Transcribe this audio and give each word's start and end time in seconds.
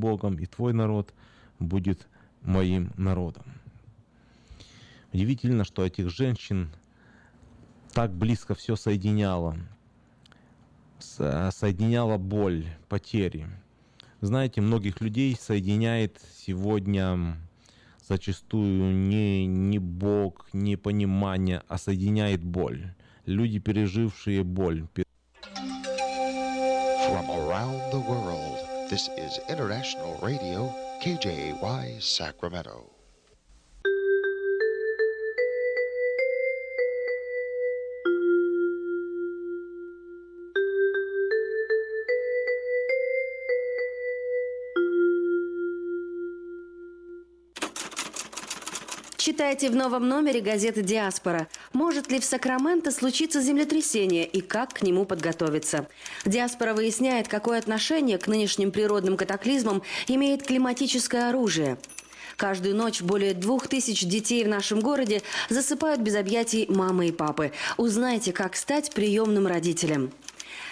Богом, 0.00 0.38
и 0.38 0.46
твой 0.46 0.72
народ 0.72 1.14
будет 1.58 2.08
моим 2.42 2.92
народом. 2.96 3.44
Удивительно, 5.12 5.64
что 5.64 5.84
этих 5.84 6.10
женщин 6.10 6.70
так 7.92 8.12
близко 8.12 8.54
все 8.54 8.76
соединяло. 8.76 9.56
Соединяла 10.98 12.18
боль, 12.18 12.66
потери. 12.88 13.48
Знаете, 14.20 14.60
многих 14.60 15.00
людей 15.00 15.36
соединяет 15.38 16.20
сегодня 16.36 17.36
зачастую 18.06 18.94
не, 18.94 19.46
не 19.46 19.78
Бог, 19.78 20.48
не 20.52 20.76
понимание, 20.76 21.62
а 21.68 21.78
соединяет 21.78 22.44
боль. 22.44 22.92
Люди, 23.26 23.58
пережившие 23.58 24.44
боль. 24.44 24.86
From 27.10 27.28
around 27.28 27.80
the 27.92 28.00
world, 28.06 28.29
this 28.90 29.08
is 29.16 29.38
International 29.48 30.18
Radio, 30.20 30.74
KJY, 31.00 32.02
Sacramento. 32.02 32.89
Читайте 49.40 49.70
в 49.70 49.74
новом 49.74 50.06
номере 50.06 50.42
газеты 50.42 50.82
«Диаспора». 50.82 51.48
Может 51.72 52.12
ли 52.12 52.20
в 52.20 52.24
Сакраменто 52.26 52.90
случиться 52.90 53.40
землетрясение 53.40 54.26
и 54.26 54.42
как 54.42 54.74
к 54.74 54.82
нему 54.82 55.06
подготовиться? 55.06 55.88
«Диаспора» 56.26 56.74
выясняет, 56.74 57.26
какое 57.26 57.58
отношение 57.58 58.18
к 58.18 58.26
нынешним 58.26 58.70
природным 58.70 59.16
катаклизмам 59.16 59.80
имеет 60.08 60.42
климатическое 60.42 61.30
оружие. 61.30 61.78
Каждую 62.36 62.76
ночь 62.76 63.00
более 63.00 63.32
двух 63.32 63.66
тысяч 63.66 64.04
детей 64.04 64.44
в 64.44 64.48
нашем 64.48 64.80
городе 64.80 65.22
засыпают 65.48 66.02
без 66.02 66.16
объятий 66.16 66.66
мамы 66.68 67.08
и 67.08 67.10
папы. 67.10 67.52
Узнайте, 67.78 68.34
как 68.34 68.56
стать 68.56 68.92
приемным 68.92 69.46
родителем. 69.46 70.12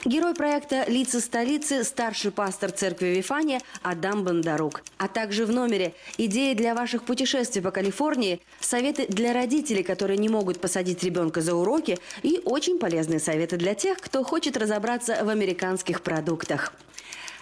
Герой 0.04 0.32
проекта 0.32 0.84
«Лица 0.86 1.20
столицы»– 1.20 1.82
старший 1.84 2.30
пастор 2.30 2.70
церкви 2.70 3.06
Вифания 3.06 3.60
Адам 3.82 4.22
Бондарук. 4.22 4.82
А 4.96 5.08
также 5.08 5.44
в 5.44 5.50
номере 5.50 5.92
идеи 6.18 6.54
для 6.54 6.76
ваших 6.76 7.02
путешествий 7.02 7.60
по 7.60 7.72
Калифорнии, 7.72 8.40
советы 8.60 9.06
для 9.08 9.32
родителей, 9.32 9.82
которые 9.82 10.16
не 10.16 10.28
могут 10.28 10.60
посадить 10.60 11.02
ребенка 11.02 11.40
за 11.40 11.56
уроки 11.56 11.98
и 12.22 12.40
очень 12.44 12.78
полезные 12.78 13.18
советы 13.18 13.56
для 13.56 13.74
тех, 13.74 13.98
кто 13.98 14.22
хочет 14.22 14.56
разобраться 14.56 15.24
в 15.24 15.30
американских 15.30 16.02
продуктах. 16.02 16.72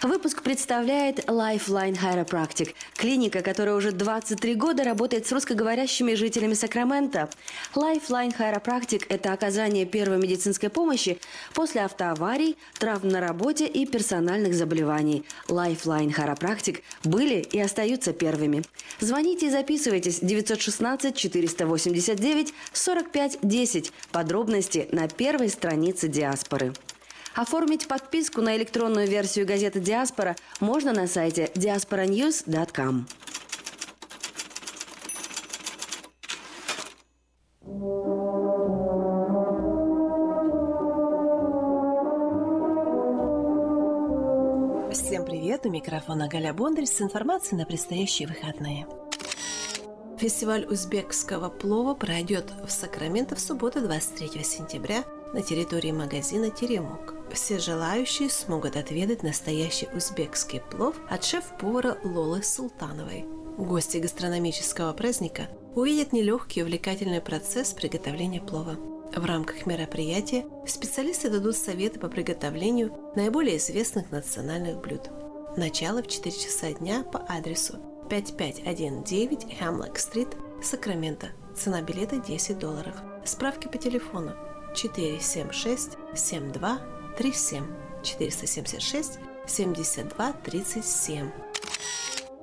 Выпуск 0.03 0.43
представляет 0.43 1.25
Lifeline 1.25 1.97
Chiropractic, 1.97 2.75
клиника, 2.95 3.41
которая 3.41 3.73
уже 3.73 3.91
23 3.91 4.53
года 4.53 4.83
работает 4.83 5.25
с 5.25 5.31
русскоговорящими 5.31 6.13
жителями 6.13 6.53
Сакрамента. 6.53 7.31
Lifeline 7.73 8.31
Chiropractic– 8.37 9.05
это 9.09 9.33
оказание 9.33 9.87
первой 9.87 10.19
медицинской 10.19 10.69
помощи 10.69 11.17
после 11.55 11.81
автоаварий, 11.81 12.57
травм 12.77 13.07
на 13.07 13.21
работе 13.21 13.65
и 13.65 13.87
персональных 13.87 14.53
заболеваний. 14.53 15.25
Lifeline 15.47 16.13
Chiropractic 16.13 16.83
были 17.03 17.41
и 17.41 17.59
остаются 17.59 18.13
первыми. 18.13 18.61
Звоните 18.99 19.47
и 19.47 19.49
записывайтесь 19.49 20.19
916 20.19 21.15
489 21.15 22.53
45 22.71 23.39
10. 23.41 23.91
Подробности 24.11 24.87
на 24.91 25.07
первой 25.07 25.49
странице 25.49 26.07
диаспоры. 26.07 26.73
Оформить 27.37 27.87
подписку 27.87 28.41
на 28.41 28.57
электронную 28.57 29.07
версию 29.07 29.45
газеты 29.45 29.79
«Диаспора» 29.79 30.35
можно 30.59 30.91
на 30.91 31.05
сайте 31.05 31.51
diasporanews.com. 31.53 33.05
Всем 44.91 45.23
привет! 45.23 45.67
У 45.67 45.69
микрофона 45.69 46.27
Галя 46.27 46.55
Бондарь 46.55 46.87
с 46.87 46.99
информацией 47.01 47.59
на 47.59 47.67
предстоящие 47.67 48.27
выходные. 48.27 48.87
Фестиваль 50.17 50.65
узбекского 50.65 51.49
плова 51.49 51.93
пройдет 51.93 52.51
в 52.65 52.71
Сакраменто 52.71 53.35
в 53.35 53.39
субботу 53.39 53.79
23 53.79 54.43
сентября 54.43 55.03
на 55.37 55.43
территории 55.43 55.91
магазина 55.91 56.49
«Теремок». 56.49 57.13
Все 57.31 57.59
желающие 57.59 58.27
смогут 58.27 58.75
отведать 58.75 59.21
настоящий 59.21 59.87
узбекский 59.93 60.61
плов 60.61 60.95
от 61.09 61.23
шеф-повара 61.23 61.99
Лолы 62.03 62.41
Султановой. 62.41 63.23
Гости 63.55 63.97
гастрономического 63.97 64.91
праздника 64.93 65.47
увидят 65.75 66.11
нелегкий 66.11 66.61
и 66.61 66.63
увлекательный 66.63 67.21
процесс 67.21 67.71
приготовления 67.73 68.41
плова. 68.41 68.77
В 69.15 69.23
рамках 69.25 69.67
мероприятия 69.67 70.43
специалисты 70.65 71.29
дадут 71.29 71.55
советы 71.55 71.99
по 71.99 72.07
приготовлению 72.07 72.91
наиболее 73.15 73.57
известных 73.57 74.09
национальных 74.09 74.81
блюд. 74.81 75.11
Начало 75.55 76.01
в 76.01 76.07
4 76.07 76.35
часа 76.35 76.71
дня 76.71 77.03
по 77.03 77.23
адресу 77.29 77.77
5519 78.09 79.59
Хемлок-стрит, 79.59 80.29
Сакраменто. 80.63 81.27
Цена 81.55 81.83
билета 81.83 82.17
10 82.17 82.57
долларов. 82.57 82.95
Справки 83.23 83.67
по 83.67 83.77
телефону 83.77 84.31
476 84.77 85.97
72 86.13 86.79
37 87.17 87.65
476 88.03 89.19
72 89.47 90.33
37. 90.43 91.31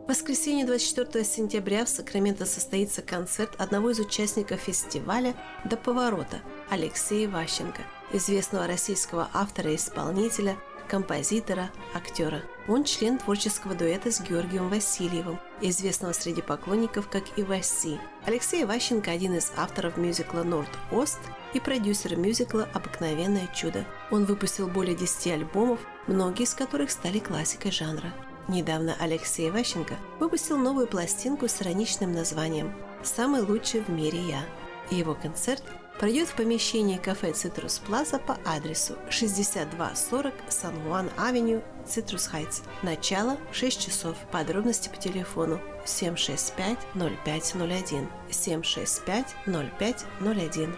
В 0.05 0.09
воскресенье 0.09 0.67
24 0.67 1.25
сентября 1.25 1.84
в 1.84 1.89
Сакраменто 1.89 2.44
состоится 2.44 3.03
концерт 3.03 3.55
одного 3.59 3.91
из 3.91 4.00
участников 4.00 4.61
фестиваля 4.61 5.34
«До 5.65 5.77
поворота» 5.77 6.43
Алексея 6.69 7.28
Ващенко, 7.28 7.83
известного 8.12 8.67
российского 8.67 9.31
автора 9.33 9.71
и 9.71 9.77
исполнителя, 9.77 10.59
композитора, 10.94 11.72
актера. 11.93 12.43
Он 12.69 12.84
член 12.84 13.19
творческого 13.19 13.75
дуэта 13.75 14.12
с 14.12 14.21
Георгием 14.21 14.69
Васильевым, 14.69 15.41
известного 15.60 16.12
среди 16.12 16.41
поклонников 16.41 17.09
как 17.09 17.25
Иваси. 17.34 17.99
Алексей 18.27 18.65
Иващенко– 18.65 19.11
один 19.12 19.34
из 19.34 19.50
авторов 19.56 19.97
мюзикла 19.97 20.44
«Норд-Ост» 20.44 21.19
и 21.53 21.59
продюсер 21.59 22.15
мюзикла 22.15 22.69
«Обыкновенное 22.75 23.49
чудо». 23.49 23.84
Он 24.12 24.25
выпустил 24.25 24.69
более 24.69 24.94
10 24.94 25.32
альбомов, 25.32 25.81
многие 26.06 26.44
из 26.44 26.55
которых 26.55 26.93
стали 26.93 27.19
классикой 27.19 27.72
жанра. 27.72 28.15
Недавно 28.47 28.94
Алексей 29.00 29.50
Иващенко 29.51 29.95
выпустил 30.21 30.59
новую 30.59 30.87
пластинку 30.87 31.49
с 31.49 31.61
ироничным 31.61 32.12
названием 32.12 32.72
«Самый 33.03 33.41
лучший 33.41 33.81
в 33.81 33.88
мире 33.88 34.21
я». 34.21 34.44
И 34.93 34.94
его 34.94 35.16
концерт 35.16 35.65
пройдет 35.99 36.28
в 36.28 36.34
помещении 36.34 36.99
кафе 36.99 37.32
«Citrus 37.33 37.79
Plaza» 37.79 38.19
по 38.19 38.37
адресу 38.44 38.97
6240 39.10 40.34
San 40.49 40.73
Juan 40.73 41.06
Avenue, 41.06 41.62
Citrus 41.87 42.27
Heights. 42.27 42.62
Начало 42.82 43.38
в 43.50 43.56
6 43.56 43.87
часов. 43.87 44.16
Подробности 44.31 44.88
по 44.88 44.97
телефону 44.97 45.60
765-0501. 45.84 48.09
765-0501. 48.31 50.75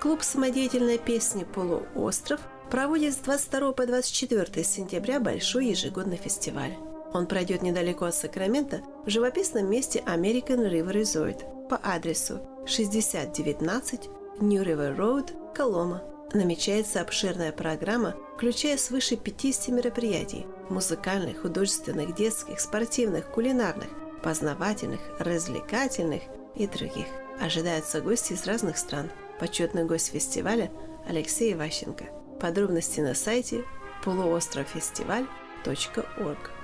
Клуб 0.00 0.22
самодеятельной 0.22 0.98
песни 0.98 1.44
«Полуостров» 1.44 2.40
проводит 2.70 3.14
с 3.14 3.18
22 3.18 3.72
по 3.72 3.86
24 3.86 4.64
сентября 4.64 5.20
большой 5.20 5.68
ежегодный 5.68 6.18
фестиваль. 6.18 6.76
Он 7.12 7.26
пройдет 7.26 7.62
недалеко 7.62 8.06
от 8.06 8.14
Сакрамента 8.14 8.80
в 9.04 9.10
живописном 9.10 9.70
месте 9.70 10.02
American 10.06 10.70
River 10.70 10.92
Resort 10.92 11.68
по 11.68 11.78
адресу 11.82 12.40
6019 12.66 14.08
New 14.40 14.62
River 14.62 14.96
Road, 14.96 15.52
Колома. 15.54 16.02
Намечается 16.34 17.00
обширная 17.00 17.52
программа, 17.52 18.14
включая 18.36 18.76
свыше 18.76 19.16
50 19.16 19.68
мероприятий– 19.68 20.46
музыкальных, 20.68 21.40
художественных, 21.40 22.14
детских, 22.14 22.60
спортивных, 22.60 23.30
кулинарных, 23.30 23.88
познавательных, 24.22 25.00
развлекательных 25.18 26.20
и 26.54 26.66
других. 26.66 27.06
Ожидаются 27.40 28.02
гости 28.02 28.34
из 28.34 28.46
разных 28.46 28.76
стран. 28.76 29.10
Почетный 29.40 29.84
гость 29.84 30.12
фестиваля– 30.12 30.70
Алексей 31.08 31.54
Ващенко. 31.54 32.04
Подробности 32.38 33.00
на 33.00 33.14
сайте 33.14 33.64
полуостровфестиваль.орг. 34.04 36.57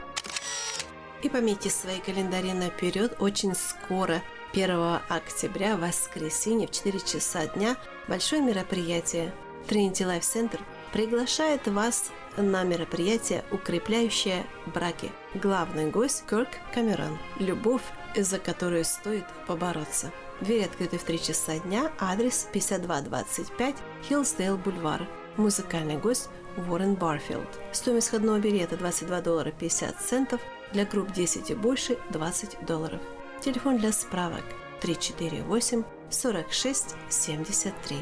И 1.25 1.31
пометьте 1.31 1.71
свои 1.71 2.01
календари 2.01 2.53
наперед, 2.53 3.17
очень 3.19 3.55
скоро– 3.55 4.23
1 4.53 5.01
октября, 5.09 5.79
воскресенье 5.79 6.69
в 6.69 6.71
4 6.71 7.01
часа 7.01 7.47
дня, 7.47 7.77
большое 8.09 8.43
мероприятие. 8.43 9.33
Trinity 9.67 10.03
Life 10.03 10.21
Center 10.21 10.61
приглашает 10.93 11.67
вас 11.67 12.11
на 12.37 12.63
мероприятие, 12.63 13.43
укрепляющее 13.51 14.45
браки. 14.67 15.11
Главный 15.33 15.91
гость 15.91 16.25
Кирк 16.29 16.51
Камерон. 16.75 17.19
Любовь, 17.39 17.83
за 18.15 18.39
которую 18.39 18.85
стоит 18.85 19.25
побороться. 19.47 20.13
Двери 20.43 20.67
открыты 20.67 20.99
в 20.99 21.05
3 21.05 21.23
часа 21.23 21.59
дня, 21.59 21.91
адрес 21.99 22.49
5225 22.53 23.77
Hillsdale 24.07 24.59
Бульвар. 24.59 25.09
Музыкальный 25.39 25.97
гость 25.97 26.29
Warren 26.59 26.95
Barfield. 26.97 27.49
Стоимость 27.73 28.09
входного 28.09 28.39
билета 28.39 28.77
22 28.77 29.21
доллара 29.23 29.53
50 29.53 29.99
центов– 30.03 30.41
Для 30.75 30.85
групп 30.85 31.13
10 31.13 31.51
и 31.51 31.55
больше 31.55 31.97
20 32.11 32.67
долларов. 32.67 33.01
Телефон 33.41 33.79
для 33.79 33.93
справок 33.93 34.43
348 34.81 35.85
46 36.11 36.97
73. 37.09 37.97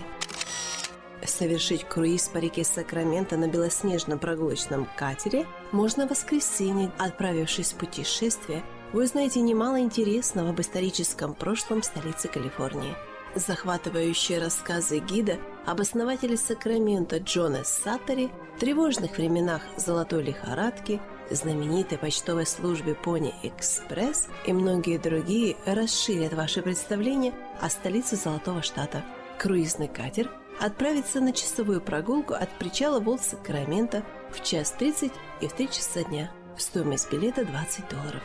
Совершить 1.26 1.84
круиз 1.84 2.28
по 2.28 2.38
реке 2.38 2.64
Сакраменто 2.64 3.36
на 3.36 3.46
белоснежном 3.46 4.18
прогулочном 4.18 4.88
катере 4.96 5.46
можно 5.70 6.06
в 6.06 6.10
воскресенье, 6.10 6.90
отправившись 6.98 7.72
в 7.72 7.76
путешествие, 7.76 8.64
вы 8.94 9.04
узнаете 9.04 9.42
немало 9.42 9.78
интересного 9.78 10.50
об 10.50 10.60
историческом 10.60 11.34
прошлом 11.34 11.82
столицы 11.82 12.28
Калифорнии. 12.28 12.96
Захватывающие 13.34 14.38
рассказы 14.38 14.98
гида 14.98 15.38
об 15.66 15.80
основателе 15.82 16.38
Сакрамента 16.38 17.18
Джона 17.18 17.64
Саттери, 17.64 18.30
тревожных 18.58 19.18
временах 19.18 19.62
золотой 19.76 20.22
лихорадки, 20.22 21.00
знаменитой 21.30 21.98
почтовой 21.98 22.46
службе 22.46 22.94
Пони 22.94 23.34
Экспресс 23.42 24.28
и 24.46 24.52
многие 24.52 24.98
другие 24.98 25.56
расширят 25.66 26.32
ваше 26.32 26.62
представление 26.62 27.32
о 27.60 27.70
столице 27.70 28.16
Золотого 28.16 28.62
Штата. 28.62 29.04
Круизный 29.38 29.88
катер– 29.88 30.30
отправиться 30.60 31.20
на 31.20 31.32
часовую 31.32 31.80
прогулку 31.80 32.34
от 32.34 32.50
причала 32.58 33.00
Волт 33.00 33.22
Сакрамента 33.22 34.04
в 34.30 34.42
час 34.42 34.72
30 34.72 35.12
и 35.40 35.48
в 35.48 35.52
3 35.52 35.68
часа 35.68 36.04
дня. 36.04 36.30
Стоимость 36.56 37.10
билета 37.10 37.44
20 37.44 37.88
долларов. 37.88 38.22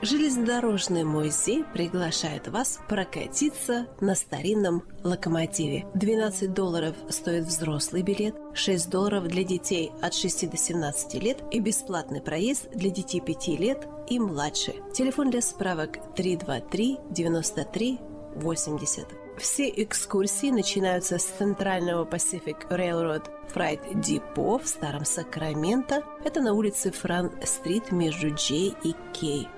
Железнодорожный 0.00 1.02
музей 1.02 1.64
приглашает 1.74 2.46
вас 2.46 2.78
прокатиться 2.88 3.88
на 4.00 4.14
старинном 4.14 4.84
локомотиве. 5.02 5.86
12 5.94 6.54
долларов 6.54 6.94
стоит 7.08 7.44
взрослый 7.44 8.02
билет, 8.02 8.36
6 8.54 8.90
долларов 8.90 9.26
для 9.26 9.42
детей 9.42 9.90
от 10.00 10.14
6 10.14 10.50
до 10.50 10.56
17 10.56 11.14
лет 11.14 11.42
и 11.50 11.58
бесплатный 11.58 12.20
проезд 12.20 12.70
для 12.70 12.90
детей 12.90 13.20
5 13.20 13.48
лет 13.58 13.88
и 14.08 14.20
младше. 14.20 14.74
Телефон 14.94 15.30
для 15.30 15.42
справок 15.42 15.98
323 16.14 16.98
93 17.10 17.98
80. 18.36 19.06
Все 19.38 19.68
экскурсии 19.68 20.50
начинаются 20.50 21.18
с 21.18 21.24
центрального 21.24 22.04
Pacific 22.04 22.68
Railroad 22.70 23.24
Freight 23.52 23.80
Depot 23.94 24.62
в 24.62 24.68
Старом 24.68 25.04
Сакраменто. 25.04 26.02
Это 26.24 26.40
на 26.40 26.52
улице 26.52 26.90
Фран-стрит 26.90 27.92
между 27.92 28.30
J 28.30 28.74
и 28.84 28.92
K. 29.12 29.48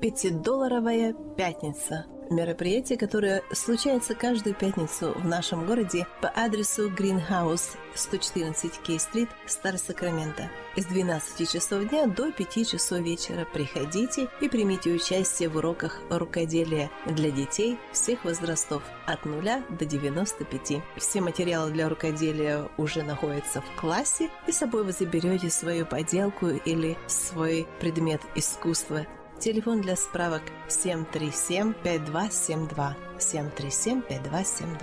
Пятидолларовая 0.00 1.12
пятница– 1.36 2.06
мероприятие, 2.30 2.98
которое 2.98 3.42
случается 3.52 4.14
каждую 4.14 4.54
пятницу 4.54 5.12
в 5.16 5.26
нашем 5.26 5.66
городе 5.66 6.06
по 6.20 6.28
адресу 6.28 6.88
Greenhouse 6.88 7.76
114 7.94 8.80
Кей-стрит, 8.82 9.28
Старый 9.46 9.78
Сакраменто. 9.78 10.50
С 10.76 10.84
12 10.84 11.50
часов 11.50 11.88
дня 11.88 12.06
до 12.06 12.30
5 12.30 12.68
часов 12.68 13.00
вечера 13.00 13.44
приходите 13.52 14.28
и 14.40 14.48
примите 14.48 14.92
участие 14.92 15.48
в 15.48 15.56
уроках 15.56 16.00
рукоделия 16.10 16.90
для 17.06 17.30
детей 17.30 17.76
всех 17.92 18.24
возрастов 18.24 18.82
от 19.06 19.24
0 19.24 19.42
до 19.68 19.84
95. 19.84 20.82
Все 20.96 21.20
материалы 21.20 21.72
для 21.72 21.88
рукоделия 21.88 22.68
уже 22.76 23.02
находятся 23.02 23.62
в 23.62 23.80
классе, 23.80 24.30
и 24.46 24.52
с 24.52 24.58
собой 24.58 24.84
вы 24.84 24.92
заберете 24.92 25.50
свою 25.50 25.86
поделку 25.86 26.48
или 26.48 26.96
свой 27.08 27.66
предмет 27.80 28.20
искусства 28.36 29.06
Телефон 29.38 29.82
для 29.82 29.94
справок 29.94 30.42
737-5272. 30.68 32.94
737-5272. 33.18 34.78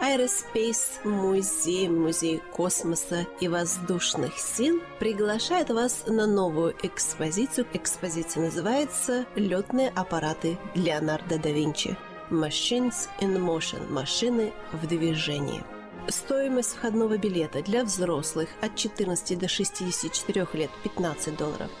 Aerospace 0.00 1.04
Музей, 1.04 1.88
Музей 1.88 2.40
космоса 2.52 3.26
и 3.40 3.48
воздушных 3.48 4.38
сил 4.38 4.80
приглашает 5.00 5.70
вас 5.70 6.04
на 6.06 6.28
новую 6.28 6.76
экспозицию. 6.84 7.66
Экспозиция 7.72 8.44
называется 8.44 9.26
«Летные 9.34 9.88
аппараты 9.88 10.56
Леонардо 10.76 11.38
да 11.38 11.50
Винчи». 11.50 11.96
Machines 12.30 13.08
in 13.20 13.36
Motion– 13.36 13.88
машины 13.90 14.52
в 14.72 14.86
движении. 14.86 15.64
Стоимость 16.06 16.76
входного 16.76 17.18
билета 17.18 17.60
для 17.62 17.82
взрослых 17.82 18.48
от 18.62 18.76
14 18.76 19.36
до 19.36 19.48
64 19.48 20.46
лет– 20.52 20.70
15 20.84 21.36
долларов– 21.36 21.70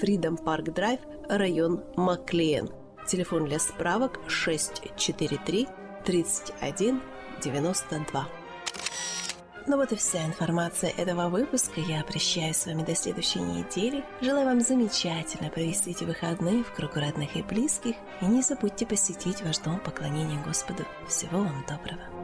Freedom 0.00 0.36
Park 0.42 0.74
Drive, 0.74 1.00
район 1.28 1.82
Маклиен. 1.96 2.70
Телефон 3.06 3.46
для 3.46 3.58
справок 3.58 4.20
643 4.28 5.68
31 6.04 7.00
92. 7.42 8.28
Ну 9.68 9.76
вот 9.76 9.90
и 9.90 9.96
вся 9.96 10.24
информация 10.24 10.90
этого 10.90 11.28
выпуска. 11.28 11.80
Я 11.80 12.04
прощаюсь 12.04 12.56
с 12.56 12.66
вами 12.66 12.84
до 12.84 12.94
следующей 12.94 13.40
недели. 13.40 14.04
Желаю 14.20 14.46
вам 14.46 14.60
замечательно 14.60 15.50
провести 15.50 15.90
эти 15.90 16.04
выходные 16.04 16.62
в 16.62 16.72
кругу 16.72 17.00
родных 17.00 17.34
и 17.36 17.42
близких. 17.42 17.96
И 18.20 18.26
не 18.26 18.42
забудьте 18.42 18.86
посетить 18.86 19.42
ваш 19.42 19.58
дом 19.58 19.80
поклонения 19.80 20.40
Господу. 20.44 20.84
Всего 21.08 21.38
вам 21.38 21.64
доброго. 21.68 22.15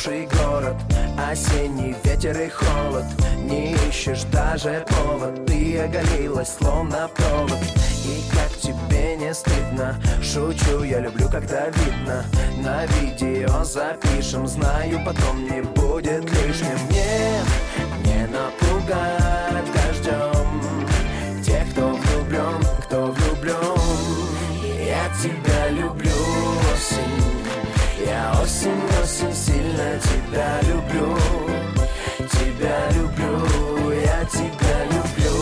Промокший 0.00 0.28
город 0.38 0.76
Осенний 1.30 1.94
ветер 2.04 2.38
и 2.40 2.48
холод. 2.48 3.04
Не 3.44 3.74
ищешь 3.88 4.24
даже 4.32 4.84
повод 4.88 5.46
Ты 5.46 5.78
оголилась, 5.78 6.56
словно 6.58 7.08
провод. 7.14 7.58
И 8.04 8.22
как 8.32 8.50
тебе 8.58 9.16
не 9.16 9.34
стыдно? 9.34 10.00
Шучу, 10.22 10.82
я 10.84 11.00
люблю, 11.00 11.28
когда 11.28 11.66
видно. 11.68 12.24
На 12.62 12.86
видео 12.86 13.64
запишем 13.64 14.46
Знаю, 14.46 15.00
потом 15.04 15.44
не 15.44 15.62
будет 15.62 16.24
лишним. 16.24 16.78
Нет, 16.90 17.46
не 18.04 18.26
напугать 18.26 19.79
осень, 28.42 28.82
осень, 29.02 29.34
сильно 29.34 29.98
тебя 30.00 30.60
люблю. 30.62 31.16
Тебя 32.18 32.90
люблю, 32.90 33.90
я 33.92 34.24
тебя 34.24 34.84
люблю, 34.84 35.34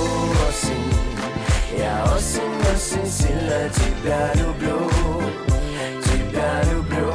осень 0.48 0.92
Я 1.76 2.04
осень, 2.14 2.74
осень, 2.74 3.10
сильно 3.10 3.68
тебя 3.70 4.32
люблю. 4.34 4.90
Тебя 6.02 6.62
люблю. 6.72 7.12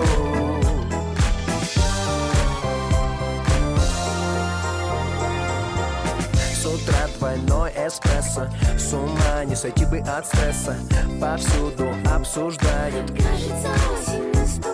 Утра 6.66 7.08
двойной 7.20 7.72
эспрессо. 7.72 8.48
С 8.80 8.94
ума 8.94 9.46
не 9.46 9.56
сойти 9.56 9.86
бы 9.86 10.00
от 10.00 10.26
стресса. 10.26 10.76
Повсюду 11.22 11.88
обсуждают. 12.12 13.12
Кажется, 13.12 13.70
осень 13.94 14.32
наступает 14.34 14.73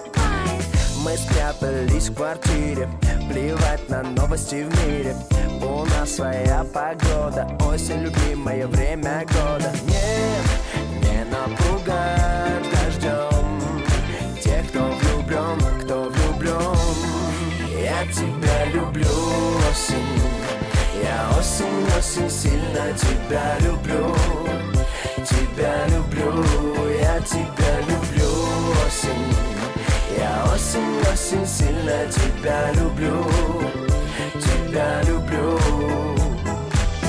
Мы 1.03 1.15
спрятались 1.15 2.09
в 2.09 2.15
квартире 2.15 2.89
Плевать 3.31 3.87
на 3.89 4.03
новости 4.03 4.63
в 4.63 4.85
мире. 4.85 5.15
У 5.61 5.85
нас 5.85 6.15
своя 6.15 6.65
погода 6.73 7.47
Осень, 7.65 8.01
любимое 8.01 8.67
время 8.67 9.25
года. 9.27 9.71
Нет, 9.87 11.01
не 11.01 11.23
напугать 11.25 12.65
дождем 12.69 13.61
Тех, 14.41 14.67
кто 14.69 14.91
влюблен, 14.91 15.59
кто 15.83 16.09
влюблен 16.09 16.75
Я 17.81 18.05
тебя 18.11 18.65
люблю, 18.73 19.07
осень. 19.71 20.21
Я 21.01 21.29
осень, 21.39 21.97
осень, 21.97 22.29
сильно 22.29 22.93
тебя 22.97 23.57
люблю. 23.59 24.13
Тебя 25.23 25.87
люблю, 25.87 26.43
я 26.99 27.19
тебя 27.21 27.79
люблю, 27.87 28.29
осень. 28.85 29.48
Я 30.19 30.43
осень, 30.53 30.99
осень, 31.13 31.47
сильно 31.47 32.05
тебя 32.11 32.71
люблю, 32.73 33.23
тебя 34.35 35.01
люблю. 35.03 35.57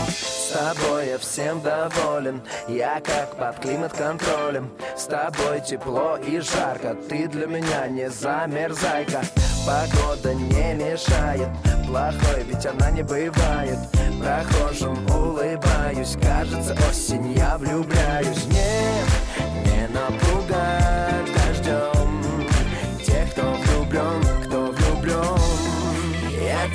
С 0.08 0.52
тобой 0.52 1.08
я 1.08 1.18
всем 1.18 1.60
доволен, 1.60 2.40
я 2.68 3.00
как 3.00 3.36
под 3.36 3.58
климат-контролем. 3.58 4.70
С 4.96 5.06
тобой 5.06 5.60
тепло 5.60 6.18
и 6.18 6.38
жарко, 6.38 6.96
ты 7.08 7.26
для 7.26 7.48
меня 7.48 7.88
не 7.88 8.08
замерзайка. 8.08 9.22
Погода 9.66 10.32
не 10.32 10.74
мешает, 10.74 11.48
плохой 11.88 12.44
ведь 12.46 12.64
она 12.64 12.92
не 12.92 13.02
бывает. 13.02 13.78
Прохожим 14.20 15.04
улыбаюсь, 15.10 16.16
кажется 16.22 16.76
осень, 16.88 17.32
я 17.32 17.58
влюбляюсь. 17.58 18.46
Нет, 18.46 19.66
не 19.66 19.88
напугать 19.88 21.26
дождем 21.34 21.99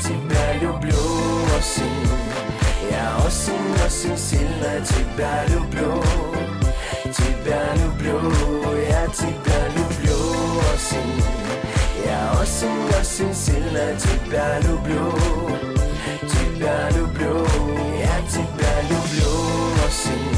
тебя 0.02 0.54
люблю, 0.62 0.98
осень 1.58 2.06
я 2.92 3.18
осень, 3.25 3.86
осень, 3.86 4.18
сильно 4.18 4.86
тебя 4.86 5.46
люблю. 5.48 6.02
Тебя 7.06 7.74
люблю, 7.75 8.20
я 8.88 9.08
тебя 9.08 9.68
люблю, 9.75 10.18
осень 10.74 11.24
Я 12.06 12.32
осень, 12.40 12.90
осень, 13.00 13.34
сильно 13.34 13.96
тебя 13.98 14.60
люблю. 14.60 15.14
Тебя 16.22 16.90
люблю, 16.92 17.46
я 18.00 18.22
тебя 18.30 18.74
люблю, 18.90 19.32
осень 19.88 20.36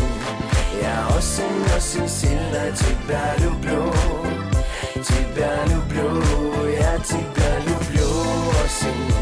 Я 0.81 1.07
осень, 1.17 1.65
осень, 1.75 2.07
сильно 2.07 2.71
тебя 2.71 3.35
люблю. 3.39 3.93
Тебя 4.95 5.65
люблю, 5.65 6.23
я 6.69 6.97
тебя 6.99 7.59
люблю, 7.65 7.86
осень. 8.67 9.13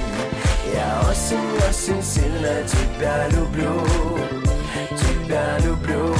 Я 0.73 1.01
осень, 1.07 1.57
осень, 1.69 2.03
сильно 2.03 2.63
тебя 2.67 3.27
люблю, 3.29 3.85
тебя 4.97 5.59
люблю. 5.59 6.15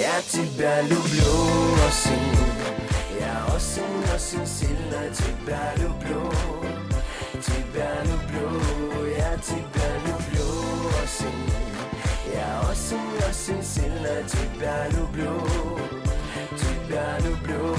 Я 0.00 0.22
тебя 0.22 0.82
люблю, 0.82 1.26
осень. 1.86 2.87
Я 3.28 3.44
осень, 3.54 4.04
осень, 4.14 4.46
сильно 4.46 5.14
тебя 5.14 5.74
люблю, 5.76 6.32
тебя 7.42 8.02
люблю. 8.04 9.06
Я 9.18 9.36
тебя 9.36 9.88
люблю, 10.06 10.48
осень. 11.02 11.68
Я 12.32 12.62
осень, 12.70 13.28
осень, 13.28 13.62
сильно 13.62 14.22
тебя 14.22 14.88
люблю 14.88 15.42
Тебя 16.56 17.18
люблю, 17.20 17.76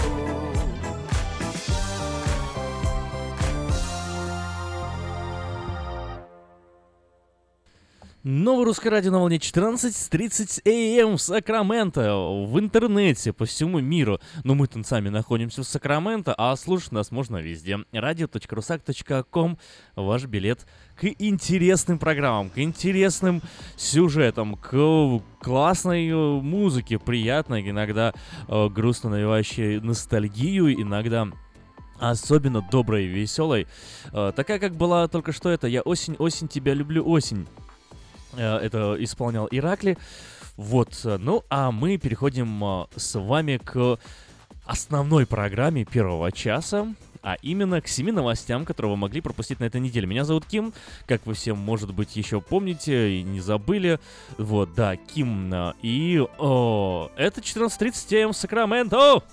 Новое 8.23 8.65
русское 8.65 8.89
радио 8.89 9.13
на 9.13 9.19
волне 9.19 9.37
14.30 9.37 11.01
АМ 11.01 11.15
в 11.15 11.21
Сакраменто, 11.21 12.17
в 12.47 12.59
интернете, 12.59 13.31
по 13.31 13.45
всему 13.45 13.79
миру. 13.79 14.19
Но 14.43 14.55
мы-то 14.55 14.83
сами 14.83 15.07
находимся 15.07 15.61
в 15.61 15.65
Сакраменто, 15.65 16.35
а 16.37 16.53
слушать 16.57 16.91
нас 16.91 17.11
можно 17.11 17.37
везде. 17.37 17.77
radio.rusak.com 17.93 19.57
ваш 19.95 20.25
билет 20.25 20.67
к 20.97 21.05
интересным 21.17 21.97
программам, 21.97 22.49
к 22.49 22.57
интересным 22.57 23.41
сюжетам, 23.77 24.57
к 24.57 25.21
классной 25.41 26.09
э, 26.09 26.13
музыке, 26.13 26.99
приятной, 26.99 27.69
иногда 27.69 28.13
э, 28.49 28.67
грустно 28.67 29.11
навевающей 29.11 29.79
ностальгию, 29.79 30.73
иногда 30.73 31.29
особенно 32.01 32.67
доброй 32.69 33.05
и 33.05 33.07
веселой. 33.07 33.65
Э, 34.11 34.33
такая, 34.35 34.59
как 34.59 34.75
была 34.75 35.07
только 35.07 35.31
что 35.31 35.49
это 35.49 35.67
«Я 35.67 35.83
осень, 35.83 36.17
осень, 36.19 36.49
тебя 36.49 36.73
люблю, 36.73 37.09
осень». 37.09 37.47
Э, 38.33 38.57
Это 38.57 38.95
исполнял 38.99 39.47
Иракли. 39.51 39.97
Вот, 40.57 40.99
э, 41.05 41.17
ну 41.17 41.43
а 41.49 41.71
мы 41.71 41.97
переходим 41.97 42.63
э, 42.63 42.85
с 42.95 43.17
вами 43.19 43.57
к 43.57 43.97
основной 44.65 45.25
программе 45.25 45.85
первого 45.85 46.31
часа, 46.31 46.93
а 47.23 47.35
именно 47.41 47.81
к 47.81 47.87
семи 47.87 48.11
новостям, 48.11 48.65
которые 48.65 48.91
вы 48.91 48.97
могли 48.97 49.21
пропустить 49.21 49.59
на 49.59 49.65
этой 49.65 49.81
неделе. 49.81 50.05
Меня 50.05 50.25
зовут 50.25 50.45
Ким, 50.45 50.73
как 51.05 51.25
вы 51.25 51.33
все, 51.33 51.55
может 51.55 51.93
быть, 51.93 52.15
еще 52.15 52.39
помните 52.39 53.17
и 53.17 53.23
не 53.23 53.41
забыли. 53.41 53.99
Вот, 54.37 54.73
да, 54.73 54.95
Ким. 54.95 55.53
И 55.81 56.21
о, 56.37 57.09
это 57.17 57.41
14.30 57.41 58.23
АМ 58.25 58.33
Сакраменто! 58.33 59.23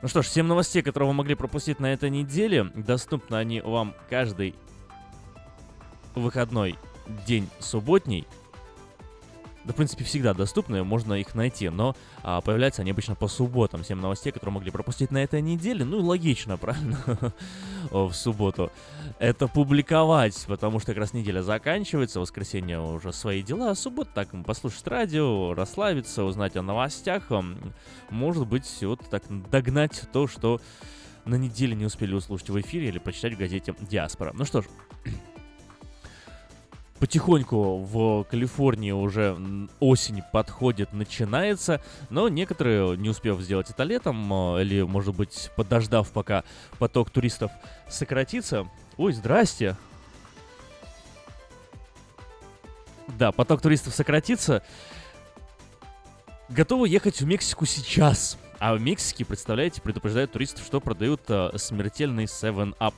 Ну 0.00 0.08
что 0.08 0.22
ж, 0.22 0.28
7 0.28 0.46
новостей, 0.46 0.82
которые 0.82 1.08
вы 1.08 1.14
могли 1.14 1.34
пропустить 1.34 1.78
на 1.78 1.92
этой 1.92 2.10
неделе. 2.10 2.64
Доступны 2.74 3.36
они 3.36 3.60
вам 3.60 3.94
каждый 4.10 4.54
выходной 6.14 6.76
день 7.26 7.48
субботний. 7.58 8.26
Да, 9.64 9.72
в 9.72 9.76
принципе, 9.76 10.02
всегда 10.02 10.34
доступны, 10.34 10.82
можно 10.82 11.14
их 11.14 11.36
найти, 11.36 11.68
но 11.68 11.94
а, 12.22 12.40
появляются 12.40 12.82
они 12.82 12.90
обычно 12.90 13.14
по 13.14 13.28
субботам. 13.28 13.84
7 13.84 14.00
новостей, 14.00 14.32
которые 14.32 14.54
могли 14.54 14.72
пропустить 14.72 15.12
на 15.12 15.22
этой 15.22 15.40
неделе. 15.40 15.84
Ну, 15.84 16.00
логично, 16.00 16.56
правильно? 16.58 16.98
В 17.90 18.12
субботу. 18.12 18.72
Это 19.20 19.46
публиковать, 19.46 20.44
потому 20.48 20.80
что 20.80 20.88
как 20.88 20.98
раз 20.98 21.12
неделя 21.12 21.42
заканчивается, 21.42 22.18
воскресенье 22.18 22.80
уже 22.80 23.12
свои 23.12 23.42
дела, 23.42 23.70
а 23.70 23.74
суббота 23.76 24.10
так 24.14 24.28
послушать 24.44 24.86
радио, 24.88 25.54
расслабиться, 25.54 26.24
узнать 26.24 26.56
о 26.56 26.62
новостях. 26.62 27.30
Может 28.10 28.48
быть, 28.48 28.66
вот 28.82 29.00
так 29.10 29.22
догнать 29.48 30.02
то, 30.12 30.26
что 30.26 30.60
на 31.24 31.36
неделе 31.36 31.76
не 31.76 31.84
успели 31.84 32.14
услышать 32.14 32.50
в 32.50 32.60
эфире 32.60 32.88
или 32.88 32.98
прочитать 32.98 33.34
в 33.34 33.38
газете 33.38 33.76
«Диаспора». 33.80 34.32
Ну 34.34 34.44
что 34.44 34.62
ж, 34.62 34.64
потихоньку 37.02 37.78
в 37.78 38.22
Калифорнии 38.30 38.92
уже 38.92 39.36
осень 39.80 40.22
подходит, 40.32 40.92
начинается, 40.92 41.82
но 42.10 42.28
некоторые, 42.28 42.96
не 42.96 43.08
успев 43.08 43.40
сделать 43.40 43.68
это 43.70 43.82
летом, 43.82 44.32
э, 44.32 44.62
или, 44.62 44.82
может 44.82 45.12
быть, 45.16 45.50
подождав, 45.56 46.12
пока 46.12 46.44
поток 46.78 47.10
туристов 47.10 47.50
сократится... 47.88 48.70
Ой, 48.98 49.12
здрасте! 49.14 49.76
Да, 53.18 53.32
поток 53.32 53.62
туристов 53.62 53.96
сократится, 53.96 54.62
готовы 56.50 56.88
ехать 56.88 57.20
в 57.20 57.26
Мексику 57.26 57.66
сейчас. 57.66 58.38
А 58.60 58.74
в 58.74 58.80
Мексике, 58.80 59.24
представляете, 59.24 59.82
предупреждают 59.82 60.30
туристов, 60.30 60.64
что 60.64 60.78
продают 60.80 61.22
э, 61.26 61.50
смертельный 61.56 62.26
7-Up. 62.26 62.94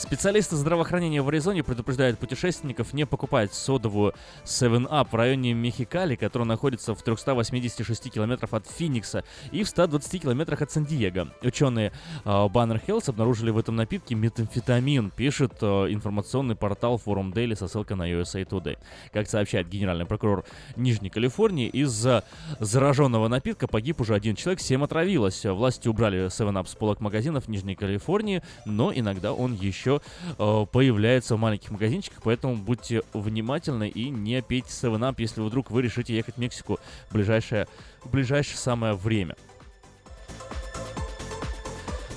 Специалисты 0.00 0.56
здравоохранения 0.56 1.20
в 1.20 1.28
Аризоне 1.28 1.62
предупреждают 1.62 2.18
путешественников 2.18 2.94
не 2.94 3.04
покупать 3.04 3.52
содовую 3.52 4.14
7-Up 4.46 5.12
в 5.12 5.14
районе 5.14 5.52
Мехикали, 5.52 6.16
который 6.16 6.44
находится 6.44 6.94
в 6.94 7.02
386 7.02 8.10
километров 8.10 8.54
от 8.54 8.66
Финикса 8.66 9.24
и 9.52 9.62
в 9.62 9.68
120 9.68 10.22
километрах 10.22 10.62
от 10.62 10.70
Сан-Диего. 10.70 11.28
Ученые 11.42 11.92
Баннер 12.24 12.80
Health 12.86 13.10
обнаружили 13.10 13.50
в 13.50 13.58
этом 13.58 13.76
напитке 13.76 14.14
метамфетамин, 14.14 15.10
пишет 15.10 15.52
э, 15.60 15.66
информационный 15.90 16.56
портал 16.56 16.98
Forum 17.04 17.30
Daily 17.34 17.54
со 17.54 17.68
ссылкой 17.68 17.98
на 17.98 18.10
USA 18.10 18.42
Today. 18.48 18.78
Как 19.12 19.28
сообщает 19.28 19.68
генеральный 19.68 20.06
прокурор 20.06 20.46
Нижней 20.76 21.10
Калифорнии, 21.10 21.68
из-за 21.68 22.24
зараженного 22.58 23.28
напитка 23.28 23.68
погиб 23.68 24.00
уже 24.00 24.14
один 24.14 24.34
человек, 24.34 24.60
семь 24.60 24.82
отравилось. 24.82 25.44
Власти 25.44 25.88
убрали 25.88 26.28
7-Up 26.28 26.68
с 26.68 26.74
полок 26.74 27.00
магазинов 27.00 27.48
Нижней 27.48 27.74
Калифорнии, 27.74 28.42
но 28.64 28.90
иногда 28.94 29.34
он 29.34 29.52
еще 29.52 29.89
э, 29.96 30.66
появляется 30.70 31.36
в 31.36 31.38
маленьких 31.38 31.70
магазинчиках, 31.70 32.20
поэтому 32.22 32.56
будьте 32.56 33.02
внимательны 33.12 33.88
и 33.88 34.08
не 34.08 34.40
пейте 34.42 34.68
7-Up, 34.68 35.16
если 35.18 35.40
вдруг 35.40 35.70
вы 35.70 35.82
решите 35.82 36.14
ехать 36.14 36.36
в 36.36 36.38
Мексику 36.38 36.78
в 37.08 37.14
ближайшее, 37.14 37.66
в 38.04 38.10
ближайшее 38.10 38.56
самое 38.56 38.94
время. 38.94 39.36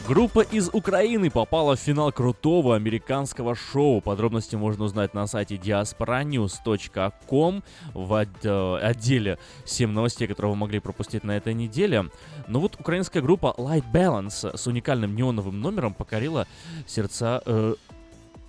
Группа 0.06 0.42
из 0.42 0.70
Украины 0.74 1.32
попала 1.32 1.78
в 1.78 1.80
финал 1.80 2.12
крутого 2.12 2.76
американского 2.76 3.56
шоу. 3.56 4.02
Подробности 4.02 4.58
можно 4.58 4.84
узнать 4.84 5.14
на 5.14 5.28
сайте 5.28 5.56
diasporanews.com 5.56 7.64
в 7.94 8.28
э, 8.44 8.78
отделе 8.82 9.40
7 9.64 9.92
новостей, 9.92 10.28
которые 10.28 10.52
вы 10.52 10.58
могли 10.58 10.80
пропустить 10.80 11.24
на 11.24 11.38
этой 11.38 11.54
неделе. 11.54 12.10
Но 12.50 12.60
вот 12.60 12.78
украинская 12.78 13.24
группа 13.24 13.56
Light 13.58 13.86
Balance 13.94 14.58
с 14.58 14.68
уникальным 14.68 15.16
неоновым 15.16 15.62
номером 15.62 15.94
покорила 15.94 16.48
сердца 16.86 17.42
э, 17.46 17.76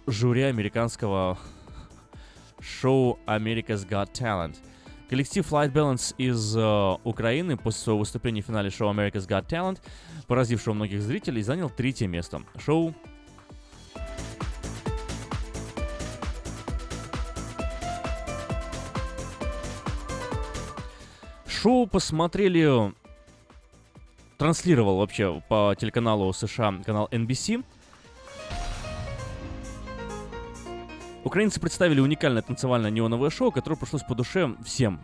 жюри 0.08 0.42
американского 0.42 1.38
шоу 2.60 3.20
America's 3.26 3.88
Got 3.88 4.10
Talent. 4.12 4.56
Коллектив 5.08 5.46
Light 5.52 5.70
Balance 5.70 6.14
из 6.16 6.56
э, 6.56 6.96
Украины 7.04 7.56
после 7.56 7.82
своего 7.82 8.00
выступления 8.00 8.42
в 8.42 8.46
финале 8.46 8.70
шоу 8.70 8.92
America's 8.92 9.28
Got 9.28 9.46
Talent, 9.46 9.78
поразившего 10.26 10.74
многих 10.74 11.02
зрителей, 11.02 11.42
занял 11.42 11.70
третье 11.70 12.06
место. 12.06 12.42
Шоу 12.58 12.94
Шоу 21.64 21.86
посмотрели, 21.86 22.92
транслировал 24.36 24.98
вообще 24.98 25.42
по 25.48 25.74
телеканалу 25.78 26.30
США 26.34 26.74
канал 26.84 27.08
NBC. 27.10 27.64
Украинцы 31.24 31.58
представили 31.58 32.00
уникальное 32.00 32.42
танцевальное 32.42 32.90
неоновое 32.90 33.30
шоу, 33.30 33.50
которое 33.50 33.76
пришлось 33.76 34.02
по 34.02 34.14
душе 34.14 34.54
всем. 34.62 35.00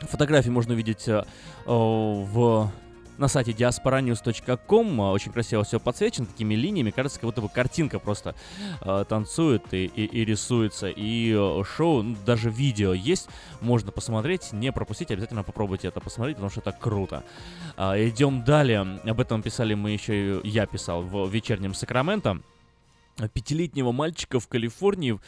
Фотографии 0.00 0.50
можно 0.50 0.74
увидеть 0.74 1.08
э, 1.08 1.24
в 1.64 2.70
на 3.18 3.28
сайте 3.28 3.52
diasporanews.com 3.52 5.00
очень 5.00 5.32
красиво 5.32 5.64
все 5.64 5.80
подсвечено 5.80 6.26
такими 6.26 6.54
линиями. 6.54 6.90
Кажется, 6.90 7.18
как 7.20 7.28
будто 7.28 7.42
бы 7.42 7.48
картинка 7.48 7.98
просто 7.98 8.34
э, 8.80 9.04
танцует 9.08 9.72
и, 9.72 9.86
и, 9.86 10.04
и 10.04 10.24
рисуется. 10.24 10.88
И 10.88 11.32
э, 11.32 11.64
шоу, 11.64 12.02
ну, 12.02 12.16
даже 12.24 12.50
видео 12.50 12.92
есть, 12.92 13.28
можно 13.60 13.92
посмотреть, 13.92 14.52
не 14.52 14.72
пропустить, 14.72 15.10
обязательно 15.10 15.42
попробуйте 15.42 15.88
это 15.88 16.00
посмотреть, 16.00 16.36
потому 16.36 16.50
что 16.50 16.60
это 16.60 16.72
круто. 16.72 17.24
Э, 17.76 18.08
идем 18.08 18.44
далее. 18.44 19.00
Об 19.04 19.20
этом 19.20 19.42
писали 19.42 19.74
мы 19.74 19.90
еще, 19.90 20.40
я 20.44 20.66
писал 20.66 21.02
в 21.02 21.28
вечернем 21.28 21.74
Сакраменто 21.74 22.40
пятилетнего 23.32 23.92
мальчика 23.92 24.40
в 24.40 24.48
Калифорнии 24.48 25.18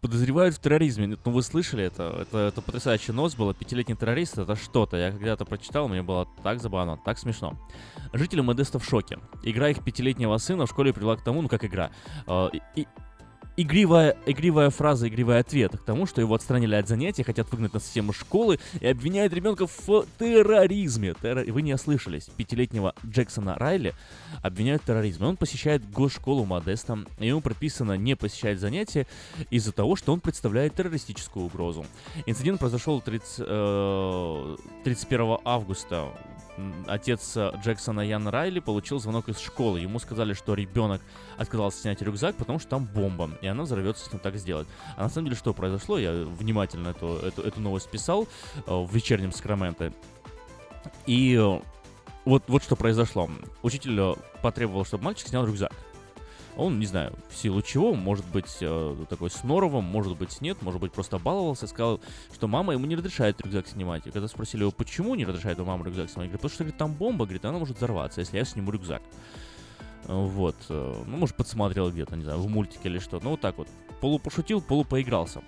подозревают 0.00 0.56
в 0.56 0.60
терроризме. 0.60 1.16
Ну, 1.24 1.32
вы 1.32 1.42
слышали 1.42 1.84
это? 1.84 2.18
Это, 2.22 2.38
это 2.38 2.62
потрясающий 2.62 3.12
нос 3.12 3.34
было. 3.34 3.54
Пятилетний 3.54 3.96
террорист— 3.96 4.38
это 4.38 4.56
что-то. 4.56 4.96
Я 4.96 5.10
когда-то 5.12 5.44
прочитал, 5.44 5.88
мне 5.88 6.02
было 6.02 6.28
так 6.42 6.60
забавно, 6.60 6.98
так 7.04 7.18
смешно. 7.18 7.58
Жители 8.12 8.40
Модеста 8.40 8.78
в 8.78 8.84
шоке. 8.84 9.18
Игра 9.42 9.68
их 9.68 9.84
пятилетнего 9.84 10.36
сына 10.38 10.66
в 10.66 10.70
школе 10.70 10.92
привела 10.92 11.16
к 11.16 11.22
тому, 11.22 11.42
ну 11.42 11.48
как 11.48 11.64
игра, 11.64 11.90
э, 12.26 12.48
и, 12.74 12.86
игривая, 13.56 14.16
игривая 14.26 14.70
фраза, 14.70 15.08
игривый 15.08 15.38
ответ 15.38 15.76
к 15.76 15.82
тому, 15.82 16.06
что 16.06 16.20
его 16.20 16.34
отстранили 16.34 16.74
от 16.74 16.88
занятий, 16.88 17.22
хотят 17.22 17.50
выгнать 17.50 17.72
на 17.72 17.78
из 17.78 18.14
школы 18.14 18.58
и 18.80 18.86
обвиняют 18.86 19.32
ребенка 19.32 19.66
в 19.66 20.06
терроризме. 20.18 21.14
Террор... 21.20 21.44
Вы 21.46 21.62
не 21.62 21.74
ослышались. 21.74 22.28
Пятилетнего 22.36 22.94
Джексона 23.04 23.54
Райли 23.54 23.94
обвиняют 24.42 24.82
в 24.82 24.86
терроризме. 24.86 25.26
Он 25.26 25.36
посещает 25.36 25.88
госшколу 25.90 26.44
Модеста, 26.44 26.98
и 27.18 27.28
ему 27.28 27.40
прописано 27.40 27.96
не 27.96 28.16
посещать 28.16 28.60
занятия 28.60 29.06
из-за 29.50 29.72
того, 29.72 29.96
что 29.96 30.12
он 30.12 30.20
представляет 30.20 30.74
террористическую 30.74 31.46
угрозу. 31.46 31.86
Инцидент 32.26 32.60
произошел 32.60 33.00
30, 33.00 33.44
э, 33.46 34.56
31 34.84 35.38
августа 35.44 36.12
отец 36.86 37.36
э, 37.36 37.52
Джексона 37.62 38.00
Ян 38.00 38.28
Райли 38.28 38.60
получил 38.60 38.98
звонок 38.98 39.28
из 39.28 39.38
школы. 39.38 39.80
Ему 39.80 39.98
сказали, 39.98 40.32
что 40.32 40.54
ребенок 40.54 41.02
отказался 41.36 41.80
снять 41.80 42.02
рюкзак, 42.02 42.36
потому 42.36 42.58
что 42.58 42.68
там 42.70 42.84
бомба, 42.84 43.30
и 43.40 43.46
она 43.46 43.64
взорвется, 43.64 44.04
если 44.04 44.16
он 44.16 44.20
так 44.22 44.36
сделает. 44.36 44.68
А 44.96 45.04
на 45.04 45.08
самом 45.08 45.26
деле, 45.26 45.36
что 45.36 45.54
произошло, 45.54 45.98
я 45.98 46.12
внимательно 46.12 46.88
эту, 46.88 47.16
эту, 47.16 47.42
эту 47.42 47.60
новость 47.60 47.90
писал 47.90 48.28
э, 48.56 48.60
в 48.66 48.92
вечернем 48.94 49.32
Сакраменто. 49.32 49.92
И 51.06 51.34
э, 51.34 51.60
вот, 52.24 52.44
вот 52.48 52.62
что 52.62 52.76
произошло. 52.76 53.30
Учитель 53.62 54.16
потребовал, 54.42 54.84
чтобы 54.84 55.04
мальчик 55.04 55.28
снял 55.28 55.46
рюкзак. 55.46 55.72
Он, 56.56 56.78
не 56.78 56.86
знаю, 56.86 57.12
в 57.28 57.36
силу 57.36 57.60
чего, 57.60 57.94
может 57.94 58.24
быть, 58.26 58.56
э, 58.60 59.04
такой 59.10 59.30
с 59.30 59.44
норовом, 59.44 59.84
может 59.84 60.16
быть, 60.16 60.40
нет, 60.40 60.62
может 60.62 60.80
быть, 60.80 60.92
просто 60.92 61.18
баловался, 61.18 61.66
сказал, 61.66 62.00
что 62.34 62.48
мама 62.48 62.72
ему 62.72 62.86
не 62.86 62.96
разрешает 62.96 63.40
рюкзак 63.42 63.68
снимать. 63.68 64.06
И 64.06 64.10
когда 64.10 64.26
спросили 64.26 64.62
его, 64.62 64.70
почему 64.70 65.14
не 65.14 65.26
разрешает 65.26 65.58
его 65.58 65.66
мама 65.66 65.84
рюкзак 65.84 66.08
снимать, 66.08 66.28
говорит, 66.28 66.40
потому 66.40 66.50
что 66.54 66.64
говорит, 66.64 66.78
там 66.78 66.94
бомба, 66.94 67.26
говорит, 67.26 67.44
она 67.44 67.58
может 67.58 67.76
взорваться, 67.76 68.20
если 68.20 68.38
я 68.38 68.44
сниму 68.46 68.70
рюкзак. 68.70 69.02
Вот. 70.04 70.56
э, 70.70 71.02
Ну, 71.06 71.16
может, 71.16 71.36
подсмотрел 71.36 71.90
где-то, 71.90 72.16
не 72.16 72.24
знаю, 72.24 72.38
в 72.38 72.48
мультике 72.48 72.88
или 72.88 73.00
что. 73.00 73.20
Ну, 73.22 73.30
вот 73.30 73.40
так 73.40 73.58
вот. 73.58 73.68
Полупошутил, 74.00 74.62
полупоигрался. 74.62 75.42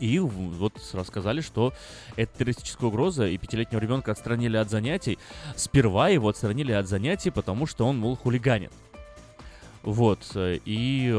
И 0.00 0.18
вот 0.18 0.80
рассказали, 0.92 1.40
что 1.40 1.72
это 2.16 2.38
террористическая 2.38 2.88
угроза, 2.88 3.26
и 3.26 3.38
пятилетнего 3.38 3.80
ребенка 3.80 4.12
отстранили 4.12 4.56
от 4.56 4.70
занятий. 4.70 5.18
Сперва 5.54 6.08
его 6.08 6.28
отстранили 6.28 6.72
от 6.72 6.88
занятий, 6.88 7.30
потому 7.30 7.66
что 7.66 7.86
он, 7.86 7.98
мол, 7.98 8.16
хулиганит. 8.16 8.72
Вот, 9.84 10.32
э, 10.34 10.58
и... 10.64 11.10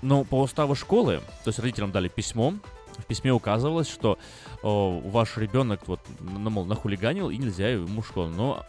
Но 0.00 0.24
по 0.24 0.42
уставу 0.42 0.74
школы, 0.74 1.20
то 1.44 1.48
есть 1.48 1.60
родителям 1.60 1.92
дали 1.92 2.08
письмо, 2.08 2.54
в 2.98 3.04
письме 3.04 3.32
указывалось, 3.32 3.88
что 3.88 4.18
э, 4.62 5.00
ваш 5.08 5.36
ребенок 5.36 5.86
вот, 5.86 6.00
ну, 6.20 6.50
мол, 6.50 6.64
нахулиганил, 6.64 7.30
и 7.30 7.36
нельзя 7.36 7.68
ему 7.68 8.02
в 8.02 8.06
школу. 8.06 8.28
Но 8.28 8.66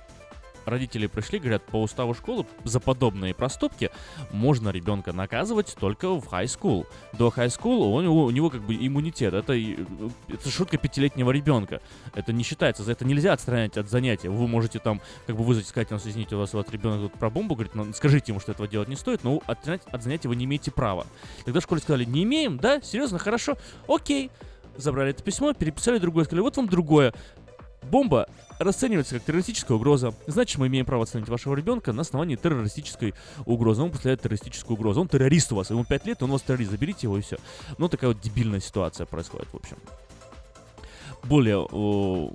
родители 0.65 1.07
пришли, 1.07 1.39
говорят, 1.39 1.63
по 1.63 1.81
уставу 1.81 2.13
школы 2.13 2.45
за 2.63 2.79
подобные 2.79 3.33
проступки 3.33 3.89
можно 4.31 4.69
ребенка 4.69 5.13
наказывать 5.13 5.75
только 5.79 6.09
в 6.09 6.27
high 6.31 6.45
school. 6.45 6.85
До 7.17 7.29
high 7.29 7.47
school 7.47 8.03
него, 8.03 8.25
у 8.25 8.31
него 8.31 8.49
как 8.49 8.61
бы 8.61 8.75
иммунитет. 8.75 9.33
Это, 9.33 9.53
и- 9.53 9.77
это 10.27 10.49
шутка 10.49 10.77
пятилетнего 10.77 11.31
ребенка. 11.31 11.81
Это 12.13 12.33
не 12.33 12.43
считается. 12.43 12.83
За 12.83 12.91
это 12.91 13.05
нельзя 13.05 13.33
отстранять 13.33 13.77
от 13.77 13.89
занятия. 13.89 14.29
Вы 14.29 14.47
можете 14.47 14.79
там 14.79 15.01
как 15.25 15.35
бы 15.35 15.43
вызвать, 15.43 15.67
сказать, 15.67 15.89
нас, 15.91 16.05
извините, 16.05 16.35
у 16.35 16.39
вас 16.39 16.53
вот 16.53 16.69
ребенок 16.71 17.11
тут 17.11 17.19
про 17.19 17.29
бомбу, 17.29 17.55
говорит, 17.55 17.75
ну, 17.75 17.91
скажите 17.93 18.31
ему, 18.31 18.39
что 18.39 18.51
этого 18.51 18.67
делать 18.67 18.89
не 18.89 18.95
стоит, 18.95 19.23
но 19.23 19.41
отстранять 19.47 19.81
от 19.91 20.03
занятия 20.03 20.27
вы 20.27 20.35
не 20.35 20.45
имеете 20.45 20.71
права. 20.71 21.05
Тогда 21.45 21.59
в 21.59 21.63
школе 21.63 21.81
сказали, 21.81 22.05
не 22.05 22.23
имеем, 22.23 22.57
да? 22.57 22.81
Серьезно, 22.81 23.19
хорошо, 23.19 23.57
окей. 23.87 24.29
Забрали 24.75 25.11
это 25.11 25.21
письмо, 25.21 25.53
переписали 25.53 25.99
другое, 25.99 26.25
сказали, 26.25 26.41
вот 26.41 26.57
вам 26.57 26.67
другое. 26.67 27.13
Бомба 27.89 28.27
расценивается 28.59 29.15
как 29.15 29.23
террористическая 29.23 29.77
угроза. 29.77 30.13
Значит, 30.27 30.57
мы 30.57 30.67
имеем 30.67 30.85
право 30.85 31.03
отстранить 31.03 31.29
вашего 31.29 31.55
ребенка 31.55 31.93
на 31.93 32.01
основании 32.01 32.35
террористической 32.35 33.13
угрозы. 33.45 33.81
Он 33.81 33.89
представляет 33.89 34.21
террористическую 34.21 34.77
угрозу. 34.77 35.01
Он 35.01 35.07
террорист 35.07 35.51
у 35.51 35.55
вас. 35.55 35.69
Ему 35.69 35.83
5 35.83 36.05
лет, 36.05 36.23
он 36.23 36.29
у 36.29 36.33
вас 36.33 36.41
террорист. 36.41 36.71
Заберите 36.71 37.07
его 37.07 37.17
и 37.17 37.21
все. 37.21 37.37
Ну, 37.77 37.89
такая 37.89 38.09
вот 38.09 38.21
дебильная 38.21 38.59
ситуация 38.59 39.05
происходит, 39.05 39.47
в 39.51 39.55
общем. 39.55 39.77
Более 41.23 41.57
о, 41.59 42.33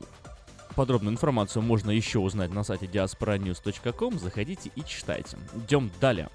подробную 0.74 1.12
информацию 1.12 1.62
можно 1.62 1.90
еще 1.90 2.20
узнать 2.20 2.52
на 2.52 2.64
сайте 2.64 2.87
diasporanews.com. 2.87 4.18
Заходите 4.18 4.70
и 4.76 4.84
читайте. 4.84 5.37
Идем 5.54 5.90
далее. 6.00 6.28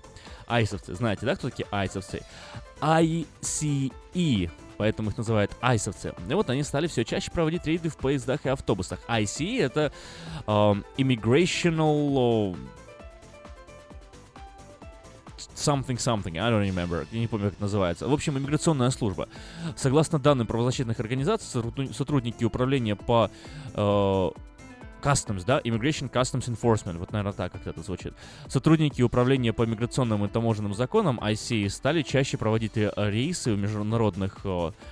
Айсовцы. 0.48 0.94
Знаете, 0.96 1.26
да, 1.26 1.36
кто 1.36 1.50
такие 1.50 1.68
айсовцы? 1.72 2.22
ICE. 2.82 4.52
Поэтому 4.78 5.10
их 5.12 5.18
называют 5.18 5.52
айсовцы. 5.62 6.14
И 6.30 6.34
вот 6.34 6.50
они 6.50 6.64
стали 6.64 6.88
все 6.88 7.04
чаще 7.06 7.32
проводить 7.32 7.66
рейды 7.66 7.90
в 7.90 7.98
поездах 7.98 8.46
и 8.46 8.50
автобусах. 8.50 9.00
ICE 9.08 9.62
это 9.62 9.92
эм, 10.48 10.84
Immigrational... 10.98 12.56
э, 12.56 12.58
Something 15.56 15.98
something, 15.98 16.38
I 16.38 16.50
don't 16.50 16.68
remember, 16.68 17.06
я 17.12 17.20
не 17.20 17.28
помню, 17.28 17.46
как 17.48 17.54
это 17.54 17.62
называется. 17.64 18.08
В 18.08 18.14
общем, 18.14 18.38
иммиграционная 18.38 18.90
служба. 18.90 19.28
Согласно 19.76 20.18
данным 20.20 20.48
правозащитных 20.48 21.00
организаций, 21.00 21.48
сотрудни- 21.48 21.92
сотрудники 21.94 22.44
управления 22.44 22.96
по 22.96 23.30
э, 23.74 24.30
Customs, 25.04 25.44
да, 25.46 25.60
Immigration 25.60 26.10
Customs 26.10 26.48
Enforcement, 26.48 26.98
вот, 26.98 27.12
наверное, 27.12 27.34
так 27.34 27.52
как 27.52 27.68
это 27.68 27.82
звучит. 27.82 28.14
Сотрудники 28.48 29.02
управления 29.02 29.52
по 29.52 29.64
миграционным 29.64 30.24
и 30.24 30.30
таможенным 30.30 30.74
законам 30.74 31.20
ICE 31.20 31.70
стали 31.70 32.04
чаще 32.04 32.38
проводить 32.38 32.78
ре- 32.78 32.94
рейсы 32.96 33.54
в 33.54 33.58
международных, 33.58 34.46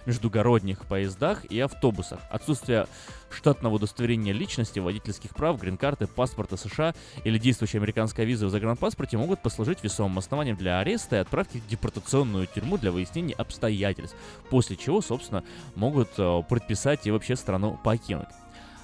междугородних 0.06 0.86
поездах 0.86 1.46
и 1.46 1.60
автобусах. 1.62 2.20
Отсутствие 2.30 2.88
штатного 3.30 3.76
удостоверения 3.76 4.34
личности, 4.34 4.80
водительских 4.80 5.34
прав, 5.34 5.58
грин-карты, 5.62 6.08
паспорта 6.08 6.58
США 6.58 6.94
или 7.24 7.38
действующей 7.38 7.80
американской 7.80 8.26
визы 8.26 8.46
в 8.46 8.50
загранпаспорте 8.50 9.18
могут 9.18 9.42
послужить 9.42 9.82
весомым 9.82 10.18
основанием 10.18 10.58
для 10.58 10.80
ареста 10.80 11.16
и 11.16 11.20
отправки 11.20 11.60
в 11.60 11.68
депортационную 11.68 12.48
тюрьму 12.48 12.78
для 12.78 12.92
выяснения 12.92 13.36
обстоятельств, 13.36 14.18
после 14.50 14.76
чего, 14.76 15.00
собственно, 15.02 15.46
могут 15.76 16.10
предписать 16.50 17.08
и 17.08 17.12
вообще 17.12 17.38
страну 17.38 17.80
покинуть. 17.82 18.28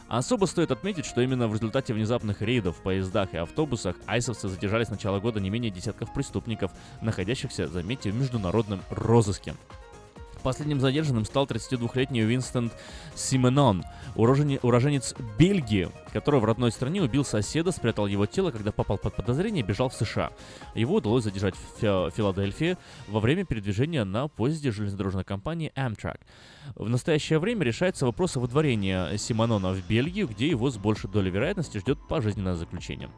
Особо 0.08 0.46
стоит 0.46 0.72
отметить, 0.72 1.06
что 1.06 1.22
именно 1.22 1.48
в 1.48 1.54
результате 1.54 1.94
внезапных 1.94 2.42
рейдов 2.42 2.78
в 2.78 2.82
поездах 2.82 3.34
и 3.34 3.38
автобусах 3.38 3.98
айсовцы 4.06 4.48
задержали 4.48 4.86
с 4.86 4.90
начала 4.90 5.20
года 5.20 5.40
не 5.40 5.50
менее 5.50 5.70
десятков 5.70 6.14
преступников, 6.14 6.72
находящихся, 7.02 7.68
заметьте, 7.68 8.12
в 8.12 8.16
международном 8.16 8.82
розыске. 8.90 9.54
Последним 10.44 10.80
задержанным 10.80 11.26
стал 11.26 11.46
32-летний 11.46 12.24
Уинстон 12.24 12.72
Сименон, 13.16 13.84
уроженец 14.16 15.14
Бельгии, 15.38 15.90
который 16.14 16.40
в 16.40 16.46
родной 16.46 16.72
стране 16.72 17.02
убил 17.02 17.26
соседа, 17.26 17.72
спрятал 17.74 18.08
его 18.08 18.26
тело, 18.26 18.52
когда 18.52 18.72
попал 18.72 18.98
под 18.98 19.14
подозрение 19.14 19.62
и 19.62 19.68
бежал 19.68 19.90
в 19.90 19.94
США. 19.94 20.32
Его 20.74 20.96
удалось 20.96 21.26
задержать 21.26 21.56
в 21.56 21.80
Фи- 21.82 22.16
Филадельфии 22.16 22.78
во 23.10 23.20
время 23.20 23.44
передвижения 23.44 24.06
на 24.06 24.30
поезде 24.30 24.72
железнодорожной 24.72 25.26
компании 25.26 25.74
Amtrak. 25.76 26.20
В 26.76 26.90
настоящее 26.90 27.40
время 27.40 27.64
решается 27.64 28.06
вопрос 28.06 28.38
о 28.38 28.40
выдворении 28.40 29.18
Симонона 29.18 29.72
в 29.72 29.88
Бельгию, 29.88 30.28
где 30.28 30.48
его 30.48 30.70
с 30.70 30.78
большей 30.78 31.10
долей 31.10 31.32
вероятности 31.32 31.78
ждет 31.78 32.00
пожизненное 32.08 32.56
заключение. 32.56 33.10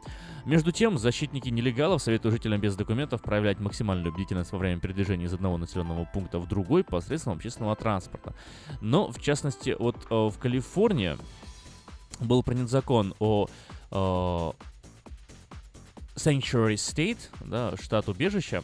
Между 0.44 0.72
тем, 0.72 0.98
защитники 0.98 1.48
нелегалов 1.48 2.02
советуют 2.02 2.34
жителям 2.34 2.60
без 2.60 2.76
документов 2.76 3.22
проявлять 3.22 3.60
максимальную 3.60 4.12
бдительность 4.12 4.52
во 4.52 4.58
время 4.58 4.80
передвижения 4.80 5.26
из 5.26 5.34
одного 5.34 5.58
населенного 5.58 6.04
пункта 6.04 6.38
в 6.38 6.48
другой 6.48 6.84
посредством 6.84 7.34
общественного 7.34 7.76
транспорта. 7.76 8.34
Но, 8.80 9.10
в 9.10 9.20
частности, 9.20 9.76
вот 9.78 9.96
э, 10.10 10.14
в 10.14 10.38
Калифорнии 10.38 11.16
был 12.20 12.42
принят 12.42 12.70
закон 12.70 13.14
о 13.18 13.46
э, 13.90 13.96
Sanctuary 16.16 16.74
State, 16.74 17.20
да, 17.44 17.74
штат 17.80 18.08
убежища, 18.08 18.62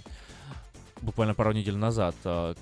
буквально 1.00 1.34
пару 1.34 1.52
недель 1.52 1.76
назад, 1.76 2.14
э, 2.24 2.54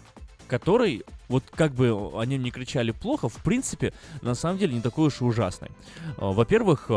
который, 0.47 1.05
вот 1.29 1.45
как 1.55 1.73
бы 1.73 1.91
о 1.91 2.23
нем 2.25 2.43
не 2.43 2.51
кричали 2.51 2.91
плохо, 2.91 3.29
в 3.29 3.37
принципе, 3.43 3.93
на 4.23 4.35
самом 4.35 4.59
деле 4.59 4.75
не 4.75 4.81
такой 4.81 5.09
уж 5.09 5.21
и 5.21 5.25
ужасный. 5.25 5.69
Э, 6.19 6.33
Во-первых, 6.33 6.91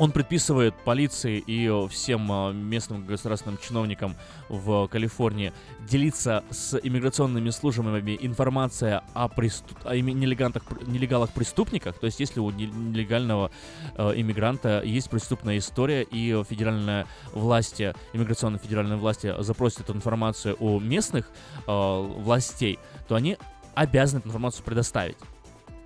он 0.00 0.12
предписывает 0.12 0.74
полиции 0.76 1.44
и 1.46 1.66
э, 1.66 1.88
всем 1.88 2.32
э, 2.32 2.54
местным 2.54 3.04
государственным 3.04 3.58
чиновникам 3.58 4.16
в 4.48 4.88
Калифорнии 4.88 5.52
делиться 5.80 6.42
с 6.48 6.80
иммиграционными 6.82 7.50
службами 7.50 8.18
информация 8.22 9.04
о, 9.12 9.28
преступ... 9.28 9.76
о 9.84 9.94
нелегалах-преступниках. 9.94 11.98
То 11.98 12.06
есть, 12.06 12.18
если 12.18 12.40
у 12.40 12.50
не- 12.50 12.68
нелегального 12.68 13.50
э, 13.94 14.12
иммигранта 14.16 14.80
есть 14.82 15.10
преступная 15.10 15.58
история, 15.58 16.02
и 16.02 16.42
федеральные 16.48 17.04
власти, 17.34 17.94
иммиграционные 18.14 18.58
федеральные 18.58 18.96
власти 18.96 19.34
запросят 19.40 19.80
эту 19.80 19.92
информацию 19.92 20.56
у 20.60 20.80
местных 20.80 21.30
властей, 21.66 22.78
то 23.06 23.16
они 23.16 23.36
обязаны 23.74 24.20
эту 24.20 24.28
информацию 24.28 24.64
предоставить. 24.64 25.18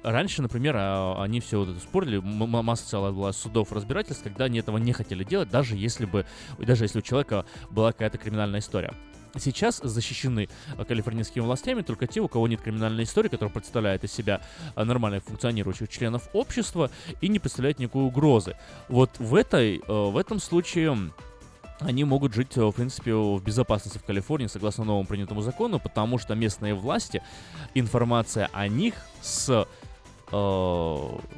Раньше, 0.05 0.43
например, 0.43 0.77
а, 0.77 1.23
они 1.23 1.41
все 1.41 1.59
вот 1.59 1.71
это 1.71 1.81
спорили, 1.81 2.19
масса 2.19 2.87
целая 2.87 3.11
была 3.11 3.33
судов 3.33 3.73
разбирательств, 3.73 4.23
когда 4.23 4.45
они 4.45 4.59
этого 4.59 4.77
не 4.77 4.93
хотели 4.93 5.25
делать, 5.25 5.49
даже 5.49 5.77
если 5.77 6.05
бы, 6.05 6.27
даже 6.59 6.85
если 6.85 6.99
у 6.99 7.03
человека 7.03 7.47
была 7.71 7.93
какая-то 7.93 8.19
криминальная 8.19 8.61
история. 8.61 8.93
Сейчас 9.37 9.81
защищены 9.83 10.49
э, 10.77 10.85
калифорнийскими 10.85 11.43
властями 11.43 11.81
только 11.81 12.07
те, 12.07 12.21
у 12.21 12.29
кого 12.29 12.47
нет 12.47 12.61
криминальной 12.61 13.05
истории, 13.05 13.29
которая 13.29 13.53
представляет 13.53 14.05
из 14.05 14.13
себя 14.13 14.43
э, 14.77 14.85
нормально 14.85 15.21
функционирующих 15.21 15.89
членов 15.89 16.29
общества 16.35 16.91
и 17.23 17.29
не 17.29 17.39
представляет 17.39 17.79
никакой 17.79 18.05
угрозы. 18.05 18.57
Вот 18.89 19.19
в, 19.19 19.35
этой, 19.35 19.79
э, 19.79 19.83
в 19.89 20.19
этом 20.19 20.39
случае 20.39 21.11
они 21.81 22.05
могут 22.05 22.35
жить, 22.35 22.57
э, 22.57 22.65
в 22.65 22.73
принципе, 22.73 23.15
в 23.15 23.43
безопасности 23.43 23.99
в 23.99 24.05
Калифорнии, 24.05 24.47
согласно 24.47 24.85
новому 24.85 25.07
принятому 25.07 25.41
закону, 25.43 25.81
потому 25.81 26.19
что 26.19 26.35
местные 26.35 26.75
власти, 26.75 27.23
информация 27.75 28.49
о 28.53 28.69
них 28.69 28.95
с 29.23 29.67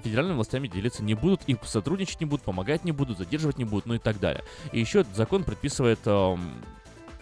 федеральными 0.02 0.36
властями 0.36 0.68
делиться 0.68 1.02
не 1.02 1.14
будут, 1.14 1.42
и 1.46 1.56
сотрудничать 1.64 2.20
не 2.20 2.26
будут, 2.26 2.44
помогать 2.44 2.84
не 2.84 2.92
будут, 2.92 3.18
задерживать 3.18 3.58
не 3.58 3.64
будут, 3.64 3.86
ну 3.86 3.94
и 3.94 3.98
так 3.98 4.18
далее. 4.18 4.42
И 4.72 4.80
еще 4.80 5.00
этот 5.00 5.14
закон 5.14 5.44
предписывает 5.44 6.00
эм, 6.06 6.62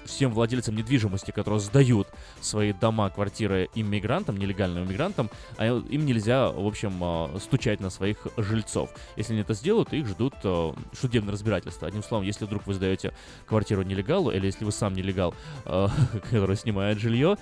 всем 0.05 0.33
владельцам 0.33 0.77
недвижимости, 0.77 1.31
которые 1.31 1.61
сдают 1.61 2.09
свои 2.41 2.73
дома, 2.73 3.11
квартиры 3.11 3.69
иммигрантам, 3.75 4.37
нелегальным 4.37 4.85
иммигрантам, 4.85 5.31
а 5.57 5.67
им 5.67 6.07
нельзя, 6.07 6.51
в 6.51 6.67
общем, 6.67 6.93
э, 7.03 7.39
стучать 7.41 7.81
на 7.81 7.91
своих 7.91 8.27
жильцов. 8.37 8.91
Если 9.17 9.33
они 9.33 9.43
это 9.43 9.55
сделают, 9.55 9.93
их 9.93 10.07
ждут 10.07 10.35
э, 10.45 10.73
судебное 10.93 11.33
разбирательство. 11.33 11.89
Одним 11.89 12.03
словом, 12.03 12.25
если 12.25 12.45
вдруг 12.45 12.67
вы 12.67 12.75
сдаете 12.75 13.13
квартиру 13.47 13.83
нелегалу, 13.83 14.31
или 14.31 14.47
если 14.47 14.65
вы 14.65 14.73
сам 14.73 14.95
нелегал, 14.95 15.35
э, 15.65 15.89
который 16.31 16.57
снимает 16.57 16.99
жилье, 16.99 17.37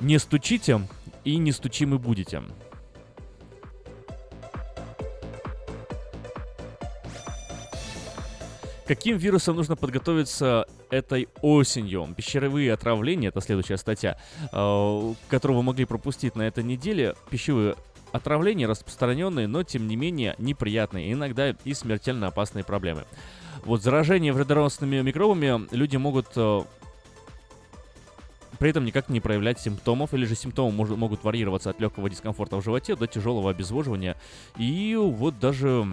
не 0.00 0.18
стучите 0.18 0.80
и 1.24 1.36
не 1.36 1.52
стучимы 1.52 1.98
будете. 1.98 2.42
Каким 8.88 9.18
вирусом 9.18 9.54
нужно 9.56 9.76
подготовиться 9.76 10.66
этой 10.88 11.28
осенью? 11.42 12.08
Пищевые 12.16 12.72
отравления, 12.72 13.28
это 13.28 13.42
следующая 13.42 13.76
статья, 13.76 14.18
э, 14.50 15.14
которую 15.28 15.58
вы 15.58 15.62
могли 15.62 15.84
пропустить 15.84 16.34
на 16.36 16.42
этой 16.48 16.64
неделе. 16.64 17.14
Пищевые 17.28 17.76
отравления 18.12 18.66
распространенные, 18.66 19.46
но 19.46 19.62
тем 19.62 19.86
не 19.88 19.96
менее 19.96 20.36
неприятные, 20.38 21.12
иногда 21.12 21.50
и 21.50 21.74
смертельно 21.74 22.28
опасные 22.28 22.64
проблемы. 22.64 23.04
Вот 23.66 23.82
заражение 23.82 24.32
вредоносными 24.32 25.02
микробами 25.02 25.68
люди 25.70 25.98
могут 25.98 26.28
э, 26.36 26.62
при 28.58 28.70
этом 28.70 28.86
никак 28.86 29.10
не 29.10 29.20
проявлять 29.20 29.60
симптомов, 29.60 30.14
или 30.14 30.24
же 30.24 30.34
симптомы 30.34 30.74
мож- 30.74 30.96
могут 30.96 31.24
варьироваться 31.24 31.68
от 31.68 31.80
легкого 31.80 32.08
дискомфорта 32.08 32.56
в 32.56 32.64
животе 32.64 32.96
до 32.96 33.06
тяжелого 33.06 33.50
обезвоживания 33.50 34.16
и 34.56 34.96
вот 34.98 35.38
даже 35.38 35.86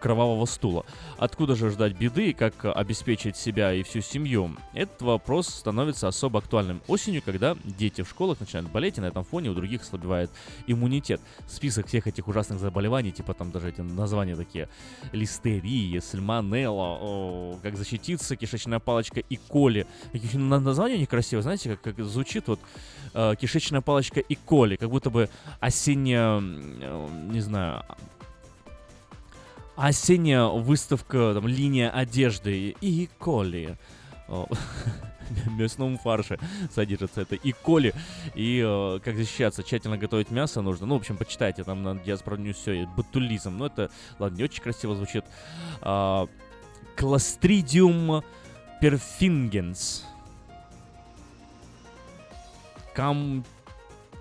кровавого 0.00 0.46
стула. 0.46 0.84
Откуда 1.18 1.54
же 1.54 1.70
ждать 1.70 1.96
беды 1.96 2.30
и 2.30 2.32
как 2.32 2.64
э, 2.64 2.70
обеспечить 2.70 3.36
себя 3.36 3.72
и 3.72 3.82
всю 3.82 4.00
семью? 4.00 4.56
Этот 4.74 5.02
вопрос 5.02 5.48
становится 5.48 6.08
особо 6.08 6.40
актуальным 6.40 6.82
осенью, 6.88 7.22
когда 7.24 7.56
дети 7.64 8.02
в 8.02 8.08
школах 8.08 8.40
начинают 8.40 8.70
болеть, 8.70 8.98
и 8.98 9.00
на 9.00 9.06
этом 9.06 9.24
фоне 9.24 9.50
у 9.50 9.54
других 9.54 9.82
ослабевает 9.82 10.30
иммунитет. 10.66 11.20
Список 11.46 11.86
всех 11.86 12.06
этих 12.06 12.28
ужасных 12.28 12.58
заболеваний, 12.58 13.12
типа 13.12 13.34
там 13.34 13.50
даже 13.50 13.68
эти 13.68 13.80
названия 13.80 14.36
такие, 14.36 14.68
листерия, 15.12 16.00
сальмонелла, 16.00 17.58
как 17.62 17.76
защититься, 17.76 18.36
кишечная 18.36 18.78
палочка 18.78 19.20
и 19.20 19.36
коли. 19.36 19.86
Какие 20.12 20.36
на- 20.36 20.60
названия 20.60 20.98
некрасивые, 20.98 21.42
знаете, 21.42 21.76
как, 21.76 21.96
как 21.96 22.04
звучит 22.04 22.48
вот 22.48 22.60
э, 23.14 23.34
кишечная 23.40 23.80
палочка 23.80 24.20
и 24.20 24.34
коли, 24.34 24.76
как 24.76 24.90
будто 24.90 25.10
бы 25.10 25.28
осенняя, 25.60 26.40
э, 26.40 27.08
не 27.30 27.40
знаю, 27.40 27.84
осенняя 29.82 30.44
выставка, 30.44 31.34
там, 31.34 31.48
линия 31.48 31.90
одежды 31.90 32.76
и 32.80 33.10
коли. 33.18 33.76
Мясном 35.58 35.98
фарше 35.98 36.38
содержится 36.72 37.22
это 37.22 37.34
и 37.34 37.52
коли, 37.52 37.92
и 38.34 38.62
э, 38.64 39.00
как 39.02 39.16
защищаться, 39.16 39.64
тщательно 39.64 39.98
готовить 39.98 40.30
мясо 40.30 40.62
нужно. 40.62 40.86
Ну, 40.86 40.94
в 40.94 40.98
общем, 40.98 41.16
почитайте, 41.16 41.64
там 41.64 41.82
на 41.82 41.96
Диаспора 41.96 42.38
все, 42.52 42.86
ботулизм. 42.96 43.56
Но 43.58 43.66
это, 43.66 43.90
ладно, 44.20 44.36
не 44.36 44.44
очень 44.44 44.62
красиво 44.62 44.94
звучит. 44.94 45.24
А, 45.80 46.28
Кластридиум 46.96 48.22
перфингенс. 48.80 50.04
Кам... 52.94 53.44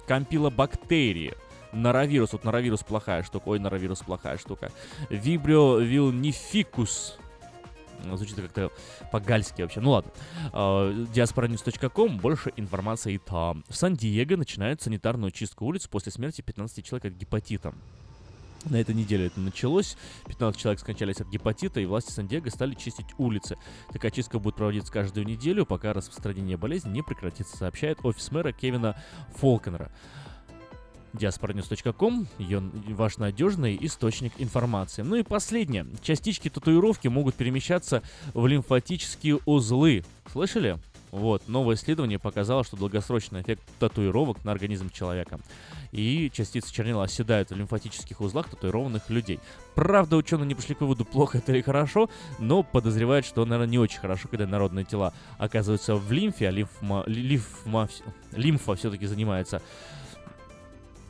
Кампилобактерии. 0.08 1.34
Норовирус. 1.74 2.34
Вот 2.34 2.44
норовирус 2.44 2.84
плохая 2.84 3.24
штука. 3.24 3.44
Ой, 3.48 3.60
норовирус 3.60 4.00
плохая 4.00 4.38
штука. 4.38 4.72
Вибрио 5.10 5.78
вилнификус. 5.80 7.18
Звучит 8.04 8.36
как-то 8.36 8.72
по-гальски 9.12 9.62
вообще. 9.62 9.80
Ну 9.80 9.92
ладно. 9.92 10.12
Diasporanews.com. 10.54 12.18
Больше 12.18 12.52
информации 12.56 13.18
там. 13.18 13.64
В 13.70 13.76
Сан-Диего 13.76 14.38
начинают 14.38 14.82
санитарную 14.82 15.32
чистку 15.32 15.66
улиц 15.66 15.88
после 15.88 16.12
смерти 16.12 16.42
15 16.42 16.84
человек 16.86 17.06
от 17.06 17.14
гепатита. 17.14 17.74
На 18.66 18.76
этой 18.80 18.94
неделе 18.94 19.26
это 19.28 19.40
началось. 19.40 19.98
15 20.28 20.60
человек 20.60 20.80
скончались 20.80 21.20
от 21.20 21.28
гепатита, 21.30 21.80
и 21.80 21.86
власти 21.86 22.12
Сан-Диего 22.12 22.50
стали 22.50 22.76
чистить 22.76 23.08
улицы. 23.18 23.58
Такая 23.92 24.12
чистка 24.12 24.38
будет 24.38 24.56
проводиться 24.56 24.92
каждую 24.92 25.26
неделю, 25.26 25.66
пока 25.66 25.94
распространение 25.94 26.58
болезни 26.58 26.90
не 26.90 27.02
прекратится, 27.02 27.58
сообщает 27.58 28.00
офис 28.04 28.32
мэра 28.32 28.52
Кевина 28.52 29.02
Фолкенера. 29.36 29.92
diasporanews.com— 31.14 32.28
ваш 32.96 33.18
надежный 33.18 33.78
источник 33.82 34.34
информации. 34.38 35.02
Ну 35.02 35.16
и 35.16 35.24
последнее. 35.24 35.86
Частички 36.02 36.50
татуировки 36.50 37.08
могут 37.08 37.36
перемещаться 37.36 38.02
в 38.34 38.48
лимфатические 38.48 39.40
узлы. 39.46 40.04
Слышали? 40.32 40.80
Вот, 41.12 41.50
новое 41.50 41.76
исследование 41.76 42.20
показало, 42.20 42.64
что 42.64 42.78
долгосрочный 42.78 43.42
эффект 43.42 43.62
татуировок 43.80 44.46
на 44.46 44.54
организм 44.54 44.90
человека. 44.90 45.40
И 45.92 46.32
частицы 46.34 46.74
чернила 46.74 47.04
оседают 47.04 47.50
в 47.50 47.56
лимфатических 47.56 48.22
узлах 48.22 48.50
татуированных 48.50 49.10
людей. 49.10 49.42
Правда, 49.76 50.16
ученые 50.16 50.48
не 50.48 50.56
пришли 50.56 50.74
к 50.74 50.82
выводу, 50.82 51.04
плохо 51.04 51.40
это 51.40 51.52
или 51.52 51.62
хорошо, 51.62 52.10
но 52.40 52.64
подозревают, 52.64 53.26
что, 53.26 53.44
наверное, 53.44 53.72
не 53.72 53.78
очень 53.78 54.00
хорошо, 54.00 54.30
когда 54.30 54.48
народные 54.48 54.86
тела 54.86 55.14
оказываются 55.38 55.96
в 55.96 56.10
лимфе, 56.14 56.48
а 56.48 56.52
лимфма, 56.52 57.04
ли- 57.08 57.22
лимфма, 57.22 57.90
лимфа 58.32 58.76
все-таки 58.76 59.06
занимается 59.06 59.62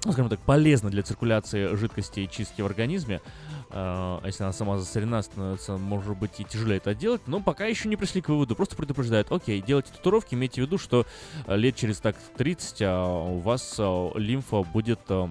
скажем 0.01 0.29
так, 0.29 0.39
полезно 0.39 0.89
для 0.89 1.03
циркуляции 1.03 1.75
жидкости 1.75 2.21
и 2.21 2.29
чистки 2.29 2.61
в 2.61 2.65
организме. 2.65 3.21
Э, 3.69 4.19
Если 4.25 4.43
она 4.43 4.51
сама 4.51 4.77
засорена, 4.77 5.21
становится, 5.21 5.77
может 5.77 6.17
быть, 6.17 6.39
и 6.39 6.43
тяжелее 6.43 6.77
это 6.77 6.95
делать. 6.95 7.21
Но 7.27 7.39
пока 7.39 7.65
еще 7.65 7.87
не 7.87 7.95
пришли 7.95 8.21
к 8.21 8.29
выводу. 8.29 8.55
Просто 8.55 8.75
предупреждают, 8.75 9.31
окей, 9.31 9.61
делайте 9.61 9.91
татуировки, 9.91 10.33
имейте 10.33 10.61
в 10.61 10.65
виду, 10.65 10.77
что 10.77 11.05
э, 11.45 11.55
лет 11.55 11.75
через 11.75 11.99
так 11.99 12.15
30 12.37 12.81
а, 12.81 13.05
у 13.05 13.39
вас 13.39 13.75
а, 13.77 14.11
лимфа 14.15 14.63
будет 14.63 14.99
а, 15.09 15.29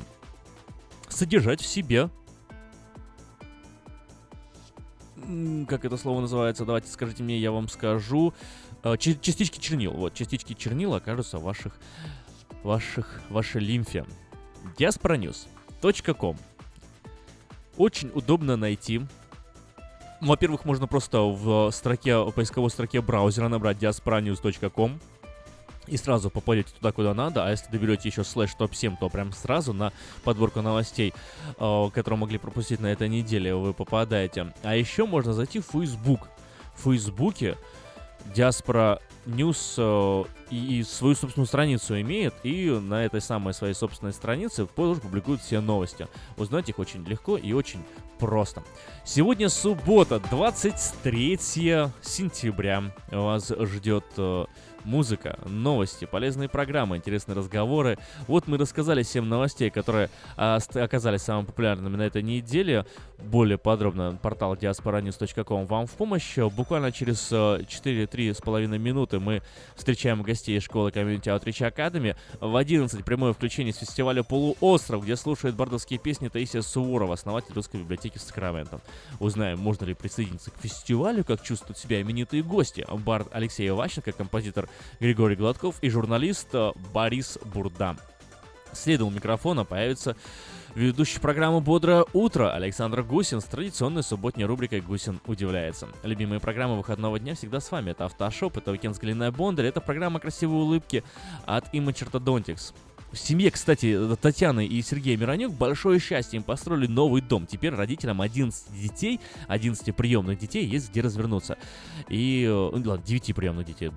содержать 1.09 1.61
в 1.61 1.67
себе 1.67 2.09
как 5.69 5.85
это 5.85 5.97
слово 5.97 6.23
называется, 6.23 6.65
давайте 6.65 6.89
скажите 6.89 7.23
мне, 7.23 7.39
я 7.39 7.53
вам 7.53 7.69
скажу. 7.69 8.35
Частички 8.99 9.61
чернил, 9.61 9.93
вот, 9.93 10.15
частички 10.15 10.55
чернил 10.55 10.95
окажутся 10.95 11.39
в 11.39 11.43
ваших, 11.43 11.79
ваших, 12.65 13.21
вашей 13.29 13.61
лимфе. 13.61 14.07
diasporanews.com 14.79 16.37
Очень 17.77 18.11
удобно 18.15 18.57
найти. 18.57 19.03
Во-первых, 20.21 20.65
можно 20.65 20.87
просто 20.87 21.21
в 21.21 21.71
строке, 21.71 22.19
в 22.19 22.33
поисковой 22.33 22.71
строке 22.71 23.01
браузера 23.01 23.49
набрать 23.49 23.79
diasporanews.com 23.79 25.01
и 25.91 25.97
сразу 25.97 26.31
попадете 26.31 26.73
туда, 26.73 26.93
куда 26.93 27.15
надо, 27.15 27.45
а 27.45 27.51
если 27.51 27.71
доберете 27.71 28.09
еще 28.09 28.23
слэш 28.23 28.55
топ-7, 28.55 28.97
то 29.01 29.09
прям 29.09 29.33
сразу 29.33 29.73
на 29.73 29.93
подборку 30.23 30.63
новостей, 30.63 31.13
э, 31.59 31.91
которые 31.93 32.19
могли 32.19 32.39
пропустить 32.39 32.81
на 32.81 32.87
этой 32.87 33.09
неделе, 33.09 33.55
вы 33.55 33.73
попадаете. 33.73 34.53
А 34.63 34.77
еще 34.77 35.07
можно 35.07 35.33
зайти 35.33 35.59
в 35.59 35.67
Facebook. 35.67 36.29
В 36.77 36.85
Фейсбуке 36.85 37.59
Diaspora 38.35 39.01
News 39.27 39.75
э, 39.79 40.25
и, 40.51 40.83
свою 40.83 41.15
собственную 41.15 41.47
страницу 41.47 42.01
имеет, 42.01 42.35
и 42.43 42.71
на 42.71 43.05
этой 43.05 43.21
самой 43.21 43.55
своей 43.55 43.75
собственной 43.75 44.13
странице 44.13 44.67
тоже 44.67 45.01
публикуют 45.01 45.41
все 45.43 45.61
новости. 45.61 46.09
Узнать 46.37 46.69
их 46.69 46.79
очень 46.79 47.05
легко 47.05 47.37
и 47.37 47.53
очень 47.53 47.83
просто. 48.19 48.63
Сегодня 49.05 49.49
суббота, 49.49 50.21
23 50.31 51.39
сентября. 52.03 52.85
Вас 53.11 53.49
ждет 53.49 54.05
э, 54.17 54.47
музыка, 54.85 55.39
новости, 55.47 56.05
полезные 56.05 56.49
программы, 56.49 56.97
интересные 56.97 57.37
разговоры. 57.37 57.99
Вот 58.27 58.47
мы 58.47 58.59
рассказали 58.59 59.03
7 59.03 59.25
новостей, 59.25 59.71
которые 59.71 60.11
а, 60.37 60.59
оказались 60.75 61.23
самыми 61.23 61.47
популярными 61.47 61.97
на 61.97 62.03
этой 62.03 62.23
неделе. 62.23 62.87
Более 63.19 63.59
подробно 63.59 64.19
портал 64.21 64.55
diasporanews.com 64.55 65.67
вам 65.67 65.87
в 65.87 65.93
помощь. 65.93 66.39
Буквально 66.39 66.91
через 66.91 67.29
э, 67.31 67.65
4-3,5 67.67 68.79
минуты 68.79 69.21
мы 69.21 69.43
встречаем 69.77 70.23
гостей 70.23 70.57
из 70.57 70.63
школы 70.63 70.91
Community 70.91 71.25
Outreach 71.25 71.71
Academy. 71.71 72.17
В 72.41 72.57
11 72.57 73.05
прямое 73.05 73.35
включение 73.35 73.75
с 73.75 73.79
фестиваля 73.79 74.23
«Полуостров», 74.23 75.05
где 75.05 75.17
слушает 75.17 75.55
бардовские 75.55 75.99
песни 75.99 76.29
Таисия 76.29 76.63
Суворова, 76.63 77.15
основатель 77.15 77.53
русской 77.53 77.77
библиотеки 77.77 78.17
в 78.17 78.23
Сакраменто. 78.23 78.81
Узнаем, 79.19 79.59
можно 79.59 79.85
ли 79.85 79.95
присоединиться 79.95 80.51
к 80.51 80.57
фестивалю, 80.57 81.23
как 81.23 81.43
чувствуют 81.43 81.77
себя 81.77 82.01
именитые 82.01 82.43
гости. 82.43 82.87
Бард 82.91 83.29
Алексей 83.33 83.69
Иващенко, 83.69 84.13
композитор 84.13 84.70
Григорий 85.01 85.37
Гладков 85.37 85.77
и 85.81 85.91
журналист 85.91 86.49
э, 86.53 86.73
Борис 86.93 87.39
Бурда. 87.45 87.97
Следом 88.73 89.09
у 89.09 89.11
микрофона 89.11 89.65
появится 89.65 90.17
ведущий 90.75 91.19
программы 91.19 91.61
«Бодрое 91.61 92.05
утро» 92.13 92.53
Александр 92.53 93.03
Гусин 93.03 93.41
с 93.41 93.45
традиционной 93.45 94.03
субботней 94.03 94.45
рубрикой 94.45 94.81
«Гусин 94.81 95.21
удивляется». 95.27 95.89
Любимые 96.03 96.41
программы 96.41 96.77
выходного 96.77 97.19
дня 97.19 97.35
всегда 97.35 97.61
с 97.61 97.71
вами. 97.71 97.91
Это 97.91 98.05
«Автошоп», 98.05 98.57
это 98.57 98.71
«Уикенд 98.71 98.97
с 98.97 98.99
Галиной 98.99 99.33
Бондарь», 99.33 99.67
это 99.67 99.81
программа 99.81 100.21
«Красивые 100.21 100.63
улыбки» 100.63 101.03
от 101.47 101.73
Image 101.75 102.09
Orthodontics. 102.09 102.73
В 103.13 103.19
семье, 103.19 103.51
кстати, 103.51 103.99
Татьяны 104.21 104.65
и 104.65 104.81
Сергея 104.83 105.17
Миронюк 105.17 105.53
большое 105.53 105.99
счастье. 105.99 106.37
Им 106.37 106.45
построили 106.45 106.87
новый 106.87 107.21
дом. 107.23 107.45
Теперь 107.47 107.75
родителям 107.75 108.21
11 108.21 108.73
детей, 108.73 109.21
11 109.49 109.95
приемных 109.97 110.39
детей 110.39 110.65
есть 110.65 110.91
где 110.91 111.01
развернуться. 111.01 111.59
И, 112.09 112.45
э, 112.45 112.49
ну, 112.49 112.83
ладно, 112.89 113.05
9 113.05 113.35
приемных 113.35 113.67
детей. 113.67 113.91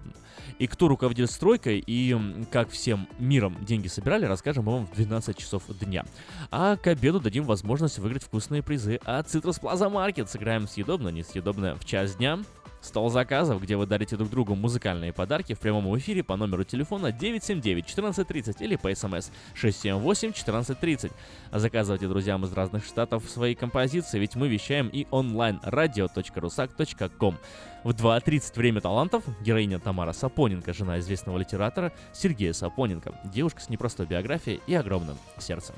И 0.57 0.65
кто 0.65 0.87
руководит 0.87 1.29
стройкой 1.29 1.83
и 1.85 2.17
как 2.51 2.71
всем 2.71 3.07
миром 3.19 3.55
деньги 3.63 3.87
собирали, 3.87 4.25
расскажем 4.25 4.65
вам 4.65 4.87
в 4.87 4.95
12 4.95 5.37
часов 5.37 5.63
дня. 5.79 6.05
А 6.49 6.75
к 6.75 6.87
обеду 6.87 7.19
дадим 7.19 7.43
возможность 7.43 7.99
выиграть 7.99 8.23
вкусные 8.23 8.63
призы 8.63 8.95
от 9.03 9.27
Citrus 9.27 9.61
Plaza 9.61 9.91
Market. 9.91 10.27
Сыграем 10.27 10.67
съедобно, 10.67 11.09
несъедобно 11.09 11.75
в 11.75 11.85
час 11.85 12.15
дня. 12.15 12.39
Стол 12.83 13.09
заказов, 13.09 13.61
где 13.61 13.77
вы 13.77 13.85
дарите 13.85 14.17
друг 14.17 14.29
другу 14.29 14.55
музыкальные 14.55 15.13
подарки 15.13 15.53
в 15.53 15.59
прямом 15.59 15.97
эфире 15.97 16.21
по 16.21 16.35
номеру 16.35 16.65
телефона 16.65 17.07
979-1430 17.07 18.57
или 18.59 18.75
по 18.75 18.93
смс 18.93 19.31
678-1430. 19.55 21.11
Заказывайте 21.53 22.09
друзьям 22.09 22.43
из 22.43 22.51
разных 22.51 22.83
штатов 22.83 23.23
свои 23.29 23.55
композиции, 23.55 24.19
ведь 24.19 24.35
мы 24.35 24.49
вещаем 24.49 24.89
и 24.89 25.07
онлайн 25.11 25.61
radio.rusak.com. 25.63 27.37
В 27.85 27.89
2.30 27.89 28.57
«Время 28.57 28.81
талантов» 28.81 29.23
героиня 29.41 29.79
Тамара 29.79 30.11
Сапоненко, 30.11 30.73
жена 30.73 30.99
известного 30.99 31.37
литератора 31.37 31.93
Сергея 32.11 32.51
Сапоненко, 32.51 33.17
девушка 33.23 33.61
с 33.61 33.69
непростой 33.69 34.07
биографией 34.07 34.59
и 34.67 34.75
огромным 34.75 35.17
сердцем. 35.39 35.75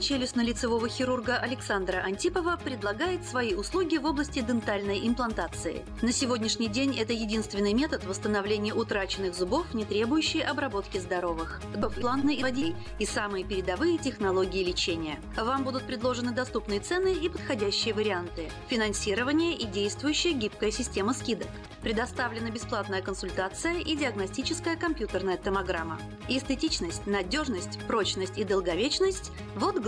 Клиника 0.00 0.24
челюстно-лицевого 0.24 0.88
хирурга 0.88 1.36
Александра 1.36 1.98
Антипова 1.98 2.58
предлагает 2.62 3.24
свои 3.24 3.54
услуги 3.54 3.98
в 3.98 4.06
области 4.06 4.40
дентальной 4.40 5.06
имплантации. 5.06 5.84
На 6.02 6.12
сегодняшний 6.12 6.68
день 6.68 6.96
это 6.98 7.12
единственный 7.12 7.74
метод 7.74 8.04
восстановления 8.04 8.72
утраченных 8.74 9.34
зубов, 9.34 9.74
не 9.74 9.84
требующий 9.84 10.40
обработки 10.40 10.98
здоровых. 10.98 11.60
Имплантные 11.74 12.42
води 12.42 12.74
и 12.98 13.06
самые 13.06 13.44
передовые 13.44 13.98
технологии 13.98 14.64
лечения. 14.64 15.20
Вам 15.36 15.64
будут 15.64 15.86
предложены 15.86 16.32
доступные 16.32 16.80
цены 16.80 17.12
и 17.12 17.28
подходящие 17.28 17.94
варианты. 17.94 18.50
Финансирование 18.68 19.54
и 19.54 19.66
действующая 19.66 20.32
гибкая 20.32 20.70
система 20.70 21.12
скидок. 21.12 21.48
Предоставлена 21.82 22.50
бесплатная 22.50 23.02
консультация 23.02 23.78
и 23.78 23.96
диагностическая 23.96 24.76
компьютерная 24.76 25.36
томограмма. 25.36 25.98
Эстетичность, 26.28 27.06
надежность, 27.06 27.78
прочность 27.86 28.38
и 28.38 28.44
долговечность– 28.44 29.32
вот 29.56 29.80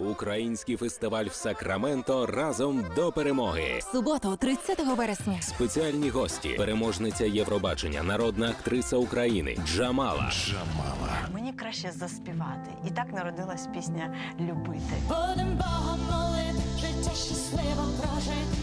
Український 0.00 0.76
фестиваль 0.76 1.24
в 1.24 1.32
Сакраменто 1.34 2.26
разом 2.26 2.84
до 2.96 3.12
перемоги. 3.12 3.80
Суботу, 3.92 4.36
30 4.36 4.78
вересня. 4.96 5.42
Спеціальні 5.42 6.10
гості, 6.10 6.48
переможниця 6.48 7.24
Євробачення, 7.24 8.02
народна 8.02 8.50
актриса 8.50 8.96
України 8.96 9.58
Джамала. 9.66 10.32
Джамала. 10.32 11.28
Мені 11.34 11.52
краще 11.52 11.92
заспівати. 11.92 12.70
І 12.86 12.90
так 12.90 13.12
народилась 13.12 13.66
пісня 13.74 14.14
Любити. 14.40 14.92
Будем 15.08 15.56
Богом 15.56 16.00
молити, 16.10 16.62
життя 16.80 17.10
щасливо 17.14 17.88
прожити. 18.02 18.56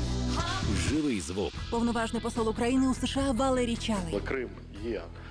Живий 0.90 1.22
звук. 1.22 1.52
Повноважний 1.72 2.22
посол 2.22 2.50
України 2.50 2.88
у 2.88 2.94
США 2.94 3.32
Валерій 3.32 3.76
Чалий. 3.78 4.20
Крим 4.26 4.50
є 4.84 5.02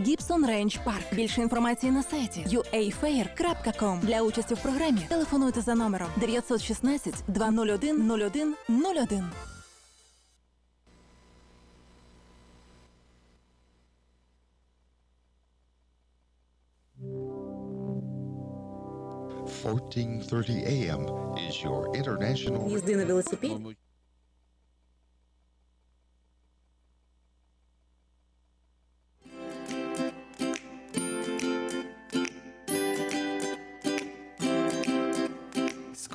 Гібсон 0.00 0.46
Рейндж 0.46 0.76
Парк. 0.84 1.14
Більше 1.14 1.40
інформації 1.40 1.92
на 1.92 2.02
сайті 2.02 2.46
uafair.com. 2.48 4.00
Для 4.00 4.22
участі 4.22 4.54
в 4.54 4.62
програмі 4.62 5.00
телефонуйте 5.08 5.60
за 5.60 5.74
номером 5.74 6.08
916 6.16 7.14
201 7.28 8.10
01 8.10 8.56
01. 8.68 9.24
Fourteen 19.62 20.20
thirty 20.30 20.58
AM 20.64 21.02
is 21.48 21.64
your 21.64 21.96
international. 21.96 22.70
Їзди 22.70 22.96
на 22.96 23.04
велосипеді 23.04 23.76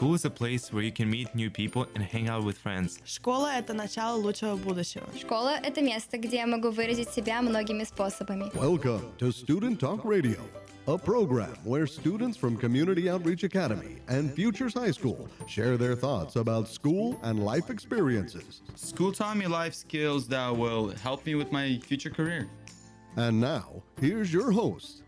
School 0.01 0.15
is 0.15 0.25
a 0.25 0.29
place 0.29 0.73
where 0.73 0.81
you 0.81 0.91
can 0.91 1.07
meet 1.07 1.33
new 1.35 1.51
people 1.51 1.85
and 1.93 2.03
hang 2.03 2.29
out 2.29 2.43
with 2.43 2.57
friends. 2.57 2.99
Школа – 3.05 3.57
это 3.57 3.73
начало 3.73 4.17
лучшего 4.17 4.55
будущего. 4.55 5.05
Школа — 5.15 5.63
это 5.63 5.81
место, 5.81 6.17
где 6.17 6.37
я 6.37 6.47
могу 6.47 6.71
выразить 6.71 7.09
себя 7.09 7.41
многими 7.43 7.83
способами. 7.83 8.51
Welcome 8.55 9.11
to 9.19 9.31
Student 9.31 9.79
Talk 9.79 10.03
Radio, 10.03 10.39
a 10.87 10.97
program 10.97 11.55
where 11.63 11.85
students 11.85 12.35
from 12.35 12.57
Community 12.57 13.07
Outreach 13.07 13.43
Academy 13.43 13.97
and 14.07 14.33
Futures 14.33 14.73
High 14.73 14.91
School 14.91 15.29
share 15.47 15.77
their 15.77 15.95
thoughts 15.95 16.37
about 16.37 16.67
school 16.67 17.19
and 17.21 17.45
life 17.45 17.69
experiences. 17.69 18.63
School 18.75 19.11
taught 19.11 19.37
me 19.37 19.45
life 19.45 19.75
skills 19.75 20.27
that 20.29 20.57
will 20.57 20.89
help 21.03 21.23
me 21.23 21.35
with 21.35 21.51
my 21.51 21.79
future 21.83 22.09
career. 22.09 22.47
And 23.15 23.39
now, 23.39 23.83
here's 24.01 24.33
your 24.33 24.51
host. 24.51 25.03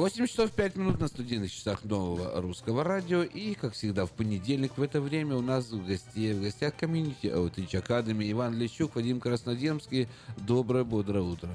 Восемь 0.00 0.24
часов 0.26 0.50
пять 0.52 0.76
минут 0.76 0.98
на 0.98 1.08
студийных 1.08 1.52
часах 1.52 1.84
нового 1.84 2.40
русского 2.40 2.82
радио. 2.82 3.22
И, 3.22 3.52
как 3.52 3.74
всегда, 3.74 4.06
в 4.06 4.12
понедельник 4.12 4.78
в 4.78 4.82
это 4.82 4.98
время 4.98 5.36
у 5.36 5.42
нас 5.42 5.70
в, 5.70 5.86
гости, 5.86 6.32
в 6.32 6.40
гостях 6.40 6.74
комьюнити 6.74 7.26
Outreach 7.26 7.72
Academy 7.72 8.32
Иван 8.32 8.56
Лещук, 8.56 8.94
Вадим 8.94 9.20
Краснодемский. 9.20 10.08
Доброе, 10.38 10.84
бодрое 10.84 11.22
утро. 11.22 11.50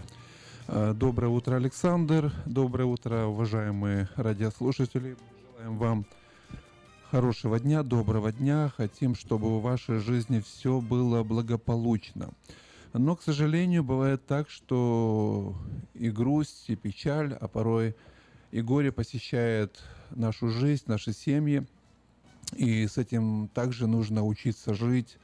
Э, 0.68 0.94
Доброе 0.96 1.30
утро, 1.30 1.56
Александр. 1.56 2.32
Доброе 2.46 2.86
утро, 2.86 3.26
уважаемые 3.26 4.10
радиослушатели. 4.16 5.18
Желаем 5.58 5.78
вам 5.78 6.06
хорошего 7.10 7.60
дня, 7.60 7.82
доброго 7.82 8.32
дня. 8.32 8.72
Хотим, 8.78 9.16
чтобы 9.16 9.58
в 9.58 9.64
вашей 9.64 9.98
жизни 9.98 10.40
все 10.40 10.82
было 10.82 11.24
благополучно. 11.24 12.30
Но, 12.94 13.16
к 13.16 13.24
сожалению, 13.24 13.84
бывает 13.84 14.24
так, 14.28 14.52
что 14.52 15.56
и 15.96 16.12
грусть, 16.12 16.66
и 16.68 16.76
печаль, 16.76 17.34
а 17.34 17.48
порой 17.48 17.96
и 18.56 18.62
горе 18.62 18.94
посещает 18.94 19.84
нашу 20.12 20.48
жизнь, 20.48 20.84
наши 20.88 21.12
семьи. 21.12 21.68
И 22.56 22.88
с 22.88 22.98
этим 22.98 23.50
также 23.54 23.86
нужно 23.86 24.24
учиться 24.24 24.74
жить, 24.74 25.18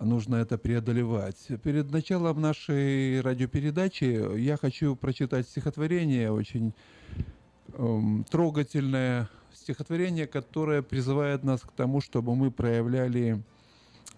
нужно 0.00 0.34
это 0.34 0.58
преодолевать. 0.58 1.46
Перед 1.62 1.92
началом 1.92 2.40
нашей 2.40 3.20
радиопередачи 3.20 4.36
я 4.36 4.56
хочу 4.56 4.96
прочитать 4.96 5.46
стихотворение, 5.46 6.32
очень 6.32 6.74
эм, 7.74 8.26
трогательное 8.28 9.30
стихотворение, 9.54 10.26
которое 10.26 10.82
призывает 10.82 11.44
нас 11.44 11.60
к 11.60 11.70
тому, 11.70 12.00
чтобы 12.00 12.34
мы 12.34 12.50
проявляли 12.50 13.44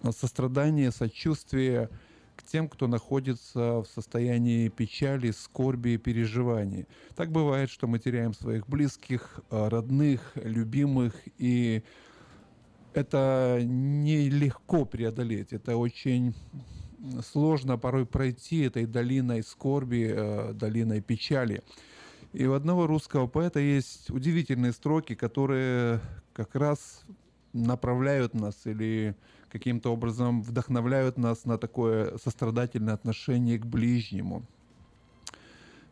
сострадание, 0.09 0.91
сочувствие 0.91 1.87
к 2.39 2.43
тем, 2.43 2.69
кто 2.69 2.87
находится 2.87 3.81
в 3.81 3.85
состоянии 3.85 4.69
печали, 4.69 5.31
скорби 5.31 5.89
и 5.89 5.97
переживаний. 5.97 6.85
Так 7.15 7.31
бывает, 7.31 7.69
что 7.69 7.85
мы 7.85 7.99
теряем 7.99 8.33
своих 8.33 8.65
близких, 8.65 9.41
э, 9.51 9.67
родных, 9.67 10.31
любимых, 10.35 11.13
и 11.37 11.83
это 12.93 13.59
нелегко 13.61 14.85
преодолеть, 14.85 15.51
это 15.51 15.75
очень 15.75 16.33
сложно 17.29 17.77
порой 17.77 18.05
пройти 18.05 18.61
этой 18.61 18.85
долиной 18.85 19.43
скорби, 19.43 20.09
э, 20.09 20.53
долиной 20.53 21.01
печали. 21.01 21.61
И 22.31 22.45
у 22.45 22.53
одного 22.53 22.87
русского 22.87 23.27
поэта 23.27 23.59
есть 23.59 24.09
удивительные 24.09 24.71
строки, 24.71 25.13
которые 25.13 25.99
как 26.31 26.55
раз 26.55 27.01
направляют 27.51 28.33
нас 28.33 28.65
или 28.65 29.13
каким-то 29.51 29.91
образом 29.91 30.41
вдохновляют 30.41 31.17
нас 31.17 31.45
на 31.45 31.57
такое 31.57 32.17
сострадательное 32.17 32.93
отношение 32.93 33.57
к 33.57 33.65
ближнему. 33.65 34.43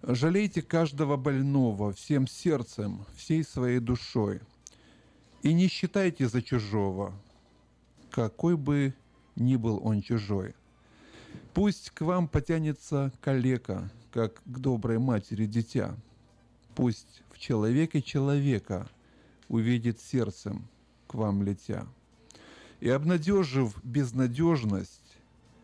Жалейте 0.04 0.62
каждого 0.62 1.18
больного 1.18 1.92
всем 1.92 2.28
сердцем, 2.28 3.06
всей 3.16 3.44
своей 3.44 3.80
душой. 3.80 4.42
И 5.42 5.54
не 5.54 5.68
считайте 5.68 6.28
за 6.28 6.42
чужого, 6.42 7.14
какой 8.12 8.56
бы 8.56 8.94
ни 9.36 9.56
был 9.56 9.80
он 9.84 10.02
чужой. 10.02 10.54
Пусть 11.54 11.90
к 11.92 12.02
вам 12.02 12.28
потянется 12.28 13.12
калека, 13.22 13.90
как 14.12 14.42
к 14.44 14.60
доброй 14.60 15.00
матери 15.00 15.46
дитя. 15.46 15.96
Пусть 16.76 17.24
в 17.32 17.40
человеке 17.40 18.02
человека 18.02 18.88
увидит 19.48 20.00
сердцем 20.00 20.68
к 21.08 21.16
вам 21.16 21.42
летя. 21.42 21.88
И 22.80 22.90
обнадежив 22.90 23.76
безнадежность, 23.84 25.18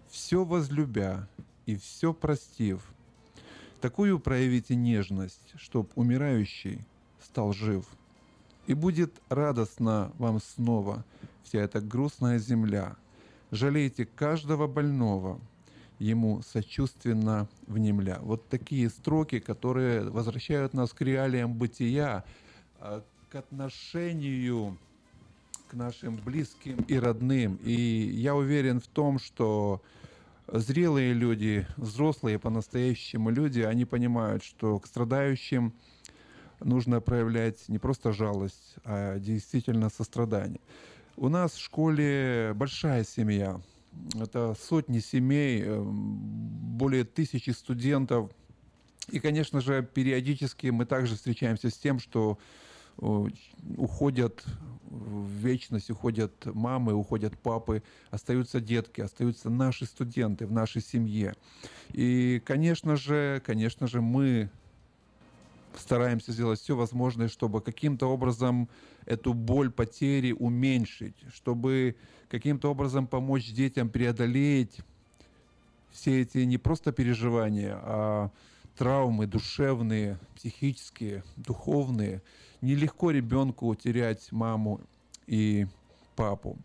все 0.10 0.44
возлюбя 0.44 1.28
и 1.66 1.76
все 1.76 2.14
простив, 2.14 2.82
такую 3.82 4.20
проявите 4.20 4.76
нежность, 4.76 5.54
чтоб 5.56 5.92
умирающий 5.96 6.86
стал 7.24 7.54
жив. 7.54 7.86
И 8.66 8.74
будет 8.74 9.14
радостно 9.30 10.12
вам 10.18 10.40
снова 10.40 11.04
вся 11.44 11.60
эта 11.60 11.82
грустная 11.82 12.40
земля. 12.40 12.96
Жалейте 13.52 14.06
каждого 14.06 14.68
больного, 14.68 15.40
ему 16.00 16.42
сочувственно 16.42 17.48
внемля. 17.68 18.20
Вот 18.22 18.48
такие 18.50 18.90
строки, 18.90 19.40
которые 19.40 20.10
возвращают 20.10 20.74
нас 20.74 20.94
к 20.94 21.02
реалиям 21.02 21.54
бытия, 21.54 22.24
а, 22.80 23.04
к 23.30 23.36
отношению 23.36 24.78
нашим 25.74 26.16
близким 26.16 26.78
и 26.88 26.98
родным. 26.98 27.60
И 27.64 27.74
я 27.74 28.36
уверен 28.36 28.80
в 28.80 28.88
том, 28.88 29.20
что 29.20 29.82
зрелые 30.48 31.14
люди, 31.14 31.68
взрослые 31.78 32.40
по-настоящему 32.40 33.30
люди, 33.30 33.62
они 33.62 33.86
понимают, 33.86 34.44
что 34.44 34.80
к 34.80 34.88
страдающим 34.88 35.74
нужно 36.60 37.02
проявлять 37.02 37.68
не 37.70 37.80
просто 37.80 38.14
жалость, 38.14 38.76
а 38.84 39.20
действительно 39.20 39.90
сострадание. 39.90 40.62
У 41.16 41.30
нас 41.30 41.54
в 41.54 41.64
школе 41.64 42.54
большая 42.56 43.04
семья. 43.04 43.62
Это 44.20 44.56
сотни 44.60 45.00
семей, 45.00 45.62
э, 45.64 45.82
более 45.84 47.04
тысячи 47.04 47.52
студентов. 47.52 48.32
И, 49.12 49.20
конечно 49.20 49.62
же, 49.62 49.88
периодически 49.94 50.68
мы 50.68 50.86
также 50.86 51.16
встречаемся 51.16 51.70
с 51.70 51.78
тем, 51.78 52.00
что 52.00 52.40
уходят 52.98 54.44
в 54.90 55.28
вечность, 55.28 55.90
уходят 55.90 56.46
мамы, 56.46 56.94
уходят 56.94 57.38
папы, 57.38 57.82
остаются 58.12 58.60
детки, 58.60 59.02
остаются 59.02 59.50
наши 59.50 59.86
студенты 59.86 60.46
в 60.46 60.52
нашей 60.52 60.82
семье. 60.82 61.34
И, 61.92 62.42
конечно 62.46 62.96
же, 62.96 63.42
конечно 63.46 63.88
же, 63.88 64.02
мы 64.02 64.50
стараемся 65.76 66.32
сделать 66.32 66.60
все 66.60 66.76
возможное, 66.76 67.28
чтобы 67.28 67.62
каким-то 67.62 68.08
образом 68.08 68.70
эту 69.06 69.34
боль 69.34 69.72
потери 69.72 70.32
уменьшить, 70.32 71.16
чтобы 71.34 71.96
каким-то 72.30 72.70
образом 72.72 73.08
помочь 73.08 73.52
детям 73.52 73.90
преодолеть 73.90 74.80
все 75.92 76.22
эти 76.22 76.40
не 76.40 76.58
просто 76.58 76.92
переживания, 76.92 77.78
а 77.82 78.32
травмы 78.78 79.28
душевные, 79.28 80.20
психические, 80.36 81.24
духовные. 81.36 82.22
Нелегко 82.64 83.12
ребенку 83.12 83.76
терять 83.76 84.32
маму 84.32 84.80
и 85.28 85.68
папу. 86.16 86.58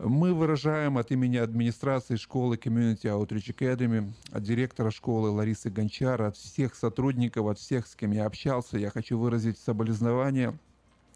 Мы 0.00 0.34
выражаем 0.34 0.98
от 0.98 1.12
имени 1.12 1.36
администрации 1.36 2.16
школы 2.16 2.56
Community 2.56 3.04
Outreach 3.04 3.54
Academy, 3.56 4.12
от 4.32 4.42
директора 4.42 4.90
школы 4.90 5.30
Ларисы 5.30 5.70
Гончара, 5.70 6.26
от 6.26 6.36
всех 6.36 6.74
сотрудников, 6.74 7.46
от 7.46 7.60
всех, 7.60 7.86
с 7.86 7.94
кем 7.94 8.10
я 8.10 8.26
общался, 8.26 8.78
я 8.78 8.90
хочу 8.90 9.16
выразить 9.16 9.58
соболезнования 9.58 10.58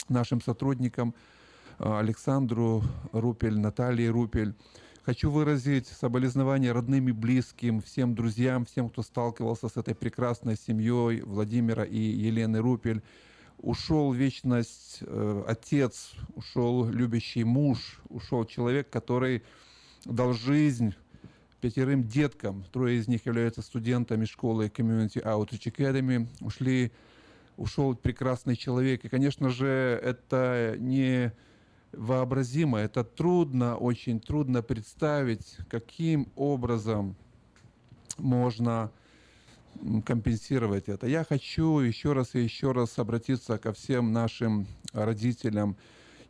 нашим 0.08 0.40
сотрудникам 0.40 1.16
э, 1.80 1.98
Александру 1.98 2.84
Рупель, 3.10 3.58
Наталье 3.58 4.10
Рупель. 4.10 4.54
Хочу 5.02 5.32
выразить 5.32 5.88
соболезнования 5.88 6.70
родным 6.70 7.08
и 7.08 7.12
близким, 7.12 7.80
всем 7.80 8.14
друзьям, 8.14 8.66
всем, 8.66 8.88
кто 8.88 9.02
сталкивался 9.02 9.68
с 9.68 9.76
этой 9.76 9.96
прекрасной 9.96 10.56
семьей 10.56 11.22
Владимира 11.22 11.82
и 11.82 11.98
Елены 11.98 12.60
Рупель 12.60 13.02
ушел 13.62 14.12
вечность 14.12 14.98
э, 15.00 15.44
отец, 15.46 16.12
ушел 16.34 16.88
любящий 16.88 17.44
муж, 17.44 18.00
ушел 18.08 18.44
человек, 18.44 18.90
который 18.90 19.42
дал 20.04 20.34
жизнь 20.34 20.94
пятерым 21.60 22.06
деткам. 22.06 22.64
Трое 22.72 22.98
из 22.98 23.06
них 23.06 23.24
являются 23.24 23.62
студентами 23.62 24.24
школы 24.24 24.66
Community 24.66 25.22
Outreach 25.22 25.72
Academy. 25.72 26.26
Ушли, 26.40 26.90
ушел 27.56 27.94
прекрасный 27.94 28.56
человек. 28.56 29.04
И, 29.04 29.08
конечно 29.08 29.48
же, 29.48 29.66
это 30.02 30.74
не 30.78 31.32
вообразимо, 31.92 32.78
это 32.78 33.04
трудно, 33.04 33.76
очень 33.76 34.18
трудно 34.18 34.62
представить, 34.62 35.58
каким 35.68 36.32
образом 36.36 37.14
можно 38.18 38.90
компенсировать 40.04 40.88
это. 40.88 41.06
Я 41.06 41.24
хочу 41.24 41.78
еще 41.80 42.12
раз 42.12 42.34
и 42.34 42.40
еще 42.40 42.72
раз 42.72 42.98
обратиться 42.98 43.58
ко 43.58 43.72
всем 43.72 44.12
нашим 44.12 44.66
родителям. 44.92 45.76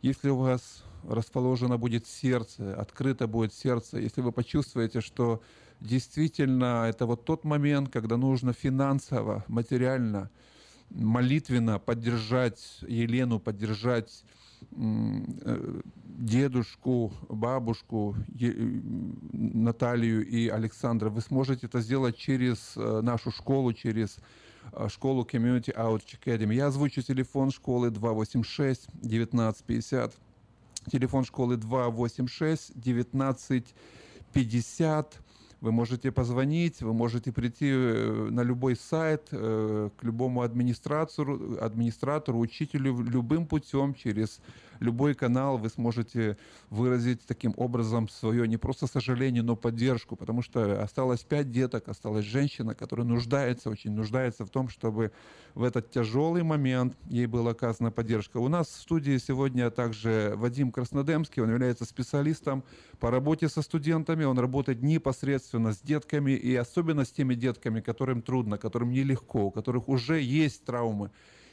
Если 0.01 0.29
у 0.29 0.37
вас 0.37 0.83
расположено 1.07 1.77
будет 1.77 2.07
сердце, 2.07 2.75
открыто 2.75 3.27
будет 3.27 3.53
сердце, 3.53 3.99
если 3.99 4.21
вы 4.21 4.31
почувствуете, 4.31 5.01
что 5.01 5.41
действительно 5.79 6.85
это 6.87 7.05
вот 7.05 7.25
тот 7.25 7.43
момент, 7.43 7.89
когда 7.89 8.17
нужно 8.17 8.53
финансово, 8.53 9.43
материально, 9.47 10.29
молитвенно 10.89 11.79
поддержать 11.79 12.79
Елену, 12.87 13.39
поддержать 13.39 14.23
дедушку, 16.23 17.11
бабушку 17.29 18.15
Наталью 19.31 20.27
и 20.27 20.47
Александра, 20.47 21.09
вы 21.09 21.21
сможете 21.21 21.67
это 21.67 21.81
сделать 21.81 22.17
через 22.17 22.73
э, 22.75 23.01
нашу 23.01 23.31
школу, 23.31 23.73
через 23.73 24.17
э, 24.71 24.87
школу 24.89 25.27
Community 25.29 25.75
Outreach 25.75 26.19
Academy. 26.23 26.53
Я 26.53 26.67
озвучу 26.67 27.01
телефон 27.01 27.51
школы 27.51 27.89
286 27.89 28.87
1950. 29.03 30.13
Телефон 30.91 31.25
школы 31.25 31.57
286 31.57 32.69
1950. 32.71 35.22
Вы 35.63 35.71
можете 35.71 36.11
позвонить, 36.11 36.81
вы 36.81 36.93
можете 36.93 37.31
прийти 37.31 37.69
э, 37.71 38.27
на 38.31 38.43
любой 38.43 38.75
сайт, 38.75 39.29
э, 39.31 39.89
к 39.95 40.03
любому 40.03 40.41
администратору, 40.41 41.57
администратору, 41.61 42.37
учителю 42.39 43.01
любым 43.01 43.45
путем 43.45 43.93
через 43.93 44.41
любой 44.79 45.13
канал 45.13 45.57
вы 45.57 45.69
сможете 45.69 46.37
выразить 46.69 47.25
таким 47.25 47.53
образом 47.57 48.09
свое 48.09 48.47
не 48.47 48.57
просто 48.57 48.87
сожаление, 48.87 49.43
но 49.43 49.55
поддержку, 49.55 50.15
потому 50.15 50.41
что 50.41 50.81
осталось 50.81 51.23
пять 51.23 51.51
деток, 51.51 51.87
осталась 51.87 52.25
женщина, 52.25 52.75
которая 52.75 53.05
нуждается, 53.05 53.69
очень 53.69 53.91
нуждается 53.91 54.45
в 54.45 54.49
том, 54.49 54.69
чтобы 54.69 55.11
в 55.55 55.63
этот 55.63 55.91
тяжелый 55.91 56.43
момент 56.43 56.95
ей 57.05 57.25
была 57.25 57.51
оказана 57.51 57.91
поддержка. 57.91 58.37
У 58.37 58.47
нас 58.47 58.67
в 58.67 58.81
студии 58.81 59.17
сегодня 59.17 59.69
также 59.69 60.33
Вадим 60.35 60.71
Краснодемский, 60.71 61.41
он 61.41 61.49
является 61.49 61.85
специалистом 61.85 62.63
по 62.99 63.11
работе 63.11 63.49
со 63.49 63.61
студентами, 63.61 64.23
он 64.23 64.39
работает 64.39 64.81
непосредственно 64.81 65.73
с 65.73 65.81
детками 65.81 66.31
и 66.31 66.55
особенно 66.55 67.05
с 67.05 67.11
теми 67.11 67.35
детками, 67.35 67.81
которым 67.81 68.21
трудно, 68.21 68.57
которым 68.57 68.91
нелегко, 68.91 69.45
у 69.45 69.51
которых 69.51 69.89
уже 69.89 70.21
есть 70.21 70.65
травмы 70.65 71.11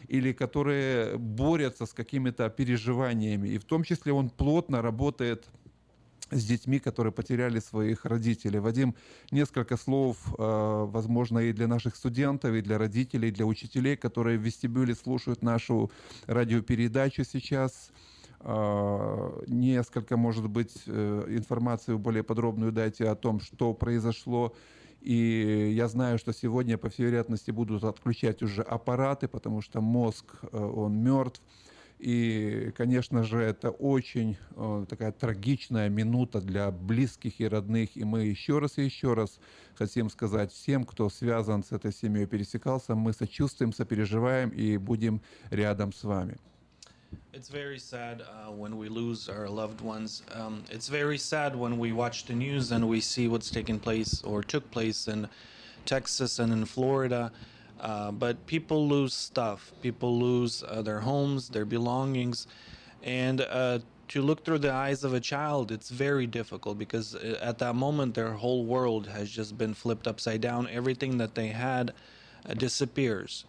или 0.08 0.32
которые 0.32 1.16
борются 1.18 1.86
с 1.86 1.92
какими-то 1.92 2.48
переживаниями. 2.48 3.48
И 3.48 3.58
в 3.58 3.64
том 3.64 3.84
числе 3.84 4.12
он 4.12 4.30
плотно 4.30 4.82
работает 4.82 5.48
с 6.30 6.44
детьми, 6.44 6.78
которые 6.78 7.12
потеряли 7.12 7.58
своих 7.60 8.04
родителей. 8.04 8.60
Вадим, 8.60 8.94
несколько 9.30 9.76
слов, 9.76 10.16
э, 10.38 10.86
возможно, 10.88 11.40
и 11.40 11.52
для 11.52 11.66
наших 11.66 11.96
студентов, 11.96 12.54
и 12.54 12.60
для 12.60 12.78
родителей, 12.78 13.28
и 13.28 13.32
для 13.32 13.46
учителей, 13.46 13.96
которые 13.96 14.38
в 14.38 14.42
вестибюле 14.42 14.94
слушают 14.94 15.42
нашу 15.42 15.90
радиопередачу 16.26 17.24
сейчас. 17.24 17.90
Э, 18.40 19.42
несколько, 19.48 20.16
может 20.16 20.48
быть, 20.48 20.82
э, 20.86 21.26
информацию 21.28 21.98
более 21.98 22.22
подробную 22.22 22.72
дайте 22.72 23.08
о 23.08 23.14
том, 23.14 23.40
что 23.40 23.74
произошло 23.74 24.54
и 25.00 25.72
я 25.74 25.88
знаю, 25.88 26.18
что 26.18 26.32
сегодня, 26.32 26.76
по 26.76 26.90
всей 26.90 27.06
вероятности, 27.06 27.50
будут 27.50 27.84
отключать 27.84 28.42
уже 28.42 28.62
аппараты, 28.62 29.28
потому 29.28 29.62
что 29.62 29.80
мозг, 29.80 30.36
э, 30.42 30.58
он 30.58 31.02
мертв. 31.02 31.40
И, 31.98 32.72
конечно 32.76 33.22
же, 33.24 33.42
это 33.42 33.70
очень 33.70 34.38
э, 34.56 34.86
такая 34.88 35.12
трагичная 35.12 35.90
минута 35.90 36.40
для 36.40 36.70
близких 36.70 37.40
и 37.40 37.48
родных. 37.48 37.96
И 37.96 38.04
мы 38.04 38.24
еще 38.24 38.58
раз 38.58 38.78
и 38.78 38.84
еще 38.84 39.14
раз 39.14 39.38
хотим 39.74 40.08
сказать 40.08 40.52
всем, 40.52 40.84
кто 40.84 41.10
связан 41.10 41.62
с 41.62 41.72
этой 41.72 41.92
семьей, 41.92 42.26
пересекался, 42.26 42.94
мы 42.94 43.12
сочувствуем, 43.12 43.72
сопереживаем 43.72 44.48
и 44.50 44.78
будем 44.78 45.20
рядом 45.50 45.92
с 45.92 46.04
вами. 46.04 46.38
It's 47.32 47.48
very 47.48 47.78
sad 47.78 48.22
uh, 48.22 48.50
when 48.50 48.76
we 48.76 48.88
lose 48.88 49.28
our 49.28 49.48
loved 49.48 49.80
ones. 49.80 50.22
Um, 50.34 50.64
it's 50.70 50.88
very 50.88 51.16
sad 51.16 51.56
when 51.56 51.78
we 51.78 51.92
watch 51.92 52.26
the 52.26 52.34
news 52.34 52.72
and 52.72 52.88
we 52.88 53.00
see 53.00 53.28
what's 53.28 53.50
taking 53.50 53.78
place 53.78 54.22
or 54.22 54.42
took 54.42 54.70
place 54.70 55.08
in 55.08 55.28
Texas 55.86 56.38
and 56.38 56.52
in 56.52 56.64
Florida. 56.64 57.32
Uh, 57.80 58.10
but 58.10 58.46
people 58.46 58.86
lose 58.86 59.14
stuff. 59.14 59.72
People 59.80 60.18
lose 60.18 60.62
uh, 60.68 60.82
their 60.82 61.00
homes, 61.00 61.48
their 61.48 61.64
belongings, 61.64 62.46
and 63.02 63.40
uh, 63.40 63.78
to 64.08 64.20
look 64.20 64.44
through 64.44 64.58
the 64.58 64.72
eyes 64.72 65.04
of 65.04 65.14
a 65.14 65.20
child, 65.20 65.70
it's 65.70 65.88
very 65.88 66.26
difficult 66.26 66.78
because 66.78 67.14
uh, 67.14 67.38
at 67.40 67.58
that 67.58 67.74
moment 67.74 68.14
their 68.14 68.32
whole 68.32 68.64
world 68.64 69.06
has 69.06 69.30
just 69.30 69.56
been 69.56 69.72
flipped 69.72 70.06
upside 70.06 70.40
down. 70.40 70.68
Everything 70.68 71.16
that 71.18 71.34
they 71.34 71.48
had 71.48 71.94
uh, 72.44 72.54
disappears. 72.54 73.44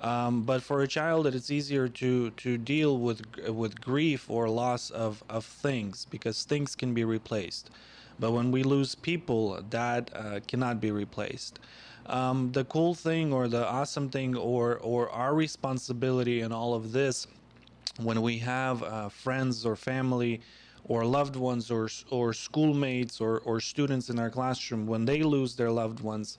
Um, 0.00 0.42
but 0.42 0.62
for 0.62 0.80
a 0.80 0.88
child, 0.88 1.26
it's 1.26 1.50
easier 1.50 1.88
to 1.88 2.30
to 2.30 2.56
deal 2.56 2.98
with 2.98 3.20
with 3.48 3.80
grief 3.80 4.30
or 4.30 4.48
loss 4.48 4.90
of 4.90 5.22
of 5.28 5.44
things 5.44 6.06
because 6.10 6.44
things 6.44 6.74
can 6.74 6.94
be 6.94 7.04
replaced. 7.04 7.70
But 8.18 8.32
when 8.32 8.50
we 8.50 8.62
lose 8.62 8.94
people, 8.94 9.62
that 9.70 10.10
uh, 10.14 10.40
cannot 10.46 10.80
be 10.80 10.90
replaced. 10.90 11.58
Um, 12.06 12.52
the 12.52 12.64
cool 12.64 12.94
thing, 12.94 13.32
or 13.32 13.48
the 13.48 13.66
awesome 13.66 14.08
thing, 14.08 14.36
or 14.36 14.78
or 14.78 15.10
our 15.10 15.34
responsibility 15.34 16.40
in 16.40 16.50
all 16.52 16.74
of 16.74 16.92
this, 16.92 17.26
when 17.98 18.22
we 18.22 18.38
have 18.38 18.82
uh, 18.82 19.08
friends 19.10 19.66
or 19.66 19.76
family 19.76 20.40
or 20.84 21.04
loved 21.04 21.36
ones 21.36 21.70
or 21.70 21.88
or 22.10 22.32
schoolmates 22.32 23.20
or, 23.20 23.38
or 23.40 23.60
students 23.60 24.08
in 24.10 24.18
our 24.18 24.30
classroom 24.30 24.86
when 24.86 25.04
they 25.04 25.22
lose 25.22 25.54
their 25.56 25.70
loved 25.70 26.00
ones 26.00 26.38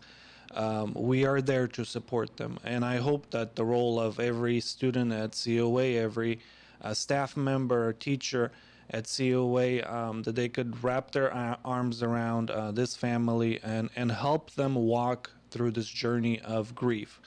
um, 0.54 0.93
we 0.95 1.26
are 1.26 1.41
there 1.41 1.68
to 1.68 1.86
support 1.86 2.38
them. 2.38 2.60
And 2.64 2.84
I 2.84 2.97
hope 2.97 3.30
that 3.32 3.56
the 3.56 3.66
role 3.66 3.99
of 3.99 4.20
every 4.20 4.60
student 4.60 5.12
at 5.12 5.39
COA, 5.43 5.93
every 5.93 6.39
uh, 6.82 6.93
staff 6.93 7.38
member 7.38 7.93
teacher 7.93 8.52
at 8.89 9.12
COA, 9.16 9.82
um, 9.84 10.24
that 10.24 10.36
they 10.36 10.49
could 10.49 10.84
wrap 10.84 11.12
their 11.12 11.34
arms 11.34 12.04
around 12.04 12.52
uh, 12.52 12.72
this 12.72 12.95
family 12.95 13.60
and, 13.64 13.89
and 13.95 14.12
help 14.12 14.52
them 14.52 14.76
walk 14.76 15.32
through 15.49 15.72
this 15.72 15.88
journey 15.88 16.39
of 16.41 16.76
grief. 16.76 17.22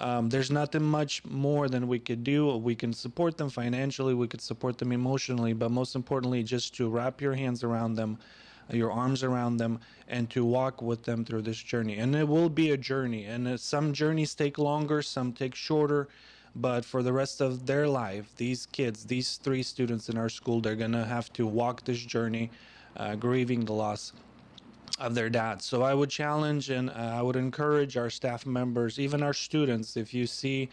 Um, 0.00 0.28
there's 0.28 0.50
nothing 0.50 0.82
much 0.82 1.24
more 1.24 1.68
than 1.68 1.86
we 1.86 2.00
could 2.00 2.24
do. 2.24 2.56
We 2.56 2.74
can 2.74 2.92
support 2.92 3.36
them 3.36 3.50
financially, 3.50 4.14
we 4.14 4.26
could 4.26 4.40
support 4.40 4.78
them 4.78 4.90
emotionally, 4.90 5.52
but 5.52 5.70
most 5.70 5.94
importantly, 5.94 6.42
just 6.42 6.74
to 6.76 6.88
wrap 6.88 7.20
your 7.20 7.34
hands 7.34 7.62
around 7.62 7.94
them, 7.94 8.18
your 8.70 8.92
arms 8.92 9.22
around 9.22 9.56
them, 9.56 9.80
and 10.08 10.28
to 10.30 10.44
walk 10.44 10.82
with 10.82 11.04
them 11.04 11.24
through 11.24 11.42
this 11.42 11.62
journey. 11.62 11.98
And 11.98 12.14
it 12.14 12.28
will 12.28 12.48
be 12.48 12.70
a 12.70 12.76
journey, 12.76 13.24
and 13.24 13.58
some 13.58 13.92
journeys 13.92 14.34
take 14.34 14.58
longer, 14.58 15.02
some 15.02 15.32
take 15.32 15.54
shorter. 15.54 16.08
But 16.54 16.84
for 16.84 17.02
the 17.02 17.12
rest 17.12 17.40
of 17.40 17.64
their 17.64 17.88
life, 17.88 18.26
these 18.36 18.66
kids, 18.66 19.04
these 19.04 19.36
three 19.38 19.62
students 19.62 20.10
in 20.10 20.18
our 20.18 20.28
school, 20.28 20.60
they're 20.60 20.76
gonna 20.76 21.06
have 21.06 21.32
to 21.34 21.46
walk 21.46 21.84
this 21.84 22.00
journey, 22.00 22.50
uh, 22.96 23.14
grieving 23.14 23.64
the 23.64 23.72
loss 23.72 24.12
of 24.98 25.14
their 25.14 25.30
dad. 25.30 25.62
So 25.62 25.82
I 25.82 25.94
would 25.94 26.10
challenge 26.10 26.68
and 26.68 26.90
uh, 26.90 26.92
I 26.92 27.22
would 27.22 27.36
encourage 27.36 27.96
our 27.96 28.10
staff 28.10 28.44
members, 28.44 28.98
even 28.98 29.22
our 29.22 29.32
students, 29.32 29.96
if 29.96 30.12
you 30.12 30.26
see 30.26 30.68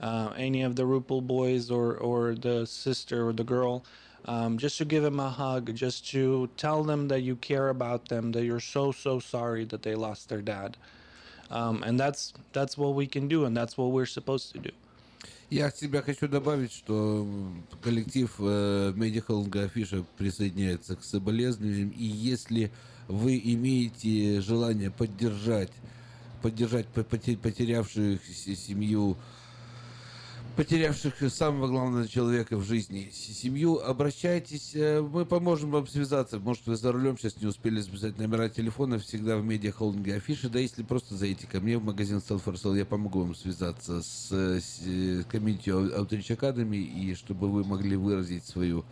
uh, 0.00 0.32
any 0.36 0.62
of 0.62 0.76
the 0.76 0.82
Rupel 0.82 1.26
boys 1.26 1.70
or, 1.70 1.96
or 1.96 2.34
the 2.34 2.66
sister 2.66 3.26
or 3.26 3.32
the 3.32 3.44
girl, 3.44 3.84
um, 4.25 4.57
just 4.57 4.77
to 4.77 4.85
give 4.85 5.03
them 5.03 5.19
a 5.19 5.29
hug, 5.29 5.73
just 5.73 6.09
to 6.11 6.49
tell 6.57 6.83
them 6.83 7.07
that 7.07 7.21
you 7.21 7.35
care 7.37 7.69
about 7.69 8.09
them, 8.09 8.31
that 8.33 8.43
you're 8.43 8.59
so, 8.59 8.91
so 8.91 9.19
sorry 9.19 9.63
that 9.65 9.83
they 9.83 9.95
lost 9.95 10.29
their 10.29 10.41
dad. 10.41 10.77
Um, 11.49 11.83
and 11.83 11.99
that's, 11.99 12.33
that's 12.51 12.77
what 12.77 12.93
we 12.93 13.07
can 13.07 13.27
do 13.27 13.45
and 13.45 13.55
that's 13.55 13.77
what 13.77 13.91
we're 13.91 14.05
supposed 14.05 14.51
to 14.53 14.59
do. 14.59 14.71
Я 15.49 15.67
от 15.67 15.77
себя 15.77 16.01
хочу 16.01 16.27
добавить, 16.27 16.73
что 16.73 17.25
коллектив 17.81 18.29
э, 18.39 18.91
Medical 18.93 19.63
Афиша 19.63 20.03
присоединяется 20.17 20.97
к 20.97 21.03
соболезнованиям, 21.05 21.89
и 21.91 22.03
если 22.03 22.69
вы 23.07 23.39
имеете 23.41 24.41
желание 24.41 24.91
поддержать, 24.91 25.71
поддержать 26.41 26.87
потерявших 26.87 28.19
семью, 28.25 29.15
потерявших 30.56 31.14
самого 31.32 31.68
главного 31.68 32.06
человека 32.06 32.56
в 32.56 32.64
жизни, 32.64 33.10
семью, 33.12 33.78
обращайтесь, 33.78 34.72
э, 34.74 35.00
мы 35.00 35.24
поможем 35.24 35.70
вам 35.70 35.86
связаться. 35.86 36.38
Может, 36.38 36.66
вы 36.66 36.76
за 36.76 36.92
рулем 36.92 37.16
сейчас 37.16 37.40
не 37.40 37.46
успели 37.46 37.80
записать 37.80 38.18
номера 38.18 38.48
телефона, 38.48 38.98
всегда 38.98 39.36
в 39.36 39.44
медиа-холдинге 39.44 40.16
афиши, 40.16 40.48
да 40.48 40.58
если 40.58 40.82
просто 40.82 41.16
зайти 41.16 41.46
ко 41.46 41.60
мне 41.60 41.78
в 41.78 41.84
магазин 41.84 42.18
Sale, 42.18 42.76
я 42.78 42.84
помогу 42.84 43.20
вам 43.20 43.34
связаться 43.34 44.02
с, 44.02 44.30
с 44.30 45.24
комьюнити 45.30 45.70
Outreach 45.70 46.36
Academy, 46.36 46.76
и 46.76 47.14
чтобы 47.14 47.50
вы 47.50 47.64
могли 47.64 47.96
выразить 47.96 48.44
свою 48.44 48.84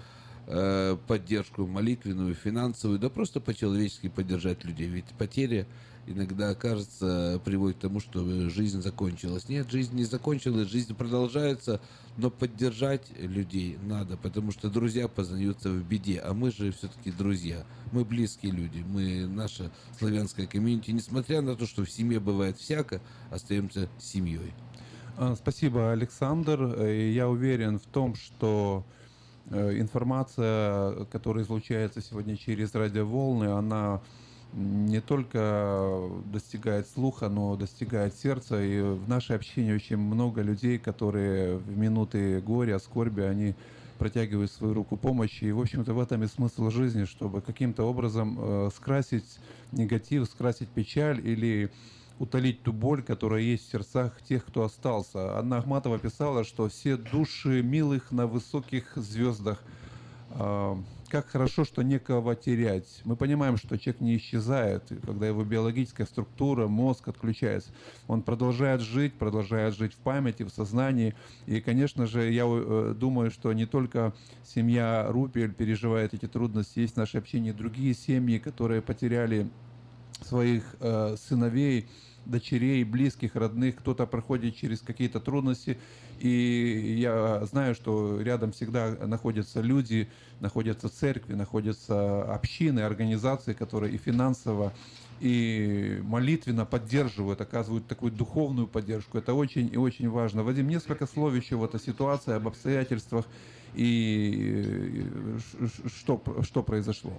э, 0.47 0.97
поддержку 1.07 1.67
молитвенную, 1.67 2.35
финансовую, 2.35 2.99
да 2.99 3.11
просто 3.11 3.41
по-человечески 3.41 4.09
поддержать 4.09 4.65
людей. 4.65 4.89
Ведь 4.89 5.07
потеря 5.19 5.67
иногда, 6.07 6.55
кажется, 6.55 7.41
приводит 7.45 7.79
к 7.79 7.81
тому, 7.81 8.01
что 8.01 8.49
жизнь 8.49 8.83
закончилась. 8.83 9.49
Нет, 9.49 9.71
жизнь 9.71 9.95
не 9.97 10.05
закончилась, 10.05 10.69
жизнь 10.69 10.95
продолжается, 10.95 11.81
но 12.17 12.31
поддержать 12.31 13.11
людей 13.19 13.79
надо, 13.83 14.17
потому 14.17 14.53
что 14.53 14.69
друзья 14.69 15.09
познаются 15.09 15.71
в 15.71 15.83
беде, 15.87 16.21
а 16.21 16.35
мы 16.35 16.51
же 16.51 16.73
все-таки 16.73 17.11
друзья. 17.11 17.65
Мы 17.93 18.05
близкие 18.05 18.53
люди, 18.53 18.85
мы 18.87 19.27
наша 19.27 19.71
славянская 19.99 20.47
комьюнити, 20.47 20.91
несмотря 20.91 21.41
на 21.41 21.57
то, 21.57 21.67
что 21.67 21.85
в 21.85 21.91
семье 21.91 22.21
бывает 22.21 22.59
всяко, 22.59 23.01
остаемся 23.31 23.89
семьей. 23.99 24.53
А, 25.17 25.35
спасибо, 25.35 25.93
Александр. 25.93 26.63
Э, 26.79 27.11
я 27.11 27.29
уверен 27.29 27.79
в 27.79 27.87
том, 27.87 28.15
что 28.15 28.85
э, 29.51 29.79
информация, 29.79 31.05
которая 31.07 31.45
излучается 31.45 32.01
сегодня 32.01 32.37
через 32.37 32.75
радиоволны, 32.75 33.47
она 33.47 34.01
не 34.53 35.01
только 35.01 36.09
достигает 36.27 36.89
слуха, 36.89 37.29
но 37.29 37.57
достигает 37.57 38.15
сердца. 38.15 38.63
И 38.63 38.81
в 38.81 39.09
нашей 39.09 39.37
общине 39.37 39.75
очень 39.75 39.97
много 39.97 40.43
людей, 40.43 40.79
которые 40.79 41.59
в 41.59 41.77
минуты 41.77 42.41
горя, 42.41 42.79
скорби, 42.79 43.23
они 43.23 43.55
протягивают 43.99 44.51
свою 44.51 44.75
руку 44.75 44.97
помощи. 44.97 45.45
И, 45.45 45.53
в 45.53 45.61
общем-то, 45.61 45.93
в 45.93 46.01
этом 46.01 46.23
и 46.25 46.27
смысл 46.27 46.71
жизни, 46.71 47.05
чтобы 47.05 47.43
каким-то 47.43 47.85
образом 47.85 48.39
э, 48.41 48.71
скрасить 48.75 49.39
негатив, 49.73 50.27
скрасить 50.27 50.69
печаль 50.69 51.21
или 51.23 51.71
утолить 52.19 52.63
ту 52.63 52.73
боль, 52.73 53.03
которая 53.03 53.43
есть 53.43 53.69
в 53.69 53.71
сердцах 53.71 54.21
тех, 54.23 54.45
кто 54.45 54.65
остался. 54.65 55.39
Анна 55.39 55.59
Ахматова 55.59 55.99
писала, 55.99 56.45
что 56.45 56.69
все 56.69 56.97
души 56.97 57.63
милых 57.63 58.11
на 58.11 58.27
высоких 58.27 58.93
звездах 58.97 59.63
э, 60.31 60.77
как 61.11 61.29
хорошо, 61.29 61.65
что 61.65 61.83
некого 61.83 62.37
терять. 62.37 63.03
Мы 63.05 63.17
понимаем, 63.17 63.57
что 63.57 63.77
человек 63.77 64.01
не 64.01 64.17
исчезает, 64.17 64.85
когда 65.05 65.27
его 65.27 65.45
биологическая 65.45 66.07
структура, 66.07 66.69
мозг 66.69 67.09
отключается. 67.09 67.71
Он 68.07 68.23
продолжает 68.23 68.81
жить, 68.81 69.15
продолжает 69.15 69.75
жить 69.75 69.93
в 69.93 69.97
памяти, 69.97 70.45
в 70.45 70.51
сознании. 70.51 71.15
И, 71.47 71.61
конечно 71.61 72.07
же, 72.07 72.31
я 72.31 72.45
э, 72.47 72.95
думаю, 72.97 73.31
что 73.31 73.53
не 73.53 73.67
только 73.67 74.15
семья 74.45 75.07
Рупель 75.09 75.53
переживает 75.53 76.15
эти 76.15 76.27
трудности, 76.27 76.81
есть 76.81 76.95
в 76.95 76.99
нашей 76.99 77.21
общине 77.21 77.53
другие 77.53 77.93
семьи, 77.95 78.39
которые 78.39 78.81
потеряли 78.81 79.51
своих 80.23 80.77
э, 80.81 81.17
сыновей, 81.19 81.89
дочерей, 82.27 82.85
близких, 82.85 83.35
родных, 83.35 83.77
кто-то 83.77 84.07
проходит 84.07 84.57
через 84.57 84.81
какие-то 84.81 85.21
трудности. 85.21 85.79
И 86.19 86.97
я 86.99 87.45
знаю, 87.47 87.75
что 87.75 88.21
рядом 88.21 88.53
всегда 88.53 88.91
находятся 89.07 89.61
люди, 89.61 90.09
находятся 90.41 90.89
церкви, 90.89 91.35
находятся 91.35 92.23
общины, 92.23 92.81
организации, 92.81 93.53
которые 93.53 93.95
и 93.95 93.99
финансово, 93.99 94.73
и 95.21 96.01
молитвенно 96.03 96.65
поддерживают, 96.65 97.41
оказывают 97.41 97.87
такую 97.87 98.13
духовную 98.13 98.67
поддержку. 98.67 99.19
Это 99.19 99.35
очень 99.35 99.71
и 99.73 99.77
очень 99.77 100.09
важно. 100.09 100.43
Вадим, 100.43 100.69
несколько 100.69 101.07
слов 101.07 101.35
еще 101.35 101.57
вот 101.57 101.75
о 101.75 101.79
ситуации, 101.79 102.33
об 102.35 102.49
обстоятельствах 102.49 103.27
и 103.75 105.07
что, 105.87 106.23
что 106.43 106.63
произошло. 106.63 107.13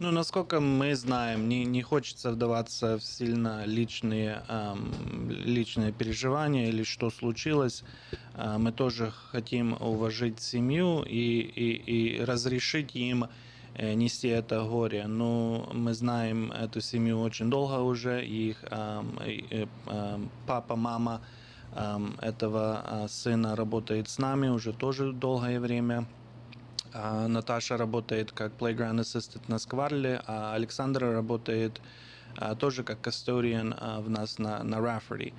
Ну, 0.00 0.10
насколько 0.12 0.60
мы 0.60 0.96
знаем, 0.96 1.46
не, 1.46 1.66
не 1.66 1.82
хочется 1.82 2.30
вдаваться 2.30 2.96
в 2.96 3.02
сильно 3.04 3.66
личные, 3.66 4.42
эм, 4.48 5.28
личные 5.28 5.92
переживания 5.92 6.68
или 6.68 6.84
что 6.84 7.10
случилось. 7.10 7.84
Э, 8.32 8.56
мы 8.56 8.72
тоже 8.72 9.12
хотим 9.30 9.74
уважить 9.78 10.40
семью 10.40 11.02
и, 11.02 11.40
и, 11.40 12.16
и 12.16 12.24
разрешить 12.24 12.96
им 12.96 13.26
э, 13.74 13.92
нести 13.92 14.28
это 14.28 14.64
горе. 14.64 15.06
Но 15.06 15.68
мы 15.74 15.92
знаем 15.92 16.50
эту 16.50 16.80
семью 16.80 17.20
очень 17.20 17.50
долго 17.50 17.80
уже. 17.82 18.24
Их 18.24 18.64
эм, 18.70 19.18
э, 19.20 19.66
э, 19.86 20.18
папа, 20.46 20.76
мама 20.76 21.20
эм, 21.72 22.16
этого 22.22 23.04
э, 23.04 23.08
сына 23.08 23.54
работает 23.54 24.08
с 24.08 24.16
нами 24.16 24.48
уже 24.48 24.72
тоже 24.72 25.12
долгое 25.12 25.60
время. 25.60 26.06
А 26.92 27.28
Наташа 27.28 27.76
работает 27.76 28.32
как 28.32 28.52
playground 28.58 29.00
assistant 29.00 29.42
на 29.48 29.58
Скварле, 29.58 30.20
а 30.26 30.54
Александра 30.54 31.12
работает 31.12 31.80
а, 32.36 32.54
тоже 32.54 32.82
как 32.82 33.06
custodian 33.06 33.76
а, 33.78 34.00
в 34.00 34.10
нас 34.10 34.38
на, 34.38 34.62
на 34.64 34.80
Раффорди. 34.80 35.32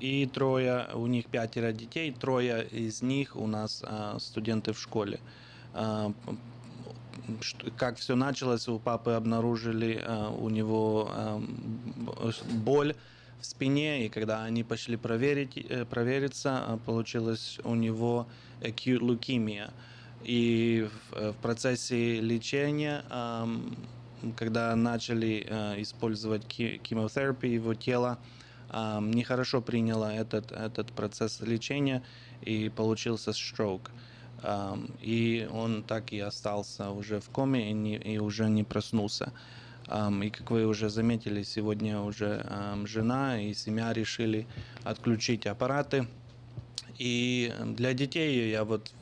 И 0.00 0.30
трое, 0.32 0.86
у 0.94 1.06
них 1.06 1.26
пятеро 1.26 1.72
детей, 1.72 2.12
трое 2.12 2.66
из 2.66 3.02
них 3.02 3.36
у 3.36 3.46
нас 3.46 3.84
студенты 4.20 4.72
в 4.72 4.80
школе. 4.80 5.20
Как 7.76 7.98
все 7.98 8.14
началось, 8.14 8.68
у 8.68 8.78
папы 8.78 9.10
обнаружили 9.10 10.02
у 10.38 10.48
него 10.48 11.42
боль 12.54 12.94
в 13.38 13.44
спине, 13.44 14.06
и 14.06 14.08
когда 14.08 14.44
они 14.44 14.64
пошли 14.64 14.96
проверить, 14.96 15.58
э, 15.58 15.84
провериться, 15.84 16.80
получилось 16.86 17.60
у 17.64 17.74
него 17.74 18.26
acute 18.62 19.00
leukemia– 19.00 19.70
и 20.24 20.88
в, 21.10 21.16
э, 21.16 21.30
в 21.32 21.36
процессе 21.36 22.20
лечения, 22.20 23.04
когда 24.36 24.74
начали 24.74 25.46
э, 25.48 25.80
использовать 25.82 26.44
химиотерапию, 26.52 27.54
его 27.54 27.74
тело 27.74 28.18
нехорошо 29.00 29.62
приняло 29.62 30.12
этот, 30.12 30.52
этот 30.52 30.92
процесс 30.92 31.40
лечения 31.40 32.02
и 32.42 32.68
получился 32.68 33.32
строк. 33.32 33.90
И 35.00 35.48
он 35.50 35.82
так 35.82 36.12
и 36.12 36.18
остался 36.20 36.90
уже 36.90 37.18
в 37.18 37.30
коме 37.30 37.70
и, 37.70 37.72
не, 37.72 37.96
и 37.96 38.18
уже 38.18 38.50
не 38.50 38.64
проснулся. 38.64 39.32
И 40.22 40.28
как 40.28 40.50
вы 40.50 40.66
уже 40.66 40.90
заметили, 40.90 41.44
сегодня 41.44 41.98
уже 42.02 42.44
жена 42.84 43.40
и 43.40 43.54
семья 43.54 43.94
решили 43.94 44.46
отключить 44.84 45.46
аппараты. 45.46 46.06
И 46.98 47.50
для 47.64 47.94
детей 47.94 48.50
я 48.50 48.64
вот 48.64 48.92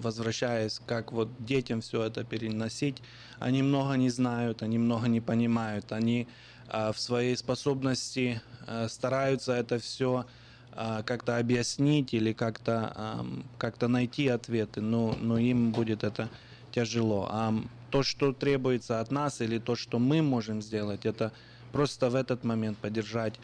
возвращаясь, 0.00 0.80
как 0.86 1.12
вот 1.12 1.28
детям 1.38 1.80
все 1.80 2.02
это 2.02 2.24
переносить. 2.24 3.02
Они 3.38 3.62
много 3.62 3.94
не 3.94 4.10
знают, 4.10 4.62
они 4.62 4.78
много 4.78 5.08
не 5.08 5.20
понимают, 5.20 5.92
они 5.92 6.28
э, 6.68 6.92
в 6.92 6.98
своей 6.98 7.36
способности 7.36 8.40
э, 8.66 8.88
стараются 8.88 9.52
это 9.52 9.78
все 9.78 10.26
э, 10.72 11.02
как-то 11.04 11.38
объяснить 11.38 12.14
или 12.14 12.32
как-то 12.32 12.92
э, 12.94 13.24
как 13.58 13.80
найти 13.80 14.28
ответы, 14.28 14.80
но, 14.80 15.16
но 15.20 15.38
им 15.38 15.72
будет 15.72 16.04
это 16.04 16.28
тяжело. 16.72 17.28
А 17.30 17.54
то, 17.90 18.02
что 18.02 18.32
требуется 18.32 19.00
от 19.00 19.10
нас 19.10 19.40
или 19.40 19.58
то, 19.58 19.76
что 19.76 19.98
мы 19.98 20.22
можем 20.22 20.60
сделать, 20.62 21.06
это 21.06 21.32
просто 21.72 22.10
в 22.10 22.14
этот 22.14 22.44
момент 22.44 22.78
поддержать 22.78 23.34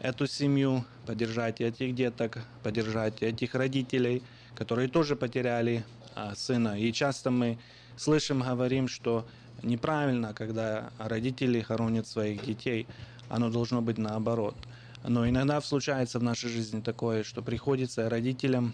эту 0.00 0.26
семью, 0.26 0.84
поддержать 1.06 1.60
этих 1.60 1.94
деток, 1.94 2.38
поддержать 2.62 3.22
этих 3.22 3.54
родителей, 3.54 4.22
которые 4.54 4.88
тоже 4.88 5.16
потеряли 5.16 5.84
а, 6.14 6.34
сына. 6.34 6.78
И 6.78 6.92
часто 6.92 7.30
мы 7.30 7.58
слышим, 7.96 8.42
говорим, 8.42 8.88
что 8.88 9.26
неправильно, 9.62 10.34
когда 10.34 10.90
родители 10.98 11.60
хоронят 11.60 12.06
своих 12.06 12.44
детей. 12.44 12.86
Оно 13.28 13.50
должно 13.50 13.80
быть 13.80 13.98
наоборот. 13.98 14.56
Но 15.04 15.28
иногда 15.28 15.60
случается 15.60 16.18
в 16.18 16.22
нашей 16.22 16.50
жизни 16.50 16.80
такое, 16.80 17.24
что 17.24 17.42
приходится 17.42 18.08
родителям, 18.08 18.72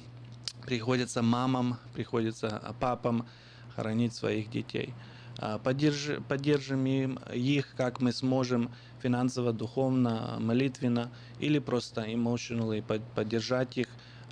приходится 0.65 1.23
мамам, 1.23 1.79
приходится 1.95 2.75
папам 2.81 3.27
хоронить 3.75 4.15
своих 4.15 4.51
детей. 4.51 4.93
А, 5.39 5.59
поддерж, 5.59 6.21
поддержим 6.29 6.85
им, 6.87 7.19
их, 7.33 7.75
как 7.77 8.01
мы 8.01 8.13
сможем, 8.13 8.71
финансово, 9.01 9.53
духовно, 9.53 10.37
молитвенно 10.41 11.11
или 11.39 11.61
просто 11.61 12.03
emotionally 12.03 12.83
поддержать 13.15 13.79
их. 13.79 13.89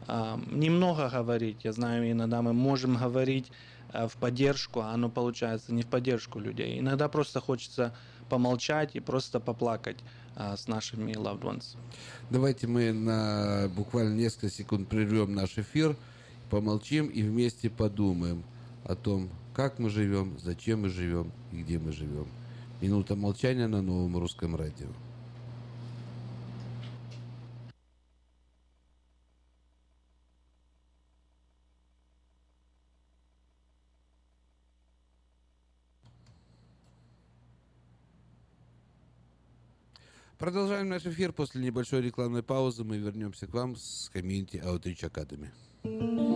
Немного 0.06 1.08
говорить, 1.10 1.64
я 1.64 1.72
знаю, 1.72 2.10
иногда 2.10 2.42
мы 2.42 2.52
можем 2.52 2.96
говорить 2.96 3.50
а, 3.92 4.06
в 4.08 4.16
поддержку, 4.16 4.80
а 4.80 4.92
оно 4.92 5.08
получается 5.08 5.72
не 5.72 5.82
в 5.82 5.86
поддержку 5.86 6.38
людей. 6.38 6.78
Иногда 6.78 7.08
просто 7.08 7.40
хочется 7.40 7.94
помолчать 8.28 8.94
и 8.94 9.00
просто 9.00 9.40
поплакать 9.40 9.98
с 10.36 10.68
нашими 10.68 11.12
loved 11.12 11.40
ones. 11.40 11.76
Давайте 12.28 12.66
мы 12.66 12.92
на 12.92 13.70
буквально 13.74 14.14
несколько 14.14 14.50
секунд 14.50 14.88
прервем 14.88 15.34
наш 15.34 15.56
эфир, 15.56 15.96
помолчим 16.50 17.06
и 17.06 17.22
вместе 17.22 17.70
подумаем 17.70 18.44
о 18.84 18.94
том, 18.94 19.30
как 19.54 19.78
мы 19.78 19.88
живем, 19.90 20.38
зачем 20.38 20.82
мы 20.82 20.90
живем 20.90 21.32
и 21.52 21.62
где 21.62 21.78
мы 21.78 21.92
живем. 21.92 22.26
Минута 22.80 23.16
молчания 23.16 23.66
на 23.66 23.80
новом 23.80 24.18
русском 24.18 24.54
радио. 24.54 24.88
Продолжаем 40.38 40.90
наш 40.90 41.06
эфир. 41.06 41.32
После 41.32 41.62
небольшой 41.62 42.02
рекламной 42.02 42.42
паузы 42.42 42.84
мы 42.84 42.98
вернемся 42.98 43.46
к 43.46 43.54
вам 43.54 43.74
с 43.74 44.10
комьюнити 44.12 44.56
Outreach 44.62 45.10
Academy. 45.10 46.35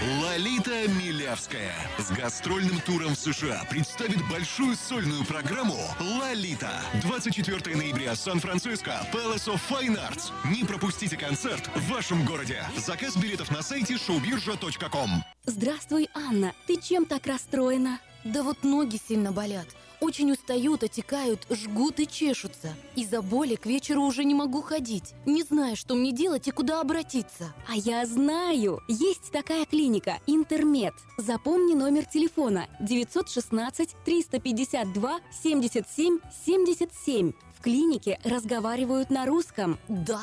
Лолита 0.00 0.86
Милявская 0.86 1.74
с 1.98 2.12
гастрольным 2.12 2.80
туром 2.82 3.16
в 3.16 3.18
США 3.18 3.64
представит 3.68 4.24
большую 4.28 4.76
сольную 4.76 5.24
программу 5.24 5.76
«Лолита». 5.98 6.70
24 7.02 7.74
ноября, 7.74 8.14
Сан-Франциско, 8.14 8.92
Palace 9.12 9.48
of 9.52 9.60
Fine 9.68 9.98
Arts. 9.98 10.30
Не 10.54 10.64
пропустите 10.64 11.16
концерт 11.16 11.68
в 11.74 11.90
вашем 11.90 12.24
городе. 12.24 12.62
Заказ 12.76 13.16
билетов 13.16 13.50
на 13.50 13.60
сайте 13.60 13.94
showbirja.com. 13.94 15.24
Здравствуй, 15.46 16.08
Анна. 16.14 16.52
Ты 16.68 16.80
чем 16.80 17.04
так 17.04 17.26
расстроена? 17.26 17.98
Да 18.22 18.44
вот 18.44 18.62
ноги 18.62 19.00
сильно 19.04 19.32
болят. 19.32 19.66
Очень 20.00 20.30
устают, 20.32 20.84
отекают, 20.84 21.46
жгут 21.50 21.98
и 21.98 22.06
чешутся. 22.06 22.74
Из-за 22.94 23.20
боли 23.20 23.56
к 23.56 23.66
вечеру 23.66 24.02
уже 24.02 24.24
не 24.24 24.34
могу 24.34 24.62
ходить. 24.62 25.14
Не 25.26 25.42
знаю, 25.42 25.76
что 25.76 25.94
мне 25.94 26.12
делать 26.12 26.46
и 26.46 26.52
куда 26.52 26.80
обратиться. 26.80 27.52
А 27.68 27.74
я 27.74 28.06
знаю! 28.06 28.80
Есть 28.86 29.32
такая 29.32 29.64
клиника 29.66 30.20
«Интермед». 30.26 30.94
Запомни 31.16 31.74
номер 31.74 32.04
телефона 32.04 32.68
916 32.80 33.96
352 34.04 35.20
77 35.42 36.18
77. 36.46 37.32
В 37.58 37.60
клинике 37.60 38.20
разговаривают 38.22 39.10
на 39.10 39.26
русском. 39.26 39.78
Да? 39.88 40.22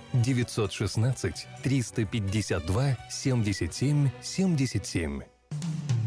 916 0.13 1.47
352 1.63 2.97
77 3.09 4.11
77. 4.21 5.23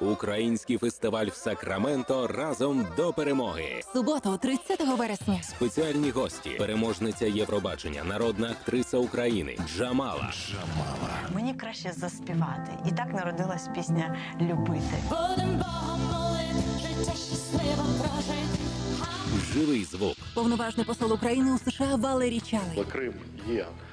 Український 0.00 0.78
фестиваль 0.78 1.26
в 1.26 1.34
Сакраменто 1.34 2.26
разом 2.26 2.86
до 2.96 3.12
перемоги. 3.12 3.80
Суботу, 3.92 4.38
30 4.42 4.80
вересня. 4.98 5.42
Спеціальні 5.42 6.10
гості, 6.10 6.50
переможниця 6.50 7.26
Євробачення, 7.26 8.04
народна 8.04 8.50
актриса 8.50 8.98
України 8.98 9.58
Джамала. 9.76 10.32
Мені 11.34 11.54
краще 11.54 11.92
заспівати. 11.92 12.70
І 12.88 12.90
так 12.90 13.12
народилась 13.14 13.68
пісня 13.74 14.16
Любити. 14.40 14.96
Будем 15.10 15.58
Богом 15.58 16.00
молити, 16.12 16.64
життя 16.82 17.12
щасливо 17.12 17.84
прожити. 17.98 18.58
Живий 19.54 19.84
звук. 19.84 20.16
Повноважний 20.34 20.86
посол 20.86 21.12
України 21.12 21.52
у 21.52 21.58
США 21.70 21.94
Валерій 21.96 22.40
Чалий. 22.40 22.84
Крим 22.92 23.14
є 23.48 23.66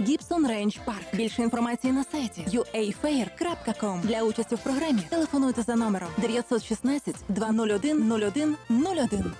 Гібсон 0.00 0.46
Рейндж 0.46 0.76
Парк. 0.84 1.14
Більше 1.14 1.42
інформації 1.42 1.92
на 1.92 2.04
сайті 2.04 2.44
uafair.com. 2.48 4.00
Для 4.00 4.22
участі 4.22 4.54
в 4.54 4.58
програмі 4.58 5.02
телефонуйте 5.10 5.62
за 5.62 5.76
номером 5.76 6.08
916 6.18 7.16
201 7.28 8.12
01 8.12 8.56
01. 8.70 9.32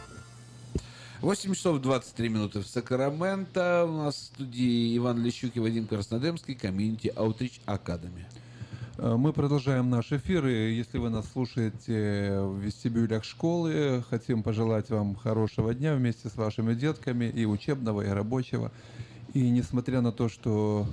8 1.22 1.54
часов 1.54 1.80
23 1.80 2.28
минуты 2.28 2.60
в 2.60 2.66
Сакраменто. 2.66 3.86
У 3.88 3.92
нас 3.92 4.16
в 4.16 4.24
студии 4.24 4.96
Иван 4.96 5.24
Лещук 5.24 5.56
и 5.56 5.60
Вадим 5.60 5.86
Краснодемский, 5.86 6.54
Community 6.54 7.14
Outreach 7.14 7.60
Academy. 7.66 8.24
Э, 8.98 9.16
Мы 9.16 9.32
продолжаем 9.32 9.90
наш 9.90 10.12
эфир. 10.12 10.46
И 10.46 10.74
если 10.74 10.98
вы 10.98 11.10
нас 11.10 11.26
слушаете 11.32 12.40
в 12.40 12.58
вестибюлях 12.58 13.24
школы, 13.24 14.04
хотим 14.10 14.42
пожелать 14.42 14.90
вам 14.90 15.16
хорошего 15.16 15.74
дня 15.74 15.94
вместе 15.94 16.28
с 16.28 16.36
вашими 16.36 16.74
детками 16.74 17.24
и 17.24 17.46
учебного, 17.46 18.02
и 18.02 18.08
рабочего. 18.08 18.70
И 19.33 19.49
несмотря 19.49 20.01
на 20.01 20.11
то, 20.11 20.29
что 20.29 20.85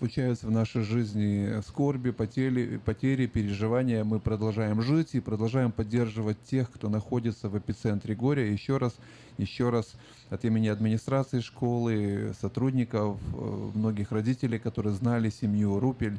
случаются 0.00 0.48
в 0.48 0.50
нашей 0.50 0.82
жизни 0.82 1.62
скорби, 1.64 2.10
потери, 2.10 2.80
потери, 2.84 3.26
переживания, 3.26 4.02
мы 4.02 4.18
продолжаем 4.18 4.82
жить 4.82 5.14
и 5.14 5.20
продолжаем 5.20 5.70
поддерживать 5.70 6.42
тех, 6.42 6.68
кто 6.68 6.88
находится 6.88 7.48
в 7.48 7.56
эпицентре 7.56 8.16
горя. 8.16 8.44
Еще 8.44 8.78
раз, 8.78 8.96
еще 9.38 9.70
раз 9.70 9.94
от 10.30 10.44
имени 10.44 10.66
администрации 10.66 11.38
школы, 11.38 12.34
сотрудников, 12.40 13.20
э, 13.32 13.70
многих 13.74 14.10
родителей, 14.10 14.58
которые 14.58 14.94
знали 14.94 15.30
семью 15.30 15.78
Рупель, 15.78 16.18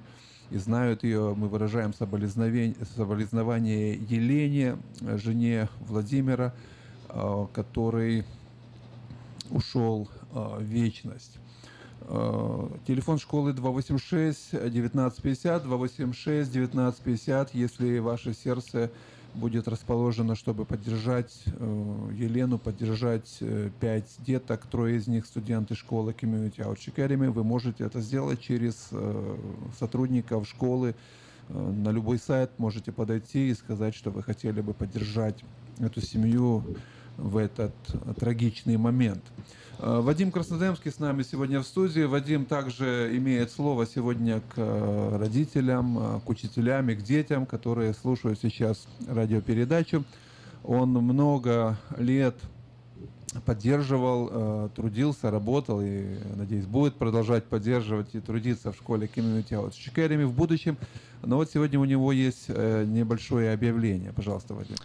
и 0.51 0.57
знают 0.57 1.03
ее. 1.03 1.35
Мы 1.35 1.49
выражаем 1.49 1.93
соболезнование 1.93 3.95
Елене, 3.95 4.77
жене 5.01 5.67
Владимира, 5.81 6.53
э, 7.09 7.47
который 7.51 8.23
ушел 9.51 10.07
э, 10.35 10.57
вечность. 10.61 11.39
Э, 12.01 12.69
Телефон 12.85 13.17
школы 13.17 13.53
286 13.53 14.53
1950, 14.53 15.63
286 15.63 16.49
1950, 16.49 17.53
если 17.55 17.99
ваше 17.99 18.33
сердце 18.33 18.91
будет 19.33 19.67
расположено, 19.67 20.35
чтобы 20.35 20.65
поддержать 20.65 21.43
э, 21.45 22.09
Елену, 22.13 22.57
поддержать 22.57 23.39
пять 23.79 24.15
деток, 24.19 24.65
трое 24.67 24.97
из 24.97 25.07
них 25.07 25.25
студенты 25.25 25.75
школы 25.75 26.11
Community 26.11 26.57
Outreach 26.57 26.93
Academy, 26.95 27.29
вы 27.29 27.43
можете 27.43 27.83
это 27.83 28.01
сделать 28.01 28.39
через 28.39 28.89
э, 28.91 29.37
сотрудников 29.77 30.47
школы. 30.47 30.95
На 31.47 31.89
любой 31.89 32.17
сайт 32.17 32.49
можете 32.57 32.91
подойти 32.91 33.49
и 33.49 33.53
сказать, 33.53 33.93
что 33.93 34.09
вы 34.09 34.23
хотели 34.23 34.61
бы 34.61 34.73
поддержать 34.73 35.43
эту 35.79 36.01
семью 36.01 36.63
в 37.17 37.37
этот 37.37 37.73
трагичный 38.17 38.77
момент. 38.77 39.23
Э, 39.79 39.99
Вадим 40.01 40.31
Краснодемский 40.31 40.91
с 40.91 40.99
нами 40.99 41.23
сегодня 41.23 41.59
в 41.59 41.65
студии. 41.65 42.01
Вадим 42.01 42.45
также 42.45 43.11
имеет 43.17 43.51
слово 43.51 43.85
сегодня 43.85 44.39
к 44.39 44.53
э, 44.57 45.17
родителям, 45.17 45.97
э, 45.99 46.19
к 46.25 46.29
учителям 46.29 46.89
и 46.89 46.95
к 46.95 47.01
детям, 47.01 47.45
которые 47.45 47.93
слушают 47.93 48.39
сейчас 48.41 48.87
радиопередачу. 49.07 50.03
Он 50.63 50.89
много 50.89 51.77
лет 51.97 52.35
поддерживал, 53.45 54.69
трудился, 54.69 55.29
работал 55.29 55.81
и, 55.81 56.17
надеюсь, 56.35 56.65
будет 56.65 56.95
продолжать 56.95 57.43
поддерживать 57.43 58.15
и 58.15 58.21
трудиться 58.21 58.71
в 58.71 58.75
школе 58.77 59.09
Community 59.13 59.49
Outreach 59.49 59.93
Academy 59.93 60.25
в 60.25 60.33
будущем. 60.33 60.77
Но 61.21 61.35
вот 61.35 61.51
сегодня 61.51 61.77
у 61.79 61.85
него 61.85 62.13
есть 62.13 62.47
небольшое 62.47 63.51
объявление. 63.51 64.13
Пожалуйста, 64.13 64.53
Вадим. 64.53 64.77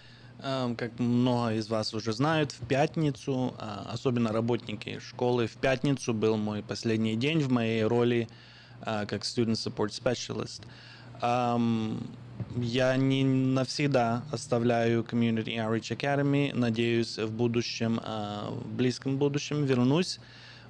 Эм, 0.42 0.76
Как 0.76 0.98
много 0.98 1.54
из 1.54 1.68
вас 1.68 1.92
уже 1.94 2.12
знают, 2.12 2.52
в 2.52 2.66
пятницу, 2.66 3.54
а, 3.58 3.90
особенно 3.92 4.32
работники 4.32 4.98
школы, 4.98 5.46
в 5.46 5.56
пятницу 5.56 6.14
был 6.14 6.36
мой 6.36 6.62
последний 6.62 7.16
день 7.16 7.40
в 7.40 7.50
моей 7.50 7.84
роли 7.84 8.28
а, 8.82 9.04
как 9.06 9.22
Student 9.22 9.52
Support 9.56 9.90
Specialist. 9.90 10.62
Ам, 11.20 11.98
Я 12.56 12.96
не 12.96 13.22
навсегда 13.22 14.22
оставляю 14.32 15.02
Community 15.02 15.56
Outreach 15.56 15.94
Academy. 15.96 16.52
Надеюсь, 16.54 17.18
в 17.18 17.30
будущем, 17.30 18.00
а, 18.02 18.50
в 18.50 18.72
близком 18.74 19.18
будущем 19.18 19.64
вернусь 19.66 20.20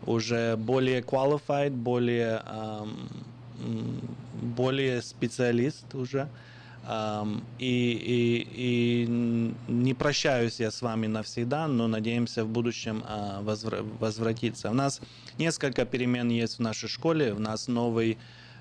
уже 0.05 0.57
более 0.57 1.01
qualified, 1.01 1.71
более, 1.71 2.43
ам, 2.47 3.09
м, 3.65 4.01
более 4.57 5.01
специалист 5.03 5.95
уже. 5.95 6.29
И, 6.89 7.43
и, 7.59 8.49
и 8.55 9.07
не 9.69 9.95
прощаюсь 9.95 10.61
я 10.61 10.71
с 10.71 10.83
вами 10.83 11.07
навсегда, 11.07 11.69
но 11.69 11.87
надеемся 11.87 12.45
в 12.45 12.49
будущем 12.49 13.05
а, 13.07 13.43
возвра- 13.43 13.87
возвратиться. 13.99 14.71
У 14.71 14.75
нас 14.75 15.01
несколько 15.39 15.85
перемен 15.85 16.31
есть 16.31 16.59
в 16.59 16.63
нашей 16.63 16.89
школе. 16.89 17.33
У 17.35 17.39
нас 17.39 17.69
новый 17.69 18.19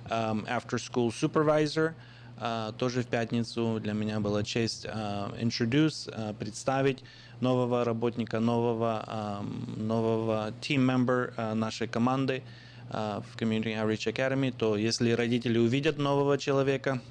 after 0.10 0.78
school 0.78 1.10
supervisor. 1.10 1.94
А, 2.38 2.72
тоже 2.74 3.04
в 3.04 3.08
пятницу 3.08 3.80
для 3.82 3.94
меня 3.94 4.20
была 4.20 4.44
честь 4.44 4.86
а, 4.86 5.34
introduce, 5.40 6.34
представить 6.36 7.04
нового 7.40 7.86
работника, 7.86 8.40
нового, 8.40 9.44
нового 9.78 10.52
team 10.62 10.86
member 10.86 11.54
нашей 11.54 11.88
команды 11.88 12.44
в 12.90 13.38
Community 13.38 13.76
Outreach 13.82 14.14
Academy. 14.14 14.54
То 14.56 14.76
если 14.76 15.12
родители 15.12 15.58
увидят 15.58 15.98
нового 15.98 16.38
человека, 16.38 17.02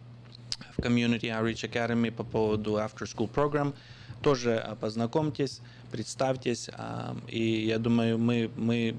в 0.76 0.80
Community 0.80 1.22
Outreach 1.22 1.70
Academy 1.70 2.11
по 2.11 2.24
поводу 2.24 2.76
After 2.76 3.06
School 3.06 3.30
Program. 3.32 3.74
Тоже 4.22 4.56
а, 4.56 4.74
познакомьтесь, 4.74 5.61
представьтесь. 5.92 6.70
а, 6.72 7.16
И 7.28 7.66
я 7.66 7.78
думаю, 7.78 8.18
мы, 8.18 8.50
мы 8.56 8.96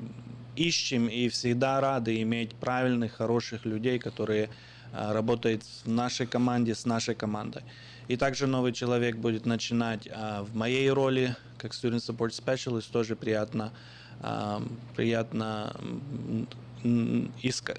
ищем 0.56 1.08
и 1.08 1.28
всегда 1.30 1.82
рады 1.82 2.22
иметь 2.22 2.56
правильных, 2.56 3.14
хороших 3.14 3.66
людей, 3.66 4.00
которые 4.00 4.50
а, 4.94 5.14
работают 5.14 5.64
в 5.84 5.90
нашей 5.90 6.26
команде, 6.26 6.74
с 6.74 6.86
нашей 6.86 7.16
командой. 7.16 7.64
И 8.08 8.18
также 8.18 8.48
новый 8.48 8.74
человек 8.74 9.18
будет 9.18 9.46
начинать 9.46 10.08
в 10.08 10.56
моей 10.56 10.90
роли, 10.90 11.36
как 11.60 11.74
Student 11.74 12.00
Support 12.00 12.32
Specialist, 12.32 12.92
тоже 12.92 13.16
приятно, 13.16 13.72
приятно 14.96 15.76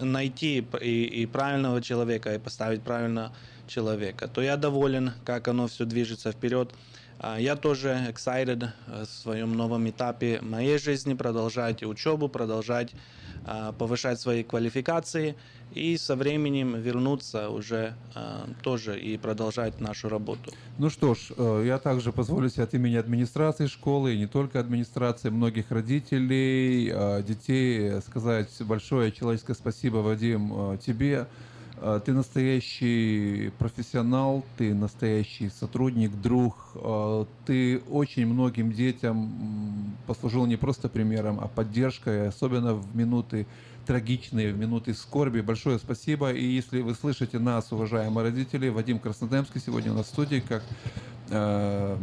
найти 0.01 0.65
и 0.81 1.27
правильного 1.27 1.83
человека, 1.83 2.33
и 2.33 2.39
поставить 2.39 2.83
правильно 2.83 3.33
человека, 3.71 4.29
то 4.29 4.43
я 4.43 4.57
доволен, 4.57 5.13
как 5.25 5.49
оно 5.49 5.67
все 5.67 5.85
движется 5.85 6.33
вперед. 6.33 6.75
А, 7.19 7.39
Я 7.39 7.57
тоже 7.57 8.07
excited 8.09 8.69
э, 8.87 9.05
в 9.05 9.11
своем 9.11 9.55
новом 9.55 9.89
этапе 9.89 10.41
моей 10.43 10.79
жизни 10.79 11.15
продолжать 11.15 11.83
учебу, 11.83 12.29
продолжать 12.29 12.93
а, 13.47 13.73
повышать 13.73 14.21
свои 14.21 14.43
квалификации 14.43 15.35
и 15.73 15.97
со 15.97 16.17
временем 16.17 16.75
вернуться 16.75 17.49
уже 17.49 17.95
а, 18.15 18.47
тоже 18.63 18.99
и 19.01 19.17
продолжать 19.17 19.81
нашу 19.81 20.09
работу. 20.09 20.53
Ну 20.79 20.91
что 20.91 21.15
ж, 21.15 21.33
э, 21.37 21.65
я 21.67 21.79
также 21.79 22.13
позволю 22.13 22.51
себе 22.51 22.65
от 22.65 22.75
имени 22.75 22.97
администрации 22.97 23.67
школы, 23.67 24.15
и 24.15 24.19
не 24.19 24.27
только 24.27 24.61
администрации, 24.61 25.31
многих 25.31 25.71
родителей, 25.71 26.93
детей 27.23 28.01
сказать 28.03 28.51
большое 28.61 29.13
человеческое 29.13 29.55
спасибо, 29.55 29.99
Вадим, 29.99 30.73
э, 30.75 30.79
тебе. 30.79 31.27
Э, 31.81 32.01
Ты 32.05 32.13
настоящий 32.13 33.51
профессионал, 33.59 34.45
ты 34.57 34.75
настоящий 34.75 35.49
сотрудник, 35.49 36.13
друг. 36.21 36.57
Э, 36.75 37.25
Ты 37.47 37.81
очень 37.91 38.27
многим 38.27 38.73
детям 38.73 39.97
послужил 40.07 40.47
не 40.47 40.57
просто 40.57 40.89
примером, 40.89 41.41
а 41.41 41.49
поддержкой, 41.49 42.29
особенно 42.29 42.75
в 42.75 42.95
минуты 42.95 43.47
трагичные 43.87 44.53
минуты 44.53 44.95
скорби. 44.95 45.41
Большое 45.41 45.79
спасибо. 45.79 46.33
И 46.33 46.45
если 46.45 46.83
вы 46.83 46.95
слышите 46.95 47.39
нас, 47.39 47.73
уважаемые 47.73 48.29
родители, 48.29 48.69
Вадим 48.69 48.99
Краснодемский 48.99 49.61
сегодня 49.61 49.93
у 49.93 49.95
нас 49.95 50.07
в 50.07 50.11
студии 50.11 50.43
как 50.47 50.63
э, 51.31 51.97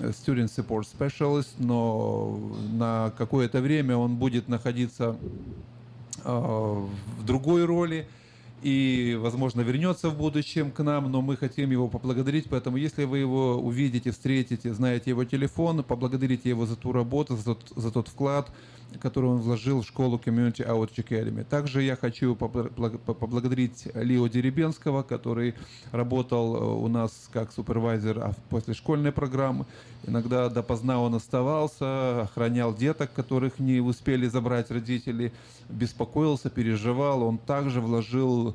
Student 0.00 0.50
Support 0.54 0.86
Specialist, 0.98 1.54
но 1.58 2.38
на 2.72 3.12
какое-то 3.16 3.60
время 3.60 3.96
он 3.96 4.16
будет 4.16 4.48
находиться 4.48 5.16
э, 6.22 6.28
в 6.28 7.24
другой 7.24 7.64
роли 7.64 8.06
и, 8.62 9.16
возможно, 9.20 9.60
вернется 9.62 10.08
в 10.08 10.16
будущем 10.16 10.70
к 10.70 10.82
нам, 10.82 11.10
но 11.10 11.20
мы 11.20 11.36
хотим 11.36 11.70
его 11.70 11.88
поблагодарить, 11.88 12.48
поэтому 12.48 12.76
если 12.76 13.04
вы 13.04 13.18
его 13.18 13.56
увидите, 13.56 14.10
встретите, 14.10 14.72
знаете 14.72 15.10
его 15.10 15.24
телефон, 15.24 15.82
поблагодарите 15.82 16.48
его 16.48 16.66
за 16.66 16.76
ту 16.76 16.92
работу, 16.92 17.36
за 17.36 17.54
тот, 17.54 17.72
за 17.74 17.90
тот 17.90 18.08
вклад, 18.08 18.50
который 19.00 19.30
он 19.30 19.38
вложил 19.38 19.82
в 19.82 19.86
школу 19.86 20.20
Community 20.24 20.66
Outreach 20.66 21.04
Academy. 21.06 21.44
Также 21.44 21.82
я 21.82 21.96
хочу 21.96 22.34
поблагодарить 22.34 23.88
Лио 23.94 24.26
Деребенского, 24.26 25.02
который 25.02 25.54
работал 25.90 26.56
э, 26.56 26.84
у 26.84 26.88
нас 26.88 27.28
как 27.32 27.52
супервайзер 27.52 28.34
после 28.50 28.74
школьной 28.74 29.12
программы. 29.12 29.66
Иногда 30.06 30.48
допоздна 30.48 31.00
он 31.00 31.14
оставался, 31.14 32.22
охранял 32.22 32.74
деток, 32.74 33.12
которых 33.12 33.58
не 33.58 33.80
успели 33.80 34.26
забрать 34.26 34.70
родители, 34.70 35.32
беспокоился, 35.68 36.50
переживал. 36.50 37.22
Он 37.22 37.38
также 37.38 37.80
вложил 37.80 38.54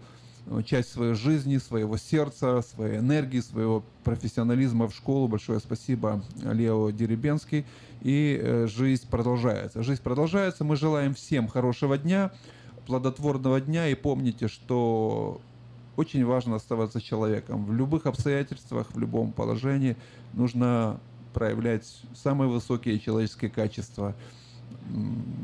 часть 0.66 0.92
своей 0.92 1.14
жизни, 1.14 1.58
своего 1.58 1.98
сердца, 1.98 2.62
своей 2.62 3.00
энергии, 3.00 3.40
своего 3.40 3.84
профессионализма 4.04 4.88
в 4.88 4.96
школу. 4.96 5.28
Большое 5.28 5.60
спасибо, 5.60 6.24
Лео 6.44 6.90
Деребенский. 6.92 7.66
И 8.02 8.40
э, 8.42 8.68
жизнь 8.68 9.08
продолжается. 9.10 9.84
Жизнь 9.84 10.02
продолжается. 10.02 10.64
Мы 10.64 10.76
желаем 10.76 11.14
всем 11.14 11.48
хорошего 11.48 11.98
дня, 11.98 12.32
плодотворного 12.86 13.60
дня. 13.60 13.88
И 13.88 13.96
помните, 13.96 14.48
что 14.48 15.42
очень 15.96 16.24
важно 16.26 16.56
оставаться 16.56 17.02
человеком. 17.02 17.66
В 17.66 17.74
любых 17.74 18.06
обстоятельствах, 18.06 18.88
в 18.94 19.00
любом 19.00 19.32
положении 19.32 19.98
нужно 20.34 21.00
проявлять 21.34 21.86
самые 22.16 22.50
высокие 22.50 23.00
человеческие 23.00 23.52
качества 23.52 24.16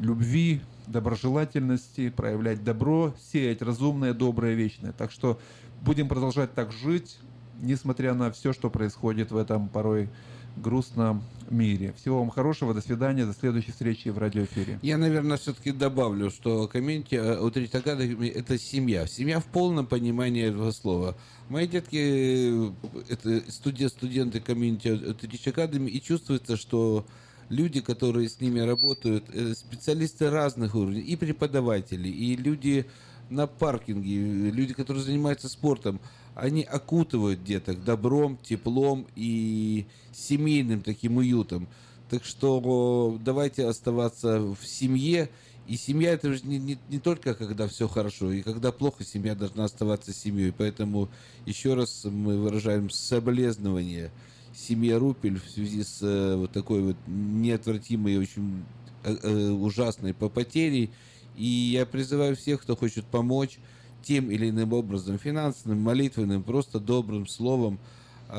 любви, 0.02 0.62
доброжелательности, 0.88 2.10
проявлять 2.10 2.64
добро, 2.64 3.14
сеять 3.32 3.62
разумное, 3.62 4.14
доброе, 4.14 4.54
вечное. 4.54 4.92
Так 4.92 5.12
что 5.12 5.40
будем 5.82 6.08
продолжать 6.08 6.54
так 6.54 6.72
жить, 6.72 7.18
несмотря 7.62 8.14
на 8.14 8.32
все, 8.32 8.54
что 8.54 8.70
происходит 8.70 9.32
в 9.32 9.38
этом 9.38 9.70
порой 9.70 10.10
грустном 10.56 11.24
мире. 11.50 11.94
Всего 11.98 12.20
вам 12.20 12.30
хорошего, 12.30 12.74
до 12.74 12.82
свидания, 12.82 13.26
до 13.26 13.34
следующей 13.34 13.72
встречи 13.72 14.10
в 14.10 14.18
радиоэфире. 14.18 14.80
Я, 14.82 14.98
наверное, 14.98 15.38
все-таки 15.38 15.72
добавлю, 15.72 16.30
что 16.30 16.68
комьюнити 16.68 17.16
Утрить 17.40 17.74
Академи– 17.74 18.28
это 18.30 18.58
семья. 18.58 19.08
Семья 19.08 19.40
в 19.40 19.46
полном 19.46 19.86
понимании 19.88 20.44
этого 20.44 20.72
слова. 20.72 21.16
Мои 21.50 21.68
детки– 21.68 22.72
это 23.10 23.52
студент, 23.52 23.92
студенты 23.94 24.40
комьюнити 24.40 24.90
Утрить 24.90 25.48
Академи, 25.48 25.90
и 25.90 26.02
чувствуется, 26.02 26.56
что 26.56 27.06
люди, 27.54 27.82
которые 27.82 28.30
с 28.30 28.42
ними 28.42 28.60
работают, 28.60 29.26
э, 29.34 29.54
специалисты 29.54 30.30
разных 30.30 30.76
уровней, 30.76 31.02
и 31.02 31.16
преподаватели, 31.16 32.10
и 32.10 32.36
люди 32.36 32.86
на 33.30 33.48
паркинге, 33.48 34.52
люди, 34.52 34.74
которые 34.74 35.04
занимаются 35.04 35.48
спортом– 35.48 36.00
они 36.36 36.64
окутывают 36.64 37.44
деток 37.44 37.84
добром, 37.84 38.38
теплом 38.38 39.08
и 39.16 39.86
семейным 40.12 40.82
таким 40.82 41.18
уютом. 41.18 41.68
Так 42.10 42.26
что 42.26 43.18
давайте 43.24 43.68
оставаться 43.68 44.40
в 44.40 44.66
семье. 44.66 45.30
И 45.68 45.78
семья 45.78 46.12
это 46.12 46.34
же 46.34 46.42
не, 46.44 46.60
не, 46.60 46.78
не 46.90 47.00
только 47.00 47.36
когда 47.36 47.68
все 47.68 47.88
хорошо, 47.88 48.34
и 48.34 48.42
когда 48.42 48.74
плохо, 48.74 49.06
семья 49.06 49.34
должна 49.34 49.64
оставаться 49.64 50.14
семьей. 50.14 50.52
Поэтому 50.52 51.10
еще 51.46 51.74
раз 51.74 52.04
мы 52.04 52.38
выражаем 52.38 52.90
соболезнования 52.90 54.12
семье 54.56 54.98
Рупель 54.98 55.40
в 55.40 55.50
связи 55.50 55.84
с 55.84 56.00
э, 56.02 56.36
вот 56.36 56.52
такой 56.52 56.82
вот 56.82 56.96
неотвратимой, 57.08 58.18
очень 58.18 58.64
э, 59.04 59.16
э, 59.22 59.50
ужасной 59.50 60.14
потерей. 60.14 60.92
И 61.36 61.46
я 61.46 61.86
призываю 61.86 62.36
всех, 62.36 62.62
кто 62.62 62.76
хочет 62.76 63.06
помочь, 63.06 63.58
тем 64.04 64.30
или 64.30 64.50
иным 64.50 64.74
образом, 64.74 65.18
финансовым, 65.18 65.80
молитвенным, 65.82 66.44
просто 66.44 66.80
добрым 66.80 67.26
словом, 67.26 67.80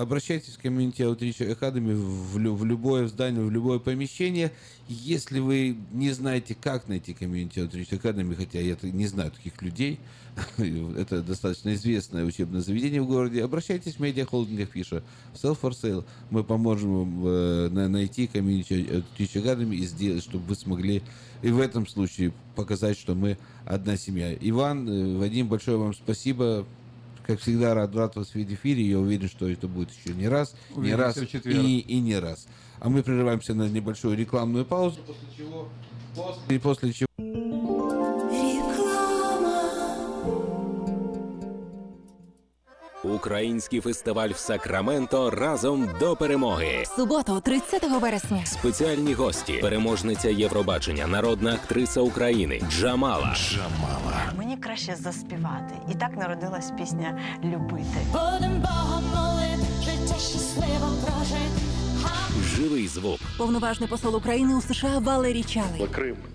обращайтесь 0.00 0.54
в 0.54 0.60
комьюнити 0.60 1.02
Outreach 1.02 1.58
Academy 1.58 1.94
в, 1.94 2.38
в 2.38 2.64
любое 2.64 3.06
здание, 3.08 3.42
в 3.42 3.50
любое 3.50 3.78
помещение. 3.78 4.52
Если 4.88 5.40
вы 5.40 5.76
не 5.92 6.10
знаете, 6.10 6.56
как 6.60 6.88
найти 6.88 7.14
комьюнити 7.14 7.58
Outreach 7.58 7.90
Academy, 7.90 8.34
хотя 8.34 8.60
я 8.60 8.76
не 8.82 9.06
знаю 9.06 9.30
таких 9.30 9.60
людей, 9.62 10.00
это 10.58 11.22
достаточно 11.22 11.74
известное 11.74 12.24
учебное 12.24 12.60
заведение 12.60 13.00
в 13.00 13.06
городе, 13.06 13.44
обращайтесь 13.44 13.94
в 13.94 14.00
медиа 14.00 14.26
холдинг 14.26 14.68
Фиша, 14.70 15.02
в 15.32 15.36
Sell 15.36 15.58
for 15.60 15.70
Sale. 15.70 16.04
Мы 16.30 16.44
поможем 16.44 16.98
вам 16.98 17.26
э, 17.26 17.88
найти 17.88 18.26
комьюнити 18.26 18.72
Outreach 18.72 19.42
Academy 19.42 19.76
и 19.76 19.84
сделать, 19.86 20.22
чтобы 20.22 20.44
вы 20.46 20.54
смогли 20.54 21.02
и 21.42 21.50
в 21.50 21.60
этом 21.60 21.86
случае 21.86 22.32
показать, 22.56 22.98
что 22.98 23.14
мы 23.14 23.36
одна 23.66 23.96
семья. 23.96 24.34
Иван, 24.40 24.88
э, 24.88 25.18
Вадим, 25.18 25.48
большое 25.48 25.76
вам 25.76 25.94
спасибо. 25.94 26.66
Как 27.26 27.40
всегда, 27.40 27.74
рад, 27.74 27.94
рад 27.94 28.16
вас 28.16 28.28
в 28.28 28.36
эфире. 28.36 28.82
Я 28.82 28.98
уверен, 28.98 29.28
что 29.28 29.48
это 29.48 29.66
будет 29.66 29.90
еще 29.90 30.14
не 30.14 30.28
раз, 30.28 30.54
Увидимся 30.74 30.96
не 30.96 31.02
раз 31.02 31.16
и, 31.44 31.78
и 31.78 32.00
не 32.00 32.18
раз. 32.18 32.46
А 32.80 32.90
мы 32.90 33.02
прерываемся 33.02 33.54
на 33.54 33.68
небольшую 33.68 34.16
рекламную 34.16 34.66
паузу, 34.66 35.00
после 35.06 35.28
чего, 35.36 35.68
после, 36.14 36.60
после 36.60 36.92
чего... 36.92 37.08
Український 43.04 43.80
фестиваль 43.80 44.28
в 44.28 44.36
Сакраменто 44.36 45.30
разом 45.30 45.88
до 46.00 46.16
перемоги. 46.16 46.84
Суботу, 46.96 47.40
30 47.40 47.90
вересня. 48.00 48.46
Спеціальні 48.46 49.14
гості, 49.14 49.52
переможниця 49.52 50.28
Євробачення, 50.28 51.06
народна 51.06 51.54
актриса 51.54 52.00
України 52.00 52.62
Джамала. 52.70 53.34
Джамала. 53.36 54.32
Мені 54.38 54.56
краще 54.56 54.96
заспівати. 54.96 55.74
І 55.92 55.94
так 55.94 56.16
народилась 56.16 56.70
пісня 56.78 57.18
Любити. 57.44 57.98
Будем 58.12 58.60
Богом 58.62 59.04
молити, 59.14 59.66
життя 59.84 60.14
щасливо 60.18 60.88
прожити. 61.06 61.60
Живий 62.56 62.88
звук. 62.88 63.20
Повноважний 63.38 63.88
посол 63.88 64.16
України 64.16 64.54
у 64.54 64.60
США 64.60 64.98
Валерій 64.98 65.42
Чалий. 65.44 65.86
Крим 65.92 66.16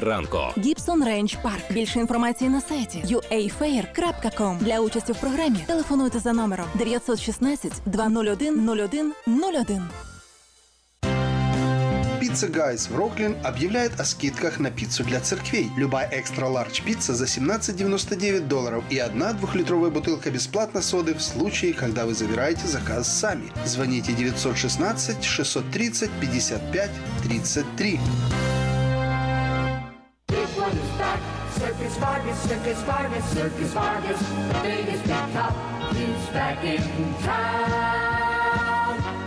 ранку. 0.00 0.38
Гібсон 0.58 1.04
Рейндж 1.04 1.34
Парк. 1.42 1.72
Більше 1.72 1.98
інформації 1.98 2.50
на 2.50 2.60
сайті 2.60 3.04
uafair.com. 3.04 4.58
Для 4.58 4.80
участі 4.80 5.12
в 5.12 5.16
програмі 5.16 5.58
телефонуйте 5.66 6.18
за 6.18 6.32
номером 6.32 6.66
916 6.74 7.72
201 7.86 8.68
01 8.68 9.14
01. 9.26 9.82
Пицца 12.32 12.48
Гайс 12.48 12.88
в 12.88 12.96
Роклин 12.96 13.36
объявляет 13.44 14.00
о 14.00 14.04
скидках 14.04 14.58
на 14.60 14.70
пиццу 14.70 15.04
для 15.04 15.20
церквей. 15.20 15.70
Любая 15.76 16.08
экстра-ларч 16.08 16.80
пицца 16.82 17.14
за 17.14 17.24
17,99 17.24 18.46
долларов 18.46 18.84
и 18.90 18.98
одна 18.98 19.32
двухлитровая 19.32 19.90
бутылка 19.90 20.30
бесплатно 20.30 20.80
соды 20.82 21.14
в 21.14 21.20
случае, 21.20 21.74
когда 21.74 22.06
вы 22.06 22.14
забираете 22.14 22.66
заказ 22.68 23.08
сами. 23.08 23.52
Звоните 23.66 24.12
916 24.12 25.24
630 25.24 26.10
55 26.20 26.90
33. 27.24 28.00
Circus 30.67 31.97
Vargas, 31.97 32.37
Circus 32.39 32.81
Vargas, 32.83 33.23
Circus 33.29 33.71
Vargas, 33.71 34.19
the 34.19 34.59
biggest 34.63 35.03
big 35.03 35.33
top, 35.33 35.93
is 35.93 36.29
back 36.33 36.61
in 36.61 36.81
town. 37.23 38.26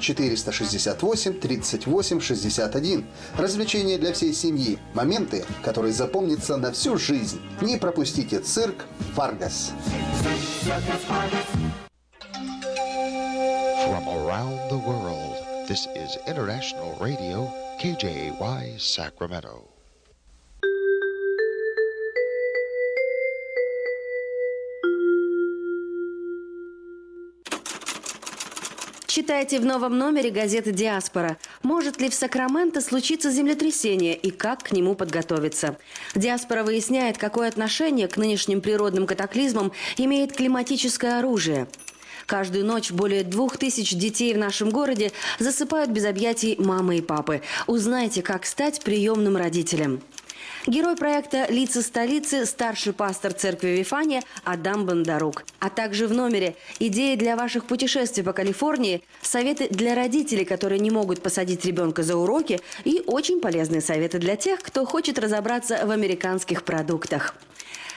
468 0.00 1.40
38 1.40 2.20
61. 2.20 3.06
Развлечения 3.36 3.98
для 3.98 4.12
всей 4.12 4.32
семьи. 4.32 4.78
Моменты, 4.94 5.44
которые 5.62 5.92
запомнятся 5.92 6.56
на 6.56 6.72
всю 6.72 6.96
жизнь. 6.96 7.40
Не 7.60 7.76
пропустите 7.76 8.40
цирк 8.40 8.86
Варгас. 9.14 9.72
From 13.86 14.06
around 14.08 14.70
the 14.70 14.78
world, 14.78 15.36
this 15.68 15.86
is 15.96 16.16
International 16.26 16.96
Radio, 17.00 17.50
KJY 17.80 18.78
Sacramento. 18.78 19.69
Читайте 29.10 29.58
в 29.58 29.64
новом 29.64 29.98
номере 29.98 30.30
газеты 30.30 30.70
«Диаспора». 30.70 31.36
Может 31.64 32.00
ли 32.00 32.08
в 32.08 32.14
Сакраменто 32.14 32.80
случиться 32.80 33.32
землетрясение 33.32 34.14
и 34.14 34.30
как 34.30 34.62
к 34.62 34.70
нему 34.70 34.94
подготовиться? 34.94 35.76
«Диаспора» 36.14 36.62
выясняет, 36.62 37.18
какое 37.18 37.48
отношение 37.48 38.06
к 38.06 38.16
нынешним 38.16 38.60
природным 38.60 39.08
катаклизмам 39.08 39.72
имеет 39.96 40.32
климатическое 40.32 41.18
оружие. 41.18 41.66
Каждую 42.26 42.64
ночь 42.64 42.92
более 42.92 43.24
двух 43.24 43.56
тысяч 43.56 43.96
детей 43.96 44.32
в 44.32 44.38
нашем 44.38 44.70
городе 44.70 45.10
засыпают 45.40 45.90
без 45.90 46.04
объятий 46.04 46.54
мамы 46.60 46.98
и 46.98 47.02
папы. 47.02 47.42
Узнайте, 47.66 48.22
как 48.22 48.46
стать 48.46 48.80
приемным 48.84 49.36
родителем. 49.36 50.02
Герой 50.66 50.94
проекта 50.94 51.46
«Лица 51.48 51.80
столицы»– 51.80 52.44
старший 52.46 52.92
пастор 52.92 53.32
церкви 53.32 53.68
Вифания 53.68 54.22
Адам 54.44 54.84
Бондарук. 54.84 55.44
А 55.58 55.70
также 55.70 56.06
в 56.06 56.12
номере 56.12 56.54
идеи 56.78 57.16
для 57.16 57.34
ваших 57.34 57.64
путешествий 57.64 58.22
по 58.22 58.34
Калифорнии, 58.34 59.02
советы 59.22 59.68
для 59.70 59.94
родителей, 59.94 60.44
которые 60.44 60.78
не 60.78 60.90
могут 60.90 61.22
посадить 61.22 61.64
ребенка 61.64 62.02
за 62.02 62.16
уроки 62.16 62.60
и 62.84 63.02
очень 63.06 63.40
полезные 63.40 63.80
советы 63.80 64.18
для 64.18 64.36
тех, 64.36 64.60
кто 64.60 64.84
хочет 64.84 65.18
разобраться 65.18 65.86
в 65.86 65.90
американских 65.90 66.62
продуктах. 66.62 67.34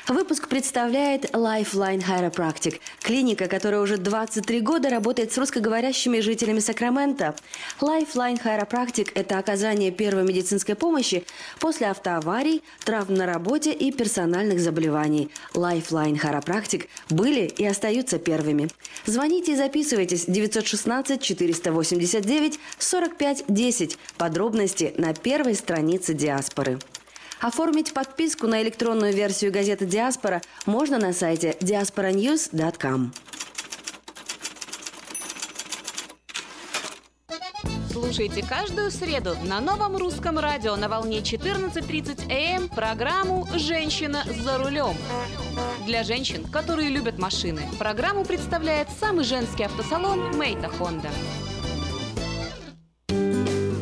Выпуск 0.09 0.49
представляет 0.49 1.31
Lifeline 1.31 2.03
Chiropractic, 2.03 2.81
клиника, 2.99 3.47
которая 3.47 3.79
уже 3.79 3.95
23 3.95 4.59
года 4.59 4.89
работает 4.89 5.31
с 5.31 5.37
русскоговорящими 5.37 6.19
жителями 6.19 6.59
Сакрамента. 6.59 7.35
Lifeline 7.79 8.37
Chiropractic– 8.37 9.11
это 9.15 9.37
оказание 9.37 9.91
первой 9.91 10.23
медицинской 10.23 10.75
помощи 10.75 11.23
после 11.57 11.87
автоаварий, 11.87 12.63
травм 12.83 13.13
на 13.13 13.25
работе 13.25 13.71
и 13.71 13.93
персональных 13.93 14.59
заболеваний. 14.59 15.29
Lifeline 15.53 16.19
Chiropractic 16.19 16.89
были 17.09 17.45
и 17.45 17.65
остаются 17.65 18.19
первыми. 18.19 18.67
Звоните 19.05 19.53
и 19.53 19.55
записывайтесь 19.55 20.25
916 20.25 21.21
489 21.21 22.59
45 22.77 23.45
10. 23.47 23.97
Подробности 24.17 24.93
на 24.97 25.13
первой 25.13 25.55
странице 25.55 26.13
диаспоры. 26.13 26.77
Оформить 27.43 27.93
подписку 27.93 28.47
на 28.47 28.61
электронную 28.63 29.13
версию 29.13 29.51
газеты 29.51 29.85
«Диаспора» 29.85 30.41
можно 30.65 30.97
на 30.97 31.11
сайте 31.11 31.57
diasporanews.com. 31.59 33.11
Слушайте 37.91 38.45
каждую 38.47 38.91
среду 38.91 39.35
на 39.43 39.59
новом 39.59 39.97
русском 39.97 40.39
радио 40.39 40.77
на 40.77 40.87
волне 40.87 41.19
14.30 41.19 42.31
АМ 42.31 42.69
программу 42.69 43.45
«Женщина 43.55 44.23
за 44.25 44.57
рулем». 44.57 44.95
Для 45.85 46.03
женщин, 46.03 46.45
которые 46.45 46.87
любят 46.87 47.19
машины, 47.19 47.63
программу 47.77 48.23
представляет 48.23 48.87
самый 49.01 49.25
женский 49.25 49.63
автосалон 49.63 50.37
«Мейта 50.37 50.69
Хонда». 50.69 51.09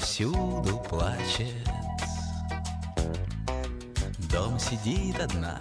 повсюду, 0.00 0.82
плачет. 0.88 1.68
Дом 4.32 4.58
сидит 4.58 5.20
одна, 5.20 5.60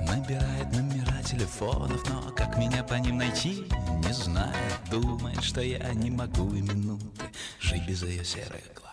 набирает 0.00 0.72
номера 0.72 1.22
телефонов, 1.22 2.02
но 2.08 2.32
как 2.32 2.56
меня 2.56 2.82
по 2.82 2.94
ним 2.94 3.18
найти, 3.18 3.66
не 4.06 4.12
знает. 4.12 4.54
Думает, 4.90 5.42
что 5.42 5.60
я 5.60 5.92
не 5.92 6.10
могу 6.10 6.54
и 6.54 6.62
минуты 6.62 7.26
жить 7.60 7.86
без 7.86 8.02
ее 8.02 8.24
серых 8.24 8.64
глаз. 8.74 8.89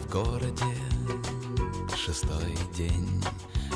В 0.00 0.10
городе, 0.10 0.64
шестой 1.96 2.56
день. 2.74 3.22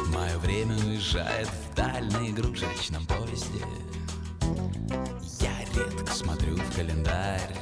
Мое 0.08 0.38
время 0.38 0.76
уезжает 0.76 1.48
вдаль 1.70 2.04
на 2.12 2.28
игрушечном 2.30 3.06
поезде. 3.06 3.64
Я 5.40 5.58
редко 5.74 6.12
смотрю 6.12 6.56
в 6.56 6.76
календарь, 6.76 7.56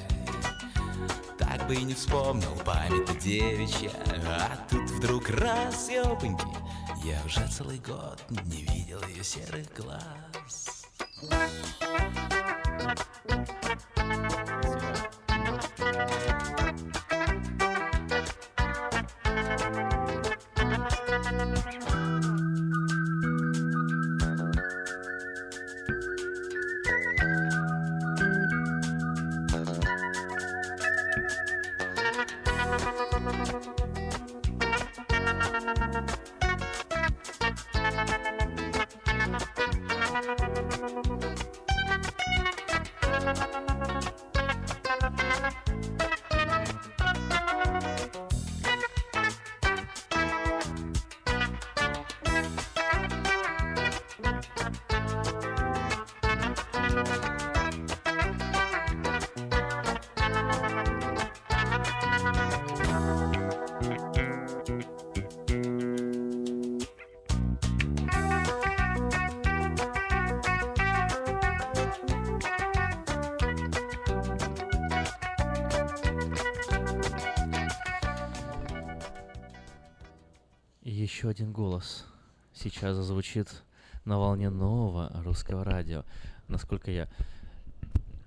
так 1.38 1.66
бы 1.66 1.74
и 1.74 1.82
не 1.82 1.94
вспомнил 1.94 2.54
память 2.64 3.18
девичья. 3.18 3.92
А 4.26 4.58
тут 4.70 4.90
вдруг 4.90 5.28
раз, 5.30 5.88
ёпаньки, 5.90 6.46
я 7.04 7.20
уже 7.24 7.46
целый 7.48 7.78
год 7.78 8.22
не 8.30 8.62
видел 8.62 9.00
ее 9.08 9.24
серых 9.24 9.66
глаз. 9.76 10.86
И 11.22 12.31
голос 81.82 82.04
сейчас 82.54 82.96
зазвучит 82.96 83.48
на 84.04 84.18
волне 84.18 84.50
нового 84.50 85.10
русского 85.24 85.64
радио. 85.64 86.04
Насколько 86.48 86.90
я 86.90 87.08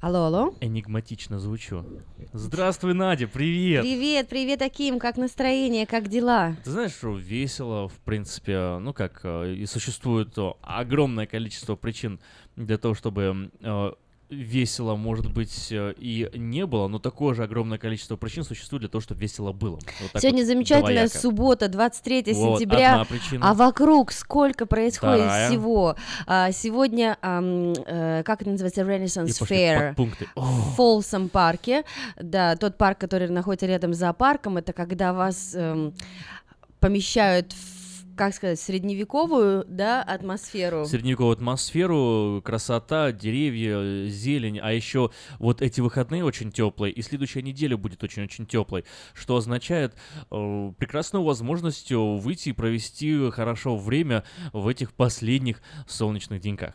Алло, 0.02 0.26
алло. 0.26 0.54
энигматично 0.60 1.40
звучу. 1.40 1.86
Здравствуй, 2.34 2.94
Надя, 2.94 3.28
привет! 3.28 3.84
Привет, 3.84 4.28
привет, 4.28 4.62
Аким, 4.62 5.00
как 5.00 5.18
настроение, 5.18 5.88
как 5.88 6.10
дела? 6.10 6.56
Ты 6.64 6.72
знаешь, 6.72 6.92
что 6.92 7.16
весело, 7.16 7.88
в 7.88 7.98
принципе, 8.00 8.78
ну 8.80 8.94
как, 8.94 9.22
э, 9.24 9.54
и 9.54 9.66
существует 9.66 10.38
э, 10.38 10.52
огромное 10.62 11.26
количество 11.26 11.76
причин 11.76 12.20
для 12.56 12.78
того, 12.78 12.94
чтобы 12.94 13.52
э, 13.62 13.92
весело, 14.30 14.96
может 14.96 15.32
быть, 15.32 15.68
э, 15.72 15.94
и 15.98 16.30
не 16.34 16.66
было, 16.66 16.88
но 16.88 17.00
такое 17.00 17.36
же 17.36 17.44
огромное 17.44 17.78
количество 17.78 18.16
причин 18.16 18.44
существует 18.44 18.82
для 18.82 18.90
того, 18.90 19.02
чтобы 19.02 19.22
весело 19.22 19.52
было. 19.52 19.80
Вот 20.14 20.22
Сегодня 20.22 20.42
вот 20.42 20.48
замечательная 20.48 20.94
двояко. 21.08 21.18
суббота, 21.18 21.68
23 21.68 22.34
Вот, 22.34 22.60
причина. 22.60 23.52
а 23.52 23.54
вокруг 23.54 24.12
сколько 24.12 24.66
происходит 24.66 25.26
Вторая. 25.26 25.50
всего. 25.50 25.96
А, 26.26 26.52
сегодня, 26.52 27.18
э, 27.22 28.24
как 28.26 28.42
это 28.42 28.50
называется, 28.52 28.82
Renaissance 28.82 29.28
И 29.28 29.32
Fair 29.32 29.96
в 30.36 30.76
Фолсом 30.76 31.30
парке, 31.30 31.84
да, 32.20 32.56
тот 32.56 32.78
парк, 32.78 32.98
который 32.98 33.30
находится 33.30 33.68
рядом 33.68 33.94
с 33.94 33.98
зоопарком, 33.98 34.58
это 34.58 34.74
когда 34.74 35.14
вас 35.14 35.52
эм, 35.54 35.94
помещают 36.80 37.54
в, 37.54 37.75
как 38.16 38.34
сказать, 38.34 38.60
средневековую, 38.60 39.66
да, 39.68 40.02
атмосферу. 40.02 40.86
средневековую 40.86 41.34
атмосферу, 41.34 42.42
красота, 42.44 43.12
деревья, 43.12 44.08
зелень, 44.10 44.60
а 44.60 44.72
еще 44.72 45.12
вот 45.40 45.62
эти 45.62 45.82
выходные 45.82 46.24
очень 46.24 46.52
теплые, 46.52 46.94
и 46.94 47.02
следующая 47.02 47.42
неделя 47.42 47.78
будет 47.78 48.04
очень-очень 48.04 48.46
теплой, 48.46 48.86
что 49.14 49.36
означает 49.36 49.96
э, 50.32 50.72
прекрасную 50.78 51.24
возможность 51.24 51.92
выйти 51.92 52.50
и 52.50 52.54
провести 52.54 53.30
хорошо 53.32 53.78
время 53.78 54.24
в 54.54 54.68
этих 54.68 54.94
последних 54.94 55.62
солнечных 55.88 56.42
деньках. 56.42 56.74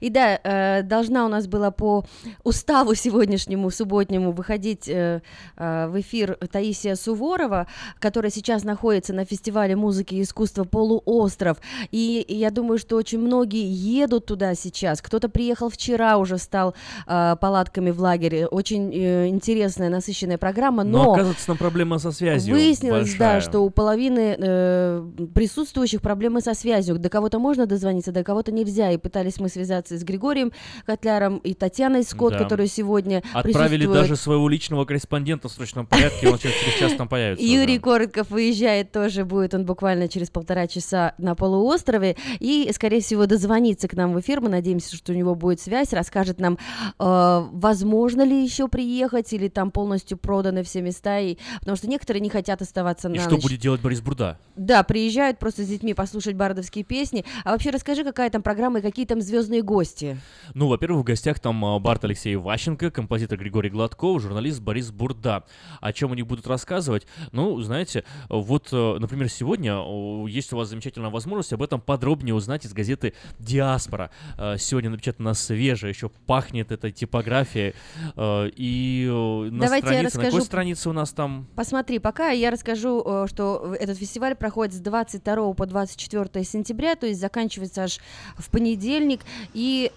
И 0.00 0.10
да, 0.10 0.38
э, 0.42 0.82
должна 0.82 1.24
у 1.24 1.28
нас 1.28 1.46
была 1.46 1.70
по 1.70 2.04
уставу 2.44 2.94
сегодняшнему, 2.94 3.70
субботнему, 3.70 4.32
выходить 4.32 4.88
э, 4.88 5.22
э, 5.56 5.86
в 5.88 6.00
эфир 6.00 6.36
Таисия 6.50 6.94
Суворова, 6.94 7.66
которая 7.98 8.30
сейчас 8.30 8.64
находится 8.64 9.12
на 9.12 9.24
фестивале 9.24 9.76
музыки 9.76 10.14
и 10.14 10.22
искусства 10.22 10.64
«Полуостров». 10.82 11.58
И 11.92 12.24
я 12.28 12.50
думаю, 12.50 12.78
что 12.78 12.96
очень 12.96 13.20
многие 13.20 13.64
едут 13.64 14.26
туда 14.26 14.54
сейчас. 14.54 15.00
Кто-то 15.00 15.28
приехал 15.28 15.70
вчера, 15.70 16.18
уже 16.18 16.38
стал 16.38 16.74
э, 17.06 17.36
палатками 17.40 17.90
в 17.90 18.00
лагере. 18.00 18.46
Очень 18.46 18.92
э, 18.92 19.28
интересная, 19.28 19.88
насыщенная 19.90 20.38
программа, 20.38 20.82
Но, 20.82 21.04
но... 21.04 21.12
оказывается, 21.12 21.46
там 21.46 21.56
проблема 21.56 21.98
со 21.98 22.10
связью 22.10 22.54
Выяснилось, 22.54 23.14
да, 23.14 23.34
большая. 23.34 23.40
что 23.40 23.60
у 23.60 23.70
половины 23.70 24.36
э, 24.38 25.08
присутствующих 25.34 26.02
проблемы 26.02 26.40
со 26.40 26.54
связью. 26.54 26.98
До 26.98 27.08
кого-то 27.08 27.38
можно 27.38 27.66
дозвониться, 27.66 28.10
до 28.10 28.24
кого-то 28.24 28.50
нельзя. 28.50 28.90
И 28.90 28.96
пытались 28.96 29.38
мы 29.38 29.48
связаться 29.48 29.96
с 29.96 30.02
Григорием 30.02 30.52
Котляром 30.84 31.36
и 31.38 31.54
Татьяной 31.54 32.02
Скотт, 32.02 32.32
Да. 32.32 32.38
которые 32.40 32.66
сегодня 32.66 33.22
Отправили 33.32 33.86
даже 33.86 34.16
своего 34.16 34.48
личного 34.48 34.84
корреспондента 34.84 35.48
в 35.48 35.52
срочном 35.52 35.86
порядке, 35.86 36.28
он 36.28 36.38
через 36.38 36.54
час 36.78 36.92
там 36.94 37.08
появится. 37.08 37.44
Юрий 37.44 37.78
да. 37.78 37.84
Коротков 37.84 38.30
выезжает 38.30 38.90
тоже, 38.90 39.24
будет 39.24 39.54
он 39.54 39.64
буквально 39.64 40.08
через 40.08 40.30
полтора 40.30 40.66
часа 40.72 41.14
на 41.18 41.34
полуострове 41.34 42.16
и, 42.40 42.70
скорее 42.72 43.00
всего, 43.00 43.26
дозвонится 43.26 43.88
к 43.88 43.94
нам 43.94 44.12
в 44.12 44.20
эфир. 44.20 44.40
Мы 44.40 44.48
надеемся, 44.48 44.96
что 44.96 45.12
у 45.12 45.14
него 45.14 45.34
будет 45.34 45.60
связь, 45.60 45.92
расскажет 45.92 46.40
нам, 46.40 46.58
э, 46.98 47.46
возможно 47.52 48.22
ли 48.22 48.42
еще 48.42 48.68
приехать 48.68 49.32
или 49.32 49.48
там 49.48 49.70
полностью 49.70 50.18
проданы 50.18 50.62
все 50.62 50.82
места, 50.82 51.18
и... 51.20 51.36
потому 51.60 51.76
что 51.76 51.88
некоторые 51.88 52.20
не 52.20 52.30
хотят 52.30 52.62
оставаться 52.62 53.08
И 53.08 53.12
на 53.12 53.20
что 53.20 53.32
ночь. 53.32 53.42
будет 53.42 53.60
делать 53.60 53.80
Борис 53.80 54.00
Бурда? 54.00 54.38
Да, 54.56 54.82
приезжают 54.82 55.38
просто 55.38 55.62
с 55.62 55.66
детьми 55.66 55.94
послушать 55.94 56.34
бардовские 56.36 56.84
песни. 56.84 57.24
А 57.44 57.52
вообще 57.52 57.70
расскажи, 57.70 58.04
какая 58.04 58.30
там 58.30 58.42
программа 58.42 58.78
и 58.78 58.82
какие 58.82 59.06
там 59.06 59.20
звездные 59.20 59.62
гости. 59.62 60.18
Ну, 60.54 60.68
во-первых, 60.68 61.02
в 61.02 61.04
гостях 61.04 61.40
там 61.40 61.64
а, 61.64 61.78
Барт 61.78 62.04
Алексей 62.04 62.36
Ващенко, 62.36 62.90
композитор 62.90 63.38
Григорий 63.38 63.70
Гладков, 63.70 64.20
журналист 64.20 64.60
Борис 64.60 64.90
Бурда. 64.90 65.44
О 65.80 65.92
чем 65.92 66.12
они 66.12 66.22
будут 66.22 66.46
рассказывать? 66.46 67.06
Ну, 67.32 67.60
знаете, 67.60 68.04
вот, 68.28 68.68
э, 68.72 68.96
например, 68.98 69.28
сегодня 69.28 69.82
есть 70.28 70.52
у 70.52 70.56
вас 70.56 70.61
замечательная 70.64 71.10
возможность 71.10 71.52
об 71.52 71.62
этом 71.62 71.80
подробнее 71.80 72.34
узнать 72.34 72.64
из 72.64 72.72
газеты 72.72 73.14
«Диаспора». 73.38 74.10
Э, 74.38 74.56
Сегодня 74.58 74.90
напечатано 74.90 75.34
свежее, 75.34 75.90
еще 75.90 76.08
пахнет 76.26 76.72
этой 76.72 76.92
типографией. 76.92 77.74
Э, 78.16 78.48
И 78.54 79.06
э, 79.08 79.50
на 79.50 79.62
Давайте 79.66 79.86
я 79.88 79.92
странице, 79.92 80.16
на 80.18 80.22
какой 80.24 80.26
расскажу- 80.38 80.44
странице 80.46 80.88
у 80.90 80.92
нас 80.92 81.10
там? 81.12 81.46
Посмотри, 81.56 81.98
пока 81.98 82.30
я 82.30 82.50
расскажу, 82.50 83.26
что 83.26 83.74
этот 83.78 83.98
фестиваль 83.98 84.34
проходит 84.34 84.74
с 84.74 84.78
22 84.80 85.52
по 85.54 85.66
24 85.66 86.44
сентября, 86.44 86.96
то 86.96 87.06
есть 87.06 87.20
заканчивается 87.20 87.84
аж 87.84 87.98
в 88.36 88.50
понедельник, 88.50 89.20
и 89.54 89.90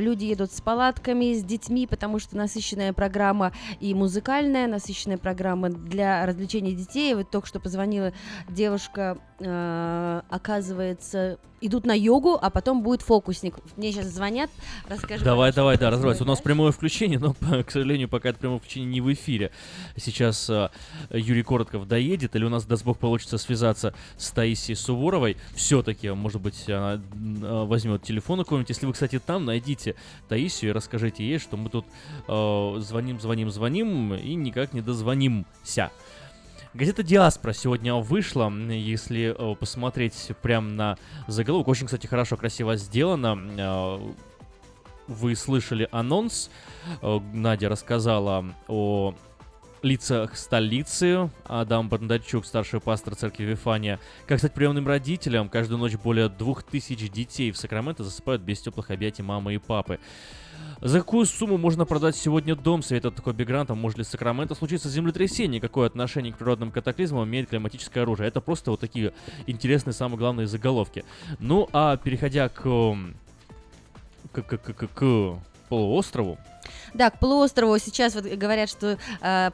люди 0.00 0.24
едут 0.24 0.52
с 0.52 0.60
палатками, 0.60 1.34
с 1.34 1.42
детьми, 1.44 1.86
потому 1.86 2.18
что 2.18 2.36
насыщенная 2.36 2.92
программа 2.92 3.52
и 3.80 3.94
музыкальная, 3.94 4.66
насыщенная 4.66 5.18
программа 5.18 5.70
для 5.70 6.24
развлечения 6.26 6.72
детей. 6.72 7.14
Вот 7.14 7.30
только 7.30 7.46
что 7.46 7.60
позвонила 7.60 8.12
девушка, 8.48 9.18
э, 9.42 10.22
оказывается, 10.28 11.38
идут 11.62 11.86
на 11.86 11.92
йогу, 11.92 12.38
а 12.40 12.50
потом 12.50 12.82
будет 12.82 13.02
фокусник. 13.02 13.56
Мне 13.76 13.92
сейчас 13.92 14.06
звонят, 14.06 14.50
расскажи. 14.88 15.24
Давай, 15.24 15.52
давай, 15.52 15.78
да, 15.78 15.90
разбирайся. 15.90 16.24
У 16.24 16.26
нас 16.26 16.40
прямое 16.40 16.72
включение, 16.72 17.18
но, 17.18 17.34
к 17.34 17.70
сожалению, 17.70 18.08
пока 18.08 18.30
это 18.30 18.38
прямое 18.38 18.58
включение 18.58 18.90
не 18.90 19.00
в 19.00 19.12
эфире. 19.12 19.52
Сейчас 19.96 20.50
э, 20.50 20.70
Юрий 21.10 21.42
Коротков 21.42 21.86
доедет, 21.88 22.36
или 22.36 22.44
у 22.44 22.48
нас, 22.48 22.64
даст 22.64 22.84
бог, 22.84 22.98
получится 22.98 23.38
связаться 23.38 23.94
с 24.16 24.30
Таисией 24.30 24.76
Суворовой. 24.76 25.36
Все-таки, 25.54 26.10
может 26.10 26.40
быть, 26.40 26.68
она 26.68 26.94
э, 26.94 27.64
возьмет 27.64 28.02
телефон 28.02 28.40
у 28.40 28.44
кого-нибудь. 28.44 28.68
Если 28.68 28.86
вы, 28.86 28.92
кстати, 28.92 29.18
там, 29.18 29.44
найдите 29.44 29.94
Таисию 30.28 30.70
и 30.70 30.74
расскажите 30.74 31.24
ей, 31.24 31.38
что 31.38 31.56
мы 31.56 31.70
тут 31.70 31.86
э, 32.26 32.74
звоним, 32.80 33.20
звоним, 33.20 33.50
звоним 33.50 34.14
и 34.14 34.34
никак 34.34 34.72
не 34.72 34.80
дозвонимся. 34.80 35.90
Газета 36.74 37.02
«Диаспора» 37.02 37.52
сегодня 37.52 37.94
вышла, 37.96 38.50
если 38.50 39.36
э, 39.36 39.56
посмотреть 39.56 40.30
прямо 40.40 40.70
на 40.70 40.98
заголовок. 41.26 41.68
Очень, 41.68 41.84
кстати, 41.84 42.06
хорошо, 42.06 42.38
красиво 42.38 42.76
сделано. 42.76 43.38
Э, 43.58 44.12
Вы 45.06 45.36
слышали 45.36 45.86
анонс. 45.92 46.50
Э, 47.02 47.20
Надя 47.34 47.68
рассказала 47.68 48.46
о 48.68 49.14
лицах 49.82 50.34
столицы. 50.34 51.28
Адам 51.44 51.90
Бондарчук, 51.90 52.46
старший 52.46 52.80
пастор 52.80 53.16
церкви 53.16 53.44
Вифания. 53.44 54.00
Как 54.26 54.38
стать 54.38 54.54
приемным 54.54 54.88
родителем? 54.88 55.50
Каждую 55.50 55.76
ночь 55.76 55.96
более 55.96 56.30
двух 56.30 56.62
тысяч 56.62 57.10
детей 57.10 57.50
в 57.50 57.58
Сакраменто 57.58 58.02
засыпают 58.02 58.40
без 58.40 58.62
теплых 58.62 58.90
объятий 58.90 59.22
мамы 59.22 59.54
и 59.54 59.58
папы. 59.58 60.00
За 60.82 60.98
какую 60.98 61.26
сумму 61.26 61.58
можно 61.58 61.84
продать 61.84 62.16
сегодня 62.16 62.56
дом? 62.56 62.82
Советует 62.82 63.14
такой 63.14 63.34
бигрантам. 63.34 63.78
Может 63.78 63.98
ли 63.98 64.04
Сакраменто 64.04 64.56
случиться 64.56 64.88
землетрясение? 64.88 65.60
Какое 65.60 65.86
отношение 65.86 66.32
к 66.32 66.36
природным 66.36 66.72
катаклизмам 66.72 67.24
имеет 67.28 67.48
климатическое 67.50 68.02
оружие? 68.02 68.26
Это 68.26 68.40
просто 68.40 68.72
вот 68.72 68.80
такие 68.80 69.12
интересные, 69.46 69.94
самые 69.94 70.18
главные 70.18 70.48
заголовки. 70.48 71.04
Ну, 71.38 71.68
а 71.72 71.96
переходя 71.98 72.48
к, 72.48 72.62
к, 74.32 74.42
к, 74.42 74.58
к- 74.58 74.88
к 74.88 75.38
полуострову, 75.68 76.36
Да, 76.94 77.10
к 77.10 77.18
полуострову 77.18 77.78
сейчас 77.78 78.14
вот 78.14 78.24
говорят, 78.24 78.68
что 78.68 78.98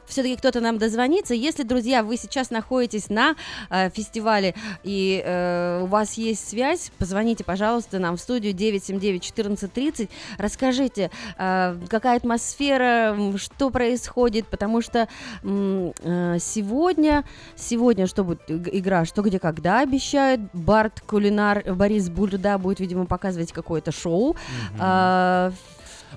все-таки 0.06 0.36
кто-то 0.36 0.60
нам 0.60 0.78
дозвонится. 0.78 1.34
Если, 1.34 1.62
друзья, 1.62 2.02
вы 2.02 2.16
сейчас 2.16 2.50
находитесь 2.50 3.08
на 3.10 3.34
э, 3.70 3.90
фестивале 3.90 4.54
и 4.82 5.22
э, 5.24 5.80
у 5.82 5.86
вас 5.86 6.14
есть 6.14 6.48
связь, 6.48 6.90
позвоните, 6.98 7.44
пожалуйста, 7.44 7.98
нам 7.98 8.16
в 8.16 8.20
студию 8.20 8.54
979-1430. 8.54 10.08
Расскажите, 10.38 11.10
э, 11.38 11.76
какая 11.88 12.16
атмосфера, 12.16 13.16
что 13.36 13.70
происходит, 13.70 14.46
потому 14.46 14.82
что 14.82 15.08
э, 15.42 16.36
сегодня, 16.40 17.24
сегодня 17.56 18.06
что 18.06 18.24
будет 18.24 18.40
иг- 18.48 18.68
игра, 18.72 19.04
что 19.04 19.22
где 19.22 19.38
когда 19.38 19.80
обещают. 19.80 20.40
Барт 20.52 21.00
Кулинар 21.00 21.62
Борис 21.74 22.08
Бульда 22.08 22.58
будет, 22.58 22.80
видимо, 22.80 23.06
показывать 23.06 23.52
какое-то 23.52 23.92
шоу. 23.92 24.36
А, 24.78 25.52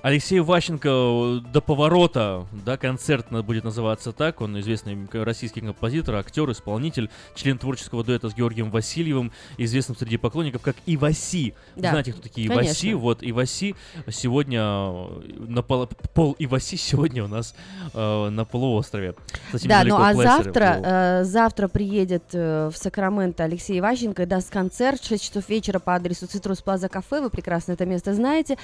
Алексей 0.00 0.40
Ващенко 0.40 0.88
э, 0.88 1.40
до 1.52 1.60
поворота, 1.60 2.46
да, 2.64 2.76
концерт 2.76 3.26
будет 3.44 3.64
называться 3.64 4.12
так. 4.12 4.40
Он 4.40 4.58
известный 4.60 4.96
российский 5.12 5.60
композитор, 5.60 6.16
актер, 6.16 6.50
исполнитель, 6.50 7.10
член 7.34 7.58
творческого 7.58 8.02
дуэта 8.02 8.28
с 8.28 8.34
Георгием 8.34 8.70
Васильевым, 8.70 9.32
известным 9.58 9.96
среди 9.96 10.16
поклонников 10.16 10.62
как 10.62 10.76
Иваси. 10.86 11.54
Да. 11.76 11.90
Знаете, 11.90 12.12
кто 12.12 12.22
такие 12.22 12.48
Конечно. 12.48 12.68
Иваси? 12.68 12.94
Вот 12.94 13.18
Иваси 13.22 13.74
сегодня 14.08 14.60
э, 14.60 15.20
на 15.48 15.62
пол, 15.62 15.88
пол 16.14 16.36
Иваси 16.38 16.76
сегодня 16.76 17.24
у 17.24 17.28
нас 17.28 17.54
э, 17.92 18.28
на 18.28 18.44
полуострове. 18.44 19.14
Кстати, 19.46 19.68
да, 19.68 19.84
ну 19.84 19.96
а 19.96 20.14
завтра, 20.14 20.80
э, 20.82 21.24
завтра 21.24 21.68
приедет 21.68 22.24
э, 22.32 22.70
в 22.72 22.76
Сакраменто 22.76 23.44
Алексей 23.44 23.80
Ващенко, 23.80 24.22
и 24.22 24.26
даст 24.26 24.50
концерт 24.50 25.00
в 25.00 25.06
6 25.06 25.22
часов 25.24 25.48
вечера 25.48 25.78
по 25.78 25.94
адресу 25.94 26.26
Citrus 26.26 26.62
Plaza 26.62 26.88
Кафе. 26.88 27.20
Вы 27.20 27.30
прекрасно 27.30 27.72
это 27.72 27.86
место 27.86 28.14
знаете. 28.14 28.56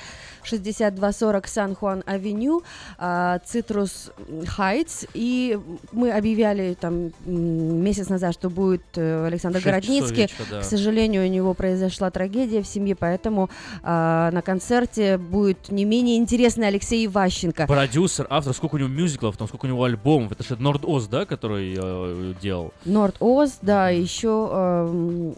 62 0.42 1.12
40 1.18 1.46
Сан-Хуан-Авеню, 1.46 2.62
а, 2.98 3.38
Цитрус 3.44 4.10
Хайтс. 4.46 5.04
И 5.14 5.58
мы 5.92 6.12
объявляли 6.12 6.74
там 6.74 7.12
месяц 7.24 8.08
назад, 8.08 8.34
что 8.34 8.50
будет 8.50 8.82
э, 8.96 9.26
Александр 9.26 9.60
Городницкий. 9.60 10.22
Вечера, 10.22 10.46
да. 10.50 10.60
К 10.60 10.64
сожалению, 10.64 11.24
у 11.24 11.28
него 11.28 11.54
произошла 11.54 12.10
трагедия 12.10 12.62
в 12.62 12.66
семье, 12.66 12.94
поэтому 12.94 13.50
а, 13.82 14.30
на 14.30 14.42
концерте 14.42 15.18
будет 15.18 15.70
не 15.70 15.84
менее 15.84 16.16
интересный 16.18 16.68
Алексей 16.68 17.06
Иващенко. 17.06 17.66
Продюсер, 17.66 18.26
автор, 18.30 18.54
сколько 18.54 18.76
у 18.76 18.78
него 18.78 18.88
мюзиклов, 18.88 19.36
там 19.36 19.48
сколько 19.48 19.66
у 19.66 19.68
него 19.68 19.84
альбомов. 19.84 20.32
Это 20.32 20.44
же 20.44 20.56
Норд 20.56 20.84
Оз, 20.84 21.06
да, 21.06 21.24
который 21.26 21.74
э, 21.76 22.34
делал? 22.40 22.72
Норд 22.84 23.16
Оз, 23.20 23.58
да, 23.62 23.88
еще 23.88 24.48
э, 24.50 25.32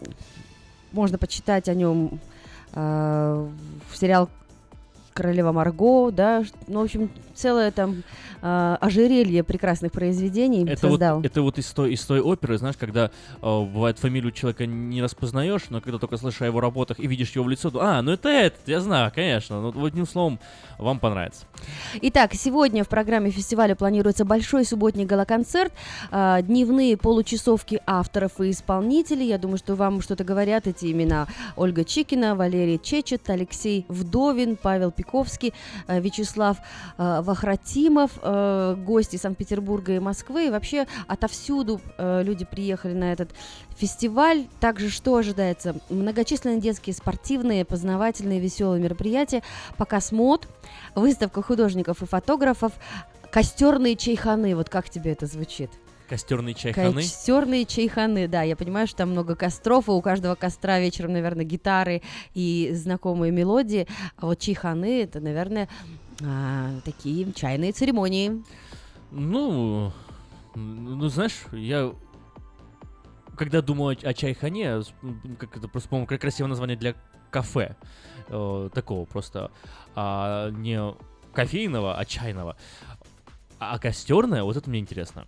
можно 0.91 1.17
почитать 1.17 1.69
о 1.69 1.73
нем 1.73 2.11
э, 2.13 2.17
а, 2.73 3.49
в 3.89 3.97
сериал 3.97 4.29
Королева 5.13 5.51
Марго, 5.51 6.11
да, 6.11 6.43
ну, 6.67 6.81
в 6.81 6.83
общем, 6.83 7.09
целое 7.33 7.71
там 7.71 8.03
э, 8.41 8.77
ожерелье 8.79 9.43
прекрасных 9.43 9.91
произведений 9.91 10.63
Это 10.63 10.87
вот, 10.87 10.91
создал. 10.91 11.21
это 11.21 11.41
вот 11.41 11.57
из 11.57 11.71
той, 11.71 11.93
из 11.93 12.05
той 12.05 12.19
оперы, 12.19 12.57
знаешь, 12.57 12.77
когда 12.77 13.05
э, 13.05 13.09
бывает 13.41 13.99
фамилию 13.99 14.31
человека 14.31 14.65
не 14.65 15.01
распознаешь, 15.01 15.63
но 15.69 15.81
когда 15.81 15.97
только 15.99 16.17
слышишь 16.17 16.41
о 16.41 16.45
его 16.45 16.59
работах 16.59 16.99
и 16.99 17.07
видишь 17.07 17.31
его 17.31 17.45
в 17.45 17.49
лицо, 17.49 17.69
то, 17.71 17.81
а, 17.81 18.01
ну 18.01 18.11
это 18.11 18.29
этот, 18.29 18.67
я 18.67 18.79
знаю, 18.81 19.11
конечно. 19.13 19.61
Ну, 19.61 19.71
вот 19.71 19.91
одним 19.91 20.07
словом, 20.07 20.39
вам 20.77 20.99
понравится. 20.99 21.45
Итак, 22.01 22.33
сегодня 22.33 22.83
в 22.83 22.89
программе 22.89 23.31
фестиваля 23.31 23.75
планируется 23.75 24.25
большой 24.25 24.65
субботний 24.65 25.05
галоконцерт, 25.05 25.73
а, 26.11 26.41
дневные 26.41 26.97
получасовки 26.97 27.81
авторов 27.85 28.39
и 28.39 28.51
исполнителей. 28.51 29.27
Я 29.27 29.37
думаю, 29.37 29.57
что 29.57 29.75
вам 29.75 30.01
что-то 30.01 30.23
говорят 30.23 30.67
эти 30.67 30.91
имена. 30.91 31.27
Ольга 31.55 31.83
Чикина, 31.83 32.35
Валерий 32.35 32.79
Чечет, 32.81 33.29
Алексей 33.29 33.85
Вдовин, 33.87 34.55
Павел 34.55 34.91
Пиковский, 35.01 35.53
а, 35.87 35.99
Вячеслав 35.99 36.57
а, 36.97 37.21
Вахратимов, 37.23 38.11
а, 38.21 38.75
гости 38.75 39.15
Санкт-Петербурга 39.15 39.95
и 39.95 39.99
Москвы. 39.99 40.47
И 40.47 40.49
вообще 40.49 40.85
отовсюду 41.07 41.81
люди 41.97 42.45
приехали 42.45 42.93
на 42.93 43.11
этот 43.11 43.31
фестиваль. 43.75 44.45
Также 44.59 44.89
что 44.89 45.15
ожидается? 45.15 45.75
Многочисленные 45.89 46.61
детские 46.61 46.93
спортивные, 46.93 47.65
познавательные, 47.65 48.39
веселые 48.39 48.81
мероприятия, 48.81 49.41
показ 49.77 50.11
мод, 50.11 50.47
выставка 50.95 51.41
художников 51.41 52.03
и 52.03 52.05
фотографов, 52.05 52.73
костерные 53.31 53.95
чайханы. 53.95 54.55
Вот 54.55 54.69
как 54.69 54.89
тебе 54.89 55.11
это 55.11 55.25
звучит? 55.25 55.71
Костерные 56.11 56.53
чайханы. 56.53 56.95
Костерные 56.95 57.65
чайханы, 57.65 58.27
да, 58.27 58.41
я 58.41 58.57
понимаю, 58.57 58.85
что 58.85 58.97
там 58.97 59.11
много 59.11 59.33
костров, 59.33 59.87
и 59.87 59.91
у 59.91 60.01
каждого 60.01 60.35
костра 60.35 60.77
вечером, 60.77 61.13
наверное, 61.13 61.45
гитары 61.45 62.01
и 62.33 62.69
знакомые 62.73 63.31
мелодии, 63.31 63.87
а 64.17 64.25
вот 64.25 64.37
чайханы 64.37 65.03
это, 65.03 65.21
наверное, 65.21 65.69
а, 66.21 66.71
такие 66.83 67.31
чайные 67.31 67.71
церемонии. 67.71 68.43
Ну, 69.11 69.93
ну, 70.53 71.07
знаешь, 71.07 71.45
я 71.53 71.93
когда 73.37 73.61
думаю 73.61 73.97
о, 74.03 74.09
о 74.09 74.13
чайхане, 74.13 74.81
как 75.37 75.55
это 75.55 75.69
просто, 75.69 75.87
по-моему, 75.87 76.07
кра- 76.07 76.17
красивое 76.17 76.49
название 76.49 76.75
для 76.75 76.93
кафе, 77.29 77.77
э, 78.27 78.69
такого 78.73 79.05
просто, 79.05 79.49
а 79.95 80.49
не 80.49 80.93
кофейного, 81.31 81.97
а 81.97 82.03
чайного. 82.03 82.57
А, 83.63 83.77
костерная, 83.77 84.41
вот 84.41 84.57
это 84.57 84.69
мне 84.69 84.79
интересно. 84.79 85.27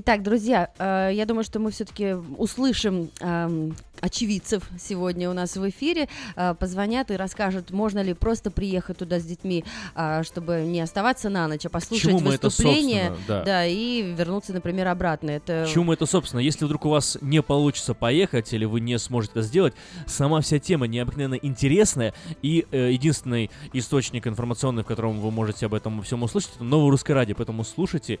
Итак, 0.00 0.22
друзья, 0.22 0.70
э, 0.78 1.10
я 1.12 1.26
думаю, 1.26 1.42
что 1.42 1.58
мы 1.58 1.72
все-таки 1.72 2.12
услышим 2.12 3.10
эм, 3.18 3.74
очевидцев 4.00 4.62
сегодня 4.78 5.28
у 5.28 5.32
нас 5.32 5.56
в 5.56 5.68
эфире. 5.70 6.08
Э, 6.36 6.54
позвонят 6.54 7.10
и 7.10 7.16
расскажут, 7.16 7.72
можно 7.72 8.00
ли 8.00 8.14
просто 8.14 8.52
приехать 8.52 8.98
туда 8.98 9.18
с 9.18 9.24
детьми, 9.24 9.64
э, 9.96 10.22
чтобы 10.22 10.62
не 10.64 10.80
оставаться 10.80 11.30
на 11.30 11.48
ночь, 11.48 11.66
а 11.66 11.68
послушать 11.68 12.10
Чему 12.10 12.20
мы 12.20 12.34
это, 12.34 12.46
выступление, 12.46 13.08
собственно, 13.08 13.42
да. 13.44 13.66
и 13.66 14.14
вернуться, 14.16 14.52
например, 14.52 14.86
обратно. 14.86 15.30
Это 15.30 15.66
Чему 15.68 15.92
это, 15.92 16.06
собственно, 16.06 16.38
если 16.38 16.64
вдруг 16.64 16.86
у 16.86 16.90
вас 16.90 17.18
не 17.20 17.42
получится 17.42 17.92
поехать 17.92 18.52
или 18.52 18.66
вы 18.66 18.78
не 18.78 19.00
сможете 19.00 19.32
это 19.32 19.42
сделать, 19.42 19.74
сама 20.06 20.40
вся 20.42 20.60
тема 20.60 20.86
необыкновенно 20.86 21.34
интересная, 21.34 22.14
и 22.40 22.66
э, 22.70 22.92
единственный 22.92 23.50
источник 23.72 24.28
информационный, 24.28 24.84
в 24.84 24.86
котором 24.86 25.18
вы 25.18 25.32
можете 25.32 25.66
об 25.66 25.74
этом 25.74 26.02
всем 26.02 26.22
услышать, 26.22 26.52
это 26.54 26.62
новое 26.62 26.92
русское 26.92 27.14
радио, 27.14 27.34
поэтому 27.34 27.64
слушайте 27.64 28.20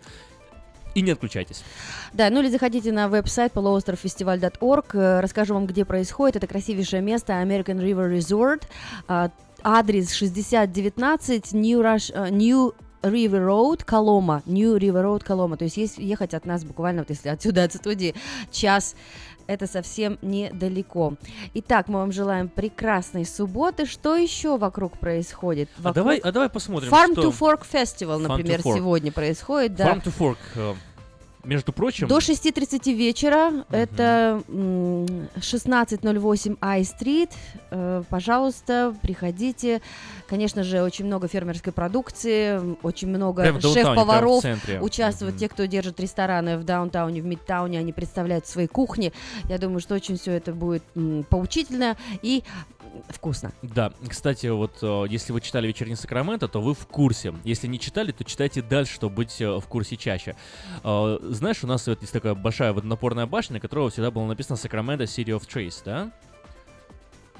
и 0.98 1.02
не 1.02 1.12
отключайтесь. 1.12 1.64
Да, 2.12 2.30
ну 2.30 2.40
или 2.40 2.48
заходите 2.48 2.92
на 2.92 3.08
веб-сайт 3.08 3.52
полуостровфестиваль.орг. 3.52 4.94
Э, 4.94 5.20
Расскажу 5.20 5.54
вам, 5.54 5.66
где 5.66 5.84
происходит. 5.84 6.36
Это 6.36 6.46
красивейшее 6.46 7.02
место 7.02 7.34
American 7.34 7.80
River 7.80 8.16
Resort. 8.16 8.62
А, 9.06 9.30
Адрес 9.62 10.12
6019 10.12 11.52
New, 11.52 11.80
Rush, 11.80 12.12
э, 12.14 12.30
New 12.30 12.74
River 13.02 13.46
Road, 13.46 13.84
Колома, 13.84 14.42
New 14.46 14.76
River 14.76 15.04
Road, 15.04 15.24
Колома. 15.24 15.56
То 15.56 15.64
есть 15.64 15.76
есть 15.76 15.98
ехать 15.98 16.34
от 16.34 16.44
нас 16.44 16.64
буквально, 16.64 17.02
вот 17.02 17.10
если 17.10 17.28
отсюда, 17.28 17.64
от 17.64 17.74
студии, 17.74 18.14
час 18.50 18.94
это 19.48 19.66
совсем 19.66 20.18
недалеко. 20.20 21.14
Итак, 21.54 21.88
мы 21.88 22.00
вам 22.00 22.12
желаем 22.12 22.48
прекрасной 22.48 23.24
субботы. 23.24 23.86
Что 23.86 24.14
еще 24.14 24.58
вокруг 24.58 24.98
происходит? 24.98 25.70
А 25.78 25.82
Вокруг... 25.82 25.94
давай, 25.94 26.18
а 26.18 26.32
давай 26.32 26.50
посмотрим, 26.50 26.92
Farm 26.92 27.12
что... 27.12 27.22
to 27.22 27.38
Fork 27.38 27.62
Festival, 27.70 28.18
Farm 28.18 28.28
например, 28.28 28.60
Fork. 28.60 28.74
сегодня 28.74 29.10
происходит. 29.10 29.74
Да. 29.74 29.94
Farm 29.94 30.04
to 30.04 30.12
Fork, 30.16 30.36
э, 30.54 30.74
между 31.44 31.72
прочим... 31.72 32.08
До 32.08 32.18
6.30 32.18 32.92
вечера, 32.92 33.64
это 33.70 34.42
м, 34.48 35.04
1608 35.36 36.56
I-Street. 36.60 37.30
Э, 37.70 38.02
Пожалуйста, 38.08 38.94
приходите. 39.02 39.80
Конечно 40.28 40.62
же, 40.62 40.82
очень 40.82 41.06
много 41.06 41.28
фермерской 41.28 41.72
продукции, 41.72 42.76
очень 42.82 43.08
много 43.08 43.44
шеф-поваров 43.60 44.44
участвуют. 44.80 45.36
Те, 45.36 45.48
кто 45.48 45.64
держит 45.66 46.00
рестораны 46.00 46.58
в 46.58 46.64
даунтауне, 46.64 47.22
в 47.22 47.24
мидтауне, 47.24 47.78
они 47.78 47.92
представляют 47.92 48.46
свои 48.46 48.66
кухни. 48.66 49.12
Я 49.48 49.58
думаю, 49.58 49.80
что 49.80 49.94
очень 49.94 50.18
все 50.18 50.32
это 50.32 50.52
будет 50.52 50.82
поучительно 51.28 51.96
и 52.22 52.44
вкусно. 53.08 53.52
Да, 53.62 53.92
кстати, 54.08 54.46
вот 54.46 54.78
э, 54.82 55.04
если 55.08 55.32
вы 55.32 55.40
читали 55.40 55.66
«Вечерний 55.66 55.96
Сакраменто», 55.96 56.48
то 56.48 56.60
вы 56.60 56.74
в 56.74 56.86
курсе. 56.86 57.34
Если 57.44 57.66
не 57.66 57.78
читали, 57.78 58.12
то 58.12 58.24
читайте 58.24 58.62
дальше, 58.62 58.94
чтобы 58.94 59.16
быть 59.16 59.40
э, 59.40 59.58
в 59.58 59.66
курсе 59.66 59.96
чаще. 59.96 60.36
Э, 60.84 61.18
Знаешь, 61.22 61.62
у 61.64 61.66
нас 61.66 61.86
вот 61.86 62.00
есть 62.00 62.12
такая 62.12 62.34
большая 62.34 62.72
водонапорная 62.72 63.26
башня, 63.26 63.54
на 63.54 63.60
которой 63.60 63.90
всегда 63.90 64.10
было 64.10 64.26
написано 64.26 64.56
«Сакраменто 64.56 65.04
City 65.04 65.36
of 65.36 65.46
Trees», 65.48 65.82
да? 65.84 66.10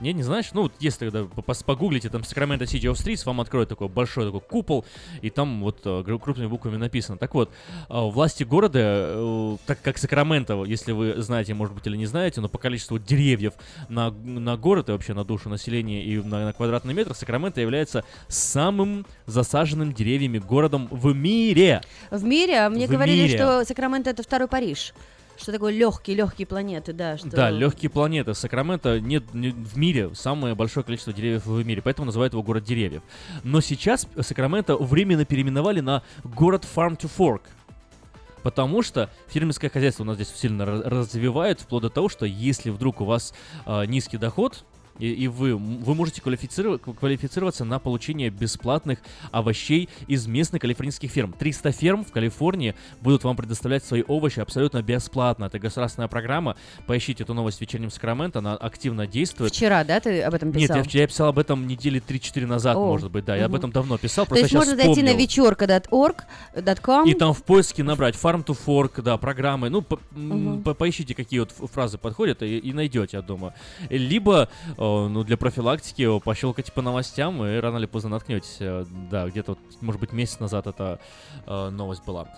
Не, 0.01 0.13
не 0.13 0.23
знаешь? 0.23 0.51
Ну, 0.53 0.63
вот 0.63 0.73
если 0.79 1.11
тогда 1.11 1.25
погуглите 1.65 2.09
там 2.09 2.23
Sacramento 2.23 2.63
City 2.63 2.91
of 2.91 2.95
Streets, 2.95 3.25
вам 3.25 3.41
откроют 3.41 3.69
такой 3.69 3.89
большой 3.89 4.27
такой 4.27 4.41
купол, 4.41 4.85
и 5.23 5.31
там 5.31 5.63
вот 5.63 5.81
э, 5.85 6.19
крупными 6.23 6.47
буквами 6.47 6.77
написано. 6.77 7.19
Так 7.19 7.35
вот, 7.35 7.51
э, 7.51 7.53
власти 7.89 8.45
города, 8.45 8.79
э, 8.81 9.57
так 9.67 9.81
как 9.83 9.99
Сакраменто, 9.99 10.65
если 10.65 10.93
вы 10.93 11.21
знаете, 11.21 11.55
может 11.55 11.75
быть, 11.75 11.87
или 11.87 11.97
не 11.97 12.07
знаете, 12.07 12.41
но 12.41 12.49
по 12.49 12.59
количеству 12.59 12.99
деревьев 12.99 13.55
на, 13.89 14.11
на 14.11 14.57
город 14.57 14.89
и 14.89 14.93
вообще 14.93 15.15
на 15.15 15.25
душу 15.25 15.49
населения 15.49 16.05
и 16.05 16.19
на, 16.19 16.47
на 16.47 16.53
квадратный 16.53 16.95
метр, 16.95 17.15
Сакраменто 17.15 17.61
является 17.61 18.05
самым 18.29 19.07
засаженным 19.27 19.93
деревьями 19.93 20.39
городом 20.39 20.89
в 20.91 21.15
мире. 21.15 21.83
В 22.11 22.25
мире, 22.25 22.61
а 22.61 22.71
мне 22.71 22.87
В 22.87 22.91
говорили, 22.91 23.25
мире. 23.25 23.37
что 23.37 23.65
Сакраменто 23.65 24.11
это 24.11 24.23
второй 24.23 24.49
Париж. 24.49 24.95
Что 25.41 25.53
такое 25.53 25.73
легкие, 25.73 26.17
легкие 26.17 26.47
планеты, 26.47 26.93
да. 26.93 27.17
Что... 27.17 27.29
Да, 27.31 27.51
легкие 27.51 27.91
планеты. 27.91 28.35
Сакраменто 28.35 28.99
нет 29.01 29.33
не- 29.35 29.51
в 29.51 29.77
мире 29.77 30.11
самое 30.15 30.55
большое 30.55 30.85
количество 30.85 31.13
деревьев 31.13 31.47
в 31.47 31.65
мире, 31.65 31.81
поэтому 31.81 32.07
называют 32.07 32.33
его 32.33 32.43
город 32.43 32.65
деревьев. 32.65 33.03
Но 33.45 33.61
сейчас 33.61 34.07
Сакраменто 34.21 34.77
временно 34.77 35.25
переименовали 35.25 35.81
на 35.81 36.03
город 36.25 36.67
Farm 36.75 36.99
to 36.99 37.09
Fork. 37.17 37.43
Потому 38.43 38.83
что 38.83 39.11
фермерское 39.29 39.71
хозяйство 39.71 40.03
у 40.05 40.07
нас 40.07 40.17
здесь 40.17 40.33
сильно 40.35 40.63
ра- 40.63 40.83
развивает, 40.89 41.61
вплоть 41.61 41.83
до 41.83 41.91
того, 41.91 42.09
что 42.09 42.25
если 42.25 42.71
вдруг 42.71 43.01
у 43.01 43.05
вас 43.05 43.35
а, 43.67 43.85
низкий 43.85 44.17
доход, 44.17 44.65
и, 44.99 45.11
и 45.13 45.29
вы, 45.29 45.55
вы 45.57 45.95
можете 45.95 46.21
квалифицировать, 46.23 46.83
квалифицироваться 46.83 47.65
на 47.65 47.79
получение 47.79 48.31
бесплатных 48.31 48.99
овощей 49.31 49.89
из 50.07 50.27
местных 50.27 50.63
калифорнийских 50.63 51.11
ферм. 51.11 51.33
300 51.33 51.73
ферм 51.73 52.05
в 52.05 52.13
Калифорнии 52.13 52.75
будут 53.01 53.25
вам 53.25 53.37
предоставлять 53.37 53.85
свои 53.85 54.03
овощи 54.07 54.41
абсолютно 54.41 54.83
бесплатно. 54.83 55.45
Это 55.47 55.59
государственная 55.59 56.09
программа. 56.09 56.57
Поищите 56.87 57.23
эту 57.25 57.35
новость 57.35 57.59
в 57.59 57.61
вечернем 57.61 57.91
Сакраменто, 57.91 58.39
она 58.41 58.55
активно 58.55 59.07
действует. 59.07 59.53
Вчера, 59.53 59.85
да, 59.85 60.01
ты 60.01 60.23
об 60.23 60.35
этом 60.35 60.51
Нет, 60.51 60.63
писал? 60.63 60.77
я, 60.79 60.83
вчера- 60.83 61.01
я 61.03 61.07
писал 61.07 61.29
об 61.29 61.39
этом 61.39 61.67
недели 61.67 62.01
3-4 62.01 62.47
назад, 62.47 62.77
О, 62.77 62.87
может 62.87 63.11
быть, 63.11 63.25
да. 63.25 63.37
Я 63.37 63.47
об 63.47 63.55
этом 63.55 63.71
давно 63.73 63.99
писал, 63.99 64.25
То 64.25 64.31
просто 64.31 64.41
есть 64.45 64.51
сейчас 64.53 64.67
можно 64.67 64.83
зайти 64.83 65.03
на 65.03 65.15
вечерка.org.com 65.15 67.09
И 67.09 67.15
там 67.15 67.33
в 67.35 67.43
поиске 67.43 67.83
набрать 67.83 68.15
Farm 68.15 68.45
to 68.45 68.57
Fork, 68.67 69.03
да, 69.03 69.17
программы. 69.17 69.69
Ну, 69.71 69.83
по- 69.83 70.01
Мгм. 70.13 70.63
по- 70.63 70.75
поищите, 70.75 71.15
какие 71.15 71.41
вот 71.41 71.53
фразы 71.53 71.99
подходят, 71.99 72.43
и, 72.43 72.59
и 72.59 72.73
найдете, 72.73 73.17
я 73.19 73.23
думаю. 73.23 73.53
Либо, 73.91 74.49
э, 74.77 74.83
ну, 75.09 75.25
для 75.25 75.37
профилактики 75.37 76.03
э, 76.03 76.21
пощелкайте 76.21 76.73
по 76.73 76.83
новостям, 76.83 77.45
и 77.45 77.57
рано 77.59 77.79
или 77.79 77.87
поздно 77.87 78.11
наткнетесь. 78.11 78.57
Э, 78.61 78.85
Да, 79.11 79.29
где-то, 79.29 79.57
может 79.81 80.01
быть, 80.01 80.13
месяц 80.13 80.41
назад 80.41 80.67
эта 80.67 81.01
э, 81.47 81.69
новость 81.71 82.05
была. 82.05 82.29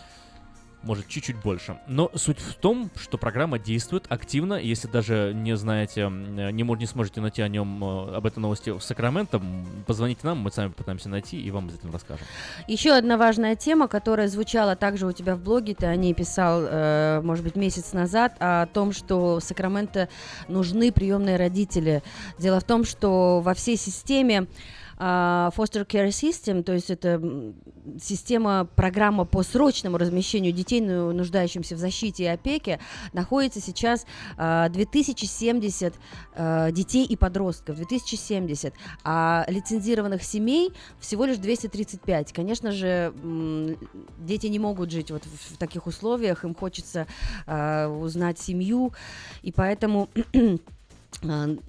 Может, 0.82 1.08
чуть-чуть 1.08 1.36
больше. 1.36 1.78
Но 1.86 2.10
суть 2.14 2.38
в 2.38 2.54
том, 2.54 2.90
что 2.96 3.18
программа 3.18 3.58
действует 3.58 4.06
активно. 4.08 4.54
Если 4.54 4.88
даже 4.88 5.32
не 5.34 5.54
знаете, 5.56 6.02
э, 6.02 6.50
не, 6.52 6.62
мо- 6.62 6.76
не 6.76 6.86
сможете 6.86 7.20
найти 7.20 7.42
о 7.42 7.48
нем, 7.48 7.84
э, 7.84 8.16
об 8.16 8.24
этой 8.24 8.38
новости 8.38 8.70
в 8.70 8.80
Сакраменто, 8.80 9.42
позвоните 9.86 10.20
нам, 10.22 10.38
мы 10.38 10.50
сами 10.50 10.68
попытаемся 10.68 11.10
найти 11.10 11.40
и 11.40 11.50
вам 11.50 11.66
обязательно 11.66 11.92
расскажем. 11.92 12.24
Еще 12.66 12.92
одна 12.92 13.18
важная 13.18 13.56
тема, 13.56 13.88
которая 13.88 14.28
звучала 14.28 14.74
также 14.74 15.06
у 15.06 15.12
тебя 15.12 15.36
в 15.36 15.40
блоге, 15.40 15.74
ты 15.74 15.84
о 15.86 15.96
ней 15.96 16.14
писал, 16.14 16.62
э, 16.64 17.20
может 17.22 17.44
быть, 17.44 17.56
месяц 17.56 17.92
назад, 17.92 18.36
о 18.38 18.64
том, 18.66 18.92
что 18.92 19.38
в 19.38 19.40
Сакраменто 19.42 20.08
нужны 20.48 20.92
приемные 20.92 21.36
родители. 21.36 22.02
Дело 22.38 22.58
в 22.60 22.64
том, 22.64 22.84
что 22.84 23.40
во 23.40 23.52
всей 23.52 23.76
системе 23.76 24.46
а, 25.02 25.50
Foster 25.56 25.86
Care 25.86 26.08
System, 26.08 26.62
то 26.62 26.74
есть 26.74 26.90
это 26.90 27.20
система, 27.98 28.68
программа 28.76 29.24
по 29.24 29.42
срочному 29.42 29.96
размещению 29.96 30.52
детей, 30.52 30.82
ну, 30.82 31.10
нуждающимся 31.12 31.74
в 31.74 31.78
защите 31.78 32.24
и 32.24 32.26
опеке, 32.26 32.80
находится 33.14 33.60
сейчас 33.60 34.04
а, 34.36 34.68
2070 34.68 35.94
а, 36.34 36.70
детей 36.70 37.06
и 37.06 37.16
подростков, 37.16 37.76
2070, 37.76 38.74
а 39.02 39.46
лицензированных 39.48 40.22
семей 40.22 40.74
всего 40.98 41.24
лишь 41.24 41.38
235. 41.38 42.34
Конечно 42.34 42.70
же, 42.70 43.14
дети 44.18 44.48
не 44.48 44.58
могут 44.58 44.90
жить 44.90 45.10
вот 45.10 45.22
в, 45.24 45.56
таких 45.56 45.86
условиях, 45.86 46.44
им 46.44 46.54
хочется 46.54 47.06
а, 47.46 47.88
узнать 47.88 48.38
семью, 48.38 48.92
и 49.40 49.50
поэтому 49.50 50.10
А, 50.34 50.79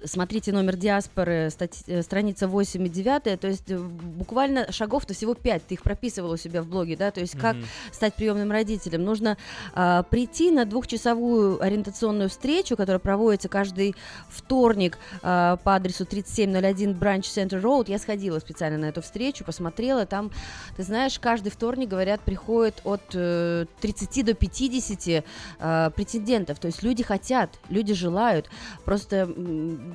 Смотрите 0.04 0.52
номер 0.52 0.76
диаспоры, 0.76 1.50
стати- 1.50 1.84
э, 1.86 2.02
страница 2.02 2.48
8 2.48 2.86
и 2.86 2.88
9, 2.88 3.38
то 3.38 3.48
есть 3.48 3.70
э, 3.70 3.76
буквально 3.78 4.70
шагов-то 4.72 5.12
всего 5.14 5.34
5, 5.34 5.66
ты 5.66 5.74
их 5.74 5.82
прописывал 5.82 6.30
у 6.30 6.36
себя 6.36 6.62
в 6.62 6.66
блоге, 6.68 6.96
да, 6.96 7.10
то 7.10 7.20
есть 7.20 7.36
как 7.38 7.56
Мгм. 7.56 7.64
стать 7.92 8.14
приемным 8.14 8.50
родителем. 8.50 9.04
Нужно 9.04 9.36
а, 9.74 10.04
прийти 10.04 10.50
на 10.50 10.64
двухчасовую 10.64 11.62
ориентационную 11.62 12.30
встречу, 12.30 12.76
которая 12.76 12.98
проводится 12.98 13.48
каждый 13.48 13.94
вторник 14.28 14.96
а, 15.22 15.56
по 15.56 15.74
адресу 15.74 16.06
3701 16.06 16.92
Branch 16.92 17.20
Center 17.20 17.60
Road. 17.60 17.86
Я 17.88 17.98
сходила 17.98 18.38
специально 18.38 18.78
на 18.78 18.86
эту 18.86 19.02
встречу, 19.02 19.44
посмотрела, 19.44 20.06
там, 20.06 20.30
ты 20.76 20.82
знаешь, 20.82 21.18
каждый 21.18 21.50
вторник, 21.50 21.88
говорят, 21.88 22.20
приходит 22.20 22.80
от 22.84 23.02
э, 23.14 23.66
30 23.80 24.24
до 24.24 24.34
50 24.34 25.24
а, 25.58 25.90
претендентов, 25.90 26.58
то 26.58 26.66
есть 26.66 26.82
люди 26.82 27.02
хотят, 27.02 27.50
люди 27.68 27.92
желают, 27.92 28.48
просто 28.84 29.31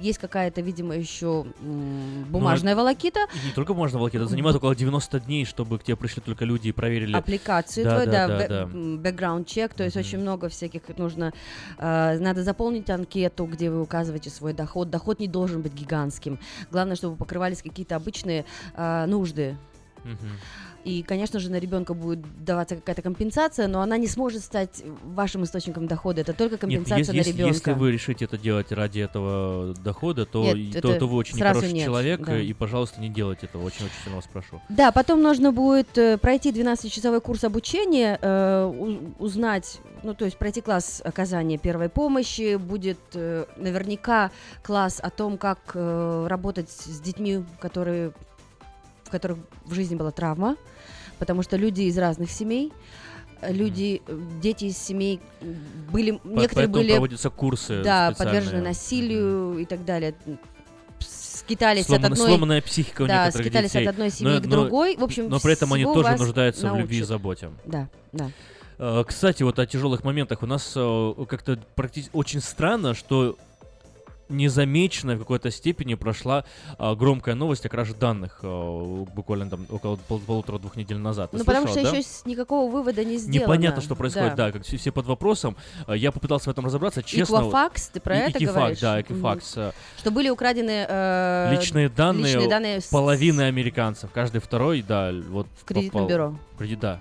есть 0.01 0.19
какая-то, 0.19 0.61
видимо, 0.61 0.95
еще 0.95 1.45
м, 1.61 2.23
бумажная 2.29 2.75
Ну, 2.75 2.81
волокита, 2.81 3.19
не 3.45 3.51
только 3.51 3.73
можно 3.73 3.99
волокита, 3.99 4.25
занимает 4.27 4.55
около 4.55 4.75
90 4.75 5.19
дней, 5.19 5.45
чтобы 5.45 5.79
к 5.79 5.83
тебе 5.83 5.95
пришли 5.97 6.21
только 6.21 6.45
люди 6.45 6.69
и 6.69 6.71
проверили. 6.71 7.15
аппликацию 7.15 7.85
Да, 7.85 7.91
твою, 7.95 8.11
да, 8.11 8.27
да, 8.27 8.37
да, 8.37 8.43
бэ- 8.43 8.47
да. 8.47 8.61
м, 8.63 8.99
background 8.99 9.45
чек, 9.45 9.73
то 9.73 9.83
есть 9.83 9.95
очень 9.97 10.19
много 10.19 10.49
всяких 10.49 10.81
нужно, 10.97 11.33
э, 11.77 12.17
надо 12.19 12.43
заполнить 12.43 12.89
анкету, 12.89 13.45
где 13.45 13.69
вы 13.69 13.81
указываете 13.81 14.29
свой 14.29 14.53
доход. 14.53 14.89
Доход 14.89 15.19
не 15.19 15.27
должен 15.27 15.61
быть 15.61 15.73
гигантским. 15.73 16.39
Главное, 16.71 16.95
чтобы 16.95 17.15
покрывались 17.15 17.61
какие-то 17.61 17.95
обычные 17.95 18.45
э, 18.75 19.05
нужды 19.05 19.55
И, 20.83 21.03
конечно 21.03 21.39
же, 21.39 21.51
на 21.51 21.59
ребенка 21.59 21.93
будет 21.93 22.19
даваться 22.43 22.75
какая-то 22.75 23.01
компенсация, 23.01 23.67
но 23.67 23.81
она 23.81 23.97
не 23.97 24.07
сможет 24.07 24.43
стать 24.43 24.83
вашим 25.03 25.43
источником 25.43 25.87
дохода. 25.87 26.21
Это 26.21 26.33
только 26.33 26.57
компенсация 26.57 26.97
нет, 26.97 27.07
на 27.07 27.17
если, 27.17 27.31
ребенка. 27.31 27.53
Если 27.53 27.71
вы 27.73 27.91
решите 27.91 28.25
это 28.25 28.37
делать 28.37 28.71
ради 28.71 28.99
этого 28.99 29.73
дохода, 29.83 30.25
то, 30.25 30.53
Нет, 30.53 30.81
то, 30.81 30.95
то 30.95 31.07
вы 31.07 31.17
очень 31.17 31.37
хороший 31.37 31.73
нет, 31.73 31.85
человек, 31.85 32.21
да. 32.21 32.39
и, 32.39 32.53
пожалуйста, 32.53 33.01
не 33.01 33.09
делайте 33.09 33.47
этого. 33.47 33.63
Очень-очень 33.63 33.93
сильно 34.03 34.17
вас 34.17 34.27
прошу. 34.31 34.61
Да, 34.69 34.91
потом 34.91 35.21
нужно 35.21 35.51
будет 35.51 35.97
э, 35.97 36.17
пройти 36.17 36.51
12-часовой 36.51 37.21
курс 37.21 37.43
обучения, 37.43 38.17
э, 38.21 39.11
узнать, 39.19 39.79
ну, 40.03 40.13
то 40.13 40.25
есть 40.25 40.37
пройти 40.37 40.61
класс 40.61 41.01
оказания 41.03 41.57
первой 41.57 41.89
помощи, 41.89 42.55
будет 42.55 42.99
э, 43.13 43.45
наверняка 43.57 44.31
класс 44.63 44.99
о 45.01 45.09
том, 45.09 45.37
как 45.37 45.59
э, 45.73 46.27
работать 46.27 46.69
с 46.69 46.99
детьми, 46.99 47.43
которые, 47.59 48.13
в 49.07 49.09
которых 49.09 49.39
в 49.65 49.73
жизни 49.73 49.95
была 49.95 50.11
травма, 50.11 50.55
потому 51.19 51.41
что 51.43 51.57
люди 51.57 51.81
из 51.83 51.97
разных 51.97 52.29
семей, 52.29 52.71
э, 53.41 53.51
люди, 53.51 54.01
э, 54.07 54.19
дети 54.41 54.65
из 54.65 54.77
семей 54.77 55.19
были, 55.91 56.11
По- 56.11 56.27
некоторые 56.27 56.67
были, 56.67 56.91
проводятся 56.91 57.29
курсы 57.29 57.81
да, 57.83 58.13
подвержены 58.17 58.61
насилию 58.61 59.57
и 59.59 59.65
так 59.65 59.83
далее. 59.85 60.13
Скитались 60.99 61.85
Сломана- 61.85 62.07
от 62.07 62.11
одной... 62.13 62.27
сломанная 62.27 62.61
психика 62.61 63.03
у 63.03 63.07
да, 63.07 63.25
некоторых 63.25 63.47
скитались 63.47 63.71
детей. 63.71 63.87
от 63.87 63.93
одной 63.93 64.09
семьи 64.09 64.33
Но- 64.33 64.41
к 64.41 64.45
но- 64.45 64.49
другой. 64.63 64.97
В 64.97 65.03
общем, 65.03 65.29
но 65.29 65.39
при 65.39 65.53
этом 65.53 65.71
они 65.73 65.83
тоже 65.85 66.15
нуждаются 66.17 66.71
в 66.71 66.77
любви 66.77 66.97
и 66.97 66.99
научат. 66.99 67.07
заботе. 67.09 67.49
Да, 67.65 67.89
да. 68.11 68.31
Э, 68.79 69.03
Кстати, 69.07 69.43
вот 69.43 69.57
о 69.59 69.65
тяжелых 69.65 70.03
моментах. 70.03 70.43
У 70.43 70.45
нас 70.45 70.63
как-то 70.73 71.59
практически 71.75 72.11
очень 72.13 72.41
странно, 72.41 72.93
что 72.93 73.37
незамеченная 74.29 75.15
в 75.15 75.19
какой-то 75.19 75.51
степени 75.51 75.95
прошла 75.95 76.43
э, 76.77 76.95
громкая 76.95 77.35
новость 77.35 77.65
о 77.65 77.69
краже 77.69 77.93
данных 77.95 78.39
э, 78.43 79.05
буквально 79.15 79.49
там 79.49 79.65
около 79.69 79.95
пол- 80.07 80.19
полутора-двух 80.19 80.75
недель 80.75 80.97
назад. 80.97 81.31
Ты 81.31 81.37
Ну, 81.37 81.45
потому 81.45 81.67
что 81.67 81.81
да? 81.83 81.89
еще 81.89 82.03
никакого 82.25 82.71
вывода 82.71 83.03
не 83.03 83.17
сделано. 83.17 83.43
Непонятно, 83.45 83.81
что 83.81 83.95
происходит, 83.95 84.35
да, 84.35 84.51
как 84.51 84.63
все, 84.63 84.77
все 84.77 84.91
под 84.91 85.05
вопросом. 85.05 85.55
Э, 85.87 85.95
Я 85.97 86.11
попытался 86.11 86.49
в 86.49 86.53
этом 86.53 86.65
разобраться, 86.65 87.03
честно. 87.03 87.35
Equifax, 87.37 87.89
ты 87.93 87.99
про 87.99 88.15
И- 88.17 88.19
это 88.29 88.39
Equifax, 88.39 88.53
говоришь? 88.53 88.79
да, 88.79 88.93
Мгм. 88.95 89.01
Equifax. 89.25 89.41
э, 89.55 89.71
Что 89.97 90.11
были 90.11 90.29
украдены 90.29 90.85
э, 90.87 91.51
Личные 91.57 91.89
данные, 91.89 92.33
личные 92.33 92.49
данные 92.49 92.79
половины 92.91 93.41
американцев, 93.43 94.09
каждый 94.13 94.41
второй, 94.41 94.81
да, 94.81 95.11
вот 95.29 95.47
В 95.61 95.65
кредитном 95.65 96.07
бюро. 96.07 96.35
В 96.53 96.57
кредит, 96.57 96.79
да. 96.79 96.99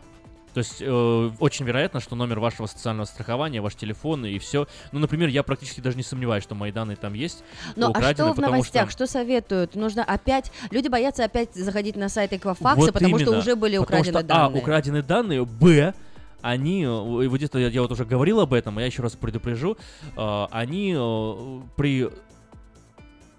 То 0.56 0.60
есть 0.60 0.76
э, 0.80 1.30
очень 1.38 1.66
вероятно, 1.66 2.00
что 2.00 2.16
номер 2.16 2.40
вашего 2.40 2.64
социального 2.64 3.04
страхования, 3.04 3.60
ваш 3.60 3.74
телефон 3.74 4.24
и 4.24 4.38
все. 4.38 4.66
Ну, 4.90 5.00
например, 5.00 5.28
я 5.28 5.42
практически 5.42 5.82
даже 5.82 5.98
не 5.98 6.02
сомневаюсь, 6.02 6.42
что 6.42 6.54
мои 6.54 6.72
данные 6.72 6.96
там 6.96 7.12
есть. 7.12 7.44
Ну, 7.76 7.92
а 7.92 8.14
что 8.14 8.32
в 8.32 8.38
новостях? 8.38 8.90
что... 8.90 9.04
Что 9.04 9.18
советуют? 9.18 9.74
Нужно 9.74 10.02
опять... 10.02 10.50
Люди 10.70 10.88
боятся 10.88 11.24
опять 11.24 11.54
заходить 11.54 11.96
на 11.96 12.08
сайт 12.08 12.32
Equifax, 12.32 12.76
Вот 12.76 12.94
потому 12.94 13.18
что 13.18 13.26
именно. 13.26 13.38
уже 13.40 13.54
были 13.54 13.76
Потому 13.76 14.00
украдены 14.00 14.18
что, 14.18 14.26
данные. 14.26 14.56
А, 14.56 14.58
украдены 14.58 15.02
данные, 15.02 15.44
Б, 15.44 15.92
они, 16.40 16.84
э, 16.84 16.88
вот 16.88 17.34
где-то 17.34 17.58
я, 17.58 17.68
я 17.68 17.82
вот 17.82 17.92
уже 17.92 18.06
говорил 18.06 18.40
об 18.40 18.54
этом, 18.54 18.78
а 18.78 18.80
я 18.80 18.86
еще 18.86 19.02
раз 19.02 19.12
предупрежу, 19.12 19.76
э, 20.16 20.46
они 20.52 20.94
э, 20.96 21.60
при 21.76 22.08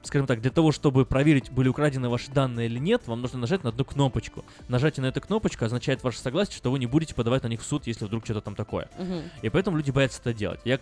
скажем 0.08 0.26
так, 0.28 0.42
для 0.42 0.52
того, 0.52 0.72
чтобы 0.72 1.06
проверить, 1.06 1.52
были 1.52 1.68
украдены 1.68 2.10
ваши 2.10 2.32
данные 2.32 2.68
или 2.68 2.80
нет, 2.80 3.04
вам 3.08 3.22
нужно 3.22 3.40
нажать 3.40 3.64
на 3.64 3.70
одну 3.70 3.86
кнопочку. 3.86 4.44
Нажатие 4.68 5.04
на 5.04 5.08
эту 5.08 5.22
кнопочку 5.22 5.66
означает 5.66 6.04
ваше 6.04 6.20
согласие, 6.20 6.56
что 6.56 6.72
вы 6.72 6.80
не 6.80 6.88
будете 6.88 7.14
подавать 7.14 7.44
на 7.44 7.48
них 7.48 7.62
в 7.62 7.66
суд, 7.66 7.86
если 7.88 8.06
вдруг 8.06 8.26
что-то 8.26 8.42
там 8.42 8.56
такое. 8.56 8.90
Мгм. 8.98 9.24
И 9.42 9.50
поэтому 9.50 9.78
люди 9.78 9.92
боятся 9.92 10.20
это 10.22 10.34
делать. 10.34 10.60
Я, 10.66 10.80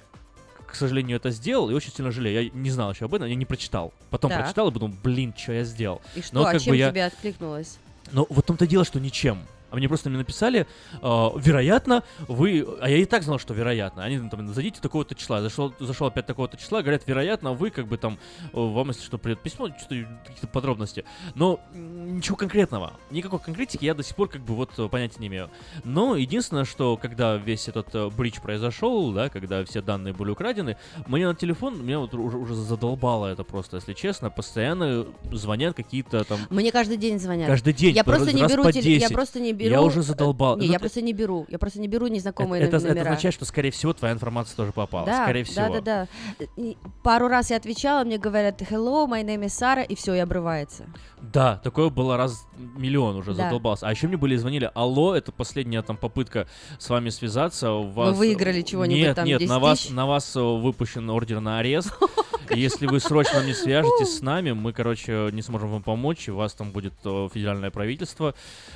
к 0.66 0.76
сожалению, 0.76 1.18
это 1.18 1.32
сделал 1.32 1.70
и 1.70 1.74
очень 1.74 1.92
сильно 1.92 2.12
жалею. 2.12 2.44
Я 2.46 2.50
не 2.52 2.70
знал 2.70 2.92
еще 2.92 3.06
об 3.06 3.14
этом, 3.14 3.28
я 3.28 3.36
не 3.36 3.46
прочитал. 3.46 3.94
Потом 4.10 4.30
Так. 4.30 4.42
прочитал 4.42 4.70
и 4.70 4.72
подумал, 4.72 4.96
блин, 5.04 5.34
что 5.36 5.54
я 5.54 5.64
сделал. 5.64 6.02
И 6.16 6.22
что, 6.22 6.36
Но 6.36 6.46
а 6.46 6.52
как 6.52 6.62
чем 6.62 6.72
бы 6.72 6.78
я... 6.78 6.92
тебе 6.92 7.06
откликнулось? 7.06 7.78
Но 8.12 8.26
в 8.30 8.42
том-то 8.42 8.68
дело, 8.68 8.86
что 8.86 9.00
ничем. 9.00 9.40
А 9.70 9.76
мне 9.76 9.88
просто 9.88 10.10
мне 10.10 10.18
написали, 10.20 10.68
э, 10.94 10.98
вероятно, 11.02 12.04
вы... 12.28 12.66
А 12.82 12.90
я 12.90 12.98
и 12.98 13.06
так 13.06 13.24
знал, 13.24 13.40
что 13.40 13.54
вероятно. 13.54 14.04
Они 14.04 14.18
там, 14.30 14.54
зайдите 14.54 14.80
такого-то 14.82 15.16
числа. 15.16 15.42
Зашел, 15.42 15.74
зашел 15.80 16.08
опять 16.08 16.26
такого-то 16.26 16.58
числа, 16.58 16.82
говорят, 16.82 17.04
вероятно, 17.08 17.54
вы 17.54 17.70
как 17.70 17.88
бы 17.88 17.98
там, 17.98 18.18
э, 18.44 18.48
вам 18.54 18.90
если 18.90 19.04
что 19.04 19.18
придет 19.18 19.42
письмо, 19.42 19.68
что-то, 19.70 19.96
какие-то 20.26 20.48
подробности. 20.48 21.04
Но 21.36 21.60
ничего 21.74 22.38
конкретного. 22.38 22.94
Никакой 23.12 23.40
конкретики 23.40 23.86
я 23.86 23.94
до 23.94 24.04
сих 24.04 24.16
пор 24.16 24.30
как 24.30 24.42
бы 24.42 24.56
вот 24.56 24.72
э, 24.78 24.88
понятия 24.88 25.20
не 25.20 25.28
имею. 25.28 25.50
Но 25.84 26.16
единственное, 26.16 26.66
что 26.66 26.98
когда 26.98 27.36
весь 27.38 27.68
этот 27.68 27.94
э, 27.94 28.10
брич 28.10 28.40
произошел, 28.42 29.12
да, 29.12 29.30
когда 29.30 29.64
все 29.66 29.82
данные 29.82 30.14
были 30.14 30.32
украдены, 30.32 30.78
мне 31.08 31.28
на 31.28 31.36
телефон, 31.36 31.84
меня 31.84 32.00
вот 32.00 32.14
уже, 32.14 32.38
уже 32.38 32.56
задолбало 32.56 33.28
это 33.28 33.44
просто, 33.44 33.78
если 33.78 33.94
честно. 33.94 34.30
Постоянно 34.30 35.06
звонят 35.32 35.76
какие-то 35.76 36.24
там... 36.24 36.40
Мне 36.50 36.72
каждый 36.72 36.98
день 36.98 37.20
звонят. 37.20 37.48
Каждый 37.48 37.74
день, 37.74 37.96
Я 37.96 38.04
просто 38.04 38.32
не 38.34 38.46
беру 38.46 38.64
по 38.64 38.72
теле- 38.72 38.94
Я 38.94 39.00
10. 39.00 39.14
просто 39.14 39.40
не 39.40 39.54
беру. 39.56 39.72
Я 39.72 39.82
уже 39.82 40.02
задолбал. 40.04 40.58
Не, 40.58 40.68
Ну, 40.68 40.72
я 40.74 40.78
ты- 40.78 40.84
просто 40.84 41.02
не 41.02 41.14
беру. 41.14 41.46
Я 41.50 41.58
просто 41.58 41.80
не 41.80 41.88
беру 41.88 42.08
незнакомые 42.08 42.62
это, 42.64 42.78
это, 42.78 42.86
номера. 42.88 43.00
это 43.02 43.10
означает, 43.10 43.34
что, 43.34 43.46
скорее 43.46 43.72
всего, 43.72 43.94
твоя 43.94 44.14
информация 44.14 44.56
тоже 44.56 44.72
попала. 44.72 45.06
Да, 45.06 45.24
скорее 45.24 45.44
всего. 45.44 45.68
да, 45.74 45.82
да, 45.82 46.08
да. 46.40 46.46
И 46.58 46.78
пару 47.04 47.28
раз 47.28 47.50
я 47.52 47.58
отвечала, 47.58 48.04
мне 48.04 48.18
говорят 48.18 48.62
hello, 48.62 49.08
my 49.08 49.24
name 49.24 49.46
is 49.46 49.50
Сара, 49.50 49.82
и 49.84 49.96
все, 49.96 50.14
и 50.14 50.20
обрывается. 50.20 50.86
Да, 51.22 51.58
такое 51.64 51.90
было 51.90 52.18
раз 52.18 52.46
миллион 52.78 53.16
уже, 53.16 53.34
Да. 53.34 53.46
задолбался. 53.46 53.88
А 53.88 53.92
еще 53.92 54.08
мне 54.08 54.18
были 54.18 54.36
звонили, 54.36 54.70
алло, 54.76 55.16
это 55.16 55.32
последняя 55.32 55.82
там 55.82 55.98
попытка 55.98 56.48
с 56.78 56.90
вами 56.90 57.10
связаться. 57.10 57.72
У 57.72 57.90
вас... 57.90 58.16
выиграли 58.16 58.62
чего-нибудь 58.62 59.02
Нет, 59.02 59.16
там, 59.16 59.26
нет, 59.26 59.40
10 59.40 59.50
на 59.50 59.60
вас, 59.60 59.80
тысяч? 59.80 59.92
на 59.92 60.06
вас 60.06 60.36
э, 60.36 60.40
выпущен 60.40 61.10
ордер 61.10 61.40
на 61.40 61.60
арест. 61.60 61.92
Если 62.52 62.88
вы 62.88 63.00
срочно 63.00 63.44
не 63.44 63.54
свяжетесь 63.54 64.18
с 64.18 64.22
нами, 64.22 64.52
мы, 64.52 64.74
короче, 64.74 65.30
не 65.32 65.42
сможем 65.42 65.70
вам 65.72 65.84
помочь, 65.84 66.28
и 66.28 66.32
вас 66.32 66.54
там 66.54 66.72
будет 66.72 66.94
э, 67.04 67.30
федеральное 67.34 67.72
правительство. 67.72 68.36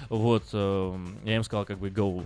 Вот, 0.09 0.43
э, 0.53 0.97
я 1.25 1.35
им 1.35 1.43
сказал, 1.43 1.65
как 1.65 1.79
бы, 1.79 1.89
go. 1.89 2.25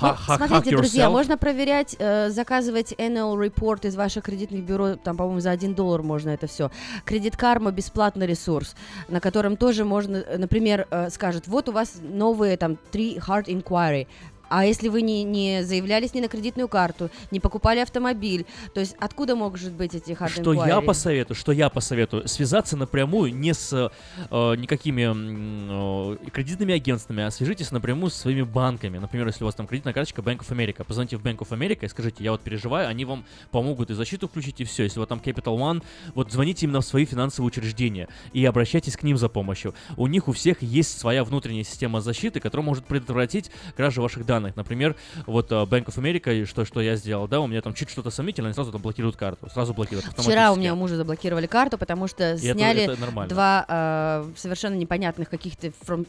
Ну, 0.00 0.14
смотрите, 0.26 0.76
друзья, 0.76 1.10
можно 1.10 1.38
проверять, 1.38 1.96
э, 1.98 2.30
заказывать 2.30 2.92
annual 2.92 3.36
report 3.38 3.86
из 3.86 3.96
ваших 3.96 4.24
кредитных 4.24 4.62
бюро, 4.64 4.96
там, 4.96 5.16
по-моему, 5.16 5.40
за 5.40 5.50
1 5.50 5.74
доллар 5.74 6.02
можно 6.02 6.30
это 6.30 6.46
все. 6.46 6.70
Кредит 7.04 7.36
Карма 7.36 7.70
бесплатный 7.70 8.26
ресурс, 8.26 8.74
на 9.08 9.20
котором 9.20 9.56
тоже 9.56 9.84
можно, 9.84 10.24
например, 10.36 10.86
э, 10.90 11.10
скажет, 11.10 11.46
вот 11.46 11.68
у 11.68 11.72
вас 11.72 12.00
новые 12.02 12.56
там 12.56 12.78
три 12.90 13.16
hard 13.16 13.46
inquiry, 13.46 14.06
а 14.48 14.64
если 14.64 14.88
вы 14.88 15.02
не, 15.02 15.24
не 15.24 15.62
заявлялись 15.64 16.14
ни 16.14 16.20
на 16.20 16.28
кредитную 16.28 16.68
карту, 16.68 17.10
не 17.30 17.40
покупали 17.40 17.80
автомобиль, 17.80 18.46
то 18.74 18.80
есть 18.80 18.96
откуда 18.98 19.36
может 19.36 19.72
быть 19.72 19.94
эти 19.94 20.12
hard 20.12 20.40
Что 20.40 20.52
я 20.52 20.78
inquiry? 20.78 20.84
посоветую, 20.84 21.36
что 21.36 21.52
я 21.52 21.68
посоветую, 21.68 22.28
связаться 22.28 22.76
напрямую 22.76 23.34
не 23.34 23.54
с 23.54 23.72
э, 23.72 24.54
никакими 24.56 26.14
э, 26.22 26.30
кредитными 26.30 26.74
агентствами, 26.74 27.22
а 27.22 27.30
свяжитесь 27.30 27.70
напрямую 27.70 28.10
со 28.10 28.20
своими 28.20 28.42
банками. 28.42 28.98
Например, 28.98 29.26
если 29.26 29.44
у 29.44 29.46
вас 29.46 29.54
там 29.54 29.66
кредитная 29.66 29.92
карточка 29.92 30.22
Bank 30.22 30.38
of 30.38 30.48
America, 30.50 30.84
позвоните 30.84 31.16
в 31.16 31.22
Bank 31.22 31.38
of 31.38 31.48
America 31.50 31.84
и 31.84 31.88
скажите, 31.88 32.24
я 32.24 32.32
вот 32.32 32.40
переживаю, 32.40 32.88
они 32.88 33.04
вам 33.04 33.24
помогут 33.50 33.90
и 33.90 33.94
защиту 33.94 34.28
включить, 34.28 34.60
и 34.60 34.64
все. 34.64 34.84
Если 34.84 34.98
вот 34.98 35.08
там 35.08 35.20
Capital 35.24 35.56
One, 35.58 35.82
вот 36.14 36.32
звоните 36.32 36.66
именно 36.66 36.80
в 36.80 36.84
свои 36.84 37.04
финансовые 37.04 37.48
учреждения 37.48 38.08
и 38.32 38.44
обращайтесь 38.44 38.96
к 38.96 39.02
ним 39.02 39.16
за 39.16 39.28
помощью. 39.28 39.74
У 39.96 40.06
них 40.06 40.28
у 40.28 40.32
всех 40.32 40.62
есть 40.62 40.98
своя 40.98 41.24
внутренняя 41.24 41.64
система 41.64 42.00
защиты, 42.00 42.40
которая 42.40 42.64
может 42.64 42.86
предотвратить 42.86 43.50
кражу 43.76 44.02
ваших 44.02 44.24
данных. 44.26 44.37
Например, 44.40 44.96
вот 45.26 45.50
э, 45.52 45.54
Bank 45.54 45.86
of 45.86 45.96
America, 45.96 46.32
и 46.34 46.44
что, 46.44 46.64
что 46.64 46.80
я 46.80 46.96
сделал, 46.96 47.28
да, 47.28 47.40
у 47.40 47.46
меня 47.46 47.60
там 47.62 47.74
чуть 47.74 47.90
что-то 47.90 48.10
сомнительное, 48.10 48.48
они 48.48 48.54
сразу 48.54 48.72
там 48.72 48.80
блокируют 48.80 49.16
карту, 49.16 49.48
сразу 49.50 49.74
блокируют 49.74 50.06
Вчера 50.16 50.52
у 50.52 50.56
меня 50.56 50.72
у 50.72 50.76
мужа 50.76 50.96
заблокировали 50.96 51.46
карту, 51.46 51.78
потому 51.78 52.08
что 52.08 52.24
это- 52.24 52.38
сняли 52.40 52.82
это 52.82 53.00
нормально. 53.00 53.28
два 53.28 53.64
э, 53.68 54.30
совершенно 54.36 54.74
непонятных 54.74 55.28
каких-то 55.28 55.68
from 55.68 56.06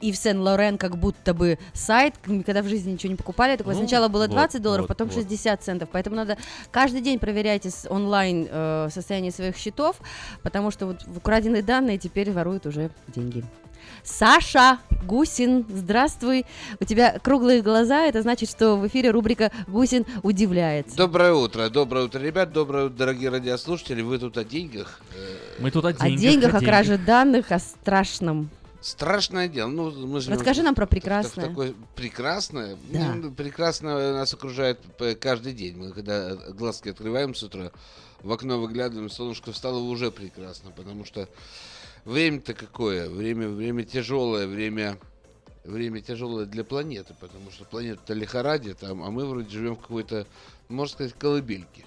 Ив 0.00 0.16
Сен 0.16 0.40
Лорен 0.40 0.76
как 0.78 0.98
будто 0.98 1.32
бы 1.34 1.58
сайт, 1.72 2.14
никогда 2.26 2.62
в 2.62 2.68
жизни 2.68 2.92
ничего 2.92 3.10
не 3.10 3.16
покупали. 3.16 3.56
Такое 3.56 3.74
Ну, 3.74 3.80
сначала 3.80 4.08
было 4.08 4.22
вот, 4.22 4.30
20 4.30 4.60
долларов, 4.62 4.82
вот, 4.84 4.88
потом 4.88 5.08
вот. 5.08 5.14
60 5.16 5.62
центов. 5.62 5.88
Поэтому 5.92 6.16
надо 6.16 6.36
каждый 6.70 7.00
день 7.00 7.18
проверяйте 7.18 7.70
с- 7.70 7.88
онлайн 7.90 8.46
э, 8.50 8.88
состояние 8.92 9.32
своих 9.32 9.56
счетов, 9.56 9.96
потому 10.42 10.70
что 10.70 10.86
вот 10.86 11.00
украденные 11.16 11.62
данные 11.62 11.98
теперь 11.98 12.30
воруют 12.30 12.66
уже 12.66 12.90
деньги. 13.08 13.44
Саша 14.02 14.78
Гусин, 15.04 15.64
здравствуй. 15.68 16.44
У 16.80 16.84
тебя 16.84 17.18
круглые 17.22 17.62
глаза, 17.62 18.04
это 18.06 18.22
значит, 18.22 18.50
что 18.50 18.76
в 18.76 18.86
эфире 18.88 19.10
рубрика 19.10 19.50
«Гусин 19.66 20.04
удивляется». 20.22 20.96
Доброе 20.96 21.32
утро, 21.32 21.68
доброе 21.70 22.04
утро, 22.04 22.18
ребят, 22.20 22.52
доброе 22.52 22.86
утро, 22.86 22.96
дорогие 22.96 23.30
радиослушатели. 23.30 24.02
Вы 24.02 24.18
тут 24.18 24.36
о 24.38 24.44
деньгах? 24.44 25.00
Э, 25.14 25.62
Мы 25.62 25.70
тут 25.70 25.84
о 25.84 25.88
О 25.88 26.10
деньгах, 26.10 26.54
о 26.54 26.60
краже 26.60 26.98
данных, 26.98 27.50
о 27.52 27.58
страшном. 27.58 28.50
Страшное 28.86 29.48
дело. 29.48 29.68
Ну, 29.68 29.90
мы 30.06 30.20
живем 30.20 30.36
Расскажи 30.38 30.60
в- 30.60 30.64
нам 30.64 30.76
про 30.76 30.84
в- 30.84 30.88
в 30.88 30.90
прекрасное. 30.90 31.48
такое 31.48 31.74
прекрасное. 31.96 32.78
Да. 32.92 33.14
Ну, 33.14 33.32
прекрасное 33.32 34.12
нас 34.12 34.32
окружает 34.32 34.78
каждый 35.20 35.54
день. 35.54 35.76
Мы 35.76 35.90
когда 35.90 36.36
глазки 36.36 36.90
открываем 36.90 37.34
с 37.34 37.42
утра, 37.42 37.72
в 38.22 38.30
окно 38.30 38.60
выглядываем, 38.60 39.10
солнышко 39.10 39.50
встало 39.50 39.78
уже 39.80 40.12
прекрасно, 40.12 40.70
потому 40.70 41.04
что 41.04 41.28
время-то 42.04 42.54
какое? 42.54 43.08
Время, 43.10 43.48
время 43.48 43.82
тяжелое, 43.82 44.46
время, 44.46 44.98
время 45.64 46.00
тяжелое 46.00 46.46
для 46.46 46.62
планеты, 46.62 47.12
потому 47.20 47.50
что 47.50 47.64
планета 47.64 48.14
лихорадит, 48.14 48.84
а, 48.84 48.90
а 48.92 48.94
мы 48.94 49.26
вроде 49.26 49.50
живем 49.50 49.74
в 49.74 49.80
какой-то, 49.80 50.28
можно 50.68 50.94
сказать, 50.94 51.14
колыбельке. 51.18 51.84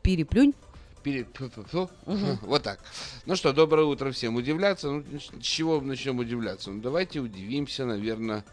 Переплюнь. 0.00 0.54
Пере- 1.02 1.26
фу- 1.34 1.50
фу- 1.50 1.64
фу. 1.64 1.90
Мгм. 2.06 2.38
Вот 2.42 2.62
так. 2.62 2.80
Ну 3.26 3.36
что, 3.36 3.52
доброе 3.52 3.84
утро 3.86 4.10
всем. 4.12 4.36
Удивляться? 4.36 4.90
Ну, 4.90 5.04
с 5.18 5.42
чего 5.42 5.80
начнем 5.80 6.18
удивляться? 6.18 6.70
Ну, 6.70 6.80
давайте 6.80 7.20
удивимся, 7.20 7.84
наверное. 7.86 8.44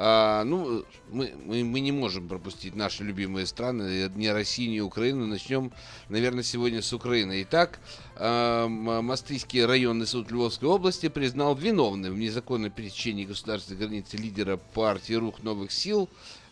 А, 0.00 0.44
ну, 0.44 0.84
мы, 1.10 1.34
мы, 1.44 1.64
мы 1.64 1.80
не 1.80 1.90
можем 1.90 2.28
пропустить 2.28 2.76
наши 2.76 3.02
любимые 3.02 3.46
страны, 3.46 3.82
э, 3.82 4.10
ни 4.14 4.28
Россию, 4.28 4.70
ни 4.70 4.78
Украину. 4.80 5.26
Начнем, 5.26 5.72
наверное, 6.08 6.44
сегодня 6.44 6.82
с 6.82 6.92
Украины. 6.92 7.42
Итак, 7.42 7.80
а, 8.14 8.66
М- 8.66 9.04
Мостыйский 9.04 9.64
районный 9.64 10.06
суд 10.06 10.30
Львовской 10.30 10.68
области 10.68 11.08
признал 11.08 11.56
виновным 11.56 12.14
в 12.14 12.18
незаконном 12.18 12.70
пересечении 12.70 13.24
государственной 13.24 13.78
границы 13.80 14.16
лидера 14.18 14.56
партии 14.56 15.14
«Рух 15.14 15.42
новых 15.42 15.72
сил» 15.72 16.08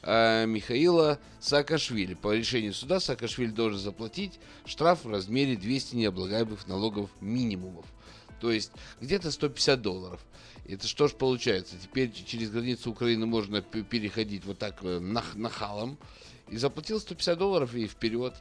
Михаила 0.07 1.19
Саакашвили. 1.41 2.15
По 2.15 2.35
решению 2.35 2.73
суда 2.73 3.01
Саакашвили 3.01 3.51
должен 3.51 3.81
заплатить 3.81 4.39
штраф 4.65 5.05
в 5.05 5.11
размере 5.11 5.57
200 5.57 5.97
необлагаемых 5.97 6.67
налогов 6.69 7.11
минимумов. 7.21 7.87
То 8.41 8.53
есть 8.53 8.71
где-то 9.01 9.31
150 9.31 9.83
долларов. 9.83 10.21
Это 10.69 10.87
что 10.87 11.09
ж 11.09 11.13
получается? 11.13 11.77
Теперь 11.83 12.13
через 12.13 12.51
границу 12.51 12.91
Украины 12.91 13.27
можно 13.27 13.63
переходить 13.63 14.45
вот 14.45 14.59
так 14.59 14.79
э, 14.83 14.99
нах- 14.99 15.37
нахалом. 15.37 15.99
И 16.49 16.57
заплатил 16.57 17.01
150 17.01 17.39
долларов 17.39 17.75
и 17.75 17.87
вперед. 17.87 18.35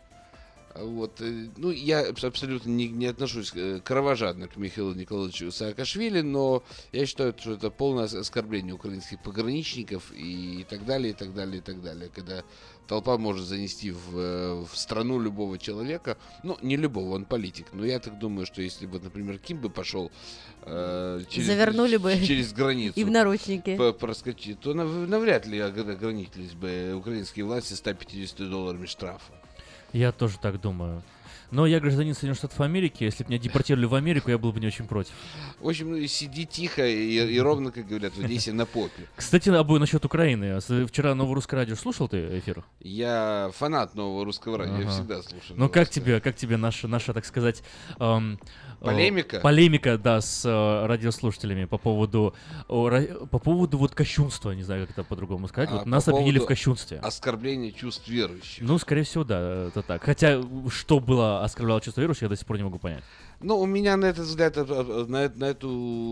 Вот. 0.75 1.21
э, 1.21 1.47
Ну, 1.57 1.71
я 1.71 2.01
абс- 2.09 2.23
абсолютно 2.25 2.69
не, 2.69 2.87
не 2.89 3.05
отношусь 3.07 3.51
э, 3.55 3.79
кровожадно 3.83 4.47
к 4.47 4.57
Михаилу 4.57 4.93
Николаевичу 4.93 5.51
Саакашвили, 5.51 6.21
но 6.21 6.63
я 6.91 7.05
считаю, 7.05 7.33
что 7.39 7.53
это 7.53 7.69
полное 7.69 8.05
ос- 8.05 8.13
оскорбление 8.13 8.73
украинских 8.73 9.21
пограничников 9.23 10.11
и 10.13 10.65
так 10.69 10.85
далее, 10.85 11.11
и 11.11 11.13
так 11.13 11.33
далее, 11.33 11.57
и 11.59 11.61
так 11.61 11.81
далее. 11.81 12.09
Когда 12.13 12.43
толпа 12.87 13.17
может 13.17 13.45
занести 13.45 13.91
в, 13.91 14.17
э, 14.17 14.65
в 14.69 14.77
страну 14.77 15.19
любого 15.19 15.57
человека, 15.57 16.17
ну, 16.43 16.57
не 16.61 16.75
любого, 16.77 17.15
он 17.15 17.23
политик, 17.25 17.67
но 17.71 17.85
я 17.85 17.99
так 17.99 18.19
думаю, 18.19 18.45
что 18.45 18.61
если 18.61 18.85
бы, 18.85 18.99
например, 18.99 19.37
Ким 19.39 19.59
бы 19.59 19.69
пошел 19.69 20.11
э, 20.63 21.21
через, 21.29 21.47
Завернули 21.47 21.97
бы 21.97 22.19
через 22.27 22.51
границу 22.53 22.93
и 22.99 23.03
в 23.03 23.11
наручники. 23.11 23.77
по- 23.77 23.93
проскочить, 23.93 24.59
то 24.59 24.73
нав- 24.73 25.07
навряд 25.07 25.45
ли 25.45 25.59
огр- 25.59 25.91
ограничились 25.91 26.53
бы 26.53 26.93
украинские 26.97 27.45
власти 27.45 27.73
150 27.73 28.49
долларами 28.49 28.85
штрафа. 28.87 29.33
Я 29.93 30.11
тоже 30.11 30.37
так 30.39 30.59
думаю. 30.59 31.01
Но 31.51 31.65
я 31.67 31.79
гражданин 31.79 32.13
Соединенных 32.13 32.37
Штатов 32.39 32.59
Америки. 32.61 33.03
Если 33.03 33.23
бы 33.23 33.29
меня 33.29 33.39
депортировали 33.39 33.85
в 33.85 33.95
Америку, 33.95 34.29
я 34.31 34.37
был 34.37 34.51
бы 34.51 34.59
не 34.59 34.67
очень 34.67 34.85
против. 34.87 35.13
В 35.59 35.67
общем, 35.67 35.91
ну, 35.91 36.07
сиди 36.07 36.45
тихо 36.45 36.85
и, 36.85 37.33
и 37.35 37.39
ровно, 37.39 37.71
как 37.71 37.87
говорят, 37.87 38.13
в 38.13 38.23
Одессе 38.23 38.51
на 38.53 38.65
попе. 38.65 39.07
Кстати, 39.15 39.49
обои 39.49 39.79
насчет 39.79 40.03
Украины. 40.05 40.59
С- 40.61 40.85
Вчера 40.87 41.15
Новое 41.15 41.35
Русское 41.35 41.55
Радио 41.57 41.75
слушал 41.75 42.07
ты 42.07 42.39
эфир? 42.39 42.63
Я 42.81 43.51
фанат 43.55 43.95
нового 43.95 44.25
русского 44.25 44.57
радио, 44.57 44.75
я 44.75 44.81
Ага. 44.81 44.89
всегда 44.91 45.21
слушаю. 45.23 45.57
Ну 45.59 45.69
как 45.69 45.89
тебе, 45.89 46.19
как 46.19 46.35
тебе 46.35 46.57
наша, 46.57 46.87
наша, 46.87 47.13
так 47.13 47.25
сказать, 47.25 47.63
эм, 47.99 48.39
Полемика? 48.79 49.39
полемика, 49.39 49.97
да, 49.97 50.21
с 50.21 50.45
э, 50.45 50.85
радиослушателями 50.85 51.65
по 51.65 51.77
поводу, 51.77 52.35
о, 52.67 52.89
ра- 52.89 53.25
по 53.27 53.39
поводу 53.39 53.77
вот 53.77 53.95
кощунства, 53.95 54.51
не 54.51 54.63
знаю, 54.63 54.81
как 54.87 54.91
это 54.97 55.03
по-другому 55.03 55.47
сказать. 55.47 55.69
А 55.71 55.73
вот 55.75 55.83
по 55.83 55.89
нас 55.89 56.07
обвинили 56.07 56.39
в 56.39 56.45
кощунстве. 56.45 56.99
Оскорбление 56.99 57.71
чувств 57.71 58.07
верующих. 58.07 58.63
Ну, 58.63 58.77
скорее 58.77 59.03
всего, 59.03 59.23
да, 59.23 59.67
это 59.69 59.81
так. 59.81 60.03
Хотя, 60.03 60.41
что 60.69 60.99
было 60.99 61.43
оскорбляло 61.45 61.81
чувство 61.81 62.01
верующих, 62.01 62.23
я 62.23 62.29
до 62.29 62.35
сих 62.35 62.45
пор 62.45 62.57
не 62.57 62.63
могу 62.63 62.79
понять. 62.79 63.03
Ну, 63.39 63.59
у 63.59 63.65
меня 63.65 63.97
на 63.97 64.05
этот 64.05 64.25
взгляд, 64.25 64.57
э, 64.57 64.65
э, 64.67 65.05
на, 65.07 65.29
на 65.29 65.45
эту, 65.45 65.69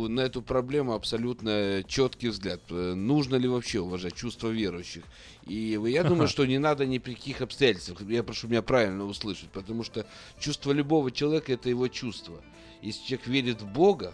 на 0.10 0.22
эту 0.22 0.42
проблему 0.42 0.94
абсолютно 0.94 1.84
четкий 1.88 2.30
взгляд. 2.30 2.62
Э, 2.70 2.94
Нужно 2.94 3.36
ли 3.36 3.48
вообще 3.48 3.80
уважать 3.80 4.14
чувства 4.16 4.50
верующих? 4.50 5.04
И 5.46 5.80
я 5.86 6.04
думаю, 6.04 6.28
что 6.28 6.46
не 6.46 6.58
надо 6.58 6.86
ни 6.86 6.98
при 6.98 7.16
каких 7.16 7.42
обстоятельствах. 7.42 8.02
Я 8.02 8.24
прошу 8.24 8.48
меня 8.48 8.62
правильно 8.62 9.06
услышать, 9.06 9.50
потому 9.50 9.84
что 9.84 10.06
чувство 10.40 10.72
любого 10.72 11.12
человека 11.12 11.54
это 11.54 11.70
его 11.70 11.88
чувство. 11.88 12.36
Если 12.82 13.06
человек 13.06 13.28
верит 13.28 13.62
в 13.62 13.68
Бога, 13.68 14.14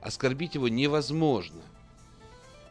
оскорбить 0.00 0.54
его 0.54 0.68
невозможно. 0.68 1.62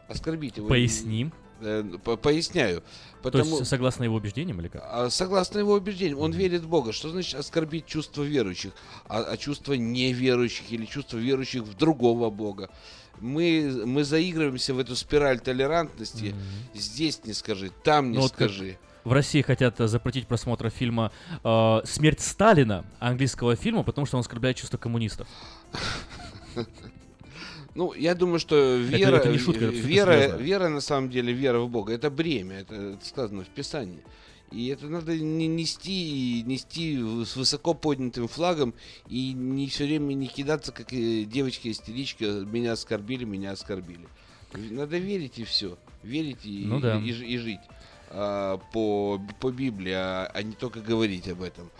Оскорбить 0.08 0.56
его. 0.56 0.68
Поясним. 0.68 1.32
Э, 1.60 1.82
по- 2.04 2.16
Поясняю. 2.16 2.80
То 2.80 3.30
Потому... 3.30 3.58
есть, 3.58 3.68
согласно 3.68 4.04
его 4.04 4.16
убеждениям 4.16 4.60
или 4.60 4.68
как? 4.68 4.82
А, 4.84 5.10
Согласно 5.10 5.58
его 5.58 5.74
убеждениям, 5.74 6.20
он 6.20 6.32
верит 6.32 6.62
в 6.62 6.68
Бога. 6.68 6.92
Что 6.92 7.10
значит 7.10 7.38
оскорбить 7.38 7.86
чувство 7.86 8.22
верующих, 8.22 8.72
а, 9.08 9.22
а 9.22 9.36
чувство 9.36 9.72
неверующих 9.72 10.70
или 10.70 10.84
чувство 10.84 11.18
верующих 11.18 11.62
в 11.62 11.74
другого 11.74 12.30
Бога? 12.30 12.70
Мы, 13.20 13.82
мы 13.84 14.04
заигрываемся 14.04 14.74
в 14.74 14.78
эту 14.78 14.94
спираль 14.94 15.40
толерантности. 15.40 16.34
Здесь 16.74 17.24
не 17.24 17.32
скажи, 17.32 17.70
там 17.82 18.12
не 18.12 18.16
Ну, 18.16 18.22
вот 18.22 18.32
как 18.32 18.50
скажи. 18.50 18.78
В 19.02 19.12
России 19.12 19.42
хотят 19.42 19.76
запретить 19.78 20.26
просмотр 20.26 20.70
фильма 20.70 21.10
э, 21.42 21.80
«Смерть 21.84 22.20
Сталина», 22.20 22.84
английского 23.00 23.56
фильма, 23.56 23.82
потому 23.82 24.06
что 24.06 24.16
он 24.16 24.20
оскорбляет 24.20 24.56
чувство 24.56 24.76
коммунистов. 24.76 25.26
Ну, 27.78 27.94
я 27.94 28.16
думаю, 28.16 28.40
что 28.40 28.74
вера, 28.74 29.18
это 29.18 29.28
не 29.28 29.38
шутка, 29.38 29.66
это 29.66 29.76
вера, 29.76 30.36
вера 30.36 30.68
на 30.68 30.80
самом 30.80 31.10
деле, 31.10 31.32
вера 31.32 31.60
в 31.60 31.70
Бога, 31.70 31.92
это 31.92 32.10
бремя, 32.10 32.56
это, 32.62 32.74
это 32.74 33.04
сказано 33.06 33.44
в 33.44 33.48
Писании. 33.50 34.02
И 34.50 34.66
это 34.66 34.86
надо 34.86 35.16
не 35.16 35.46
нести, 35.46 36.42
нести 36.44 36.98
с 37.24 37.36
высоко 37.36 37.74
поднятым 37.74 38.26
флагом 38.26 38.74
и 39.08 39.32
не 39.32 39.68
все 39.68 39.84
время 39.84 40.14
не 40.14 40.26
кидаться, 40.26 40.72
как 40.72 40.92
э, 40.92 41.22
девочка-истеричка, 41.22 42.24
меня 42.24 42.72
оскорбили, 42.72 43.22
меня 43.22 43.52
оскорбили. 43.52 44.08
Надо 44.54 44.98
верить 44.98 45.38
и 45.38 45.44
все. 45.44 45.78
Верить 46.02 46.44
и, 46.44 46.64
Ну 46.64 46.80
да. 46.80 46.98
и, 46.98 47.12
ж- 47.12 47.24
и 47.24 47.36
жить 47.38 47.60
а, 48.10 48.58
по, 48.72 49.20
по 49.38 49.50
Библии, 49.52 49.92
а, 49.92 50.28
а 50.34 50.42
не 50.42 50.54
только 50.54 50.80
говорить 50.80 51.28
об 51.28 51.42
этом. 51.42 51.70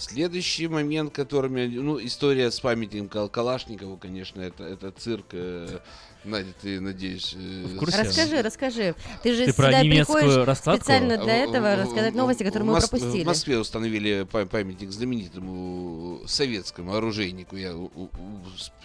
Следующий 0.00 0.66
момент, 0.66 1.12
который 1.12 1.50
меня... 1.50 1.80
Ну, 1.80 2.02
история 2.04 2.50
с 2.50 2.58
памятником 2.60 3.08
Кал- 3.08 3.28
Калашникову, 3.28 3.98
конечно, 3.98 4.40
это, 4.40 4.64
это 4.64 4.90
цирк. 4.92 5.26
э, 5.32 5.78
Надя, 6.24 6.52
ты, 6.62 6.80
надеюсь... 6.80 7.34
э, 7.36 7.78
Расскажи, 7.80 8.40
расскажи. 8.42 8.94
Ты 9.22 9.34
же 9.34 9.44
Ты 9.46 9.52
сюда 9.52 9.80
приходишь 9.80 10.36
раскладку? 10.46 10.84
специально 10.84 11.16
для 11.18 11.46
В- 11.46 11.50
этого 11.50 11.74
в- 11.76 11.78
рассказать 11.82 12.12
в- 12.14 12.16
новости, 12.16 12.42
в- 12.42 12.46
которые 12.46 12.64
в 12.68 12.72
мы 12.72 12.78
Мос- 12.78 12.88
пропустили. 12.88 13.22
В 13.24 13.26
Москве 13.26 13.58
установили 13.58 14.26
па- 14.30 14.46
памятник 14.46 14.90
знаменитому 14.90 16.22
советскому 16.26 16.94
оружейнику. 16.94 17.56
Я 17.56 17.74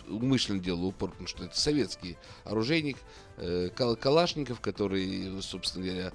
умышленно 0.09 0.59
делал 0.59 0.85
упор, 0.85 1.11
потому 1.11 1.27
что 1.27 1.45
это 1.45 1.57
советский 1.57 2.17
оружейник 2.43 2.97
э, 3.37 3.69
Кал- 3.75 3.95
Калашников, 3.95 4.59
который, 4.61 5.41
собственно 5.41 5.85
говоря, 5.85 6.07
э, 6.07 6.11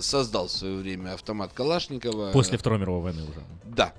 создал 0.00 0.48
в 0.48 0.52
свое 0.52 0.76
время 0.76 1.14
автомат 1.14 1.52
Калашникова. 1.52 2.32
После 2.32 2.58
Второй 2.58 2.78
мировой 2.78 3.02
войны 3.02 3.22
уже. 3.22 3.40
Да. 3.64 3.92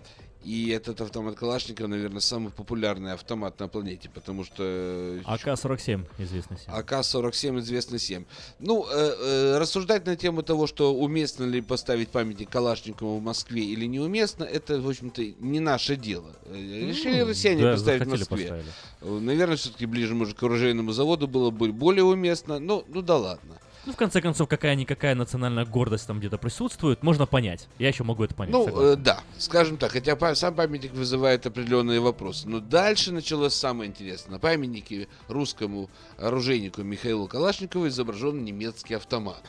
И 0.44 0.70
этот 0.70 1.02
автомат 1.02 1.36
Калашникова, 1.36 1.88
наверное, 1.88 2.22
самый 2.22 2.52
популярный 2.52 3.12
автомат 3.12 3.60
на 3.60 3.68
планете, 3.68 4.10
потому 4.10 4.46
что... 4.46 4.64
э, 4.64 5.22
АК-47, 5.26 6.06
известный 6.20 6.56
всем. 6.56 6.74
АК-47 6.74 7.60
известно 7.60 7.98
всем. 7.98 8.26
Ну, 8.60 8.86
э, 8.90 9.16
э, 9.20 9.58
рассуждать 9.58 10.06
на 10.06 10.16
тему 10.16 10.44
того, 10.44 10.66
что 10.66 10.96
уместно 10.96 11.44
ли 11.44 11.60
поставить 11.60 12.08
памятник 12.10 12.50
Калашникову 12.50 13.18
в 13.18 13.22
Москве 13.22 13.62
или 13.62 13.86
неуместно, 13.88 14.46
это, 14.46 14.80
в 14.80 14.88
общем-то, 14.88 15.22
не 15.22 15.60
наше 15.60 15.98
дело. 15.98 16.32
Э, 16.46 16.56
Решили 16.56 17.24
Ну, 17.24 17.28
россияне 17.28 17.64
да, 17.64 17.72
поставить 17.74 18.04
в 18.04 18.10
Москве. 18.10 18.28
поставили. 18.38 18.66
Э, 19.02 19.20
Наверное, 19.20 19.58
все-таки 19.58 19.86
ближе, 19.86 20.16
может, 20.16 20.38
к 20.38 20.44
оружейному 20.44 20.94
заводу 20.94 21.28
было 21.28 21.50
бы 21.52 21.74
более 21.74 22.06
уместно, 22.06 22.60
но 22.60 22.86
ну 22.88 23.02
да 23.02 23.18
ладно. 23.18 23.60
Ну, 23.88 23.94
в 23.94 23.96
конце 23.96 24.20
концов, 24.20 24.50
какая-никакая 24.50 25.16
национальная 25.16 25.64
гордость 25.64 26.08
там 26.08 26.20
где-то 26.20 26.38
присутствует, 26.38 27.04
можно 27.04 27.26
понять. 27.26 27.70
Я 27.80 27.88
еще 27.88 28.04
могу 28.04 28.26
это 28.26 28.36
понять. 28.36 28.52
Ну, 28.52 28.66
согласен. 28.66 28.92
э, 28.92 28.96
да, 28.98 29.22
скажем 29.38 29.78
так, 29.78 29.94
хотя 29.94 30.36
сам 30.36 30.56
памятник 30.56 30.92
вызывает 30.94 31.46
определенные 31.46 32.02
вопросы. 32.02 32.50
Но 32.50 32.60
дальше 32.60 33.14
началось 33.14 33.54
самое 33.54 33.90
интересное. 33.90 34.34
На 34.34 34.40
памятнике 34.40 35.08
русскому 35.30 35.90
оружейнику 36.18 36.84
Михаилу 36.84 37.30
Калашникову 37.30 37.88
изображен 37.88 38.44
немецкий 38.44 38.94
автомат. 38.96 39.42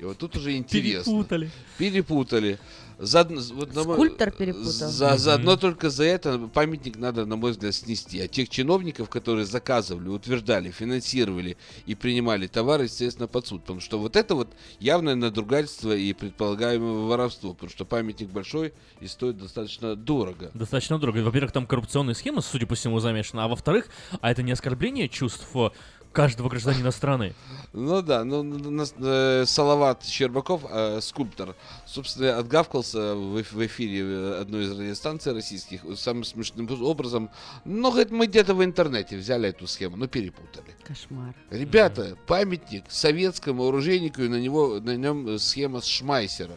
И 0.00 0.04
вот 0.04 0.18
тут 0.18 0.34
уже 0.36 0.56
интересно. 0.56 1.12
Перепутали. 1.12 1.50
Перепутали. 1.78 2.58
Заодно- 2.98 3.40
вот 3.54 3.74
на 3.74 3.84
мой- 3.84 3.94
Скульптор 3.96 4.30
перепутал. 4.30 4.70
За, 4.70 5.08
Мгм. 5.10 5.18
заодно 5.18 5.56
только 5.56 5.90
за 5.90 6.04
это 6.04 6.38
памятник 6.52 6.96
надо, 6.96 7.26
на 7.26 7.36
мой 7.36 7.50
взгляд, 7.52 7.74
снести. 7.74 8.20
А 8.20 8.28
тех 8.28 8.48
чиновников, 8.48 9.08
которые 9.10 9.46
заказывали, 9.46 10.08
утверждали, 10.08 10.70
финансировали 10.70 11.56
и 11.86 11.94
принимали 11.94 12.46
товары, 12.46 12.84
естественно, 12.84 13.26
под 13.26 13.46
суд. 13.46 13.62
Потому 13.62 13.80
что 13.80 13.98
вот 13.98 14.16
это 14.16 14.34
вот 14.34 14.48
явное 14.78 15.14
надругательство 15.14 15.94
и 15.94 16.12
предполагаемое 16.12 17.06
воровство. 17.08 17.52
Потому 17.54 17.70
что 17.70 17.84
памятник 17.84 18.28
большой 18.30 18.72
и 19.00 19.06
стоит 19.06 19.38
достаточно 19.38 19.96
дорого. 19.96 20.50
Достаточно 20.54 20.98
дорого. 20.98 21.18
Во-первых, 21.18 21.52
там 21.52 21.66
коррупционные 21.66 22.14
схемы, 22.14 22.42
судя 22.42 22.66
по 22.66 22.74
всему, 22.74 23.00
замешаны. 23.00 23.40
А 23.40 23.48
во-вторых, 23.48 23.88
а 24.20 24.30
это 24.30 24.42
не 24.42 24.52
оскорбление 24.52 25.08
чувств 25.08 25.46
э, 25.54 25.70
каждого 26.14 26.48
гражданина 26.48 26.90
страны. 26.92 27.34
Ну 27.74 28.00
да, 28.00 28.24
ну 28.24 28.42
н- 28.42 28.80
н- 28.80 28.86
э, 28.98 29.44
Салават 29.46 30.04
Щербаков, 30.04 30.62
э, 30.70 31.00
скульптор, 31.02 31.54
собственно, 31.86 32.38
отгавкался 32.38 33.14
в, 33.16 33.36
эф- 33.36 33.52
в 33.52 33.66
эфире 33.66 34.00
э, 34.00 34.40
одной 34.40 34.64
из 34.64 34.70
радиостанций 34.70 35.32
российских 35.32 35.80
самым 35.98 36.24
смешным 36.24 36.68
образом. 36.82 37.30
Ну, 37.64 37.90
говорит, 37.90 38.12
мы 38.12 38.26
где-то 38.26 38.54
в 38.54 38.64
интернете 38.64 39.16
взяли 39.16 39.48
эту 39.48 39.66
схему, 39.66 39.96
но 39.96 40.06
перепутали. 40.06 40.74
Кошмар. 40.86 41.34
Ребята, 41.50 42.16
памятник 42.26 42.84
советскому 42.88 43.66
оружейнику, 43.68 44.22
и 44.22 44.28
на 44.28 44.40
него 44.40 44.80
на 44.80 44.96
нем 44.96 45.38
схема 45.38 45.80
с 45.80 45.86
Шмайсера. 45.86 46.54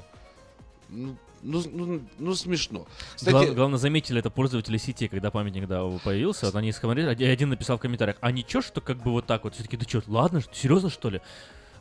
Ну, 0.89 1.17
ну, 1.41 1.63
ну, 1.71 2.01
ну 2.19 2.35
смешно. 2.35 2.87
Гла- 3.23 3.45
главное, 3.45 3.77
заметили 3.77 4.19
это 4.19 4.29
пользователи 4.29 4.77
сети, 4.77 5.07
когда 5.07 5.31
памятник 5.31 5.67
да, 5.67 5.83
появился. 6.03 6.45
Вот 6.47 6.55
они 6.55 6.71
смотрели, 6.71 7.09
один- 7.09 7.49
написал 7.49 7.77
в 7.77 7.81
комментариях, 7.81 8.17
а 8.21 8.31
ничего, 8.31 8.61
что 8.61 8.81
как 8.81 9.01
бы 9.03 9.11
вот 9.11 9.25
так 9.25 9.43
вот? 9.43 9.53
Все-таки, 9.55 9.77
да 9.77 9.85
что, 9.87 10.01
ладно, 10.07 10.41
серьезно, 10.53 10.89
что 10.89 11.09
ли? 11.09 11.21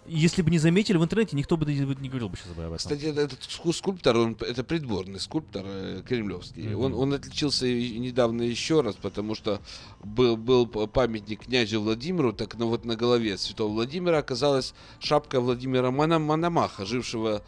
Если 0.09 0.43
бы 0.43 0.53
не 0.53 0.59
заметили 0.59 0.99
в 0.99 1.03
интернете, 1.03 1.37
никто 1.37 1.57
бы 1.57 1.66
не 1.66 2.09
говорил 2.09 2.28
бы 2.28 2.37
сейчас 2.37 2.53
об 2.53 2.61
этом. 2.61 2.77
Кстати, 2.77 3.07
это- 3.07 3.23
этот 3.23 3.41
ску- 3.41 3.73
скульптор, 3.73 4.16
он, 4.16 4.37
это 4.41 4.62
придворный 4.62 5.19
скульптор 5.19 5.65
э, 5.66 6.03
кремлевский. 6.07 6.69
Мгм. 6.69 6.81
Он, 6.81 6.95
он 6.95 7.12
отличился 7.15 7.66
недавно 7.66 8.43
еще 8.43 8.83
раз, 8.83 8.95
потому 8.95 9.35
что 9.35 9.61
был, 10.05 10.37
был 10.37 10.66
памятник 10.69 11.47
князю 11.47 11.81
Владимиру, 11.81 12.33
так 12.33 12.55
на, 12.57 12.66
вот 12.66 12.85
на 12.85 12.95
голове 12.95 13.37
святого 13.37 13.73
Владимира 13.73 14.19
оказалась 14.19 14.74
шапка 15.01 15.41
Владимира 15.41 15.91
Мономаха, 15.91 16.87
жившего 16.87 17.43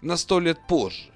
на 0.00 0.16
сто 0.16 0.38
лет 0.38 0.58
позже. 0.68 1.10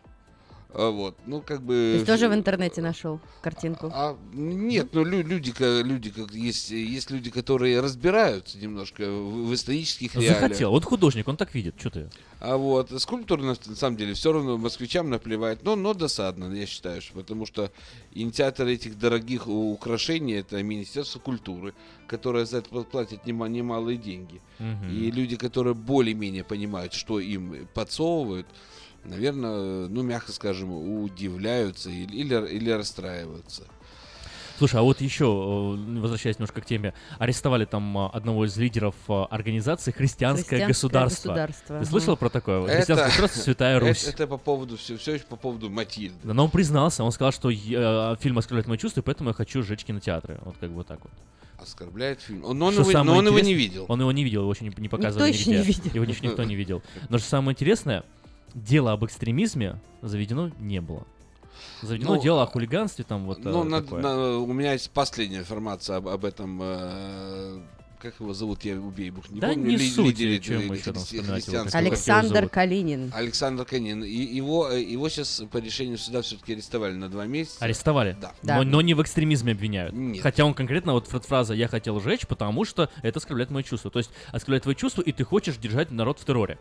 А 0.74 0.90
Вот, 0.90 1.16
ну 1.27 1.40
как 1.40 1.62
бы... 1.62 1.73
То 1.74 1.95
есть 1.95 2.07
тоже 2.07 2.28
в 2.28 2.35
интернете 2.35 2.82
нашел 2.82 3.20
картинку. 3.40 3.90
А, 3.93 4.19
нет, 4.35 4.89
ну 4.93 5.03
лю- 5.03 5.23
люди, 5.27 5.55
люди 5.82 6.11
как 6.11 6.31
есть, 6.32 6.70
есть 6.70 7.11
люди, 7.11 7.31
которые 7.31 7.81
разбираются 7.81 8.59
немножко 8.59 9.11
в, 9.11 9.47
в 9.49 9.55
исторических 9.55 10.15
реалиях. 10.15 10.40
Захотел. 10.40 10.70
Вот 10.70 10.85
художник, 10.85 11.27
он 11.27 11.39
так 11.39 11.55
видит. 11.55 11.74
Что 11.78 11.90
ты? 11.90 12.11
А 12.40 12.57
вот 12.59 12.90
скульптура 13.01 13.40
на, 13.40 13.57
на 13.66 13.77
самом 13.77 13.97
деле 13.97 14.12
все 14.12 14.31
равно 14.31 14.59
москвичам 14.59 15.09
наплевать, 15.09 15.62
но, 15.62 15.74
но 15.74 15.95
досадно, 15.95 16.53
я 16.55 16.66
считаю, 16.66 17.01
что, 17.01 17.15
потому 17.15 17.47
что 17.47 17.73
инициаторы 18.12 18.74
этих 18.74 18.99
дорогих 18.99 19.49
украшений 19.49 20.35
это 20.35 20.62
Министерство 20.62 21.19
культуры, 21.19 21.73
которое 22.07 22.45
за 22.45 22.59
это 22.59 22.69
платит 22.82 23.24
нема- 23.24 23.49
немалые 23.49 23.97
деньги. 23.97 24.40
Мгм. 24.59 24.90
И 24.90 25.11
люди, 25.11 25.36
которые 25.36 25.74
более-менее 25.74 26.45
понимают, 26.45 26.93
что 26.93 27.20
им 27.20 27.66
подсовывают, 27.73 28.47
наверное, 29.09 29.89
ну, 29.89 30.03
мягко 30.03 30.33
скажем, 30.33 30.73
удивляются 30.73 31.91
или, 31.91 32.17
или, 32.17 32.49
или 32.49 32.71
расстраиваются. 32.71 33.65
Слушай, 34.59 34.81
а 34.81 34.83
вот 34.83 35.01
еще, 35.01 35.25
э, 35.25 36.01
возвращаясь 36.01 36.37
немножко 36.39 36.61
к 36.61 36.67
теме, 36.67 36.93
арестовали 37.21 37.65
там 37.65 37.97
а, 37.97 38.11
одного 38.11 38.45
из 38.45 38.57
лидеров 38.57 38.97
а, 39.07 39.27
организации 39.27 39.93
«Христианское, 39.93 40.59
Христианское 40.59 40.67
государство». 40.67 41.29
государство, 41.29 41.79
Ты 41.79 41.85
слышал 41.87 42.17
про 42.17 42.29
такое? 42.29 42.63
«Христианское 42.67 43.07
государство. 43.07 43.41
Святая 43.41 43.79
Русь». 43.79 44.03
Это, 44.03 44.11
это 44.11 44.27
по 44.27 44.37
поводу 44.37 44.77
все, 44.77 44.97
все 44.97 45.15
еще 45.15 45.25
по 45.27 45.37
поводу 45.37 45.71
Матильды. 45.71 46.19
Да, 46.25 46.35
Но 46.35 46.45
он 46.47 46.51
признался, 46.51 47.05
он 47.05 47.13
сказал, 47.13 47.31
что 47.31 47.51
э, 47.51 48.17
фильм 48.19 48.39
оскорбляет 48.39 48.67
мои 48.67 48.79
чувства, 48.79 49.01
и 49.01 49.05
поэтому 49.05 49.31
я 49.31 49.35
хочу 49.35 49.63
сжечь 49.63 49.85
кинотеатры. 49.85 50.41
Вот 50.45 50.57
как 50.59 50.71
бы 50.71 50.77
вот 50.77 50.89
так 50.89 50.99
вот. 51.05 51.13
Оскорбляет 51.63 52.21
фильм. 52.21 52.45
Он, 52.45 52.61
он 52.61 52.73
Что 52.73 52.83
его, 52.83 52.91
самое 52.91 53.13
но 53.13 53.19
он 53.19 53.27
его 53.27 53.37
не 53.37 53.53
интересное- 53.53 53.59
видел. 53.59 53.87
Он 53.89 54.01
его 54.01 54.11
не 54.11 54.25
видел, 54.25 54.43
его 54.43 54.53
еще 54.53 54.65
не, 54.65 54.73
не 54.77 54.89
показывали 54.89 55.31
еще 55.31 55.51
нигде. 55.51 55.59
не 55.59 55.65
видел. 55.67 55.91
Его 55.95 56.05
еще 56.05 56.27
никто 56.27 56.43
не 56.43 56.57
видел. 56.57 56.83
Но 57.11 57.19
что 57.19 57.29
самое 57.29 57.53
интересное, 57.55 58.05
дело 58.55 58.93
об 58.93 59.05
экстремизме 59.05 59.79
заведено 60.03 60.51
не 60.59 60.81
было. 60.81 61.05
Заведено 61.83 62.15
Ну, 62.15 62.23
дело 62.23 62.43
о 62.43 62.47
хулиганстве, 62.47 63.05
там 63.05 63.25
вот 63.27 63.45
Ну, 63.45 63.62
э, 63.62 63.65
на- 63.65 63.83
такое. 63.83 64.03
на- 64.03 64.39
у 64.39 64.53
меня 64.53 64.73
есть 64.73 64.91
последняя 64.91 65.39
информация 65.39 65.97
об, 65.97 66.09
об 66.09 66.25
этом. 66.25 66.61
э, 66.62 67.61
как 68.01 68.20
его 68.20 68.33
зовут, 68.33 68.65
я 68.65 68.77
убей 68.81 69.11
бог, 69.11 69.29
не 69.29 69.41
Да 69.41 69.49
помню. 69.49 69.70
не 69.70 69.77
ли- 69.77 69.91
суть, 69.91 70.07
лидере 70.07 70.39
чем 70.39 70.59
этой 70.59 70.69
мы 70.69 70.77
как 70.77 70.87
его 70.87 71.65
Александр? 71.75 72.49
Калинин. 72.49 73.12
Александр 73.12 73.65
Канин. 73.65 74.05
И 74.05 74.09
его, 74.11 74.70
э, 74.70 74.81
его 74.83 75.09
сейчас 75.09 75.43
по 75.51 75.59
решению 75.59 75.99
суда 75.99 76.23
все-таки 76.23 76.53
арестовали 76.53 76.95
на 76.95 77.09
два 77.09 77.27
месяца. 77.27 77.65
Арестовали? 77.65 78.16
Да. 78.20 78.59
Но, 78.59 78.62
но 78.62 78.81
не 78.83 78.95
в 78.95 79.03
экстремизме 79.03 79.51
обвиняют. 79.51 79.95
Нет. 79.95 80.23
Хотя 80.23 80.45
он 80.45 80.55
конкретно, 80.55 80.93
вот 80.93 81.09
фра- 81.09 81.19
фраза 81.20 81.55
«я 81.55 81.66
хотел 81.66 81.99
сжечь, 82.01 82.27
потому 82.29 82.65
что 82.65 82.89
это 83.03 83.19
оскорбляет 83.19 83.51
мои 83.51 83.65
чувства». 83.65 83.91
То 83.91 83.99
есть 83.99 84.11
оскорбляет 84.31 84.62
твои 84.62 84.77
чувства, 84.77 85.03
и 85.03 85.11
ты 85.11 85.25
хочешь 85.25 85.57
держать 85.57 85.91
народ 85.91 86.20
в 86.20 86.25
терроре. 86.25 86.59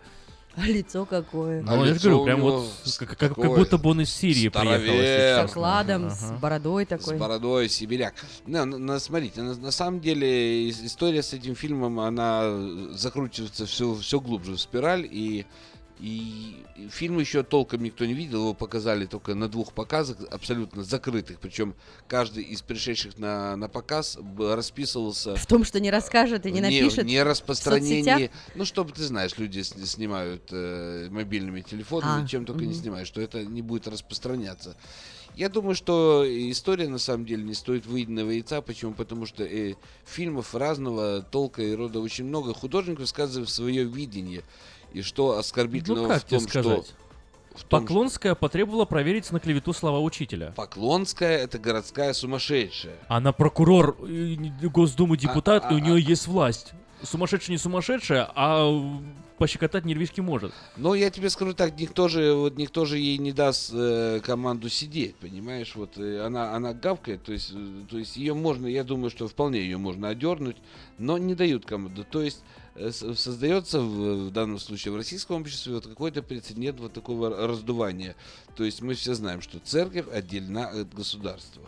А 0.57 0.61
лицо 0.65 1.05
какое? 1.05 1.61
Ну, 1.61 1.85
я 1.85 1.93
же 1.93 1.99
говорю, 1.99 2.25
прям 2.25 2.41
вот 2.41 2.67
с- 2.83 2.97
как, 2.97 3.09
как- 3.17 3.35
как 3.35 3.37
будто 3.37 3.77
бы 3.77 3.91
он 3.91 4.01
из 4.01 4.09
Сирии 4.09 4.49
приехал. 4.49 4.61
здоровенное. 4.83 5.35
честно. 5.35 5.47
С 5.47 5.51
окладом, 5.51 6.09
с 6.09 6.23
Ага. 6.23 6.37
бородой 6.39 6.85
такой. 6.85 7.15
С 7.15 7.19
бородой, 7.19 7.69
сибиряк. 7.69 8.15
Ну, 8.47 8.65
на- 8.65 8.99
смотрите, 8.99 9.41
на, 9.43 9.55
на 9.55 9.71
самом 9.71 9.99
деле 10.01 10.67
ис- 10.69 10.83
история 10.85 11.21
с 11.21 11.31
этим 11.33 11.55
фильмом, 11.55 11.99
она 11.99 12.43
закручивается 12.91 13.65
все, 13.67 13.93
все 13.95 14.19
глубже 14.19 14.53
в 14.53 14.59
спираль, 14.59 15.07
и, 15.09 15.45
и, 15.99 16.63
фильм 16.89 17.19
еще 17.19 17.43
толком 17.43 17.83
никто 17.83 18.05
не 18.05 18.13
видел, 18.13 18.39
его 18.39 18.53
показали 18.53 19.05
только 19.05 19.33
на 19.35 19.47
двух 19.49 19.73
показах, 19.73 20.17
абсолютно 20.29 20.83
закрытых, 20.83 21.39
причем 21.39 21.73
каждый 22.07 22.43
из 22.43 22.61
пришедших 22.61 23.17
на, 23.17 23.55
на 23.55 23.67
показ 23.67 24.17
расписывался 24.37 25.35
В 25.35 25.45
том, 25.47 25.63
что 25.63 25.79
не 25.79 25.89
расскажет 25.91 26.45
и 26.45 26.51
не 26.51 26.61
напишет 26.61 27.05
не 27.05 27.21
распространение. 27.23 28.31
Ну, 28.55 28.65
чтобы 28.65 28.91
ты 28.91 29.03
знаешь, 29.03 29.37
люди 29.37 29.61
с- 29.61 29.73
снимают 29.89 30.49
э, 30.51 31.07
мобильными 31.09 31.61
телефонами, 31.61 32.23
А, 32.23 32.27
чем 32.27 32.45
только 32.45 32.61
не 32.61 32.73
мгм. 32.73 32.81
снимают, 32.81 33.07
что 33.07 33.21
это 33.21 33.43
не 33.43 33.61
будет 33.61 33.87
распространяться. 33.87 34.75
Я 35.35 35.49
думаю, 35.49 35.75
что 35.75 36.25
история 36.27 36.87
на 36.87 36.97
самом 36.97 37.25
деле 37.25 37.43
не 37.43 37.53
стоит 37.53 37.85
выеденного 37.85 38.31
яйца. 38.31 38.59
Почему? 38.61 38.93
Потому 38.93 39.27
что 39.27 39.43
э, 39.43 39.75
фильмов 40.03 40.55
разного 40.55 41.21
толка 41.21 41.61
и 41.61 41.75
рода 41.75 41.99
очень 41.99 42.25
много. 42.25 42.55
Художник 42.55 42.99
высказывает 42.99 43.49
свое 43.49 43.83
видение. 43.83 44.43
И 44.97 45.03
что 45.03 45.37
оскорбительного 45.37 46.07
Ну 46.07 46.09
как 46.09 46.23
в 46.23 46.25
том, 46.25 46.39
тебе 46.39 46.49
что... 46.49 46.61
сказать? 46.61 46.93
в 47.53 47.63
том, 47.63 47.81
Поклонская 47.81 48.35
потребовала 48.35 48.85
проверить 48.85 49.31
на 49.31 49.39
клевету 49.39 49.73
слова 49.73 49.99
учителя. 49.99 50.53
Поклонская 50.55 51.37
это 51.37 51.59
городская 51.59 52.13
сумасшедшая. 52.13 52.95
Она 53.07 53.31
прокурор 53.31 53.95
э, 54.07 54.35
Госдумы 54.63 55.17
депутат, 55.17 55.65
а, 55.65 55.71
и 55.71 55.75
у 55.75 55.77
а, 55.77 55.81
нее 55.81 56.01
есть 56.01 56.27
власть. 56.27 56.73
Сумасшедшая 57.03 57.51
не 57.51 57.57
сумасшедшая, 57.57 58.29
а 58.35 58.99
пощекотать 59.37 59.85
нервишки 59.85 60.21
может. 60.21 60.53
Но 60.77 60.95
я 60.95 61.09
тебе 61.09 61.29
скажу 61.29 61.53
так, 61.53 61.79
никто 61.79 62.07
же, 62.07 62.33
вот 62.33 62.57
никто 62.57 62.85
же 62.85 62.97
ей 62.97 63.17
не 63.17 63.31
даст 63.31 63.71
э, 63.73 64.19
команду 64.23 64.69
сидеть, 64.69 65.15
понимаешь? 65.15 65.75
Вот 65.75 65.97
э, 65.97 66.25
она, 66.25 66.55
она 66.55 66.73
гавкает, 66.73 67.23
то 67.23 67.31
есть, 67.31 67.51
э, 67.53 67.83
то 67.89 67.97
есть 67.97 68.17
ее 68.17 68.33
можно, 68.33 68.65
я 68.65 68.83
думаю, 68.83 69.09
что 69.09 69.27
вполне 69.27 69.59
ее 69.59 69.77
можно 69.77 70.09
одернуть, 70.09 70.57
но 70.97 71.17
не 71.17 71.35
дают 71.35 71.65
команду. 71.65 72.03
То 72.03 72.21
есть 72.21 72.43
создается 72.91 73.79
в, 73.79 74.27
в 74.27 74.31
данном 74.31 74.59
случае 74.59 74.93
в 74.93 74.97
российском 74.97 75.41
обществе 75.41 75.73
вот 75.73 75.87
какой-то 75.87 76.21
прецедент 76.21 76.79
вот 76.79 76.93
такого 76.93 77.47
раздувания. 77.47 78.15
То 78.55 78.63
есть 78.63 78.81
мы 78.81 78.93
все 78.93 79.13
знаем, 79.13 79.41
что 79.41 79.59
церковь 79.59 80.07
отделена 80.11 80.69
от 80.69 80.93
государства. 80.93 81.63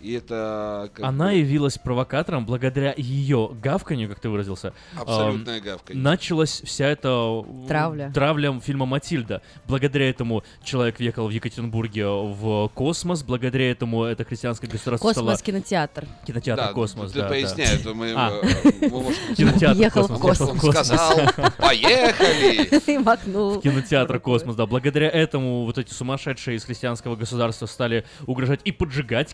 И 0.00 0.12
это 0.12 0.90
как 0.94 1.04
Она 1.04 1.26
бы 1.28 1.34
явилась 1.34 1.78
провокатором 1.78 2.44
благодаря 2.46 2.94
ее 2.96 3.50
гавканью, 3.62 4.08
как 4.08 4.20
ты 4.20 4.28
выразился. 4.28 4.72
Абсолютное 4.98 5.58
ам, 5.58 5.64
гавканье. 5.64 6.02
Началась 6.02 6.60
вся 6.64 6.86
эта 6.88 7.44
Травля. 7.66 8.10
травля 8.14 8.60
фильма 8.60 8.86
Матильда. 8.86 9.42
Благодаря 9.66 10.08
этому 10.10 10.44
человек 10.62 10.98
въехал 10.98 11.26
в 11.26 11.30
Екатеринбурге 11.30 12.06
в 12.06 12.68
космос. 12.74 13.22
Благодаря 13.22 13.70
этому 13.70 14.04
это 14.04 14.24
христианское 14.24 14.66
государство 14.66 15.08
Космос 15.08 15.38
стало 15.38 15.46
кинотеатр. 15.46 16.06
кинотеатр 16.26 16.62
Да, 16.62 16.72
Космос. 16.72 17.12
ты 17.12 17.18
да, 17.18 17.24
да. 17.24 17.30
поясняй, 17.30 17.74
это 17.74 17.94
мы, 17.94 18.12
А. 18.16 18.30
э, 18.42 18.72
мы 18.82 19.02
можем- 19.02 19.34
Кинотеатр 19.34 19.80
Ехал 19.80 20.02
в 20.08 20.18
Космос. 20.20 20.50
в 20.50 20.60
космос. 20.60 20.86
сказал, 20.86 21.20
поехали! 21.58 22.80
И 22.86 22.98
махнул. 22.98 23.58
в 23.58 23.62
кинотеатр 23.62 24.20
Космос, 24.20 24.56
да. 24.56 24.66
Благодаря 24.66 25.08
этому 25.08 25.64
вот 25.64 25.78
эти 25.78 25.92
сумасшедшие 25.92 26.56
из 26.56 26.64
христианского 26.64 27.16
государства 27.16 27.66
стали 27.66 28.04
угрожать 28.26 28.60
и 28.64 28.72
поджигать 28.72 29.32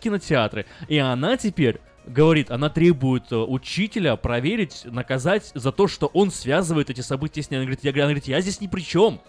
кинотеатры. 0.53 0.65
И 0.87 0.97
она 0.97 1.37
теперь 1.37 1.79
говорит, 2.05 2.51
она 2.51 2.69
требует 2.69 3.31
э, 3.31 3.35
учителя 3.35 4.15
проверить, 4.15 4.81
наказать 4.85 5.51
за 5.53 5.71
то, 5.71 5.87
что 5.87 6.07
он 6.07 6.31
связывает 6.31 6.89
эти 6.89 7.01
события 7.01 7.41
с 7.41 7.49
ней. 7.49 7.57
Она 7.57 7.65
говорит, 7.65 7.83
я, 7.83 7.91
она 7.91 8.03
говорит, 8.03 8.27
я 8.27 8.41
здесь 8.41 8.61
ни 8.61 8.67
при 8.67 8.81
чем. 8.81 9.21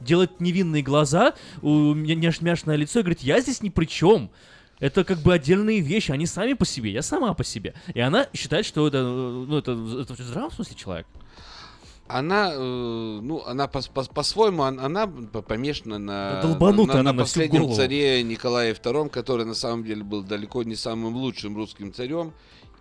Делает 0.00 0.40
невинные 0.40 0.82
глаза, 0.82 1.34
у 1.60 1.92
меня 1.94 2.14
няшмяшное 2.14 2.76
лицо, 2.76 3.00
и 3.00 3.02
говорит, 3.02 3.20
я 3.20 3.40
здесь 3.40 3.60
ни 3.60 3.68
при 3.68 3.84
чем. 3.86 4.30
Это 4.78 5.04
как 5.04 5.18
бы 5.18 5.34
отдельные 5.34 5.80
вещи, 5.80 6.10
они 6.12 6.26
сами 6.26 6.54
по 6.54 6.64
себе, 6.64 6.92
я 6.92 7.02
сама 7.02 7.34
по 7.34 7.44
себе. 7.44 7.74
И 7.92 8.00
она 8.00 8.26
считает, 8.32 8.64
что 8.66 8.86
это, 8.86 8.98
э, 8.98 9.02
ну, 9.02 9.58
это, 9.58 9.72
это 9.72 10.14
в 10.14 10.18
здравом 10.18 10.50
смысле 10.52 10.76
человек. 10.76 11.06
Она, 12.12 12.50
э, 12.52 12.58
ну, 13.22 13.42
она 13.46 13.66
по- 13.68 13.80
по- 13.94 14.04
по-своему, 14.04 14.62
он- 14.62 14.78
она 14.80 15.06
п- 15.06 15.42
помешана 15.42 15.98
на, 15.98 16.40
долбанутая 16.42 16.96
на, 16.96 17.00
она 17.00 17.12
на 17.12 17.18
на 17.18 17.24
всю 17.24 17.34
последнем 17.34 17.62
голову. 17.62 17.76
царе 17.76 18.22
Николае 18.22 18.74
II, 18.74 19.08
который 19.08 19.46
на 19.46 19.54
самом 19.54 19.84
деле 19.84 20.02
был 20.04 20.22
далеко 20.22 20.62
не 20.62 20.74
самым 20.76 21.16
лучшим 21.16 21.56
русским 21.56 21.92
царем. 21.92 22.32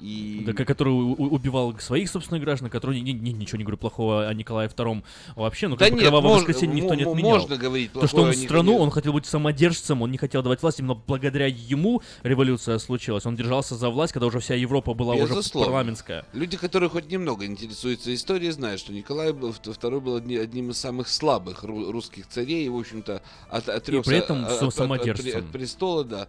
И... 0.01 0.43
Да, 0.45 0.53
ко- 0.53 0.65
который 0.65 0.89
убивал 0.91 1.77
своих 1.79 2.09
собственных 2.09 2.43
граждан, 2.43 2.69
который 2.69 2.99
ни- 3.01 3.11
ни- 3.11 3.29
ничего 3.29 3.57
не 3.59 3.63
говорю 3.63 3.77
плохого 3.77 4.27
о 4.27 4.33
Николае 4.33 4.67
II 4.67 5.03
вообще, 5.35 5.67
ну 5.67 5.75
Да 5.75 5.85
как 5.85 5.93
нет, 5.93 6.01
кровавое 6.01 6.31
мож- 6.33 6.37
воскресенье 6.39 6.81
никто 6.81 6.95
не 6.95 7.03
отменял. 7.03 7.37
можно 7.39 7.55
говорить 7.57 7.91
То, 7.93 8.07
что 8.07 8.23
он 8.23 8.33
страну, 8.33 8.77
он 8.77 8.89
хотел 8.89 9.13
быть 9.13 9.25
самодержцем, 9.27 10.01
он 10.01 10.11
не 10.11 10.17
хотел 10.17 10.41
давать 10.41 10.61
власть, 10.61 10.79
именно 10.79 10.95
благодаря 10.95 11.45
ему 11.45 12.01
революция 12.23 12.79
случилась. 12.79 13.25
Он 13.25 13.35
держался 13.35 13.75
за 13.75 13.89
власть, 13.89 14.11
когда 14.13 14.25
уже 14.27 14.39
вся 14.39 14.55
Европа 14.55 14.93
была 14.95 15.13
уже 15.13 15.27
Безусловно. 15.35 15.67
парламентская. 15.67 16.25
Люди, 16.33 16.57
которые 16.57 16.89
хоть 16.89 17.11
немного 17.11 17.45
интересуются 17.45 18.13
историей, 18.13 18.51
знают, 18.51 18.79
что 18.81 18.91
Николай 18.93 19.29
II 19.31 19.99
был 19.99 20.15
одни- 20.15 20.37
одним 20.37 20.71
из 20.71 20.77
самых 20.77 21.07
слабых 21.09 21.63
ру- 21.63 21.91
русских 21.91 22.27
царей, 22.27 22.65
и, 22.65 22.69
в 22.69 22.77
общем-то, 22.77 23.21
от, 23.49 23.69
отрекся 23.69 24.09
при 24.09 24.17
этом 24.17 24.45
от, 24.45 24.51
от- 24.53 24.79
от- 24.79 25.35
от 25.35 25.51
престола, 25.51 26.03
да. 26.03 26.27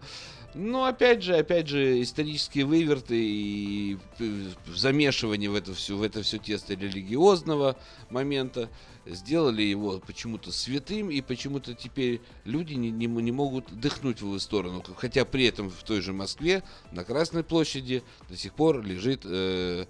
Ну, 0.55 0.83
опять 0.83 1.23
же, 1.23 1.35
опять 1.35 1.67
же, 1.67 2.01
исторические 2.01 2.65
выверты 2.65 3.15
и 3.17 3.97
э, 4.19 4.49
замешивание 4.67 5.49
в 5.49 5.55
это 5.55 5.73
все, 5.73 5.95
в 5.95 6.03
это 6.03 6.21
все 6.21 6.37
тесто 6.37 6.73
религиозного 6.73 7.75
момента 8.09 8.69
сделали 9.05 9.63
его 9.63 9.99
почему-то 10.05 10.51
святым, 10.51 11.09
и 11.09 11.21
почему-то 11.21 11.73
теперь 11.73 12.21
люди 12.45 12.73
не, 12.73 12.91
не, 12.91 13.07
не 13.07 13.31
могут 13.31 13.71
дыхнуть 13.71 14.21
в 14.21 14.25
его 14.25 14.39
сторону. 14.39 14.83
Хотя 14.97 15.25
при 15.25 15.45
этом 15.45 15.69
в 15.69 15.83
той 15.83 16.01
же 16.01 16.13
Москве 16.13 16.63
на 16.91 17.03
Красной 17.03 17.43
площади 17.43 18.03
до 18.29 18.37
сих 18.37 18.53
пор 18.53 18.83
лежит 18.83 19.21
э, 19.25 19.85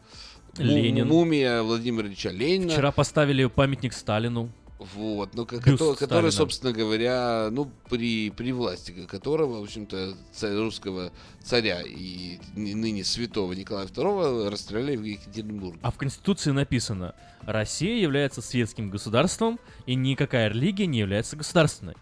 Ленин. 0.58 1.08
мумия 1.08 1.62
Владимира 1.62 2.08
Ильича 2.08 2.30
Ленина. 2.30 2.72
Вчера 2.72 2.92
поставили 2.92 3.46
памятник 3.46 3.94
Сталину. 3.94 4.50
Вот, 4.96 5.34
ну, 5.36 5.46
который, 5.46 5.96
который, 5.96 6.32
собственно 6.32 6.74
говоря, 6.74 7.50
ну, 7.52 7.72
при, 7.90 8.30
при 8.32 8.52
власти 8.52 8.92
которого, 9.08 9.60
в 9.60 9.64
общем-то, 9.64 10.16
царь- 10.34 10.56
русского 10.56 11.12
царя 11.44 11.82
и 11.86 12.40
ны- 12.56 12.76
ныне 12.76 13.04
святого 13.04 13.54
Николая 13.54 13.88
II 13.88 14.50
расстреляли 14.50 14.96
в 14.98 15.04
Екатеринбурге. 15.04 15.80
А 15.82 15.92
в 15.92 15.98
Конституции 15.98 16.52
написано, 16.52 17.16
Россия 17.42 17.98
является 18.02 18.42
светским 18.42 18.90
государством, 18.90 19.60
и 19.86 19.96
никакая 19.96 20.50
религия 20.50 20.86
не 20.86 21.00
является 21.00 21.36
государственной. 21.38 21.96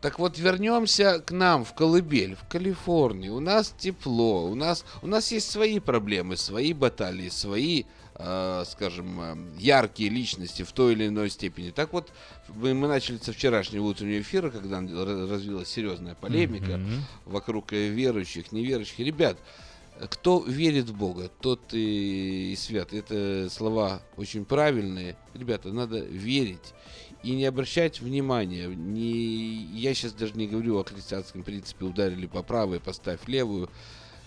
Так 0.00 0.18
вот, 0.18 0.38
вернемся 0.38 1.18
к 1.18 1.30
нам 1.30 1.62
в 1.64 1.74
Колыбель, 1.74 2.34
в 2.34 2.48
Калифорнии. 2.48 3.28
У 3.28 3.40
нас 3.40 3.74
тепло, 3.78 4.46
у 4.46 4.54
нас, 4.54 4.86
у 5.02 5.06
нас 5.06 5.30
есть 5.30 5.50
свои 5.50 5.78
проблемы, 5.78 6.38
свои 6.38 6.72
баталии, 6.72 7.28
свои, 7.28 7.84
скажем, 8.66 9.20
э, 9.20 9.36
яркие 9.58 10.10
личности 10.10 10.62
в 10.62 10.72
той 10.72 10.92
или 10.92 11.08
иной 11.08 11.30
степени. 11.30 11.70
Так 11.70 11.92
вот, 11.92 12.12
мы, 12.48 12.74
мы 12.74 12.88
начали 12.88 13.18
со 13.18 13.32
вчерашнего 13.32 13.84
утреннего 13.84 14.20
эфира, 14.20 14.50
когда 14.50 14.80
развилась 14.80 15.68
серьезная 15.68 16.14
полемика 16.14 16.76
Мгм. 16.78 17.04
вокруг 17.24 17.72
э, 17.72 17.88
верующих, 17.88 18.52
неверующих. 18.52 18.98
Ребят, 18.98 19.38
э, 19.98 20.06
кто 20.08 20.40
верит 20.44 20.88
в 20.88 20.96
Бога, 20.96 21.30
тот 21.40 21.72
и, 21.72 22.52
и 22.52 22.56
свят. 22.56 22.92
Это 22.92 23.48
слова 23.50 24.02
очень 24.16 24.44
правильные. 24.44 25.16
Ребята, 25.34 25.72
надо 25.72 25.98
верить 26.00 26.74
и 27.22 27.32
не 27.32 27.44
обращать 27.44 28.00
внимания. 28.00 28.66
Не, 28.66 29.54
я 29.74 29.94
сейчас 29.94 30.12
даже 30.12 30.34
не 30.34 30.46
говорю 30.46 30.78
о 30.78 30.84
христианском 30.84 31.42
принципе 31.42 31.84
ударили 31.84 32.26
по 32.26 32.42
правой, 32.42 32.80
поставь 32.80 33.20
левую. 33.26 33.68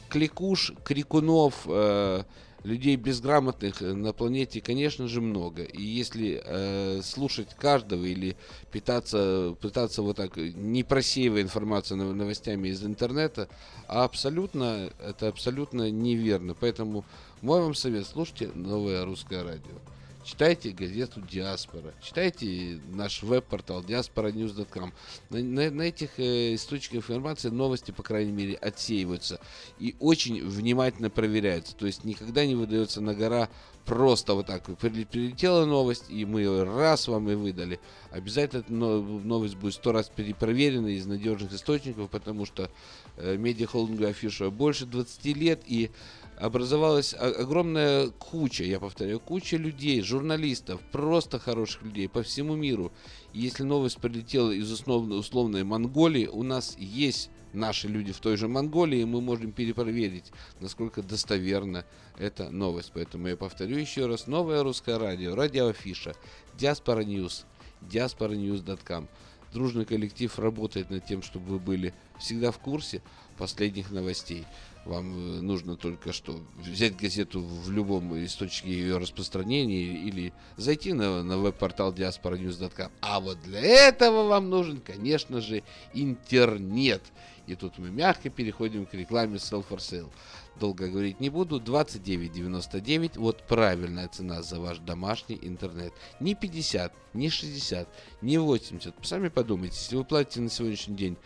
Кликуш, 0.09 0.73
крикунов, 0.83 1.63
э, 1.65 2.23
людей 2.63 2.95
безграмотных 2.95 3.81
э, 3.81 3.93
на 3.93 4.13
планете, 4.13 4.61
конечно 4.61 5.07
же, 5.07 5.21
много. 5.21 5.63
И 5.63 5.81
если 5.81 6.41
э, 6.43 7.01
слушать 7.03 7.53
каждого 7.55 8.05
или 8.05 8.35
питаться, 8.71 9.55
пытаться 9.61 10.01
вот 10.01 10.17
так, 10.17 10.37
э, 10.37 10.51
не 10.55 10.83
просеивая 10.83 11.41
информацию 11.41 11.97
нов- 11.97 12.15
новостями 12.15 12.69
из 12.69 12.83
интернета, 12.83 13.49
а 13.87 14.03
абсолютно, 14.03 14.89
это 14.99 15.27
абсолютно 15.27 15.91
неверно. 15.91 16.55
Поэтому 16.59 17.03
мой 17.41 17.61
вам 17.61 17.75
совет, 17.75 18.07
слушайте 18.07 18.49
новое 18.55 19.05
русское 19.05 19.43
радио. 19.43 19.92
Читайте 20.23 20.69
газету 20.71 21.21
«Диаспора», 21.21 21.93
читайте 22.01 22.79
наш 22.89 23.21
веб-портал 23.23 23.81
diasporanews.com. 23.83 24.93
На, 25.29 25.39
на- 25.43 25.69
на 25.69 25.81
этих 25.81 26.17
э, 26.17 26.55
источниках 26.55 27.09
информации 27.09 27.49
новости, 27.49 27.91
по 27.91 28.03
крайней 28.03 28.31
мере, 28.31 28.55
отсеиваются 28.55 29.41
и 29.79 29.97
очень 29.99 30.41
внимательно 30.41 31.09
проверяются. 31.09 31.75
То 31.75 31.85
есть 31.87 32.05
никогда 32.05 32.45
не 32.45 32.55
выдается 32.55 33.01
на 33.01 33.13
гора 33.13 33.49
просто 33.85 34.33
вот 34.33 34.45
так. 34.47 34.63
Прилетела 34.77 35.65
новость, 35.65 36.05
и 36.09 36.23
мы 36.23 36.39
ее 36.39 36.63
раз 36.63 37.09
вам 37.09 37.29
и 37.29 37.35
выдали. 37.35 37.81
Обязательно 38.09 38.61
эта 38.61 38.71
но- 38.71 39.01
новость 39.01 39.55
будет 39.55 39.73
сто 39.73 39.91
раз 39.91 40.07
перепроверена 40.07 40.87
из 40.87 41.05
надежных 41.05 41.51
источников, 41.51 42.09
потому 42.09 42.45
что 42.45 42.71
э, 43.17 43.35
медиахолдингу 43.35 44.05
Афиша 44.05 44.49
больше 44.51 44.85
20 44.85 45.25
лет, 45.35 45.63
и 45.67 45.91
образовалась 46.37 47.13
огромная 47.13 48.09
куча, 48.09 48.63
я 48.63 48.79
повторяю, 48.79 49.19
куча 49.19 49.57
людей, 49.57 50.01
журналистов, 50.01 50.81
просто 50.91 51.39
хороших 51.39 51.83
людей 51.83 52.09
по 52.09 52.23
всему 52.23 52.55
миру. 52.55 52.91
Если 53.33 53.63
новость 53.63 53.97
прилетела 53.97 54.51
из 54.51 54.71
условно- 54.71 55.15
условной 55.15 55.63
Монголии, 55.63 56.27
у 56.27 56.43
нас 56.43 56.75
есть 56.77 57.29
наши 57.53 57.87
люди 57.87 58.11
в 58.11 58.19
той 58.19 58.35
же 58.35 58.47
Монголии, 58.47 59.01
и 59.01 59.05
мы 59.05 59.21
можем 59.21 59.51
перепроверить, 59.51 60.31
насколько 60.59 61.03
достоверна 61.03 61.85
эта 62.17 62.49
новость. 62.49 62.91
Поэтому 62.93 63.27
я 63.27 63.37
повторю 63.37 63.77
еще 63.77 64.07
раз, 64.07 64.27
новое 64.27 64.63
русское 64.63 64.97
радио, 64.97 65.35
радио 65.35 65.67
Афиша, 65.67 66.15
Diaspora 66.57 67.05
News, 67.05 67.45
diasporanews.com. 67.81 69.07
Дружный 69.53 69.85
коллектив 69.85 70.37
работает 70.39 70.89
над 70.89 71.05
тем, 71.05 71.21
чтобы 71.21 71.45
вы 71.45 71.59
были 71.59 71.93
всегда 72.19 72.51
в 72.51 72.57
курсе 72.57 73.03
последних 73.37 73.91
новостей. 73.91 74.45
Вам 74.85 75.37
э, 75.37 75.41
нужно 75.41 75.77
только 75.77 76.11
что 76.11 76.41
взять 76.57 76.97
газету 76.97 77.41
в 77.41 77.71
любом 77.71 78.13
источнике 78.25 78.73
ее 78.73 78.97
распространения 78.97 79.83
или 79.83 80.33
зайти 80.57 80.93
на, 80.93 81.23
на 81.23 81.37
веб-портал 81.37 81.93
diasporanews.com. 81.93 82.91
А 83.01 83.19
вот 83.19 83.41
для 83.43 83.61
этого 83.61 84.27
вам 84.27 84.49
нужен, 84.49 84.81
конечно 84.81 85.39
же, 85.39 85.63
интернет. 85.93 87.01
И 87.45 87.55
тут 87.55 87.77
мы 87.77 87.89
мягко 87.91 88.29
переходим 88.29 88.85
к 88.85 88.93
рекламе 88.93 89.35
Sell 89.35 89.65
for 89.67 89.77
Sale. 89.77 90.09
Долго 90.59 90.87
говорить 90.87 91.19
не 91.19 91.29
буду. 91.29 91.59
29.99. 91.59 93.19
Вот 93.19 93.43
правильная 93.47 94.07
цена 94.07 94.41
за 94.41 94.59
ваш 94.59 94.79
домашний 94.79 95.39
интернет. 95.41 95.93
Не 96.19 96.35
50, 96.35 96.93
не 97.13 97.29
60, 97.29 97.87
не 98.21 98.37
80. 98.37 98.93
Сами 99.01 99.29
подумайте, 99.29 99.75
если 99.77 99.95
вы 99.95 100.05
платите 100.05 100.41
на 100.41 100.49
сегодняшний 100.49 100.95
день 100.95 101.17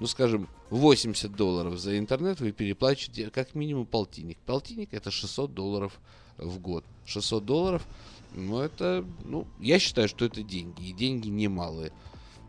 ну, 0.00 0.06
скажем, 0.06 0.48
80 0.70 1.30
долларов 1.36 1.78
за 1.78 1.98
интернет, 1.98 2.40
вы 2.40 2.52
переплачиваете 2.52 3.30
как 3.30 3.54
минимум 3.54 3.84
полтинник. 3.84 4.38
Полтинник 4.46 4.94
это 4.94 5.10
600 5.10 5.52
долларов 5.52 6.00
в 6.38 6.58
год. 6.58 6.86
600 7.04 7.44
долларов, 7.44 7.86
ну, 8.34 8.60
это, 8.60 9.04
ну, 9.26 9.46
я 9.60 9.78
считаю, 9.78 10.08
что 10.08 10.24
это 10.24 10.42
деньги, 10.42 10.88
и 10.88 10.92
деньги 10.94 11.28
немалые. 11.28 11.92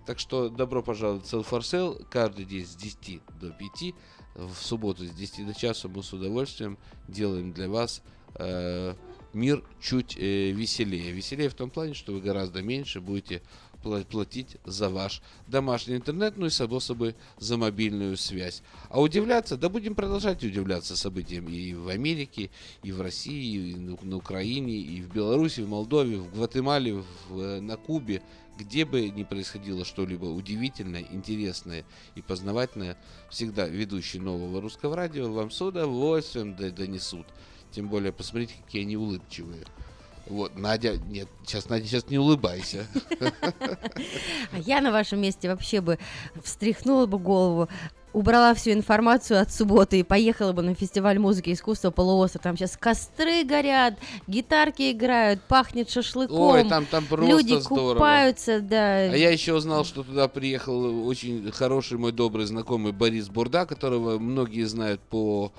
Так 0.06 0.18
что 0.18 0.48
добро 0.48 0.82
пожаловать 0.82 1.26
в 1.26 1.34
Sell 1.34 1.46
for 1.46 1.60
Sale. 1.60 2.08
Каждый 2.10 2.46
день 2.46 2.66
с 2.66 2.74
10 2.74 3.22
до 3.42 3.50
5, 3.50 3.96
в 4.36 4.56
субботу 4.56 5.06
с 5.06 5.12
10 5.12 5.46
до 5.46 5.54
часа 5.54 5.90
мы 5.90 6.04
с 6.04 6.14
удовольствием 6.14 6.78
делаем 7.10 7.52
для 7.52 7.70
вас 7.70 8.02
э, 8.36 8.96
мир 9.34 9.62
чуть 9.82 10.18
э, 10.18 10.52
веселее. 10.52 11.12
Веселее 11.12 11.50
в 11.50 11.54
том 11.54 11.70
плане, 11.70 11.96
что 11.96 12.14
вы 12.14 12.22
гораздо 12.22 12.62
меньше 12.62 13.02
будете 13.02 13.42
платить 13.82 14.58
за 14.66 14.90
ваш 14.90 15.22
домашний 15.48 15.96
интернет, 15.96 16.38
ну 16.38 16.46
и 16.46 16.50
само 16.50 16.80
собой 16.80 17.16
за 17.38 17.58
мобильную 17.58 18.18
связь. 18.18 18.62
А 18.90 19.02
удивляться, 19.02 19.58
да 19.58 19.70
будем 19.70 19.96
продолжать 19.96 20.44
удивляться 20.44 20.96
событиям 20.96 21.48
и 21.48 21.74
в 21.74 21.88
Америке, 21.90 22.50
и 22.84 22.92
в 22.92 23.02
России, 23.02 23.72
и 23.72 23.76
на, 23.76 24.16
Украине, 24.16 24.78
и 24.78 25.02
в 25.02 25.14
Беларуси, 25.14 25.62
в 25.62 25.70
Молдове, 25.70 26.18
в 26.18 26.34
Гватемале, 26.34 27.04
в, 27.30 27.40
э, 27.40 27.62
на 27.62 27.78
Кубе, 27.78 28.22
где 28.58 28.86
бы 28.86 29.10
ни 29.10 29.24
происходило 29.24 29.86
что-либо 29.86 30.26
удивительное, 30.26 31.06
интересное 31.12 31.86
и 32.16 32.22
познавательное, 32.22 32.98
всегда 33.30 33.68
ведущие 33.68 34.22
нового 34.22 34.62
русского 34.62 34.96
радио 34.96 35.32
вам 35.32 35.52
с 35.52 35.62
удовольствием 35.62 36.56
донесут. 36.56 37.26
Тем 37.72 37.88
более, 37.88 38.12
посмотрите, 38.12 38.54
какие 38.66 38.84
они 38.84 38.98
улыбчивые. 38.98 39.66
Вот, 40.28 40.56
Надя, 40.56 40.98
нет, 41.08 41.28
сейчас, 41.46 41.68
Надя, 41.70 41.88
сейчас 41.88 42.10
не 42.10 42.18
улыбайся. 42.18 42.86
А 43.20 44.58
я 44.58 44.82
на 44.82 44.92
вашем 44.92 45.22
месте 45.22 45.50
вообще 45.50 45.82
бы 45.82 46.00
встряхнула 46.44 47.06
бы 47.06 47.18
голову, 47.18 47.68
убрала 48.14 48.54
всю 48.54 48.72
информацию 48.72 49.42
от 49.42 49.52
субботы 49.52 50.00
и 50.00 50.04
поехала 50.04 50.54
бы 50.54 50.62
на 50.62 50.76
фестиваль 50.76 51.20
музыки 51.20 51.50
и 51.50 51.54
искусства 51.54 51.92
полуостров. 51.92 52.44
Там 52.44 52.58
сейчас 52.58 52.78
костры 52.78 53.44
горят, 53.44 53.96
гитарки 54.28 54.92
играют, 54.92 55.42
пахнет 55.44 55.90
шашлыком. 55.90 56.40
Ой, 56.40 56.68
там, 56.68 56.86
там 56.86 57.06
просто 57.06 57.28
Люди 57.28 57.60
здорово. 57.60 57.94
купаются, 57.94 58.62
да. 58.62 58.96
А 58.96 59.16
я 59.16 59.32
еще 59.32 59.54
узнал, 59.54 59.86
что 59.86 60.04
туда 60.04 60.28
приехал 60.28 61.08
очень 61.08 61.52
хороший 61.52 61.98
мой 61.98 62.12
добрый 62.12 62.46
знакомый 62.46 62.92
Борис 62.92 63.30
Бурда, 63.30 63.66
которого 63.66 64.20
многие 64.20 64.64
знают 64.64 65.02
по 65.02 65.52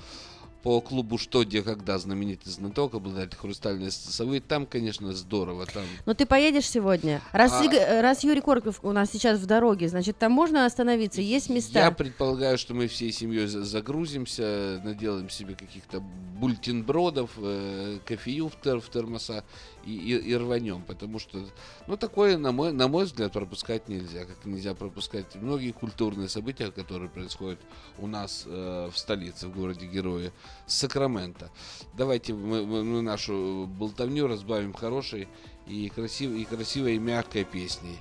по 0.63 0.81
клубу 0.81 1.19
«Что, 1.19 1.45
где, 1.45 1.63
когда» 1.63 1.99
знаменитый 1.99 2.53
знаток, 2.53 2.95
обладатель 2.95 3.37
хрустальной 3.37 3.91
совы. 3.91 4.41
Там, 4.41 4.67
конечно, 4.67 5.13
здорово. 5.13 5.67
Там 5.67 5.83
Ну 6.07 6.15
ты 6.15 6.25
поедешь 6.27 6.69
сегодня? 6.69 7.21
Раз, 7.33 7.53
А- 7.53 8.03
раз 8.03 8.23
Юрий 8.25 8.41
Корков 8.41 8.81
у 8.83 8.93
нас 8.93 9.11
сейчас 9.11 9.39
в 9.41 9.47
дороге, 9.47 9.89
значит, 9.89 10.19
там 10.19 10.33
можно 10.33 10.65
остановиться, 10.65 11.21
есть 11.21 11.51
места. 11.51 11.81
Я 11.81 11.91
предполагаю, 11.91 12.59
что 12.59 12.75
мы 12.75 12.87
всей 12.87 13.13
семьей 13.13 13.47
за- 13.47 13.65
загрузимся, 13.65 14.81
наделаем 14.85 15.29
себе 15.31 15.55
каких-то 15.55 16.01
бультенбродов, 16.01 17.31
э, 17.39 17.99
кофею 18.05 18.49
в, 18.49 18.55
тер- 18.65 18.81
в 18.81 18.89
термоса 18.89 19.45
и, 19.85 19.93
и- 19.95 20.31
и 20.31 20.37
рванем, 20.37 20.83
потому 20.83 21.19
что, 21.19 21.45
ну, 21.87 21.97
такое, 21.97 22.37
на 22.39 22.53
мой, 22.53 22.73
на 22.73 22.89
мой 22.89 23.05
взгляд, 23.05 23.33
пропускать 23.33 23.89
нельзя, 23.89 24.25
как 24.25 24.45
нельзя 24.45 24.75
пропускать 24.75 25.35
многие 25.37 25.73
культурные 25.73 26.29
события, 26.29 26.71
которые 26.71 27.09
происходят 27.11 27.59
у 27.99 28.07
нас 28.07 28.45
э, 28.47 28.91
в 28.93 28.99
столице, 28.99 29.49
в 29.49 29.55
городе 29.57 29.87
Герои, 29.87 30.33
Сакраменто. 30.67 31.51
Давайте 31.95 32.35
мы, 32.35 32.65
мы- 32.65 32.85
мы 32.85 33.03
нашу 33.03 33.67
болтовню 33.67 34.27
разбавим 34.27 34.73
хорошей 34.73 35.29
и 35.67 35.89
красивой, 35.89 36.43
и 36.43 36.45
красивой 36.45 36.97
и 36.97 36.99
мягкой 36.99 37.45
песней. 37.45 37.99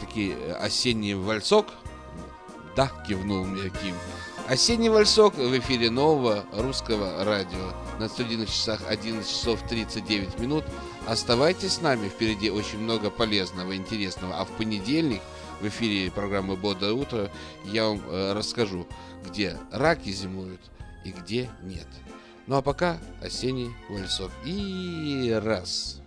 Такие 0.00 0.34
э, 0.34 0.52
осенний 0.52 1.14
вальсок, 1.14 1.66
Да, 2.78 2.92
кивнул 3.04 3.44
мне 3.44 3.70
Ким. 3.70 3.96
Осенний 4.46 4.88
вальсок 4.88 5.34
в 5.34 5.58
эфире 5.58 5.90
нового 5.90 6.44
русского 6.52 7.24
радио. 7.24 7.72
На 7.98 8.08
студийных 8.08 8.48
часах 8.48 8.80
11 8.86 9.28
часов 9.28 9.60
39 9.68 10.38
минут. 10.38 10.64
Оставайтесь 11.04 11.72
с 11.72 11.80
нами, 11.80 12.08
впереди 12.08 12.50
очень 12.50 12.78
много 12.78 13.10
полезного, 13.10 13.74
интересного. 13.74 14.38
А 14.38 14.44
в 14.44 14.50
понедельник 14.50 15.20
в 15.60 15.66
эфире 15.66 16.12
программы 16.12 16.54
«Бодрое 16.54 16.92
утро» 16.92 17.32
я 17.64 17.88
вам 17.88 18.00
э, 18.06 18.32
расскажу, 18.32 18.86
где 19.28 19.58
раки 19.72 20.10
зимуют 20.10 20.60
и 21.04 21.10
где 21.10 21.50
нет. 21.64 21.88
Ну 22.46 22.58
а 22.58 22.62
пока 22.62 22.98
осенний 23.20 23.72
вальсок. 23.88 24.30
И 24.44 25.36
раз. 25.42 26.00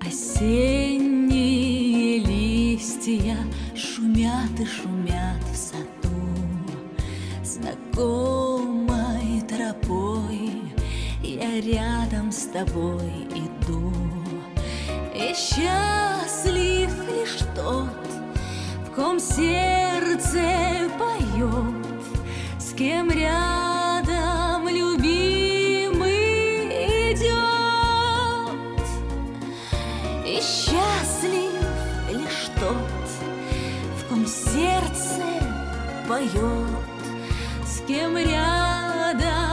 Осенние 0.00 1.55
листья 2.76 3.38
шумят 3.74 4.60
и 4.60 4.66
шумят 4.66 5.42
в 5.50 5.56
саду. 5.56 6.14
Знакомой 7.42 9.40
тропой 9.48 10.74
я 11.22 11.60
рядом 11.62 12.30
с 12.30 12.48
тобой 12.52 13.28
иду. 13.30 13.92
И 15.14 15.34
счастлив 15.34 16.90
лишь 17.08 17.38
тот, 17.54 17.88
в 18.86 18.94
ком 18.94 19.18
сердце 19.18 20.90
поет 20.98 22.12
С 22.58 22.74
кем 22.74 23.10
рядом 23.10 24.68
любимый 24.68 24.95
поет, 36.06 36.32
с 37.66 37.80
кем 37.86 38.16
рядом 38.16 39.45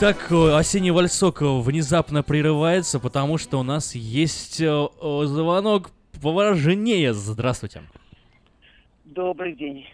Итак, 0.00 0.30
э, 0.30 0.56
осенний 0.56 0.92
вальсок 0.92 1.42
э, 1.42 1.44
внезапно 1.44 2.22
прерывается, 2.22 3.00
потому 3.00 3.36
что 3.36 3.58
у 3.58 3.64
нас 3.64 3.96
есть 3.96 4.60
э, 4.60 4.86
звонок 5.24 5.90
поважнее. 6.22 7.12
Здравствуйте. 7.12 7.82
Добрый 9.04 9.56
день. 9.56 9.88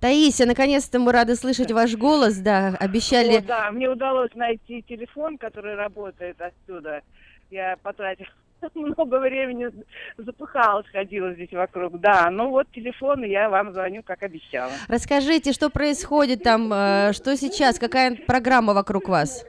Таисия, 0.00 0.46
наконец-то 0.46 0.98
мы 0.98 1.12
рады 1.12 1.36
слышать 1.36 1.70
ваш 1.70 1.94
голос, 1.94 2.38
да, 2.38 2.76
обещали... 2.80 3.36
О, 3.36 3.40
да, 3.40 3.70
мне 3.70 3.88
удалось 3.88 4.34
найти 4.34 4.82
телефон, 4.82 5.38
который 5.38 5.76
работает 5.76 6.40
отсюда. 6.40 7.02
Я 7.48 7.76
потратила 7.84 8.26
много 8.74 9.18
времени, 9.18 9.68
запыхалась, 10.16 10.86
ходила 10.88 11.32
здесь 11.34 11.52
вокруг. 11.52 12.00
Да, 12.00 12.28
ну 12.30 12.50
вот 12.50 12.66
телефон, 12.72 13.24
и 13.24 13.28
я 13.28 13.48
вам 13.48 13.72
звоню, 13.72 14.02
как 14.02 14.22
обещала. 14.22 14.72
Расскажите, 14.88 15.52
что 15.52 15.70
происходит 15.70 16.42
там, 16.42 16.72
э, 16.72 17.12
что 17.12 17.36
сейчас, 17.36 17.78
какая 17.78 18.16
программа 18.26 18.74
вокруг 18.74 19.08
вас? 19.08 19.44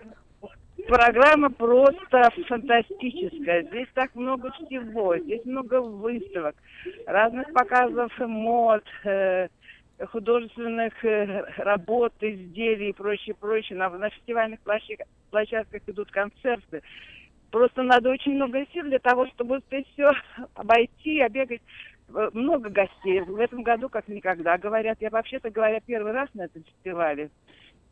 Программа 0.87 1.49
просто 1.49 2.29
фантастическая. 2.47 3.63
Здесь 3.63 3.87
так 3.93 4.15
много 4.15 4.51
всего, 4.51 5.17
здесь 5.17 5.43
много 5.43 5.81
выставок, 5.81 6.55
разных 7.05 7.51
показов 7.51 8.11
мод, 8.19 8.83
э, 9.03 9.49
художественных 10.05 10.93
э, 11.03 11.43
работ, 11.57 12.13
изделий 12.21 12.89
и 12.89 12.93
прочее, 12.93 13.35
прочее. 13.37 13.77
На, 13.77 13.89
на 13.89 14.09
фестивальных 14.09 14.59
площадках, 14.61 15.07
площадках 15.29 15.81
идут 15.87 16.11
концерты. 16.11 16.81
Просто 17.51 17.81
надо 17.83 18.09
очень 18.09 18.35
много 18.35 18.65
сил 18.73 18.83
для 18.83 18.99
того, 18.99 19.27
чтобы 19.27 19.57
успеть 19.57 19.87
все 19.93 20.09
обойти, 20.55 21.21
обегать. 21.21 21.61
Э, 22.13 22.29
Много 22.33 22.69
гостей. 22.69 23.21
В 23.21 23.39
этом 23.39 23.63
году 23.63 23.89
как 23.89 24.07
никогда. 24.07 24.57
Говорят, 24.57 24.97
я 25.01 25.09
вообще-то 25.09 25.49
говоря 25.49 25.79
первый 25.79 26.11
раз 26.11 26.29
на 26.33 26.43
этом 26.43 26.63
фестивале. 26.63 27.29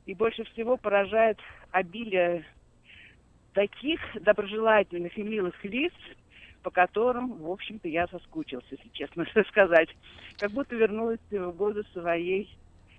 И 0.05 0.13
больше 0.13 0.43
всего 0.45 0.77
поражает 0.77 1.39
обилие 1.71 2.45
таких 3.53 3.99
доброжелательных 4.21 5.17
и 5.17 5.23
милых 5.23 5.63
лиц, 5.63 5.93
по 6.61 6.69
которым, 6.69 7.33
в 7.37 7.49
общем-то, 7.49 7.87
я 7.87 8.07
соскучился, 8.07 8.67
если 8.71 8.89
честно 8.89 9.25
сказать. 9.49 9.89
Как 10.37 10.51
будто 10.51 10.75
вернулась 10.75 11.19
в 11.31 11.51
годы 11.51 11.83
своей 11.93 12.49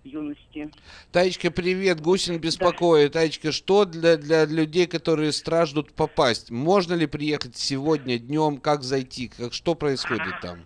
юности. 0.06 0.70
Таечка, 1.12 1.50
привет, 1.50 2.00
Гусин 2.00 2.38
беспокоит. 2.38 3.12
Таечка, 3.12 3.52
что 3.52 3.84
для, 3.84 4.16
для 4.16 4.44
людей, 4.46 4.86
которые 4.86 5.32
страждут 5.32 5.92
попасть? 5.92 6.50
Можно 6.50 6.94
ли 6.94 7.06
приехать 7.06 7.56
сегодня 7.56 8.18
днем? 8.18 8.58
Как 8.58 8.82
зайти? 8.82 9.28
Как, 9.28 9.52
что 9.52 9.74
происходит 9.74 10.40
там? 10.40 10.60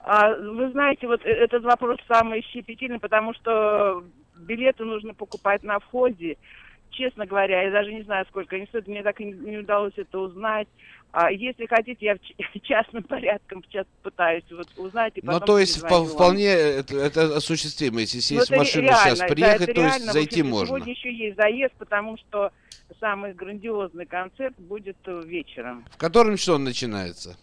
А, 0.00 0.34
вы 0.34 0.70
знаете, 0.70 1.06
вот 1.08 1.24
э- 1.24 1.30
этот 1.30 1.64
вопрос 1.64 1.98
самый 2.06 2.42
щепетильный, 2.42 3.00
потому 3.00 3.34
что 3.34 4.04
билеты 4.36 4.84
нужно 4.84 5.14
покупать 5.14 5.62
на 5.64 5.80
входе. 5.80 6.36
Честно 6.90 7.26
говоря, 7.26 7.62
я 7.62 7.70
даже 7.70 7.92
не 7.92 8.02
знаю, 8.02 8.24
сколько 8.28 8.56
они 8.56 8.66
стоят, 8.66 8.86
мне 8.86 9.02
так 9.02 9.20
и 9.20 9.24
не 9.24 9.58
удалось 9.58 9.92
это 9.96 10.18
узнать. 10.18 10.68
А 11.18 11.30
если 11.30 11.64
хотите, 11.64 12.04
я 12.04 12.16
в 12.16 12.60
частным 12.62 13.02
порядком 13.02 13.64
сейчас 13.64 13.86
пытаюсь 14.02 14.44
вот 14.50 14.68
узнать 14.76 15.16
и 15.16 15.20
Ну, 15.22 15.32
потом 15.32 15.46
то 15.46 15.58
есть 15.58 15.80
вам. 15.80 16.04
вполне 16.04 16.44
это, 16.44 16.94
это 16.94 17.34
осуществимо. 17.34 18.00
Если 18.00 18.18
Ну, 18.18 18.20
сесть 18.20 18.48
в 18.50 18.52
это 18.52 18.58
машину 18.58 18.82
реально, 18.82 19.02
сейчас 19.02 19.18
да, 19.20 19.26
приехать, 19.28 19.62
это 19.62 19.74
то 19.74 19.80
есть 19.80 19.96
реально. 19.96 20.10
В 20.10 20.12
зайти 20.12 20.42
можно. 20.42 20.66
Сегодня 20.66 20.92
еще 20.92 21.14
есть 21.14 21.36
заезд, 21.38 21.72
потому 21.78 22.18
что 22.18 22.52
самый 23.00 23.32
грандиозный 23.32 24.04
концерт 24.04 24.54
будет 24.58 24.98
э, 25.06 25.22
вечером. 25.24 25.86
В 25.90 25.96
котором 25.96 26.36
часу 26.36 26.56
он 26.56 26.64
начинается? 26.64 27.38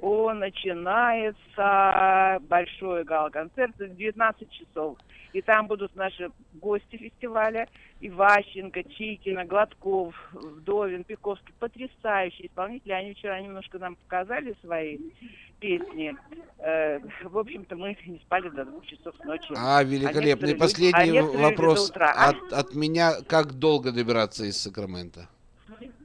О, 0.00 0.32
начинается 0.32 2.38
большой 2.48 3.04
гала-концерт 3.04 3.74
в 3.78 3.94
19 3.94 4.48
часов. 4.52 4.96
И 5.32 5.42
там 5.42 5.66
будут 5.66 5.94
наши 5.96 6.30
гости 6.54 6.96
фестиваля. 6.96 7.68
Иващенко, 8.00 8.82
Чикина, 8.82 9.44
Гладков, 9.44 10.14
Вдовин, 10.32 11.04
Пиковский. 11.04 11.54
Потрясающие 11.58 12.46
исполнители. 12.48 12.92
Они 12.92 13.14
вчера 13.14 13.40
немножко 13.40 13.78
нам 13.78 13.96
показали 13.96 14.56
свои 14.62 14.98
песни. 15.60 16.16
Э, 16.58 16.98
в 17.24 17.38
общем-то, 17.38 17.76
мы 17.76 17.96
не 18.06 18.18
спали 18.18 18.48
до 18.48 18.64
двух 18.64 18.86
часов 18.86 19.14
ночи. 19.24 19.52
А, 19.56 19.82
великолепный. 19.84 20.50
люди- 20.50 20.58
Последний 20.58 21.00
а 21.00 21.06
люди 21.06 21.36
вопрос. 21.36 21.92
А? 21.94 22.30
от, 22.30 22.52
от 22.52 22.74
меня. 22.74 23.12
Как 23.28 23.52
долго 23.52 23.92
добираться 23.92 24.44
из 24.44 24.60
Сакрамента? 24.60 25.28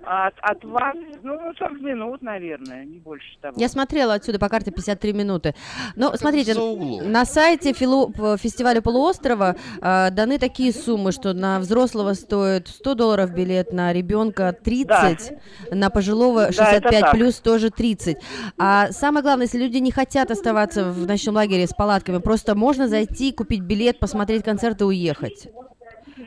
От, 0.08 0.34
от 0.42 0.64
вас, 0.64 0.96
ну, 1.24 1.38
40 1.58 1.82
минут, 1.82 2.22
наверное, 2.22 2.86
не 2.86 3.00
больше 3.00 3.26
того. 3.42 3.56
Я 3.58 3.68
смотрела 3.70 4.14
отсюда 4.14 4.38
по 4.38 4.50
карте 4.50 4.70
53 4.72 5.14
минуты. 5.14 5.56
Но 5.96 6.16
смотрите, 6.16 6.54
за 6.54 6.62
углом. 6.62 7.12
на 7.12 7.26
сайте 7.26 7.72
фило- 7.72 8.12
п- 8.12 8.38
фестиваля 8.38 8.82
полуострова 8.82 9.56
э, 9.82 10.12
даны 10.12 10.38
такие 10.38 10.72
суммы, 10.74 11.12
что 11.12 11.34
на 11.34 11.60
взрослого 11.60 12.14
стоит 12.14 12.68
100 12.68 12.94
долларов 12.96 13.32
билет, 13.34 13.74
на 13.74 13.92
ребенка 13.94 14.54
30, 14.64 15.34
на 15.72 15.90
пожилого 15.90 16.46
Да, 16.48 16.52
65 16.52 16.84
это 16.94 17.00
так. 17.02 17.12
плюс 17.12 17.40
тоже 17.40 17.72
30. 17.72 18.18
А 18.60 18.92
самое 18.92 19.24
главное, 19.24 19.46
если 19.48 19.58
люди 19.58 19.78
не 19.78 19.92
хотят 19.92 20.30
оставаться 20.30 20.86
в 20.92 21.08
ночном 21.08 21.36
лагере 21.36 21.66
с 21.66 21.74
палатками, 21.74 22.20
просто 22.20 22.54
можно 22.56 22.88
зайти, 22.88 23.32
купить 23.32 23.62
билет, 23.62 23.98
посмотреть 24.00 24.44
концерт 24.44 24.82
и 24.82 24.84
уехать. 24.84 25.48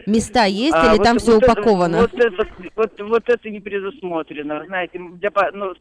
Места 0.06 0.44
есть 0.44 0.74
А, 0.74 0.86
или 0.90 0.98
вот- 0.98 1.05
там 1.05 1.19
все 1.19 1.35
вот 1.35 1.43
это- 1.43 1.52
упаковано? 1.52 1.98
вот, 2.02 2.15
это, 2.15 2.47
вот, 2.77 3.01
вот 3.01 3.28
это 3.28 3.51
не 3.51 3.60
предусмотрено. 3.60 4.65
Знаете, 4.66 4.98
для, 4.98 5.31
ну, 5.52 5.74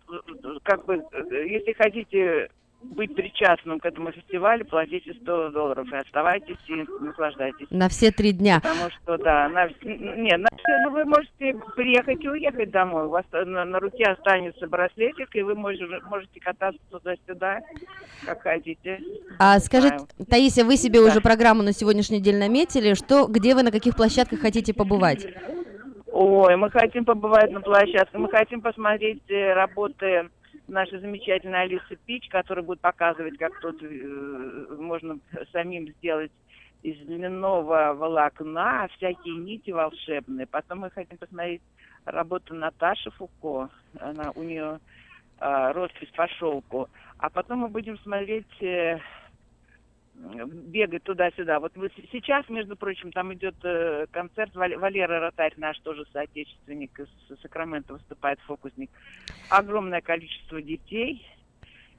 как 0.63 0.85
бы, 0.85 1.03
э, 1.11 1.47
если 1.47 1.73
хотите 1.73 2.49
быть 2.81 3.13
причастным 3.15 3.79
к 3.79 3.85
этому 3.85 4.11
фестивалю, 4.11 4.65
платите 4.65 5.13
100 5.21 5.49
долларов 5.49 5.91
и 5.91 5.95
оставайтесь 5.95 6.57
и 6.67 6.85
наслаждайтесь. 7.03 7.67
На 7.69 7.89
все 7.89 8.11
три 8.11 8.31
дня. 8.31 8.59
Потому 8.61 8.89
что, 8.91 9.17
да, 9.17 9.49
на, 9.49 9.67
не, 9.83 10.37
на 10.37 10.47
все- 10.55 10.77
ну, 10.85 10.91
вы 10.91 11.05
можете 11.05 11.55
приехать 11.75 12.23
и 12.23 12.29
уехать 12.29 12.69
домой. 12.71 13.05
У 13.05 13.09
вас 13.09 13.25
на, 13.31 13.65
на 13.65 13.79
руке 13.79 14.03
останется 14.05 14.67
браслетик, 14.67 15.35
и 15.35 15.41
вы 15.41 15.55
можете, 15.55 15.85
можете 16.09 16.39
кататься 16.39 16.79
туда-сюда, 16.91 17.59
как 18.25 18.43
хотите. 18.43 18.99
А 19.39 19.59
скажите. 19.59 19.97
Таисия, 20.29 20.63
вы 20.63 20.77
себе 20.77 21.01
Да. 21.01 21.07
уже 21.07 21.21
программу 21.21 21.63
на 21.63 21.73
сегодняшний 21.73 22.21
день 22.21 22.37
наметили? 22.37 22.93
Что, 22.93 23.25
где 23.27 23.55
вы, 23.55 23.63
на 23.63 23.71
каких 23.71 23.95
площадках 23.95 24.39
хотите 24.39 24.73
побывать? 24.73 25.27
Ой, 26.11 26.55
мы 26.55 26.69
хотим 26.71 27.05
побывать 27.05 27.51
на 27.51 27.61
площадке, 27.61 28.17
мы 28.17 28.29
хотим 28.29 28.61
посмотреть 28.61 29.21
э, 29.29 29.53
работы 29.53 30.29
нашей 30.67 30.99
замечательной 30.99 31.63
Алисы 31.63 31.97
Пич, 32.05 32.27
которая 32.29 32.63
будет 32.63 32.81
показывать, 32.81 33.37
как 33.37 33.59
тут 33.61 33.81
э, 33.81 34.75
можно 34.77 35.19
самим 35.51 35.87
сделать 35.93 36.31
из 36.83 36.97
льняного 37.07 37.93
волокна 37.93 38.87
всякие 38.95 39.37
нити 39.37 39.71
волшебные. 39.71 40.47
Потом 40.47 40.79
мы 40.79 40.91
хотим 40.91 41.17
посмотреть 41.17 41.61
работу 42.05 42.53
Наташи 42.53 43.11
Фуко. 43.11 43.69
Она, 43.99 44.31
у 44.35 44.43
нее 44.43 44.79
э, 45.39 45.71
роспись 45.71 46.11
по 46.15 46.27
шелку. 46.27 46.89
А 47.17 47.29
потом 47.29 47.59
мы 47.59 47.67
будем 47.67 47.97
смотреть 47.99 48.61
э, 48.61 48.99
бегать 50.17 51.03
туда-сюда. 51.03 51.59
Вот 51.59 51.75
вы 51.75 51.91
сейчас, 52.11 52.47
между 52.49 52.75
прочим, 52.75 53.11
там 53.11 53.33
идет 53.33 53.55
э, 53.63 54.07
концерт 54.11 54.55
Вал- 54.55 54.77
Валера 54.79 55.19
Ротарь, 55.19 55.53
наш 55.57 55.77
тоже 55.79 56.05
соотечественник 56.11 56.99
из 56.99 57.07
Сакрамента, 57.41 57.93
выступает 57.93 58.39
фокусник. 58.41 58.89
Огромное 59.49 60.01
количество 60.01 60.61
детей 60.61 61.25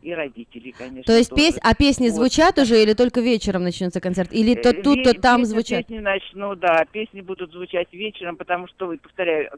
и 0.03 0.12
родителей, 0.12 0.73
конечно. 0.73 1.03
То 1.05 1.16
есть 1.16 1.31
тоже. 1.31 1.43
пес... 1.43 1.59
а 1.62 1.74
песни 1.74 2.09
Вот. 2.09 2.15
звучат 2.16 2.59
уже 2.59 2.82
или 2.82 2.95
только 2.95 3.20
вечером 3.20 3.62
начнется 3.62 4.01
концерт? 4.01 4.32
Или 4.32 4.55
то 4.55 4.70
Э, 4.70 4.82
тут, 4.82 5.03
то 5.05 5.15
там 5.15 5.40
песни- 5.43 5.51
звучат? 5.53 5.86
Песни 5.86 5.99
начну, 6.01 6.55
да, 6.57 6.85
песни 6.90 7.20
будут 7.20 7.53
звучать 7.53 7.93
вечером, 7.93 8.36
потому 8.36 8.66
что, 8.69 8.97
повторяю, 9.03 9.51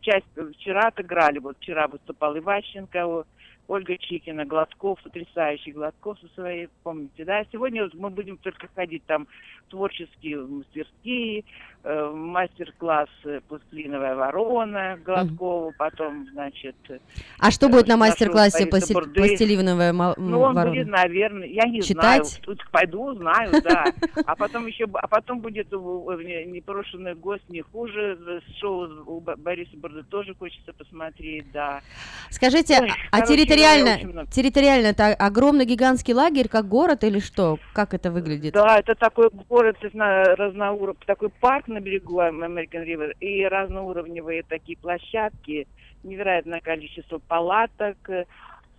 часть 0.00 0.26
вчера 0.56 0.88
отыграли, 0.88 1.38
вот 1.38 1.56
вчера 1.58 1.86
выступал 1.88 2.36
Иващенко, 2.36 3.24
Ольга 3.68 3.98
Чикина, 3.98 4.46
Гладков, 4.46 4.98
потрясающий 5.02 5.72
Гладков 5.72 6.18
со 6.20 6.28
своей, 6.34 6.68
помните, 6.82 7.24
да? 7.26 7.44
Сегодня 7.52 7.82
вот 7.84 7.92
мы 7.94 8.08
будем 8.08 8.38
только 8.38 8.66
ходить 8.74 9.04
там 9.04 9.28
творческие 9.68 10.38
мастерские, 10.38 11.44
э, 11.84 12.10
мастер-класс 12.14 13.10
э, 13.26 13.40
«Пластилиновая 13.46 14.14
ворона» 14.16 14.98
Гладкову, 15.04 15.74
потом, 15.76 16.26
значит... 16.32 16.76
э, 16.88 16.98
А 17.38 17.50
что 17.50 17.68
будет 17.68 17.86
на 17.88 17.98
нашего 17.98 18.08
мастер-классе 18.32 18.64
Бурды. 18.94 19.12
пластилиновая 19.20 19.92
ма- 19.92 20.14
Ну, 20.16 20.40
он 20.40 20.54
ворона? 20.54 20.70
будет, 20.70 20.88
наверное, 20.88 21.46
я 21.46 21.64
не 21.64 21.82
Читать? 21.82 22.26
знаю. 22.26 22.42
Тут 22.44 22.66
пойду, 22.70 23.04
узнаю, 23.12 23.60
да. 23.62 23.92
А 24.24 24.34
потом 24.34 24.66
еще, 24.66 24.86
а 24.94 25.06
потом 25.08 25.40
будет 25.40 25.70
непрошенный 25.70 27.14
гость 27.14 27.48
не 27.50 27.60
хуже. 27.60 28.16
З- 28.16 28.40
Шоу 28.58 28.88
у 29.06 29.20
Бориса 29.20 29.76
Бурды 29.76 30.02
тоже 30.04 30.34
хочется 30.34 30.72
посмотреть, 30.72 31.50
да. 31.52 31.82
Скажите, 32.30 32.78
Ой, 32.80 32.90
а 33.10 33.16
короче, 33.20 33.34
территориально, 33.58 34.20
очень 34.20 34.30
территориально 34.30 34.86
это 34.88 35.06
огромный 35.14 35.64
гигантский 35.64 36.14
лагерь, 36.14 36.48
как 36.48 36.68
город 36.68 37.04
или 37.04 37.18
что? 37.18 37.58
Как 37.72 37.94
это 37.94 38.10
выглядит? 38.10 38.54
Да, 38.54 38.78
это 38.78 38.94
такой 38.94 39.30
город 39.48 39.76
разно- 39.82 40.34
разноуровневый, 40.36 40.96
такой 41.06 41.28
парк 41.28 41.68
на 41.68 41.80
берегу 41.80 42.20
American 42.20 42.84
River 42.86 43.12
и 43.20 43.44
разноуровневые 43.46 44.42
такие 44.42 44.76
площадки, 44.78 45.66
невероятное 46.02 46.60
количество 46.60 47.18
палаток. 47.18 47.96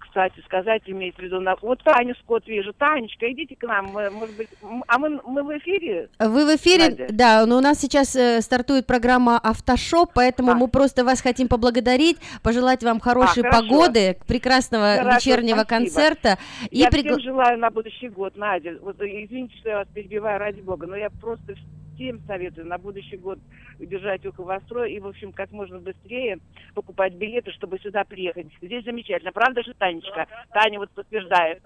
Кстати, 0.09 0.41
сказать 0.43 0.81
имеется 0.87 1.21
в 1.21 1.23
виду, 1.23 1.39
вот 1.61 1.83
Таню 1.83 2.15
Скотт 2.23 2.47
вижу. 2.47 2.73
Танечка, 2.73 3.31
идите 3.31 3.55
к 3.55 3.63
нам, 3.63 3.91
мы, 3.93 4.09
может 4.09 4.35
быть, 4.35 4.49
а 4.87 4.97
мы, 4.97 5.21
мы 5.23 5.43
в 5.43 5.55
эфире? 5.59 6.09
Вы 6.17 6.45
в 6.45 6.55
эфире, 6.55 6.89
Надя? 6.89 7.07
да, 7.11 7.45
но 7.45 7.57
у 7.57 7.61
нас 7.61 7.79
сейчас 7.79 8.15
э, 8.15 8.41
стартует 8.41 8.87
программа 8.87 9.37
«Автошоп», 9.37 10.09
поэтому 10.15 10.55
мы 10.55 10.67
просто 10.67 11.05
вас 11.05 11.21
хотим 11.21 11.47
поблагодарить, 11.47 12.17
пожелать 12.41 12.83
вам 12.83 12.99
хорошей 12.99 13.43
хорошо. 13.43 13.61
погоды, 13.61 14.17
прекрасного 14.27 14.95
Хорошо, 14.97 15.15
вечернего 15.15 15.59
спасибо. 15.63 15.69
концерта. 15.69 16.37
И 16.71 16.79
я 16.79 16.89
пригла- 16.89 17.19
всем 17.19 17.21
желаю 17.21 17.59
на 17.59 17.69
будущий 17.69 18.09
год, 18.09 18.35
Надя. 18.35 18.77
Вот, 18.81 18.99
э, 19.01 19.05
извините, 19.05 19.55
что 19.59 19.69
я 19.69 19.77
вас 19.77 19.87
перебиваю, 19.93 20.39
ради 20.39 20.61
бога, 20.61 20.87
но 20.87 20.95
я 20.95 21.11
просто 21.11 21.53
всем 21.99 22.21
советую 22.25 22.65
на 22.67 22.77
будущий 22.77 23.17
год 23.17 23.39
держать 23.77 24.25
ухо 24.25 24.43
востро 24.43 24.87
и, 24.87 24.99
в 24.99 25.07
общем, 25.07 25.33
как 25.33 25.51
можно 25.51 25.79
быстрее 25.79 26.39
покупать 26.73 27.13
билеты, 27.13 27.51
чтобы 27.51 27.77
сюда 27.79 28.05
приехать. 28.05 28.47
Здесь 28.61 28.85
замечательно. 28.85 29.33
Правда 29.33 29.61
же, 29.63 29.73
Танечка? 29.73 30.27
Таня 30.53 30.79
вот 30.79 30.89
подтверждает. 30.91 31.61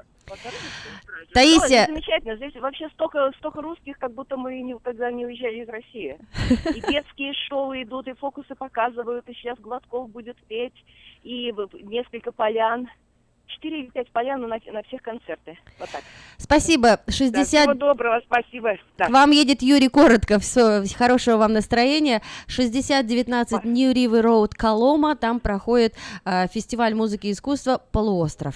Таисия. 1.34 1.86
Ну, 1.88 1.94
замечательно. 1.94 2.36
Здесь 2.38 2.56
вообще 2.56 2.90
столько, 2.90 3.32
столько 3.38 3.62
русских, 3.62 4.00
как 4.00 4.14
будто 4.14 4.38
мы 4.38 4.60
никогда 4.62 5.12
не 5.12 5.26
уезжали 5.26 5.64
из 5.64 5.70
России. 5.70 6.18
И 6.76 6.82
детские 6.92 7.34
шоу 7.48 7.74
идут, 7.74 8.08
и 8.08 8.14
фокусы 8.14 8.56
показывают, 8.56 9.28
и 9.30 9.34
сейчас 9.34 9.60
Гладков 9.60 10.10
будет 10.10 10.38
петь, 10.48 10.86
и 11.24 11.54
несколько 11.84 12.32
полян. 12.32 12.90
Четыре 13.48 13.82
или 13.82 13.90
пять 13.90 14.10
полян 14.12 14.42
на, 14.42 14.48
на 14.48 14.84
всех 14.84 15.02
концерты. 15.02 15.58
Вот 15.80 15.90
так. 15.90 16.02
Спасибо. 16.38 17.00
Да, 17.06 17.12
60... 17.12 17.48
всего 17.48 17.74
доброго, 17.74 18.22
спасибо. 18.26 18.76
Да. 18.98 19.06
К 19.06 19.10
вам 19.10 19.32
едет 19.32 19.62
Юрий 19.62 19.90
Коротко. 19.90 20.40
Все, 20.40 20.84
хорошего 20.98 21.38
вам 21.38 21.54
настроения. 21.54 22.22
6019 22.48 23.64
New 23.64 23.92
River 23.94 24.24
Road, 24.24 24.50
Колома. 24.56 25.16
Там 25.16 25.40
проходит 25.40 25.96
э, 26.26 26.48
фестиваль 26.48 26.96
музыки 26.96 27.28
и 27.28 27.32
искусства 27.32 27.82
«Полуостров». 27.92 28.56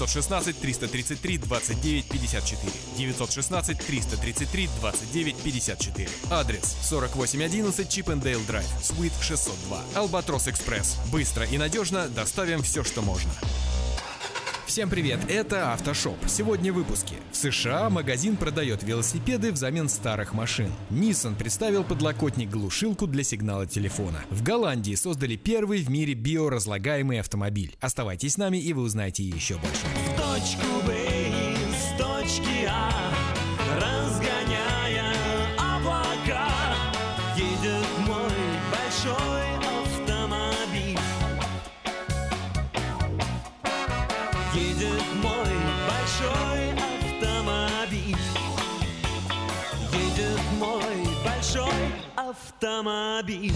916 0.07 0.59
333 0.59 1.37
29 1.37 2.05
54. 2.05 2.71
916 2.97 3.77
333 3.77 4.69
29 4.79 5.35
54. 5.35 6.09
Адрес 6.31 6.75
4811 6.89 7.89
Чипендейл 7.89 8.41
Драйв, 8.47 8.67
Суит 8.81 9.13
602. 9.21 9.83
Albatros 9.95 10.49
Экспресс. 10.49 10.97
Быстро 11.11 11.45
и 11.45 11.57
надежно 11.57 12.07
доставим 12.07 12.63
все, 12.63 12.83
что 12.83 13.01
можно. 13.01 13.31
Всем 14.71 14.89
привет, 14.89 15.19
это 15.27 15.73
Автошоп. 15.73 16.15
Сегодня 16.27 16.71
в 16.71 16.75
выпуске. 16.75 17.15
В 17.33 17.35
США 17.35 17.89
магазин 17.89 18.37
продает 18.37 18.83
велосипеды 18.83 19.51
взамен 19.51 19.89
старых 19.89 20.33
машин. 20.33 20.71
Nissan 20.89 21.35
представил 21.35 21.83
подлокотник-глушилку 21.83 23.05
для 23.05 23.25
сигнала 23.25 23.67
телефона. 23.67 24.23
В 24.29 24.43
Голландии 24.43 24.95
создали 24.95 25.35
первый 25.35 25.83
в 25.83 25.89
мире 25.89 26.13
биоразлагаемый 26.13 27.19
автомобиль. 27.19 27.75
Оставайтесь 27.81 28.35
с 28.35 28.37
нами 28.37 28.59
и 28.59 28.71
вы 28.71 28.83
узнаете 28.83 29.23
еще 29.23 29.55
больше. 29.55 29.81
В 30.07 30.15
точку 30.15 30.87
Б 30.87 31.00
автомобиль. 52.63 53.55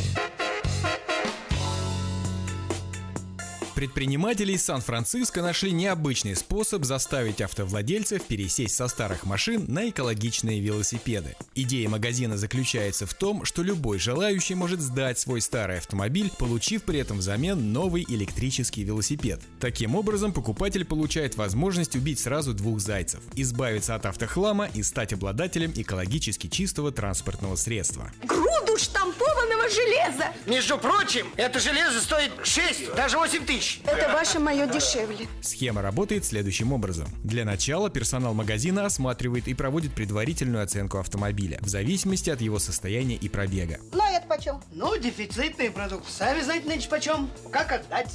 Предприниматели 3.86 4.54
из 4.54 4.66
Сан-Франциско 4.66 5.44
нашли 5.44 5.72
необычный 5.72 6.36
способ 6.36 6.84
заставить 6.86 7.40
автовладельцев 7.40 8.24
пересесть 8.24 8.76
со 8.76 8.88
старых 8.88 9.26
машин 9.28 9.66
на 9.68 9.90
экологичные 9.90 10.60
велосипеды. 10.60 11.36
Идея 11.54 11.88
магазина 11.88 12.36
заключается 12.36 13.06
в 13.06 13.14
том, 13.14 13.46
что 13.46 13.62
любой 13.62 14.00
желающий 14.00 14.56
может 14.56 14.82
сдать 14.82 15.20
свой 15.20 15.40
старый 15.40 15.78
автомобиль, 15.78 16.32
получив 16.40 16.82
при 16.82 16.98
этом 16.98 17.20
взамен 17.20 17.74
новый 17.74 18.04
электрический 18.10 18.84
велосипед. 18.84 19.40
Таким 19.60 19.96
образом, 19.96 20.34
покупатель 20.34 20.84
получает 20.84 21.36
возможность 21.36 21.96
убить 21.96 22.20
сразу 22.20 22.56
двух 22.56 22.80
зайцев– 22.80 23.22
избавиться 23.36 23.94
от 23.94 24.08
автохлама 24.08 24.66
и 24.74 24.82
стать 24.82 25.14
обладателем 25.14 25.72
экологически 25.76 26.48
чистого 26.48 26.92
транспортного 26.92 27.56
средства. 27.56 28.12
Груду 28.24 28.80
штампованного 28.80 29.70
железа! 29.70 30.34
Между 30.48 30.80
прочим, 30.80 31.28
это 31.38 31.60
железо 31.60 32.02
стоит 32.02 32.32
6, 32.44 32.96
даже 32.96 33.18
8 33.18 33.46
тысяч. 33.46 33.75
Это 33.84 34.14
ваше 34.14 34.40
мое 34.40 34.68
дешевле. 34.68 35.28
Схема 35.42 35.82
работает 35.82 36.26
следующим 36.26 36.74
образом. 36.74 37.08
Для 37.24 37.46
начала 37.46 37.90
персонал 37.90 38.34
магазина 38.34 38.86
осматривает 38.86 39.48
и 39.48 39.54
проводит 39.54 39.94
предварительную 39.94 40.64
оценку 40.64 40.98
автомобиля 40.98 41.60
в 41.62 41.68
зависимости 41.68 42.30
от 42.30 42.42
его 42.42 42.60
состояния 42.60 43.16
и 43.16 43.30
пробега. 43.30 43.80
Ну, 43.92 44.02
а 44.02 44.12
это 44.12 44.28
почем? 44.28 44.62
Ну, 44.72 44.98
дефицитный 44.98 45.72
продукт. 45.72 46.10
Сами 46.10 46.42
знаете, 46.42 46.68
нынче 46.68 46.90
почем. 46.90 47.30
Как 47.52 47.72
отдать? 47.72 48.12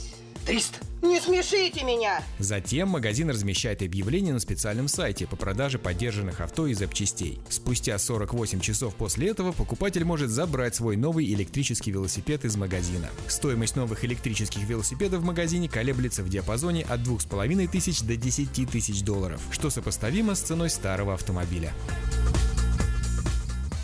300. 0.47 0.79
Не 1.03 1.19
смешите 1.19 1.83
меня. 1.83 2.23
Затем 2.39 2.89
магазин 2.89 3.31
размещает 3.31 3.83
объявление 3.83 4.35
на 4.35 4.41
специальном 4.41 4.87
сайте 4.87 5.27
по 5.27 5.35
продаже 5.35 5.79
поддержанных 5.79 6.41
авто 6.41 6.67
и 6.67 6.75
запчастей. 6.75 7.39
Спустя 7.49 7.99
48 7.99 8.61
часов 8.61 8.95
после 8.95 9.29
этого 9.29 9.53
покупатель 9.53 10.05
может 10.05 10.31
забрать 10.31 10.75
свой 10.75 10.97
новый 10.97 11.25
электрический 11.33 11.91
велосипед 11.91 12.45
из 12.45 12.57
магазина. 12.57 13.09
Стоимость 13.29 13.77
новых 13.77 14.05
электрических 14.05 14.62
велосипедов 14.69 15.23
в 15.23 15.25
магазине 15.25 15.69
колеблется 15.69 16.23
в 16.23 16.29
диапазоне 16.29 16.85
от 16.85 17.03
2500 17.03 17.71
тысяч 17.71 18.03
до 18.03 18.17
10 18.17 18.71
тысяч 18.71 19.03
долларов, 19.03 19.41
что 19.51 19.71
сопоставимо 19.71 20.35
с 20.35 20.41
ценой 20.41 20.69
старого 20.69 21.15
автомобиля. 21.15 21.73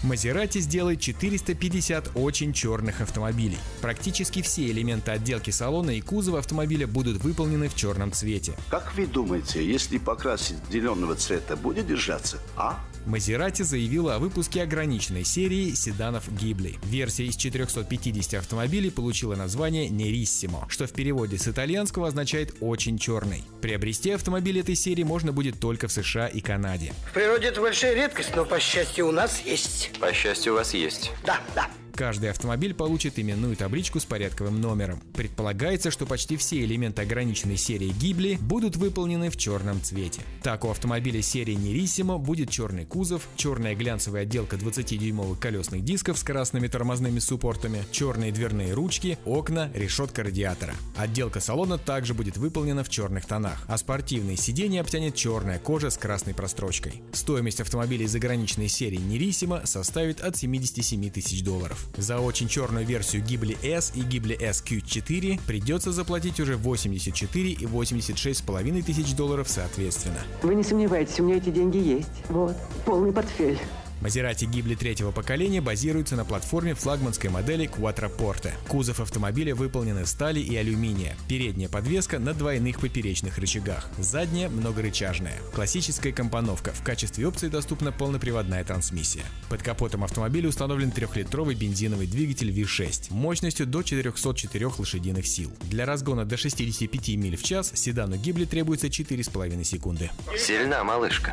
Мазерати 0.02 0.60
сделает 0.60 1.00
450 1.00 2.10
очень 2.14 2.52
черных 2.52 3.00
автомобилей. 3.00 3.58
Практически 3.80 4.42
все 4.42 4.70
элементы 4.70 5.10
отделки 5.10 5.50
салона 5.50 5.90
и 5.90 6.00
кузова 6.00 6.38
автомобиля 6.38 6.86
будут 6.86 7.22
выполнены 7.22 7.68
в 7.68 7.74
черном 7.74 8.12
цвете. 8.12 8.54
Как 8.70 8.94
вы 8.94 9.06
думаете, 9.06 9.64
если 9.66 9.98
покрасить 9.98 10.58
зеленого 10.70 11.14
цвета, 11.14 11.56
будет 11.56 11.86
держаться? 11.86 12.38
А? 12.56 12.78
Мазерати 13.06 13.62
заявила 13.62 14.16
о 14.16 14.18
выпуске 14.18 14.62
ограниченной 14.62 15.24
серии 15.24 15.70
седанов 15.70 16.24
Гибли. 16.40 16.74
Версия 16.84 17.26
из 17.26 17.36
450 17.36 18.34
автомобилей 18.34 18.90
получила 18.90 19.36
название 19.36 19.88
Нерissimo, 19.88 20.68
что 20.68 20.88
в 20.88 20.92
переводе 20.92 21.38
с 21.38 21.46
итальянского 21.46 22.08
означает 22.08 22.56
«очень 22.60 22.98
черный». 22.98 23.44
Приобрести 23.60 24.10
автомобиль 24.10 24.58
этой 24.58 24.74
серии 24.74 25.04
можно 25.04 25.32
будет 25.32 25.60
только 25.60 25.86
в 25.86 25.92
США 25.92 26.26
и 26.26 26.40
Канаде. 26.40 26.92
В 27.10 27.14
природе 27.14 27.46
это 27.46 27.60
большая 27.60 27.94
редкость, 27.94 28.34
но, 28.34 28.44
по 28.44 28.58
счастью, 28.58 29.06
у 29.06 29.12
нас 29.12 29.40
есть. 29.44 29.92
По 30.00 30.12
счастью, 30.12 30.54
у 30.54 30.56
вас 30.56 30.74
есть. 30.74 31.12
Да, 31.24 31.40
да. 31.54 31.68
Каждый 31.96 32.28
автомобиль 32.28 32.74
получит 32.74 33.18
именную 33.18 33.56
табличку 33.56 34.00
с 34.00 34.04
порядковым 34.04 34.60
номером. 34.60 35.00
Предполагается, 35.14 35.90
что 35.90 36.04
почти 36.04 36.36
все 36.36 36.62
элементы 36.62 37.00
ограниченной 37.00 37.56
серии 37.56 37.88
Гибли 37.88 38.36
будут 38.42 38.76
выполнены 38.76 39.30
в 39.30 39.38
черном 39.38 39.80
цвете. 39.80 40.20
Так 40.42 40.66
у 40.66 40.70
автомобиля 40.70 41.22
серии 41.22 41.54
Нерисимо 41.54 42.18
будет 42.18 42.50
черный 42.50 42.84
кузов, 42.84 43.26
черная 43.36 43.74
глянцевая 43.74 44.24
отделка 44.24 44.56
20-дюймовых 44.56 45.38
колесных 45.38 45.84
дисков 45.84 46.18
с 46.18 46.22
красными 46.22 46.68
тормозными 46.68 47.18
суппортами, 47.18 47.82
черные 47.92 48.30
дверные 48.30 48.74
ручки, 48.74 49.18
окна, 49.24 49.70
решетка 49.74 50.22
радиатора. 50.22 50.74
Отделка 50.96 51.40
салона 51.40 51.78
также 51.78 52.12
будет 52.12 52.36
выполнена 52.36 52.84
в 52.84 52.90
черных 52.90 53.24
тонах, 53.24 53.64
а 53.68 53.78
спортивные 53.78 54.36
сиденья 54.36 54.82
обтянет 54.82 55.14
черная 55.14 55.58
кожа 55.58 55.88
с 55.88 55.96
красной 55.96 56.34
прострочкой. 56.34 57.00
Стоимость 57.14 57.62
автомобиля 57.62 58.04
из 58.04 58.14
ограниченной 58.14 58.68
серии 58.68 58.98
Нерисимо 58.98 59.64
составит 59.64 60.20
от 60.20 60.36
77 60.36 61.08
тысяч 61.10 61.42
долларов. 61.42 61.85
За 61.96 62.18
очень 62.18 62.48
черную 62.48 62.84
версию 62.84 63.22
Ghibli 63.22 63.56
S 63.62 63.92
и 63.94 64.00
Ghibli 64.00 64.40
S 64.40 64.62
Q4 64.66 65.40
придется 65.46 65.92
заплатить 65.92 66.40
уже 66.40 66.56
84 66.56 67.50
и 67.50 67.64
86,5 67.64 68.82
тысяч 68.82 69.14
долларов 69.14 69.48
соответственно. 69.48 70.20
Вы 70.42 70.54
не 70.54 70.62
сомневайтесь, 70.62 71.18
у 71.20 71.24
меня 71.24 71.36
эти 71.36 71.50
деньги 71.50 71.78
есть. 71.78 72.08
Вот, 72.28 72.56
полный 72.84 73.12
портфель. 73.12 73.58
Мазерати 74.00 74.44
Гибли 74.44 74.74
третьего 74.74 75.10
поколения 75.10 75.60
базируется 75.60 76.16
на 76.16 76.24
платформе 76.24 76.74
флагманской 76.74 77.30
модели 77.30 77.68
Quattroporte. 77.68 78.52
Кузов 78.68 79.00
автомобиля 79.00 79.54
выполнен 79.54 79.98
из 79.98 80.10
стали 80.10 80.40
и 80.40 80.54
алюминия. 80.56 81.16
Передняя 81.28 81.68
подвеска 81.68 82.18
на 82.18 82.32
двойных 82.34 82.80
поперечных 82.80 83.38
рычагах. 83.38 83.88
Задняя 83.98 84.48
многорычажная. 84.48 85.38
Классическая 85.54 86.12
компоновка. 86.12 86.72
В 86.72 86.82
качестве 86.82 87.26
опции 87.26 87.48
доступна 87.48 87.92
полноприводная 87.92 88.64
трансмиссия. 88.64 89.24
Под 89.48 89.62
капотом 89.62 90.04
автомобиля 90.04 90.48
установлен 90.48 90.90
трехлитровый 90.90 91.54
бензиновый 91.54 92.06
двигатель 92.06 92.50
V6 92.50 93.12
мощностью 93.12 93.66
до 93.66 93.82
404 93.82 94.66
лошадиных 94.78 95.26
сил. 95.26 95.52
Для 95.64 95.86
разгона 95.86 96.24
до 96.24 96.36
65 96.36 97.08
миль 97.16 97.36
в 97.36 97.42
час 97.42 97.72
седану 97.74 98.16
Гибли 98.16 98.44
требуется 98.44 98.86
4,5 98.86 99.64
секунды. 99.64 100.10
Сильна 100.36 100.84
малышка. 100.84 101.32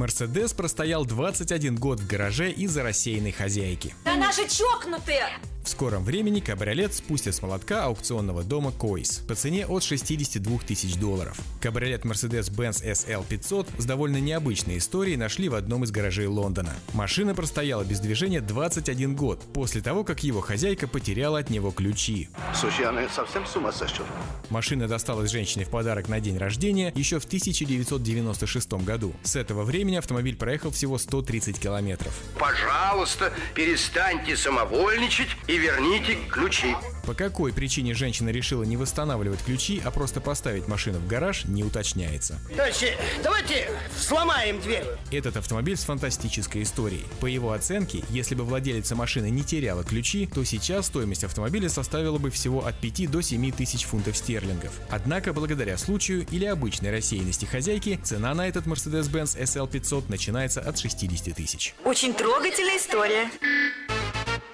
Мерседес 0.00 0.54
простоял 0.54 1.04
21 1.04 1.76
год 1.76 2.00
в 2.00 2.06
гараже 2.06 2.50
из-за 2.50 2.82
рассеянной 2.82 3.32
хозяйки. 3.32 3.94
Да 4.02 4.14
она 4.14 4.32
же 4.32 4.48
чокнутая! 4.48 5.28
В 5.62 5.68
скором 5.68 6.04
времени 6.04 6.40
кабриолет 6.40 6.94
спустят 6.94 7.34
с 7.34 7.42
молотка 7.42 7.84
аукционного 7.84 8.42
дома 8.42 8.72
Койс 8.72 9.18
по 9.18 9.34
цене 9.34 9.66
от 9.66 9.82
62 9.84 10.58
тысяч 10.66 10.96
долларов. 10.96 11.38
Кабриолет 11.60 12.04
Mercedes-Benz 12.04 12.82
SL500 12.82 13.66
с 13.78 13.84
довольно 13.84 14.18
необычной 14.20 14.78
историей 14.78 15.18
нашли 15.18 15.50
в 15.50 15.54
одном 15.54 15.84
из 15.84 15.90
гаражей 15.90 16.26
Лондона. 16.26 16.72
Машина 16.94 17.34
простояла 17.34 17.84
без 17.84 18.00
движения 18.00 18.40
21 18.40 19.14
год, 19.14 19.42
после 19.52 19.82
того, 19.82 20.02
как 20.02 20.24
его 20.24 20.40
хозяйка 20.40 20.88
потеряла 20.88 21.38
от 21.38 21.50
него 21.50 21.70
ключи. 21.72 22.30
Слушай, 22.54 22.86
она 22.86 23.06
совсем 23.08 23.46
с 23.46 23.54
ума 23.54 23.70
сошла? 23.70 24.06
Машина 24.48 24.88
досталась 24.88 25.30
женщине 25.30 25.66
в 25.66 25.68
подарок 25.68 26.08
на 26.08 26.20
день 26.20 26.38
рождения 26.38 26.90
еще 26.96 27.20
в 27.20 27.26
1996 27.26 28.72
году. 28.84 29.12
С 29.22 29.36
этого 29.36 29.62
времени 29.64 29.89
автомобиль 29.98 30.36
проехал 30.36 30.70
всего 30.70 30.98
130 30.98 31.58
километров. 31.58 32.12
Пожалуйста, 32.38 33.32
перестаньте 33.54 34.36
самовольничать 34.36 35.28
и 35.46 35.56
верните 35.56 36.18
ключи. 36.30 36.76
По 37.10 37.14
какой 37.14 37.52
причине 37.52 37.92
женщина 37.92 38.28
решила 38.28 38.62
не 38.62 38.76
восстанавливать 38.76 39.42
ключи, 39.42 39.82
а 39.84 39.90
просто 39.90 40.20
поставить 40.20 40.68
машину 40.68 41.00
в 41.00 41.08
гараж, 41.08 41.44
не 41.44 41.64
уточняется. 41.64 42.38
Товарищи, 42.54 42.96
давайте 43.24 43.68
сломаем 43.98 44.60
дверь. 44.60 44.84
Этот 45.10 45.36
автомобиль 45.36 45.76
с 45.76 45.82
фантастической 45.82 46.62
историей. 46.62 47.04
По 47.18 47.26
его 47.26 47.50
оценке, 47.50 48.04
если 48.10 48.36
бы 48.36 48.44
владелица 48.44 48.94
машины 48.94 49.28
не 49.28 49.42
теряла 49.42 49.82
ключи, 49.82 50.24
то 50.32 50.44
сейчас 50.44 50.86
стоимость 50.86 51.24
автомобиля 51.24 51.68
составила 51.68 52.18
бы 52.18 52.30
всего 52.30 52.64
от 52.64 52.78
5 52.78 53.10
до 53.10 53.22
7 53.22 53.50
тысяч 53.50 53.86
фунтов 53.86 54.16
стерлингов. 54.16 54.70
Однако, 54.88 55.32
благодаря 55.32 55.78
случаю 55.78 56.24
или 56.30 56.44
обычной 56.44 56.92
рассеянности 56.92 57.44
хозяйки, 57.44 57.98
цена 58.04 58.32
на 58.34 58.46
этот 58.46 58.66
Mercedes-Benz 58.66 59.36
SL500 59.36 60.04
начинается 60.06 60.60
от 60.60 60.78
60 60.78 61.34
тысяч. 61.34 61.74
Очень 61.84 62.14
трогательная 62.14 62.76
история. 62.76 63.28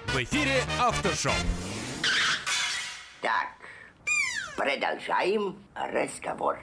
В 0.07 0.23
эфире 0.23 0.63
Автошоп. 0.79 1.33
Так, 3.21 3.49
продолжаем 4.55 5.55
разговор. 5.73 6.59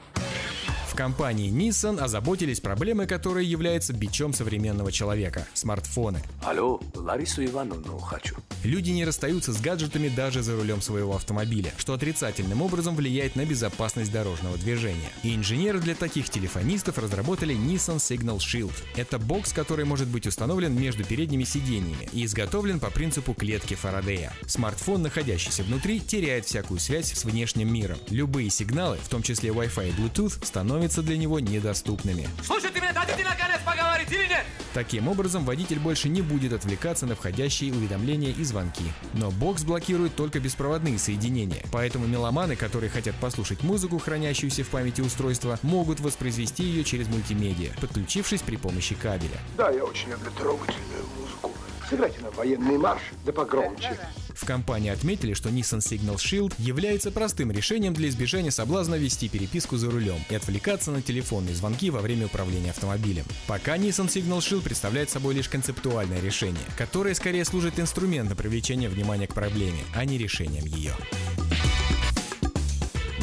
В 0.95 0.97
компании 0.97 1.51
Nissan 1.51 1.99
озаботились 1.99 2.61
проблемой, 2.61 3.09
которая 3.09 3.43
является 3.43 3.93
бичом 3.93 4.33
современного 4.33 4.93
человека– 4.93 5.45
смартфоны. 5.53 6.23
Алло, 6.45 6.81
Ларису 6.95 7.45
Ивановну 7.45 7.99
хочу. 7.99 8.37
Люди 8.63 8.91
не 8.91 9.05
расстаются 9.05 9.53
с 9.53 9.61
гаджетами 9.61 10.07
даже 10.09 10.43
за 10.43 10.55
рулем 10.55 10.81
своего 10.81 11.17
автомобиля, 11.17 11.73
что 11.79 11.95
отрицательным 11.95 12.63
образом 12.63 12.95
влияет 12.95 13.35
на 13.35 13.45
безопасность 13.45 14.13
дорожного 14.13 14.57
движения. 14.57 15.11
И 15.25 15.35
инженеры 15.35 15.81
для 15.81 15.97
таких 15.97 16.31
телефонистов 16.31 16.97
разработали 16.97 17.57
Nissan 17.57 17.97
Signal 17.97 18.39
Shield. 18.39 18.73
Это 18.95 19.19
бокс, 19.19 19.53
который 19.53 19.85
может 19.85 20.07
быть 20.07 20.29
установлен 20.29 20.81
между 20.81 21.03
передними 21.03 21.43
сиденьями 21.43 22.09
и 22.13 22.25
изготовлен 22.25 22.79
по 22.79 22.91
принципу 22.91 23.35
клетки 23.35 23.75
Фарадея. 23.75 24.33
Смартфон, 24.47 25.03
находящийся 25.03 25.65
внутри, 25.65 25.99
теряет 25.99 26.47
всякую 26.47 26.79
связь 26.79 27.13
с 27.13 27.25
внешним 27.25 27.75
миром. 27.75 27.99
Любые 28.11 28.49
сигналы, 28.49 28.99
в 28.99 29.09
том 29.09 29.25
числе 29.25 29.51
Wi-Fi 29.51 29.89
и 29.89 29.93
Bluetooth, 29.93 30.45
становятся 30.45 30.84
для 31.03 31.17
него 31.17 31.41
недоступными. 31.41 32.29
Слушай, 32.45 32.71
ты 32.71 32.81
мне 32.81 32.93
дадите 32.93 33.25
наконец 33.25 33.61
поговорить 33.65 34.11
или 34.11 34.27
нет? 34.27 34.45
Таким 34.75 35.07
образом, 35.07 35.45
водитель 35.45 35.79
больше 35.79 36.09
не 36.09 36.21
будет 36.21 36.53
отвлекаться 36.53 37.07
на 37.07 37.15
входящие 37.15 37.73
уведомления 37.73 38.33
и 38.33 38.43
звонки. 38.43 38.85
Но 39.13 39.31
бокс 39.31 39.63
блокирует 39.63 40.17
только 40.17 40.41
беспроводные 40.41 40.99
соединения, 40.99 41.63
поэтому 41.71 42.07
меломаны, 42.07 42.57
которые 42.57 42.91
хотят 42.91 43.15
послушать 43.17 43.63
музыку, 43.63 43.99
хранящуюся 43.99 44.65
в 44.65 44.69
памяти 44.69 45.01
устройства, 45.01 45.59
могут 45.63 46.01
воспроизвести 46.01 46.65
ее 46.65 46.83
через 46.83 47.07
мультимедиа, 47.09 47.71
подключившись 47.81 48.43
при 48.43 48.57
помощи 48.57 48.97
кабеля. 48.97 49.39
Да, 49.57 49.71
я 49.71 49.85
очень 49.85 50.11
люблю 50.11 50.31
трогательную 50.33 51.05
музыку. 51.17 51.53
Сыграйте 51.89 52.21
на 52.21 52.31
военный 52.31 52.79
марш, 52.79 53.03
да 53.25 53.33
погромче. 53.33 53.99
В 54.35 54.47
компании 54.47 54.91
отметили, 54.91 55.35
что 55.35 55.49
Nissan 55.49 55.79
Signal 55.79 56.17
Shield 56.17 56.55
является 56.59 57.11
простым 57.11 57.53
решением 57.53 57.95
для 57.95 58.09
избежания 58.09 58.51
соблазна 58.51 58.97
вести 58.97 59.29
переписку 59.29 59.77
за 59.77 59.91
рулем 59.91 60.19
и 60.29 60.35
отвлекаться 60.35 60.91
на 60.91 61.03
телефонные 61.03 61.55
звонки 61.55 61.91
во 61.91 62.01
время 62.01 62.27
управления 62.27 62.71
автомобилем. 62.71 63.25
Пока 63.47 63.77
Nissan 63.77 64.09
Signal 64.09 64.39
Shield 64.39 64.63
представляет 64.63 65.11
собой 65.11 65.35
лишь 65.35 65.49
концептуальное 65.49 66.21
решение, 66.21 66.65
которое 66.77 67.15
скорее 67.15 67.45
служит 67.45 67.79
инструментом 67.79 68.37
привлечения 68.37 68.89
внимания 68.89 69.27
к 69.27 69.35
проблеме, 69.35 69.85
а 69.95 70.05
не 70.05 70.19
решением 70.19 70.65
ее. 70.65 70.95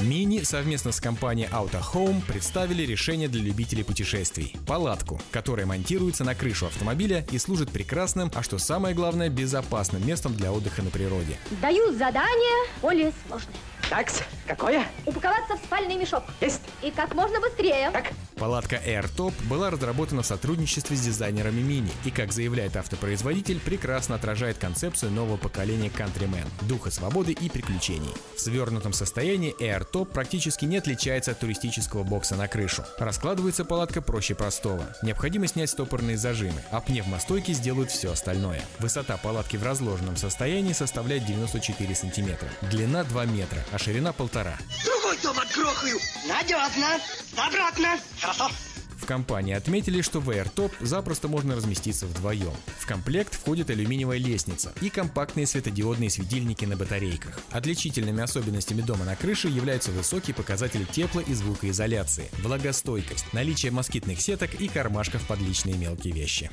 Мини 0.01 0.41
совместно 0.41 0.91
с 0.91 0.99
компанией 0.99 1.47
Auto 1.49 1.79
Home 1.93 2.25
представили 2.25 2.83
решение 2.83 3.27
для 3.27 3.41
любителей 3.41 3.83
путешествий– 3.83 4.55
палатку, 4.67 5.21
которая 5.29 5.67
монтируется 5.67 6.23
на 6.23 6.33
крышу 6.33 6.65
автомобиля 6.65 7.25
и 7.31 7.37
служит 7.37 7.69
прекрасным, 7.69 8.31
а 8.33 8.41
что 8.41 8.57
самое 8.57 8.95
главное, 8.95 9.29
безопасным 9.29 10.05
местом 10.05 10.33
для 10.33 10.51
отдыха 10.51 10.81
на 10.81 10.89
природе. 10.89 11.37
Даю 11.61 11.93
задание 11.93 12.67
более 12.81 13.13
сложное. 13.27 13.53
Такс, 13.89 14.21
какое? 14.47 14.85
Упаковаться 15.05 15.55
в 15.55 15.59
спальный 15.65 15.95
мешок. 15.95 16.23
Есть. 16.39 16.61
И 16.81 16.91
как 16.91 17.13
можно 17.13 17.39
быстрее. 17.39 17.89
Так. 17.91 18.11
Палатка 18.41 18.77
Air 18.77 19.07
Top 19.15 19.33
была 19.47 19.69
разработана 19.69 20.23
в 20.23 20.25
сотрудничестве 20.25 20.97
с 20.97 21.01
дизайнерами 21.01 21.61
Mini 21.61 21.91
и, 22.05 22.09
как 22.09 22.31
заявляет 22.31 22.75
автопроизводитель, 22.75 23.59
прекрасно 23.59 24.15
отражает 24.15 24.57
концепцию 24.57 25.11
нового 25.11 25.37
поколения 25.37 25.89
Countryman– 25.89 26.47
духа 26.61 26.89
свободы 26.89 27.33
и 27.33 27.49
приключений. 27.49 28.11
В 28.35 28.39
свернутом 28.39 28.93
состоянии 28.93 29.53
Air 29.61 29.85
Top 29.91 30.05
практически 30.05 30.65
не 30.65 30.77
отличается 30.77 31.31
от 31.31 31.39
туристического 31.39 32.01
бокса 32.01 32.35
на 32.35 32.47
крышу. 32.47 32.83
Раскладывается 32.97 33.63
палатка 33.63 34.01
проще 34.01 34.33
простого. 34.33 34.85
Необходимо 35.03 35.45
снять 35.45 35.69
стопорные 35.69 36.17
зажимы, 36.17 36.63
а 36.71 36.81
пневмостойки 36.81 37.51
сделают 37.51 37.91
все 37.91 38.11
остальное. 38.11 38.61
Высота 38.79 39.17
палатки 39.17 39.57
в 39.57 39.63
разложенном 39.63 40.17
состоянии 40.17 40.73
составляет 40.73 41.25
94 41.25 41.93
сантиметра, 41.93 42.47
длина 42.63 43.03
2 43.03 43.25
метра, 43.25 43.59
а 43.71 43.77
ширина 43.77 44.13
полтора. 44.13 44.57
Другой 44.85 45.17
дом 45.23 45.39
отгрохаю. 45.39 45.97
Надежно. 46.27 46.99
Обратно. 47.37 47.99
Хорошо. 48.19 48.49
В 49.01 49.05
компании 49.07 49.55
отметили, 49.55 50.01
что 50.01 50.19
в 50.19 50.29
AirTop 50.29 50.71
запросто 50.79 51.27
можно 51.27 51.55
разместиться 51.55 52.05
вдвоем. 52.05 52.53
В 52.79 52.85
комплект 52.85 53.33
входит 53.33 53.71
алюминиевая 53.71 54.19
лестница 54.19 54.73
и 54.79 54.91
компактные 54.91 55.47
светодиодные 55.47 56.11
светильники 56.11 56.65
на 56.65 56.77
батарейках. 56.77 57.39
Отличительными 57.49 58.21
особенностями 58.21 58.81
дома 58.81 59.03
на 59.03 59.15
крыше 59.15 59.47
являются 59.47 59.91
высокие 59.91 60.35
показатели 60.35 60.85
тепло- 60.85 61.23
и 61.27 61.33
звукоизоляции, 61.33 62.29
влагостойкость, 62.43 63.33
наличие 63.33 63.71
москитных 63.71 64.21
сеток 64.21 64.53
и 64.61 64.67
кармашков 64.67 65.25
под 65.25 65.39
личные 65.39 65.75
мелкие 65.75 66.13
вещи. 66.13 66.51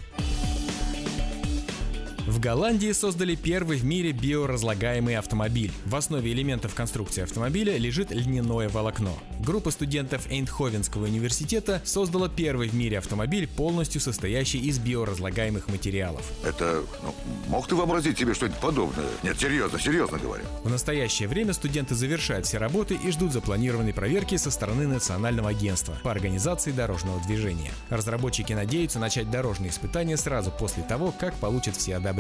В 2.29 2.41
Голландии 2.41 2.93
создали 2.93 3.37
первый 3.37 3.79
в 3.79 3.87
мире 3.87 4.13
биоразлагаемый 4.13 5.17
автомобиль. 5.17 5.73
В 5.87 5.97
основе 5.97 6.31
элементов 6.31 6.75
конструкции 6.75 7.23
автомобиля 7.23 7.79
лежит 7.79 8.11
льняное 8.11 8.69
волокно. 8.69 9.19
Группа 9.41 9.71
студентов 9.71 10.31
Эйндховенского 10.31 11.07
университета 11.07 11.81
создала 11.87 12.29
первый 12.29 12.69
в 12.69 12.75
мире 12.75 12.99
автомобиль, 12.99 13.49
полностью 13.49 14.03
состоящий 14.03 14.59
из 14.59 14.79
биоразлагаемых 14.79 15.69
материалов. 15.69 16.21
Это... 16.45 16.83
Ну, 17.03 17.15
мог 17.49 17.67
ты 17.67 17.75
вообразить 17.75 18.19
себе 18.19 18.35
что-нибудь 18.35 18.61
подобное? 18.61 19.07
Нет, 19.23 19.41
серьезно, 19.41 19.81
серьезно 19.81 20.19
говорю. 20.19 20.45
В 20.65 20.69
настоящее 20.69 21.29
время 21.29 21.55
студенты 21.55 21.95
завершают 21.95 22.45
все 22.45 22.59
работы 22.59 22.99
и 23.03 23.11
ждут 23.11 23.33
запланированной 23.33 23.95
проверки 23.95 24.37
со 24.37 24.51
стороны 24.51 24.87
Национального 24.87 25.49
агентства 25.49 25.97
по 26.03 26.11
организации 26.11 26.73
дорожного 26.73 27.23
движения. 27.23 27.73
Разработчики 27.89 28.53
надеются 28.53 28.99
начать 28.99 29.31
дорожные 29.31 29.71
испытания 29.71 30.19
сразу 30.19 30.51
после 30.51 30.83
того, 30.83 31.11
как 31.19 31.33
получат 31.37 31.75
все 31.75 31.97
одобрения. 31.97 32.18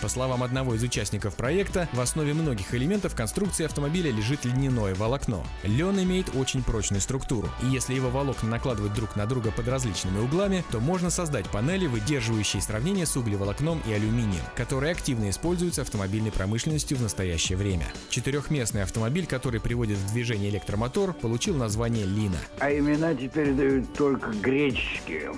По 0.00 0.08
словам 0.08 0.42
одного 0.42 0.74
из 0.74 0.82
участников 0.82 1.34
проекта, 1.34 1.86
в 1.92 2.00
основе 2.00 2.32
многих 2.32 2.74
элементов 2.74 3.14
конструкции 3.14 3.66
автомобиля 3.66 4.10
лежит 4.10 4.46
льняное 4.46 4.94
волокно. 4.94 5.44
Лен 5.62 6.02
имеет 6.02 6.34
очень 6.34 6.62
прочную 6.62 7.02
структуру, 7.02 7.48
и 7.62 7.66
если 7.66 7.94
его 7.94 8.08
волокна 8.08 8.48
накладывать 8.48 8.94
друг 8.94 9.16
на 9.16 9.26
друга 9.26 9.50
под 9.50 9.68
различными 9.68 10.18
углами, 10.18 10.64
то 10.70 10.80
можно 10.80 11.10
создать 11.10 11.46
панели, 11.50 11.86
выдерживающие 11.86 12.62
сравнение 12.62 13.04
с 13.04 13.16
углеволокном 13.18 13.82
и 13.86 13.92
алюминием, 13.92 14.42
которые 14.56 14.92
активно 14.92 15.28
используются 15.28 15.82
автомобильной 15.82 16.32
промышленностью 16.32 16.96
в 16.96 17.02
настоящее 17.02 17.58
время. 17.58 17.86
Четырехместный 18.08 18.82
автомобиль, 18.82 19.26
который 19.26 19.60
приводит 19.60 19.98
в 19.98 20.12
движение 20.12 20.48
электромотор, 20.48 21.12
получил 21.12 21.54
название 21.54 22.06
Лина. 22.06 22.38
А 22.60 22.72
имена 22.72 23.14
теперь 23.14 23.52
дают 23.52 23.92
только 23.94 24.30
греческие. 24.30 25.32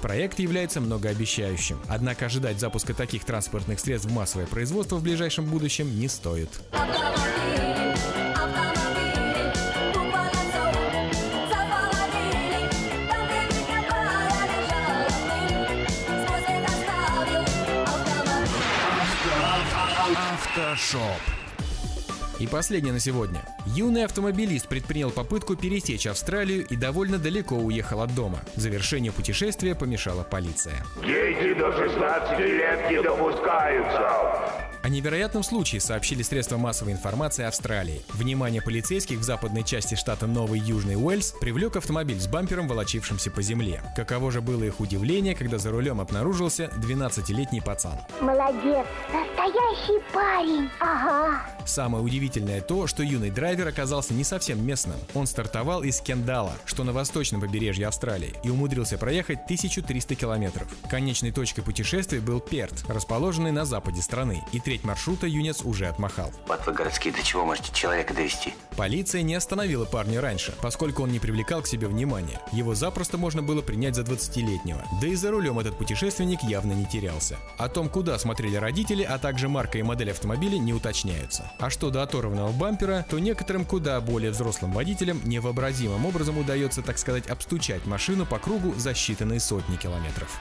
Проект 0.00 0.38
является 0.38 0.80
многообещающим, 0.80 1.76
однако 1.88 2.26
ожидать 2.26 2.60
запуска 2.60 2.94
таких 2.94 3.24
транспортных 3.24 3.47
средств 3.80 4.08
в 4.08 4.12
массовое 4.12 4.46
производство 4.46 4.96
в 4.96 5.02
ближайшем 5.02 5.46
будущем 5.46 5.98
не 5.98 6.08
стоит. 6.08 6.50
Автошоп. 20.58 21.37
И 22.38 22.46
последнее 22.46 22.92
на 22.92 23.00
сегодня. 23.00 23.42
Юный 23.66 24.04
автомобилист 24.04 24.68
предпринял 24.68 25.10
попытку 25.10 25.56
пересечь 25.56 26.06
Австралию 26.06 26.64
и 26.66 26.76
довольно 26.76 27.18
далеко 27.18 27.56
уехал 27.56 28.00
от 28.00 28.14
дома. 28.14 28.38
Завершению 28.54 29.12
путешествия 29.12 29.74
помешала 29.74 30.22
полиция. 30.22 30.84
Дети 31.02 31.54
до 31.58 31.72
16 31.72 32.38
лет 32.38 32.90
не 32.90 33.02
допускаются. 33.02 34.68
О 34.80 34.88
невероятном 34.88 35.42
случае 35.42 35.80
сообщили 35.80 36.22
средства 36.22 36.56
массовой 36.56 36.92
информации 36.92 37.44
Австралии. 37.44 38.02
Внимание 38.14 38.62
полицейских 38.62 39.18
в 39.18 39.22
западной 39.22 39.64
части 39.64 39.96
штата 39.96 40.26
Новый 40.26 40.60
Южный 40.60 40.94
Уэльс 40.94 41.34
привлек 41.40 41.76
автомобиль 41.76 42.20
с 42.20 42.28
бампером, 42.28 42.68
волочившимся 42.68 43.30
по 43.30 43.42
земле. 43.42 43.82
Каково 43.96 44.30
же 44.30 44.40
было 44.40 44.62
их 44.62 44.80
удивление, 44.80 45.34
когда 45.34 45.58
за 45.58 45.72
рулем 45.72 46.00
обнаружился 46.00 46.70
12-летний 46.76 47.60
пацан. 47.60 47.98
Молодец, 48.20 48.86
настоящий 49.12 50.00
парень. 50.12 50.70
Ага. 50.78 51.42
Самое 51.66 52.02
удивительное 52.02 52.27
то, 52.60 52.86
что 52.86 53.02
юный 53.02 53.30
драйвер 53.30 53.68
оказался 53.68 54.14
не 54.14 54.24
совсем 54.24 54.64
местным. 54.64 54.96
Он 55.14 55.26
стартовал 55.26 55.82
из 55.82 56.00
Кендала, 56.00 56.52
что 56.64 56.84
на 56.84 56.92
восточном 56.92 57.40
побережье 57.40 57.86
Австралии, 57.86 58.34
и 58.42 58.50
умудрился 58.50 58.98
проехать 58.98 59.40
1300 59.44 60.14
километров. 60.14 60.68
Конечной 60.90 61.32
точкой 61.32 61.62
путешествия 61.62 62.20
был 62.20 62.40
Перт, 62.40 62.84
расположенный 62.88 63.52
на 63.52 63.64
западе 63.64 64.02
страны, 64.02 64.44
и 64.52 64.60
треть 64.60 64.84
маршрута 64.84 65.26
юнец 65.26 65.62
уже 65.62 65.86
отмахал. 65.86 66.30
Вот 66.46 66.64
вы 66.66 66.72
городские, 66.72 67.12
до 67.12 67.22
чего 67.22 67.44
можете 67.44 67.72
человека 67.72 68.14
довести? 68.14 68.54
Полиция 68.76 69.22
не 69.22 69.34
остановила 69.34 69.84
парня 69.84 70.20
раньше, 70.20 70.54
поскольку 70.62 71.02
он 71.02 71.10
не 71.10 71.18
привлекал 71.18 71.62
к 71.62 71.66
себе 71.66 71.88
внимания. 71.88 72.40
Его 72.52 72.74
запросто 72.74 73.18
можно 73.18 73.42
было 73.42 73.60
принять 73.60 73.96
за 73.96 74.02
20-летнего. 74.02 74.84
Да 75.00 75.08
и 75.08 75.14
за 75.14 75.30
рулем 75.30 75.58
этот 75.58 75.76
путешественник 75.76 76.42
явно 76.42 76.72
не 76.72 76.86
терялся. 76.86 77.38
О 77.56 77.68
том, 77.68 77.88
куда 77.88 78.18
смотрели 78.18 78.56
родители, 78.56 79.02
а 79.02 79.18
также 79.18 79.48
марка 79.48 79.78
и 79.78 79.82
модель 79.82 80.12
автомобиля 80.12 80.58
не 80.58 80.72
уточняются. 80.72 81.50
А 81.58 81.70
что 81.70 81.90
до 81.90 82.02
оторванного 82.18 82.52
бампера, 82.52 83.06
то 83.08 83.18
некоторым 83.18 83.64
куда 83.64 84.00
более 84.00 84.32
взрослым 84.32 84.72
водителям 84.72 85.20
невообразимым 85.24 86.04
образом 86.04 86.38
удается, 86.38 86.82
так 86.82 86.98
сказать, 86.98 87.28
обстучать 87.28 87.86
машину 87.86 88.26
по 88.26 88.38
кругу 88.38 88.74
за 88.76 88.90
считанные 88.90 89.38
сотни 89.38 89.76
километров. 89.76 90.40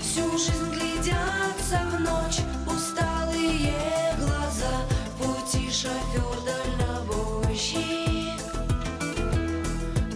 Всю 0.00 0.30
жизнь 0.32 0.70
глядятся 0.70 1.80
в 1.90 2.00
ночь 2.00 2.40
усталые 2.66 3.72
глаза 4.18 4.82
пути 5.18 5.70
шофер 5.70 6.38
дальнобойщик 6.44 7.80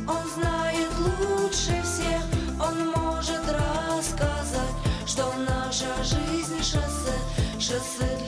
Он 0.06 0.28
знает 0.34 0.90
лучше 0.98 1.82
всех, 1.82 2.22
он 2.60 2.90
может 2.90 3.42
рассказать 3.48 4.74
Что 5.06 5.32
наша 5.48 6.04
жизнь 6.04 6.58
шоссе, 6.58 7.16
шоссе 7.58 8.04
длиною 8.18 8.27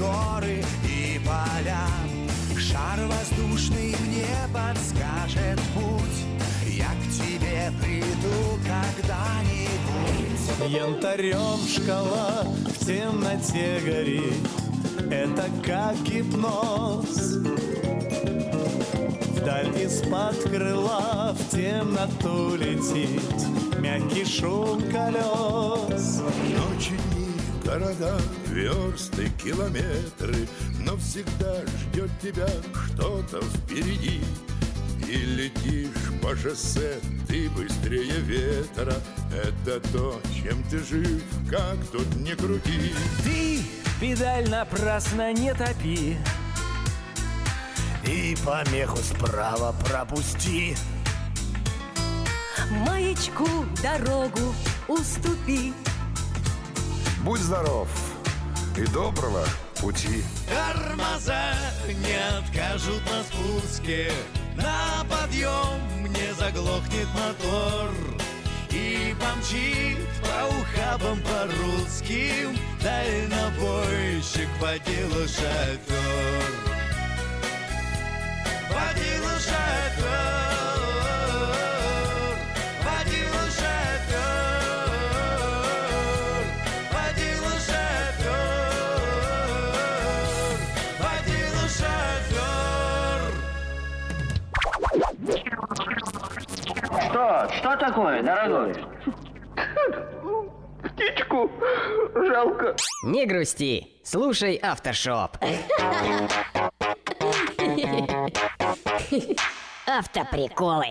горы 0.00 0.64
и 0.84 1.20
поля. 1.24 1.86
Шар 2.58 2.98
воздушный 3.06 3.94
мне 4.06 4.34
подскажет 4.52 5.60
путь. 5.74 6.20
Я 6.66 6.90
к 7.00 7.04
тебе 7.12 7.70
приду 7.80 8.58
когда-нибудь. 8.64 9.70
Янтарем 10.68 11.60
шкала 11.68 12.44
в 12.44 12.86
темноте 12.86 13.80
горит. 13.84 14.48
Это 15.10 15.44
как 15.64 15.96
гипноз. 16.02 17.36
Вдаль 19.36 19.82
из-под 19.82 20.36
крыла 20.44 21.34
в 21.34 21.50
темноту 21.50 22.56
летит 22.56 23.20
Мягкий 23.80 24.26
шум 24.26 24.82
колес. 24.92 26.20
Ночи, 26.54 26.92
города, 27.64 28.18
версты, 28.46 29.30
километры 29.42 30.48
Но 30.80 30.96
всегда 30.96 31.60
ждет 31.66 32.10
тебя 32.20 32.48
что-то 32.86 33.40
впереди. 33.42 34.20
И 35.08 35.16
летишь 35.16 36.12
по 36.22 36.36
шоссе, 36.36 36.98
ты 37.26 37.48
быстрее 37.50 38.20
ветра. 38.20 38.94
Это 39.32 39.80
то, 39.92 40.20
чем 40.34 40.62
ты 40.64 40.78
жив, 40.78 41.22
как 41.50 41.76
тут 41.90 42.14
не 42.16 42.34
крути. 42.36 42.94
Ты 43.24 43.62
педаль 44.00 44.48
напрасно 44.48 45.32
не 45.32 45.52
топи. 45.54 46.16
И 48.06 48.36
помеху 48.44 48.98
справа 48.98 49.74
пропусти. 49.84 50.76
Маячку 52.70 53.48
дорогу 53.82 54.54
уступи 54.86 55.72
Будь 57.24 57.40
здоров 57.40 57.88
и 58.78 58.86
доброго 58.86 59.44
пути. 59.78 60.24
Тормоза 60.48 61.52
не 61.86 62.16
откажут 62.38 63.02
на 63.10 63.22
спуске. 63.24 64.10
На 64.56 65.04
подъем 65.04 66.10
не 66.10 66.32
заглохнет 66.34 67.08
мотор. 67.14 67.90
И 68.70 69.14
помчит 69.20 69.98
по 70.22 70.46
ухабам 70.46 71.20
по 71.20 71.44
русским 71.44 72.56
Дальнобойщик 72.82 74.48
водила 74.58 75.28
шофер. 75.28 76.44
Водила 78.70 79.34
шофер 79.38 80.69
Что? 97.10 97.48
Что 97.58 97.76
такое, 97.76 98.22
дорогой? 98.22 98.72
Птичку 100.84 101.50
жалко. 102.14 102.76
Не 103.04 103.26
грусти, 103.26 103.88
слушай 104.04 104.56
Автошоп. 104.56 105.36
Автоприколы. 109.86 110.86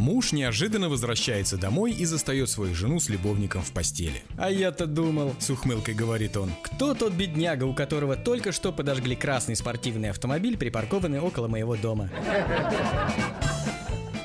Муж 0.00 0.32
неожиданно 0.32 0.88
возвращается 0.88 1.58
домой 1.58 1.92
и 1.92 2.06
застает 2.06 2.48
свою 2.48 2.74
жену 2.74 3.00
с 3.00 3.10
любовником 3.10 3.60
в 3.60 3.70
постели. 3.70 4.22
А 4.38 4.50
я-то 4.50 4.86
думал, 4.86 5.34
С 5.38 5.50
ухмылкой 5.50 5.92
говорит 5.92 6.38
он. 6.38 6.50
кто 6.62 6.94
тот 6.94 7.12
бедняга, 7.12 7.64
у 7.64 7.74
которого 7.74 8.16
только 8.16 8.50
что 8.50 8.72
подожгли 8.72 9.14
красный 9.14 9.56
спортивный 9.56 10.08
автомобиль, 10.08 10.56
припаркованный 10.56 11.20
около 11.20 11.48
моего 11.48 11.76
дома. 11.76 12.08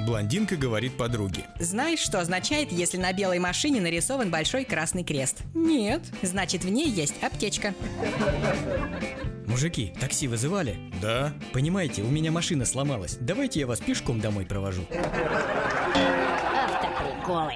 Блондинка 0.06 0.56
говорит 0.56 0.98
подруге. 0.98 1.46
Знаешь, 1.60 1.98
что 1.98 2.20
означает, 2.20 2.72
если 2.72 2.98
на 2.98 3.12
белой 3.12 3.40
машине 3.40 3.82
нарисован 3.82 4.30
большой 4.30 4.64
красный 4.64 5.04
крест? 5.04 5.40
Нет. 5.56 6.04
Значит, 6.22 6.64
в 6.64 6.70
ней 6.70 6.88
есть 6.88 7.16
аптечка. 7.24 7.74
Мужики, 9.48 9.94
такси 10.00 10.28
вызывали? 10.28 10.78
Да. 11.02 11.34
Понимаете, 11.54 12.04
у 12.04 12.10
меня 12.10 12.32
машина 12.32 12.66
сломалась. 12.66 13.18
Давайте 13.20 13.62
я 13.62 13.68
вас 13.68 13.80
пешком 13.80 14.20
домой 14.20 14.46
провожу. 14.46 14.84
Автоприколы. 16.54 17.54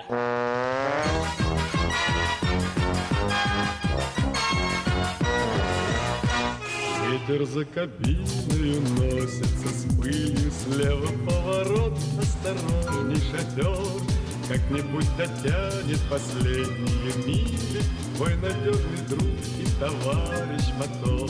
Ветер 7.27 7.45
за 7.45 7.65
кабиной 7.65 8.79
носится 8.97 9.67
с 9.67 9.95
пылью 9.97 10.51
Слева 10.51 11.07
поворот, 11.27 11.97
осторожней 12.19 13.21
шофер 13.31 14.01
Как-нибудь 14.47 15.05
дотянет 15.17 15.99
последние 16.09 17.13
мили 17.25 17.83
Твой 18.15 18.35
надежный 18.35 19.07
друг 19.07 19.21
и 19.59 19.79
товарищ 19.79 20.65
мотор 20.77 21.29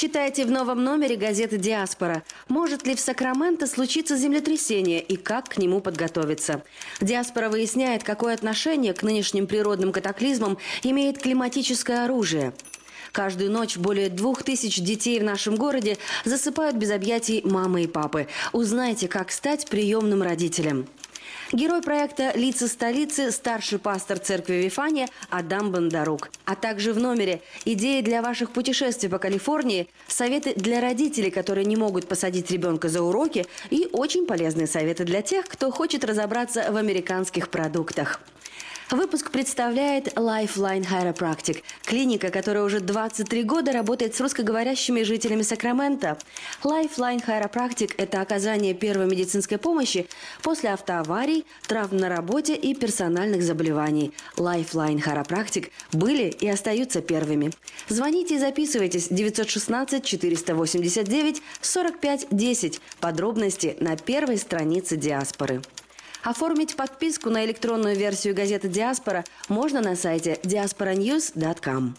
Читайте 0.00 0.44
в 0.44 0.50
новом 0.52 0.84
номере 0.84 1.16
газеты 1.16 1.58
«Диаспора». 1.58 2.22
Может 2.46 2.86
ли 2.86 2.94
в 2.94 3.00
Сакраменто 3.00 3.66
случиться 3.66 4.16
землетрясение 4.16 5.02
и 5.02 5.16
как 5.16 5.48
к 5.48 5.58
нему 5.58 5.80
подготовиться? 5.80 6.62
«Диаспора» 7.00 7.48
выясняет, 7.48 8.04
какое 8.04 8.34
отношение 8.34 8.94
к 8.94 9.02
нынешним 9.02 9.48
природным 9.48 9.90
катаклизмам 9.90 10.56
имеет 10.84 11.18
климатическое 11.18 12.04
оружие. 12.04 12.52
Каждую 13.10 13.50
ночь 13.50 13.76
более 13.76 14.08
двух 14.08 14.44
тысяч 14.44 14.80
детей 14.80 15.18
в 15.18 15.24
нашем 15.24 15.56
городе 15.56 15.98
засыпают 16.24 16.76
без 16.76 16.92
объятий 16.92 17.42
мамы 17.44 17.82
и 17.82 17.86
папы. 17.88 18.28
Узнайте, 18.52 19.08
как 19.08 19.32
стать 19.32 19.66
приемным 19.66 20.22
родителем. 20.22 20.86
Герой 21.52 21.80
проекта 21.80 22.32
«Лица 22.34 22.68
столицы»– 22.68 23.30
старший 23.32 23.78
пастор 23.78 24.18
церкви 24.18 24.56
Вифания 24.56 25.08
Адам 25.30 25.72
Бондарук. 25.72 26.28
А 26.44 26.54
также 26.54 26.92
в 26.92 26.98
номере 26.98 27.40
идеи 27.64 28.02
для 28.02 28.20
ваших 28.20 28.50
путешествий 28.50 29.08
по 29.08 29.18
Калифорнии, 29.18 29.88
советы 30.08 30.52
для 30.54 30.82
родителей, 30.82 31.30
которые 31.30 31.64
не 31.64 31.76
могут 31.76 32.06
посадить 32.06 32.50
ребенка 32.50 32.90
за 32.90 33.00
уроки 33.00 33.46
и 33.70 33.88
очень 33.92 34.26
полезные 34.26 34.66
советы 34.66 35.04
для 35.04 35.22
тех, 35.22 35.46
кто 35.46 35.70
хочет 35.70 36.04
разобраться 36.04 36.70
в 36.70 36.76
американских 36.76 37.48
продуктах. 37.48 38.20
Выпуск 38.90 39.30
представляет 39.30 40.14
Lifeline 40.14 40.86
Chiropractic, 40.86 41.62
клиника, 41.84 42.30
которая 42.30 42.64
уже 42.64 42.80
23 42.80 43.42
года 43.42 43.70
работает 43.70 44.14
с 44.14 44.20
русскоговорящими 44.20 45.02
жителями 45.02 45.42
Сакрамента. 45.42 46.16
Lifeline 46.64 47.22
Chiropractic– 47.22 47.92
это 47.98 48.22
оказание 48.22 48.72
первой 48.72 49.04
медицинской 49.04 49.58
помощи 49.58 50.08
после 50.42 50.70
автоаварий, 50.70 51.44
травм 51.66 51.98
на 51.98 52.08
работе 52.08 52.54
и 52.54 52.74
персональных 52.74 53.42
заболеваний. 53.42 54.14
Lifeline 54.38 55.04
Chiropractic 55.04 55.70
были 55.92 56.30
и 56.40 56.48
остаются 56.48 57.02
первыми. 57.02 57.50
Звоните 57.90 58.36
и 58.36 58.38
записывайтесь 58.38 59.08
916 59.10 60.02
489 60.02 61.42
45 61.60 62.26
10. 62.30 62.80
Подробности 63.00 63.76
на 63.80 63.98
первой 63.98 64.38
странице 64.38 64.96
диаспоры. 64.96 65.60
Оформить 66.28 66.76
подписку 66.76 67.30
на 67.30 67.46
электронную 67.46 67.96
версию 67.96 68.34
газеты 68.34 68.68
«Диаспора» 68.68 69.24
можно 69.48 69.80
на 69.80 69.96
сайте 69.96 70.38
diasporanews.com. 70.42 71.94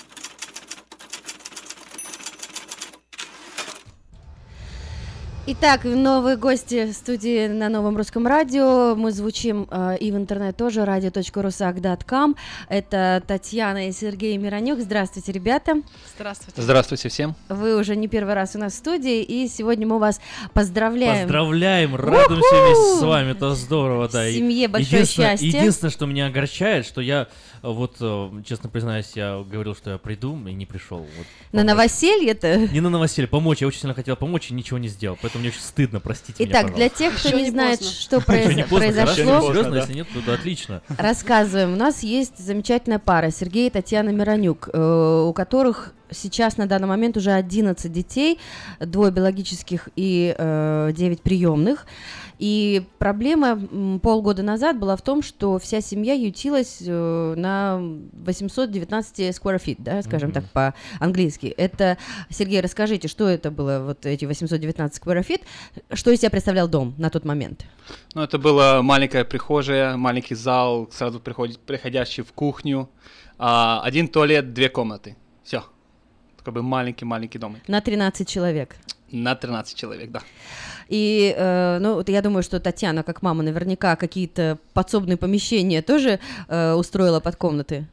Итак, 5.51 5.84
новые 5.84 6.38
гости 6.38 6.91
студии 6.91 7.47
на 7.47 7.69
Новом 7.69 7.97
Русском 7.97 8.27
Радио. 8.27 8.93
Мы 8.95 9.11
звучим 9.11 9.67
э, 9.71 9.97
и 9.99 10.11
в 10.11 10.15
интернет 10.15 10.55
тоже, 10.55 10.81
radio.rusak.com. 10.81 12.35
Это 12.67 13.23
Татьяна 13.26 13.88
и 13.88 13.91
Сергей 13.91 14.38
Миронюк. 14.38 14.80
Здравствуйте, 14.80 15.31
ребята. 15.31 15.81
Здравствуйте. 16.15 16.61
Здравствуйте 16.61 17.09
всем. 17.09 17.35
Вы 17.49 17.80
уже 17.80 17.95
не 17.95 18.07
первый 18.07 18.35
раз 18.35 18.55
у 18.55 18.59
нас 18.59 18.73
в 18.73 18.76
студии, 18.76 19.23
и 19.23 19.47
сегодня 19.47 19.88
мы 19.88 19.97
вас 19.97 20.21
поздравляем. 20.53 21.23
Поздравляем, 21.23 21.95
радуемся 21.95 22.55
вместе 22.65 22.99
с 22.99 23.01
вами, 23.01 23.31
это 23.31 23.55
здорово, 23.55 24.07
да. 24.07 24.26
В 24.26 24.31
семье 24.31 24.67
большое 24.67 25.01
единственное, 25.01 25.30
счастье. 25.31 25.47
Единственное, 25.49 25.91
что 25.91 26.05
меня 26.05 26.27
огорчает, 26.27 26.85
что 26.85 27.01
я, 27.01 27.27
вот, 27.63 27.95
э, 28.01 28.30
честно 28.45 28.69
признаюсь, 28.69 29.13
я 29.15 29.43
говорил, 29.49 29.76
что 29.76 29.89
я 29.89 29.97
приду, 29.97 30.39
и 30.47 30.53
не 30.53 30.67
пришел. 30.67 30.99
Вот, 30.99 31.26
на 31.53 31.63
новоселье-то? 31.63 32.67
Не 32.67 32.81
на 32.81 32.91
новоселье, 32.91 33.27
помочь. 33.27 33.61
Я 33.61 33.67
очень 33.67 33.80
сильно 33.80 33.95
хотел 33.95 34.15
помочь 34.15 34.51
и 34.51 34.53
ничего 34.53 34.77
не 34.77 34.89
сделал, 34.89 35.17
поэтому 35.19 35.39
мне 35.40 35.49
очень 35.49 35.61
стыдно, 35.61 35.99
простите 35.99 36.44
Итак, 36.45 36.66
меня, 36.68 36.76
для 36.76 36.90
тех, 36.90 37.18
кто 37.18 37.30
Еще 37.30 37.41
не, 37.41 37.49
знает, 37.49 37.80
поздно. 37.80 37.95
что 37.95 38.16
Еще 38.18 38.26
произ- 38.26 38.56
не 38.56 38.64
поздно, 38.64 38.78
произошло, 38.80 39.41
серьезно, 39.53 39.76
если 39.76 39.94
нет, 39.94 40.07
то 40.14 40.22
да, 40.26 40.34
отлично. 40.34 40.82
Рассказываем. 40.98 41.74
У 41.74 41.78
нас 41.78 42.03
есть 42.03 42.38
замечательная 42.38 42.99
пара 42.99 43.32
Сергей 43.32 43.68
и 43.68 43.70
Татьяна 43.70 44.10
Миронюк, 44.10 44.70
э, 44.72 45.26
у 45.28 45.34
которых 45.34 45.94
сейчас 46.11 46.57
на 46.57 46.65
данный 46.68 46.88
момент 46.88 47.18
уже 47.18 47.31
11 47.31 47.91
детей, 47.91 48.40
двое 48.80 49.11
биологических 49.11 49.90
и 49.95 50.36
э, 50.38 50.91
9 50.95 51.22
приемных. 51.22 51.86
И 52.40 52.84
проблема 52.99 53.99
полгода 54.02 54.44
назад 54.44 54.80
была 54.80 54.95
в 54.95 55.02
том, 55.02 55.22
что 55.22 55.60
вся 55.60 55.81
семья 55.81 56.14
ютилась 56.14 56.77
э, 56.86 57.34
на 57.36 57.81
819 58.14 59.19
square 59.36 59.61
feet, 59.61 59.76
да, 59.80 60.02
скажем 60.02 60.30
Мгм. 60.30 60.41
так 60.41 60.73
по-английски. 60.99 61.48
Это, 61.48 61.98
Сергей, 62.30 62.61
расскажите, 62.61 63.10
что 63.10 63.27
это 63.27 63.52
было, 63.52 63.84
вот 63.86 64.06
эти 64.06 64.23
819 64.23 65.03
square 65.03 65.26
feet, 65.27 65.41
что 65.91 66.11
из 66.11 66.19
себя 66.19 66.30
представлял 66.30 66.69
дом 66.69 66.95
на 66.98 67.10
тот 67.10 67.26
момент? 67.26 67.65
Ну, 68.14 68.22
это 68.22 68.38
была 68.38 68.81
маленькая 68.81 69.26
прихожая, 69.26 69.98
маленький 69.98 70.36
зал, 70.36 70.88
сразу 70.94 71.19
приходит, 71.19 71.60
приходящий 71.60 72.23
в 72.23 72.31
кухню, 72.31 72.90
а, 73.38 73.81
один 73.84 74.07
туалет, 74.07 74.53
две 74.53 74.69
комнаты. 74.69 75.18
Все. 75.44 75.64
Такой 76.49 76.61
бы 76.61 76.67
маленький-маленький 76.67 77.39
домик. 77.39 77.67
На 77.67 77.80
13 77.80 78.27
человек. 78.27 78.76
На 79.11 79.35
13 79.35 79.77
человек, 79.77 80.11
да. 80.11 80.21
И, 80.89 81.35
э, 81.38 81.80
ну, 81.80 81.93
вот 81.93 82.09
я 82.09 82.21
думаю, 82.21 82.43
что 82.43 82.59
Татьяна, 82.59 83.03
как 83.03 83.21
мама, 83.21 83.43
наверняка 83.43 83.95
какие-то 83.95 84.57
подсобные 84.73 85.17
помещения 85.17 85.81
тоже 85.81 86.19
э, 86.47 86.73
устроила 86.73 87.19
под 87.19 87.35
комнаты. 87.35 87.85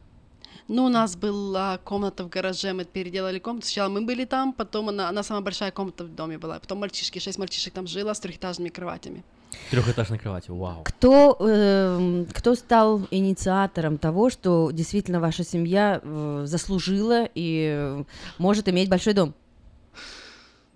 Ну, 0.68 0.84
у 0.84 0.88
нас 0.88 1.16
была 1.16 1.78
комната 1.84 2.24
в 2.24 2.28
гараже, 2.28 2.72
мы 2.72 2.84
переделали 2.84 3.38
комнату. 3.38 3.66
Сначала 3.66 3.90
мы 3.90 4.06
были 4.06 4.24
там, 4.24 4.52
потом 4.52 4.88
она, 4.88 5.08
она 5.08 5.22
самая 5.22 5.42
большая 5.42 5.70
комната 5.70 6.04
в 6.04 6.14
доме 6.14 6.38
была. 6.38 6.58
Потом 6.58 6.78
мальчишки, 6.78 7.18
шесть 7.18 7.38
мальчишек 7.38 7.74
там 7.74 7.86
жило 7.86 8.14
с 8.14 8.20
трехэтажными 8.20 8.70
кроватями. 8.70 9.22
Трехэтажной 9.70 10.18
кровати, 10.18 10.50
вау. 10.50 10.82
Кто, 10.84 11.36
э, 11.40 12.24
кто 12.32 12.54
стал 12.54 13.06
инициатором 13.10 13.98
того, 13.98 14.30
что 14.30 14.70
действительно 14.70 15.20
ваша 15.20 15.44
семья 15.44 16.00
э, 16.02 16.42
заслужила 16.46 17.28
и 17.34 17.74
э, 17.76 18.04
может 18.38 18.68
иметь 18.68 18.88
большой 18.88 19.14
дом? 19.14 19.34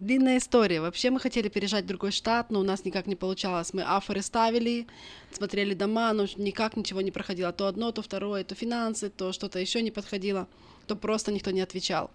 Длинная 0.01 0.39
история. 0.39 0.81
Вообще 0.81 1.11
мы 1.11 1.21
хотели 1.21 1.49
переезжать 1.49 1.85
в 1.85 1.89
другой 1.89 2.11
штат, 2.11 2.51
но 2.51 2.61
у 2.61 2.63
нас 2.63 2.87
никак 2.87 3.07
не 3.07 3.17
получалось. 3.17 3.75
Мы 3.75 3.83
афоры 3.83 4.23
ставили, 4.23 4.87
смотрели 5.31 5.75
дома, 5.75 6.13
но 6.15 6.27
никак 6.37 6.75
ничего 6.75 7.03
не 7.03 7.11
проходило. 7.11 7.53
То 7.53 7.67
одно, 7.67 7.93
то 7.93 8.01
второе, 8.01 8.43
то 8.43 8.55
финансы, 8.55 9.11
то 9.11 9.33
что-то 9.33 9.59
еще 9.59 9.83
не 9.83 9.91
подходило, 9.91 10.49
то 10.91 10.97
просто 10.97 11.31
никто 11.31 11.53
не 11.53 11.61
отвечал. 11.61 12.11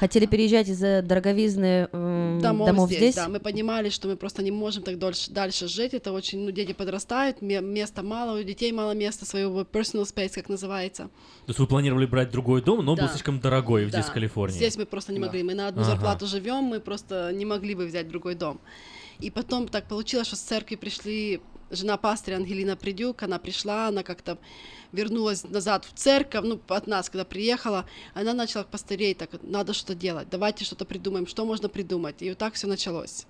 Хотели 0.00 0.26
переезжать 0.26 0.68
из-за 0.68 1.00
дороговизны 1.00 1.88
э, 1.90 2.38
домов, 2.42 2.66
домов 2.66 2.88
здесь, 2.88 2.98
здесь? 2.98 3.14
да. 3.14 3.28
Мы 3.28 3.40
понимали, 3.40 3.88
что 3.88 4.06
мы 4.08 4.16
просто 4.16 4.42
не 4.42 4.50
можем 4.50 4.82
так 4.82 4.98
дольше, 4.98 5.30
дальше 5.30 5.66
жить. 5.66 5.94
Это 5.94 6.12
очень, 6.12 6.40
ну, 6.44 6.50
дети 6.50 6.72
подрастают, 6.74 7.40
ме- 7.40 7.62
места 7.62 8.02
мало, 8.02 8.38
у 8.38 8.42
детей 8.42 8.70
мало 8.72 8.92
места 8.92 9.24
своего 9.24 9.62
personal 9.62 10.02
space, 10.04 10.34
как 10.34 10.50
называется. 10.50 11.04
То 11.04 11.48
есть 11.48 11.58
вы 11.58 11.66
планировали 11.66 12.04
брать 12.04 12.30
другой 12.30 12.60
дом, 12.60 12.84
но 12.84 12.92
он 12.92 12.98
был 12.98 13.06
Да. 13.06 13.12
слишком 13.12 13.40
дорогой 13.40 13.84
здесь, 13.88 14.04
Да. 14.04 14.10
в 14.10 14.12
Калифорнии. 14.12 14.56
Здесь 14.56 14.76
мы 14.76 14.84
просто 14.84 15.12
не 15.14 15.18
Да. 15.20 15.26
могли. 15.26 15.42
Мы 15.42 15.54
на 15.54 15.68
одну 15.68 15.80
Ага. 15.82 15.90
зарплату 15.92 16.26
живем, 16.26 16.64
мы 16.64 16.80
просто 16.80 17.32
не 17.32 17.46
могли 17.46 17.74
бы 17.74 17.86
взять 17.86 18.08
другой 18.08 18.34
дом. 18.34 18.60
И 19.20 19.30
потом 19.30 19.66
так 19.68 19.88
получилось, 19.88 20.26
что 20.26 20.36
с 20.36 20.40
церкви 20.40 20.76
пришли 20.76 21.40
жена 21.70 21.96
пастыря 21.96 22.36
Ангелина 22.36 22.76
Придюк, 22.76 23.22
она 23.22 23.38
пришла, 23.38 23.88
она 23.88 24.02
как-то 24.02 24.38
вернулась 24.92 25.44
назад 25.44 25.84
в 25.84 25.92
церковь, 25.92 26.44
ну, 26.44 26.60
от 26.68 26.86
нас, 26.86 27.10
когда 27.10 27.24
приехала, 27.24 27.84
она 28.14 28.32
начала 28.32 28.64
к 28.64 28.68
пастырей, 28.68 29.14
так, 29.14 29.30
надо 29.42 29.74
что-то 29.74 29.94
делать, 29.94 30.28
давайте 30.30 30.64
что-то 30.64 30.84
придумаем, 30.84 31.26
что 31.26 31.44
можно 31.44 31.68
придумать. 31.68 32.22
И 32.22 32.28
вот 32.30 32.38
так 32.38 32.54
все 32.54 32.66
началось. 32.66 33.26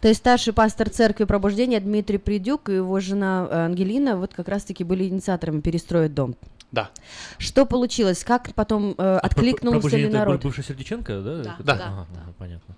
То 0.00 0.08
есть 0.08 0.20
старший 0.20 0.52
пастор 0.52 0.90
церкви 0.90 1.24
пробуждения 1.24 1.80
Дмитрий 1.80 2.18
Придюк 2.18 2.68
и 2.68 2.74
его 2.74 3.00
жена 3.00 3.48
э, 3.50 3.64
Ангелина 3.64 4.18
вот 4.18 4.34
как 4.34 4.48
раз-таки 4.48 4.84
были 4.84 5.04
инициаторами 5.04 5.60
перестроить 5.60 6.12
дом. 6.12 6.36
Да. 6.70 6.90
Что 7.38 7.64
получилось? 7.64 8.22
Как 8.22 8.52
потом 8.54 8.94
э, 8.98 9.18
откликнулся 9.18 9.96
ли 9.96 10.08
народ? 10.08 10.42
бывший 10.42 10.64
Сердюченко, 10.64 11.20
да? 11.20 11.36
Да. 11.42 11.56
Да. 11.60 11.72
Ага, 11.72 12.06
ага, 12.12 12.34
понятно. 12.36 12.74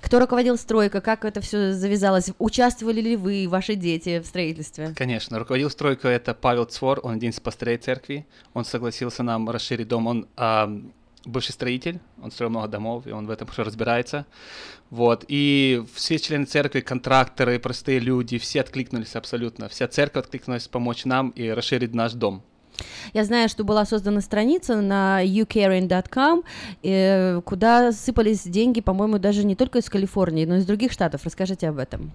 Кто 0.00 0.18
руководил 0.18 0.56
стройкой? 0.56 1.00
Как 1.00 1.24
это 1.24 1.40
все 1.40 1.72
завязалось? 1.72 2.30
Участвовали 2.38 3.00
ли 3.00 3.16
вы 3.16 3.46
ваши 3.48 3.74
дети 3.74 4.20
в 4.20 4.26
строительстве? 4.26 4.94
Конечно, 4.96 5.38
руководил 5.38 5.70
стройкой 5.70 6.14
это 6.14 6.34
Павел 6.34 6.64
Цвор, 6.64 7.00
он 7.02 7.14
один 7.14 7.30
из 7.30 7.40
пастырей 7.40 7.76
церкви. 7.76 8.26
Он 8.54 8.64
согласился 8.64 9.22
нам 9.22 9.48
расширить 9.50 9.88
дом. 9.88 10.06
Он 10.06 10.28
а, 10.36 10.70
бывший 11.24 11.52
строитель, 11.52 12.00
он 12.22 12.30
строил 12.30 12.50
много 12.50 12.68
домов, 12.68 13.06
и 13.06 13.12
он 13.12 13.26
в 13.26 13.30
этом 13.30 13.46
хорошо 13.46 13.64
разбирается. 13.64 14.26
Вот. 14.90 15.24
И 15.28 15.84
все 15.94 16.18
члены 16.18 16.46
церкви, 16.46 16.80
контракторы, 16.80 17.58
простые 17.58 17.98
люди, 17.98 18.38
все 18.38 18.60
откликнулись 18.60 19.16
абсолютно. 19.16 19.68
Вся 19.68 19.86
церковь 19.88 20.24
откликнулась 20.24 20.68
помочь 20.68 21.04
нам 21.04 21.30
и 21.30 21.48
расширить 21.50 21.94
наш 21.94 22.12
дом. 22.12 22.42
Я 23.12 23.24
знаю, 23.24 23.48
что 23.48 23.64
была 23.64 23.84
создана 23.84 24.20
страница 24.20 24.80
на 24.80 25.24
ucaring.com, 25.24 26.42
э, 26.82 27.40
куда 27.44 27.92
сыпались 27.92 28.42
деньги, 28.44 28.80
по-моему, 28.80 29.18
даже 29.18 29.44
не 29.44 29.54
только 29.54 29.78
из 29.78 29.88
Калифорнии, 29.88 30.44
но 30.44 30.56
и 30.56 30.58
из 30.58 30.66
других 30.66 30.92
штатов. 30.92 31.22
Расскажите 31.24 31.68
об 31.68 31.78
этом. 31.78 32.12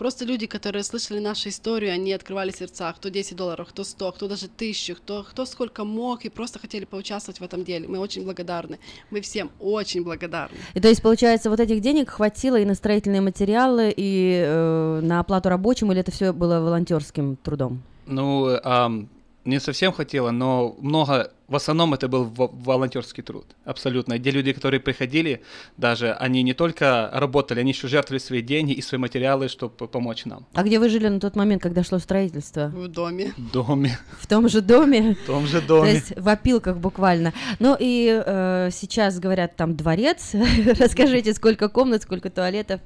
Просто 0.00 0.24
люди, 0.24 0.46
которые 0.46 0.82
слышали 0.82 1.18
нашу 1.18 1.50
историю, 1.50 1.92
они 1.92 2.14
открывали 2.14 2.52
сердца, 2.52 2.90
кто 2.96 3.10
10 3.10 3.36
долларов, 3.36 3.68
кто 3.68 3.84
100, 3.84 4.12
кто 4.12 4.28
даже 4.28 4.48
тысячу, 4.48 4.96
кто, 4.96 5.24
кто 5.24 5.44
сколько 5.44 5.84
мог, 5.84 6.24
и 6.24 6.30
просто 6.30 6.58
хотели 6.58 6.86
поучаствовать 6.86 7.38
в 7.38 7.44
этом 7.44 7.64
деле. 7.64 7.86
Мы 7.86 7.98
очень 7.98 8.24
благодарны. 8.24 8.78
Мы 9.10 9.20
всем 9.20 9.50
очень 9.60 10.02
благодарны. 10.02 10.56
И 10.72 10.80
то 10.80 10.88
есть, 10.88 11.02
получается, 11.02 11.50
вот 11.50 11.60
этих 11.60 11.82
денег 11.82 12.08
хватило 12.08 12.58
и 12.58 12.64
на 12.64 12.74
строительные 12.74 13.20
материалы, 13.20 13.92
и 13.94 14.42
э, 14.42 15.00
на 15.02 15.20
оплату 15.20 15.50
рабочим, 15.50 15.92
или 15.92 16.00
это 16.00 16.10
все 16.10 16.32
было 16.32 16.60
волонтерским 16.60 17.36
трудом? 17.36 17.82
Ну, 18.06 18.58
ам, 18.64 19.06
не 19.44 19.58
совсем 19.60 19.92
хотела, 19.92 20.30
но 20.30 20.76
много, 20.80 21.32
в 21.48 21.56
основном 21.56 21.94
это 21.94 22.08
был 22.08 22.24
во- 22.24 22.48
волонтерский 22.48 23.22
труд, 23.22 23.46
абсолютно. 23.64 24.18
Где 24.18 24.30
люди, 24.30 24.52
которые 24.52 24.80
приходили, 24.80 25.42
даже 25.76 26.12
они 26.12 26.42
не 26.42 26.52
только 26.52 27.10
работали, 27.12 27.60
они 27.60 27.70
еще 27.72 27.88
жертвовали 27.88 28.20
свои 28.20 28.42
деньги 28.42 28.72
и 28.72 28.82
свои 28.82 29.00
материалы, 29.00 29.48
чтобы 29.48 29.88
помочь 29.88 30.26
нам. 30.26 30.46
А 30.54 30.62
где 30.62 30.78
вы 30.78 30.88
жили 30.90 31.08
на 31.08 31.20
тот 31.20 31.36
момент, 31.36 31.62
когда 31.62 31.82
шло 31.82 31.98
строительство? 31.98 32.68
В 32.68 32.88
доме. 32.88 33.32
В 33.36 33.50
доме. 33.52 33.98
В 34.20 34.26
том 34.26 34.48
же 34.48 34.60
доме? 34.60 35.16
В 35.22 35.26
том 35.26 35.46
же 35.46 35.60
То 35.62 35.66
доме. 35.68 35.92
есть 35.94 36.12
в 36.16 36.28
опилках 36.28 36.76
буквально. 36.76 37.32
Ну 37.58 37.76
и 37.80 38.22
э, 38.24 38.68
сейчас 38.72 39.18
говорят 39.18 39.56
там 39.56 39.74
дворец. 39.74 40.34
Расскажите, 40.78 41.32
сколько 41.34 41.68
комнат, 41.68 42.02
сколько 42.02 42.28
туалетов? 42.30 42.80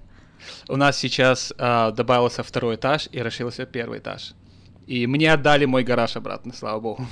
У 0.69 0.77
нас 0.77 0.99
сейчас 0.99 1.53
а, 1.59 1.91
добавился 1.91 2.43
второй 2.43 2.77
этаж 2.77 3.09
и 3.13 3.21
расширился 3.21 3.65
первый 3.67 3.99
этаж. 3.99 4.35
И 4.87 5.07
мне 5.07 5.33
отдали 5.33 5.65
мой 5.65 5.83
гараж 5.83 6.17
обратно, 6.17 6.53
слава 6.53 6.81
богу. 6.81 7.07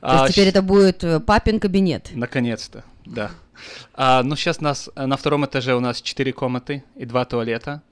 То 0.00 0.24
есть 0.24 0.34
теперь 0.34 0.48
это 0.48 0.62
будет 0.62 1.04
э, 1.04 1.20
папин 1.20 1.60
кабинет. 1.60 2.10
Наконец-то, 2.14 2.84
да. 3.04 3.30
А, 3.94 4.22
ну, 4.22 4.36
сейчас 4.36 4.60
нас 4.60 4.90
э, 4.94 5.06
на 5.06 5.16
втором 5.16 5.46
этаже 5.46 5.74
у 5.74 5.80
нас 5.80 6.02
четыре 6.02 6.32
комнаты 6.32 6.84
и 6.96 7.04
два 7.04 7.24
туалета. 7.24 7.82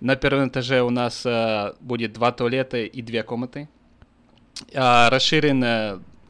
На 0.00 0.16
первом 0.16 0.48
этаже 0.48 0.82
у 0.82 0.90
нас 0.90 1.22
а, 1.26 1.74
будет 1.80 2.12
два 2.12 2.32
туалета 2.32 2.78
и 2.78 3.02
две 3.02 3.22
комнаты. 3.22 3.68
А, 4.74 5.10
расширен, 5.10 5.60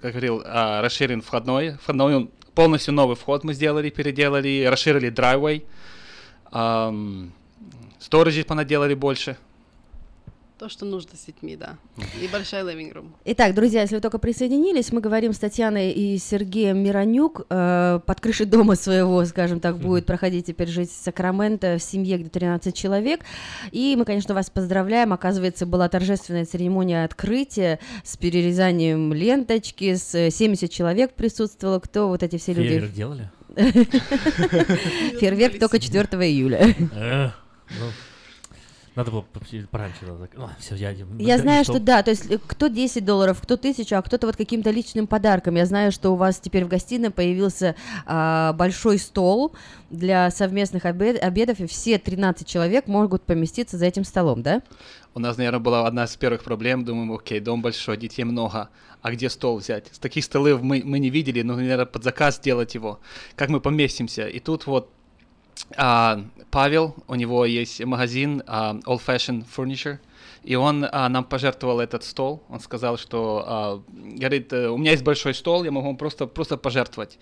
как 0.01 0.13
говорил, 0.13 0.43
а, 0.45 0.83
расширен 0.83 1.21
входной. 1.21 1.77
Входной 1.83 2.17
он- 2.17 2.31
полностью 2.55 2.95
новый 2.95 3.17
вход 3.17 3.45
мы 3.45 3.55
сделали, 3.55 3.91
переделали, 3.91 4.67
расширили 4.69 5.11
драйвей. 5.11 5.65
Um, 6.53 7.31
сториджи 8.01 8.45
понаделали 8.45 8.95
больше. 8.95 9.37
То, 10.61 10.69
что 10.69 10.85
нужно 10.85 11.17
с 11.17 11.25
детьми, 11.25 11.57
да. 11.57 11.79
И 12.23 12.29
большая 12.31 12.65
living 12.65 12.93
room. 12.93 13.13
Итак, 13.25 13.55
друзья, 13.55 13.81
если 13.81 13.95
вы 13.95 14.03
только 14.03 14.19
присоединились, 14.19 14.93
мы 14.93 15.01
говорим 15.01 15.33
с 15.33 15.39
Татьяной 15.39 15.91
и 15.91 16.19
Сергеем 16.19 16.85
Миронюк. 16.85 17.47
Э, 17.49 17.99
под 18.05 18.21
крышей 18.21 18.45
дома 18.45 18.77
своего, 18.77 19.25
скажем 19.25 19.61
так, 19.61 19.79
будет 19.79 20.05
проходить 20.05 20.45
теперь 20.45 20.69
жить 20.69 20.91
в 20.91 21.03
Сакраменто 21.03 21.79
в 21.79 21.83
семье, 21.83 22.19
где 22.19 22.29
13 22.29 22.75
человек. 22.75 23.23
И 23.73 23.97
мы, 23.97 24.05
конечно, 24.05 24.35
вас 24.35 24.51
поздравляем. 24.51 25.15
Оказывается, 25.15 25.65
была 25.65 25.89
торжественная 25.89 26.45
церемония 26.45 27.05
открытия 27.05 27.79
с 28.05 28.19
перерезанием 28.19 29.15
ленточки, 29.15 29.95
с 29.95 30.15
э, 30.15 30.31
70 30.31 30.71
человек 30.71 31.15
присутствовало. 31.15 31.81
Кто 31.81 32.09
вот 32.09 32.23
эти 32.23 32.37
все 32.37 32.53
люди? 32.53 32.69
Фейерверк 32.69 32.93
делали? 32.93 33.31
Фейерверк 35.21 35.59
только 35.59 35.79
4 35.79 36.05
июля. 36.29 36.75
Надо 39.01 39.13
было 39.13 39.23
по- 39.23 39.41
пораньше. 39.71 39.99
всё, 40.59 40.75
я, 40.75 40.91
Я 41.19 41.39
знаю, 41.39 41.65
что 41.65 41.81
да, 41.81 42.03
то 42.03 42.11
есть 42.11 42.31
э, 42.31 42.39
кто 42.47 42.69
10 42.69 43.03
долларов, 43.03 43.41
кто 43.43 43.57
тысячу, 43.57 43.97
а 43.97 44.03
кто-то 44.03 44.27
вот 44.27 44.37
каким-то 44.37 44.71
личным 44.71 45.07
подарком. 45.07 45.55
Я 45.57 45.65
знаю, 45.65 45.91
что 45.91 46.11
у 46.11 46.17
вас 46.17 46.39
теперь 46.39 46.67
в 46.67 46.69
гостиной 46.69 47.11
появился 47.11 47.77
а, 48.05 48.53
большой 48.53 48.99
стол 48.99 49.55
для 49.89 50.31
совместных 50.31 50.85
обед- 50.85 51.17
обедов, 51.19 51.61
и 51.61 51.67
все 51.67 51.99
13 51.99 52.47
человек 52.47 52.89
могут 52.89 53.23
поместиться 53.23 53.79
за 53.79 53.87
этим 53.87 54.05
столом, 54.05 54.43
да? 54.43 54.61
У 55.15 55.19
нас, 55.19 55.39
наверное, 55.39 55.61
была 55.61 55.87
одна 55.87 56.05
из 56.05 56.15
первых 56.17 56.45
проблем. 56.45 56.85
Думаем, 56.85 57.11
окей, 57.13 57.41
дом 57.41 57.63
большой, 57.63 57.97
детей 57.97 58.25
много, 58.25 58.69
а 59.01 59.11
где 59.13 59.31
стол 59.31 59.57
взять? 59.59 59.87
С 59.93 59.99
таких 59.99 60.25
столов 60.25 60.61
мы, 60.61 60.83
мы 60.85 60.99
не 60.99 61.09
видели, 61.09 61.41
но, 61.41 61.57
наверное, 61.57 61.87
под 61.87 62.05
заказ 62.05 62.39
делать 62.39 62.75
его. 62.75 63.01
Как 63.35 63.49
мы 63.49 63.61
поместимся? 63.61 64.29
И 64.29 64.41
тут 64.41 64.67
вот 64.67 64.91
а, 65.77 66.25
Павел, 66.51 66.95
у 67.07 67.15
него 67.15 67.45
есть 67.45 67.85
магазин 67.85 68.43
а, 68.47 68.75
Old 68.87 69.01
Fashioned 69.07 69.47
Furniture, 69.57 69.99
и 70.43 70.55
он 70.57 70.87
а, 70.91 71.09
нам 71.09 71.25
пожертвовал 71.25 71.81
этот 71.81 72.05
стол. 72.05 72.43
Он 72.49 72.61
сказал, 72.61 72.97
что, 72.97 73.45
а, 73.47 73.83
говорит, 73.89 74.53
«Э, 74.53 74.69
у 74.69 74.79
меня 74.79 74.93
есть 74.93 75.05
большой 75.05 75.35
стол, 75.35 75.65
я 75.65 75.71
могу 75.71 75.87
вам 75.87 75.97
просто, 75.97 76.27
просто 76.27 76.57
пожертвовать. 76.57 77.19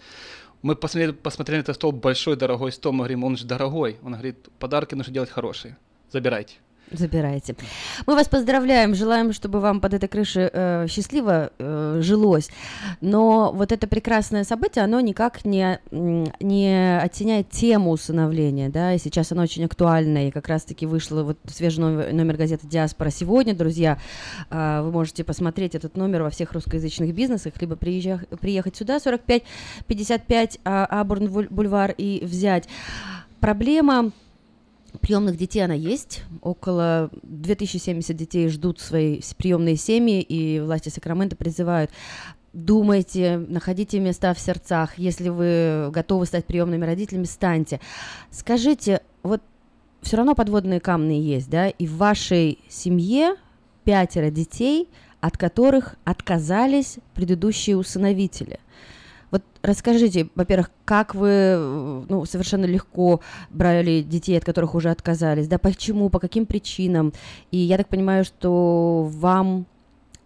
Мы 0.63 0.75
посмотрели, 0.77 1.13
посмотрели 1.13 1.61
этот 1.61 1.77
стол, 1.77 1.93
большой, 1.93 2.37
дорогой 2.37 2.73
стол, 2.73 2.93
мы 2.93 2.99
говорим, 2.99 3.25
он 3.25 3.37
же 3.37 3.47
дорогой. 3.47 3.99
Он 4.03 4.13
говорит, 4.13 4.49
подарки 4.59 4.95
нужно 4.95 5.13
делать 5.13 5.31
хорошие, 5.31 5.77
забирайте. 6.11 6.57
Забирайте. 6.91 7.55
Мы 8.07 8.15
вас 8.15 8.29
поздравляем, 8.29 8.95
желаем, 8.95 9.33
чтобы 9.33 9.61
вам 9.61 9.81
под 9.81 9.95
этой 9.95 10.09
крышей 10.09 10.49
э, 10.51 10.87
счастливо 10.89 11.51
э, 11.59 12.01
жилось. 12.03 12.49
Но 13.03 13.53
вот 13.53 13.73
это 13.73 13.87
прекрасное 13.87 14.45
событие, 14.45 14.85
оно 14.85 15.01
никак 15.01 15.45
не, 15.45 15.81
не 15.91 16.99
оттеняет 16.99 17.51
тему 17.51 17.91
усыновления, 17.91 18.71
да, 18.71 18.95
и 18.95 18.99
сейчас 18.99 19.33
оно 19.33 19.43
очень 19.43 19.65
актуально, 19.65 20.29
и 20.29 20.31
как 20.31 20.49
раз-таки 20.49 20.87
вышло 20.87 21.23
вот 21.25 21.39
свежий 21.47 21.81
номер, 21.81 22.13
номер 22.13 22.37
газеты 22.37 22.67
«Диаспора» 22.67 23.11
сегодня, 23.11 23.55
друзья, 23.55 23.99
э, 24.51 24.81
вы 24.83 24.91
можете 24.91 25.25
посмотреть 25.25 25.75
этот 25.75 25.97
номер 25.97 26.23
во 26.23 26.31
всех 26.31 26.53
русскоязычных 26.53 27.15
бизнесах, 27.15 27.53
либо 27.61 27.75
приезжа- 27.75 28.25
приехать 28.39 28.77
сюда, 28.77 28.99
45-55 28.99 30.61
а, 30.65 30.87
Абурн 30.87 31.27
Вуль- 31.27 31.49
бульвар, 31.51 31.95
и 31.99 32.25
взять. 32.25 32.69
Проблема 33.41 34.11
Приемных 35.01 35.37
детей 35.37 35.61
она 35.61 35.75
есть. 35.75 36.23
Около 36.43 37.11
2070 37.23 38.17
детей 38.17 38.49
ждут 38.49 38.81
свои 38.81 39.21
приемные 39.37 39.77
семьи, 39.77 40.21
и 40.23 40.61
власти 40.61 40.89
Сакрамента 40.89 41.37
призывают 41.37 41.91
Думайте, 42.55 43.37
находите 43.49 44.01
места 44.01 44.33
в 44.33 44.41
сердцах. 44.41 44.99
Если 44.99 45.29
вы 45.29 45.91
готовы 45.93 46.25
стать 46.25 46.47
приемными 46.47 46.85
родителями, 46.85 47.25
станьте. 47.25 47.79
Скажите, 48.31 49.03
вот 49.23 49.43
все 50.01 50.17
равно 50.17 50.35
подводные 50.35 50.81
камни 50.81 51.15
есть, 51.15 51.51
да? 51.51 51.69
И 51.69 51.87
в 51.87 51.97
вашей 51.99 52.59
семье 52.69 53.37
пятеро 53.85 54.31
детей, 54.31 54.89
от 55.21 55.37
которых 55.37 55.97
отказались 56.05 56.99
предыдущие 57.15 57.77
усыновители. 57.77 58.61
Вот 59.31 59.43
расскажите, 59.63 60.29
во-первых, 60.35 60.71
как 60.85 61.15
вы 61.15 62.05
ну, 62.09 62.25
совершенно 62.25 62.65
легко 62.65 63.21
брали 63.51 64.03
детей, 64.03 64.39
от 64.39 64.45
которых 64.45 64.75
уже 64.75 64.91
отказались, 64.91 65.49
да, 65.49 65.59
почему, 65.59 66.09
по 66.09 66.19
каким 66.19 66.47
причинам? 66.47 67.13
И 67.51 67.59
я 67.59 67.77
так 67.77 67.89
понимаю, 67.89 68.25
что 68.25 69.09
вам 69.11 69.67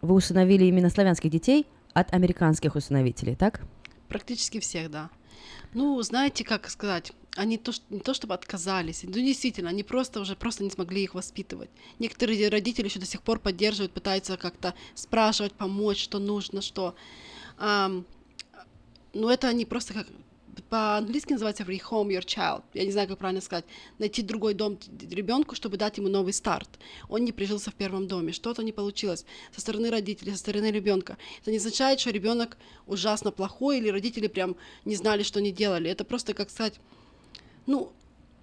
вы 0.01 0.15
усыновили 0.15 0.65
именно 0.65 0.91
славянских 0.91 1.31
детей 1.31 1.67
от 1.95 2.13
американских 2.13 2.75
усыновителей, 2.75 3.35
так? 3.35 3.63
Практически 4.09 4.61
всех, 4.61 4.91
да. 4.91 5.11
Ну, 5.75 6.01
знаете, 6.03 6.45
как 6.45 6.69
сказать, 6.69 7.13
они 7.37 7.57
то, 7.57 7.73
не 7.89 8.01
то 8.01 8.13
чтобы 8.13 8.35
отказались, 8.35 9.05
ну 9.05 9.13
действительно, 9.13 9.71
они 9.71 9.83
просто 9.83 10.21
уже 10.21 10.37
просто 10.37 10.65
не 10.65 10.71
смогли 10.71 11.03
их 11.03 11.15
воспитывать. 11.15 11.71
Некоторые 11.99 12.49
родители 12.51 12.87
еще 12.87 13.01
до 13.01 13.07
сих 13.07 13.23
пор 13.23 13.39
поддерживают, 13.39 13.93
пытаются 13.93 14.37
как-то 14.37 14.75
спрашивать, 14.95 15.55
помочь, 15.55 16.03
что 16.03 16.19
нужно, 16.19 16.61
что. 16.61 16.95
Но 19.15 19.31
это 19.31 19.49
они 19.49 19.65
просто 19.65 19.95
как 19.95 20.07
по-английски 20.69 21.33
называется 21.33 21.63
rehome 21.65 22.09
your 22.09 22.25
child. 22.25 22.63
Я 22.75 22.85
не 22.85 22.93
знаю, 22.93 23.09
как 23.09 23.19
правильно 23.19 23.41
сказать. 23.41 23.65
Найти 23.99 24.23
другой 24.23 24.55
дом 24.55 24.79
ребенку, 25.11 25.55
чтобы 25.55 25.77
дать 25.77 25.99
ему 25.99 26.09
новый 26.09 26.33
старт. 26.33 26.69
Он 27.09 27.25
не 27.25 27.33
прижился 27.33 27.71
в 27.71 27.75
первом 27.75 28.07
доме, 28.07 28.33
что-то 28.33 28.63
не 28.63 28.73
получилось 28.73 29.25
со 29.55 29.61
стороны 29.61 29.91
родителей, 29.91 30.33
со 30.33 30.39
стороны 30.39 30.71
ребенка. 30.71 31.17
Это 31.41 31.51
не 31.51 31.57
означает, 31.57 32.01
что 32.01 32.11
ребенок 32.11 32.57
ужасно 32.87 33.31
плохой 33.31 33.79
или 33.79 33.89
родители 33.89 34.27
прям 34.27 34.57
не 34.85 34.97
знали, 34.97 35.23
что 35.23 35.39
они 35.39 35.53
делали. 35.53 35.91
Это 35.91 36.05
просто, 36.05 36.35
как 36.35 36.51
сказать, 36.51 36.75
ну, 37.67 37.93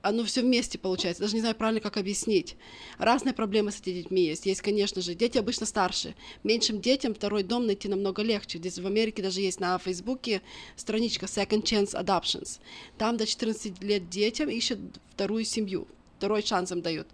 оно 0.02 0.24
все 0.24 0.42
вместе 0.42 0.78
получается. 0.78 1.22
Даже 1.22 1.36
не 1.36 1.42
знаю 1.42 1.56
правильно, 1.56 1.82
как 1.82 1.98
объяснить. 1.98 2.56
Разные 2.98 3.34
проблемы 3.34 3.72
с 3.72 3.80
этими 3.80 3.96
детьми 3.96 4.26
есть. 4.26 4.46
Есть, 4.46 4.62
конечно 4.62 5.02
же, 5.02 5.14
дети 5.14 5.38
обычно 5.38 5.66
старше. 5.66 6.16
Меньшим 6.44 6.80
детям 6.80 7.14
второй 7.14 7.44
дом 7.44 7.66
найти 7.66 7.88
намного 7.88 8.22
легче. 8.22 8.60
Здесь 8.60 8.80
в 8.80 8.88
Америке 8.88 9.22
даже 9.22 9.42
есть 9.42 9.60
на 9.60 9.78
Фейсбуке 9.78 10.42
страничка 10.76 11.26
Second 11.26 11.64
Chance 11.64 11.94
Adoptions. 11.94 12.60
Там 12.98 13.18
до 13.18 13.26
14 13.26 13.84
лет 13.84 14.10
детям 14.10 14.50
ищут 14.50 14.80
вторую 15.12 15.44
семью. 15.44 15.88
Второй 16.18 16.44
шанс 16.44 16.72
им 16.72 16.82
дают. 16.82 17.08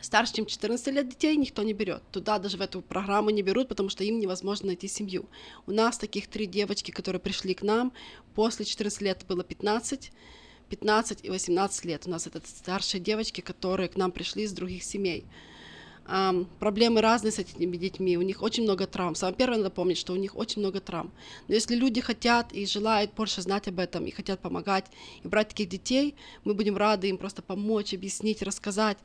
Старше, 0.00 0.34
чем 0.34 0.46
14 0.46 0.94
лет 0.94 1.08
детей 1.08 1.36
никто 1.36 1.64
не 1.64 1.72
берет. 1.72 2.02
Туда 2.12 2.38
даже 2.38 2.58
в 2.58 2.60
эту 2.60 2.80
программу 2.80 3.30
не 3.30 3.42
берут, 3.42 3.68
потому 3.68 3.88
что 3.88 4.04
им 4.04 4.20
невозможно 4.20 4.68
найти 4.68 4.86
семью. 4.86 5.26
У 5.66 5.72
нас 5.72 5.98
таких 5.98 6.28
три 6.28 6.46
девочки, 6.46 6.92
которые 6.92 7.18
пришли 7.18 7.54
к 7.54 7.62
нам, 7.62 7.92
после 8.34 8.64
14 8.64 9.00
лет 9.00 9.24
было 9.26 9.42
15, 9.42 10.12
15 10.70 11.24
и 11.24 11.30
18 11.30 11.84
лет. 11.84 12.06
У 12.06 12.10
нас 12.10 12.26
это 12.26 12.40
старшие 12.44 13.00
девочки, 13.00 13.40
которые 13.40 13.88
к 13.88 13.96
нам 13.96 14.10
пришли 14.10 14.44
из 14.44 14.52
других 14.52 14.82
семей. 14.82 15.24
Ам, 16.08 16.46
проблемы 16.60 17.00
разные 17.00 17.32
с 17.32 17.38
этими 17.38 17.76
детьми, 17.76 18.16
у 18.16 18.22
них 18.22 18.42
очень 18.42 18.62
много 18.62 18.86
травм. 18.86 19.16
Самое 19.16 19.36
первое 19.36 19.58
надо 19.58 19.70
помнить, 19.70 19.98
что 19.98 20.12
у 20.12 20.16
них 20.16 20.36
очень 20.36 20.60
много 20.60 20.80
травм. 20.80 21.10
Но 21.48 21.54
если 21.54 21.74
люди 21.74 22.00
хотят 22.00 22.52
и 22.52 22.64
желают 22.64 23.12
больше 23.14 23.42
знать 23.42 23.66
об 23.66 23.80
этом, 23.80 24.06
и 24.06 24.12
хотят 24.12 24.38
помогать, 24.40 24.86
и 25.24 25.28
брать 25.28 25.48
таких 25.48 25.68
детей, 25.68 26.14
мы 26.44 26.54
будем 26.54 26.76
рады 26.76 27.08
им 27.08 27.18
просто 27.18 27.42
помочь, 27.42 27.92
объяснить, 27.92 28.42
рассказать. 28.42 28.98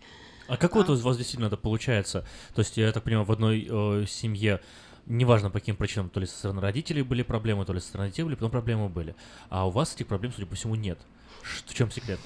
А 0.47 0.57
как 0.57 0.75
вот 0.75 0.89
у 0.89 0.95
вас 0.95 1.17
действительно 1.17 1.47
это 1.47 1.57
получается? 1.57 2.27
То 2.53 2.61
есть, 2.61 2.77
я 2.77 2.91
так 2.91 3.03
понимаю, 3.03 3.25
в 3.25 3.31
одной 3.31 3.67
э, 3.67 4.05
семье 4.07 4.61
неважно 5.07 5.49
по 5.49 5.59
каким 5.59 5.75
причинам, 5.75 6.09
то 6.09 6.19
ли 6.19 6.25
со 6.25 6.37
стороны 6.37 6.61
родителей 6.61 7.01
были 7.01 7.23
проблемы, 7.23 7.65
то 7.65 7.73
ли 7.73 7.79
со 7.79 7.87
стороны 7.87 8.09
детей 8.09 8.23
были, 8.23 8.35
потом 8.35 8.51
проблемы 8.51 8.89
были. 8.89 9.15
А 9.49 9.67
у 9.67 9.71
вас 9.71 9.95
этих 9.95 10.07
проблем, 10.07 10.31
судя 10.33 10.47
по 10.47 10.55
всему, 10.55 10.75
нет. 10.75 10.99
В 11.43 11.73
чем 11.73 11.91
секрет? 11.91 12.19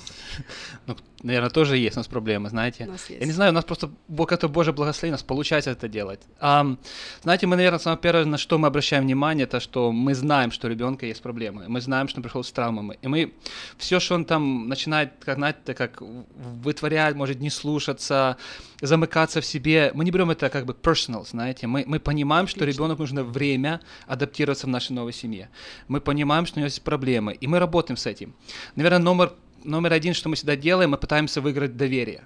Ну, 0.88 0.98
наверное, 1.26 1.50
тоже 1.50 1.78
есть 1.78 1.98
у 1.98 2.00
нас 2.00 2.08
проблемы, 2.08 2.50
знаете. 2.50 2.86
У 2.86 2.92
нас 2.92 3.10
есть. 3.10 3.22
Я 3.22 3.26
не 3.28 3.34
знаю, 3.34 3.52
у 3.52 3.56
нас 3.56 3.66
просто 3.66 3.90
Бог 4.08 4.32
это 4.32 4.48
Божье 4.48 4.74
благословение, 4.74 5.14
у 5.14 5.18
нас 5.18 5.24
получается 5.24 5.72
это 5.72 5.88
делать. 5.88 6.22
Ам, 6.40 6.78
знаете, 7.24 7.48
мы, 7.48 7.56
наверное, 7.56 7.80
самое 7.80 8.00
первое, 8.00 8.26
на 8.26 8.38
что 8.38 8.58
мы 8.58 8.68
обращаем 8.68 9.04
внимание, 9.04 9.46
это 9.46 9.60
что 9.60 9.92
мы 9.92 10.14
знаем, 10.14 10.52
что 10.52 10.68
у 10.68 10.70
ребенка 10.70 11.06
есть 11.06 11.22
проблемы. 11.22 11.66
Мы 11.68 11.82
знаем, 11.82 12.08
что 12.08 12.20
он 12.20 12.24
пришел 12.24 12.44
с 12.44 12.52
травмами. 12.52 12.98
И 13.02 13.08
мы 13.08 13.34
все, 13.78 14.00
что 14.00 14.16
он 14.16 14.26
там 14.26 14.68
начинает, 14.70 15.14
как, 15.20 15.36
знаете, 15.36 15.74
как 15.74 16.02
вытворять, 16.02 17.16
может 17.16 17.40
не 17.40 17.50
слушаться, 17.50 18.38
замыкаться 18.82 19.42
в 19.42 19.46
себе, 19.46 19.92
мы 19.94 20.06
не 20.06 20.12
берем 20.12 20.30
это 20.32 20.50
как 20.50 20.66
бы 20.66 20.74
personal, 20.74 21.26
знаете. 21.28 21.68
Мы, 21.68 21.84
мы 21.88 22.00
понимаем, 22.00 22.48
что 22.48 22.66
ребенок 22.66 23.00
нужно 23.00 23.24
время 23.24 23.82
адаптироваться 24.08 24.68
в 24.68 24.70
нашей 24.70 24.92
новой 24.92 25.14
семье. 25.14 25.50
Мы 25.88 26.02
понимаем, 26.02 26.46
что 26.46 26.58
у 26.58 26.60
него 26.60 26.68
есть 26.68 26.84
проблемы, 26.84 27.34
и 27.34 27.48
мы 27.48 27.60
работаем 27.60 27.98
с 27.98 28.06
этим. 28.06 28.36
Наверное, 28.76 29.00
номер, 29.00 29.34
номер 29.66 29.94
один, 29.94 30.14
что 30.14 30.30
мы 30.30 30.36
всегда 30.36 30.56
делаем, 30.56 30.92
мы 30.92 30.98
пытаемся 30.98 31.42
выиграть 31.42 31.76
доверие. 31.78 32.22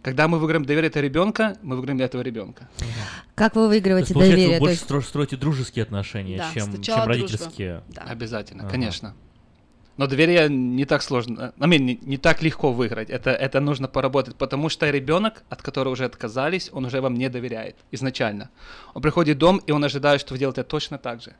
Когда 0.00 0.26
мы 0.26 0.38
выиграем 0.38 0.64
доверие 0.64 0.88
этого 0.88 1.02
ребенка, 1.02 1.58
мы 1.62 1.76
выиграем 1.76 1.98
для 1.98 2.06
этого 2.06 2.22
ребенка. 2.22 2.68
Как 3.34 3.54
вы 3.54 3.66
То 3.68 3.72
есть, 3.72 3.84
выигрываете 3.84 4.14
доверие? 4.14 4.48
вы 4.54 4.58
больше 4.60 4.74
есть- 4.76 4.90
стро- 4.90 5.02
строите 5.02 5.36
дружеские 5.36 5.82
отношения, 5.82 6.38
Да, 6.38 6.50
чем, 6.54 6.72
чем 6.80 6.94
дружба. 6.94 7.04
родительские. 7.06 7.82
Обязательно, 7.96 8.62
Ага. 8.62 8.70
конечно. 8.72 9.14
Но 10.00 10.06
доверие 10.06 10.48
не 10.48 10.86
так 10.86 11.02
сложно, 11.02 11.52
I 11.60 11.68
mean, 11.68 11.80
не, 11.80 11.98
не 12.00 12.16
так 12.16 12.40
легко 12.40 12.72
выиграть. 12.72 13.10
Это, 13.10 13.32
это 13.32 13.60
нужно 13.60 13.86
поработать, 13.86 14.34
потому 14.34 14.70
что 14.70 14.88
ребенок, 14.88 15.42
от 15.50 15.60
которого 15.60 15.92
уже 15.92 16.06
отказались, 16.06 16.70
он 16.72 16.86
уже 16.86 17.02
вам 17.02 17.12
не 17.16 17.28
доверяет 17.28 17.76
изначально. 17.90 18.48
Он 18.94 19.02
приходит 19.02 19.36
в 19.36 19.40
дом, 19.40 19.58
и 19.58 19.72
он 19.72 19.84
ожидает, 19.84 20.22
что 20.22 20.32
вы 20.32 20.38
делаете 20.38 20.62
точно 20.62 20.96
так 20.96 21.20
же. 21.20 21.34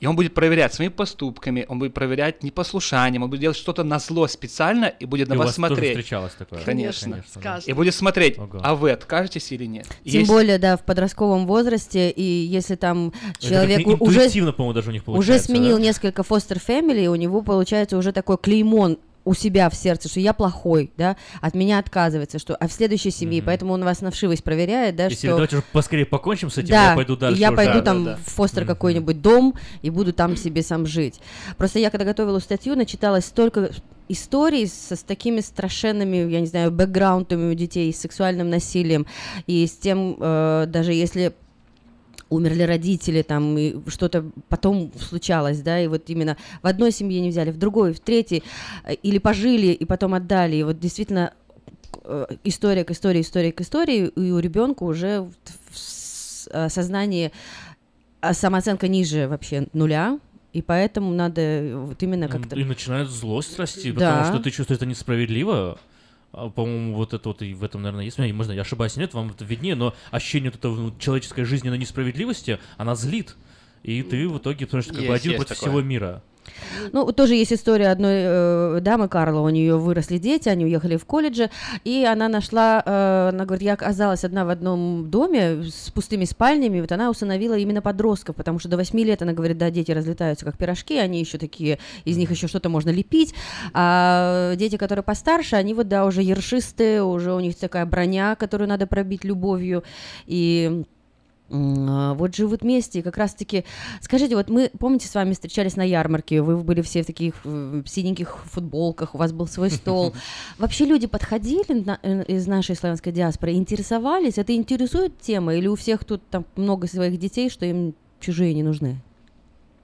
И 0.00 0.06
он 0.06 0.16
будет 0.16 0.32
проверять 0.32 0.72
своими 0.72 0.90
поступками, 0.90 1.66
он 1.68 1.78
будет 1.78 1.92
проверять 1.92 2.42
непослушанием, 2.42 3.24
он 3.24 3.28
будет 3.28 3.42
делать 3.42 3.58
что-то 3.58 3.84
на 3.84 3.98
зло 3.98 4.26
специально 4.26 4.86
и 4.86 5.04
будет 5.04 5.28
И 5.28 5.30
на 5.32 5.34
у 5.36 5.38
вас 5.40 5.48
вас 5.48 5.56
тоже 5.56 5.68
смотреть. 5.68 5.98
встречалось 5.98 6.32
такое? 6.32 6.60
Конечно. 6.64 7.10
Конечно, 7.10 7.42
да. 7.42 7.60
И 7.66 7.74
будет 7.74 7.94
смотреть, 7.94 8.38
Ого. 8.38 8.58
а 8.62 8.74
вы 8.74 8.90
откажетесь 8.90 9.52
или 9.52 9.66
нет. 9.66 9.86
Тем 9.86 10.20
Есть- 10.20 10.30
более, 10.30 10.56
да, 10.56 10.78
в 10.78 10.84
подростковом 10.86 11.46
возрасте, 11.46 12.08
и 12.08 12.22
если 12.22 12.76
там 12.76 13.12
человек 13.38 13.86
уже, 13.86 14.20
интуитивно, 14.20 14.52
по-моему, 14.54 14.72
даже 14.72 14.88
у 14.88 14.92
них 14.94 15.06
уже 15.06 15.38
сменил 15.38 15.76
да? 15.76 15.82
несколько 15.82 16.22
фостер 16.22 16.58
фэмили, 16.58 17.06
у 17.06 17.14
него 17.14 17.42
получается 17.42 17.97
уже 17.98 18.12
такой 18.12 18.38
клеймон 18.38 18.98
у 19.28 19.34
себя 19.34 19.68
в 19.68 19.74
сердце, 19.74 20.08
что 20.08 20.20
я 20.20 20.32
плохой, 20.32 20.90
да, 20.96 21.16
от 21.42 21.54
меня 21.54 21.78
отказывается, 21.78 22.38
что, 22.38 22.56
а 22.56 22.66
в 22.66 22.72
следующей 22.72 23.10
семье, 23.10 23.42
поэтому 23.42 23.74
он 23.74 23.84
вас 23.84 24.00
на 24.00 24.10
вшивость 24.10 24.42
проверяет, 24.42 24.96
да, 24.96 25.04
Если 25.04 25.26
что... 25.26 25.36
давайте 25.36 25.56
уже 25.56 25.64
поскорее 25.70 26.06
покончим 26.06 26.48
с 26.48 26.56
этим, 26.56 26.70
да, 26.70 26.90
я 26.90 26.96
пойду 26.96 27.14
и 27.14 27.18
дальше. 27.18 27.40
я 27.40 27.48
уже. 27.48 27.56
пойду 27.56 27.78
Да, 27.80 27.82
там 27.82 28.04
да, 28.04 28.10
да. 28.12 28.16
в 28.24 28.30
фостер 28.30 28.64
какой-нибудь 28.64 29.20
дом 29.20 29.54
и 29.82 29.90
буду 29.90 30.14
там 30.14 30.34
себе 30.34 30.62
сам 30.62 30.86
жить. 30.86 31.20
Просто 31.58 31.78
я 31.78 31.90
когда 31.90 32.06
готовила 32.06 32.38
статью, 32.38 32.74
начиталась 32.74 33.26
столько 33.26 33.70
историй 34.08 34.66
со, 34.66 34.96
с 34.96 35.02
такими 35.02 35.40
страшенными, 35.40 36.30
я 36.30 36.40
не 36.40 36.46
знаю, 36.46 36.70
бэкграундами 36.70 37.52
у 37.52 37.54
детей, 37.54 37.92
с 37.92 38.00
сексуальным 38.00 38.48
насилием 38.48 39.06
и 39.46 39.66
с 39.66 39.72
тем, 39.72 40.16
э, 40.18 40.64
даже 40.68 40.94
если 40.94 41.34
умерли 42.30 42.62
родители, 42.62 43.22
там, 43.22 43.56
и 43.58 43.76
что-то 43.88 44.24
потом 44.48 44.92
случалось, 44.98 45.60
да, 45.60 45.80
и 45.80 45.86
вот 45.86 46.10
именно 46.10 46.36
в 46.62 46.66
одной 46.66 46.92
семье 46.92 47.20
не 47.20 47.30
взяли, 47.30 47.50
в 47.50 47.58
другой, 47.58 47.92
в 47.92 48.00
третьей, 48.00 48.42
э, 48.84 48.94
или 48.94 49.18
пожили 49.18 49.68
и 49.68 49.84
потом 49.84 50.14
отдали, 50.14 50.56
и 50.56 50.62
вот 50.62 50.78
действительно 50.78 51.32
э, 52.04 52.26
история 52.44 52.84
к 52.84 52.90
истории, 52.90 53.22
история 53.22 53.52
к 53.52 53.60
истории, 53.60 54.08
и 54.08 54.30
у 54.30 54.38
ребенка 54.38 54.82
уже 54.84 55.22
в, 55.22 55.32
э, 56.50 56.68
сознании 56.68 57.32
самооценка 58.32 58.88
ниже 58.88 59.28
вообще 59.28 59.68
нуля, 59.72 60.18
и 60.52 60.62
поэтому 60.62 61.12
надо 61.12 61.72
вот 61.74 62.02
именно 62.02 62.28
как-то... 62.28 62.56
И 62.56 62.64
начинает 62.64 63.08
злость 63.08 63.58
расти, 63.58 63.92
Да. 63.92 64.18
потому 64.18 64.34
что 64.34 64.42
ты 64.42 64.50
чувствуешь, 64.50 64.78
это 64.78 64.86
несправедливо. 64.86 65.78
А, 66.32 66.50
По-моему, 66.50 66.94
вот 66.94 67.14
это 67.14 67.28
вот 67.28 67.42
и 67.42 67.54
в 67.54 67.64
этом, 67.64 67.82
наверное, 67.82 68.04
есть. 68.04 68.18
Можно, 68.18 68.52
я 68.52 68.62
ошибаюсь, 68.62 68.96
нет, 68.96 69.14
вам 69.14 69.30
это 69.30 69.44
виднее, 69.44 69.74
но 69.74 69.94
ощущение 70.10 70.50
вот 70.50 70.58
этого 70.58 70.76
ну, 70.76 70.94
человеческой 70.98 71.44
жизненной 71.44 71.78
несправедливости, 71.78 72.58
она 72.76 72.94
злит. 72.94 73.36
И 73.82 74.02
ты 74.02 74.28
в 74.28 74.38
итоге, 74.38 74.66
потому 74.66 74.82
что 74.82 74.92
как 74.92 75.02
бы 75.02 75.12
Есть, 75.12 75.20
один 75.22 75.32
есть 75.32 75.46
против 75.46 75.56
такое. 75.58 75.70
всего 75.70 75.82
мира. 75.82 76.22
Ну, 76.92 77.10
тоже 77.12 77.34
есть 77.34 77.52
история 77.52 77.88
одной 77.88 78.14
э, 78.14 78.78
дамы, 78.80 79.08
Карла, 79.08 79.40
у 79.40 79.48
нее 79.48 79.76
выросли 79.76 80.18
дети, 80.18 80.48
они 80.48 80.64
уехали 80.64 80.96
в 80.96 81.04
колледже, 81.04 81.50
и 81.84 82.04
она 82.04 82.28
нашла, 82.28 82.82
э, 82.84 83.28
она 83.32 83.44
говорит, 83.44 83.64
я 83.64 83.74
оказалась 83.74 84.24
одна 84.24 84.44
в 84.44 84.48
одном 84.48 85.10
доме 85.10 85.64
с 85.64 85.90
пустыми 85.90 86.24
спальнями, 86.24 86.80
вот 86.80 86.92
она 86.92 87.10
усыновила 87.10 87.56
именно 87.56 87.82
подростков, 87.82 88.36
потому 88.36 88.58
что 88.58 88.68
до 88.68 88.76
8 88.76 88.98
лет, 89.00 89.22
она 89.22 89.32
говорит, 89.32 89.58
да, 89.58 89.70
дети 89.70 89.92
разлетаются 89.92 90.44
как 90.44 90.56
пирожки, 90.56 90.96
они 90.98 91.20
еще 91.20 91.38
такие, 91.38 91.78
из 92.04 92.16
них 92.16 92.30
еще 92.30 92.48
что-то 92.48 92.68
можно 92.68 92.90
лепить, 92.90 93.34
а 93.72 94.54
дети, 94.56 94.76
которые 94.76 95.02
постарше, 95.02 95.56
они 95.56 95.74
вот, 95.74 95.88
да, 95.88 96.04
уже 96.04 96.22
ершистые, 96.22 97.02
уже 97.02 97.32
у 97.32 97.40
них 97.40 97.56
такая 97.56 97.86
броня, 97.86 98.34
которую 98.36 98.68
надо 98.68 98.86
пробить 98.86 99.24
любовью, 99.24 99.84
и... 100.26 100.84
А, 101.50 102.14
Вот 102.14 102.34
живут 102.34 102.62
вместе, 102.62 102.98
и 102.98 103.02
как 103.02 103.16
раз-таки... 103.16 103.64
Скажите, 104.00 104.36
вот 104.36 104.50
мы, 104.50 104.70
помните, 104.78 105.08
с 105.08 105.14
вами 105.14 105.32
встречались 105.32 105.76
на 105.76 105.82
ярмарке, 105.82 106.42
вы 106.42 106.58
были 106.58 106.82
все 106.82 107.02
в 107.02 107.06
таких 107.06 107.34
э, 107.44 107.82
синеньких 107.86 108.44
футболках, 108.44 109.14
у 109.14 109.18
вас 109.18 109.32
был 109.32 109.46
свой 109.46 109.70
стол. 109.70 110.12
Вообще 110.58 110.84
люди 110.84 111.06
подходили 111.06 111.84
на- 111.84 111.98
э, 112.02 112.24
из 112.24 112.46
нашей 112.46 112.76
славянской 112.76 113.12
диаспоры, 113.12 113.52
интересовались? 113.52 114.38
Это 114.38 114.54
интересует 114.54 115.18
тема? 115.20 115.54
Или 115.54 115.68
у 115.68 115.74
всех 115.74 116.04
тут 116.04 116.22
там 116.28 116.44
много 116.56 116.86
своих 116.86 117.18
детей, 117.18 117.48
что 117.50 117.64
им 117.64 117.94
чужие 118.20 118.52
не 118.52 118.62
нужны? 118.62 119.00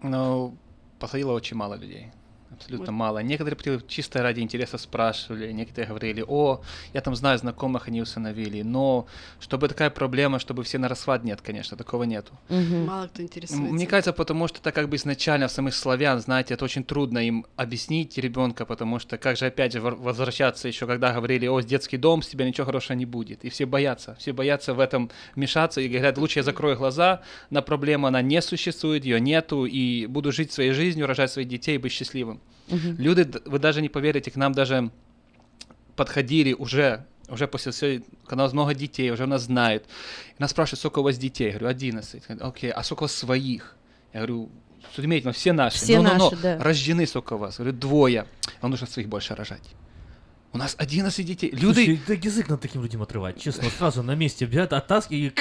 Ну, 0.02 0.54
посадило 0.98 1.32
очень 1.32 1.56
мало 1.56 1.74
людей. 1.74 2.08
Абсолютно 2.64 2.92
мало. 2.92 3.18
Некоторые 3.18 3.56
приходили 3.56 3.86
чисто 3.88 4.22
ради 4.22 4.40
интереса 4.40 4.78
спрашивали, 4.78 5.52
некоторые 5.52 5.88
говорили, 5.88 6.24
о, 6.26 6.62
я 6.94 7.00
там 7.00 7.14
знаю 7.14 7.38
знакомых, 7.38 7.88
они 7.88 8.00
усыновили. 8.00 8.62
Но 8.62 9.06
чтобы 9.40 9.68
такая 9.68 9.90
проблема, 9.90 10.38
чтобы 10.38 10.62
все 10.64 10.78
на 10.78 10.88
расхват, 10.88 11.24
нет, 11.24 11.40
конечно, 11.42 11.76
такого 11.76 12.04
нету. 12.04 12.32
Мало 12.48 13.08
кто 13.08 13.22
интересуется. 13.22 13.72
Мне 13.72 13.86
кажется, 13.86 14.12
потому 14.12 14.48
что 14.48 14.60
это 14.60 14.72
как 14.72 14.88
бы 14.88 14.96
изначально 14.96 15.48
в 15.48 15.52
самих 15.52 15.74
славян, 15.74 16.20
знаете, 16.20 16.54
это 16.54 16.64
очень 16.64 16.84
трудно 16.84 17.18
им 17.18 17.46
объяснить 17.56 18.16
ребенка, 18.16 18.64
потому 18.64 18.98
что 18.98 19.18
как 19.18 19.36
же 19.36 19.46
опять 19.46 19.72
же 19.72 19.80
возвращаться 19.80 20.68
еще, 20.68 20.86
когда 20.86 21.12
говорили, 21.12 21.46
о, 21.46 21.60
детский 21.60 21.98
дом, 21.98 22.22
с 22.22 22.28
тебя 22.28 22.46
ничего 22.46 22.64
хорошего 22.66 22.96
не 22.96 23.06
будет. 23.06 23.44
И 23.44 23.50
все 23.50 23.66
боятся, 23.66 24.16
все 24.18 24.32
боятся 24.32 24.72
в 24.72 24.80
этом 24.80 25.10
мешаться 25.36 25.80
и 25.80 25.88
говорят, 25.88 26.16
лучше 26.18 26.38
я 26.38 26.42
закрою 26.42 26.76
глаза 26.76 27.20
на 27.50 27.60
проблему, 27.60 28.06
она 28.06 28.22
не 28.22 28.40
существует, 28.40 29.04
ее 29.04 29.20
нету, 29.20 29.66
и 29.66 30.06
буду 30.06 30.32
жить 30.32 30.52
своей 30.52 30.72
жизнью, 30.72 31.06
рожать 31.06 31.30
своих 31.30 31.48
детей 31.48 31.74
и 31.74 31.78
быть 31.78 31.92
счастливым. 31.92 32.40
Мгм. 32.68 32.96
Люди, 32.98 33.30
вы 33.44 33.58
даже 33.58 33.82
не 33.82 33.88
поверите, 33.88 34.30
к 34.30 34.36
нам 34.36 34.52
даже 34.52 34.90
подходили 35.96 36.52
уже, 36.52 37.04
уже 37.28 37.46
после 37.46 37.72
всей, 37.72 38.04
когда 38.26 38.44
у 38.44 38.46
нас 38.46 38.52
много 38.52 38.74
детей, 38.74 39.10
уже 39.10 39.26
нас 39.26 39.42
знают. 39.42 39.84
И 40.38 40.42
нас 40.42 40.50
спрашивают, 40.50 40.80
сколько 40.80 41.00
у 41.00 41.02
вас 41.02 41.18
детей? 41.18 41.46
Я 41.46 41.58
говорю, 41.58 41.68
11. 41.68 42.22
Окей, 42.40 42.70
а 42.70 42.82
сколько 42.82 43.02
у 43.02 43.04
вас 43.04 43.14
своих? 43.14 43.76
Я 44.12 44.20
говорю, 44.20 44.50
имеете, 44.98 45.30
все 45.32 45.52
наши. 45.52 45.76
Все 45.76 45.96
«Но-но-но, 46.00 46.30
наши, 46.30 46.42
да. 46.42 46.58
Рождены 46.58 47.06
сколько 47.06 47.34
у 47.34 47.38
вас? 47.38 47.58
Я 47.58 47.64
говорю, 47.64 47.78
двое. 47.78 48.26
Вам 48.60 48.70
нужно 48.70 48.86
своих 48.86 49.08
больше 49.08 49.34
рожать. 49.34 49.74
У 50.52 50.58
нас 50.58 50.76
11 50.78 51.26
детей. 51.26 51.50
Люди... 51.50 51.84
Слушай, 51.84 52.00
да 52.06 52.14
язык 52.14 52.48
надо 52.48 52.62
таким 52.62 52.82
людям 52.82 53.02
отрывать, 53.02 53.40
честно, 53.40 53.68
сразу 53.70 54.02
на 54.02 54.14
месте 54.14 54.46
взять, 54.46 54.72
оттаскивай 54.72 55.26
и... 55.26 55.32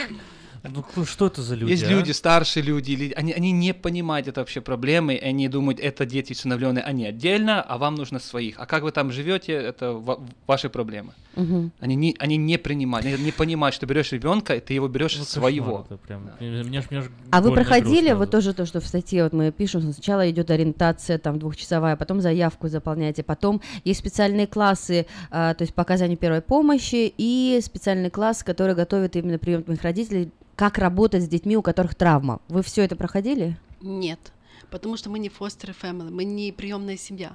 Ну, 0.64 0.86
ну, 0.96 1.06
что 1.06 1.28
это 1.28 1.42
за 1.42 1.56
люди, 1.56 1.72
Есть 1.72 1.84
а? 1.84 1.90
люди, 1.90 2.12
старшие 2.14 2.64
люди, 2.64 3.14
они, 3.18 3.34
они 3.34 3.52
не 3.52 3.74
понимают 3.74 4.28
это 4.28 4.40
вообще 4.40 4.62
проблемы, 4.62 5.20
они 5.22 5.50
думают, 5.50 5.80
это 5.82 6.06
дети 6.06 6.32
усыновленные, 6.32 6.84
они 6.84 7.06
отдельно, 7.06 7.62
а 7.62 7.78
вам 7.78 7.96
нужно 7.96 8.20
своих. 8.20 8.60
А 8.60 8.66
как 8.66 8.84
вы 8.84 8.92
там 8.92 9.12
живете, 9.12 9.52
это 9.54 9.92
ва- 9.92 10.20
ваши 10.48 10.70
проблемы. 10.70 11.14
Мгм. 11.36 11.72
Они 11.80 11.96
не, 11.96 12.16
они 12.20 12.38
не 12.38 12.58
принимают, 12.58 13.06
они 13.06 13.18
не 13.24 13.32
понимают, 13.32 13.74
что 13.76 13.86
берешь 13.86 14.12
ребенка, 14.12 14.56
и 14.56 14.60
ты 14.60 14.74
его 14.74 14.88
берешь 14.88 15.18
Ну, 15.18 15.24
своего. 15.24 15.86
прям. 16.08 16.30
Меня 16.40 16.82
ж- 16.82 16.92
меня 16.92 17.02
ж 17.02 17.10
А 17.32 17.42
вы 17.42 17.52
проходили, 17.54 18.12
вот 18.14 18.30
тоже 18.32 18.54
то, 18.54 18.66
что 18.66 18.80
в 18.80 18.86
статье 18.86 19.24
вот 19.24 19.34
мы 19.34 19.52
пишем, 19.52 19.82
что 19.82 19.94
сначала 19.94 20.30
идет 20.30 20.52
ориентация 20.52 21.18
там 21.18 21.40
двухчасовая, 21.40 21.96
потом 21.96 22.22
заявку 22.22 22.68
заполняете, 22.68 23.24
потом 23.24 23.62
есть 23.84 24.00
специальные 24.00 24.48
классы, 24.48 25.08
а, 25.32 25.54
то 25.54 25.64
есть 25.64 25.74
по 25.74 25.82
оказанию 25.82 26.18
первой 26.18 26.42
помощи 26.42 27.14
и 27.18 27.60
специальный 27.64 28.10
класс, 28.10 28.44
который 28.44 28.76
готовит 28.76 29.16
именно 29.16 29.40
приемных 29.40 29.82
родителей, 29.82 30.32
как 30.56 30.78
работать 30.78 31.24
с 31.24 31.28
детьми, 31.28 31.58
у 31.58 31.64
которых 31.64 31.96
травма. 31.96 32.40
Вы 32.48 32.62
все 32.62 32.84
это 32.84 32.96
проходили? 32.96 33.58
Нет, 33.82 34.20
потому 34.70 34.98
что 34.98 35.10
мы 35.10 35.18
не 35.18 35.30
foster 35.30 35.74
family, 35.82 36.12
мы 36.12 36.24
не 36.26 36.52
приемная 36.52 36.98
семья. 36.98 37.32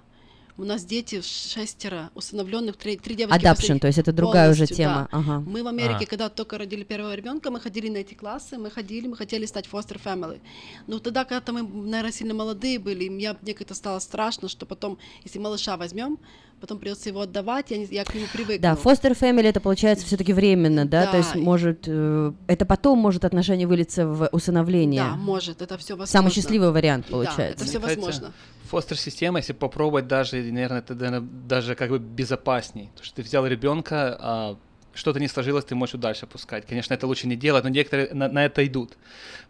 У 0.58 0.64
нас 0.64 0.84
дети 0.84 1.20
шестеро, 1.20 2.10
усыновленных, 2.16 2.76
три, 2.76 2.96
три 2.96 3.14
девочки. 3.14 3.40
Adoption, 3.40 3.78
то 3.78 3.86
есть 3.86 4.00
это 4.00 4.12
другая 4.12 4.50
уже 4.50 4.66
тема, 4.66 5.08
да. 5.12 5.18
ага. 5.18 5.40
Мы 5.46 5.62
в 5.62 5.68
Америке, 5.68 6.04
А. 6.04 6.06
когда 6.06 6.28
только 6.28 6.58
родили 6.58 6.82
первого 6.82 7.14
ребенка, 7.14 7.52
мы 7.52 7.60
ходили 7.60 7.88
на 7.88 7.98
эти 7.98 8.14
классы, 8.14 8.58
мы 8.58 8.68
ходили, 8.68 9.06
мы 9.06 9.16
хотели 9.16 9.46
стать 9.46 9.68
foster 9.72 10.00
family. 10.04 10.40
Но 10.88 10.98
тогда, 10.98 11.24
когда 11.24 11.52
мы, 11.52 11.62
наверное, 11.62 12.10
сильно 12.10 12.34
молодые 12.34 12.80
были, 12.80 13.08
мне, 13.08 13.36
мне 13.40 13.54
как-то 13.54 13.74
стало 13.74 14.00
страшно, 14.00 14.48
что 14.48 14.66
потом, 14.66 14.98
если 15.22 15.38
малыша 15.38 15.76
возьмем, 15.76 16.18
потом 16.60 16.78
придется 16.78 17.08
его 17.08 17.22
отдавать, 17.22 17.70
я, 17.70 17.78
не, 17.78 17.84
я 17.86 18.04
к 18.04 18.14
нему 18.14 18.26
привыкну. 18.32 18.62
Да, 18.62 18.74
foster 18.74 19.18
family 19.18 19.46
это 19.46 19.60
получается 19.60 20.06
все-таки 20.06 20.32
временно, 20.32 20.84
да? 20.84 21.04
Да. 21.06 21.12
То 21.12 21.16
есть 21.18 21.34
может 21.34 21.84
э, 21.86 22.32
это 22.46 22.66
потом 22.66 22.98
может 22.98 23.24
отношение 23.24 23.66
вылиться 23.66 24.06
в 24.06 24.28
усыновление. 24.32 25.02
Да, 25.02 25.16
может, 25.16 25.62
это 25.62 25.78
все 25.78 25.94
возможно. 25.94 26.12
Самый 26.12 26.30
счастливый 26.32 26.70
вариант 26.70 27.06
Да, 27.06 27.12
получается. 27.12 27.64
это 27.64 27.64
все 27.64 27.78
возможно. 27.78 28.32
Фостер-система, 28.70 29.38
если 29.38 29.54
попробовать 29.54 30.08
даже, 30.08 30.36
наверное, 30.36 30.80
это 30.80 30.94
наверное, 30.94 31.20
даже 31.20 31.74
как 31.74 31.90
бы 31.90 31.98
безопасней. 31.98 32.88
Потому 32.88 33.04
что 33.04 33.16
ты 33.16 33.22
взял 33.22 33.46
ребенка, 33.46 34.16
а 34.20 34.56
что-то 34.94 35.20
не 35.20 35.28
сложилось, 35.28 35.64
ты 35.64 35.74
можешь 35.74 36.00
дальше 36.00 36.26
пускать. 36.26 36.66
Конечно, 36.66 36.94
это 36.94 37.06
лучше 37.06 37.26
не 37.28 37.36
делать, 37.36 37.64
но 37.64 37.70
некоторые 37.70 38.12
на, 38.12 38.28
на 38.28 38.44
это 38.44 38.66
идут. 38.66 38.96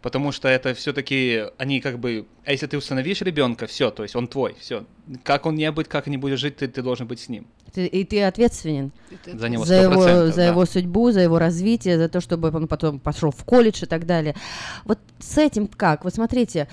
Потому 0.01 0.31
что 0.31 0.47
это 0.47 0.73
все-таки, 0.73 1.45
они 1.57 1.81
как 1.81 1.99
бы, 1.99 2.27
а 2.45 2.51
если 2.51 2.67
ты 2.67 2.77
установишь 2.77 3.21
ребенка, 3.21 3.67
все, 3.67 3.89
то 3.91 4.03
есть 4.03 4.15
он 4.15 4.27
твой, 4.27 4.55
все. 4.59 4.85
Как 5.23 5.45
он 5.45 5.55
не 5.55 5.71
будет, 5.71 5.87
как 5.87 6.07
не 6.07 6.17
будет 6.17 6.39
жить, 6.39 6.57
ты, 6.57 6.67
ты 6.67 6.81
должен 6.81 7.07
быть 7.07 7.19
с 7.19 7.29
ним. 7.29 7.47
Ты- 7.73 7.87
и 7.87 8.03
ты 8.03 8.23
ответственен 8.23 8.91
За 9.25 9.49
него 9.49 9.65
за 9.65 9.75
его, 9.81 10.03
100%, 10.07 10.27
за 10.27 10.35
да. 10.35 10.47
его 10.47 10.65
судьбу, 10.65 11.11
за 11.11 11.21
его 11.21 11.39
развитие, 11.39 11.97
за 11.97 12.09
то, 12.09 12.21
чтобы 12.21 12.49
он 12.49 12.67
потом 12.67 12.99
пошел 12.99 13.31
в 13.31 13.43
колледж 13.43 13.83
и 13.83 13.85
так 13.87 14.05
далее. 14.05 14.35
Вот 14.85 14.99
с 15.19 15.37
этим 15.37 15.67
как? 15.67 16.03
Вот 16.03 16.13
смотрите, 16.13 16.67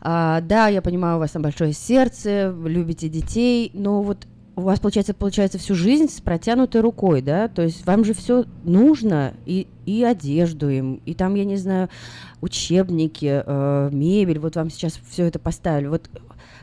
а, 0.00 0.40
да, 0.42 0.68
я 0.68 0.82
понимаю, 0.82 1.16
у 1.16 1.18
вас 1.20 1.30
там 1.30 1.42
большое 1.42 1.72
сердце, 1.72 2.52
вы 2.52 2.70
любите 2.70 3.08
детей, 3.08 3.70
но 3.72 4.02
вот 4.02 4.26
у 4.56 4.62
вас 4.62 4.78
получается, 4.78 5.14
получается 5.14 5.58
всю 5.58 5.74
жизнь 5.74 6.08
с 6.08 6.20
протянутой 6.20 6.80
рукой, 6.80 7.22
да? 7.22 7.48
То 7.48 7.62
есть 7.62 7.84
вам 7.86 8.04
же 8.04 8.14
все 8.14 8.44
нужно, 8.62 9.34
и, 9.46 9.66
и 9.84 10.04
одежду 10.04 10.68
им, 10.68 11.00
и 11.04 11.14
там, 11.14 11.34
я 11.34 11.44
не 11.44 11.56
знаю, 11.56 11.88
учебники, 12.40 13.42
э, 13.44 13.88
мебель, 13.92 14.38
вот 14.38 14.56
вам 14.56 14.70
сейчас 14.70 15.00
все 15.08 15.24
это 15.24 15.38
поставили. 15.38 15.88
Вот 15.88 16.08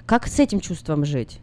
как 0.05 0.27
с 0.27 0.39
этим 0.39 0.59
чувством 0.59 1.05
жить? 1.05 1.39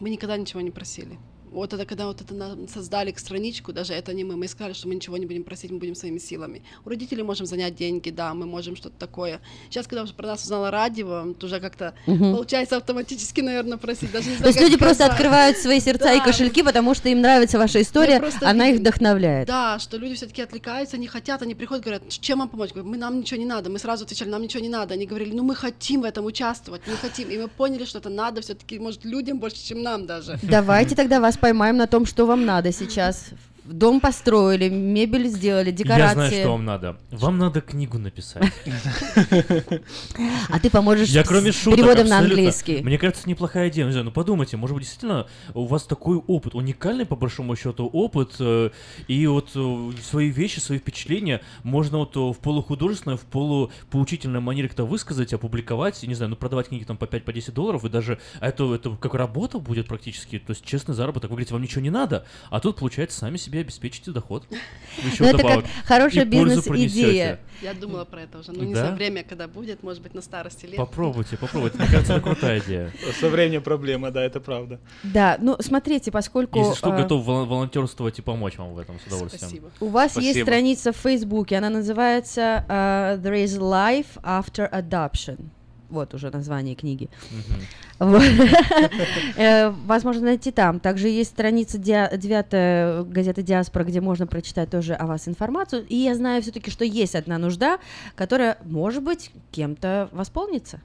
Мы 0.00 0.10
никогда 0.10 0.36
ничего 0.36 0.60
не 0.60 0.70
просили. 0.70 1.18
Вот 1.52 1.72
это 1.74 1.84
когда 1.84 2.06
вот 2.06 2.20
это 2.20 2.34
нам 2.34 2.66
создали 2.68 3.12
страничку, 3.16 3.72
даже 3.72 3.92
это 3.92 4.14
не 4.14 4.24
мы, 4.24 4.36
мы 4.36 4.48
сказали, 4.48 4.72
что 4.72 4.88
мы 4.88 4.94
ничего 4.94 5.16
не 5.18 5.26
будем 5.26 5.44
просить, 5.44 5.70
мы 5.70 5.78
будем 5.78 5.94
своими 5.94 6.18
силами. 6.18 6.62
У 6.84 6.88
родителей 6.88 7.22
можем 7.22 7.46
занять 7.46 7.74
деньги, 7.76 8.10
да, 8.10 8.32
мы 8.32 8.46
можем 8.46 8.74
что-то 8.76 8.96
такое. 8.98 9.40
Сейчас, 9.68 9.86
когда 9.86 10.02
уже 10.02 10.14
про 10.14 10.26
нас 10.28 10.42
узнала 10.44 10.70
радио, 10.70 11.34
то 11.34 11.46
уже 11.46 11.60
как-то 11.60 11.94
Мгм. 12.06 12.34
получается 12.34 12.76
автоматически, 12.78 13.40
наверное, 13.42 13.76
просить. 13.76 14.10
Даже 14.12 14.30
не 14.30 14.36
То 14.36 14.38
знаю, 14.38 14.48
есть 14.48 14.58
как 14.58 14.68
люди 14.68 14.78
просто 14.78 14.94
сказать. 15.04 15.12
открывают 15.12 15.56
свои 15.58 15.80
сердца 15.80 16.12
и 16.14 16.18
Да. 16.18 16.24
кошельки, 16.24 16.62
потому 16.62 16.94
что 16.94 17.08
им 17.10 17.20
нравится 17.20 17.58
ваша 17.58 17.82
история, 17.82 18.18
просто 18.18 18.48
она 18.48 18.68
их 18.68 18.80
вдохновляет. 18.80 19.46
Да, 19.46 19.78
что 19.78 19.98
люди 19.98 20.14
все-таки 20.14 20.40
отвлекаются, 20.42 20.96
не 20.96 21.06
хотят, 21.06 21.42
они 21.42 21.54
приходят, 21.54 21.84
говорят, 21.84 22.08
чем 22.08 22.38
вам 22.38 22.48
помочь? 22.48 22.70
Говорю, 22.70 22.88
мы 22.88 22.96
нам 22.96 23.18
ничего 23.20 23.38
не 23.38 23.46
надо. 23.46 23.68
Мы 23.68 23.78
сразу 23.78 24.04
отвечали, 24.04 24.30
нам 24.30 24.40
ничего 24.42 24.62
не 24.62 24.68
надо. 24.70 24.94
Они 24.94 25.04
говорили, 25.06 25.34
ну 25.34 25.42
мы 25.42 25.54
хотим 25.54 26.00
в 26.00 26.04
этом 26.04 26.24
участвовать, 26.24 26.80
мы 26.86 26.94
хотим. 26.96 27.28
И 27.28 27.36
мы 27.36 27.48
поняли, 27.48 27.84
что 27.84 27.98
это 27.98 28.08
надо 28.08 28.40
все-таки, 28.40 28.78
может, 28.78 29.04
людям 29.04 29.38
больше, 29.38 29.62
чем 29.64 29.82
нам 29.82 30.06
даже. 30.06 30.38
Давайте 30.42 30.94
тогда 30.94 31.20
вас 31.20 31.36
поймаем 31.42 31.76
на 31.76 31.88
том, 31.88 32.06
что 32.06 32.24
вам 32.24 32.46
надо 32.46 32.70
сейчас. 32.72 33.30
Дом 33.64 34.00
построили, 34.00 34.68
мебель 34.68 35.28
сделали, 35.28 35.70
декорации. 35.70 36.06
Я 36.06 36.14
знаю, 36.14 36.32
что 36.32 36.50
вам 36.50 36.64
надо. 36.64 36.96
Вам 37.10 37.38
надо 37.38 37.60
книгу 37.60 37.96
написать. 37.98 38.52
А 40.48 40.58
ты 40.58 40.68
поможешь 40.68 41.08
Я 41.08 41.22
кроме 41.22 41.52
шуток, 41.52 41.78
переводом 41.78 42.08
на 42.08 42.18
английский. 42.18 42.82
Мне 42.82 42.98
кажется, 42.98 43.28
неплохая 43.28 43.68
идея. 43.68 43.86
Не 43.86 43.92
знаю, 43.92 44.06
ну 44.06 44.10
подумайте, 44.10 44.56
может 44.56 44.74
быть, 44.74 44.84
действительно 44.84 45.28
у 45.54 45.66
вас 45.66 45.84
такой 45.84 46.16
опыт, 46.16 46.54
уникальный 46.54 47.06
по 47.06 47.14
большому 47.14 47.54
счету 47.54 47.86
опыт, 47.86 48.34
э, 48.40 48.70
и 49.06 49.26
вот 49.28 49.50
э, 49.54 49.90
свои 50.02 50.28
вещи, 50.30 50.58
свои 50.58 50.78
впечатления 50.78 51.40
можно 51.62 51.98
вот 51.98 52.16
э, 52.16 52.20
в 52.20 52.38
полухудожественной, 52.38 53.16
в 53.16 53.22
полупоучительной 53.22 54.40
манере 54.40 54.68
как-то 54.68 54.84
высказать, 54.84 55.32
опубликовать, 55.32 56.02
не 56.02 56.14
знаю, 56.14 56.30
ну 56.30 56.36
продавать 56.36 56.68
книги 56.68 56.84
там 56.84 56.96
по 56.96 57.06
5 57.06 57.24
по 57.24 57.32
10 57.32 57.54
долларов, 57.54 57.84
и 57.84 57.88
даже 57.88 58.18
это, 58.40 58.74
это 58.74 58.90
как 58.96 59.14
работа 59.14 59.58
будет 59.58 59.86
практически, 59.86 60.38
то 60.40 60.50
есть 60.50 60.64
честный 60.64 60.94
заработок. 60.94 61.30
Вы 61.30 61.36
говорите, 61.36 61.52
вам 61.52 61.62
ничего 61.62 61.80
не 61.80 61.90
надо, 61.90 62.26
а 62.50 62.58
тут, 62.58 62.76
получается, 62.76 63.18
сами 63.18 63.36
себе 63.36 63.51
обеспечите 63.60 64.10
доход. 64.10 64.44
Еще 65.04 65.22
Ну, 65.24 65.28
это 65.28 65.38
как 65.42 65.64
хорошая 65.84 66.24
бизнес-идея. 66.24 67.40
Я 67.60 67.74
думала 67.74 68.04
про 68.04 68.22
это 68.22 68.38
уже, 68.38 68.52
но 68.52 68.64
не 68.64 68.74
Да? 68.74 68.80
знаю, 68.80 68.96
время, 68.96 69.22
когда 69.22 69.46
будет, 69.46 69.82
может 69.84 70.02
быть, 70.02 70.14
на 70.14 70.20
старости 70.20 70.66
лет. 70.66 70.76
Попробуйте, 70.76 71.36
попробуйте. 71.36 71.78
Мне 71.78 71.86
кажется, 71.86 72.14
это 72.14 72.22
крутая 72.22 72.58
идея. 72.60 72.92
Со 73.20 73.28
временем 73.28 73.62
проблема, 73.62 74.10
да, 74.10 74.24
это 74.24 74.40
правда. 74.40 74.80
Да, 75.04 75.36
ну 75.40 75.56
смотрите, 75.60 76.10
поскольку 76.10 76.58
Если 76.58 76.74
что, 76.74 76.92
а, 76.92 76.96
готов 76.96 77.24
вол- 77.24 77.46
волонтерствовать 77.46 78.18
и 78.18 78.22
помочь 78.22 78.58
вам 78.58 78.74
в 78.74 78.78
этом 78.78 78.98
с 78.98 79.06
удовольствием. 79.06 79.48
Спасибо. 79.48 79.70
у 79.80 79.88
вас 79.88 80.16
есть 80.16 80.42
страница 80.42 80.92
в 80.92 80.96
Фейсбуке, 80.96 81.56
она 81.58 81.70
называется 81.70 82.64
а, 82.68 83.16
There 83.18 83.44
is 83.44 83.58
life 83.58 84.20
after 84.22 84.68
adoption. 84.72 85.38
Вот 85.92 86.14
уже 86.14 86.30
название 86.30 86.74
книги. 86.74 87.08
Э, 89.36 89.70
Возможно 89.86 90.22
найти 90.22 90.50
там. 90.50 90.80
Также 90.80 91.08
есть 91.08 91.30
страница 91.30 91.78
диа- 91.78 92.16
девятая 92.16 93.02
газеты 93.04 93.42
Диаспора, 93.42 93.84
где 93.84 94.00
можно 94.00 94.26
прочитать 94.26 94.70
тоже 94.70 94.94
о 94.94 95.06
вас 95.06 95.28
информацию. 95.28 95.84
И 95.88 95.96
я 95.96 96.14
знаю 96.14 96.42
все-таки, 96.42 96.70
что 96.70 96.84
есть 96.84 97.14
одна 97.14 97.38
нужда, 97.38 97.78
которая, 98.16 98.58
может 98.64 99.02
быть, 99.02 99.30
кем-то 99.50 100.08
восполнится. 100.12 100.80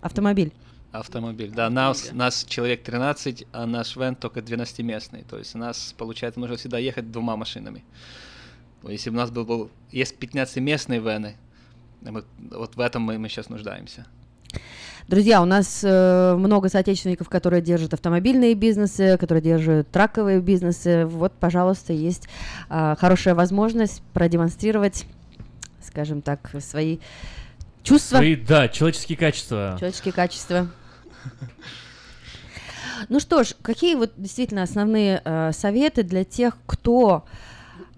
Автомобиль. 0.00 0.52
Автомобиль, 0.92 1.52
да, 1.54 1.68
нас, 1.68 2.10
нас 2.12 2.44
человек 2.44 2.82
13, 2.82 3.44
а 3.52 3.66
наш 3.66 3.94
вен 3.96 4.14
только 4.16 4.40
12-местный, 4.40 5.22
то 5.28 5.36
есть 5.38 5.54
у 5.54 5.58
нас, 5.58 5.94
получается, 5.98 6.40
нужно 6.40 6.56
всегда 6.56 6.78
ехать 6.78 7.12
двумя 7.12 7.36
машинами. 7.36 7.84
Если 8.84 9.10
бы 9.10 9.16
у 9.16 9.18
нас 9.18 9.30
был, 9.30 9.44
был 9.44 9.70
есть 9.92 10.16
15-местные 10.18 10.98
вены, 11.00 11.36
мы- 12.00 12.24
вот 12.38 12.74
в 12.76 12.80
этом 12.80 13.02
мы, 13.02 13.18
мы 13.18 13.28
сейчас 13.28 13.50
нуждаемся. 13.50 14.06
Друзья, 15.08 15.40
у 15.40 15.46
нас 15.46 15.80
э, 15.82 16.34
много 16.36 16.68
соотечественников, 16.68 17.30
которые 17.30 17.62
держат 17.62 17.94
автомобильные 17.94 18.52
бизнесы, 18.54 19.16
которые 19.18 19.42
держат 19.42 19.90
траковые 19.90 20.40
бизнесы. 20.40 21.06
Вот, 21.06 21.32
пожалуйста, 21.32 21.94
есть 21.94 22.28
а, 22.68 22.94
хорошая 22.94 23.34
возможность 23.34 24.02
продемонстрировать, 24.12 25.06
скажем 25.80 26.20
так, 26.20 26.50
свои 26.60 26.98
чувства, 27.82 28.16
Свои, 28.18 28.36
да, 28.36 28.68
человеческие 28.68 29.16
качества. 29.16 29.76
человеческие 29.78 30.12
качества. 30.12 30.68
Ну 33.08 33.20
что 33.20 33.44
ж, 33.44 33.54
какие 33.62 33.94
вот 33.94 34.12
действительно 34.16 34.62
основные 34.62 35.22
э, 35.24 35.52
советы 35.52 36.02
для 36.02 36.24
тех, 36.24 36.58
кто 36.66 37.24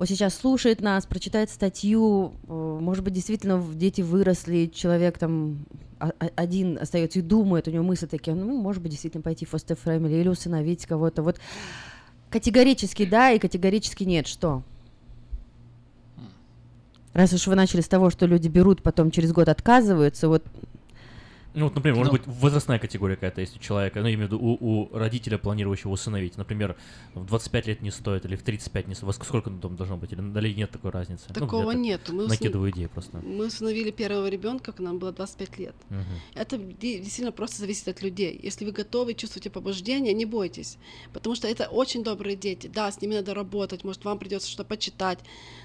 вот 0.00 0.08
сейчас 0.08 0.34
слушает 0.34 0.80
нас, 0.80 1.04
прочитает 1.04 1.50
статью, 1.50 2.32
э, 2.48 2.78
может 2.80 3.04
быть, 3.04 3.12
действительно 3.12 3.62
дети 3.74 4.00
выросли, 4.00 4.64
человек 4.64 5.18
там 5.18 5.66
а- 5.98 6.12
а- 6.18 6.30
один 6.36 6.78
остается 6.80 7.18
и 7.18 7.22
думает, 7.22 7.68
у 7.68 7.70
него 7.70 7.84
мысли 7.84 8.06
такие, 8.06 8.34
ну, 8.34 8.58
может 8.58 8.82
быть, 8.82 8.92
действительно 8.92 9.22
пойти 9.22 9.44
в 9.44 9.52
foster 9.52 9.78
family 9.84 10.18
или 10.18 10.28
усыновить 10.28 10.86
кого-то. 10.86 11.22
Вот 11.22 11.38
категорически 12.30 13.04
да 13.04 13.32
и 13.32 13.38
категорически 13.38 14.04
нет. 14.04 14.26
Что? 14.26 14.62
Раз 17.12 17.34
уж 17.34 17.46
вы 17.46 17.54
начали 17.54 17.82
с 17.82 17.88
того, 17.88 18.08
что 18.08 18.24
люди 18.24 18.48
берут, 18.48 18.82
потом 18.82 19.10
через 19.10 19.32
год 19.32 19.50
отказываются, 19.50 20.28
вот 20.28 20.42
Ну 21.54 21.64
вот, 21.64 21.74
например, 21.74 21.96
может 21.96 22.12
Ну. 22.12 22.18
быть, 22.18 22.26
возрастная 22.26 22.78
категория 22.78 23.16
какая-то 23.16 23.40
есть 23.40 23.56
у 23.56 23.58
человека, 23.58 24.00
ну, 24.00 24.06
я 24.06 24.14
имею 24.14 24.28
в 24.28 24.32
виду 24.32 24.40
у, 24.40 24.56
у 24.60 24.96
родителя, 24.96 25.36
планирующего 25.36 25.90
усыновить. 25.90 26.36
Например, 26.36 26.76
в 27.14 27.24
25 27.26 27.66
лет 27.66 27.82
не 27.82 27.90
стоит, 27.90 28.24
или 28.24 28.36
в 28.36 28.42
35 28.42 28.86
не 28.88 28.94
стоит. 28.94 29.14
Сколько 29.16 29.50
там 29.50 29.76
должно 29.76 29.96
быть? 29.96 30.12
Или, 30.12 30.20
или 30.20 30.54
нет 30.54 30.70
такой 30.70 30.90
разницы? 30.92 31.24
Ну, 31.28 31.34
Такого 31.34 31.72
так 31.72 31.80
нет. 31.80 32.08
Мы 32.08 32.26
Накидываю 32.28 32.70
идеи 32.70 32.86
просто. 32.86 33.18
Мы 33.18 33.46
установили 33.46 33.90
первого 33.90 34.28
ребенка, 34.28 34.72
когда 34.72 34.84
нам 34.90 34.98
было 34.98 35.12
25 35.12 35.58
лет. 35.58 35.74
Мгм. 35.88 36.04
Это 36.34 36.56
де- 36.56 36.98
действительно 36.98 37.32
просто 37.32 37.56
зависит 37.58 37.88
от 37.88 38.02
людей. 38.02 38.38
Если 38.40 38.64
вы 38.64 38.70
готовы, 38.72 39.14
чувствуете 39.14 39.50
побуждение, 39.50 40.12
не 40.14 40.26
бойтесь. 40.26 40.78
Потому 41.12 41.34
что 41.34 41.48
это 41.48 41.64
очень 41.68 42.04
добрые 42.04 42.36
дети. 42.36 42.68
Да, 42.72 42.90
с 42.92 43.00
ними 43.00 43.14
надо 43.14 43.34
работать, 43.34 43.82
может, 43.84 44.04
вам 44.04 44.18
придется 44.18 44.48
что-то 44.48 44.68
почитать, 44.68 45.18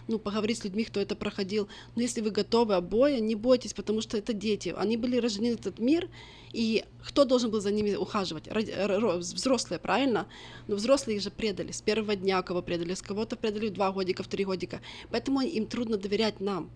ну, 0.08 0.18
поговорить 0.20 0.58
с 0.58 0.64
людьми, 0.64 0.84
кто 0.84 1.00
это 1.00 1.16
проходил. 1.16 1.68
Но 1.96 2.02
если 2.02 2.22
вы 2.22 2.32
готовы 2.32 2.74
обои, 2.76 3.20
не 3.20 3.36
бойтесь, 3.36 3.74
потому 3.74 4.02
что 4.02 4.18
это 4.18 4.34
дети. 4.34 4.74
Они 4.78 4.98
были 4.98 5.18
рождены 5.18 5.56
этот 5.76 5.86
мир, 5.86 6.10
и 6.54 6.84
кто 7.04 7.26
должен 7.26 7.52
был 7.52 7.62
за 7.62 7.72
ними 7.72 7.95
ухаживать? 7.95 8.48
Взрослые, 8.48 9.80
правильно? 9.80 10.26
Но 10.68 10.76
взрослые 10.76 11.18
их 11.18 11.24
же 11.24 11.30
предали. 11.30 11.72
С 11.72 11.82
первого 11.82 12.16
дня 12.16 12.42
кого 12.42 12.62
предали, 12.62 12.94
с 12.94 13.02
кого-то 13.02 13.36
предали 13.36 13.70
два 13.70 13.92
годика, 13.92 14.24
в 14.24 14.28
три 14.28 14.45
годика. 14.45 14.80
Поэтому 15.12 15.42
им 15.42 15.68
трудно 15.68 15.98
доверять 15.98 16.40
нам, 16.40 16.70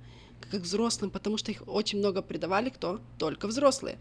как 0.51 0.61
взрослым, 0.61 1.11
потому 1.11 1.37
что 1.37 1.51
их 1.51 1.63
очень 1.67 1.99
много 1.99 2.21
предавали 2.21 2.69
кто? 2.69 2.99
Только 3.17 3.47
взрослые. 3.47 3.97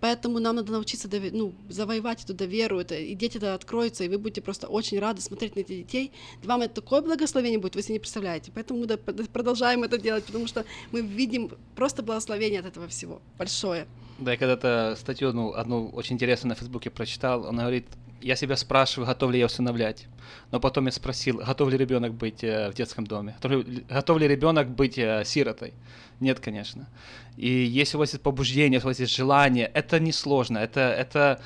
Поэтому 0.00 0.38
нам 0.38 0.56
надо 0.56 0.70
научиться 0.72 1.08
дове- 1.08 1.32
ну, 1.32 1.52
завоевать 1.68 2.22
эту 2.24 2.32
доверу, 2.32 2.78
это, 2.78 2.94
и 2.94 3.14
дети 3.14 3.32
тогда 3.32 3.54
откроются, 3.54 4.04
и 4.04 4.08
вы 4.08 4.18
будете 4.18 4.40
просто 4.40 4.68
очень 4.68 5.00
рады 5.00 5.20
смотреть 5.20 5.56
на 5.56 5.60
этих 5.60 5.76
детей. 5.76 6.12
Вам 6.44 6.62
это 6.62 6.74
такое 6.74 7.02
благословение 7.02 7.58
будет, 7.58 7.74
вы 7.74 7.82
себе 7.82 7.94
не 7.94 7.98
представляете. 7.98 8.52
Поэтому 8.54 8.80
мы 8.80 8.96
продолжаем 9.32 9.82
это 9.82 9.98
делать, 9.98 10.24
потому 10.24 10.46
что 10.46 10.64
мы 10.92 11.00
видим 11.00 11.50
просто 11.74 12.02
благословение 12.02 12.60
от 12.60 12.66
этого 12.66 12.86
всего. 12.86 13.20
Большое. 13.38 13.88
Да, 14.18 14.32
я 14.32 14.36
когда-то 14.36 14.96
статью 14.98 15.28
одну, 15.28 15.52
одну 15.52 15.88
очень 15.90 16.16
интересную 16.16 16.50
на 16.50 16.54
Фейсбуке 16.56 16.90
прочитал, 16.90 17.44
он 17.44 17.56
говорит, 17.56 17.86
я 18.20 18.34
себя 18.34 18.56
спрашиваю, 18.56 19.06
готов 19.06 19.30
ли 19.30 19.38
я 19.38 19.46
усыновлять. 19.46 20.06
Но 20.50 20.58
потом 20.58 20.86
я 20.86 20.92
спросил, 20.92 21.38
готов 21.38 21.70
ли 21.70 21.78
ребенок 21.78 22.14
быть 22.14 22.42
э, 22.42 22.70
в 22.70 22.74
детском 22.74 23.06
доме? 23.06 23.36
Готов 23.40 23.64
готов 23.88 24.18
ли 24.18 24.26
ребенок 24.26 24.70
быть 24.70 24.98
э, 24.98 25.22
сиротой? 25.24 25.72
Нет, 26.18 26.40
конечно. 26.40 26.88
И 27.36 27.48
если 27.48 27.96
у 27.96 28.00
вас 28.00 28.12
есть 28.12 28.22
побуждение, 28.22 28.74
если 28.74 28.88
у 28.88 28.90
вас 28.90 28.98
есть 28.98 29.14
желание, 29.14 29.70
это 29.72 30.00
несложно. 30.00 30.58
Это, 30.58 30.80
это 30.80 31.40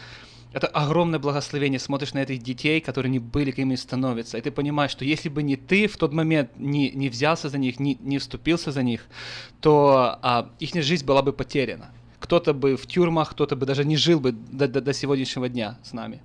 это 0.52 0.66
огромное 0.66 1.18
благословение. 1.18 1.78
Смотришь 1.78 2.14
на 2.14 2.20
этих 2.20 2.42
детей, 2.42 2.80
которые 2.80 3.10
не 3.10 3.18
были, 3.18 3.50
какими 3.50 3.74
становятся, 3.74 4.38
и 4.38 4.40
ты 4.40 4.50
понимаешь, 4.50 4.90
что 4.90 5.04
если 5.04 5.30
бы 5.30 5.42
не 5.42 5.56
ты 5.56 5.86
в 5.86 5.96
тот 5.96 6.12
момент 6.12 6.50
не, 6.56 6.90
не 6.90 7.08
взялся 7.08 7.48
за 7.48 7.58
них, 7.58 7.80
не, 7.80 7.96
не 8.00 8.18
вступился 8.18 8.70
за 8.70 8.82
них, 8.82 9.06
то 9.60 10.18
а, 10.22 10.50
их 10.58 10.74
жизнь 10.74 11.06
была 11.06 11.22
бы 11.22 11.32
потеряна. 11.32 11.90
Кто-то 12.22 12.54
бы 12.54 12.76
в 12.76 12.86
тюрьмах, 12.86 13.30
кто-то 13.30 13.56
бы 13.56 13.66
даже 13.66 13.84
не 13.84 13.96
жил 13.96 14.20
бы 14.20 14.32
до, 14.32 14.68
до, 14.68 14.80
до 14.80 14.92
сегодняшнего 14.92 15.48
дня 15.48 15.76
с 15.82 15.92
нами. 15.92 16.20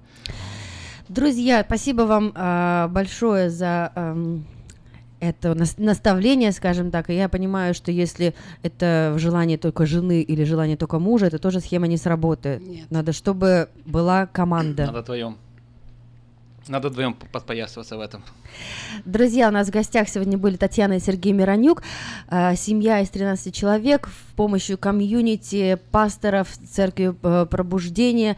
Друзья, 1.09 1.64
спасибо 1.66 2.03
вам 2.03 2.34
э, 2.35 2.88
большое 2.90 3.50
за 3.50 3.92
э, 3.95 4.38
это 5.19 5.56
наставление, 5.77 6.51
скажем 6.51 6.92
так. 6.92 7.09
И 7.09 7.16
я 7.16 7.30
понимаю, 7.30 7.74
что 7.74 7.92
если 7.92 8.35
это 8.61 9.14
в 9.16 9.19
желании 9.19 9.58
только 9.58 9.85
жены 9.85 10.22
или 10.22 10.43
желание 10.43 10.77
только 10.77 11.00
мужа, 11.00 11.26
это 11.26 11.40
тоже 11.40 11.59
схема 11.59 11.88
не 11.88 11.98
сработает. 11.98 12.61
Нет. 12.61 12.92
Надо, 12.92 13.14
чтобы 13.14 13.69
была 13.85 14.27
команда. 14.27 14.85
Надо 14.85 15.01
вдвоем. 15.01 15.38
Надо 16.70 16.90
вдвоем 16.90 17.14
подпоясываться 17.14 17.98
в 17.98 18.02
этом. 18.02 18.24
Друзья, 19.06 19.48
у 19.48 19.52
нас 19.52 19.68
в 19.68 19.72
гостях 19.72 20.10
сегодня 20.10 20.38
были 20.38 20.58
Татьяна 20.58 20.94
и 20.94 21.00
Сергей 21.00 21.34
Миронюк. 21.34 21.84
Э, 22.30 22.56
семья 22.56 23.00
из 23.02 23.10
13 23.10 23.54
человек 23.54 24.08
в 24.08 24.36
помощью 24.36 24.78
комьюнити, 24.78 25.80
пасторов, 25.92 26.50
церкви 26.70 27.16
э, 27.22 27.46
пробуждения 27.46 28.38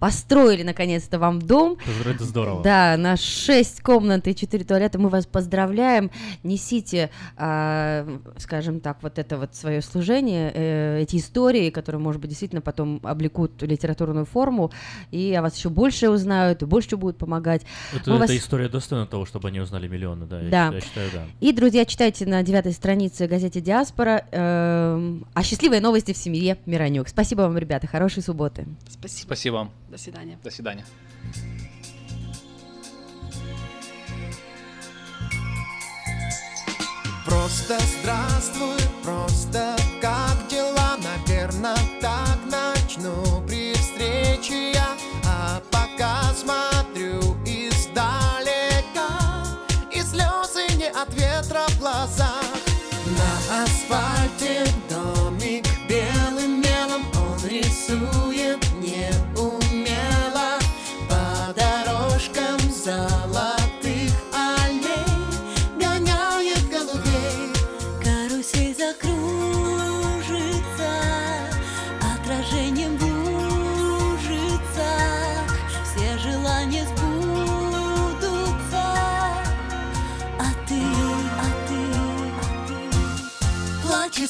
построили 0.00 0.62
наконец-то 0.62 1.18
вам 1.18 1.40
дом. 1.40 1.76
Это 2.04 2.24
здорово. 2.24 2.62
Да, 2.64 2.96
на 2.96 3.16
6 3.16 3.82
комнат 3.82 4.26
и 4.26 4.34
4 4.34 4.64
туалета. 4.64 4.98
Мы 4.98 5.10
вас 5.10 5.26
поздравляем. 5.26 6.10
Несите, 6.42 7.10
э, 7.36 8.18
скажем 8.38 8.80
так, 8.80 9.02
вот 9.02 9.18
это 9.18 9.36
вот 9.36 9.54
свое 9.54 9.82
служение, 9.82 10.50
э, 10.54 11.02
эти 11.02 11.16
истории, 11.16 11.70
которые, 11.70 12.00
может 12.00 12.20
быть, 12.20 12.30
действительно 12.30 12.62
потом 12.62 13.00
облекут 13.04 13.62
литературную 13.62 14.24
форму, 14.24 14.72
и 15.10 15.34
о 15.34 15.42
вас 15.42 15.56
еще 15.56 15.68
больше 15.68 16.08
узнают, 16.08 16.62
и 16.62 16.64
больше 16.64 16.96
будут 16.96 17.18
помогать. 17.18 17.62
Это, 17.92 18.10
эта 18.10 18.16
вас... 18.16 18.30
история 18.30 18.70
достойна 18.70 19.06
того, 19.06 19.26
чтобы 19.26 19.48
они 19.48 19.60
узнали 19.60 19.86
миллионы, 19.86 20.24
да, 20.24 20.40
да. 20.40 20.68
Я, 20.68 20.74
я 20.74 20.80
считаю, 20.80 21.10
да. 21.12 21.24
И, 21.40 21.52
друзья, 21.52 21.84
читайте 21.84 22.24
на 22.24 22.42
девятой 22.42 22.72
странице 22.72 23.26
газете 23.26 23.60
«Диаспора» 23.60 24.24
э, 24.30 25.18
о 25.34 25.42
счастливой 25.42 25.80
новости 25.80 26.14
в 26.14 26.16
семье 26.16 26.56
Миронюк. 26.64 27.08
Спасибо 27.08 27.42
вам, 27.42 27.58
ребята, 27.58 27.86
хорошей 27.86 28.22
субботы. 28.22 28.66
Спасибо. 28.88 29.26
Спасибо 29.26 29.54
вам. 29.54 29.70
До 29.90 29.98
свидания. 29.98 30.38
До 30.44 30.50
свидания. 30.50 30.84
Просто 37.26 37.78
здравствуй, 38.00 38.78
просто 39.02 39.76
как 40.00 40.48
дела, 40.48 40.96
наверное, 40.98 41.76
так 42.00 42.38
начну 42.46 43.44
при 43.46 43.74
встрече 43.74 44.72
я, 44.72 44.96
а 45.26 45.60
пока 45.70 46.32
смотрю 46.34 47.18
издалека, 47.44 49.08
и 49.92 50.00
слезы 50.02 50.72
не 50.76 50.88
от 50.88 51.12
ветра 51.14 51.66
в 51.68 51.78
глазах. 51.80 52.69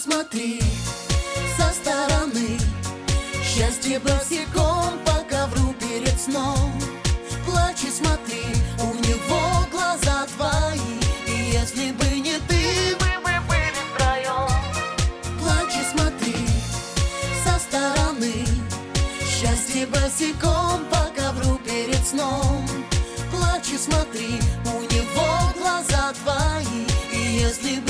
Смотри 0.00 0.60
со 1.56 1.70
стороны. 1.72 2.58
Счастье 3.44 3.98
босиком 3.98 4.98
по 5.04 5.22
ковру 5.28 5.74
перед 5.74 6.18
сном. 6.18 6.72
Плачь 7.44 7.84
и 7.84 7.90
смотри, 7.90 8.44
у 8.78 8.94
него 9.06 9.66
глаза 9.70 10.26
твои. 10.36 10.96
И 11.26 11.52
если 11.52 11.92
бы 11.92 12.06
не 12.18 12.38
ты, 12.48 12.96
мы 13.00 13.20
бы 13.24 13.32
были 13.48 13.80
втроем 13.92 14.48
Плачь 15.38 15.76
и 15.76 15.84
смотри 15.92 16.46
со 17.44 17.58
стороны. 17.58 18.46
Счастье 19.28 19.86
босиком 19.86 20.84
по 20.90 21.10
ковру 21.20 21.58
перед 21.58 22.06
сном. 22.06 22.66
Плачь 23.30 23.70
и 23.74 23.78
смотри, 23.78 24.40
у 24.64 24.80
него 24.92 25.28
глаза 25.58 26.14
твои. 26.22 26.86
И 27.12 27.42
если 27.42 27.80
бы 27.80 27.89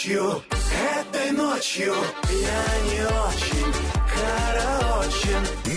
Ночью, 0.00 0.42
этой 0.98 1.30
ночью 1.32 1.94
я 2.30 2.64
не 2.84 3.02
очень 3.02 3.74
караочен. 4.14 5.69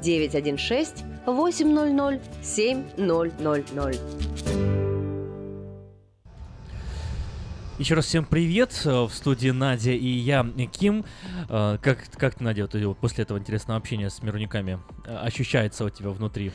916 0.00 1.04
800 1.26 2.20
7000. 2.42 4.69
Еще 7.80 7.94
раз 7.94 8.04
всем 8.04 8.26
привет. 8.26 8.78
Э, 8.84 9.04
В 9.04 9.10
студии 9.10 9.48
Надя 9.48 9.92
и 9.92 10.06
я, 10.06 10.46
Ким. 10.70 11.02
Э, 11.48 11.78
Как, 11.80 11.96
как 12.18 12.34
ты, 12.34 12.44
Надя, 12.44 12.64
вот, 12.64 12.74
э, 12.74 12.94
после 13.00 13.22
этого 13.22 13.38
интересного 13.38 13.78
общения 13.78 14.10
с 14.10 14.22
мирниками 14.22 14.78
э, 15.06 15.16
ощущается 15.16 15.86
у 15.86 15.88
тебя 15.88 16.10
внутри? 16.10 16.52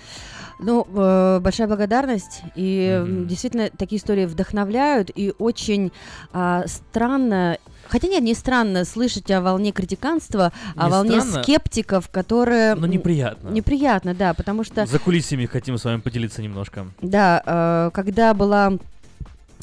Ну, 0.59 0.85
э, 0.87 1.39
большая 1.41 1.67
благодарность. 1.67 2.43
И 2.55 3.01
м, 3.01 3.27
действительно, 3.27 3.71
такие 3.71 3.97
истории 3.97 4.25
вдохновляют. 4.25 5.09
И 5.15 5.33
очень 5.39 5.91
а, 6.31 6.67
странно 6.67 7.57
Хотя 7.87 8.07
нет, 8.07 8.23
не 8.23 8.33
странно 8.33 8.83
слышать 8.83 9.29
о 9.31 9.41
волне 9.41 9.71
критиканства, 9.71 10.51
о 10.75 10.85
Не 10.85 10.91
волне 10.91 11.21
странно, 11.21 11.43
скептиков, 11.43 12.09
которые... 12.09 12.75
Но 12.75 12.87
неприятно. 12.87 13.49
Неприятно, 13.49 14.15
да, 14.15 14.33
потому 14.33 14.63
что... 14.63 14.85
За 14.85 14.99
кулисами 14.99 15.45
хотим 15.45 15.77
с 15.77 15.85
вами 15.85 16.01
поделиться 16.01 16.41
немножко. 16.41 16.87
Да, 17.01 17.43
э, 17.45 17.91
когда 17.93 18.33
была, 18.33 18.71
э, 18.71 18.77
э, 18.77 18.77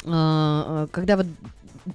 когда 0.05 1.17
вот 1.17 1.27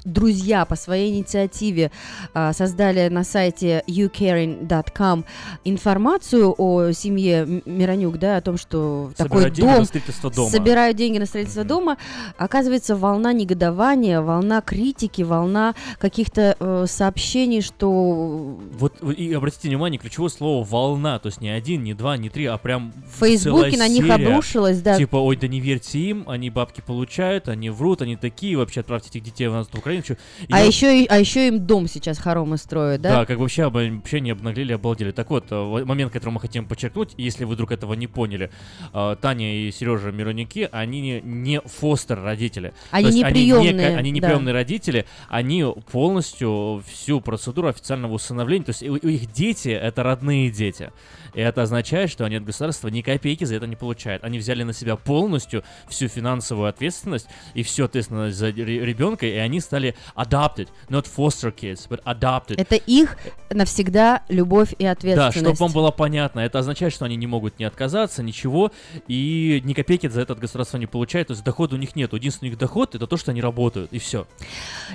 друзья 0.04 0.66
по 0.66 0.76
своей 0.76 1.14
инициативе 1.16 1.92
э, 2.34 2.54
создали 2.54 3.08
на 3.10 3.24
сайте 3.24 3.84
youcaring.com 3.88 5.26
информацию 5.66 6.54
о 6.58 6.92
семье 6.92 7.62
Миронюк, 7.66 8.18
да, 8.18 8.38
о 8.38 8.42
том, 8.42 8.58
что 8.58 9.12
такой 9.16 9.44
Собирают 9.44 9.56
деньги 9.56 9.70
дом, 9.72 9.80
на 9.80 9.86
строительство 9.86 10.32
дома. 10.32 10.50
собирают 10.50 10.98
деньги 10.98 11.18
на 11.18 11.26
строительство 11.26 11.64
дома, 11.64 11.98
оказывается 12.38 12.96
волна 12.96 13.34
негодования, 13.34 14.22
волна 14.22 14.62
критики, 14.62 15.22
волна 15.22 15.76
каких-то 16.00 16.56
э, 16.60 16.86
сообщений, 16.88 17.62
что 17.62 18.58
Вот 18.78 19.02
и 19.02 19.34
обратите 19.34 19.68
внимание, 19.68 20.00
ключевое 20.00 20.30
слово 20.30 20.66
волна, 20.66 21.20
то 21.20 21.28
есть 21.28 21.42
не 21.42 21.50
один, 21.50 21.84
не 21.84 21.94
два, 21.94 22.18
не 22.18 22.30
три, 22.30 22.46
а 22.46 22.58
прям 22.58 22.94
В 23.08 23.20
Фейсбуке 23.20 23.78
на 23.78 23.88
них 23.88 24.06
серия. 24.06 24.28
обрушилось, 24.28 24.82
да. 24.82 24.98
Типа, 24.98 25.18
ой, 25.18 25.36
да 25.38 25.48
не 25.48 25.60
верьте 25.60 26.00
им, 26.00 26.24
они 26.28 26.50
бабки 26.50 26.82
получают, 26.82 27.48
они 27.50 27.70
врут, 27.70 28.02
они 28.02 28.16
такие, 28.16 28.58
вообще 28.58 28.82
отправьте 28.82 29.10
этих 29.10 29.24
детей 29.24 29.48
в 29.48 29.54
нас 29.54 29.68
в 29.78 29.80
Украине. 29.80 30.04
и 30.08 30.46
А 30.52 30.60
я- 30.60 30.66
еще, 30.66 31.06
а 31.10 31.18
еще 31.18 31.48
им 31.48 31.66
дом 31.66 31.88
сейчас 31.88 32.18
хоромы 32.18 32.58
строят, 32.58 33.02
да? 33.02 33.10
Да, 33.18 33.26
как 33.26 33.38
бы 33.38 33.44
вообще, 33.44 33.64
об- 33.64 33.76
вообще 33.76 34.20
не 34.20 34.32
обнаглели, 34.32 34.74
обалдели. 34.74 35.12
Так 35.12 35.30
вот, 35.30 35.52
э, 35.52 35.56
в- 35.56 35.86
момент, 35.86 36.12
который 36.12 36.32
мы 36.32 36.40
хотим 36.40 36.66
подчеркнуть, 36.66 37.14
если 37.18 37.46
вы 37.46 37.54
вдруг 37.56 37.72
этого 37.72 37.94
не 37.94 38.08
поняли, 38.08 38.50
э, 38.94 39.16
Таня 39.22 39.56
и 39.68 39.72
Сережа 39.72 40.12
Миронюки, 40.12 40.68
они 40.72 41.02
не, 41.02 41.22
не 41.22 41.62
фостер 41.62 42.22
родители. 42.22 42.74
Они 42.92 43.12
не 43.12 43.24
приемные, 43.24 43.96
Они 43.98 44.12
не 44.12 44.20
да. 44.20 44.28
приемные 44.28 44.54
родители, 44.54 45.06
они 45.30 45.64
полностью 45.92 46.84
всю 46.88 47.22
процедуру 47.22 47.68
официального 47.70 48.14
усыновления, 48.14 48.66
то 48.66 48.70
есть 48.72 48.84
у, 48.84 48.94
у 48.94 49.10
их 49.10 49.32
дети 49.32 49.70
это 49.70 50.04
родные 50.04 50.50
дети. 50.50 50.92
И 51.38 51.40
это 51.40 51.62
означает, 51.62 52.10
что 52.10 52.26
они 52.26 52.36
от 52.38 52.44
государства 52.44 52.88
ни 52.88 53.02
копейки 53.02 53.44
за 53.44 53.56
это 53.58 53.68
не 53.68 53.76
получают. 53.76 54.24
Они 54.24 54.40
взяли 54.40 54.64
на 54.64 54.74
себя 54.74 54.96
полностью 54.96 55.64
всю 55.88 56.08
финансовую 56.08 56.68
ответственность 56.68 57.28
и 57.54 57.62
всю 57.62 57.86
ответственность 57.86 58.36
за 58.36 58.48
ре- 58.48 58.84
ребенка, 58.84 59.28
и 59.28 59.36
они 59.36 59.60
стали 59.60 59.96
adopted, 60.16 60.68
not 60.90 61.06
foster 61.16 61.54
kids, 61.56 61.88
but 61.88 62.02
adopted. 62.06 62.56
Это 62.60 62.74
их 62.76 63.18
навсегда 63.52 64.24
любовь 64.30 64.74
и 64.80 64.86
Да, 64.86 64.92
ответственность. 64.94 65.38
чтобы 65.38 65.58
вам 65.60 65.72
было 65.74 65.92
понятно, 65.92 66.40
это 66.40 66.58
означает, 66.58 66.92
что 66.92 67.06
они 67.06 67.16
не 67.16 67.28
могут 67.28 67.60
не 67.60 67.66
отказаться, 67.66 68.24
ничего, 68.24 68.72
и 69.08 69.62
ни 69.64 69.74
копейки 69.74 70.08
за 70.08 70.22
это 70.22 70.34
от 70.34 70.40
государства 70.40 70.80
не 70.80 70.88
получают, 70.88 71.28
то 71.28 71.34
есть 71.36 71.44
дохода 71.44 71.76
у 71.76 71.78
них 71.78 71.96
нет. 71.96 72.14
Единственный 72.14 72.50
их 72.50 72.58
доход 72.58 72.96
это 72.96 73.06
то, 73.06 73.16
что 73.16 73.30
они 73.30 73.42
работают, 73.42 73.94
и 73.94 74.00
все. 74.00 74.26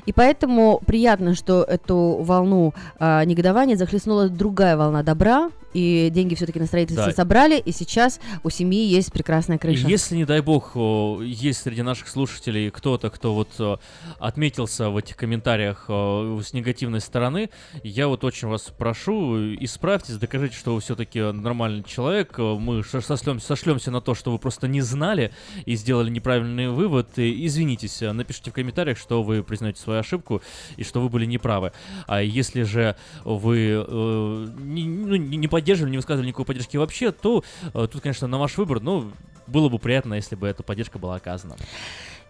И 0.07 0.12
поэтому 0.12 0.81
приятно, 0.85 1.37
что 1.37 1.62
эту 1.62 2.17
волну 2.21 2.75
а, 2.99 3.25
негодования 3.25 3.77
захлестнула 3.77 4.29
другая 4.29 4.77
волна 4.77 5.05
добра, 5.05 5.53
и 5.75 6.11
деньги 6.12 6.32
все-таки 6.35 6.59
на 6.59 6.67
строительство 6.67 7.07
Да. 7.07 7.12
собрали, 7.12 7.59
и 7.59 7.73
сейчас 7.73 8.20
у 8.43 8.51
семьи 8.51 8.85
есть 8.86 9.12
прекрасная 9.12 9.59
крыша. 9.59 9.86
Если, 9.89 10.17
не 10.17 10.25
дай 10.25 10.41
бог, 10.41 10.77
есть 10.77 11.62
среди 11.62 11.83
наших 11.83 12.09
слушателей 12.09 12.70
кто-то, 12.70 13.11
кто 13.11 13.35
вот 13.35 13.81
отметился 14.19 14.91
в 14.91 14.97
этих 14.97 15.17
комментариях 15.17 15.85
с 15.89 16.52
негативной 16.52 17.01
стороны, 17.01 17.51
я 17.83 18.09
вот 18.09 18.25
очень 18.25 18.49
вас 18.49 18.73
прошу, 18.77 19.36
исправьтесь, 19.55 20.17
докажите, 20.17 20.57
что 20.57 20.75
вы 20.75 20.81
все-таки 20.81 21.20
нормальный 21.20 21.83
человек. 21.85 22.39
Мы 22.39 22.83
сошлемся 22.85 23.91
на 23.91 24.01
то, 24.01 24.15
что 24.15 24.31
вы 24.31 24.39
просто 24.39 24.69
не 24.69 24.81
знали 24.81 25.33
и 25.67 25.75
сделали 25.77 26.11
неправильный 26.11 26.69
вывод. 26.69 27.19
И 27.19 27.47
извинитесь, 27.47 28.01
напишите 28.01 28.51
в 28.51 28.55
комментариях, 28.55 28.99
что 28.99 29.23
вы 29.23 29.43
признаете 29.43 29.81
свою 29.81 30.01
ошибку 30.01 30.43
и 30.77 30.85
что 30.85 31.01
вы 31.01 31.09
были 31.09 31.27
неправы. 31.27 31.73
А 32.07 32.23
если 32.23 32.62
же 32.62 32.97
вы 33.25 33.85
э, 33.86 34.47
не, 34.61 34.85
ну, 34.85 35.17
не 35.17 35.49
поддерживали, 35.49 35.91
не 35.93 35.97
высказывали 35.99 36.22
никакой 36.25 36.44
поддержки 36.44 36.76
вообще, 36.76 37.12
то 37.12 37.44
э, 37.75 37.86
тут, 37.91 38.02
конечно, 38.02 38.26
на 38.26 38.39
ваш 38.39 38.57
выбор, 38.57 38.81
но 38.81 39.10
было 39.47 39.68
бы 39.68 39.78
приятно, 39.78 40.15
если 40.15 40.34
бы 40.36 40.47
эта 40.47 40.62
поддержка 40.62 40.99
была 40.99 41.17
оказана. 41.17 41.57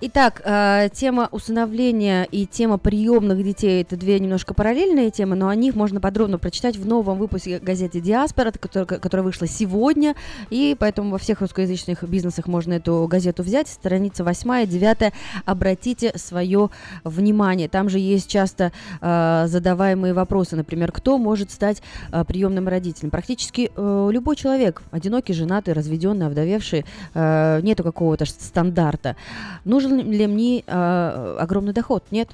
Итак, 0.04 0.42
э, 0.44 0.88
тема 0.92 1.28
усыновления 1.30 2.24
и 2.24 2.44
тема 2.44 2.76
приемных 2.76 3.40
детей 3.44 3.82
это 3.82 3.96
две 3.96 4.18
немножко 4.18 4.52
параллельные 4.52 5.12
темы, 5.12 5.36
но 5.36 5.46
о 5.46 5.54
них 5.54 5.76
можно 5.76 6.00
подробно 6.00 6.38
прочитать 6.38 6.76
в 6.76 6.84
новом 6.84 7.18
выпуске 7.18 7.60
газеты 7.60 8.00
Диаспора, 8.00 8.50
которая 8.50 9.22
вышла 9.22 9.46
сегодня, 9.46 10.16
и 10.50 10.74
поэтому 10.76 11.12
во 11.12 11.18
всех 11.18 11.40
русскоязычных 11.40 12.02
бизнесах 12.02 12.48
можно 12.48 12.72
эту 12.72 13.06
газету 13.08 13.44
взять. 13.44 13.68
Страница 13.68 14.24
8 14.24 14.66
9 14.66 15.12
Обратите 15.44 16.18
свое 16.18 16.70
внимание. 17.04 17.68
Там 17.68 17.88
же 17.88 18.00
есть 18.00 18.28
часто 18.28 18.72
э, 19.00 19.44
задаваемые 19.46 20.14
вопросы, 20.14 20.56
например, 20.56 20.90
кто 20.90 21.16
может 21.16 21.52
стать 21.52 21.80
э, 22.10 22.24
приемным 22.24 22.66
родителем? 22.66 23.10
Практически 23.10 23.70
любой 23.76 24.34
человек, 24.34 24.82
одинокий, 24.90 25.32
женатый, 25.32 25.74
разведенный, 25.74 26.26
овдовевший, 26.26 26.84
нету 27.14 27.84
какого-то 27.84 28.24
стандарта. 28.24 29.14
Нужен 29.64 29.91
ли 30.00 30.26
мне 30.26 30.64
э, 30.66 31.36
огромный 31.38 31.72
доход? 31.72 32.04
Нет. 32.10 32.30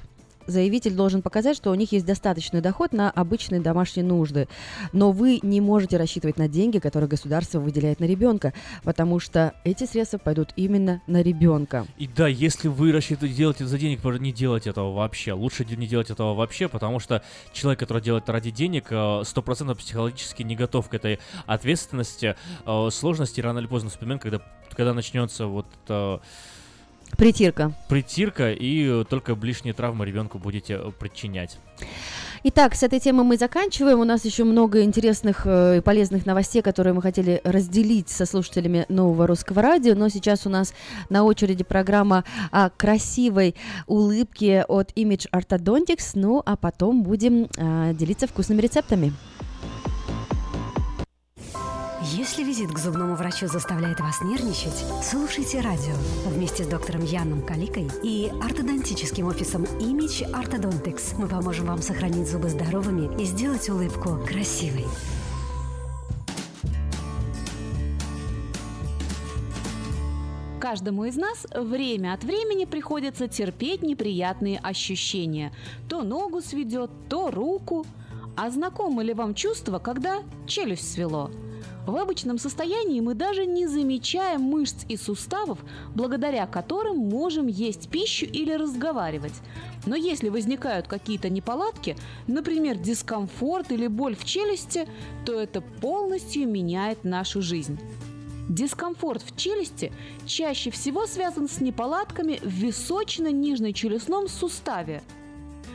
Заявитель 0.49 0.95
должен 0.95 1.21
показать, 1.21 1.55
что 1.55 1.69
у 1.69 1.75
них 1.75 1.91
есть 1.91 2.07
достаточный 2.07 2.59
доход 2.59 2.91
на 2.91 3.11
обычные 3.11 3.61
домашние 3.61 4.03
нужды. 4.03 4.47
Но 4.93 5.11
вы 5.11 5.39
не 5.43 5.61
можете 5.61 5.97
рассчитывать 5.97 6.37
на 6.37 6.47
деньги, 6.47 6.79
которые 6.79 7.07
государство 7.07 7.59
выделяет 7.59 7.99
на 7.99 8.05
ребенка, 8.05 8.53
потому 8.83 9.19
что 9.19 9.53
эти 9.63 9.85
средства 9.85 10.17
пойдут 10.17 10.49
именно 10.55 11.01
на 11.05 11.21
ребенка. 11.21 11.85
И 11.97 12.07
да, 12.07 12.27
если 12.27 12.67
вы 12.67 12.91
рассчитываете 12.91 13.37
делать 13.37 13.57
это 13.57 13.67
за 13.67 13.77
денег, 13.77 14.03
не 14.19 14.33
делать 14.33 14.65
этого 14.65 14.91
вообще. 14.91 15.33
Лучше 15.33 15.65
не 15.65 15.85
делать 15.85 16.09
этого 16.09 16.33
вообще, 16.33 16.67
потому 16.67 16.99
что 16.99 17.21
человек, 17.53 17.79
который 17.79 18.01
делает 18.01 18.23
это 18.23 18.31
ради 18.33 18.49
денег, 18.49 18.87
э, 18.89 19.21
сто 19.25 19.43
процентов 19.43 19.77
психологически 19.77 20.41
не 20.41 20.55
готов 20.55 20.89
к 20.89 20.95
этой 20.95 21.19
ответственности, 21.45 22.35
э, 22.65 22.89
сложности. 22.91 23.39
Рано 23.39 23.59
или 23.59 23.67
поздно 23.67 23.91
вспоминать, 23.91 24.21
когда, 24.21 24.41
когда 24.71 24.95
начнется 24.95 25.45
вот 25.45 25.67
э, 25.89 26.17
Притирка. 27.17 27.73
притирка, 27.87 28.51
и 28.51 29.01
э, 29.01 29.05
только 29.09 29.37
лишние 29.41 29.73
травмы 29.73 30.05
ребенку 30.05 30.39
будете 30.39 30.75
э, 30.75 30.91
причинять. 30.97 31.57
Итак, 32.41 32.75
с 32.75 32.83
этой 32.83 33.01
темой 33.01 33.25
мы 33.25 33.37
заканчиваем. 33.37 33.99
У 33.99 34.05
нас 34.05 34.23
еще 34.23 34.45
много 34.45 34.83
интересных 34.83 35.41
э, 35.45 35.77
и 35.77 35.81
полезных 35.81 36.25
новостей, 36.25 36.61
которые 36.61 36.93
мы 36.93 37.01
хотели 37.01 37.41
разделить 37.43 38.07
со 38.09 38.25
слушателями 38.25 38.85
нового 38.87 39.27
русского 39.27 39.61
радио. 39.61 39.93
Но 39.93 40.07
сейчас 40.07 40.45
у 40.45 40.49
нас 40.49 40.73
на 41.09 41.25
очереди 41.25 41.65
программа 41.65 42.23
о 42.51 42.69
красивой 42.69 43.55
улыбке 43.87 44.63
от 44.63 44.93
Image 44.93 45.27
Orthodontics. 45.33 46.11
Ну, 46.13 46.41
а 46.45 46.55
потом 46.55 47.03
будем 47.03 47.49
э, 47.57 47.93
делиться 47.93 48.25
вкусными 48.25 48.61
рецептами. 48.61 49.11
Если 52.01 52.43
визит 52.43 52.71
к 52.71 52.79
зубному 52.79 53.15
врачу 53.15 53.47
заставляет 53.47 53.99
вас 53.99 54.21
нервничать, 54.21 54.85
слушайте 55.03 55.59
радио 55.59 55.93
вместе 56.27 56.63
с 56.63 56.67
доктором 56.67 57.03
Яном 57.03 57.45
Каликой 57.45 57.89
и 58.01 58.31
ортодонтическим 58.41 59.27
офисом 59.27 59.63
Image 59.63 60.31
Orthodontics. 60.31 61.15
Мы 61.17 61.27
поможем 61.27 61.65
вам 61.65 61.81
сохранить 61.81 62.29
зубы 62.29 62.47
здоровыми 62.47 63.21
и 63.21 63.25
сделать 63.25 63.67
улыбку 63.69 64.17
красивой. 64.25 64.85
Каждому 70.61 71.03
из 71.03 71.17
нас 71.17 71.45
время 71.53 72.13
от 72.13 72.23
времени 72.23 72.63
приходится 72.63 73.27
терпеть 73.27 73.81
неприятные 73.81 74.59
ощущения. 74.59 75.51
То 75.89 76.03
ногу 76.03 76.39
сведет, 76.39 76.91
то 77.09 77.29
руку. 77.29 77.85
А 78.37 78.49
знакомо 78.51 79.03
ли 79.03 79.13
вам 79.13 79.35
чувство, 79.35 79.79
когда 79.79 80.23
челюсть 80.47 80.93
свело? 80.93 81.29
В 81.89 81.97
обычном 81.97 82.37
состоянии 82.37 82.99
мы 82.99 83.15
даже 83.15 83.47
не 83.47 83.65
замечаем 83.65 84.41
мышц 84.41 84.85
и 84.87 84.95
суставов, 84.95 85.57
благодаря 85.95 86.45
которым 86.45 86.97
можем 86.97 87.47
есть 87.47 87.89
пищу 87.89 88.27
или 88.27 88.51
разговаривать. 88.53 89.33
Но 89.87 89.95
если 89.95 90.29
возникают 90.29 90.87
какие-то 90.87 91.29
неполадки, 91.29 91.97
например, 92.27 92.77
дискомфорт 92.77 93.71
или 93.71 93.87
боль 93.87 94.15
в 94.15 94.23
челюсти, 94.23 94.87
то 95.25 95.33
это 95.33 95.61
полностью 95.61 96.47
меняет 96.47 97.03
нашу 97.03 97.41
жизнь. 97.41 97.79
Дискомфорт 98.49 99.23
в 99.23 99.35
челюсти 99.35 99.91
чаще 100.27 100.69
всего 100.69 101.07
связан 101.07 101.49
с 101.49 101.59
неполадками 101.59 102.39
в 102.43 102.49
височно-нижней 102.49 103.73
челюстном 103.73 104.27
суставе. 104.27 105.01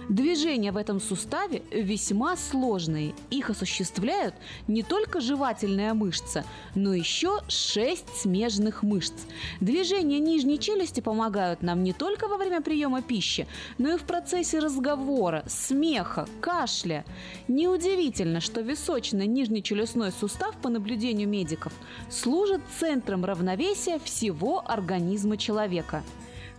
Движения 0.09 0.71
в 0.71 0.77
этом 0.77 1.01
суставе 1.01 1.63
весьма 1.71 2.37
сложные. 2.37 3.15
Их 3.31 3.51
осуществляют 3.51 4.35
не 4.69 4.83
только 4.83 5.21
жевательная 5.21 5.95
мышца, 5.95 6.45
но 6.75 6.93
еще 6.93 7.41
шесть 7.49 8.15
смежных 8.17 8.83
мышц. 8.83 9.15
Движения 9.61 10.19
нижней 10.19 10.59
челюсти 10.59 11.01
помогают 11.01 11.63
нам 11.63 11.83
не 11.83 11.93
только 11.93 12.29
во 12.29 12.37
время 12.37 12.61
приема 12.61 13.01
пищи, 13.01 13.47
но 13.79 13.95
и 13.95 13.99
в 13.99 14.03
процессе 14.03 14.59
разговора, 14.59 15.43
смеха, 15.47 16.29
кашля. 16.41 17.05
Неудивительно, 17.49 18.41
что 18.41 18.61
височно-нижний 18.61 19.63
челюстной 19.63 20.13
сустав, 20.13 20.57
по 20.59 20.69
наблюдению 20.69 21.29
медиков, 21.29 21.73
служит 22.11 22.61
центром 22.79 23.25
равновесия 23.25 23.99
всего 23.99 24.63
организма 24.65 25.37
человека. 25.37 26.03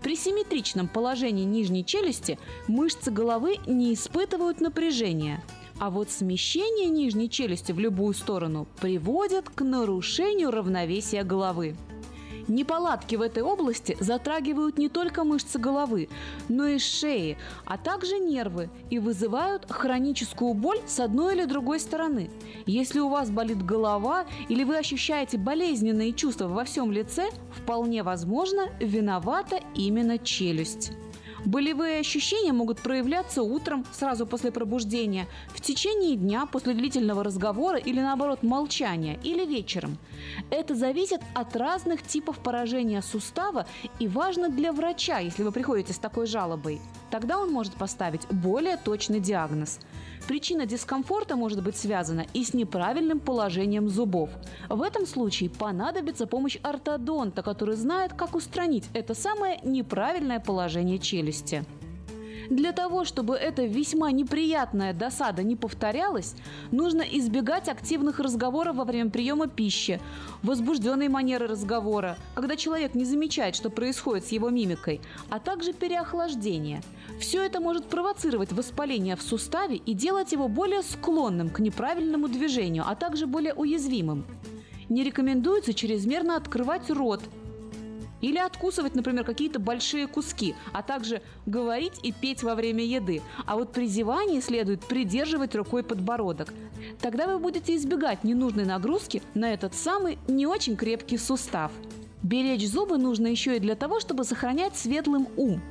При 0.06 0.16
симметричном 0.16 0.88
положении 0.88 1.45
нижней 1.45 1.84
челюсти 1.84 2.38
мышцы 2.67 3.09
головы 3.09 3.56
не 3.66 3.92
испытывают 3.92 4.61
напряжения, 4.61 5.43
а 5.80 5.90
вот 5.90 6.11
смещение 6.11 6.90
нижней 6.90 7.27
челюсти 7.27 7.72
в 7.72 7.80
любую 7.80 8.14
сторону 8.14 8.67
приводит 8.80 9.50
к 9.50 9.64
нарушению 9.64 10.51
равновесия 10.51 11.24
головы. 11.24 11.75
Неполадки 12.48 13.15
в 13.15 13.22
этой 13.22 13.43
области 13.43 13.98
затрагивают 13.99 14.77
не 14.77 14.90
только 14.90 15.24
мышцы 15.24 15.57
головы, 15.57 16.09
но 16.48 16.67
и 16.67 16.77
шеи, 16.77 17.38
а 17.65 17.77
также 17.77 18.19
нервы 18.19 18.69
и 18.90 18.99
вызывают 18.99 19.65
хроническую 19.69 20.53
боль 20.53 20.80
с 20.85 20.99
одной 20.99 21.35
или 21.35 21.45
другой 21.45 21.80
стороны. 21.80 22.30
Если 22.65 22.99
у 22.99 23.09
вас 23.09 23.30
болит 23.30 23.65
голова 23.65 24.25
или 24.49 24.64
вы 24.64 24.77
ощущаете 24.77 25.38
болезненные 25.38 26.14
чувства 26.14 26.48
во 26.48 26.65
всем 26.65 26.91
лице, 26.91 27.30
вполне 27.51 28.03
возможно, 28.03 28.67
виновата 28.80 29.59
именно 29.74 30.17
челюсть. 30.17 30.91
Болевые 31.45 31.99
ощущения 31.99 32.51
могут 32.51 32.80
проявляться 32.80 33.43
утром, 33.43 33.85
сразу 33.91 34.25
после 34.25 34.51
пробуждения, 34.51 35.27
в 35.49 35.61
течение 35.61 36.15
дня 36.15 36.48
после 36.48 36.74
длительного 36.74 37.24
разговора 37.24 37.77
или 37.77 37.99
наоборот 37.99 38.41
молчания, 38.41 39.19
или 39.24 39.45
вечером. 39.45 39.99
Это 40.49 40.74
зависит 40.74 41.22
от 41.35 41.56
разных 41.56 42.01
типов 42.01 42.40
поражения 42.40 43.03
сустава 43.03 43.67
и 43.99 44.07
важно 44.07 44.49
для 44.49 44.74
врача, 44.74 45.19
если 45.19 45.43
вы 45.43 45.51
приходите 45.51 45.93
с 45.93 45.99
такой 45.99 46.25
жалобой. 46.25 46.82
Тогда 47.11 47.38
он 47.38 47.51
может 47.51 47.75
поставить 47.75 48.25
более 48.32 48.77
точный 48.77 49.19
диагноз. 49.19 49.80
Причина 50.27 50.65
дискомфорта 50.65 51.35
может 51.35 51.61
быть 51.61 51.77
связана 51.77 52.25
и 52.33 52.43
с 52.43 52.55
неправильным 52.55 53.19
положением 53.19 53.89
зубов. 53.89 54.31
В 54.69 54.81
этом 54.81 55.05
случае 55.05 55.51
понадобится 55.51 56.25
помощь 56.25 56.57
ортодонта, 56.63 57.43
который 57.43 57.75
знает, 57.75 58.13
как 58.13 58.33
устранить 58.33 58.85
это 58.93 59.13
самое 59.13 59.59
неправильное 59.63 60.39
положение 60.39 60.97
челюсти. 60.97 61.63
Для 62.49 62.73
того, 62.73 63.05
чтобы 63.05 63.35
эта 63.35 63.65
весьма 63.65 64.11
неприятная 64.11 64.93
досада 64.93 65.41
не 65.41 65.55
повторялась, 65.55 66.35
нужно 66.71 67.01
избегать 67.01 67.67
активных 67.67 68.19
разговоров 68.19 68.75
во 68.75 68.83
время 68.83 69.09
приема 69.09 69.47
пищи, 69.47 69.99
возбужденной 70.43 71.07
манеры 71.07 71.47
разговора, 71.47 72.17
когда 72.35 72.55
человек 72.55 72.93
не 72.93 73.05
замечает, 73.05 73.55
что 73.55 73.69
происходит 73.69 74.25
с 74.25 74.31
его 74.31 74.49
мимикой, 74.49 75.01
а 75.29 75.39
также 75.39 75.73
переохлаждение. 75.73 76.83
Все 77.19 77.44
это 77.44 77.60
может 77.60 77.85
провоцировать 77.85 78.52
воспаление 78.52 79.16
в 79.16 79.22
суставе 79.22 79.77
и 79.77 79.94
делать 79.94 80.32
его 80.32 80.48
более 80.48 80.84
склонным 80.84 81.50
к 81.50 81.60
неправильному 81.60 82.27
движению, 82.27 82.84
а 82.88 82.95
также 82.95 83.26
более 83.26 83.53
уязвимым. 83.53 84.26
Не 84.90 85.03
рекомендуется 85.03 85.74
чрезмерно 85.74 86.35
открывать 86.35 86.90
рот, 86.90 87.22
или 88.22 88.38
откусывать, 88.38 88.95
например, 88.95 89.24
какие-то 89.24 89.60
большие 89.60 90.08
куски, 90.08 90.56
а 90.74 90.82
также 90.82 91.22
говорить 91.45 92.00
и 92.02 92.11
петь 92.11 92.42
во 92.42 92.56
время 92.56 92.84
еды. 92.84 93.22
А 93.45 93.56
вот 93.56 93.72
при 93.72 93.88
зевании 93.88 94.40
следует 94.40 94.84
придерживать 94.85 95.56
рукой 95.56 95.84
подбородок. 95.84 96.52
Тогда 97.02 97.27
вы 97.27 97.38
будете 97.38 97.76
избегать 97.76 98.24
ненужной 98.24 98.66
нагрузки 98.66 99.22
на 99.35 99.53
этот 99.53 99.76
самый 99.76 100.18
не 100.27 100.48
очень 100.48 100.76
крепкий 100.76 101.18
сустав. 101.18 101.72
Беречь 102.24 102.68
зубы 102.68 102.98
нужно 102.98 103.27
еще 103.27 103.58
и 103.58 103.60
для 103.60 103.76
того, 103.76 104.00
чтобы 104.00 104.24
сохранять 104.24 104.76
светлым 104.76 105.27
ум. 105.38 105.61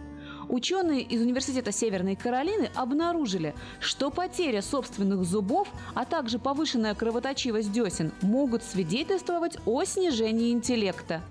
Ученые 0.49 1.03
из 1.03 1.23
Университета 1.23 1.73
Северной 1.73 2.17
Каролины 2.17 2.71
обнаружили, 2.75 3.55
что 3.81 4.11
потеря 4.11 4.63
собственных 4.63 5.25
зубов, 5.25 5.69
а 5.95 6.05
также 6.05 6.39
повышенная 6.39 6.95
кровоточивость 6.95 7.73
десен 7.73 8.13
могут 8.21 8.63
свидетельствовать 8.63 9.57
о 9.67 9.85
снижении 9.85 10.53
интеллекта. 10.53 11.23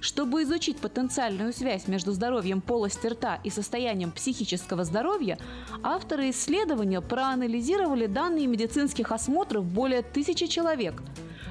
Чтобы 0.00 0.42
изучить 0.42 0.76
потенциальную 0.78 1.54
связь 1.54 1.88
между 1.88 2.12
здоровьем 2.12 2.60
полости 2.60 3.06
рта 3.06 3.40
и 3.42 3.48
состоянием 3.48 4.12
психического 4.12 4.84
здоровья, 4.84 5.38
авторы 5.82 6.28
исследования 6.28 7.00
проанализировали 7.00 8.04
данные 8.04 8.46
медицинских 8.46 9.12
осмотров 9.12 9.64
более 9.64 10.02
тысячи 10.02 10.46
человек. 10.46 11.02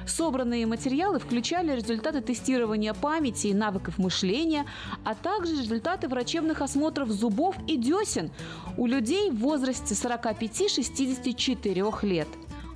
Собранные 0.06 0.66
материалы 0.66 1.18
включали 1.18 1.74
результаты 1.74 2.20
тестирования 2.20 2.94
памяти 2.94 3.48
и 3.48 3.54
навыков 3.54 3.98
мышления, 3.98 4.66
а 5.04 5.14
также 5.14 5.56
результаты 5.56 6.08
врачебных 6.08 6.60
осмотров 6.60 7.10
зубов 7.10 7.56
и 7.66 7.76
десен 7.76 8.30
у 8.76 8.86
людей 8.86 9.30
в 9.30 9.38
возрасте 9.38 9.94
45-64 9.94 12.06
лет. 12.06 12.28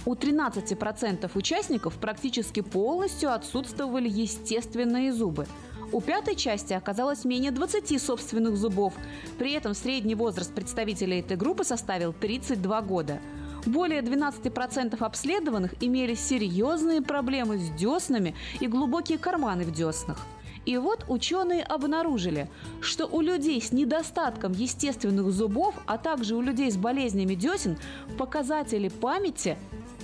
У 0.06 0.14
13% 0.14 1.30
участников 1.34 1.94
практически 1.94 2.60
полностью 2.60 3.32
отсутствовали 3.32 4.08
естественные 4.08 5.12
зубы. 5.12 5.46
У 5.92 6.00
пятой 6.00 6.34
части 6.34 6.72
оказалось 6.72 7.24
менее 7.24 7.50
20 7.50 8.00
собственных 8.00 8.56
зубов. 8.56 8.94
При 9.38 9.52
этом 9.52 9.74
средний 9.74 10.14
возраст 10.14 10.54
представителей 10.54 11.20
этой 11.20 11.36
группы 11.36 11.64
составил 11.64 12.12
32 12.12 12.82
года. 12.82 13.20
Более 13.68 14.00
12% 14.00 14.96
обследованных 15.04 15.74
имели 15.82 16.14
серьезные 16.14 17.02
проблемы 17.02 17.58
с 17.58 17.68
деснами 17.72 18.34
и 18.60 18.66
глубокие 18.66 19.18
карманы 19.18 19.64
в 19.64 19.72
деснах. 19.72 20.26
И 20.64 20.78
вот 20.78 21.04
ученые 21.06 21.64
обнаружили, 21.64 22.48
что 22.80 23.04
у 23.06 23.20
людей 23.20 23.60
с 23.60 23.70
недостатком 23.70 24.52
естественных 24.52 25.30
зубов, 25.32 25.74
а 25.86 25.98
также 25.98 26.34
у 26.34 26.40
людей 26.40 26.70
с 26.70 26.78
болезнями 26.78 27.34
десен 27.34 27.76
показатели 28.16 28.88
памяти 28.88 29.58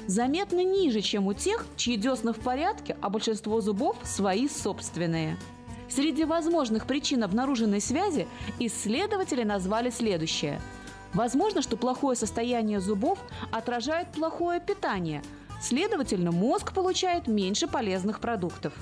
заметно 0.06 0.62
ниже, 0.62 1.00
чем 1.00 1.26
у 1.26 1.32
тех, 1.32 1.64
чьи 1.78 1.96
десна 1.96 2.34
в 2.34 2.40
порядке, 2.40 2.98
а 3.00 3.08
большинство 3.08 3.62
зубов 3.62 3.96
свои 4.02 4.46
собственные. 4.46 5.38
Среди 5.88 6.24
возможных 6.24 6.86
причин 6.86 7.24
обнаруженной 7.24 7.80
связи 7.80 8.26
исследователи 8.58 9.42
назвали 9.42 9.88
следующее. 9.88 10.60
Возможно, 11.14 11.62
что 11.62 11.76
плохое 11.76 12.16
состояние 12.16 12.80
зубов 12.80 13.18
отражает 13.52 14.08
плохое 14.08 14.60
питание. 14.60 15.22
Следовательно, 15.62 16.32
мозг 16.32 16.74
получает 16.74 17.28
меньше 17.28 17.68
полезных 17.68 18.20
продуктов. 18.20 18.74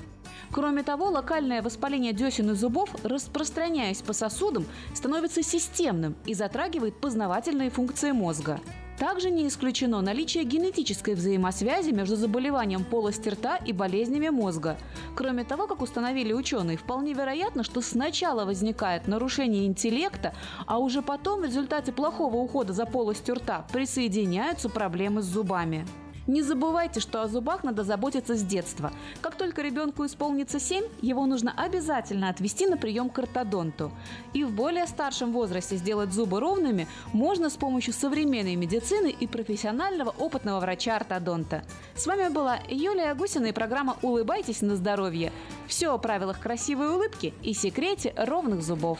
Кроме 0.51 0.83
того, 0.83 1.09
локальное 1.09 1.61
воспаление 1.61 2.13
десен 2.13 2.51
и 2.51 2.53
зубов, 2.53 2.89
распространяясь 3.03 4.01
по 4.01 4.13
сосудам, 4.13 4.65
становится 4.93 5.41
системным 5.41 6.15
и 6.25 6.33
затрагивает 6.33 6.99
познавательные 6.99 7.69
функции 7.69 8.11
мозга. 8.11 8.59
Также 8.97 9.31
не 9.31 9.47
исключено 9.47 10.01
наличие 10.01 10.43
генетической 10.43 11.15
взаимосвязи 11.15 11.91
между 11.91 12.15
заболеванием 12.15 12.83
полости 12.83 13.29
рта 13.29 13.57
и 13.57 13.73
болезнями 13.73 14.29
мозга. 14.29 14.77
Кроме 15.15 15.43
того, 15.43 15.67
как 15.67 15.81
установили 15.81 16.31
ученые, 16.33 16.77
вполне 16.77 17.13
вероятно, 17.13 17.63
что 17.63 17.81
сначала 17.81 18.45
возникает 18.45 19.07
нарушение 19.07 19.65
интеллекта, 19.65 20.33
а 20.67 20.77
уже 20.77 21.01
потом 21.01 21.41
в 21.41 21.45
результате 21.45 21.91
плохого 21.91 22.37
ухода 22.37 22.73
за 22.73 22.85
полостью 22.85 23.35
рта 23.35 23.65
присоединяются 23.71 24.69
проблемы 24.69 25.21
с 25.21 25.25
зубами. 25.25 25.85
Не 26.25 26.41
забывайте, 26.41 27.01
что 27.01 27.21
о 27.21 27.27
зубах 27.27 27.63
надо 27.63 27.83
заботиться 27.83 28.35
с 28.35 28.43
детства. 28.43 28.93
Как 29.21 29.35
только 29.35 29.61
ребенку 29.61 30.05
исполнится 30.05 30.59
7, 30.59 30.85
его 31.01 31.25
нужно 31.25 31.53
обязательно 31.55 32.29
отвести 32.29 32.65
на 32.65 32.77
прием 32.77 33.09
к 33.09 33.19
ортодонту. 33.19 33.91
И 34.33 34.45
в 34.45 34.51
более 34.51 34.87
старшем 34.87 35.33
возрасте 35.33 35.75
сделать 35.75 36.13
зубы 36.13 36.39
ровными 36.39 36.87
можно 37.11 37.49
с 37.49 37.57
помощью 37.57 37.93
современной 37.93 38.55
медицины 38.55 39.09
и 39.09 39.27
профессионального 39.27 40.11
опытного 40.11 40.61
врача-ортодонта. 40.61 41.63
С 41.95 42.07
вами 42.07 42.29
была 42.29 42.59
Юлия 42.69 43.13
Гусина 43.15 43.47
и 43.47 43.51
программа 43.51 43.97
«Улыбайтесь 44.01 44.61
на 44.61 44.77
здоровье». 44.77 45.33
Все 45.67 45.93
о 45.93 45.97
правилах 45.97 46.39
красивой 46.39 46.89
улыбки 46.89 47.33
и 47.43 47.53
секрете 47.53 48.13
ровных 48.15 48.61
зубов. 48.61 48.99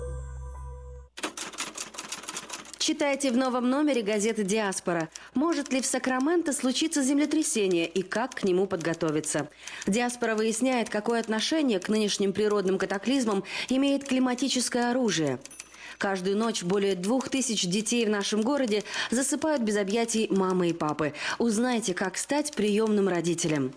Читайте 2.81 3.29
в 3.29 3.37
новом 3.37 3.69
номере 3.69 4.01
газеты 4.01 4.43
«Диаспора». 4.43 5.07
Может 5.35 5.71
ли 5.71 5.81
в 5.81 5.85
Сакраменто 5.85 6.51
случиться 6.51 7.03
землетрясение 7.03 7.87
и 7.87 8.01
как 8.01 8.33
к 8.33 8.43
нему 8.43 8.65
подготовиться? 8.65 9.51
«Диаспора» 9.85 10.33
выясняет, 10.33 10.89
какое 10.89 11.19
отношение 11.19 11.79
к 11.79 11.89
нынешним 11.89 12.33
природным 12.33 12.79
катаклизмам 12.79 13.43
имеет 13.69 14.05
климатическое 14.05 14.89
оружие. 14.89 15.37
Каждую 15.99 16.35
ночь 16.35 16.63
более 16.63 16.95
двух 16.95 17.29
тысяч 17.29 17.67
детей 17.67 18.03
в 18.07 18.09
нашем 18.09 18.41
городе 18.41 18.83
засыпают 19.11 19.61
без 19.61 19.77
объятий 19.77 20.27
мамы 20.31 20.69
и 20.69 20.73
папы. 20.73 21.13
Узнайте, 21.37 21.93
как 21.93 22.17
стать 22.17 22.55
приемным 22.55 23.07
родителем. 23.07 23.75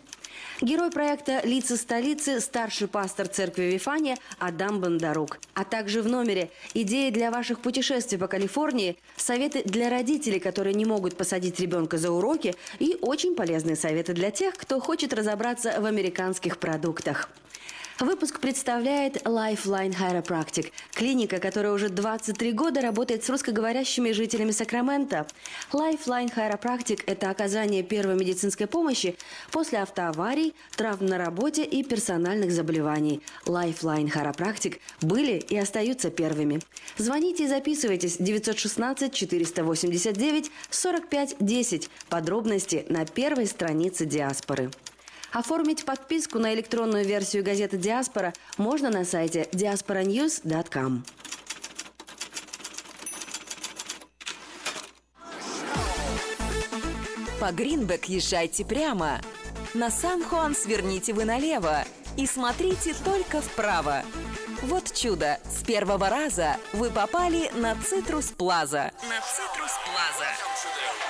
Герой 0.60 0.92
проекта 0.92 1.40
«Лица 1.42 1.76
столицы»– 1.76 2.40
старший 2.40 2.86
пастор 2.86 3.26
церкви 3.26 3.64
Вифания 3.64 4.16
Адам 4.38 4.80
Бондарук. 4.80 5.38
А 5.52 5.64
также 5.64 6.00
в 6.00 6.08
номере 6.08 6.48
идеи 6.74 7.10
для 7.10 7.32
ваших 7.32 7.58
путешествий 7.58 8.18
по 8.18 8.28
Калифорнии, 8.28 8.96
советы 9.16 9.62
для 9.64 9.90
родителей, 9.90 10.38
которые 10.38 10.74
не 10.74 10.84
могут 10.84 11.16
посадить 11.16 11.58
ребенка 11.58 11.98
за 11.98 12.12
уроки 12.12 12.54
и 12.78 12.96
очень 13.00 13.34
полезные 13.34 13.74
советы 13.74 14.12
для 14.12 14.30
тех, 14.30 14.54
кто 14.56 14.78
хочет 14.78 15.12
разобраться 15.12 15.80
в 15.80 15.86
американских 15.86 16.58
продуктах. 16.58 17.28
Выпуск 18.00 18.40
представляет 18.40 19.22
Lifeline 19.22 19.94
Chiropractic, 19.94 20.72
клиника, 20.94 21.38
которая 21.38 21.72
уже 21.72 21.88
23 21.88 22.50
года 22.50 22.80
работает 22.80 23.22
с 23.22 23.30
русскоговорящими 23.30 24.10
жителями 24.10 24.50
Сакрамента. 24.50 25.28
Lifeline 25.72 26.28
Chiropractic– 26.34 27.04
это 27.06 27.30
оказание 27.30 27.84
первой 27.84 28.16
медицинской 28.16 28.66
помощи 28.66 29.16
после 29.52 29.78
автоаварий, 29.78 30.54
травм 30.76 31.06
на 31.06 31.18
работе 31.18 31.62
и 31.62 31.84
персональных 31.84 32.50
заболеваний. 32.50 33.22
Lifeline 33.46 34.12
Chiropractic 34.12 34.80
были 35.00 35.38
и 35.38 35.56
остаются 35.56 36.10
первыми. 36.10 36.60
Звоните 36.98 37.44
и 37.44 37.48
записывайтесь 37.48 38.16
916 38.18 39.14
489 39.14 40.50
45 40.68 41.36
10. 41.38 41.90
Подробности 42.08 42.86
на 42.88 43.06
первой 43.06 43.46
странице 43.46 44.04
диаспоры. 44.04 44.72
Оформить 45.34 45.84
подписку 45.84 46.38
на 46.38 46.54
электронную 46.54 47.04
версию 47.04 47.42
газеты 47.42 47.76
«Диаспора» 47.76 48.32
можно 48.56 48.88
на 48.88 49.04
сайте 49.04 49.48
diasporanews.com. 49.50 51.04
По 57.40 57.50
Гринбек 57.50 58.04
езжайте 58.04 58.64
прямо. 58.64 59.20
На 59.74 59.90
Сан-Хуан 59.90 60.54
сверните 60.54 61.12
вы 61.12 61.24
налево 61.24 61.84
и 62.16 62.28
смотрите 62.28 62.94
только 63.04 63.40
вправо. 63.40 64.04
Вот 64.62 64.94
чудо! 64.94 65.40
С 65.50 65.64
первого 65.64 66.10
раза 66.10 66.58
вы 66.72 66.90
попали 66.90 67.50
на 67.54 67.74
Citrus 67.74 68.26
Plaza. 68.26 68.92
На 69.02 69.20
Citrus 69.20 69.72
Plaza. 69.84 71.03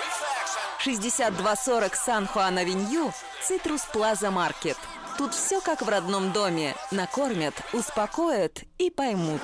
6240 0.85 1.95
Сан-Хуан-Авеню, 1.95 3.11
Citrus 3.43 3.87
Plaza 3.91 4.31
Market. 4.31 4.77
Тут 5.17 5.33
все 5.33 5.63
как 5.63 5.81
в 5.81 5.89
родном 5.89 6.31
доме. 6.31 6.75
Накормят, 6.91 7.55
успокоят 7.73 8.65
и 8.77 8.91
поймут. 8.91 9.41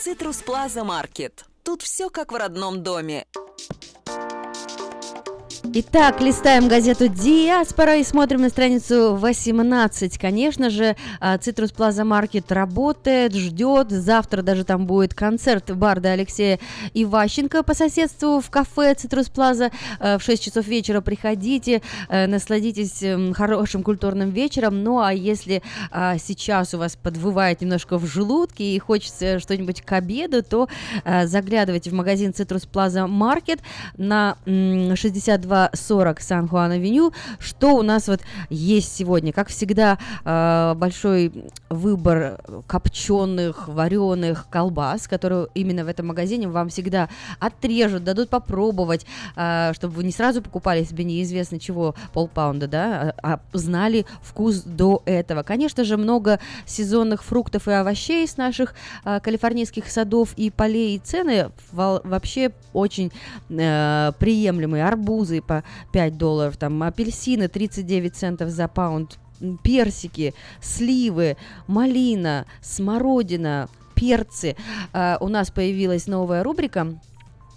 Citrus 0.00 0.38
Plaza 0.38 0.82
Market. 0.82 1.44
Тут 1.62 1.82
все 1.82 2.10
как 2.10 2.32
в 2.32 2.34
родном 2.34 2.82
доме. 2.82 3.26
Итак, 5.72 6.20
листаем 6.20 6.66
газету 6.66 7.06
«Диаспора» 7.06 7.98
и 7.98 8.02
смотрим 8.02 8.40
на 8.40 8.48
страницу 8.48 9.14
18. 9.14 10.18
Конечно 10.18 10.68
же, 10.68 10.96
а, 11.20 11.36
Citrus 11.36 11.72
Plaza 11.72 12.02
Market 12.02 12.52
работает, 12.52 13.36
ждет. 13.36 13.92
Завтра 13.92 14.42
даже 14.42 14.64
там 14.64 14.86
будет 14.86 15.14
концерт 15.14 15.70
барда 15.76 16.10
Алексея 16.10 16.58
Иващенко 16.92 17.62
по 17.62 17.74
соседству 17.74 18.40
в 18.40 18.50
кафе 18.50 18.94
Citrus 18.94 19.30
Plaza 19.32 19.70
э, 20.00 20.18
в 20.18 20.22
6 20.22 20.42
часов 20.42 20.66
вечера. 20.66 21.02
Приходите, 21.02 21.82
э, 22.08 22.26
насладитесь 22.26 23.04
хорошим 23.36 23.84
культурным 23.84 24.30
вечером. 24.30 24.82
Ну, 24.82 24.98
а 24.98 25.12
если 25.12 25.62
а, 25.92 26.18
сейчас 26.18 26.74
у 26.74 26.78
вас 26.78 26.96
подвывает 26.96 27.60
немножко 27.60 27.96
в 27.96 28.06
желудке 28.06 28.74
и 28.74 28.78
хочется 28.80 29.38
что-нибудь 29.38 29.82
к 29.82 29.92
обеду, 29.92 30.42
то 30.42 30.68
заглядывайте 31.24 31.90
в 31.90 31.92
магазин 31.92 32.30
Citrus 32.30 32.68
Plaza 32.68 33.06
Market 33.06 33.60
на 33.96 34.36
м, 34.46 34.96
62 34.96 35.59
40 35.72 36.20
Сан-Хуан-Авеню. 36.20 37.12
Что 37.38 37.74
у 37.74 37.82
нас 37.82 38.08
вот 38.08 38.20
есть 38.48 38.96
сегодня? 38.96 39.32
Как 39.32 39.48
всегда, 39.48 39.98
э, 40.24 40.74
большой 40.76 41.32
выбор 41.68 42.40
копченых, 42.66 43.68
вареных 43.68 44.46
колбас, 44.48 45.08
которые 45.08 45.48
именно 45.54 45.84
в 45.84 45.88
этом 45.88 46.06
магазине 46.06 46.48
вам 46.48 46.68
всегда 46.68 47.08
отрежут, 47.38 48.04
дадут 48.04 48.30
попробовать, 48.30 49.04
э, 49.36 49.72
чтобы 49.74 49.94
вы 49.94 50.04
не 50.04 50.12
сразу 50.12 50.40
покупали 50.40 50.84
себе 50.84 51.04
неизвестно 51.04 51.58
чего, 51.60 51.94
полпаунда, 52.12 52.68
да, 52.68 53.14
а, 53.22 53.34
а 53.34 53.40
знали 53.52 54.06
вкус 54.22 54.62
до 54.62 55.02
этого. 55.04 55.42
Конечно 55.42 55.84
же, 55.84 55.96
много 55.96 56.40
сезонных 56.66 57.22
фруктов 57.22 57.68
и 57.68 57.72
овощей 57.72 58.26
с 58.26 58.36
наших 58.36 58.74
э, 59.04 59.20
калифорнийских 59.20 59.90
садов 59.90 60.32
и 60.36 60.50
полей, 60.50 60.96
и 60.96 60.98
цены 60.98 61.50
вообще 61.72 62.52
очень 62.72 63.12
приемлемые. 63.50 64.86
Арбузы 64.86 65.42
по 65.50 65.64
5 65.90 66.16
долларов, 66.16 66.56
там 66.56 66.80
апельсины 66.84 67.48
39 67.48 68.14
центов 68.14 68.50
за 68.50 68.68
паунд, 68.68 69.18
персики, 69.64 70.32
сливы, 70.60 71.36
малина, 71.66 72.46
смородина, 72.62 73.68
перцы. 73.96 74.54
Э, 74.92 75.16
у 75.18 75.26
нас 75.26 75.50
появилась 75.50 76.06
новая 76.06 76.44
рубрика 76.44 76.86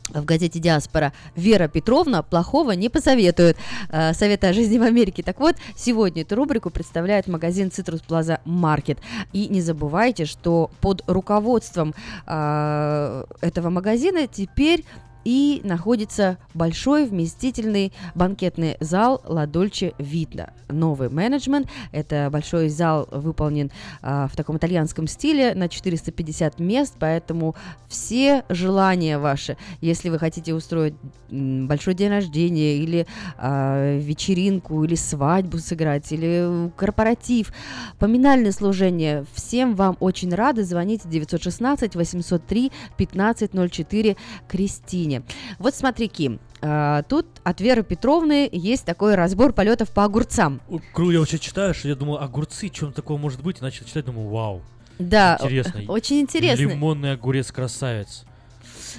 в 0.09 0.25
газете 0.25 0.59
«Диаспора» 0.59 1.13
Вера 1.35 1.67
Петровна 1.67 2.23
плохого 2.23 2.71
не 2.71 2.89
посоветует. 2.89 3.57
Э, 3.89 4.13
Советы 4.13 4.47
о 4.47 4.53
жизни 4.53 4.79
в 4.79 4.83
Америке. 4.83 5.21
Так 5.21 5.39
вот, 5.39 5.55
сегодня 5.75 6.23
эту 6.23 6.35
рубрику 6.35 6.71
представляет 6.71 7.27
магазин 7.27 7.67
Citrus 7.67 8.01
Plaza 8.07 8.39
Market. 8.43 8.97
И 9.33 9.47
не 9.49 9.61
забывайте, 9.61 10.25
что 10.25 10.71
под 10.81 11.03
руководством 11.05 11.93
э, 12.25 13.23
этого 13.41 13.69
магазина 13.69 14.25
теперь 14.25 14.83
и 15.23 15.61
находится 15.63 16.37
большой 16.53 17.05
вместительный 17.05 17.93
банкетный 18.15 18.77
зал 18.79 19.21
Dolce 19.25 19.95
Vita. 19.97 20.51
Новый 20.69 21.09
менеджмент. 21.09 21.67
Это 21.91 22.29
большой 22.31 22.69
зал 22.69 23.07
выполнен 23.11 23.71
а, 24.01 24.27
в 24.27 24.35
таком 24.35 24.57
итальянском 24.57 25.07
стиле 25.07 25.53
на 25.55 25.69
450 25.69 26.59
мест, 26.59 26.95
поэтому 26.99 27.55
все 27.87 28.43
желания 28.49 29.17
ваши, 29.17 29.57
если 29.81 30.09
вы 30.09 30.19
хотите 30.19 30.53
устроить 30.53 30.95
большой 31.29 31.93
день 31.93 32.09
рождения 32.09 32.77
или 32.77 33.05
а, 33.37 33.97
вечеринку, 33.97 34.83
или 34.83 34.95
свадьбу 34.95 35.57
сыграть, 35.57 36.11
или 36.11 36.71
корпоратив, 36.75 37.53
поминальное 37.99 38.51
служение, 38.51 39.25
всем 39.33 39.75
вам 39.75 39.97
очень 39.99 40.33
рады. 40.33 40.63
Звоните 40.63 41.07
916 41.07 41.95
803 41.95 42.71
1504 42.95 44.17
Кристине. 44.47 45.12
Вот 45.59 45.75
смотри, 45.75 46.07
Ким, 46.07 46.39
а, 46.61 47.03
тут 47.03 47.25
от 47.43 47.61
Веры 47.61 47.83
Петровны 47.83 48.49
есть 48.51 48.85
такой 48.85 49.15
разбор 49.15 49.53
полетов 49.53 49.91
по 49.91 50.03
огурцам. 50.03 50.61
Кру, 50.93 51.11
я 51.11 51.19
вообще 51.19 51.39
читаю, 51.39 51.73
что 51.73 51.87
я 51.87 51.95
думаю, 51.95 52.23
огурцы, 52.23 52.69
чем 52.69 52.93
такого 52.93 53.17
может 53.17 53.41
быть, 53.43 53.59
и 53.59 53.61
начал 53.61 53.85
читать, 53.85 54.05
думаю, 54.05 54.29
вау. 54.29 54.61
Да, 54.99 55.37
Интересно. 55.41 55.81
очень 55.87 56.21
интересно. 56.21 56.61
Лимонный 56.61 57.13
огурец 57.13 57.51
красавец. 57.51 58.25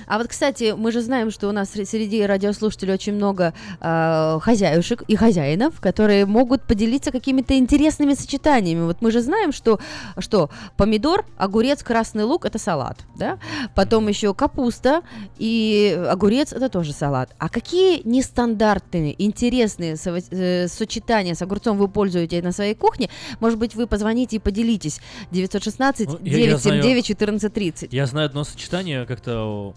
А 0.07 0.19
вот, 0.19 0.29
кстати, 0.29 0.75
мы 0.77 0.93
же 0.93 1.01
знаем, 1.01 1.31
что 1.31 1.49
у 1.49 1.53
нас 1.53 1.75
сре- 1.75 1.85
среди 1.85 2.25
радиослушателей 2.25 2.93
очень 2.95 3.15
много 3.15 3.53
э, 3.81 4.39
хозяюшек 4.41 5.03
и 5.03 5.17
хозяинов, 5.17 5.81
которые 5.81 6.27
могут 6.27 6.63
поделиться 6.63 7.11
какими-то 7.11 7.57
интересными 7.59 8.15
сочетаниями. 8.15 8.85
Вот 8.85 8.99
мы 9.01 9.11
же 9.11 9.21
знаем, 9.21 9.53
что, 9.53 9.79
что 10.19 10.51
помидор, 10.77 11.25
огурец, 11.37 11.83
красный 11.83 12.25
лук– 12.25 12.45
это 12.47 12.59
салат, 12.59 12.99
да? 13.17 13.39
Потом 13.75 14.09
еще 14.09 14.35
капуста 14.35 15.03
и 15.39 15.99
огурец– 16.11 16.53
это 16.55 16.69
тоже 16.69 16.93
салат. 16.93 17.31
А 17.39 17.49
какие 17.49 18.03
нестандартные, 18.07 19.15
интересные 19.23 19.97
э, 20.31 20.69
сочетания 20.69 21.35
с 21.35 21.43
огурцом 21.43 21.77
вы 21.79 21.89
пользуетесь 21.89 22.43
на 22.43 22.53
своей 22.53 22.75
кухне? 22.75 23.09
Может 23.41 23.59
быть, 23.59 23.75
вы 23.75 23.87
позвоните 23.87 24.37
и 24.37 24.39
поделитесь. 24.39 25.01
916 25.31 26.09
Ну, 26.09 26.19
я- 26.23 26.39
я 26.39 26.57
знаю- 26.59 26.83
979 26.83 27.11
1430. 27.11 27.93
Я 27.93 28.07
знаю 28.07 28.27
одно 28.27 28.45
сочетание, 28.45 29.07
как-то 29.07 29.75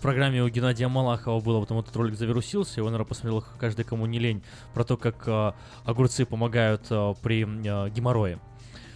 программе 0.00 0.42
у 0.42 0.48
Геннадия 0.48 0.88
Малахова 0.88 1.40
было, 1.40 1.60
потом 1.60 1.78
этот 1.80 1.94
ролик 1.96 2.14
завирусился, 2.16 2.80
его, 2.80 2.88
наверное, 2.88 3.08
посмотрел 3.08 3.44
каждый, 3.58 3.84
кому 3.84 4.06
не 4.06 4.18
лень, 4.18 4.42
про 4.74 4.84
то, 4.84 4.96
как 4.96 5.22
э, 5.26 5.52
огурцы 5.84 6.24
помогают 6.26 6.86
э, 6.90 7.14
при 7.22 7.42
э, 7.44 7.90
геморрое. 7.90 8.38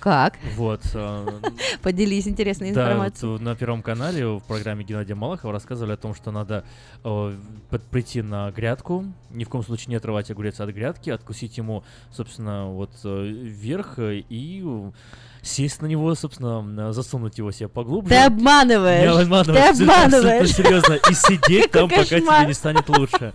Как? 0.00 0.34
Вот. 0.56 0.82
э, 0.92 1.26
Поделись 1.82 2.28
интересной 2.28 2.72
Да, 2.72 2.82
информацией. 2.90 3.32
вот 3.32 3.40
на 3.40 3.54
Первом 3.56 3.82
канале 3.82 4.26
в 4.26 4.40
программе 4.40 4.84
Геннадия 4.84 5.14
Малахова 5.14 5.50
рассказывали 5.52 5.92
о 5.92 5.96
том, 5.96 6.14
что 6.14 6.30
надо 6.30 6.64
э, 7.04 7.32
прийти 7.90 8.20
на 8.20 8.50
грядку, 8.52 9.06
ни 9.30 9.44
в 9.44 9.48
коем 9.48 9.64
случае 9.64 9.88
не 9.88 9.96
отрывать 9.96 10.30
огурец 10.30 10.60
от 10.60 10.68
грядки, 10.70 11.08
откусить 11.08 11.56
ему, 11.56 11.84
собственно, 12.12 12.66
вот 12.66 12.90
э, 13.04 13.26
вверх 13.26 13.98
э, 13.98 14.16
и 14.28 14.62
э, 14.62 14.90
сесть 15.44 15.82
на 15.82 15.86
него, 15.86 16.14
собственно, 16.14 16.92
засунуть 16.92 17.38
его 17.38 17.52
себе 17.52 17.68
поглубже. 17.68 18.10
Ты 18.10 18.16
обманываешь. 18.16 19.02
Не 19.02 19.22
обманываю. 19.22 19.54
Ты 19.54 19.82
обманываешь. 19.82 20.52
серьезно. 20.52 20.94
И 20.94 21.14
сидеть 21.14 21.70
там, 21.70 21.88
пока 21.88 22.04
тебе 22.04 22.46
не 22.46 22.54
станет 22.54 22.88
лучше. 22.88 23.32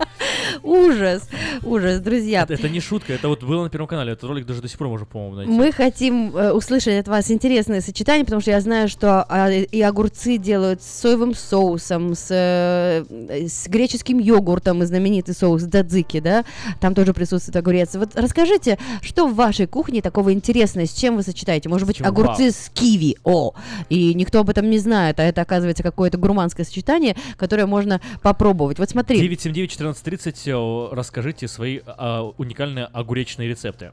Ужас, 0.62 1.28
ужас, 1.62 2.00
друзья. 2.00 2.42
Это, 2.42 2.54
это 2.54 2.68
не 2.68 2.80
шутка, 2.80 3.12
это 3.12 3.28
вот 3.28 3.42
было 3.42 3.64
на 3.64 3.70
Первом 3.70 3.86
канале, 3.86 4.12
этот 4.12 4.24
ролик 4.24 4.46
даже 4.46 4.60
до 4.60 4.68
сих 4.68 4.78
пор 4.78 4.88
можно, 4.88 5.06
по-моему, 5.06 5.36
найти. 5.36 5.52
Мы 5.52 5.72
хотим 5.72 6.36
э, 6.36 6.52
услышать 6.52 6.98
от 6.98 7.08
вас 7.08 7.30
интересные 7.30 7.80
сочетания, 7.80 8.24
потому 8.24 8.40
что 8.40 8.50
я 8.50 8.60
знаю, 8.60 8.88
что 8.88 9.24
а, 9.28 9.50
и 9.50 9.80
огурцы 9.80 10.36
делают 10.38 10.82
с 10.82 10.86
соевым 10.86 11.34
соусом, 11.34 12.14
с, 12.14 12.26
э, 12.30 13.04
с 13.46 13.68
греческим 13.68 14.18
йогуртом, 14.18 14.82
и 14.82 14.86
знаменитый 14.86 15.34
соус 15.34 15.62
дадзики, 15.62 16.20
да, 16.20 16.44
там 16.80 16.94
тоже 16.94 17.14
присутствует 17.14 17.56
огурец. 17.56 17.94
Вот 17.94 18.10
расскажите, 18.14 18.78
что 19.02 19.28
в 19.28 19.34
вашей 19.34 19.66
кухне 19.66 20.02
такого 20.02 20.32
интересного, 20.32 20.86
с 20.86 20.92
чем 20.92 21.16
вы 21.16 21.22
сочетаете? 21.22 21.68
Может 21.68 21.86
быть, 21.86 21.99
чем? 22.00 22.08
огурцы 22.08 22.42
Вау. 22.44 22.52
с 22.52 22.70
киви, 22.70 23.16
о, 23.24 23.52
и 23.88 24.14
никто 24.14 24.40
об 24.40 24.50
этом 24.50 24.68
не 24.70 24.78
знает, 24.78 25.20
а 25.20 25.22
это 25.22 25.40
оказывается 25.42 25.82
какое-то 25.82 26.18
гурманское 26.18 26.66
сочетание, 26.66 27.16
которое 27.36 27.66
можно 27.66 28.00
попробовать. 28.22 28.78
Вот 28.78 28.90
смотри. 28.90 29.26
979-1430, 29.28 30.94
расскажите 30.94 31.48
свои 31.48 31.80
а, 31.86 32.32
уникальные 32.38 32.86
огуречные 32.86 33.48
рецепты. 33.48 33.92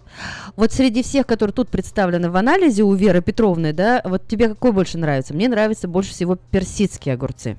Вот 0.56 0.72
среди 0.72 1.04
всех, 1.04 1.28
которые 1.28 1.54
тут 1.54 1.70
представлены 1.70 2.30
в 2.30 2.36
анализе 2.36 2.84
у 2.84 2.94
Веры 2.94 3.22
Петровны, 3.22 3.74
да, 3.74 4.02
вот 4.04 4.28
тебе 4.28 4.50
какой 4.50 4.72
больше 4.72 4.98
нравится? 4.98 5.34
Мне 5.34 5.48
нравится 5.48 5.88
больше 5.88 6.12
всего 6.12 6.36
персидские 6.36 7.14
огурцы. 7.14 7.58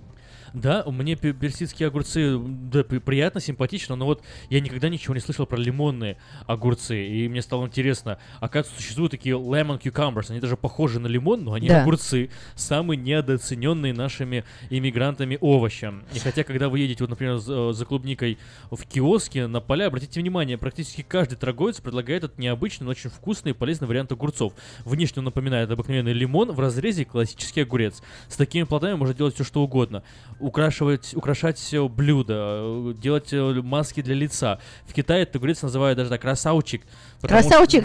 Да, 0.55 0.85
мне 0.87 1.17
пе- 1.17 1.33
персидские 1.33 1.89
огурцы 1.89 2.39
да, 2.39 2.85
при- 2.85 2.99
приятно, 2.99 3.41
симпатично, 3.41 3.97
но 3.97 4.07
вот 4.07 4.23
я 4.51 4.61
никогда 4.61 4.89
ничего 4.89 5.15
не 5.15 5.21
слышал 5.21 5.47
про 5.47 5.57
лимонные 5.59 6.17
огурцы, 6.47 7.07
и 7.07 7.29
мне 7.29 7.43
стало 7.43 7.67
интересно, 7.67 8.19
оказывается, 8.41 8.81
существуют 8.83 9.13
такие 9.13 9.35
lemon 9.37 9.81
cucumbers, 9.81 10.31
они 10.31 10.41
даже 10.41 10.57
похожи 10.57 10.99
на 11.01 11.07
лимон, 11.07 11.45
но 11.45 11.53
они 11.55 11.69
Да. 11.69 11.83
огурцы, 11.83 12.31
самые 12.55 12.97
недооцененные 12.99 13.93
нашими 13.93 14.45
иммигрантами 14.71 15.39
овощи. 15.41 15.93
И 16.15 16.19
хотя, 16.19 16.45
когда 16.45 16.69
вы 16.69 16.81
едете, 16.81 17.05
вот, 17.05 17.11
например, 17.11 17.39
за, 17.39 17.73
за 17.73 17.85
клубникой 17.85 18.39
в 18.71 18.85
киоске 18.87 19.47
на 19.47 19.61
поля, 19.61 19.87
обратите 19.87 20.21
внимание, 20.21 20.59
практически 20.59 21.03
каждый 21.03 21.37
торговец 21.37 21.81
предлагает 21.81 22.25
этот 22.25 22.39
необычный, 22.39 22.85
но 22.85 22.91
очень 22.91 23.11
вкусный 23.11 23.53
и 23.53 23.55
полезный 23.55 23.87
вариант 23.89 24.13
огурцов. 24.13 24.53
Внешне 24.85 25.21
он 25.21 25.25
напоминает 25.27 25.71
обыкновенный 25.71 26.13
лимон, 26.13 26.53
в 26.53 26.61
разрезе 26.61 27.05
классический 27.05 27.63
огурец. 27.63 28.03
С 28.29 28.37
такими 28.37 28.65
плодами 28.65 28.95
можно 28.95 29.15
делать 29.15 29.35
все 29.35 29.45
что 29.45 29.63
угодно. 29.63 30.03
Украшивать, 30.41 31.15
украшать 31.15 31.59
все 31.59 31.89
блюда, 31.89 32.35
э, 32.61 32.95
делать 32.97 33.33
э, 33.33 33.61
маски 33.63 34.03
для 34.03 34.15
лица. 34.15 34.61
В 34.87 34.93
Китае 34.93 35.23
этот 35.23 35.37
огурец 35.37 35.63
называют 35.63 35.97
даже 35.97 36.11
так 36.11 36.21
красавчик. 36.21 36.83
что- 37.19 37.29
Красавчик! 37.29 37.85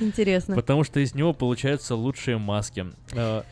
Интересно. 0.00 0.54
Потому 0.54 0.84
что 0.84 1.00
из 1.00 1.14
него 1.14 1.32
получаются 1.32 1.94
лучшие 1.94 2.38
маски. 2.38 2.86
Э, 3.12 3.42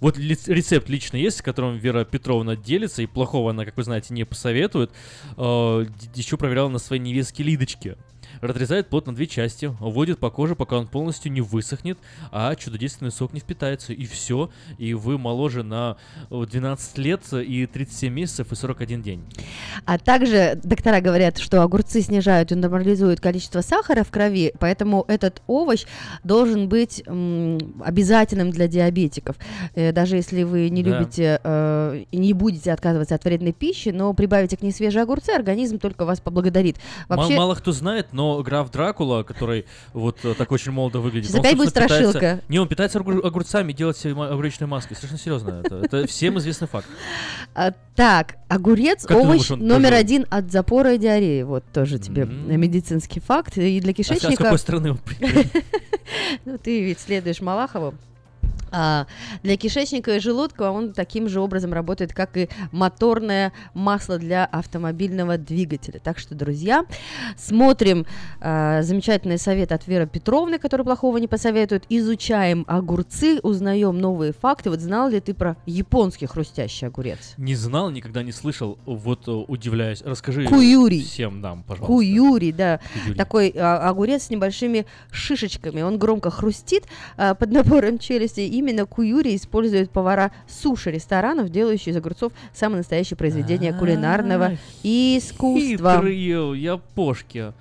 Вот 0.00 0.16
рецепт 0.16 0.88
лично 0.88 1.18
есть, 1.18 1.38
с 1.38 1.42
которым 1.42 1.76
Вера 1.76 2.04
Петровна 2.06 2.56
делится, 2.56 3.02
и 3.02 3.06
плохого 3.06 3.50
она, 3.50 3.64
как 3.66 3.76
вы 3.76 3.82
знаете, 3.82 4.14
не 4.14 4.24
посоветует. 4.24 4.90
Еще 5.36 6.36
проверяла 6.38 6.68
на 6.70 6.78
своей 6.78 7.02
невестке 7.02 7.42
Лидочке. 7.42 7.96
Разрезает 8.40 8.88
плод 8.88 9.06
на 9.06 9.14
две 9.14 9.26
части, 9.26 9.66
вводит 9.80 10.18
по 10.18 10.30
коже, 10.30 10.54
пока 10.56 10.76
он 10.78 10.86
полностью 10.86 11.30
не 11.32 11.40
высохнет, 11.40 11.98
а 12.32 12.54
чудодейственный 12.54 13.10
сок 13.10 13.32
не 13.32 13.40
впитается. 13.40 13.92
И 13.92 14.06
все. 14.06 14.50
И 14.78 14.94
вы 14.94 15.18
моложе 15.18 15.62
на 15.62 15.96
э, 16.30 16.44
12 16.50 16.98
лет 16.98 17.22
и 17.32 17.66
37 17.66 18.12
месяцев 18.12 18.52
и 18.52 18.56
41 18.56 19.02
день. 19.02 19.24
А 19.84 19.98
также 19.98 20.58
доктора 20.62 21.00
говорят, 21.00 21.38
что 21.38 21.62
огурцы 21.62 22.00
снижают 22.00 22.52
и 22.52 22.54
нормализуют 22.54 23.20
количество 23.20 23.60
сахара 23.60 24.04
в 24.04 24.10
крови, 24.10 24.52
поэтому 24.58 25.04
этот 25.08 25.42
овощ 25.46 25.84
должен 26.24 26.68
быть 26.68 27.02
м, 27.06 27.58
обязательным 27.84 28.50
для 28.50 28.68
диабетиков. 28.68 29.36
Э, 29.74 29.92
даже 29.92 30.16
если 30.16 30.42
вы 30.44 30.70
не 30.70 30.82
Да. 30.82 30.98
любите 30.98 31.40
э, 31.42 32.04
и 32.10 32.16
не 32.16 32.32
будете 32.32 32.72
отказываться 32.72 33.14
от 33.14 33.24
вредной 33.24 33.52
пищи, 33.52 33.90
но 33.90 34.14
прибавите 34.14 34.56
к 34.56 34.62
ней 34.62 34.72
свежие 34.72 35.02
огурцы, 35.02 35.30
организм 35.30 35.78
только 35.78 36.04
вас 36.04 36.20
поблагодарит. 36.20 36.76
Вообще, 37.08 37.36
Мало 37.36 37.54
кто 37.54 37.72
знает, 37.72 38.08
но 38.12 38.29
граф 38.42 38.70
Дракула, 38.70 39.22
который 39.22 39.66
вот 39.92 40.18
э, 40.24 40.34
так 40.34 40.50
очень 40.52 40.72
молодо 40.72 41.00
выглядит, 41.00 41.28
Сейчас 41.30 41.40
опять 41.40 41.56
будет 41.56 41.70
питается- 41.74 42.10
страшилка. 42.10 42.40
Не, 42.48 42.58
он 42.58 42.68
питается 42.68 42.98
огур- 42.98 43.26
огурцами 43.26 43.72
делает 43.72 43.96
себе 43.96 44.12
огуречные 44.12 44.66
маски. 44.68 44.94
Совершенно 44.94 45.18
серьезно. 45.18 45.62
Это, 45.64 45.76
это 45.76 46.06
всем 46.06 46.38
известный 46.38 46.68
факт. 46.68 46.86
А, 47.54 47.72
так, 47.96 48.36
огурец 48.48 49.04
Как 49.04 49.16
овощ 49.16 49.48
думаешь, 49.48 49.62
номер 49.70 49.88
тоже- 49.90 50.00
один 50.00 50.26
от 50.30 50.50
запора 50.52 50.94
и 50.94 50.98
диареи. 50.98 51.42
Вот 51.42 51.64
тоже 51.72 51.98
тебе 51.98 52.22
М. 52.22 52.60
медицинский 52.60 53.20
факт. 53.20 53.58
И 53.58 53.80
для 53.80 53.90
А 53.90 53.94
с- 53.94 53.98
а 53.98 54.02
с 54.04 54.06
кишечника... 54.18 54.44
какой 54.44 54.58
стороны 54.58 54.90
он 54.92 55.00
Ну, 56.44 56.58
ты 56.58 56.82
ведь 56.82 57.00
следуешь 57.00 57.40
Малахову. 57.40 57.94
А, 58.72 59.06
для 59.42 59.56
кишечника 59.56 60.16
и 60.16 60.20
желудка 60.20 60.70
он 60.70 60.92
таким 60.92 61.28
же 61.28 61.40
образом 61.40 61.72
работает, 61.72 62.12
как 62.12 62.36
и 62.36 62.48
моторное 62.72 63.52
масло 63.74 64.18
для 64.18 64.44
автомобильного 64.44 65.38
двигателя. 65.38 66.00
Так 66.02 66.18
что, 66.18 66.34
друзья, 66.34 66.84
смотрим 67.36 68.06
а, 68.40 68.82
замечательный 68.82 69.38
совет 69.38 69.72
от 69.72 69.86
Веры 69.86 70.06
Петровны, 70.06 70.58
который 70.58 70.84
плохого 70.84 71.18
не 71.18 71.28
посоветует. 71.28 71.84
Изучаем 71.88 72.64
огурцы, 72.68 73.40
узнаем 73.42 73.98
новые 73.98 74.32
факты. 74.32 74.70
Вот 74.70 74.80
знал 74.80 75.08
ли 75.08 75.20
ты 75.20 75.34
про 75.34 75.56
японский 75.66 76.26
хрустящий 76.26 76.86
огурец? 76.86 77.34
Не 77.36 77.54
знал, 77.54 77.90
никогда 77.90 78.22
не 78.22 78.32
слышал. 78.32 78.78
Вот 78.86 79.28
э, 79.28 79.30
удивляюсь. 79.30 80.02
Расскажи 80.02 80.44
Куюри. 80.46 81.02
всем 81.02 81.40
нам, 81.40 81.62
пожалуйста. 81.62 81.86
Куюри, 81.86 82.52
да. 82.52 82.80
Куюри. 83.04 83.16
Такой 83.16 83.54
а, 83.56 83.88
огурец 83.88 84.24
с 84.24 84.30
небольшими 84.30 84.86
шишечками. 85.10 85.82
Он 85.82 85.98
громко 85.98 86.30
хрустит 86.30 86.84
а, 87.16 87.34
под 87.34 87.50
напором 87.50 87.98
челюсти. 87.98 88.40
Именно 88.60 88.84
куюри 88.84 89.34
используют 89.36 89.90
повара 89.90 90.32
суши-ресторанов, 90.46 91.48
делающие 91.48 91.94
из 91.94 91.96
огурцов 91.96 92.34
самое 92.52 92.78
настоящее 92.78 93.16
произведение 93.16 93.72
кулинарного 93.72 94.58
искусства. 94.82 95.94
Хитрые 95.94 96.60
япошки. 96.60 97.54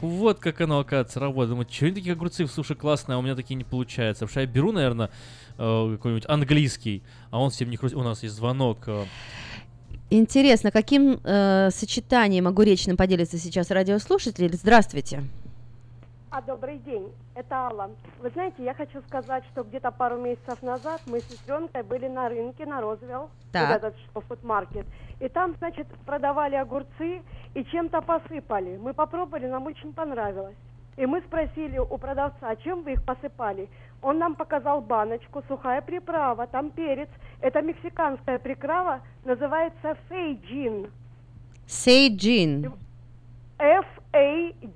Вот 0.00 0.40
как 0.40 0.60
оно, 0.60 0.80
оказывается, 0.80 1.20
работает. 1.20 1.50
Думаю, 1.50 1.68
что 1.70 1.84
они 1.86 1.94
такие 1.94 2.14
огурцы 2.14 2.46
в 2.46 2.50
суши 2.50 2.74
классные, 2.74 3.14
а 3.14 3.18
у 3.20 3.22
меня 3.22 3.36
такие 3.36 3.54
не 3.54 3.62
получаются. 3.62 4.24
Потому 4.26 4.30
что 4.30 4.40
я 4.40 4.46
беру, 4.46 4.72
наверное, 4.72 5.10
какой-нибудь 5.56 6.24
английский, 6.26 7.04
а 7.30 7.40
он 7.40 7.50
всем 7.50 7.70
не 7.70 7.76
хрустит. 7.76 7.96
У 7.96 8.02
нас 8.02 8.24
есть 8.24 8.34
звонок. 8.34 8.78
э, 8.88 9.04
Интересно, 10.10 10.72
каким 10.72 11.20
э, 11.22 11.68
сочетанием 11.72 12.48
огуречным 12.48 12.96
поделится 12.96 13.38
сейчас 13.38 13.70
радиослушатель? 13.70 14.52
Здравствуйте. 14.52 15.22
А, 16.32 16.40
добрый 16.42 16.78
день, 16.78 17.12
это 17.34 17.56
Алла. 17.56 17.90
Вы 18.20 18.30
знаете, 18.30 18.62
я 18.62 18.72
хочу 18.72 19.02
сказать, 19.08 19.42
что 19.50 19.64
где-то 19.64 19.90
пару 19.90 20.16
месяцев 20.16 20.62
назад 20.62 21.00
мы 21.06 21.18
с 21.18 21.24
сестренкой 21.24 21.82
были 21.82 22.06
на 22.06 22.28
рынке 22.28 22.64
на 22.66 22.80
Розвилл, 22.80 23.30
Так. 23.50 23.66
вот 23.68 23.76
этот 23.78 23.96
что 23.98 24.20
food 24.20 24.44
market, 24.44 24.86
и 25.18 25.28
там, 25.28 25.56
значит, 25.56 25.88
продавали 26.06 26.54
огурцы 26.54 27.22
и 27.54 27.64
чем-то 27.64 28.00
посыпали. 28.02 28.76
Мы 28.76 28.94
попробовали, 28.94 29.48
нам 29.48 29.66
очень 29.66 29.92
понравилось. 29.92 30.54
И 30.96 31.04
мы 31.04 31.20
спросили 31.22 31.78
у 31.78 31.98
продавца, 31.98 32.48
а 32.48 32.54
чем 32.54 32.82
вы 32.84 32.92
их 32.92 33.04
посыпали? 33.04 33.68
Он 34.00 34.18
нам 34.18 34.36
показал 34.36 34.80
баночку, 34.82 35.42
сухая 35.48 35.82
приправа, 35.82 36.46
там 36.46 36.70
перец. 36.70 37.08
Это 37.40 37.60
мексиканская 37.60 38.38
приправа, 38.38 39.00
называется 39.24 39.96
Tajín. 40.08 40.92
Сейджин. 41.66 42.72
F-A-J-I-N. 43.58 44.66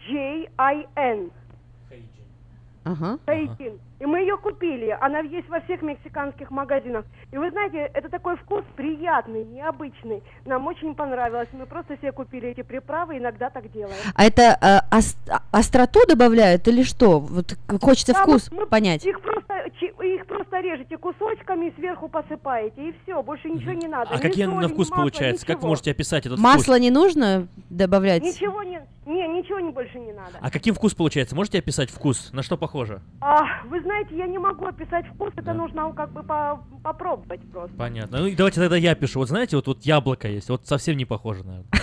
Ага. 2.85 3.19
Фейджин. 3.27 3.79
И 4.01 4.07
мы 4.07 4.19
ее 4.21 4.37
купили. 4.37 4.97
Она 5.01 5.21
есть 5.21 5.49
во 5.49 5.61
всех 5.61 5.81
мексиканских 5.83 6.51
магазинах. 6.51 7.05
И 7.33 7.39
вы 7.39 7.51
знаете, 7.51 7.91
это 7.95 8.09
такой 8.09 8.37
вкус 8.37 8.63
приятный, 8.77 9.45
необычный. 9.45 10.23
Нам 10.45 10.67
очень 10.67 10.95
понравилось. 10.95 11.49
Мы 11.53 11.67
просто 11.67 11.97
себе 11.99 12.11
купили 12.13 12.49
эти 12.49 12.63
приправы, 12.63 13.19
иногда 13.19 13.51
так 13.51 13.71
делаем. 13.71 13.97
А 14.15 14.25
это 14.25 14.59
э, 14.61 14.97
ос- 14.97 15.17
остроту 15.53 16.01
добавляют 16.09 16.67
или 16.69 16.83
что? 16.83 17.21
Вот 17.21 17.57
хочется 17.81 18.13
Да, 18.15 18.23
вкус 18.23 18.51
мы 18.51 18.67
понять. 18.67 19.07
Их 19.07 19.21
просто, 19.21 19.55
их 20.03 20.27
просто 20.27 20.61
режете 20.61 20.99
кусочками 20.99 21.67
и 21.67 21.75
сверху 21.77 22.09
посыпаете, 22.09 22.89
и 22.89 22.95
все, 23.05 23.23
больше 23.23 23.49
ничего 23.49 23.73
не 23.73 23.87
надо. 23.87 24.11
А 24.11 24.17
Ни 24.17 24.21
какие 24.21 24.47
на 24.47 24.69
вкус 24.69 24.91
масла, 24.91 25.03
получается? 25.03 25.47
Как 25.47 25.57
вы 25.57 25.61
ничего. 25.61 25.69
можете 25.69 25.91
описать 25.93 26.27
этот 26.27 26.39
Масло 26.39 26.75
вкус? 26.75 26.81
не 26.81 26.91
нужно 26.91 27.47
добавлять? 27.71 28.23
Ничего 28.23 28.63
не, 28.65 28.81
не, 29.07 29.27
ничего 29.29 29.61
не 29.61 29.71
больше 29.71 29.99
не 29.99 30.13
надо. 30.13 30.39
А 30.41 30.51
каким 30.51 30.75
вкус 30.75 30.95
получается? 30.95 31.35
Можете 31.37 31.59
описать 31.59 31.91
вкус? 31.91 32.33
На 32.33 32.43
что 32.43 32.57
похоже? 32.57 33.01
А, 33.21 33.63
вы 33.67 33.81
знаете, 33.85 34.17
я 34.17 34.27
не 34.27 34.39
могу 34.39 34.67
описать 34.67 35.07
вкус, 35.15 35.33
это 35.37 35.53
нужно 35.53 35.93
как 35.93 36.11
бы 36.13 36.23
по- 36.23 36.65
попробовать 36.83 37.41
просто. 37.53 37.77
Понятно. 37.77 38.19
Ну 38.19 38.27
и 38.27 38.35
давайте 38.35 38.61
тогда 38.61 38.77
я 38.77 38.95
пишу. 38.95 39.21
Вот 39.21 39.29
знаете, 39.29 39.57
вот, 39.57 39.67
вот 39.67 39.83
яблоко 39.83 40.27
есть, 40.29 40.49
вот 40.49 40.67
совсем 40.67 40.97
не 40.97 41.05
похоже, 41.05 41.45
наверное. 41.45 41.69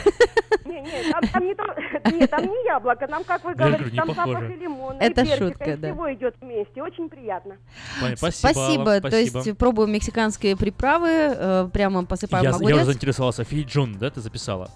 Не, 0.63 0.79
не, 0.79 1.11
там, 1.11 1.21
там 1.33 1.43
не 1.45 1.53
то, 1.55 1.63
нет, 2.11 2.29
там 2.29 2.43
не 2.45 2.65
яблоко, 2.65 3.05
там, 3.07 3.23
как 3.25 3.43
вы 3.43 3.51
Я 3.51 3.55
говорю, 3.55 3.73
говорите, 3.77 3.97
там 3.97 4.07
запах 4.07 4.25
похоже. 4.33 4.53
и 4.53 4.55
лимона, 4.57 4.97
Это 5.01 5.21
и 5.21 5.25
персика, 5.25 5.47
шутка, 5.47 5.71
и 5.71 5.75
да. 5.75 5.87
всего 5.91 6.13
идет 6.13 6.35
вместе, 6.39 6.81
очень 6.83 7.09
приятно. 7.09 7.57
Спасибо, 8.15 8.31
Спасибо. 8.31 8.81
вам, 8.83 9.01
То 9.01 9.09
спасибо. 9.09 9.39
есть 9.39 9.57
пробуем 9.57 9.91
мексиканские 9.91 10.55
приправы, 10.55 11.09
э, 11.09 11.69
прямо 11.73 12.05
посыпаем 12.05 12.43
Я, 12.45 12.49
я 12.51 12.55
огурец. 12.55 12.75
уже 12.77 12.85
заинтересовался. 12.85 13.43
Фейджун, 13.43 13.97
да, 13.99 14.09
ты 14.11 14.21
записала? 14.21 14.69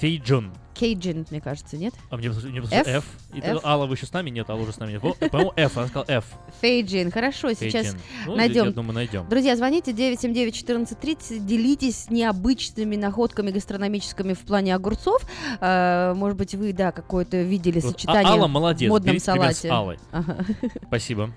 Фейджун. 0.00 0.52
Кейджин, 0.72 1.26
мне 1.30 1.42
кажется, 1.42 1.76
нет? 1.76 1.92
А 2.08 2.16
мне, 2.16 2.30
мне 2.30 2.60
F? 2.70 2.86
F. 2.88 3.04
И 3.34 3.40
F? 3.40 3.62
Алла, 3.66 3.84
вы 3.84 3.96
еще 3.96 4.06
с 4.06 4.12
нами? 4.14 4.30
Нет, 4.30 4.48
Алла 4.48 4.62
уже 4.62 4.72
с 4.72 4.78
нами 4.78 4.92
нет. 4.92 5.02
По-моему, 5.30 5.52
F. 5.54 5.76
Она 5.76 5.88
сказала 5.88 6.06
F. 6.08 6.24
Фейджин, 6.62 7.10
хорошо, 7.10 7.52
сейчас 7.52 7.88
Фейджин. 7.88 8.00
Ну, 8.24 8.34
найдем. 8.34 8.64
я 8.64 8.70
думаю, 8.70 8.94
найдем. 8.94 9.28
Друзья, 9.28 9.56
звоните 9.56 9.92
979-1430, 9.92 11.40
делитесь 11.40 12.08
необычными 12.08 12.96
находками 12.96 13.50
гастрономическими 13.50 14.32
в 14.32 14.38
плане 14.38 14.74
огурцов. 14.74 15.22
Э, 15.60 16.14
может 16.16 16.38
быть, 16.38 16.54
вы, 16.54 16.72
да, 16.72 16.92
какое-то 16.92 17.42
видели 17.42 17.80
Вот, 17.80 17.90
а 17.90 17.92
сочетание 17.92 18.32
Алла 18.32 18.46
молодец, 18.46 18.88
в 18.88 18.92
модном 18.92 19.12
берите 19.12 19.32
пример 19.32 19.52
с 19.52 19.58
салате. 19.58 19.68
Аллой. 19.68 19.98
Ага. 20.12 20.38
Спасибо. 20.86 21.30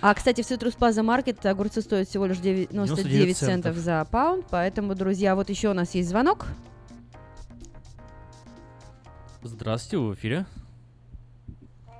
А, 0.00 0.14
кстати, 0.14 0.42
в 0.42 0.50
Citrus 0.50 0.76
Plaza 0.76 1.04
Market 1.04 1.46
огурцы 1.46 1.80
стоят 1.80 2.08
всего 2.08 2.26
лишь 2.26 2.38
99 2.38 2.70
99 2.70 3.36
центов 3.36 3.74
центов. 3.74 3.76
за 3.76 4.04
паунд, 4.10 4.46
поэтому, 4.50 4.96
друзья, 4.96 5.36
вот 5.36 5.48
еще 5.48 5.68
у 5.68 5.74
нас 5.74 5.94
есть 5.94 6.08
звонок. 6.08 6.46
Здравствуйте, 9.42 9.98
в 9.98 10.14
эфире. 10.14 10.46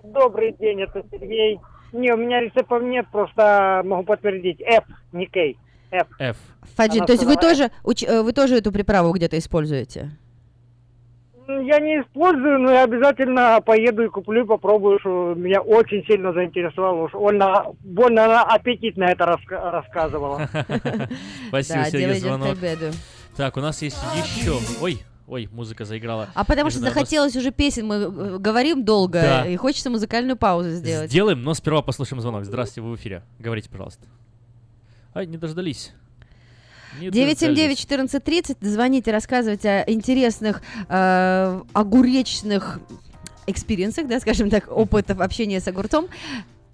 Добрый 0.03 0.55
день, 0.59 0.83
это 0.83 1.03
Сергей. 1.11 1.59
Не, 1.93 2.13
у 2.13 2.17
меня 2.17 2.41
рецептов 2.41 2.83
нет, 2.83 3.07
просто 3.11 3.83
могу 3.85 4.03
подтвердить. 4.05 4.61
F, 4.61 4.85
не 5.13 5.27
K. 5.27 5.55
F. 5.91 6.07
F. 6.19 6.37
Фаджин, 6.77 7.07
то 7.07 7.13
есть 7.13 7.25
вы 7.25 7.37
тоже, 7.37 7.71
уч- 7.83 8.07
э, 8.07 8.23
вы 8.23 8.33
тоже 8.33 8.57
эту 8.57 8.73
приправу 8.73 9.13
где-то 9.13 9.39
используете? 9.39 10.11
Я 11.47 11.81
не 11.81 12.03
использую, 12.03 12.59
но 12.59 12.73
я 12.73 12.85
обязательно 12.85 13.59
поеду 13.63 14.03
и 14.05 14.09
куплю, 14.09 14.45
попробую, 14.45 14.99
что 15.01 15.33
меня 15.35 15.63
очень 15.63 16.05
сильно 16.07 16.35
заинтересовало. 16.35 17.05
Уж 17.05 17.13
больно, 17.13 17.65
больно 17.81 18.27
она 18.27 18.43
аппетитно 18.43 19.05
это 19.05 19.25
раска- 19.25 19.71
рассказывала. 19.71 20.47
Спасибо, 21.49 21.85
Сергей, 21.87 22.15
звонок. 22.21 22.57
Так, 23.35 23.57
у 23.57 23.61
нас 23.61 23.81
есть 23.81 23.97
еще... 24.15 24.59
Ой, 24.83 24.99
ой, 25.29 25.49
музыка 25.53 25.85
заиграла. 25.85 26.29
А 26.35 26.45
потому 26.45 26.71
что 26.71 26.81
захотелось 26.81 27.37
уже 27.37 27.51
песен, 27.51 27.87
мы 27.87 27.95
э, 27.97 28.39
говорим 28.39 28.85
долго, 28.85 29.21
Да. 29.21 29.47
и 29.47 29.57
хочется 29.57 29.91
музыкальную 29.91 30.37
паузу 30.37 30.71
сделать. 30.71 31.11
Сделаем, 31.11 31.43
но 31.43 31.55
сперва 31.55 31.83
послушаем 31.83 32.21
звонок. 32.21 32.45
Здравствуйте, 32.45 32.81
вы 32.81 32.93
в 32.93 32.97
эфире. 32.97 33.23
Говорите, 33.39 33.69
пожалуйста. 33.69 34.07
Ай, 35.15 35.27
не 35.27 35.37
дождались. 35.37 35.93
Не 37.01 37.11
дождались. 37.11 37.85
979-1430, 37.85 38.57
звоните, 38.61 39.13
рассказывайте 39.13 39.69
о 39.71 39.91
интересных 39.91 40.63
э, 40.89 41.61
огуречных 41.73 42.81
экспириенсах, 43.47 44.07
да, 44.09 44.21
скажем 44.21 44.51
так, 44.51 44.69
опытов 44.71 45.21
общения 45.21 45.61
с 45.61 45.69
огурцом. 45.69 46.09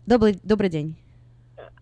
Добрый, 0.07 0.39
добрый 0.43 0.71
день. 0.71 0.97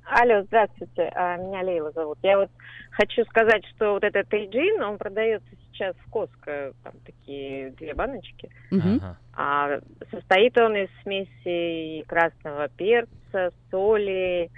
Алло, 0.05 0.43
здравствуйте, 0.43 1.11
а, 1.15 1.37
меня 1.39 1.63
Лейла 1.63 1.91
зовут. 1.93 2.19
Я 2.23 2.39
вот 2.39 2.51
хочу 2.91 3.25
сказать, 3.25 3.63
что 3.75 3.93
вот 3.93 4.05
этот 4.05 4.29
тейджин, 4.29 4.83
он 4.83 4.99
продается 4.99 5.49
сейчас 5.73 5.95
в 6.07 6.11
Коско, 6.11 6.73
там 6.83 6.93
такие 7.05 7.71
две 7.73 7.95
баночки. 7.95 8.49
Мгм. 8.71 9.01
А 9.35 9.79
состоит 10.11 10.57
он 10.59 10.77
из 10.77 10.89
смеси 11.03 12.03
красного 12.07 12.69
перца, 12.69 13.51
соли, 13.71 14.51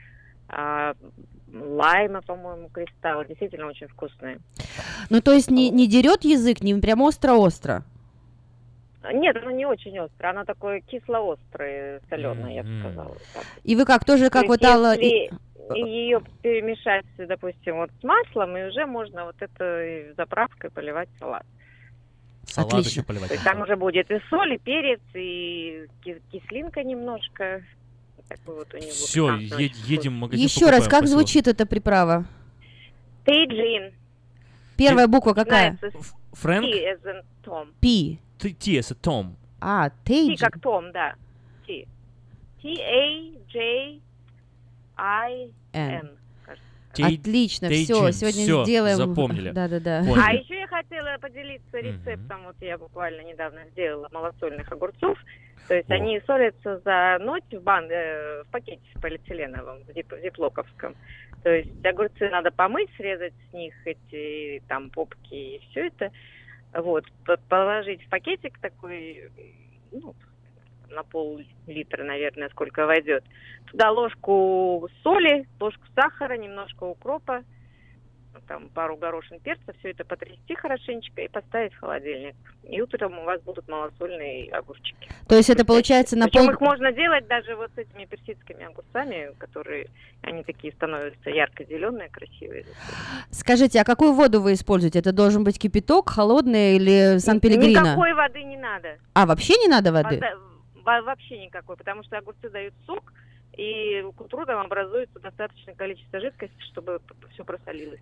а, 0.48 0.94
лайма, 1.52 2.20
по-моему, 2.22 2.68
кристалл. 2.68 3.24
Действительно 3.24 3.66
очень 3.66 3.88
вкусные. 3.88 4.38
Ну, 5.10 5.20
то 5.20 5.32
есть 5.32 5.50
не, 5.50 5.70
не 5.70 5.88
дерет 5.88 6.24
язык, 6.24 6.60
не 6.60 6.74
прям 6.74 7.02
остро-остро. 7.02 7.84
Нет, 9.12 9.36
оно 9.36 9.50
не 9.50 9.66
очень 9.66 9.98
острое, 9.98 10.30
оно 10.30 10.44
такое 10.44 10.80
кисло-острое, 10.80 12.00
соленое, 12.08 12.56
я 12.56 12.62
бы 12.62 12.80
сказала. 12.80 13.16
так. 13.34 13.44
И 13.62 13.76
вы 13.76 13.84
как, 13.84 14.04
тоже 14.04 14.30
как 14.30 14.42
То 14.42 14.48
вот 14.48 14.64
Алла... 14.64 14.94
и- 14.94 15.30
ее 15.74 16.20
перемешать, 16.42 17.06
допустим, 17.16 17.76
вот 17.76 17.90
с 18.00 18.04
маслом, 18.04 18.56
и 18.56 18.64
уже 18.64 18.84
можно 18.84 19.24
вот 19.24 19.36
этой 19.40 20.12
заправкой 20.14 20.70
поливать 20.70 21.08
салат. 21.18 21.46
Салат 22.46 22.72
Отлично. 22.74 22.90
еще 22.90 23.02
поливать. 23.02 23.28
То 23.28 23.34
есть 23.34 23.44
там 23.44 23.62
уже 23.62 23.76
будет 23.76 24.10
и 24.10 24.20
соль, 24.28 24.54
и 24.54 24.58
перец, 24.58 25.00
и 25.14 25.86
ки- 26.02 26.20
кислинка 26.30 26.82
немножко. 26.82 27.62
Такой 28.28 28.56
вот 28.56 28.72
у 28.74 28.76
него 28.76 28.90
Все, 28.90 29.24
очень 29.24 29.72
едем 29.86 30.12
в 30.12 30.20
магазин. 30.20 30.44
Еще 30.44 30.66
раз, 30.70 30.84
как 30.84 31.00
спасибо. 31.00 31.06
звучит 31.08 31.48
эта 31.48 31.66
приправа? 31.66 32.24
Тейджин. 33.24 33.92
Первая 34.76 35.06
буква 35.06 35.32
какая? 35.34 35.78
Фрэнк? 36.32 36.66
Пи. 37.80 38.18
Ты 38.38 38.52
Ти, 38.52 38.74
это 38.74 38.94
Том. 38.94 39.36
А, 39.60 39.90
T 39.90 39.94
тейджин. 40.04 40.36
как 40.38 40.60
Том, 40.60 40.92
да. 40.92 41.14
T. 41.66 41.86
T-A-J-I-N. 44.96 46.10
Тей- 46.92 47.18
Отлично, 47.18 47.68
все, 47.70 48.12
сегодня 48.12 48.44
Всё, 48.44 48.62
сделаем. 48.64 48.96
запомнили. 48.96 49.50
Да-да-да. 49.54 50.04
Поняли. 50.06 50.22
А 50.24 50.32
еще 50.32 50.60
я 50.60 50.66
хотела 50.68 51.18
поделиться 51.20 51.78
рецептом. 51.78 52.44
Вот 52.44 52.54
я 52.60 52.78
буквально 52.78 53.22
недавно 53.22 53.62
сделала 53.72 54.08
малосольных 54.12 54.70
огурцов. 54.70 55.18
То 55.66 55.74
есть 55.74 55.90
О. 55.90 55.94
они 55.94 56.20
солятся 56.24 56.78
за 56.84 57.18
ночь 57.20 57.42
в, 57.50 57.60
бан, 57.62 57.86
э, 57.90 58.44
в 58.44 58.46
пакете 58.52 58.80
полиэтиленовом, 59.02 59.78
в 59.84 59.88
зип- 59.90 60.22
зиплоковском. 60.22 60.94
То 61.42 61.50
есть 61.50 61.84
огурцы 61.84 62.28
надо 62.30 62.52
помыть, 62.52 62.90
срезать 62.96 63.32
с 63.50 63.52
них 63.52 63.74
эти 63.84 64.62
там 64.68 64.90
попки 64.90 65.34
и 65.56 65.58
все 65.70 65.86
это. 65.88 66.12
Вот, 66.74 67.04
по- 67.24 67.36
положить 67.48 68.02
в 68.04 68.08
пакетик 68.08 68.58
такой, 68.58 69.30
ну, 69.92 70.14
на 70.90 71.02
пол-литра, 71.04 72.04
наверное, 72.04 72.48
сколько 72.50 72.86
войдет. 72.86 73.24
Туда 73.70 73.90
ложку 73.90 74.88
соли, 75.02 75.46
ложку 75.60 75.84
сахара, 75.94 76.36
немножко 76.36 76.84
укропа, 76.84 77.44
там 78.46 78.68
пару 78.68 78.96
горошин 78.96 79.40
перца, 79.40 79.72
все 79.78 79.90
это 79.90 80.04
потрясти 80.04 80.54
хорошенечко 80.54 81.22
и 81.22 81.28
поставить 81.28 81.72
в 81.74 81.80
холодильник. 81.80 82.34
И 82.64 82.80
утром 82.80 83.18
у 83.18 83.24
вас 83.24 83.40
будут 83.42 83.68
малосольные 83.68 84.50
огурчики. 84.50 85.08
То 85.28 85.34
есть 85.36 85.50
это 85.50 85.64
получается 85.64 86.16
на 86.16 86.26
Причем 86.26 86.46
пол... 86.46 86.50
их 86.50 86.60
можно 86.60 86.92
делать 86.92 87.26
даже 87.26 87.56
вот 87.56 87.70
с 87.74 87.78
этими 87.78 88.04
персидскими 88.04 88.64
огурцами, 88.64 89.34
которые, 89.38 89.88
они 90.22 90.42
такие 90.42 90.72
становятся 90.72 91.30
ярко-зеленые, 91.30 92.08
красивые. 92.08 92.66
Скажите, 93.30 93.80
а 93.80 93.84
какую 93.84 94.12
воду 94.12 94.40
вы 94.40 94.54
используете? 94.54 94.98
Это 94.98 95.12
должен 95.12 95.44
быть 95.44 95.58
кипяток, 95.58 96.10
холодный 96.10 96.76
или 96.76 97.18
Сан-Пелегрино? 97.18 97.80
Никакой 97.80 98.14
воды 98.14 98.42
не 98.42 98.56
надо. 98.56 98.98
А, 99.14 99.26
вообще 99.26 99.54
не 99.58 99.68
надо 99.68 99.92
воды? 99.92 100.20
Во- 100.84 101.02
вообще 101.02 101.38
никакой, 101.38 101.76
потому 101.76 102.02
что 102.04 102.18
огурцы 102.18 102.50
дают 102.50 102.74
сок, 102.86 103.12
и 103.56 104.04
к 104.16 104.20
утру 104.20 104.44
там 104.44 104.58
образуется 104.60 105.18
достаточное 105.20 105.74
количество 105.74 106.20
жидкости, 106.20 106.60
чтобы 106.72 107.00
все 107.32 107.44
просолилось. 107.44 108.00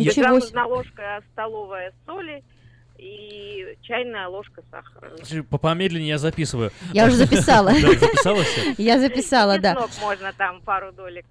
Ничего 0.00 0.40
себе. 0.40 0.62
ложка 0.62 1.22
столовая 1.32 1.92
соли 2.06 2.42
и 3.00 3.76
чайная 3.82 4.28
ложка 4.28 4.62
сахара. 4.70 5.10
Помедленнее 5.58 6.10
я 6.10 6.18
записываю. 6.18 6.70
Я 6.92 7.06
уже 7.06 7.16
записала. 7.16 7.70
Записала 8.00 8.42
все? 8.42 8.74
Я 8.78 8.98
записала, 9.00 9.58
да. 9.58 9.74
Чеснок 9.74 9.90
можно 10.00 10.32
там 10.36 10.60
пару 10.62 10.92
долек 10.92 11.26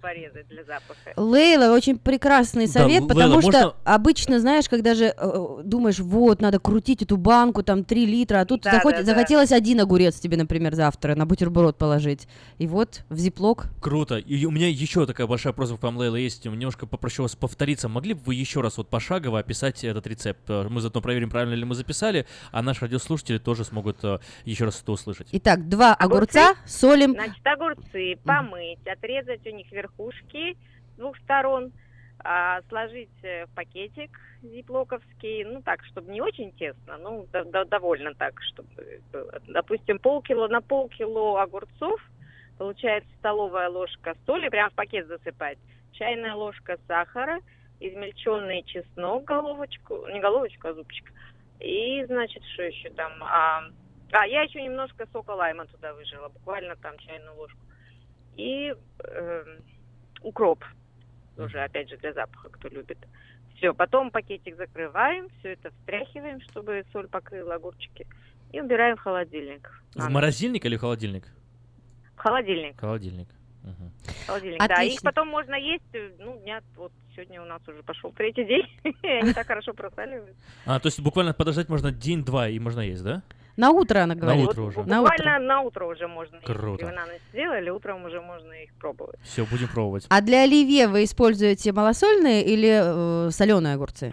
порезать 0.00 0.48
для 0.48 0.64
запаха. 0.64 1.12
Лейла, 1.16 1.74
очень 1.74 1.98
прекрасный 1.98 2.68
совет, 2.68 3.08
потому 3.08 3.42
что 3.42 3.76
обычно, 3.84 4.40
знаешь, 4.40 4.68
когда 4.68 4.94
же 4.94 5.12
э, 5.16 5.62
думаешь, 5.64 5.98
вот, 5.98 6.40
надо 6.40 6.58
крутить 6.58 7.02
эту 7.02 7.16
банку, 7.16 7.62
там, 7.62 7.84
3 7.84 8.06
литра, 8.06 8.40
а 8.40 8.44
тут 8.44 8.64
захотелось 8.64 9.52
один 9.52 9.80
огурец 9.80 10.20
тебе, 10.20 10.36
например, 10.36 10.74
завтра 10.74 11.14
на 11.14 11.26
бутерброд 11.26 11.76
положить. 11.76 12.28
И 12.58 12.66
вот 12.66 13.02
в 13.08 13.18
зиплок. 13.18 13.66
Круто. 13.80 14.16
И 14.16 14.44
у 14.44 14.50
меня 14.50 14.68
еще 14.68 15.06
такая 15.06 15.26
большая 15.26 15.52
просьба 15.52 15.78
к 15.78 15.82
вам, 15.82 15.96
Лейла, 15.96 16.16
есть. 16.16 16.44
Немножко 16.44 16.86
попрошу 16.86 17.22
вас 17.22 17.34
повториться. 17.34 17.88
Могли 17.88 18.14
бы 18.14 18.20
вы 18.26 18.34
еще 18.34 18.60
раз 18.60 18.76
вот 18.76 18.88
пошагово 18.88 19.40
описать 19.40 19.82
этот 19.84 20.06
рецепт? 20.06 20.42
Э, 20.48 20.66
Мы 20.68 20.80
заодно 21.00 21.02
проверим, 21.02 21.30
правильно 21.30 21.54
ли 21.54 21.64
мы 21.64 21.74
записали, 21.74 22.26
а 22.52 22.62
наши 22.62 22.82
радиослушатели 22.82 23.38
тоже 23.38 23.64
смогут 23.64 24.04
э, 24.04 24.18
еще 24.44 24.64
раз 24.64 24.82
это 24.82 24.92
услышать. 24.92 25.28
Итак, 25.32 25.68
два 25.68 25.94
огурца, 25.94 26.54
солим. 26.66 27.12
Значит, 27.12 27.46
огурцы 27.46 28.16
помыть, 28.24 28.86
отрезать 28.86 29.46
у 29.46 29.50
них 29.50 29.70
верхушки 29.72 30.56
с 30.94 30.98
двух 30.98 31.16
сторон, 31.18 31.72
а, 32.22 32.60
сложить 32.68 33.08
э, 33.22 33.46
в 33.46 33.50
пакетик 33.54 34.10
зиплоковский, 34.42 35.44
ну 35.44 35.62
так, 35.62 35.84
чтобы 35.86 36.12
не 36.12 36.20
очень 36.20 36.52
тесно, 36.52 36.98
ну 36.98 37.26
до- 37.32 37.44
до- 37.44 37.64
довольно 37.64 38.14
так, 38.14 38.34
чтобы 38.42 39.00
было. 39.12 39.40
Допустим, 39.48 39.98
полкило 39.98 40.48
на 40.48 40.60
полкило 40.60 41.42
огурцов 41.42 42.00
получается 42.58 43.10
столовая 43.18 43.70
ложка 43.70 44.14
соли, 44.26 44.50
прям 44.50 44.68
в 44.70 44.74
пакет 44.74 45.06
засыпать, 45.08 45.58
чайная 45.92 46.34
ложка 46.34 46.76
сахара, 46.86 47.40
измельченный 47.80 48.62
чеснок, 48.64 49.24
головочку, 49.24 50.06
не 50.08 50.20
головочку, 50.20 50.68
а 50.68 50.74
зубчик, 50.74 51.12
и, 51.58 52.04
значит, 52.06 52.42
что 52.54 52.62
еще 52.62 52.90
там, 52.90 53.12
а, 53.22 53.62
а, 54.12 54.26
я 54.26 54.42
еще 54.42 54.62
немножко 54.62 55.06
сока 55.12 55.30
лайма 55.32 55.66
туда 55.66 55.92
выжила, 55.94 56.28
буквально 56.28 56.76
там 56.76 56.96
чайную 56.98 57.36
ложку. 57.36 57.58
И 58.36 58.74
эм, 59.04 59.64
укроп, 60.22 60.64
уже 61.36 61.60
опять 61.60 61.90
же 61.90 61.96
для 61.98 62.12
запаха, 62.12 62.48
кто 62.48 62.68
любит. 62.68 62.98
Все, 63.56 63.74
потом 63.74 64.10
пакетик 64.10 64.56
закрываем, 64.56 65.28
все 65.38 65.52
это 65.52 65.70
встряхиваем, 65.70 66.40
чтобы 66.42 66.84
соль 66.92 67.08
покрыла 67.08 67.56
огурчики, 67.56 68.06
и 68.52 68.60
убираем 68.60 68.96
в 68.96 69.00
холодильник. 69.00 69.70
В 69.94 70.08
морозильник 70.08 70.64
или 70.64 70.76
в 70.76 70.80
холодильник? 70.80 71.28
В 72.16 72.20
холодильник. 72.20 72.80
Холодильник. 72.80 73.28
Холодильник, 74.26 74.58
да. 74.58 74.64
Их 74.66 74.70
Отлично. 74.72 75.10
потом 75.10 75.28
можно 75.28 75.54
есть, 75.54 75.84
э, 75.92 76.10
ну, 76.18 76.38
дня, 76.38 76.60
вот 76.76 76.92
сегодня 77.14 77.42
у 77.42 77.44
нас 77.44 77.60
уже 77.68 77.82
пошел 77.82 78.12
третий 78.12 78.44
день, 78.44 78.66
и 79.02 79.06
они 79.06 79.32
так 79.32 79.46
хорошо 79.46 79.72
просаливают. 79.72 80.36
А, 80.66 80.78
то 80.80 80.86
есть 80.86 81.00
буквально 81.00 81.34
подождать 81.34 81.68
можно 81.68 81.90
день-два 81.92 82.48
и 82.48 82.58
можно 82.58 82.80
есть, 82.80 83.02
да? 83.02 83.22
На 83.56 83.70
утро 83.72 84.00
она 84.00 84.14
говорит. 84.14 84.48
утро 84.48 84.62
уже. 84.62 84.78
На 84.84 85.02
утро. 85.02 85.12
Буквально 85.12 85.38
на 85.46 85.60
утро 85.60 85.84
уже 85.84 86.08
можно. 86.08 86.38
Круто. 86.40 86.84
Если 86.84 86.84
вы 86.84 86.92
на 86.92 87.06
ночь 87.06 87.20
сделали, 87.30 87.70
утром 87.70 88.04
уже 88.06 88.20
можно 88.22 88.52
их 88.52 88.72
пробовать. 88.74 89.20
Все, 89.22 89.44
будем 89.44 89.68
пробовать. 89.68 90.06
А 90.08 90.20
для 90.22 90.44
оливье 90.44 90.88
вы 90.88 91.04
используете 91.04 91.72
малосольные 91.72 92.42
или 92.44 93.30
соленые 93.30 93.74
огурцы? 93.74 94.12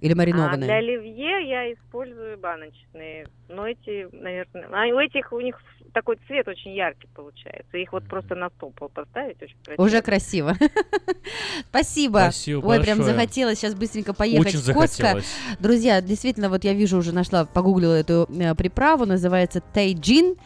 Или 0.00 0.12
А 0.12 0.16
маринованные? 0.16 0.66
для 0.66 0.74
оливье 0.76 1.48
я 1.48 1.72
использую 1.72 2.36
баночные. 2.38 3.28
Но 3.48 3.66
эти, 3.66 4.08
наверное, 4.14 4.68
а 4.70 4.94
у 4.94 4.98
этих 4.98 5.32
у 5.32 5.40
них 5.40 5.58
такой 5.96 6.18
цвет 6.26 6.46
очень 6.46 6.74
яркий 6.74 7.08
получается. 7.14 7.78
Их 7.78 7.90
вот 7.90 8.06
просто 8.06 8.34
на 8.34 8.50
стол 8.50 8.70
поставить 8.70 9.40
очень 9.40 9.56
красиво. 9.64 9.82
Уже 9.82 10.02
красиво. 10.02 10.54
Спасибо. 11.70 12.18
Спасибо 12.18 12.66
Ой, 12.66 12.82
прям 12.82 12.98
большое. 12.98 13.14
захотелось 13.16 13.58
сейчас 13.58 13.74
быстренько 13.74 14.12
поехать 14.12 14.48
Очень 14.48 14.58
в 14.58 14.62
захотелось. 14.62 15.24
Друзья, 15.58 16.02
действительно, 16.02 16.50
вот 16.50 16.64
я 16.64 16.74
вижу, 16.74 16.98
уже 16.98 17.14
нашла, 17.14 17.46
погуглила 17.46 17.94
эту 17.94 18.28
э, 18.28 18.54
приправу, 18.54 19.06
называется 19.06 19.62
тайджин. 19.62 20.36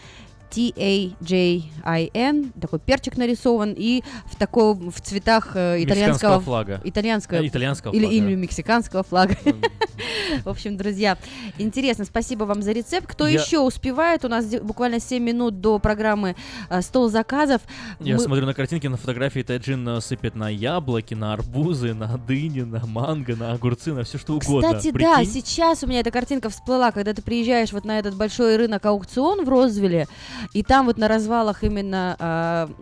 T-A-J-I-N, 0.51 2.53
такой 2.61 2.79
перчик 2.79 3.17
нарисован, 3.17 3.75
и 3.77 4.03
в 4.27 4.37
таком, 4.37 4.91
в 4.91 5.01
цветах 5.01 5.53
э, 5.55 5.83
итальянского... 5.85 6.41
Флага. 6.41 6.81
Итальянского, 6.85 7.39
Э, 7.39 7.47
итальянского 7.47 7.93
или, 7.93 8.05
флага. 8.07 8.15
или 8.17 8.35
мексиканского 8.35 9.03
флага. 9.03 9.37
В 10.45 10.49
общем, 10.49 10.77
друзья, 10.77 11.19
интересно, 11.59 12.05
спасибо 12.05 12.45
вам 12.45 12.62
за 12.62 12.73
рецепт. 12.73 13.07
Кто 13.07 13.27
Я- 13.27 13.41
еще 13.41 13.59
успевает? 13.61 14.25
У 14.25 14.29
нас 14.29 14.47
буквально 14.47 14.99
7 15.01 15.23
минут 15.23 15.61
до 15.61 15.79
программы 15.79 16.37
э, 16.70 16.81
«Стол 16.83 17.09
заказов». 17.11 17.61
Я 18.01 18.15
Мы- 18.17 18.20
смотрю 18.20 18.47
на 18.47 18.55
картинки, 18.55 18.87
на 18.87 18.97
фотографии 18.97 19.43
Тайджин 19.43 19.87
э, 19.89 20.01
сыпет 20.01 20.35
на 20.37 20.49
яблоки, 20.49 21.15
на 21.15 21.33
арбузы, 21.35 21.95
на 21.95 22.17
дыни, 22.19 22.62
на 22.62 22.85
манго, 22.87 23.37
на 23.37 23.53
огурцы, 23.53 23.93
на 23.93 24.05
все 24.05 24.19
что 24.19 24.35
угодно. 24.35 24.69
Кстати, 24.75 24.91
да, 24.93 25.17
Прикинь? 25.17 25.33
сейчас 25.33 25.85
у 25.85 25.87
меня 25.87 26.01
эта 26.01 26.11
картинка 26.11 26.49
всплыла, 26.49 26.93
когда 26.93 27.12
ты 27.12 27.23
приезжаешь 27.23 27.73
вот 27.73 27.85
на 27.85 27.99
этот 27.99 28.15
большой 28.17 28.57
рынок 28.57 28.85
аукцион 28.87 29.45
в 29.45 29.49
Розвилле, 29.49 30.07
и 30.52 30.62
там 30.62 30.86
вот 30.86 30.99
на 30.99 31.09
развалах 31.09 31.62
именно, 31.65 32.17
а, 32.19 32.67
м, 32.67 32.75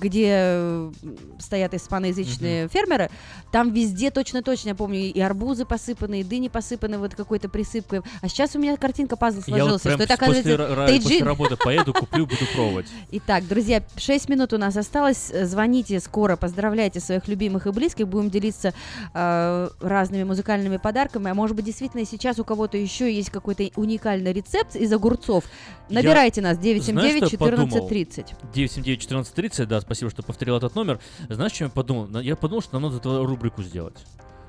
где 0.00 0.28
э, 0.30 0.90
стоят 1.38 1.74
испаноязычные 1.74 2.68
фермеры, 2.68 3.10
там 3.50 3.72
везде 3.72 4.10
точно-точно, 4.10 4.70
я 4.70 4.74
помню, 4.74 5.00
и 5.00 5.20
арбузы 5.20 5.64
посыпаны, 5.64 6.20
и 6.20 6.24
дыни 6.24 6.48
посыпаны 6.48 6.98
вот 6.98 7.14
какой-то 7.14 7.48
присыпкой. 7.48 8.02
А 8.22 8.28
сейчас 8.28 8.54
у 8.54 8.58
меня 8.58 8.76
картинка 8.76 9.16
пазл 9.16 9.40
Я 9.46 9.64
вот 9.64 9.80
что 9.80 9.90
это 9.90 9.98
после, 9.98 10.14
оказывается 10.14 10.56
после 10.56 10.86
тайджин. 10.86 11.26
работы 11.26 11.56
поеду, 11.64 11.92
куплю, 11.92 12.26
буду 12.26 12.44
пробовать. 12.54 12.86
Итак, 13.10 13.46
друзья, 13.48 13.82
6 13.96 14.28
минут 14.28 14.52
у 14.52 14.58
нас 14.58 14.76
осталось. 14.76 15.32
Звоните 15.42 16.00
скоро, 16.00 16.36
поздравляйте 16.36 17.00
своих 17.00 17.28
любимых 17.28 17.66
и 17.66 17.70
близких. 17.70 18.08
Будем 18.08 18.30
делиться 18.30 18.72
э, 19.14 19.70
разными 19.80 20.24
музыкальными 20.24 20.76
подарками. 20.76 21.30
А 21.30 21.34
может 21.34 21.56
быть, 21.56 21.64
действительно, 21.64 22.04
сейчас 22.04 22.38
у 22.38 22.44
кого-то 22.44 22.76
еще 22.76 23.12
есть 23.12 23.30
какой-то 23.30 23.68
уникальный 23.76 24.32
рецепт 24.32 24.76
из 24.76 24.92
огурцов. 24.92 25.44
Набирайте 25.88 26.40
нас 26.40 26.56
Знаешь, 26.56 26.82
979 26.84 27.26
что 27.26 27.32
я 27.32 27.38
подумал? 27.38 27.66
1430. 27.66 28.26
979 28.54 29.04
1430, 29.06 29.68
да, 29.68 29.80
спасибо, 29.80 30.10
что 30.10 30.22
повторил 30.22 30.56
этот 30.56 30.74
номер. 30.74 31.00
Знаешь, 31.28 31.52
что 31.52 31.64
я 31.64 31.70
подумал? 31.70 32.20
Я 32.20 32.36
подумал, 32.36 32.62
что 32.62 32.78
нам 32.78 32.90
надо 32.90 33.00
рубрику 33.40 33.62
сделать. 33.62 34.04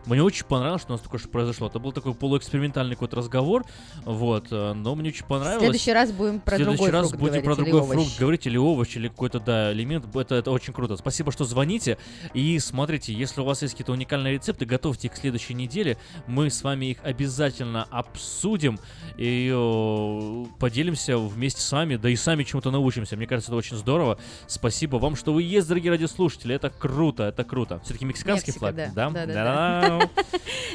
Мне 0.06 0.24
очень 0.24 0.46
понравилось, 0.46 0.82
что 0.82 0.94
у 0.94 0.96
нас 0.96 1.02
только 1.02 1.18
что 1.18 1.30
произошло. 1.30 1.68
Это 1.68 1.80
был 1.80 1.92
такой 1.92 2.14
полуэкспериментальный 2.14 2.96
какой-то 2.96 3.18
разговор, 3.18 3.66
вот, 4.04 4.48
э, 4.52 4.74
но 4.74 4.96
мне 4.96 5.10
очень 5.10 5.24
В 5.24 5.28
понравилось. 5.28 5.60
следующий 5.62 5.94
раз 5.94 6.12
будем 6.12 6.40
про 6.40 6.56
В 6.56 6.58
следующий 6.58 6.78
другой 6.78 6.92
раз 6.92 7.10
фрукт 7.10 7.22
будем 7.22 7.44
про 7.44 7.56
другой 7.56 7.82
овощ. 7.82 7.96
фрукт 7.96 8.20
говорить 8.20 8.48
или 8.48 8.58
овощ, 8.58 8.96
или 8.96 9.08
какой-то, 9.08 9.40
да, 9.40 9.72
элемент. 9.72 10.06
Это, 10.16 10.36
это 10.36 10.52
очень 10.52 10.74
круто. 10.74 10.98
Спасибо, 10.98 11.32
что 11.32 11.46
звоните. 11.46 11.98
И 12.34 12.58
смотрите, 12.60 13.14
если 13.14 13.42
у 13.42 13.44
вас 13.44 13.62
есть 13.62 13.74
какие-то 13.74 13.92
уникальные 13.92 14.34
рецепты, 14.34 14.66
готовьте 14.66 15.08
их 15.08 15.14
к 15.14 15.18
следующей 15.18 15.54
неделе. 15.54 15.98
Мы 16.28 16.50
с 16.50 16.64
вами 16.64 16.88
их 16.88 16.98
обязательно 17.04 17.84
обсудим 17.92 18.80
и 19.18 19.52
э, 19.54 20.46
поделимся 20.60 21.18
вместе 21.18 21.62
с 21.62 21.72
вами, 21.72 21.96
да 21.96 22.10
и 22.10 22.16
сами 22.16 22.44
чему-то 22.44 22.72
научимся. 22.72 23.16
Мне 23.18 23.28
кажется, 23.28 23.52
это 23.52 23.58
очень 23.58 23.78
здорово. 23.78 24.18
Спасибо 24.48 24.98
вам, 24.98 25.16
что 25.16 25.34
вы 25.34 25.44
есть, 25.44 25.68
дорогие 25.68 25.92
радиослушатели. 25.92 26.56
Это 26.56 26.70
круто, 26.70 27.24
это 27.24 27.44
круто. 27.44 27.80
Все-таки 27.84 28.06
мексиканский 28.06 28.52
Мексика, 28.52 28.60
флаг, 28.60 28.94
да. 28.94 29.10
да? 29.10 29.91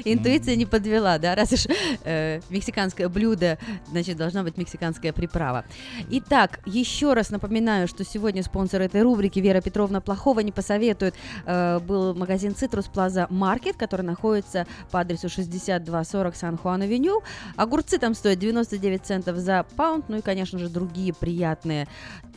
Интуиция 0.04 0.56
не 0.56 0.66
подвела, 0.66 1.18
да, 1.18 1.34
раз 1.34 1.52
уж 1.52 1.66
э, 2.04 2.40
мексиканское 2.50 3.08
блюдо, 3.08 3.58
значит, 3.88 4.16
должна 4.16 4.42
быть 4.42 4.56
мексиканская 4.56 5.12
приправа. 5.12 5.64
Итак, 6.10 6.60
еще 6.66 7.14
раз 7.14 7.30
напоминаю, 7.30 7.88
что 7.88 8.04
сегодня 8.04 8.42
спонсор 8.42 8.82
этой 8.82 9.02
рубрики 9.02 9.38
Вера 9.38 9.60
Петровна 9.60 10.00
Плохова 10.00 10.40
не 10.40 10.52
посоветует. 10.52 11.14
Э, 11.46 11.78
был 11.80 12.14
магазин 12.14 12.52
Citrus 12.52 12.90
Plaza 12.92 13.28
Market, 13.28 13.76
который 13.76 14.02
находится 14.02 14.66
по 14.90 15.00
адресу 15.00 15.28
6240 15.28 16.36
Сан-Хуан-Авеню. 16.36 17.22
Огурцы 17.56 17.98
там 17.98 18.14
стоят 18.14 18.38
99 18.38 19.04
центов 19.04 19.36
за 19.36 19.64
паунд, 19.76 20.08
ну 20.08 20.18
и, 20.18 20.20
конечно 20.22 20.58
же, 20.58 20.68
другие 20.68 21.12
приятные 21.14 21.88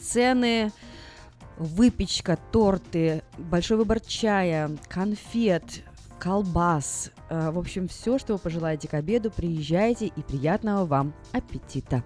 цены 0.01 0.72
выпечка, 1.59 2.40
торты, 2.51 3.22
большой 3.38 3.77
выбор 3.77 3.99
чая, 3.99 4.72
конфет, 4.88 5.83
колбас. 6.19 7.11
Э, 7.30 7.51
В 7.51 7.57
общем, 7.57 7.88
все, 7.88 8.17
что 8.19 8.33
вы 8.33 8.39
пожелаете 8.39 8.88
к 8.88 8.93
обеду, 8.93 9.31
приезжайте 9.31 10.07
и 10.07 10.22
приятного 10.22 10.85
вам 10.85 11.14
аппетита. 11.31 12.03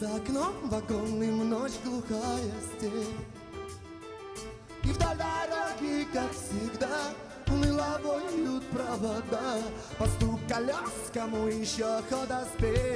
За 0.00 0.16
окном 0.16 0.54
вагонным 0.70 1.50
ночь 1.50 1.78
глухая 1.84 2.50
степь. 2.72 2.92
И 4.82 4.88
вдаль 4.88 5.18
дороги, 5.18 6.06
как 6.10 6.30
всегда, 6.32 7.12
уныло 7.46 8.00
воют 8.02 8.64
провода. 8.70 9.58
По 9.98 10.06
стук 10.06 10.40
колес, 10.48 11.10
кому 11.12 11.48
еще 11.48 12.00
хода 12.08 12.46
спеть. 12.54 12.89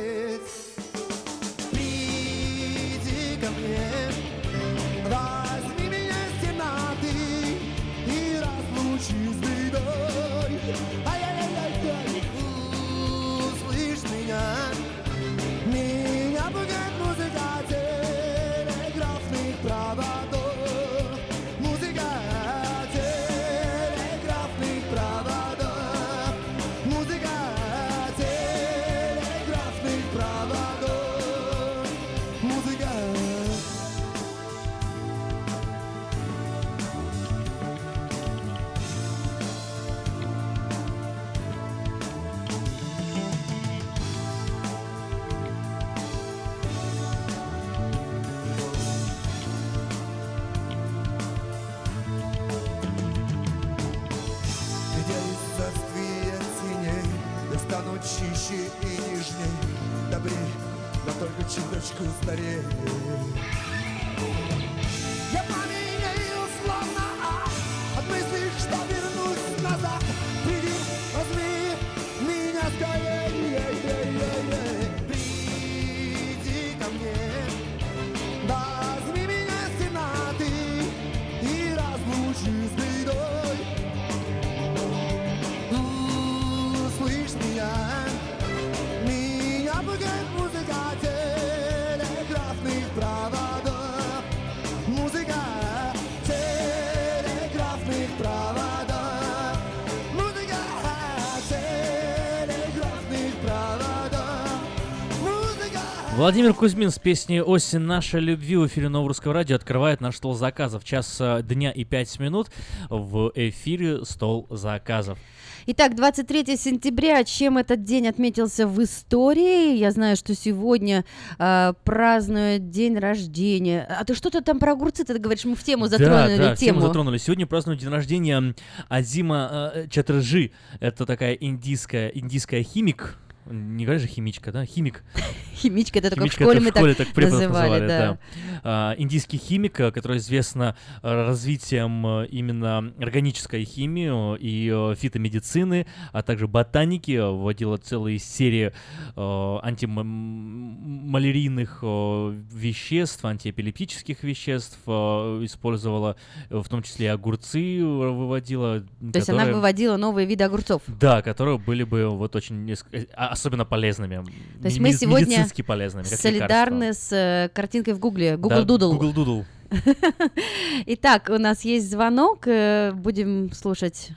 Владимир 106.25 106.55
Кузьмин 106.55 106.91
с 106.91 106.99
песней 106.99 107.43
«Осень 107.43 107.81
наша 107.81 108.19
любви» 108.19 108.57
в 108.57 108.67
эфире 108.67 108.89
Нового 108.89 109.09
Русского 109.09 109.35
Радио 109.35 109.57
открывает 109.57 110.01
наш 110.01 110.17
стол 110.17 110.33
заказов. 110.33 110.83
Час 110.83 111.19
э, 111.21 111.43
дня 111.43 111.71
и 111.71 111.85
пять 111.85 112.19
минут 112.19 112.49
в 112.89 113.31
эфире 113.35 114.07
«Стол 114.07 114.47
заказов». 114.49 115.19
Итак, 115.67 115.95
23 115.95 116.57
сентября. 116.57 117.25
Чем 117.25 117.59
этот 117.59 117.83
день 117.83 118.09
отметился 118.09 118.67
в 118.67 118.83
истории? 118.83 119.77
Я 119.77 119.91
знаю, 119.91 120.17
что 120.17 120.35
сегодня 120.35 121.05
э, 121.39 121.75
празднуют 121.85 122.71
день 122.71 122.99
рождения. 122.99 123.87
А 123.87 124.03
ты 124.07 124.15
что-то 124.15 124.41
там 124.41 124.59
про 124.59 124.73
огурцы? 124.73 125.05
Ты 125.05 125.19
говоришь, 125.19 125.45
мы 125.45 125.57
в 125.57 125.63
тему 125.63 125.89
затронули 125.89 126.39
да, 126.39 126.49
да, 126.49 126.57
тему. 126.57 126.79
тему 126.79 126.87
затронули. 126.87 127.19
Сегодня 127.19 127.47
празднуют 127.47 127.81
день 127.81 127.91
рождения 127.91 128.55
Азима 128.89 129.73
э, 129.75 129.89
Чаттерджи. 129.91 130.53
Это 130.81 131.05
такая 131.05 131.35
индийская, 131.35 132.09
индийская 132.09 132.63
химик. 132.63 133.19
Не 133.47 133.85
говоришь 133.85 134.03
же 134.03 134.09
химичка, 134.09 134.53
да? 134.53 134.65
Химик. 134.65 135.03
Химичка, 135.55 135.99
это 135.99 136.11
только 136.11 136.29
в 136.29 136.33
школе 136.33 136.61
мы 136.61 136.73
так 136.73 136.87
называли, 137.17 137.87
да. 137.87 138.19
А, 138.63 138.95
Индийский 138.97 139.37
химик, 139.37 139.79
э, 139.81 139.91
который 139.93 140.17
известно 140.19 140.77
э, 141.03 141.27
развитием 141.27 142.07
э, 142.07 142.27
именно 142.29 142.93
органической 142.99 143.65
химии 143.65 144.39
и 144.41 144.95
фитомедицины, 144.97 145.87
а 146.13 146.23
также 146.23 146.49
ботаники, 146.49 147.19
вводила 147.19 147.77
целые 147.77 148.19
серии 148.19 148.73
антималярийных 149.17 151.83
веществ, 151.83 153.25
антиэпилептических 153.25 154.23
веществ, 154.23 154.79
использовала 154.87 156.17
в 156.51 156.69
том 156.69 156.83
числе 156.83 157.07
и 157.07 157.09
огурцы 157.09 157.85
выводила. 157.85 158.81
То 158.81 159.19
есть 159.19 159.29
она 159.29 159.47
выводила 159.47 159.97
новые 159.97 160.27
виды 160.27 160.45
огурцов. 160.45 160.83
да, 160.87 161.23
которые 161.23 161.59
были 161.59 161.83
бы 161.85 162.09
вот 162.09 162.37
очень 162.37 162.75
а- 163.15 163.34
особенно 163.35 163.65
полезными. 163.65 164.25
То 164.61 164.65
есть 164.69 164.81
мы 164.81 164.93
сегодня 164.93 165.27
медицински 165.27 165.63
полезными, 165.63 166.05
солидарны 166.05 166.93
с 166.95 167.13
э, 167.13 167.49
картинкой 167.55 167.95
в 167.95 167.99
Гугле. 167.99 168.37
Google 168.37 168.65
Да, 168.65 168.75
Doodle. 168.75 168.91
Google 168.97 169.13
Doodle. 169.13 169.45
Итак, 170.87 171.29
у 171.31 171.39
нас 171.39 171.65
есть 171.65 171.91
звонок. 171.91 172.47
э, 172.47 172.93
Будем 172.93 173.51
слушать. 173.53 174.11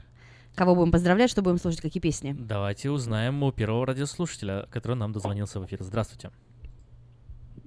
Кого 0.55 0.73
будем 0.75 0.91
поздравлять, 0.91 1.29
что 1.29 1.41
будем 1.43 1.57
слушать, 1.59 1.81
какие 1.81 2.01
песни? 2.01 2.35
Давайте 2.37 2.89
узнаем 2.89 3.43
у 3.43 3.51
первого 3.51 3.85
радиослушателя, 3.85 4.65
который 4.71 4.97
нам 4.97 5.11
дозвонился 5.13 5.59
в 5.59 5.65
эфир. 5.65 5.83
Здравствуйте. 5.83 6.31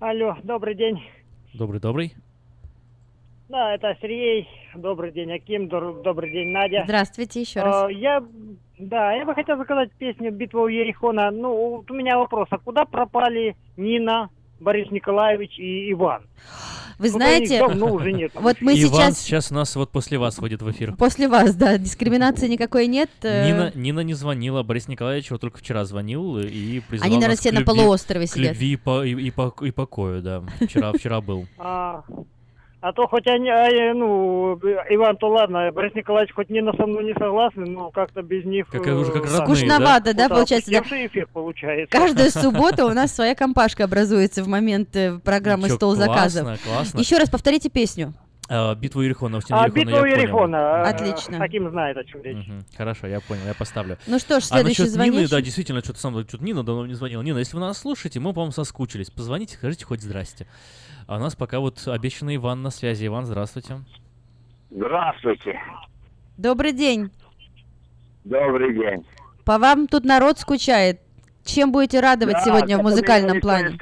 Алло, 0.00 0.36
добрый 0.42 0.74
день. 0.74 1.00
Добрый-добрый. 1.54 2.14
Да, 3.48 3.74
это 3.74 3.96
Сергей. 4.00 4.48
Добрый 4.74 5.12
день, 5.12 5.30
Аким. 5.32 5.68
Добрый 5.68 6.32
день, 6.32 6.48
Надя. 6.48 6.82
Здравствуйте 6.84 7.40
еще 7.40 7.60
А, 7.60 7.64
раз. 7.64 7.90
Я, 7.92 8.24
да, 8.80 9.12
я 9.12 9.24
бы 9.24 9.34
хотел 9.34 9.56
заказать 9.58 9.90
песню 9.98 10.32
«Битва 10.32 10.60
у 10.62 10.66
Ерихона». 10.68 11.30
Ну, 11.30 11.76
вот 11.76 11.90
у 11.90 11.94
меня 11.94 12.18
вопрос, 12.18 12.48
а 12.50 12.58
куда 12.58 12.84
пропали 12.84 13.56
Нина, 13.76 14.28
Борис 14.60 14.90
Николаевич 14.90 15.58
и 15.58 15.92
Иван. 15.92 16.22
Вы 16.98 17.06
Ну, 17.06 17.12
знаете, 17.14 17.58
давно 17.60 17.94
уже 17.94 18.12
нет. 18.12 18.30
вот 18.34 18.56
мы 18.60 18.72
Иван 18.74 19.12
сейчас 19.12 19.18
сейчас 19.20 19.50
у 19.50 19.54
нас 19.54 19.74
вот 19.74 19.90
после 19.90 20.18
вас 20.18 20.38
выйдет 20.38 20.60
в 20.60 20.70
эфир. 20.70 20.94
после 20.96 21.28
вас, 21.28 21.54
да, 21.54 21.78
дискриминации 21.78 22.46
никакой 22.46 22.88
нет. 22.88 23.08
э, 23.22 23.46
Нина, 23.46 23.72
Нина 23.74 24.00
не 24.00 24.12
звонила, 24.12 24.62
Борис 24.62 24.86
Николаевич 24.86 25.30
вот 25.30 25.40
только 25.40 25.58
вчера 25.58 25.86
звонил 25.86 26.38
и 26.38 26.80
призвал 26.80 27.06
Они, 27.06 27.16
наверное, 27.16 27.36
все 27.38 27.50
к 27.52 27.54
на 27.54 27.64
полуострове 27.64 28.26
к 28.26 28.30
сидят. 28.30 28.52
любви 28.52 28.72
и, 28.72 28.76
по- 28.76 29.02
и, 29.02 29.12
и 29.14 29.30
по- 29.30 29.54
и 29.64 29.70
покою, 29.70 30.20
да. 30.20 30.42
Вчера, 30.60 30.92
вчера 30.92 31.20
был. 31.22 31.46
А, 32.82 32.88
а 32.88 32.92
то 32.92 33.06
хоть 33.06 33.26
они, 33.26 33.48
а, 33.48 33.68
э, 33.68 33.92
ну, 33.94 34.54
Иван, 34.90 35.16
то 35.16 35.28
ладно, 35.28 35.70
Борис 35.72 35.94
Николаевич 35.94 36.34
хоть 36.34 36.50
не 36.50 36.60
на 36.60 36.72
со 36.72 36.86
мной 36.86 37.04
не 37.04 37.12
согласны, 37.14 37.66
но 37.66 37.90
как-то 37.90 38.22
без 38.22 38.44
них... 38.44 38.66
Как- 38.68 38.86
э, 38.86 38.92
уже 38.92 39.12
как 39.12 39.22
так, 39.24 39.40
родные, 39.40 39.56
Скучновато, 39.56 40.14
да, 40.14 40.28
вот, 40.28 40.34
получается, 40.36 40.70
да? 40.70 40.78
эффект 40.78 41.30
получается. 41.32 41.90
Каждую 41.96 42.30
субботу 42.30 42.86
у 42.86 42.90
нас 42.92 43.14
своя 43.14 43.34
компашка 43.34 43.84
образуется 43.84 44.42
в 44.42 44.48
момент 44.48 44.94
э, 44.96 45.18
программы 45.22 45.64
Ничего, 45.64 45.76
«Стол 45.76 45.94
заказов». 45.94 46.42
классно, 46.44 46.70
классно. 46.70 46.98
Еще 46.98 47.18
раз 47.18 47.28
повторите 47.28 47.68
песню. 47.68 48.14
А, 48.52 48.74
битву 48.74 49.02
Иерихона, 49.02 49.38
Устин 49.38 49.54
А, 49.54 49.60
Иерихона, 49.68 49.78
битва 49.80 49.90
я 49.94 49.96
у 49.98 50.02
понял. 50.02 50.16
Иерихона. 50.16 50.56
э, 50.56 50.82
Отлично. 50.90 51.38
Хаким 51.38 51.70
знает, 51.70 51.96
о 51.96 52.04
чем 52.04 52.20
речь. 52.22 52.48
Мгм, 52.48 52.64
Хорошо, 52.76 53.06
я 53.06 53.20
понял, 53.20 53.42
я 53.46 53.54
поставлю. 53.54 53.96
Ну 54.08 54.18
что 54.18 54.40
ж, 54.40 54.42
а 54.44 54.46
следующий 54.46 54.82
насчет 54.82 54.96
Нины, 54.96 55.04
звонящий. 55.12 55.30
да, 55.30 55.40
действительно, 55.40 55.80
что-то 55.84 56.00
сам, 56.00 56.20
что-то 56.26 56.42
Нина 56.42 56.64
давно 56.64 56.84
не 56.86 56.94
звонила. 56.94 57.22
Нина, 57.22 57.38
если 57.38 57.54
вы 57.54 57.60
нас 57.60 57.78
слушаете, 57.78 58.18
мы, 58.18 58.32
по-моему, 58.32 58.50
соскучились. 58.50 59.10
Позвоните, 59.10 59.54
скажите 59.56 59.84
хоть 59.84 60.02
здрасте. 60.02 60.48
А 61.10 61.16
у 61.16 61.18
нас 61.18 61.34
пока 61.34 61.58
вот 61.58 61.82
обещанный 61.88 62.36
Иван 62.36 62.62
на 62.62 62.70
связи. 62.70 63.04
Иван, 63.08 63.26
здравствуйте. 63.26 63.80
Здравствуйте. 64.70 65.60
Добрый 66.36 66.72
день. 66.72 67.10
Добрый 68.22 68.72
день. 68.72 69.04
По 69.44 69.58
вам 69.58 69.88
тут 69.88 70.04
народ 70.04 70.38
скучает. 70.38 71.00
Чем 71.44 71.72
будете 71.72 71.98
радовать 71.98 72.34
Да, 72.36 72.44
сегодня 72.44 72.78
в 72.78 72.82
музыкальном 72.82 73.40
плане? 73.40 73.76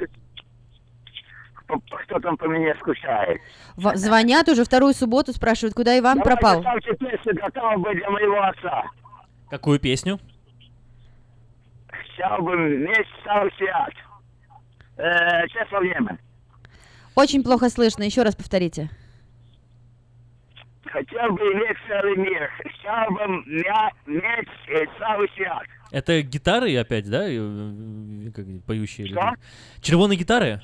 Кто- 1.67 2.19
там 2.19 2.35
по 2.35 2.47
мне 2.47 2.73
скучает? 2.79 3.39
В- 3.75 3.95
Звонят 3.95 4.49
уже 4.49 4.63
вторую 4.63 4.95
субботу, 4.95 5.31
спрашивают, 5.31 5.75
куда 5.75 5.99
Иван 5.99 6.17
Давайте 6.17 6.41
пропал. 6.41 6.63
песню 6.97 7.35
«Готова 7.39 7.77
быть 7.77 7.95
для 7.99 8.09
моего 8.09 8.41
отца». 8.41 8.85
Какую 9.51 9.79
песню? 9.79 10.17
Chciał 11.91 12.41
bym 12.43 12.79
mieć 12.87 13.07
cały 13.23 13.51
świat. 13.51 13.93
Э. 14.97 15.45
Очень 17.19 17.43
плохо 17.43 17.69
слышно, 17.69 18.03
еще 18.03 18.23
раз 18.23 18.35
повторите. 18.35 18.89
Хотел 20.85 21.33
бы 21.33 21.41
иметь 21.53 21.77
целый 21.87 22.15
мир. 22.15 22.49
Chciał 22.79 23.11
bym 23.11 23.43
мя- 23.45 23.91
mieć 24.07 24.49
э, 24.69 24.87
cały 24.99 25.27
świat. 25.27 25.67
Это 25.91 26.21
гитары 26.21 26.77
опять, 26.77 27.09
да, 27.09 27.27
э, 27.27 27.35
э, 27.35 28.31
как 28.31 28.45
поющие? 28.65 29.07
Что? 29.07 29.33
Червоные 29.81 30.17
гитары? 30.17 30.61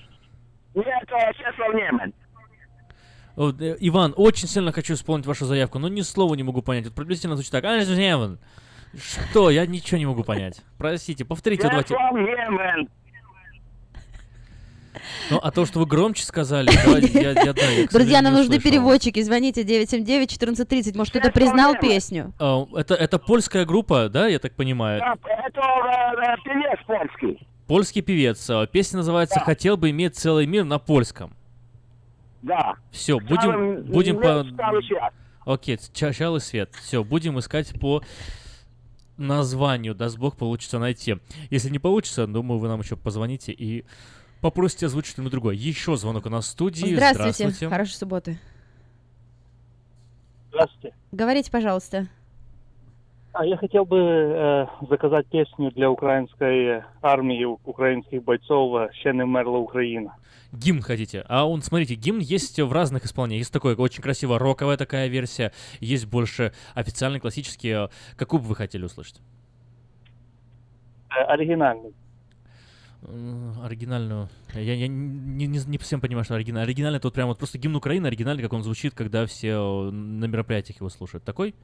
Нет, 0.75 0.85
это. 1.09 2.11
Вот, 3.35 3.61
э, 3.61 3.75
Иван, 3.81 4.13
очень 4.15 4.47
сильно 4.47 4.71
хочу 4.71 4.93
исполнить 4.93 5.25
вашу 5.25 5.45
заявку, 5.45 5.79
но 5.79 5.89
ни 5.89 6.01
слова 6.01 6.35
не 6.35 6.43
могу 6.43 6.61
понять. 6.61 6.85
Вот 6.85 6.95
приблизительно 6.95 7.35
звучит 7.35 7.51
так. 7.51 7.65
«А, 7.65 7.77
Иван». 7.83 8.39
Что? 8.97 9.49
Я 9.49 9.65
ничего 9.65 9.97
не 9.97 10.05
могу 10.05 10.23
понять. 10.23 10.61
Простите, 10.77 11.25
повторите, 11.25 11.63
давайте. 11.67 11.93
Czesław 11.93 12.13
Niemen. 12.13 12.87
Ну, 15.29 15.39
а 15.41 15.51
то, 15.51 15.65
что 15.65 15.79
вы 15.79 15.85
громче 15.85 16.23
сказали, 16.23 16.69
давайте, 16.85 17.21
я, 17.21 17.31
я, 17.31 17.53
да, 17.53 17.61
я, 17.61 17.87
к 17.87 17.91
Друзья, 17.91 18.21
нам 18.21 18.33
нужны 18.33 18.59
переводчики. 18.59 19.21
Звоните 19.21 19.63
979-1430. 19.63 20.97
Может, 20.97 21.13
кто-то 21.13 21.31
признал 21.31 21.75
песню? 21.79 22.33
А, 22.39 22.65
это, 22.75 22.95
это 22.95 23.19
польская 23.19 23.65
группа, 23.65 24.09
да, 24.09 24.27
я 24.27 24.39
так 24.39 24.55
понимаю? 24.55 25.01
Это 25.01 25.61
э, 25.61 26.35
певец 26.43 26.79
польский. 26.85 27.47
Польский 27.67 28.01
певец. 28.01 28.49
А, 28.49 28.67
Песня 28.67 28.97
называется 28.97 29.39
«Хотел 29.39 29.77
бы 29.77 29.89
иметь 29.89 30.15
целый 30.15 30.45
мир» 30.45 30.63
на 30.63 30.79
польском. 30.79 31.33
Да. 32.41 32.75
Все, 32.91 33.19
будем, 33.19 33.83
будем 33.85 34.19
по... 34.21 34.45
Окей, 35.45 35.79
чал 35.93 36.35
и 36.35 36.39
свет. 36.39 36.73
Все, 36.75 37.03
будем 37.03 37.39
искать 37.39 37.79
по 37.79 38.03
названию. 39.17 39.95
Даст 39.95 40.17
бог, 40.17 40.37
получится 40.37 40.79
найти. 40.79 41.17
Если 41.49 41.69
не 41.69 41.79
получится, 41.79 42.27
думаю, 42.27 42.59
вы 42.59 42.67
нам 42.67 42.81
еще 42.81 42.95
позвоните 42.95 43.51
и 43.51 43.85
попросите 44.41 44.85
озвучить 44.85 45.11
что-нибудь 45.11 45.31
другое. 45.31 45.55
Еще 45.55 45.95
звонок 45.97 46.25
у 46.25 46.29
нас 46.29 46.45
в 46.45 46.49
студии. 46.49 46.95
Здравствуйте. 46.95 47.69
Хорошей 47.69 47.93
субботы. 47.93 48.37
Здравствуйте. 50.49 50.95
Говорите, 51.11 51.51
пожалуйста. 51.51 52.07
А 53.33 53.45
я 53.45 53.57
хотел 53.57 53.83
бы 53.83 53.97
э, 53.97 54.65
заказать 54.89 55.27
песню 55.27 55.69
для 55.71 55.91
украинской 55.91 56.83
армии, 57.01 57.43
украинских 57.43 58.23
бойцов 58.23 58.79
э, 58.79 58.93
«Ще 58.93 59.11
не 59.11 59.25
мерла 59.25 59.57
Украина». 59.57 60.15
Гимн 60.53 60.81
хотите? 60.81 61.25
А 61.27 61.45
он, 61.45 61.61
смотрите, 61.61 61.95
гимн 61.95 62.19
есть 62.19 62.57
в 62.57 62.71
разных 62.71 63.03
исполнениях. 63.03 63.39
Есть 63.39 63.51
такой 63.51 63.75
очень 63.75 64.01
красиво 64.01 64.39
роковая 64.39 64.77
такая 64.77 65.07
версия, 65.07 65.51
есть 65.81 66.05
больше 66.05 66.53
официальный, 66.75 67.19
классический. 67.19 67.89
Какую 68.15 68.41
бы 68.41 68.47
вы 68.47 68.55
хотели 68.55 68.85
услышать? 68.85 69.19
Э, 71.09 71.23
оригинальный. 71.25 71.93
Оригинальную. 73.63 74.29
Я, 74.53 74.73
я 74.73 74.87
не, 74.87 75.47
не, 75.47 75.59
не 75.59 75.77
совсем 75.77 76.01
понимаю, 76.01 76.25
что 76.25 76.35
оригинальный. 76.35 76.65
Оригинальный 76.65 76.99
тут 76.99 77.13
прям 77.13 77.27
вот 77.27 77.37
просто 77.37 77.57
гимн 77.57 77.75
Украины, 77.75 78.07
оригинальный, 78.07 78.43
как 78.43 78.53
он 78.53 78.63
звучит, 78.63 78.93
когда 78.93 79.25
все 79.25 79.49
э, 79.49 79.91
на 79.91 80.25
мероприятиях 80.25 80.79
его 80.79 80.89
слушают. 80.89 81.23
Такой? 81.23 81.55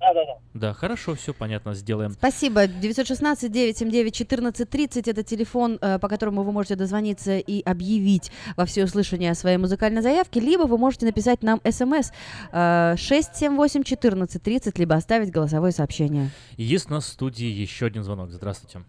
Да, 0.00 0.14
да, 0.14 0.24
да. 0.24 0.32
Да, 0.54 0.72
хорошо, 0.72 1.14
все 1.14 1.34
понятно, 1.34 1.74
сделаем. 1.74 2.12
Спасибо. 2.12 2.64
916-979-1430 2.64 5.10
это 5.10 5.22
телефон, 5.22 5.78
э, 5.80 5.98
по 5.98 6.08
которому 6.08 6.42
вы 6.42 6.52
можете 6.52 6.76
дозвониться 6.76 7.38
и 7.38 7.62
объявить 7.62 8.30
во 8.56 8.64
всеуслышание 8.64 9.32
о 9.32 9.34
своей 9.34 9.58
музыкальной 9.58 10.00
заявке, 10.02 10.40
либо 10.40 10.62
вы 10.62 10.78
можете 10.78 11.06
написать 11.06 11.42
нам 11.42 11.60
смс 11.68 12.12
э, 12.52 12.94
678-1430, 12.94 14.78
либо 14.78 14.94
оставить 14.94 15.30
голосовое 15.30 15.72
сообщение. 15.72 16.30
И 16.56 16.62
есть 16.62 16.90
у 16.90 16.94
нас 16.94 17.04
в 17.04 17.08
студии 17.08 17.46
еще 17.46 17.86
один 17.86 18.02
звонок. 18.02 18.30
Здравствуйте. 18.30 18.80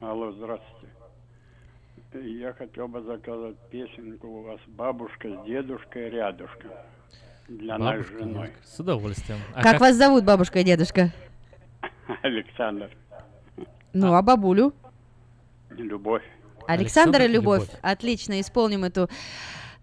Алло, 0.00 0.30
здравствуйте. 0.32 0.86
Я 2.12 2.52
хотел 2.52 2.86
бы 2.86 3.00
заказать 3.02 3.56
песенку 3.70 4.28
у 4.28 4.42
вас 4.42 4.60
«Бабушка 4.66 5.28
с 5.28 5.46
дедушкой 5.46 6.10
рядышком» 6.10 6.70
для 7.48 7.78
нас 7.78 7.94
с 7.94 7.98
Бабушка, 7.98 8.18
женой. 8.18 8.46
дедушка. 8.48 8.66
С 8.66 8.80
удовольствием. 8.80 9.38
А 9.54 9.62
как, 9.62 9.80
вас 9.80 9.96
зовут, 9.96 10.24
бабушка 10.24 10.60
и 10.60 10.64
дедушка? 10.64 11.12
Александр. 12.22 12.90
Ну, 13.94 14.12
а 14.12 14.20
бабулю? 14.20 14.74
Любовь. 15.70 16.22
Александр 16.66 16.68
и 16.68 16.72
Александр 16.72 17.22
и 17.22 17.28
Любовь. 17.28 17.60
Любовь. 17.62 17.78
Отлично, 17.80 18.40
исполним 18.40 18.84
эту 18.84 19.08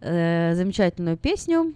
э, 0.02 0.54
замечательную 0.54 1.18
песню. 1.18 1.74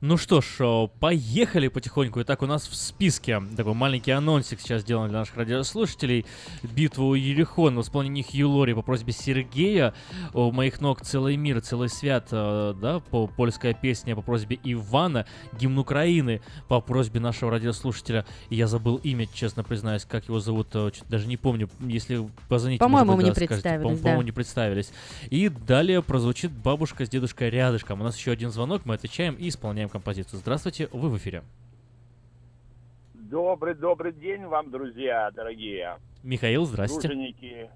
Ну 0.00 0.16
что 0.16 0.40
ж, 0.40 0.86
поехали 1.00 1.66
потихоньку. 1.66 2.22
Итак, 2.22 2.42
у 2.42 2.46
нас 2.46 2.68
в 2.68 2.76
списке 2.76 3.42
такой 3.56 3.74
маленький 3.74 4.12
анонсик 4.12 4.60
сейчас 4.60 4.82
сделан 4.82 5.08
для 5.08 5.18
наших 5.18 5.36
радиослушателей. 5.36 6.24
Битва 6.62 7.02
у 7.02 7.14
Ерехона 7.14 7.80
в 7.80 7.84
исполнении 7.84 8.22
Хью 8.22 8.48
Лори 8.48 8.74
по 8.74 8.82
просьбе 8.82 9.12
Сергея. 9.12 9.94
У 10.34 10.52
моих 10.52 10.80
ног 10.80 11.00
целый 11.00 11.36
мир, 11.36 11.60
целый 11.62 11.88
свят, 11.88 12.28
э, 12.30 12.74
да, 12.80 13.00
по 13.00 13.26
польская 13.26 13.74
песня 13.74 14.14
по 14.14 14.22
просьбе 14.22 14.60
Ивана. 14.62 15.26
Гимн 15.58 15.80
Украины 15.80 16.42
по 16.68 16.80
просьбе 16.80 17.18
нашего 17.18 17.50
радиослушателя. 17.50 18.24
Я 18.50 18.68
забыл 18.68 19.00
имя, 19.02 19.26
честно 19.34 19.64
признаюсь, 19.64 20.04
как 20.04 20.28
его 20.28 20.38
зовут, 20.38 20.68
э, 20.74 20.92
даже 21.08 21.26
не 21.26 21.36
помню. 21.36 21.68
Если 21.80 22.24
позвоните, 22.48 22.78
По-моему, 22.78 23.16
быть, 23.16 23.16
мы 23.16 23.22
не 23.24 23.30
да, 23.30 23.34
скажете. 23.34 23.54
представились, 23.54 23.82
По- 23.90 23.96
да. 23.96 24.02
По-моему, 24.02 24.22
не 24.22 24.32
представились. 24.32 24.92
И 25.28 25.48
далее 25.48 26.04
прозвучит 26.04 26.52
бабушка 26.52 27.04
с 27.04 27.08
дедушкой 27.08 27.50
рядышком. 27.50 28.00
У 28.00 28.04
нас 28.04 28.16
еще 28.16 28.30
один 28.30 28.52
звонок, 28.52 28.82
мы 28.84 28.94
отвечаем 28.94 29.34
и 29.34 29.48
исполняем 29.48 29.87
композицию. 29.88 30.40
Здравствуйте, 30.40 30.88
вы 30.92 31.08
в 31.08 31.16
эфире. 31.18 31.42
Добрый, 33.14 33.74
добрый 33.74 34.12
день 34.12 34.44
вам, 34.46 34.70
друзья, 34.70 35.30
дорогие. 35.32 35.98
Михаил, 36.22 36.64
здрасте. 36.64 37.08
Труженики, 37.08 37.70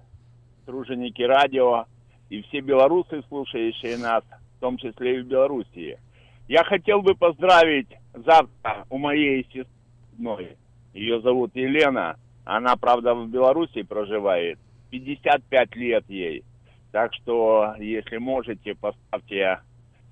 труженики 0.65 1.21
радио 1.21 1.85
и 2.29 2.41
все 2.43 2.61
белорусы, 2.61 3.21
слушающие 3.27 3.97
нас, 3.97 4.23
в 4.57 4.59
том 4.59 4.77
числе 4.77 5.19
и 5.19 5.21
в 5.21 5.27
Белоруссии. 5.27 5.99
Я 6.47 6.63
хотел 6.63 7.01
бы 7.01 7.15
поздравить 7.15 7.89
завтра 8.13 8.85
у 8.89 8.97
моей 8.97 9.43
сестры. 9.45 10.57
Ее 10.93 11.21
зовут 11.21 11.55
Елена. 11.55 12.17
Она, 12.45 12.75
правда, 12.75 13.13
в 13.13 13.29
Беларуси 13.29 13.83
проживает. 13.83 14.59
55 14.89 15.75
лет 15.75 16.03
ей. 16.09 16.43
Так 16.91 17.13
что, 17.13 17.75
если 17.79 18.17
можете, 18.17 18.75
поставьте, 18.75 19.59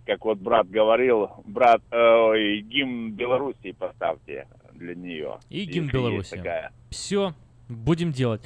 как 0.06 0.26
вот 0.26 0.40
брат 0.40 0.70
говорил, 0.70 1.30
брат, 1.46 1.82
э, 1.92 1.96
ой, 1.98 2.62
гимн 2.62 3.12
Белоруссии 3.12 3.72
поставьте 3.72 4.48
для 4.74 4.96
нее. 4.96 5.40
И 5.50 5.66
гимн 5.66 5.90
Беларуси. 5.90 6.42
Все, 6.90 7.34
будем 7.70 8.12
делать. 8.12 8.42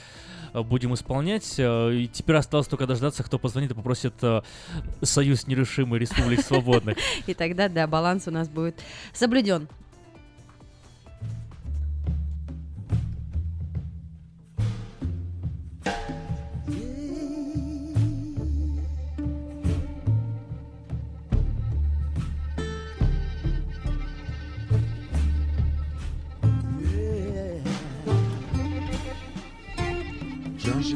Будем 0.53 0.93
исполнять. 0.93 1.56
Э, 1.59 1.93
И 1.93 2.08
теперь 2.08 2.38
осталось 2.38 2.67
только 2.67 2.88
дождаться, 2.88 3.24
кто 3.24 3.38
позвонит 3.38 3.72
и 3.72 3.74
попросит 3.74 4.14
э, 4.22 4.42
Союз 5.01 5.48
нерешимый 5.48 6.00
Республик 6.00 6.42
Свободных. 6.42 6.98
И 7.27 7.34
тогда, 7.34 7.67
да, 7.67 7.88
баланс 7.88 8.27
у 8.27 8.32
нас 8.32 8.48
будет 8.48 8.82
соблюден. 9.11 9.67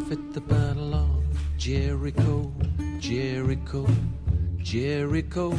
Fit 0.10 0.34
the 0.34 0.42
battle 0.42 0.96
of 0.96 1.24
Jericho, 1.60 2.52
Jericho, 2.98 3.86
Jericho. 4.58 5.56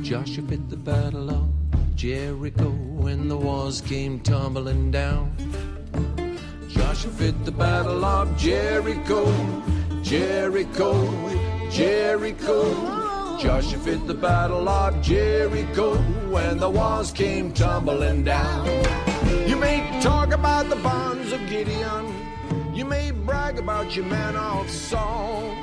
Joshua 0.00 0.42
fit 0.44 0.70
the 0.70 0.76
battle 0.78 1.28
of 1.28 1.50
Jericho 1.94 2.70
when 2.70 3.28
the 3.28 3.36
walls 3.36 3.82
came 3.82 4.20
tumbling 4.20 4.90
down. 4.90 5.36
Joshua 6.70 7.10
fit 7.10 7.44
the 7.44 7.52
battle 7.52 8.02
of 8.02 8.34
Jericho, 8.38 9.30
Jericho, 10.02 11.68
Jericho. 11.70 13.36
Joshua 13.38 13.78
fit 13.80 14.06
the 14.06 14.14
battle 14.14 14.66
of 14.66 15.02
Jericho 15.02 15.96
when 16.30 16.56
the 16.56 16.70
walls 16.70 17.12
came 17.12 17.52
tumbling 17.52 18.24
down. 18.24 18.66
You 19.46 19.56
may 19.56 20.00
talk 20.00 20.32
about 20.32 20.70
the 20.70 20.76
bonds 20.76 21.32
of 21.32 21.46
Gideon. 21.50 22.13
You 22.74 22.84
may 22.84 23.12
brag 23.12 23.58
about 23.58 23.94
your 23.94 24.04
man 24.06 24.34
of 24.34 24.68
Saul. 24.68 25.56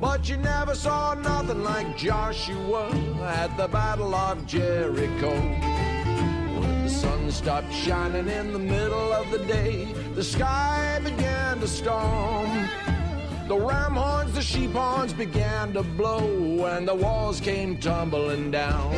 But 0.00 0.28
you 0.28 0.36
never 0.36 0.76
saw 0.76 1.14
nothing 1.14 1.64
like 1.64 1.96
Joshua 1.96 2.88
at 3.20 3.56
the 3.56 3.66
Battle 3.66 4.14
of 4.14 4.46
Jericho. 4.46 5.32
When 6.60 6.84
the 6.84 6.88
sun 6.88 7.32
stopped 7.32 7.72
shining 7.72 8.28
in 8.28 8.52
the 8.52 8.60
middle 8.60 9.12
of 9.12 9.28
the 9.32 9.38
day, 9.40 9.92
the 10.14 10.22
sky 10.22 11.00
began 11.02 11.58
to 11.58 11.66
storm. 11.66 12.68
The 13.48 13.58
ram 13.58 13.94
horns, 13.94 14.32
the 14.34 14.42
sheep 14.42 14.70
horns 14.70 15.12
began 15.12 15.72
to 15.72 15.82
blow, 15.82 16.66
and 16.66 16.86
the 16.86 16.94
walls 16.94 17.40
came 17.40 17.76
tumbling 17.76 18.52
down. 18.52 18.92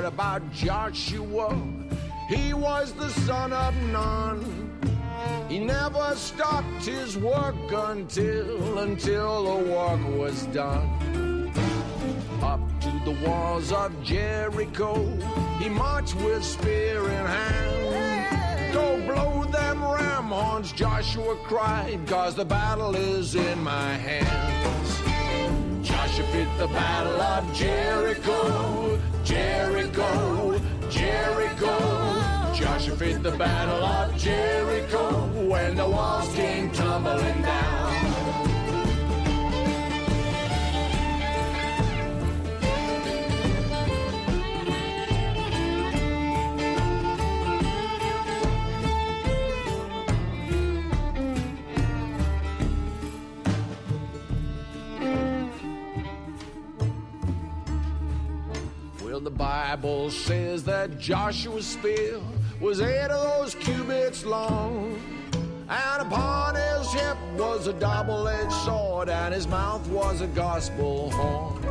About 0.00 0.42
Joshua. 0.52 1.56
He 2.28 2.54
was 2.54 2.92
the 2.92 3.10
son 3.10 3.52
of 3.52 3.74
Nun. 3.92 4.70
He 5.48 5.58
never 5.58 6.14
stopped 6.16 6.84
his 6.84 7.16
work 7.18 7.54
until, 7.70 8.78
until 8.78 9.44
the 9.44 9.70
work 9.70 10.18
was 10.18 10.46
done. 10.46 11.52
Up 12.42 12.60
to 12.80 12.90
the 13.04 13.16
walls 13.24 13.70
of 13.70 13.90
Jericho, 14.02 14.94
he 15.58 15.68
marched 15.68 16.16
with 16.16 16.42
spear 16.42 17.04
in 17.04 17.26
hand. 17.26 18.74
Go 18.74 18.96
blow 19.06 19.44
them 19.44 19.84
ram 19.84 20.24
horns, 20.24 20.72
Joshua 20.72 21.36
cried, 21.44 22.00
cause 22.06 22.34
the 22.34 22.44
battle 22.44 22.96
is 22.96 23.34
in 23.34 23.62
my 23.62 23.92
hands. 23.94 25.21
Joshua 25.82 26.24
fit 26.26 26.48
the 26.58 26.68
battle 26.68 27.20
of 27.20 27.52
Jericho, 27.54 29.00
Jericho, 29.24 30.60
Jericho. 30.88 32.52
Joshua 32.54 32.96
fit 32.96 33.22
the 33.22 33.32
battle 33.32 33.84
of 33.84 34.16
Jericho 34.16 35.26
when 35.48 35.74
the 35.76 35.88
walls 35.88 36.32
came 36.34 36.70
tumbling 36.70 37.42
down. 37.42 38.11
The 59.24 59.30
Bible 59.30 60.10
says 60.10 60.64
that 60.64 60.98
Joshua's 60.98 61.66
spear 61.66 62.20
was 62.60 62.80
eight 62.80 63.10
of 63.10 63.38
those 63.38 63.54
cubits 63.54 64.24
long. 64.24 64.98
And 65.68 66.02
upon 66.02 66.54
his 66.54 66.92
hip 66.92 67.16
was 67.36 67.66
a 67.66 67.72
double 67.74 68.26
edged 68.26 68.52
sword, 68.52 69.08
and 69.08 69.32
his 69.32 69.46
mouth 69.46 69.86
was 69.88 70.20
a 70.20 70.26
gospel 70.28 71.10
horn. 71.10 71.64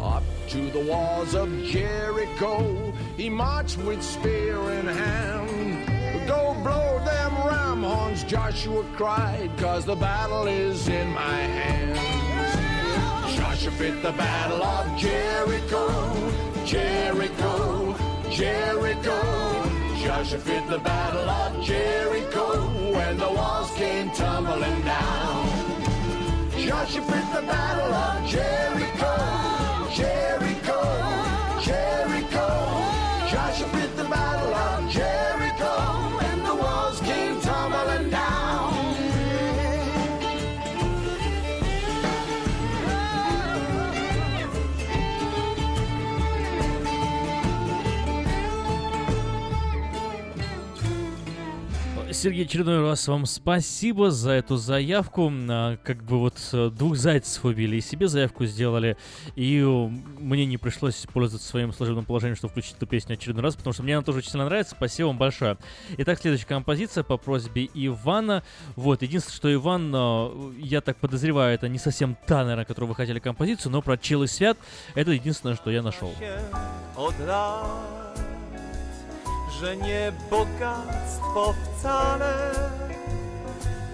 Up 0.00 0.22
to 0.48 0.70
the 0.70 0.86
walls 0.86 1.34
of 1.34 1.48
Jericho, 1.64 2.92
he 3.16 3.28
marched 3.28 3.78
with 3.78 4.02
spear 4.02 4.56
in 4.72 4.86
hand. 4.86 6.26
Go 6.26 6.54
blow 6.62 7.02
them 7.04 7.32
ram 7.46 7.82
horns, 7.82 8.24
Joshua 8.24 8.84
cried, 8.96 9.50
cause 9.58 9.84
the 9.84 9.96
battle 9.96 10.46
is 10.46 10.88
in 10.88 11.08
my 11.08 11.36
hands. 11.36 12.19
Joshua 13.40 13.72
fit 13.72 14.02
the 14.02 14.12
battle 14.12 14.62
of 14.62 14.98
Jericho, 14.98 16.32
Jericho, 16.66 17.96
Jericho. 18.30 19.18
Joshua 20.04 20.38
fit 20.38 20.68
the 20.68 20.78
battle 20.78 21.30
of 21.30 21.64
Jericho 21.64 22.68
when 22.92 23.16
the 23.16 23.30
walls 23.30 23.70
came 23.76 24.10
tumbling 24.10 24.82
down. 24.82 25.48
Joshua 26.58 27.02
fit 27.02 27.26
the 27.34 27.42
battle 27.48 27.94
of 27.94 28.28
Jericho, 28.28 29.14
Jericho, 30.00 30.80
Jericho. 31.64 32.46
Joshua 33.30 33.68
fit 33.68 33.96
the 33.96 34.04
battle 34.04 34.54
of 34.54 34.90
Jericho 34.90 35.29
Сергей, 52.20 52.44
очередной 52.44 52.82
раз 52.82 53.08
вам 53.08 53.24
спасибо 53.24 54.10
за 54.10 54.32
эту 54.32 54.58
заявку. 54.58 55.32
А, 55.48 55.78
Как 55.78 56.04
бы 56.04 56.18
вот 56.18 56.36
э, 56.52 56.68
двух 56.68 56.96
зайцев 56.96 57.42
убили, 57.46 57.76
и 57.76 57.80
себе 57.80 58.08
заявку 58.08 58.44
сделали, 58.44 58.98
и 59.36 59.58
э, 59.58 59.64
мне 59.64 60.44
не 60.44 60.58
пришлось 60.58 61.06
пользоваться 61.10 61.48
своим 61.48 61.72
служебным 61.72 62.04
положением, 62.04 62.36
чтобы 62.36 62.50
включить 62.50 62.76
эту 62.76 62.86
песню 62.86 63.14
очередной 63.14 63.42
раз, 63.42 63.56
потому 63.56 63.72
что 63.72 63.82
мне 63.84 63.96
она 63.96 64.04
тоже 64.04 64.18
очень 64.18 64.32
сильно 64.32 64.44
нравится. 64.44 64.74
Спасибо 64.76 65.06
вам 65.06 65.16
большое. 65.16 65.56
Итак, 65.96 66.20
следующая 66.20 66.44
композиция 66.44 67.04
по 67.04 67.16
просьбе 67.16 67.70
Ивана. 67.72 68.42
Вот, 68.76 69.00
единственное, 69.00 69.36
что 69.36 69.54
Иван, 69.54 69.90
э, 69.94 70.52
я 70.58 70.82
так 70.82 70.98
подозреваю, 70.98 71.54
это 71.54 71.68
не 71.70 71.78
совсем 71.78 72.18
та, 72.26 72.42
наверное, 72.42 72.66
которую 72.66 72.90
вы 72.90 72.96
хотели 72.96 73.18
композицию, 73.18 73.72
но 73.72 73.80
про 73.80 73.96
Чел 73.96 74.24
и 74.24 74.26
Свят 74.26 74.58
это 74.94 75.12
единственное, 75.12 75.54
что 75.54 75.70
я 75.70 75.80
нашел. 75.80 76.12
Że 79.60 79.76
nie 79.76 80.12
bogactwo 80.30 81.54
wcale, 81.64 82.34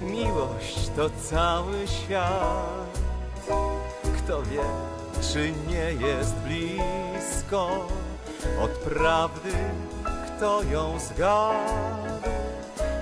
miłość 0.01 0.91
to 0.97 1.11
cały 1.11 1.89
świat. 1.89 2.99
Kto 4.17 4.43
wie, 4.43 4.63
czy 5.33 5.53
nie 5.69 6.07
jest 6.07 6.35
blisko 6.35 7.89
od 8.61 8.71
prawdy, 8.71 9.53
kto 10.27 10.63
ją 10.63 10.99
zgadł, 10.99 11.59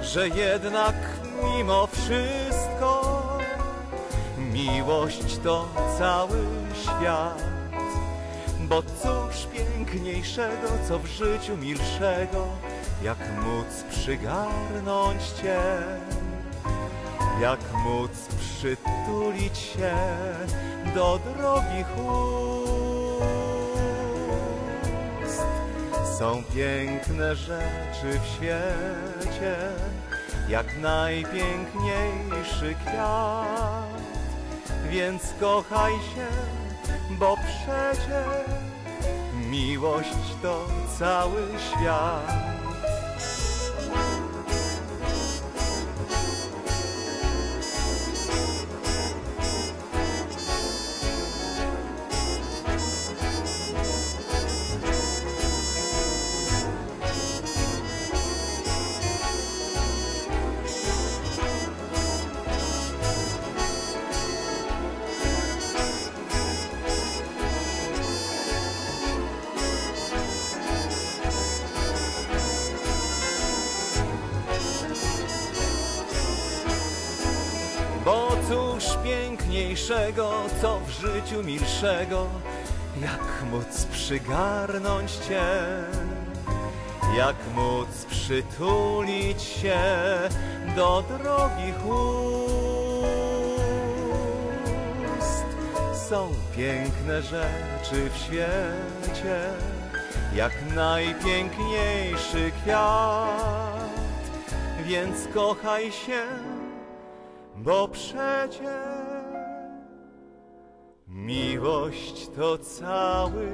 że 0.03 0.29
jednak 0.29 0.95
mimo 1.43 1.87
wszystko 1.87 3.23
miłość 4.39 5.39
to 5.45 5.69
cały 5.99 6.39
świat. 6.83 7.54
Bo 8.69 8.83
cóż 8.83 9.47
piękniejszego, 9.53 10.69
co 10.89 10.99
w 10.99 11.07
życiu 11.07 11.57
milszego, 11.57 12.47
jak 13.03 13.19
móc 13.19 13.85
przygarnąć 13.91 15.23
Cię, 15.23 15.61
jak 17.41 17.61
móc 17.73 18.11
przytulić 18.39 19.59
się 19.59 19.95
do 20.95 21.19
drogich 21.19 21.87
ust. 21.99 22.65
Są 26.19 26.43
piękne 26.55 27.37
rzeczy 27.37 28.21
w 28.23 28.27
świecie, 28.27 29.57
jak 30.49 30.79
najpiękniejszy 30.79 32.75
kwiat, 32.87 34.03
więc 34.91 35.23
kochaj 35.41 35.93
się 35.93 36.27
bo 37.11 37.37
przecie 37.37 38.25
miłość 39.51 40.17
to 40.43 40.67
cały 40.99 41.43
świat. 41.59 42.64
Najpiękniejszego, 79.05 80.33
co 80.63 80.81
w 80.81 80.91
życiu 80.91 81.43
milszego, 81.45 82.27
jak 83.03 83.51
móc 83.51 83.85
przygarnąć 83.93 85.13
Cię, 85.13 85.43
jak 87.17 87.37
móc 87.55 88.05
przytulić 88.11 89.43
się 89.43 89.79
do 90.77 91.05
drogich 91.09 91.87
ust. 91.87 92.25
Są 96.09 96.29
piękne 96.57 97.23
rzeczy 97.23 98.11
w 98.15 98.17
świecie, 98.17 99.39
jak 100.35 100.53
najpiękniejszy 100.75 102.53
kwiat, 102.63 103.85
więc 104.87 105.17
kochaj 105.35 105.93
się, 105.93 106.23
bo 107.65 107.89
przecie 107.89 108.81
miłość 111.09 112.29
to 112.37 112.59
cały 112.59 113.49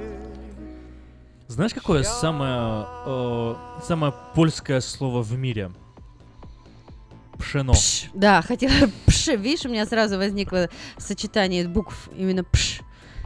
Знаешь, 1.47 1.73
какое 1.73 2.03
самое, 2.03 2.85
э, 3.05 3.55
самое 3.83 4.13
польское 4.35 4.79
слово 4.79 5.21
в 5.21 5.37
мире? 5.37 5.71
Пшено. 7.37 7.73
Да, 8.13 8.41
хотела 8.41 8.89
пш. 9.05 9.27
Видишь, 9.37 9.65
у 9.65 9.69
меня 9.69 9.85
сразу 9.85 10.17
возникло 10.17 10.69
сочетание 10.97 11.67
букв 11.67 12.09
именно 12.15 12.43
пш. 12.45 12.81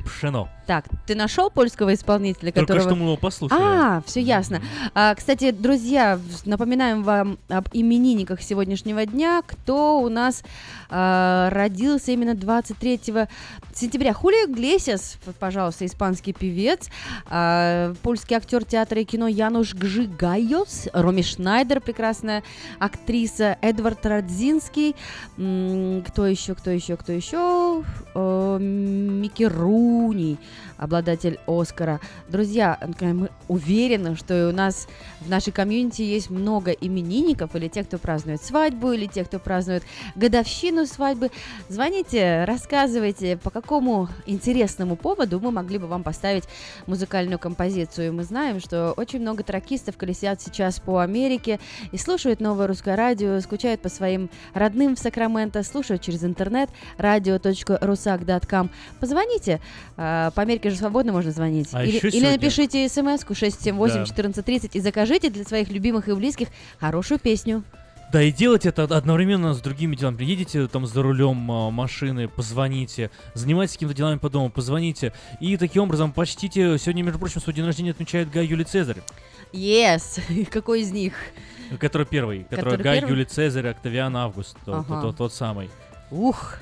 Пшено. 0.06 0.50
Так, 0.66 0.86
ты 1.06 1.14
нашел 1.14 1.52
польского 1.52 1.94
исполнителя, 1.94 2.52
Только 2.52 2.62
которого... 2.62 2.90
что 2.90 2.96
мы 2.96 3.04
его 3.06 3.18
послушали. 3.18 3.62
А, 3.62 4.02
все 4.06 4.20
ясно. 4.22 4.62
А, 4.96 5.14
кстати, 5.14 5.52
друзья, 5.52 6.20
напоминаем 6.46 7.04
вам 7.04 7.38
об 7.50 7.68
именинниках 7.72 8.42
сегодняшнего 8.42 9.06
дня, 9.06 9.44
кто 9.46 10.00
у 10.02 10.10
нас 10.10 10.44
а, 10.90 11.50
родился 11.52 12.12
именно 12.14 12.34
23 12.34 13.00
сентября. 13.76 14.14
Хулио 14.14 14.46
Иглесиас, 14.50 15.18
п- 15.24 15.34
пожалуйста, 15.40 15.86
испанский 15.86 16.34
певец, 16.34 16.90
а, 17.28 17.94
польский 18.02 18.36
актер 18.36 18.66
театра 18.66 19.00
и 19.02 19.06
кино 19.06 19.28
Януш 19.28 19.76
Гжигайос, 19.76 20.88
Роми 20.94 21.22
Шнайдер, 21.22 21.80
прекрасная 21.80 22.42
актриса, 22.80 23.58
Эдвард 23.62 24.04
Радзинский, 24.06 24.96
кто 25.36 26.26
еще, 26.26 26.56
кто 26.56 26.72
еще, 26.72 26.98
кто 26.98 27.12
еще, 27.12 27.84
Микки 28.16 29.44
Руни, 29.44 30.38
обладатель 30.78 31.40
Оскара. 31.48 32.00
Друзья, 32.28 32.78
э, 32.80 33.14
мы 33.14 33.30
уверены, 33.48 34.16
что 34.16 34.34
и 34.34 34.44
у 34.50 34.52
нас 34.52 34.88
в 35.22 35.30
нашей 35.30 35.52
комьюнити 35.52 36.02
есть 36.02 36.30
много 36.30 36.72
именинников, 36.72 37.56
или 37.56 37.68
тех, 37.68 37.88
кто 37.88 37.98
празднует 37.98 38.42
свадьбу, 38.42 38.92
или 38.92 39.06
тех, 39.06 39.28
кто 39.28 39.40
празднует 39.40 39.84
годовщину 40.16 40.86
свадьбы. 40.86 41.32
Звоните, 41.70 42.44
рассказывайте, 42.46 43.38
по 43.38 43.50
какому 43.50 44.10
интересному 44.26 44.96
поводу 44.96 45.40
мы 45.40 45.52
могли 45.52 45.78
бы 45.78 45.88
вам 45.88 46.04
поставить 46.04 46.46
музыкальную 46.88 47.40
композицию. 47.40 48.14
Мы 48.14 48.24
знаем, 48.24 48.60
что 48.60 48.94
очень 48.94 49.20
много 49.20 49.44
тракистов 49.44 49.98
колесят 49.98 50.42
сейчас 50.42 50.80
по 50.80 51.00
Америке 51.00 51.60
и 51.92 51.98
слушают 51.98 52.40
новое 52.40 52.68
русское 52.68 52.96
радио, 52.96 53.40
скучают 53.40 53.82
по 53.82 53.90
своим 53.90 54.30
родным 54.54 54.96
в 54.96 55.00
Сакраменто, 55.00 55.64
слушают 55.64 56.02
через 56.02 56.24
интернет 56.24 56.70
radio.rusak.com. 56.98 58.70
Позвоните, 59.00 59.62
по 59.96 60.45
Америке 60.46 60.70
же 60.70 60.78
свободно 60.78 61.12
можно 61.12 61.32
звонить. 61.32 61.70
А 61.74 61.84
или, 61.84 61.96
еще 61.98 62.10
или 62.10 62.26
напишите 62.28 62.88
смс-ку 62.88 63.34
678 63.36 63.96
Да. 63.96 64.02
1430 64.04 64.76
и 64.76 64.80
закажите 64.80 65.30
для 65.30 65.44
своих 65.44 65.70
любимых 65.70 66.08
и 66.08 66.14
близких 66.14 66.48
хорошую 66.80 67.20
песню. 67.20 67.64
Да 68.14 68.22
и 68.22 68.32
делать 68.32 68.66
это 68.66 68.84
одновременно 68.84 69.54
с 69.54 69.60
другими 69.62 69.96
делами. 69.96 70.16
Приедете 70.18 70.68
там 70.68 70.86
за 70.86 71.02
рулем 71.02 71.52
а, 71.52 71.70
машины, 71.72 72.28
позвоните, 72.30 73.10
занимайтесь 73.34 73.74
какими-то 73.74 73.96
делами 73.98 74.20
по 74.20 74.30
дому, 74.30 74.50
позвоните. 74.50 75.12
И 75.42 75.58
таким 75.58 75.84
образом 75.84 76.14
почтите, 76.14 76.78
сегодня, 76.78 77.02
между 77.04 77.20
прочим, 77.20 77.42
свой 77.42 77.54
день 77.56 77.66
рождения 77.66 77.92
отмечает 77.92 78.30
Гай 78.32 78.46
Юлий 78.46 78.64
Цезарь, 78.64 79.02
Yes! 79.52 80.22
Какой 80.52 80.82
из 80.82 80.92
них? 80.92 81.14
который 81.80 82.06
первый, 82.06 82.44
который, 82.44 82.58
Который 82.64 82.84
Гай 82.84 83.00
первый? 83.00 83.10
Юлий 83.12 83.26
Цезарь, 83.26 83.68
Октавиан 83.70 84.16
Август, 84.16 84.56
тот, 84.66 84.86
Ага. 84.88 85.02
тот- 85.02 85.18
тот 85.18 85.34
самый. 85.34 85.70
Ух! 86.12 86.58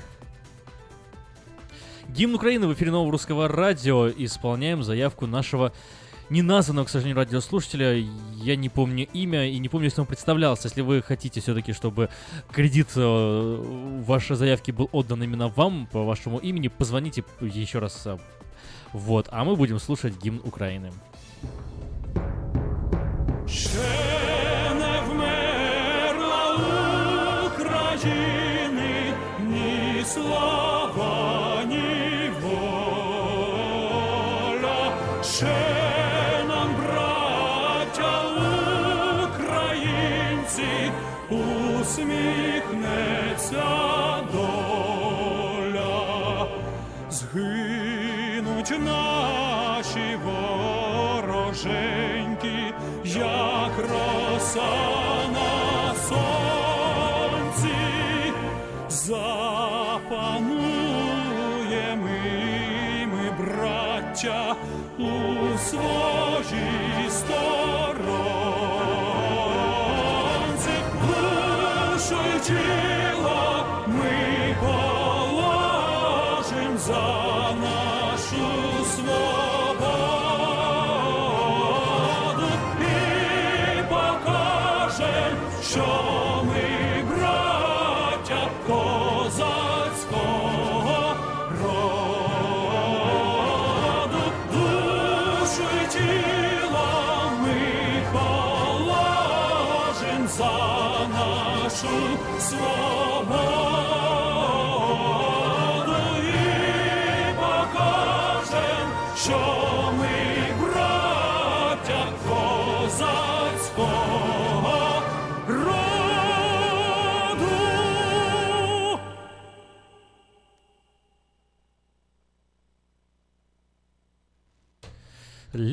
Гимн 2.14 2.36
Украины 2.36 2.68
в 2.68 2.72
эфире 2.74 2.92
нового 2.92 3.10
русского 3.10 3.48
радио. 3.48 4.08
Исполняем 4.08 4.84
заявку 4.84 5.26
нашего 5.26 5.72
неназванного, 6.30 6.84
к 6.84 6.88
сожалению, 6.88 7.16
радиослушателя. 7.16 8.06
Я 8.34 8.54
не 8.54 8.68
помню 8.68 9.08
имя 9.12 9.48
и 9.48 9.58
не 9.58 9.68
помню, 9.68 9.86
если 9.86 10.00
он 10.00 10.06
представлялся. 10.06 10.68
Если 10.68 10.82
вы 10.82 11.02
хотите 11.02 11.40
все-таки, 11.40 11.72
чтобы 11.72 12.08
кредит 12.52 12.86
э, 12.94 14.02
вашей 14.06 14.36
заявке 14.36 14.70
был 14.72 14.88
отдан 14.92 15.24
именно 15.24 15.48
вам, 15.48 15.88
по 15.90 16.04
вашему 16.04 16.38
имени, 16.38 16.68
позвоните 16.68 17.24
еще 17.40 17.80
раз. 17.80 18.06
э, 18.06 18.16
Вот, 18.92 19.26
а 19.32 19.44
мы 19.44 19.56
будем 19.56 19.80
слушать 19.80 20.14
гимн 20.22 20.40
Украины. 20.44 20.92
Ще 23.46 24.14
не 28.84 29.14
ні 29.40 30.04
слава, 30.04 31.43
Ще 35.34 35.56
нам, 36.48 36.76
браття 36.76 38.12
українці, 39.24 40.72
усміхнеться 41.80 42.84
доля. 44.32 45.96
Згинуть 47.10 48.74
наші 48.84 50.18
вороженьки, 51.24 51.74
як 53.04 53.72
роса 53.78 54.72
на 55.32 55.94
сонці, 56.08 57.76
запануємо 58.88 60.64
і 61.70 63.06
ми, 63.06 63.30
браття, 63.38 64.56
у 65.76 66.93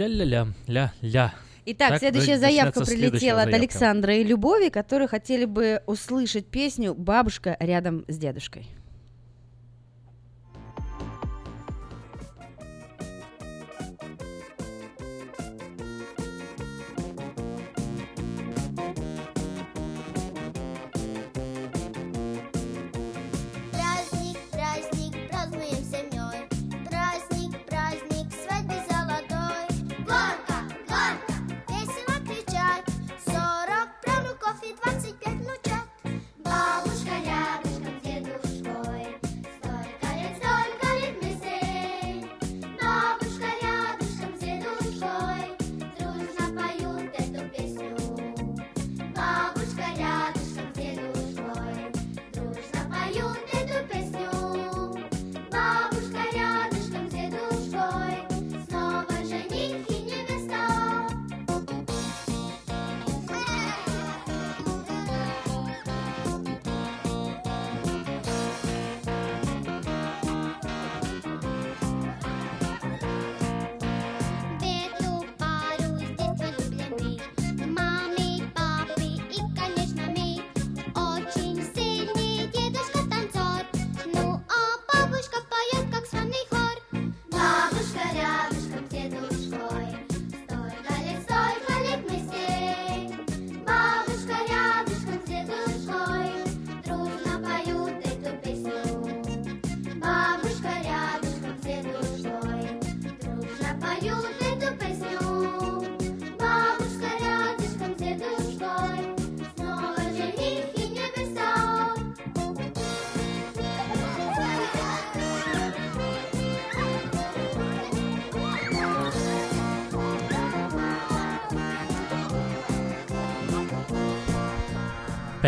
Ля-ля-ля, 0.01 0.47
ля-ля. 0.67 1.33
Итак, 1.63 1.89
Так, 1.89 1.99
следующая 1.99 2.39
заявка 2.39 2.83
следующая 2.83 3.09
прилетела 3.11 3.41
от 3.41 3.45
заявка. 3.45 3.61
Александра 3.61 4.15
и 4.15 4.23
Любови, 4.23 4.69
которые 4.69 5.07
хотели 5.07 5.45
бы 5.45 5.83
услышать 5.85 6.47
песню 6.47 6.95
«Бабушка 6.95 7.55
рядом 7.59 8.03
с 8.07 8.17
дедушкой». 8.17 8.67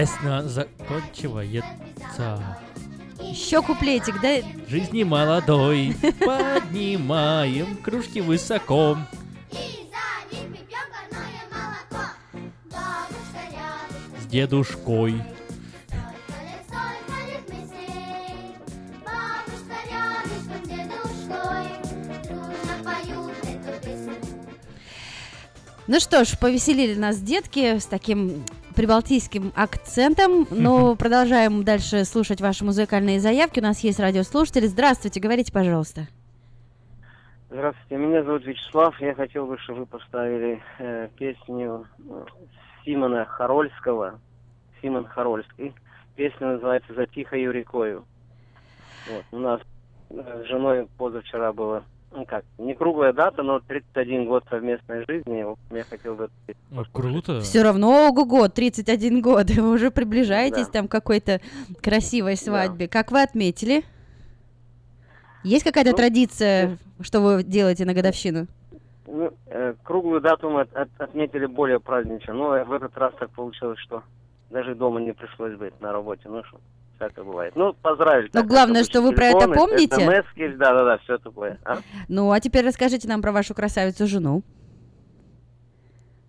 Песня 0.04 0.42
закончивается. 0.42 2.60
Еще 3.22 3.62
куплетик, 3.62 4.20
да? 4.22 4.40
Жизни 4.68 5.04
молодой, 5.04 5.96
поднимаем 6.20 7.78
кружки 7.78 8.20
высоко. 8.20 8.98
С 14.20 14.26
дедушкой. 14.26 15.24
Ну 25.88 26.00
что 26.02 26.26
ж, 26.26 26.38
повеселили 26.38 26.96
нас 26.96 27.20
детки 27.20 27.80
с 27.80 27.86
таким 27.86 28.44
прибалтийским 28.74 29.54
акцентом, 29.56 30.48
но 30.50 30.96
продолжаем 30.96 31.64
дальше 31.64 32.06
слушать 32.06 32.42
ваши 32.42 32.66
музыкальные 32.66 33.20
заявки. 33.20 33.60
У 33.60 33.64
нас 33.64 33.80
есть 33.80 34.00
радиослушатели. 34.00 34.68
Здравствуйте, 34.68 35.20
говорите, 35.20 35.52
пожалуйста. 35.52 36.08
Здравствуйте, 37.50 37.98
меня 37.98 38.24
зовут 38.24 38.46
Вячеслав. 38.46 39.00
Я 39.00 39.14
хотел 39.14 39.46
бы, 39.46 39.58
чтобы 39.60 39.82
вы 39.82 39.86
поставили 39.86 40.62
э, 40.80 41.08
песню 41.18 41.86
э, 42.00 42.26
Симона 42.84 43.26
Харольского. 43.26 44.20
Симон 44.82 45.06
Харольский. 45.06 45.74
Песня 46.16 46.48
называется 46.48 46.94
«За 46.94 47.06
тихою 47.06 47.52
рекою». 47.52 48.06
Вот. 49.08 49.24
У 49.32 49.38
нас 49.38 49.62
э, 50.10 50.44
с 50.44 50.48
женой 50.48 50.88
позавчера 50.98 51.54
было, 51.54 51.84
ну 52.14 52.26
как, 52.26 52.46
не 52.58 52.74
круглая 52.76 53.14
дата, 53.14 53.44
но 53.44 53.60
31 53.60 54.26
год 54.28 54.44
совместной 54.50 55.06
жизни. 55.08 55.46
Я 55.76 55.84
хотел 55.84 56.16
бы... 56.16 56.30
Ну, 56.70 56.84
круто. 56.92 57.42
Все 57.42 57.64
равно, 57.64 58.08
ого-го, 58.10 58.48
31 58.48 59.22
год, 59.22 59.50
вы 59.50 59.70
уже 59.72 59.92
приближаетесь 59.92 60.68
Да. 60.68 60.72
там 60.74 60.88
к 60.88 60.92
какой-то 60.92 61.42
красивой 61.82 62.36
свадьбе. 62.38 62.88
Как 62.88 63.12
вы 63.12 63.22
отметили? 63.22 63.84
Есть 65.44 65.64
какая-то 65.66 65.92
Ну, 65.92 65.98
традиция, 65.98 66.78
что 67.02 67.20
вы 67.20 67.44
делаете 67.44 67.86
на 67.86 67.94
годовщину? 67.94 68.48
Ну, 69.08 69.32
э, 69.48 69.74
круглую 69.84 70.22
дату 70.22 70.50
мы 70.50 70.62
от- 70.62 70.74
от- 70.76 70.90
отметили 71.02 71.46
более 71.46 71.80
празднично, 71.80 72.34
но 72.34 72.64
в 72.64 72.72
этот 72.72 72.98
раз 72.98 73.14
так 73.20 73.30
получилось, 73.32 73.78
что 73.80 74.04
даже 74.50 74.74
дома 74.76 75.02
не 75.02 75.12
пришлось 75.14 75.56
быть 75.58 75.80
на 75.82 75.92
работе. 75.92 76.22
Ну 76.30 76.44
что, 76.46 76.58
всякое 76.96 77.24
бывает. 77.24 77.54
Ну, 77.56 77.74
поздравили. 77.74 78.30
Но 78.34 78.42
так, 78.42 78.50
главное, 78.50 78.84
что 78.84 79.02
вы 79.02 79.14
про 79.14 79.26
это 79.28 79.48
помните. 79.48 79.96
да-да-да, 80.58 80.98
все 81.00 81.18
такое. 81.18 81.60
А? 81.66 81.78
Ну, 82.08 82.32
а 82.32 82.40
теперь 82.40 82.66
расскажите 82.66 83.08
нам 83.08 83.22
про 83.22 83.32
вашу 83.32 83.54
красавицу 83.54 84.08
жену. 84.08 84.44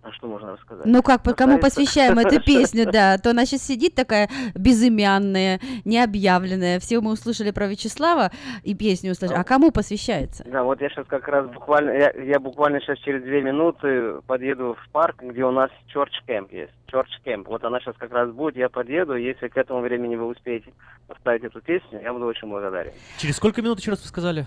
А 0.05 0.11
что 0.11 0.27
можно 0.27 0.51
рассказать? 0.51 0.85
Ну 0.85 1.01
как, 1.01 1.23
по 1.23 1.33
кому 1.33 1.57
посвящаем 1.57 2.19
эту 2.19 2.39
песню, 2.45 2.85
да? 2.91 3.17
То 3.17 3.31
она 3.31 3.45
сейчас 3.45 3.63
сидит 3.63 3.95
такая 3.95 4.29
безымянная, 4.53 5.59
необъявленная. 5.83 6.79
Все 6.79 7.01
мы 7.01 7.13
услышали 7.13 7.49
про 7.49 7.65
Вячеслава 7.65 8.31
и 8.61 8.75
песню 8.75 9.13
услышали. 9.13 9.39
А 9.39 9.43
кому 9.43 9.71
посвящается? 9.71 10.43
Да, 10.45 10.63
вот 10.63 10.79
я 10.79 10.89
сейчас 10.89 11.07
как 11.07 11.27
раз 11.27 11.49
буквально, 11.49 11.89
я, 11.89 12.11
я 12.11 12.39
буквально 12.39 12.81
сейчас 12.81 12.99
через 12.99 13.23
две 13.23 13.41
минуты 13.41 14.21
подъеду 14.27 14.77
в 14.79 14.89
парк, 14.91 15.23
где 15.23 15.43
у 15.43 15.51
нас 15.51 15.71
Church 15.91 16.13
Camp 16.27 16.55
есть. 16.55 16.73
Church 16.91 17.09
Camp. 17.25 17.45
Вот 17.47 17.63
она 17.63 17.79
сейчас 17.79 17.95
как 17.97 18.11
раз 18.11 18.29
будет, 18.29 18.57
я 18.57 18.69
подъеду. 18.69 19.15
Если 19.15 19.47
к 19.47 19.57
этому 19.57 19.81
времени 19.81 20.15
вы 20.15 20.27
успеете 20.27 20.71
поставить 21.07 21.43
эту 21.43 21.61
песню, 21.61 21.99
я 22.03 22.13
буду 22.13 22.25
очень 22.25 22.47
благодарен. 22.47 22.91
Через 23.17 23.37
сколько 23.37 23.63
минут, 23.63 23.79
еще 23.79 23.89
раз 23.89 24.01
вы 24.01 24.07
сказали? 24.07 24.45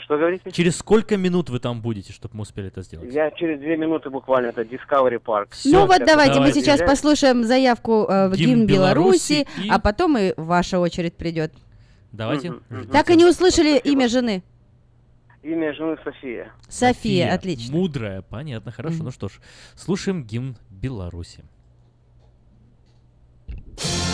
Что 0.00 0.16
говорите? 0.18 0.50
Через 0.50 0.76
сколько 0.76 1.16
минут 1.16 1.50
вы 1.50 1.58
там 1.58 1.80
будете, 1.80 2.12
чтобы 2.12 2.36
мы 2.36 2.42
успели 2.42 2.68
это 2.68 2.82
сделать? 2.82 3.12
Я 3.12 3.30
через 3.32 3.58
две 3.60 3.76
минуты 3.76 4.10
буквально, 4.10 4.48
это 4.48 4.62
Discovery 4.62 5.20
Park. 5.22 5.48
ну 5.64 5.86
вот 5.86 5.98
давайте 6.04 6.34
мы 6.34 6.46
давайте. 6.46 6.60
сейчас 6.60 6.80
послушаем 6.80 7.44
заявку 7.44 8.06
э, 8.08 8.28
в 8.28 8.34
Гимн 8.34 8.50
гимн 8.60 8.66
Беларуси, 8.66 9.46
и- 9.62 9.68
а 9.68 9.78
потом 9.78 10.16
и 10.18 10.34
ваша 10.36 10.78
очередь 10.78 11.14
придет. 11.14 11.52
Давайте. 12.12 12.54
Так 12.90 13.10
и 13.10 13.16
не 13.16 13.24
услышали 13.24 13.78
имя 13.78 14.08
жены. 14.08 14.42
Имя 15.42 15.72
жены 15.74 15.96
София. 16.04 16.52
София, 16.68 17.34
отлично. 17.34 17.76
Мудрая, 17.76 18.22
понятно, 18.22 18.70
хорошо. 18.70 19.02
Ну 19.02 19.10
что 19.10 19.28
ж, 19.28 19.40
слушаем 19.74 20.22
гимн 20.22 20.56
Беларуси. 20.70 21.42
Слава 23.76 24.11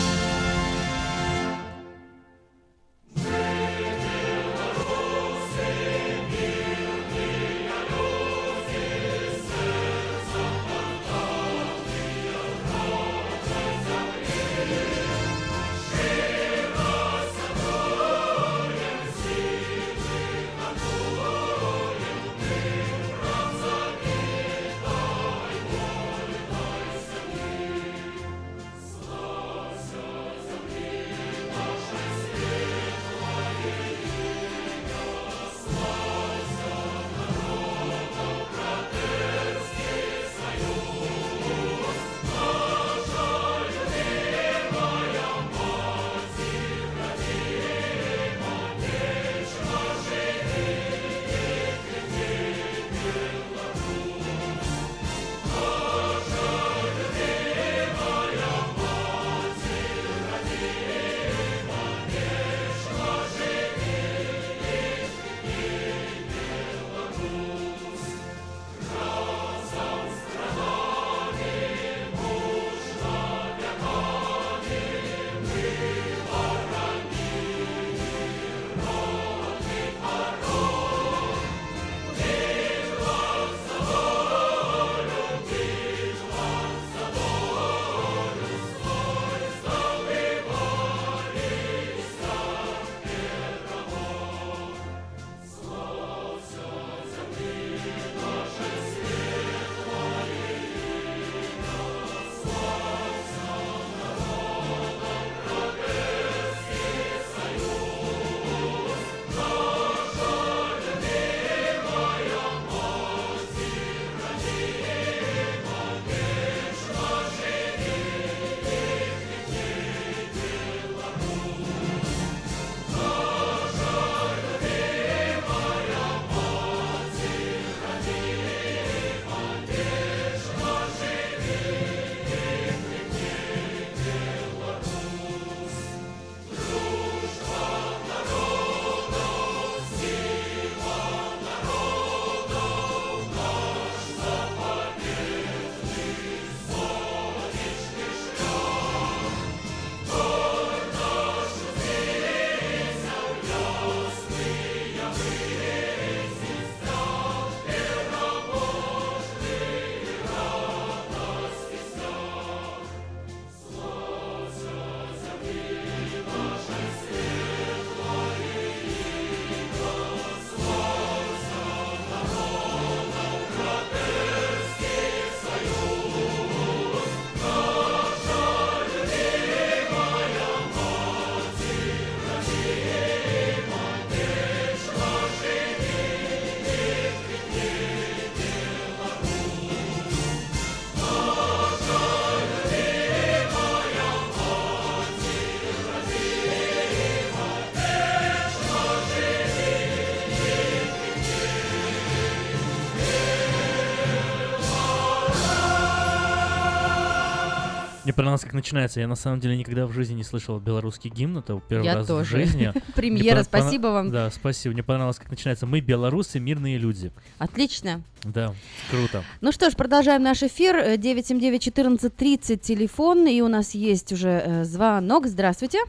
Мне 208.19 208.23
понравилось, 208.25 208.43
как 208.43 208.53
начинается. 208.53 208.99
Я 208.99 209.07
на 209.07 209.15
самом 209.15 209.39
деле 209.39 209.55
никогда 209.55 209.87
в 209.87 209.93
жизни 209.93 210.15
не 210.15 210.23
слышал 210.23 210.59
белорусский 210.59 211.09
гимн. 211.09 211.37
Это 211.37 211.61
первый 211.69 211.85
Я 211.85 211.95
раз 211.95 212.07
тоже. 212.07 212.25
в 212.25 212.27
жизни. 212.27 212.73
Премьера, 212.93 213.43
спасибо 213.43 213.87
вам. 213.87 214.11
Да, 214.11 214.29
спасибо. 214.29 214.73
Мне 214.73 214.83
понравилось, 214.83 215.17
как 215.19 215.29
начинается. 215.29 215.65
Мы 215.65 215.79
белорусы, 215.79 216.37
мирные 216.41 216.77
люди. 216.77 217.13
Отлично. 217.37 218.01
Да, 218.25 218.53
круто. 218.91 219.23
Ну 219.39 219.53
что 219.53 219.69
ж, 219.69 219.75
продолжаем 219.77 220.21
наш 220.21 220.43
эфир. 220.43 220.75
Э, 220.75 220.95
979-1430 220.97 222.57
телефон, 222.57 223.25
и 223.25 223.39
у 223.39 223.47
нас 223.47 223.73
есть 223.73 224.11
уже 224.11 224.43
э, 224.45 224.63
звонок. 224.65 225.25
Здравствуйте. 225.25 225.79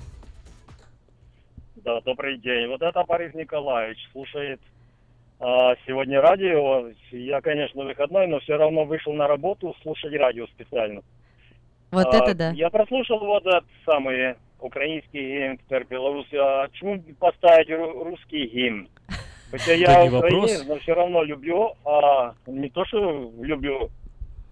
Да, 1.82 2.00
добрый 2.02 2.38
день. 2.38 2.68
Вот 2.68 2.80
это 2.80 3.02
Борис 3.08 3.34
Николаевич 3.34 4.08
слушает 4.12 4.60
а, 5.40 5.74
сегодня 5.84 6.20
радио. 6.20 6.90
Я, 7.10 7.40
конечно, 7.40 7.82
выходной, 7.82 8.28
но 8.28 8.38
все 8.38 8.56
равно 8.56 8.84
вышел 8.84 9.12
на 9.14 9.26
работу 9.26 9.74
слушать 9.82 10.12
радио 10.12 10.46
специально. 10.46 11.02
Вот 11.90 12.06
А, 12.14 12.18
это 12.18 12.34
да. 12.34 12.50
Я 12.50 12.70
прослушал 12.70 13.18
вот 13.18 13.44
этот 13.46 13.64
самый 13.84 14.34
украинский 14.60 15.38
гимн 15.38 15.58
теперь 15.58 15.84
Беларуси. 15.84 16.34
А 16.36 16.68
почему 16.68 17.02
поставить 17.18 17.68
ру- 17.68 18.04
русский 18.04 18.46
гимн? 18.46 18.88
Хотя 19.50 19.72
я 19.72 20.04
украинец, 20.04 20.64
но 20.66 20.78
все 20.78 20.94
равно 20.94 21.24
люблю, 21.24 21.74
а 21.84 22.34
не 22.46 22.68
то, 22.70 22.84
что 22.84 23.32
люблю, 23.40 23.90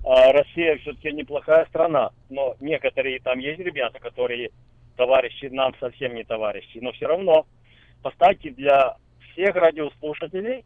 а 0.05 0.33
Россия 0.33 0.77
все-таки 0.79 1.13
неплохая 1.13 1.67
страна. 1.67 2.11
Но 2.31 2.57
некоторые 2.61 3.21
там 3.21 3.39
есть 3.39 3.61
ребята, 3.61 4.01
которые 4.01 4.51
товарищи, 4.97 5.47
нам 5.47 5.75
совсем 5.79 6.15
не 6.15 6.25
товарищи. 6.25 6.79
Но 6.83 6.91
все 6.93 7.07
равно 7.07 7.47
поставьте 8.03 8.51
для 8.51 8.97
всех 9.33 9.55
радиослушателей, 9.55 10.65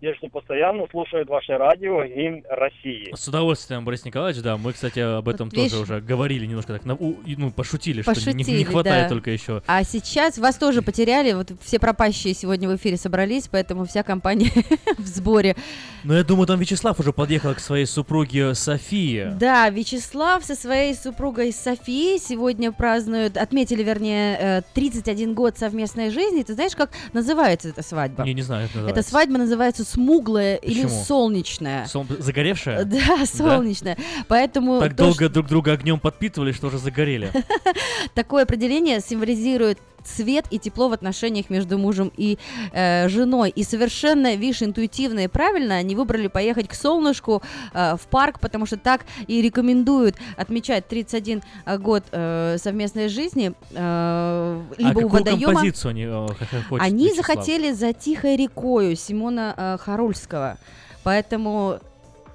те, 0.00 0.14
что 0.14 0.28
постоянно 0.28 0.86
слушают 0.90 1.28
ваше 1.28 1.56
радио, 1.56 2.04
гимн 2.04 2.44
России. 2.48 3.12
С 3.14 3.26
удовольствием, 3.26 3.84
Борис 3.84 4.04
Николаевич, 4.04 4.42
да, 4.42 4.56
мы, 4.56 4.72
кстати, 4.72 5.00
об 5.00 5.28
этом 5.28 5.48
Вот 5.48 5.54
тоже 5.56 5.64
видишь- 5.64 5.80
уже 5.80 6.00
говорили 6.00 6.46
немножко 6.46 6.74
так, 6.74 6.84
на- 6.84 6.94
у- 6.94 7.16
и, 7.26 7.34
ну, 7.36 7.50
пошутили, 7.50 8.02
что 8.02 8.12
не- 8.12 8.16
не, 8.34 8.44
Пошутили, 8.44 8.62
хватает 8.64 9.04
да. 9.04 9.08
только 9.08 9.30
еще. 9.30 9.62
А 9.66 9.82
сейчас 9.82 10.38
вас 10.38 10.56
тоже 10.56 10.82
потеряли. 10.82 11.32
Вот 11.32 11.50
все 11.62 11.78
пропащие 11.80 12.32
сегодня 12.34 12.68
в 12.68 12.76
эфире 12.76 12.96
собрались, 12.96 13.48
поэтому 13.48 13.86
вся 13.86 14.02
компания 14.04 14.50
в 14.98 15.06
сборе. 15.06 15.56
Но 16.04 16.14
я 16.16 16.22
думаю, 16.22 16.46
там 16.46 16.60
Вячеслав 16.60 16.98
уже 17.00 17.12
подъехал 17.12 17.54
к 17.54 17.58
своей 17.58 17.86
супруге 17.86 18.54
Софии. 18.54 19.32
Да, 19.38 19.68
Вячеслав 19.68 20.44
со 20.44 20.54
своей 20.54 20.94
супругой 20.94 21.52
Софией 21.52 22.18
сегодня 22.20 22.70
празднуют, 22.70 23.36
отметили, 23.36 23.82
вернее, 23.82 24.36
э, 24.40 24.62
31 24.74 25.34
год 25.34 25.58
совместной 25.58 26.10
жизни. 26.10 26.42
Ты 26.44 26.54
знаешь, 26.54 26.76
как 26.76 26.90
называется 27.12 27.70
эта 27.70 27.82
свадьба? 27.82 28.22
Не, 28.24 28.34
не 28.34 28.42
знаю, 28.42 28.68
как 28.68 28.76
Эта 28.76 28.80
называется. 28.84 29.10
свадьба 29.10 29.38
называется 29.38 29.84
смуглая 29.88 30.56
или 30.56 30.82
Почему? 30.84 31.04
солнечная. 31.04 31.86
Сол- 31.86 32.06
Загоревшая? 32.18 32.84
Да, 32.98 33.24
солнечная. 33.26 33.96
Поэтому 34.28 34.80
Так 34.80 34.94
долго 34.94 35.28
друг 35.28 35.46
друга 35.48 35.72
огнем 35.72 35.98
подпитывали, 35.98 36.52
что 36.52 36.66
уже 36.68 36.78
загорели. 36.78 37.30
Такое 38.14 38.42
определение 38.44 39.00
символизирует 39.00 39.78
цвет 40.16 40.46
и 40.50 40.58
тепло 40.58 40.88
в 40.88 40.92
отношениях 40.92 41.50
между 41.50 41.78
мужем 41.78 42.10
и 42.16 42.38
э, 42.72 43.08
женой. 43.08 43.50
И 43.50 43.62
совершенно, 43.64 44.34
видишь, 44.36 44.62
интуитивно 44.62 45.20
и 45.20 45.28
правильно 45.28 45.74
они 45.76 45.94
выбрали 45.94 46.28
поехать 46.28 46.68
к 46.68 46.74
солнышку 46.74 47.42
э, 47.72 47.96
в 47.96 48.06
парк, 48.08 48.40
потому 48.40 48.66
что 48.66 48.76
так 48.76 49.02
и 49.26 49.42
рекомендуют 49.42 50.16
отмечать 50.36 50.88
31 50.88 51.42
год 51.78 52.04
э, 52.12 52.56
совместной 52.58 53.08
жизни 53.08 53.52
э, 53.72 54.62
либо 54.78 54.88
а 54.88 54.92
у 54.92 54.94
какую 54.94 55.08
водоема. 55.08 55.44
композицию 55.46 55.90
они 55.90 56.02
э, 56.04 56.26
х- 56.28 56.44
х- 56.46 56.62
хочет 56.68 56.86
Они 56.86 57.12
захотели 57.12 57.72
за 57.72 57.92
тихой 57.92 58.36
рекою 58.36 58.96
Симона 58.96 59.54
э, 59.56 59.76
Харульского. 59.80 60.58
Поэтому 61.04 61.78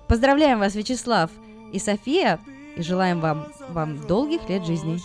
поздравляем 0.07 0.59
вас, 0.59 0.75
Вячеслав 0.75 1.29
и 1.71 1.79
София, 1.79 2.39
и 2.75 2.81
желаем 2.81 3.19
вам, 3.19 3.47
вам 3.69 4.05
долгих 4.07 4.49
лет 4.49 4.65
жизни. 4.65 4.99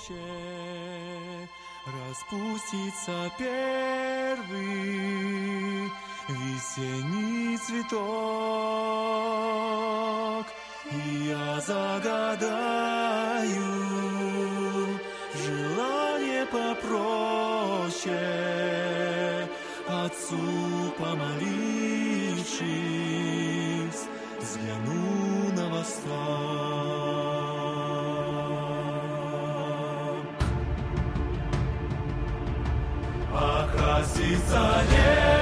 Распустится 2.18 3.30
первый 3.38 4.48
весенний 6.28 7.56
цветок, 7.58 7.96
и 10.90 11.28
я 11.28 11.60
загадаю 11.60 12.02
желание 15.46 16.44
попроще, 16.46 16.98
Отцу 19.86 20.92
помолившись, 20.98 21.38
взгляну 24.40 25.52
на 25.54 25.68
восток. 25.68 26.97
Окрасится 33.38 34.82
небо 34.90 35.37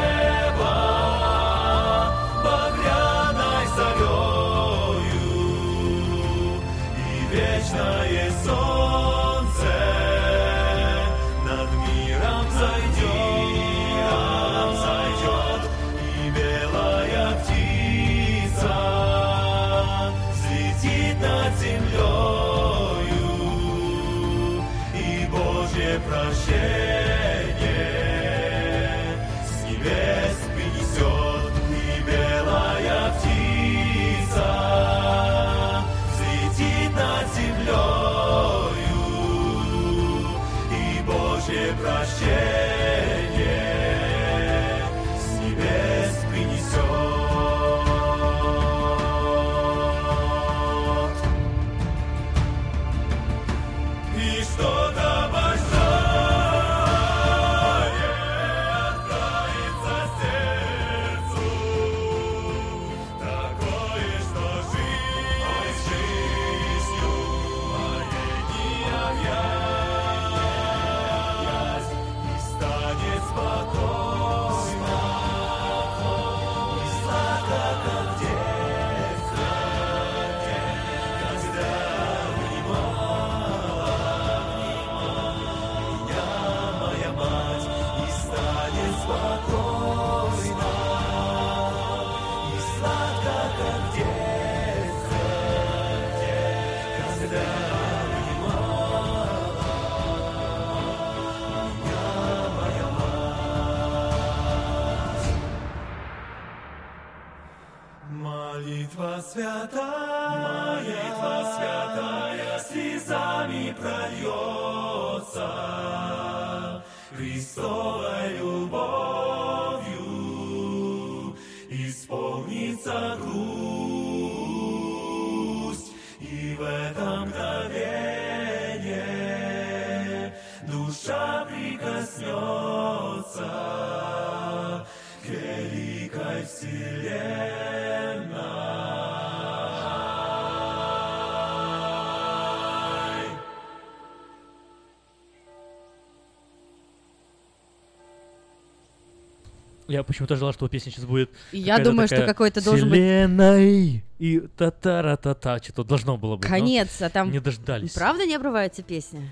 Я 149.97 150.02
почему-то 150.02 150.34
ожидал, 150.34 150.52
что 150.52 150.68
песня 150.68 150.92
сейчас 150.92 151.07
будет. 151.07 151.31
И 151.52 151.58
я 151.58 151.78
думаю, 151.78 152.07
что 152.07 152.26
какой-то 152.26 152.62
должен 152.62 152.91
быть- 152.91 152.99
«Вселенной» 152.99 154.05
и 154.18 154.41
та-та-ра-та-та. 154.41 155.58
Что-то 155.58 155.84
должно 155.84 156.18
было 156.18 156.36
быть. 156.36 156.47
Конец, 156.49 157.00
а 157.00 157.08
там... 157.08 157.31
Не 157.31 157.41
дождались. 157.41 157.92
Правда 157.92 158.26
не 158.26 158.34
обрывается 158.34 158.83
песня? 158.83 159.23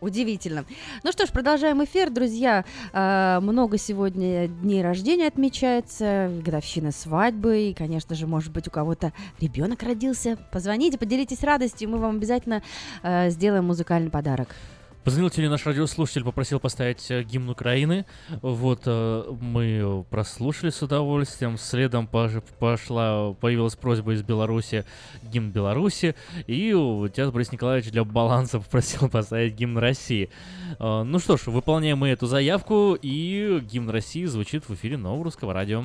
Удивительно. 0.00 0.64
Ну 1.02 1.10
что 1.10 1.26
ж, 1.26 1.30
продолжаем 1.30 1.82
эфир, 1.82 2.08
друзья. 2.10 2.64
А, 2.92 3.40
Много 3.40 3.78
сегодня 3.78 4.46
дней 4.46 4.80
рождения 4.80 5.26
отмечается, 5.26 6.30
годовщина 6.44 6.92
свадьбы, 6.92 7.62
и, 7.62 7.74
конечно 7.74 8.14
же, 8.14 8.28
может 8.28 8.52
быть, 8.52 8.68
у 8.68 8.70
кого-то 8.70 9.12
ребенок 9.40 9.82
родился. 9.82 10.38
Позвоните, 10.52 10.98
поделитесь 10.98 11.42
радостью, 11.42 11.90
мы 11.90 11.98
вам 11.98 12.18
обязательно 12.18 12.62
а, 13.02 13.28
сделаем 13.30 13.64
музыкальный 13.64 14.10
подарок. 14.10 14.54
Позвонил 15.08 15.30
тебе 15.30 15.48
наш 15.48 15.64
радиослушатель, 15.64 16.22
попросил 16.22 16.60
поставить 16.60 17.10
э, 17.10 17.22
гимн 17.22 17.48
Украины. 17.48 18.04
Вот 18.42 18.82
э, 18.84 19.24
мы 19.40 20.04
прослушали 20.10 20.68
с 20.68 20.82
удовольствием. 20.82 21.56
Следом 21.56 22.06
пошла, 22.06 23.32
появилась 23.32 23.74
просьба 23.74 24.12
из 24.12 24.22
Беларуси 24.22 24.84
гимн 25.22 25.50
Беларуси. 25.50 26.14
И 26.46 26.72
тебя 26.72 27.30
Борис 27.30 27.52
Николаевич 27.52 27.90
для 27.90 28.04
баланса 28.04 28.60
попросил 28.60 29.08
поставить 29.08 29.54
гимн 29.54 29.78
России. 29.78 30.28
Э, 30.78 31.04
Ну 31.04 31.18
что 31.20 31.38
ж, 31.38 31.46
выполняем 31.46 31.96
мы 31.96 32.10
эту 32.10 32.26
заявку, 32.26 32.94
и 33.00 33.60
гимн 33.62 33.88
России 33.88 34.26
звучит 34.26 34.68
в 34.68 34.74
эфире 34.74 34.98
нового 34.98 35.24
русского 35.24 35.54
радио. 35.54 35.84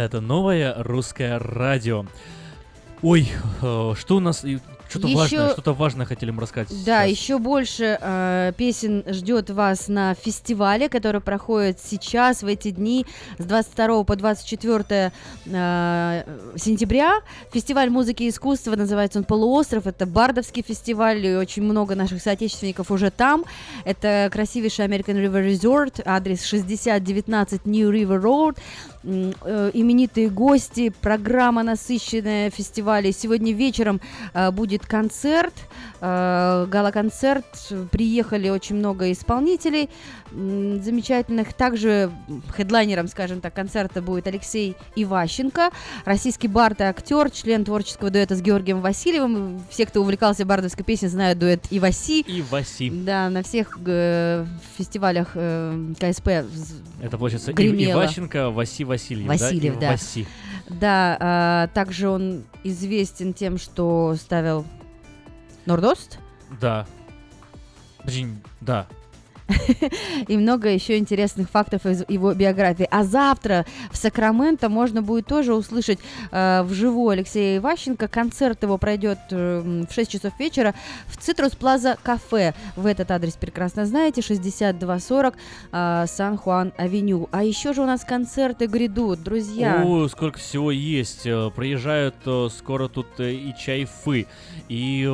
Это 0.00 0.22
новое 0.22 0.74
русское 0.82 1.38
радио. 1.38 2.06
Ой, 3.02 3.28
э, 3.60 3.92
что 3.98 4.16
у 4.16 4.20
нас? 4.20 4.42
Что-то 4.88 5.06
важное, 5.06 5.52
что-то 5.52 5.72
важное 5.72 6.06
хотели 6.06 6.32
мы 6.32 6.42
рассказать. 6.42 6.70
Да, 6.84 7.06
сейчас. 7.06 7.10
еще 7.10 7.38
больше 7.38 7.98
э, 8.00 8.52
песен 8.56 9.04
ждет 9.06 9.50
вас 9.50 9.86
на 9.86 10.14
фестивале, 10.14 10.88
который 10.88 11.20
проходит 11.20 11.78
сейчас, 11.78 12.42
в 12.42 12.46
эти 12.46 12.70
дни, 12.70 13.06
с 13.38 13.44
22 13.44 14.02
по 14.02 14.16
24 14.16 15.12
э, 15.46 16.22
сентября. 16.56 17.20
Фестиваль 17.52 17.90
музыки 17.90 18.24
и 18.24 18.30
искусства, 18.30 18.74
называется 18.74 19.20
он 19.20 19.24
«Полуостров». 19.24 19.86
Это 19.86 20.06
бардовский 20.06 20.64
фестиваль, 20.66 21.24
и 21.24 21.36
очень 21.36 21.62
много 21.62 21.94
наших 21.94 22.20
соотечественников 22.20 22.90
уже 22.90 23.12
там. 23.12 23.44
Это 23.84 24.28
красивейший 24.32 24.86
American 24.86 25.22
River 25.22 25.46
Resort, 25.46 26.02
адрес 26.04 26.42
6019 26.44 27.64
New 27.66 27.92
River 27.92 28.20
Road. 28.20 28.58
Э, 29.02 29.70
Именитые 29.72 30.28
гости, 30.28 30.92
программа 31.00 31.62
насыщенная 31.62 32.50
фестиваля. 32.50 33.12
Сегодня 33.12 33.52
вечером 33.52 34.00
э, 34.34 34.50
будет 34.50 34.84
концерт, 34.84 35.54
э, 36.00 36.66
гала-концерт. 36.68 37.46
Приехали 37.90 38.50
очень 38.50 38.76
много 38.76 39.10
исполнителей 39.10 39.88
замечательных. 40.30 41.52
Также 41.52 42.10
хедлайнером, 42.54 43.08
скажем 43.08 43.40
так, 43.40 43.54
концерта 43.54 44.02
будет 44.02 44.26
Алексей 44.26 44.76
Иващенко, 44.96 45.70
российский 46.04 46.48
бард 46.48 46.80
и 46.80 46.84
актер, 46.84 47.30
член 47.30 47.64
творческого 47.64 48.10
дуэта 48.10 48.36
с 48.36 48.42
Георгием 48.42 48.80
Васильевым. 48.80 49.62
Все, 49.70 49.86
кто 49.86 50.00
увлекался 50.00 50.44
бардовской 50.44 50.84
песней, 50.84 51.08
знают 51.08 51.38
дуэт 51.38 51.66
Иваси. 51.70 52.20
И 52.22 52.42
Васи. 52.42 52.90
Да, 52.90 53.28
на 53.30 53.42
всех 53.42 53.78
э, 53.86 54.46
фестивалях 54.76 55.32
э, 55.34 55.92
КСП 55.98 56.28
Это 57.02 57.18
получается 57.18 57.52
гремело. 57.52 58.02
Иващенко, 58.02 58.50
Васи 58.50 58.84
Васильев. 58.84 59.28
Васильев, 59.28 59.74
да? 59.74 59.80
да. 59.80 59.90
Васи. 59.92 60.26
Да, 60.68 61.16
а, 61.18 61.66
также 61.68 62.08
он 62.08 62.44
известен 62.62 63.34
тем, 63.34 63.58
что 63.58 64.14
ставил 64.16 64.64
Нордост 65.66 66.18
Да. 66.60 66.86
Подожди, 67.98 68.28
да. 68.60 68.86
и 70.28 70.36
много 70.36 70.68
еще 70.68 70.98
интересных 70.98 71.50
фактов 71.50 71.86
из 71.86 72.04
его 72.08 72.34
биографии. 72.34 72.86
А 72.90 73.04
завтра 73.04 73.66
в 73.90 73.96
Сакраменто 73.96 74.68
можно 74.68 75.02
будет 75.02 75.26
тоже 75.26 75.54
услышать 75.54 75.98
э, 76.30 76.62
вживую 76.62 77.10
Алексея 77.10 77.58
Иващенко. 77.58 78.08
Концерт 78.08 78.62
его 78.62 78.78
пройдет 78.78 79.18
э, 79.30 79.84
в 79.88 79.92
6 79.92 80.10
часов 80.10 80.32
вечера 80.38 80.74
в 81.06 81.16
Citrus 81.16 81.52
Plaza 81.52 81.96
Кафе. 82.02 82.54
В 82.76 82.86
этот 82.86 83.10
адрес 83.10 83.34
прекрасно 83.34 83.86
знаете, 83.86 84.22
6240 84.22 85.34
э, 85.72 86.04
Сан-Хуан-Авеню. 86.06 87.28
А 87.32 87.44
еще 87.44 87.72
же 87.72 87.82
у 87.82 87.86
нас 87.86 88.04
концерты 88.04 88.66
грядут, 88.66 89.22
друзья. 89.22 89.82
О, 89.84 90.08
сколько 90.08 90.38
всего 90.38 90.70
есть. 90.70 91.26
Э, 91.26 91.50
Приезжают 91.54 92.14
э, 92.26 92.48
скоро 92.56 92.88
тут 92.88 93.06
э, 93.18 93.32
и 93.32 93.54
чайфы, 93.56 94.26
и 94.68 95.06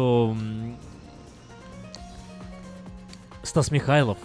Стас 3.46 3.70
Михайлов. 3.70 4.18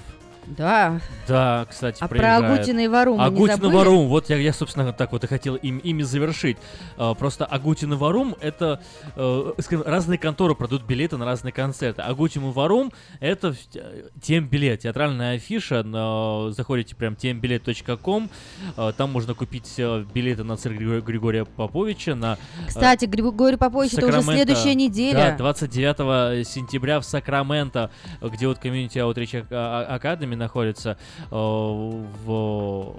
Да. 0.58 1.00
Да, 1.28 1.66
кстати, 1.70 1.98
А 2.02 2.08
про 2.08 2.18
приезжает. 2.18 2.44
Агутина 2.44 2.80
и 2.82 2.88
Варум 2.88 3.22
Агутин 3.22 3.66
и? 3.66 3.72
Варум, 3.74 4.08
вот 4.08 4.30
я, 4.30 4.38
я, 4.38 4.54
собственно, 4.54 4.92
так 4.92 5.12
вот 5.12 5.24
и 5.24 5.28
хотел 5.28 5.56
им, 5.56 5.78
ими 5.78 6.04
завершить. 6.04 6.58
А, 6.98 7.14
просто 7.14 7.46
Агутин 7.46 7.94
и 7.94 7.96
Варум— 7.96 8.36
это, 8.42 8.82
э, 9.16 9.54
скажем, 9.60 9.86
разные 9.86 10.18
конторы 10.18 10.56
продают 10.56 10.84
билеты 10.84 11.18
на 11.18 11.26
разные 11.26 11.52
концерты. 11.54 12.02
Агутин 12.02 12.50
и 12.50 12.52
Варум— 12.52 12.92
это 13.20 13.56
э, 13.76 14.10
тембилет, 14.22 14.82
театральная 14.82 15.36
афиша. 15.36 15.84
На, 15.84 16.52
заходите 16.52 16.96
прям 16.96 17.16
тембилет.ком, 17.16 18.30
э, 18.78 18.92
там 18.98 19.12
можно 19.12 19.34
купить 19.34 19.74
э, 19.78 20.06
билеты 20.14 20.44
на 20.44 20.58
цирк 20.58 20.78
Григория, 20.78 21.46
Поповича, 21.46 22.16
на... 22.16 22.34
э, 22.34 22.68
Кстати, 22.68 23.06
Григорий 23.06 23.58
Попович, 23.58 23.94
это 23.94 24.08
уже 24.08 24.22
следующая 24.22 24.76
неделя. 24.76 25.32
Да, 25.32 25.38
29 25.38 26.48
сентября 26.48 27.00
в 27.00 27.06
Сакраменто, 27.06 27.92
где 28.22 28.48
вот 28.48 28.60
комьюнити 28.60 28.98
Outreach 28.98 29.48
Academy 29.50 30.41
находится, 30.42 30.98
э, 31.20 31.36
в 31.36 32.96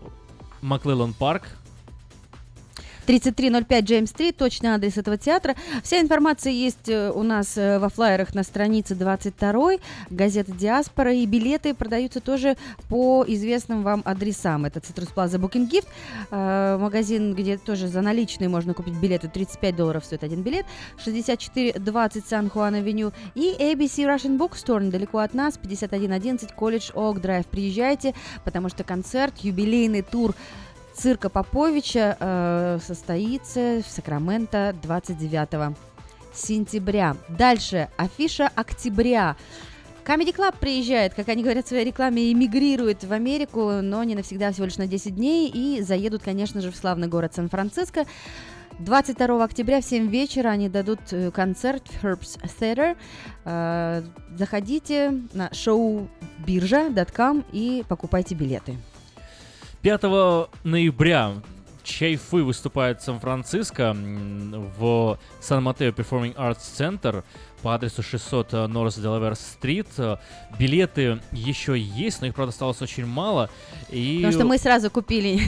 Маклеллан 0.62 1.12
Парк. 1.12 1.43
3305 3.06 3.84
Джеймс-стрит, 3.84 4.36
точный 4.36 4.70
адрес 4.70 4.97
этого 4.97 5.16
театра. 5.16 5.56
Вся 5.82 6.00
информация 6.00 6.52
есть 6.52 6.89
э, 6.89 7.10
у 7.10 7.22
нас 7.22 7.56
э, 7.56 7.78
во 7.78 7.89
флайерах 7.89 8.34
на 8.34 8.42
странице 8.42 8.94
22 8.94 9.72
газеты 10.10 10.52
«Диаспора», 10.52 11.12
и 11.12 11.26
билеты 11.26 11.74
продаются 11.74 12.20
тоже 12.20 12.56
по 12.89 13.24
известным 13.26 13.82
вам 13.82 14.02
адресам. 14.05 14.64
Это 14.64 14.81
Citrus 14.81 15.12
Plaza 15.14 15.39
Book 15.39 15.56
and 15.56 15.68
Gift, 15.68 15.89
э, 16.31 16.78
магазин, 16.78 17.34
где 17.34 17.56
тоже 17.56 17.89
за 17.89 18.00
наличные 18.02 18.48
можно 18.48 18.74
купить 18.74 18.94
билеты, 18.94 19.28
35 19.28 19.76
долларов 19.76 20.05
стоит 20.05 20.22
один 20.22 20.42
билет, 20.42 20.66
6420 21.02 22.26
Сан-Хуан-Авеню, 22.26 23.12
и 23.34 23.55
ABC 23.58 24.05
Russian 24.06 24.39
Bookstore 24.39 24.84
недалеко 24.84 25.18
от 25.18 25.34
нас, 25.34 25.58
5111 25.58 26.52
Колледж 26.52 26.90
Ок 26.94 27.20
Драйв. 27.20 27.47
Приезжайте, 27.47 28.14
потому 28.44 28.68
что 28.68 28.84
концерт, 28.84 29.39
юбилейный 29.39 30.02
тур 30.02 30.34
цирка 30.95 31.29
Поповича 31.29 32.17
э, 32.19 32.79
состоится 32.85 33.83
в 33.87 33.91
Сакраменто 33.91 34.75
29 34.83 35.77
сентября. 36.35 37.17
Дальше 37.29 37.89
афиша 37.97 38.51
октября. 38.55 39.37
Comedy 40.05 40.35
Club 40.35 40.57
приезжает, 40.59 41.15
как 41.15 41.29
они 41.29 41.43
говорят 41.43 41.65
в 41.67 41.69
своей 41.69 41.85
рекламе, 41.85 42.33
эмигрирует 42.33 43.05
в 43.05 43.12
Америку, 43.12 43.81
но 43.83 44.03
не 44.03 44.17
навсегда, 44.17 44.51
всего 44.51 44.65
лишь 44.67 44.77
на 44.77 44.89
10 44.89 45.15
дней, 45.15 45.49
и 45.49 45.81
заедут, 45.81 46.23
конечно 46.25 46.61
же, 46.61 46.73
в 46.73 46.77
славный 46.77 47.07
город 47.07 47.35
Сан-Франциско. 47.35 48.05
22 48.81 49.45
октября 49.45 49.81
в 49.81 49.85
7 49.85 50.09
вечера 50.09 50.49
они 50.49 50.69
дадут 50.69 51.01
э, 51.12 51.31
концерт 51.31 51.87
в 51.87 52.05
Herbs 52.05 52.41
Theater. 52.59 52.97
Э, 53.45 54.03
Заходите 54.35 55.21
на 55.35 55.49
showbirja.com 55.49 57.45
и 57.53 57.85
покупайте 57.87 58.35
билеты. 58.35 58.77
5 59.83 60.02
ноября 60.62 61.33
Чайфы 61.83 62.44
выступает 62.44 63.01
в 63.01 63.05
Сан-Франциско 63.05 63.97
в 64.78 65.19
Сан-Матео 65.41 65.89
Performing 65.89 66.36
Arts 66.36 66.61
Center 66.61 67.25
по 67.62 67.74
адресу 67.74 68.02
600 68.02 68.52
North 68.52 68.99
Delaware 68.99 69.39
Street. 69.39 70.18
Билеты 70.58 71.20
еще 71.32 71.78
есть, 71.78 72.20
но 72.20 72.26
их, 72.26 72.34
правда, 72.34 72.50
осталось 72.50 72.82
очень 72.82 73.07
мало. 73.07 73.49
И... 73.89 74.16
Потому 74.16 74.32
что 74.32 74.44
мы 74.44 74.58
сразу 74.58 74.91
купили, 74.91 75.41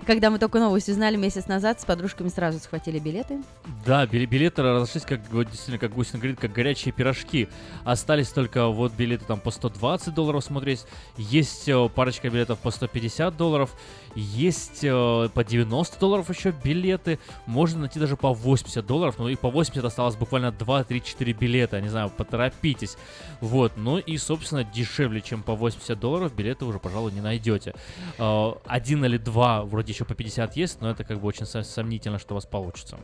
когда 0.06 0.30
мы 0.30 0.38
только 0.38 0.58
новость 0.58 0.88
узнали 0.88 1.16
месяц 1.16 1.46
назад, 1.46 1.80
с 1.80 1.84
подружками 1.84 2.28
сразу 2.28 2.58
схватили 2.58 2.98
билеты. 2.98 3.42
Да, 3.86 4.06
билеты 4.06 4.62
разошлись, 4.62 5.04
как 5.04 5.20
вот 5.30 5.44
действительно, 5.46 5.78
как 5.78 5.92
Гусин 5.92 6.18
говорит, 6.18 6.38
как 6.38 6.52
горячие 6.52 6.92
пирожки. 6.92 7.48
Остались 7.84 8.28
только 8.28 8.68
вот 8.68 8.92
билеты 8.92 9.24
там 9.24 9.40
по 9.40 9.50
120 9.50 10.14
долларов 10.14 10.44
смотреть. 10.44 10.84
Есть 11.16 11.68
э, 11.68 11.88
парочка 11.88 12.28
билетов 12.28 12.58
по 12.58 12.70
150 12.70 13.36
долларов. 13.36 13.74
Есть 14.14 14.80
э, 14.84 15.28
по 15.34 15.44
90 15.44 15.98
долларов 15.98 16.28
еще 16.30 16.52
билеты. 16.64 17.18
Можно 17.46 17.80
найти 17.80 17.98
даже 17.98 18.16
по 18.16 18.32
80 18.32 18.86
долларов. 18.86 19.16
Ну 19.18 19.28
и 19.28 19.36
по 19.36 19.50
80 19.50 19.84
осталось 19.84 20.16
буквально 20.16 20.52
2, 20.52 20.84
3, 20.84 21.02
4 21.02 21.32
билета. 21.32 21.80
Не 21.80 21.88
знаю, 21.88 22.10
поторопитесь. 22.10 22.96
Вот. 23.40 23.72
Ну 23.76 23.98
и, 23.98 24.16
собственно, 24.18 24.64
дешевле, 24.64 25.20
чем 25.20 25.42
по 25.42 25.54
80 25.54 25.98
долларов, 25.98 26.34
билеты 26.34 26.64
уже, 26.64 26.78
пожалуй, 26.78 27.12
не 27.12 27.20
найдете. 27.20 27.74
Э, 28.18 28.52
Один 28.66 29.04
или 29.04 29.18
два 29.18 29.62
вроде 29.64 29.92
еще 29.92 30.04
по 30.04 30.14
50 30.14 30.56
есть, 30.56 30.80
но 30.80 30.90
это 30.90 31.04
как 31.04 31.20
бы 31.20 31.26
очень 31.28 31.46
со- 31.46 31.62
сомнительно, 31.62 32.18
что 32.18 32.34
у 32.34 32.36
вас 32.36 32.46
получится. 32.46 32.98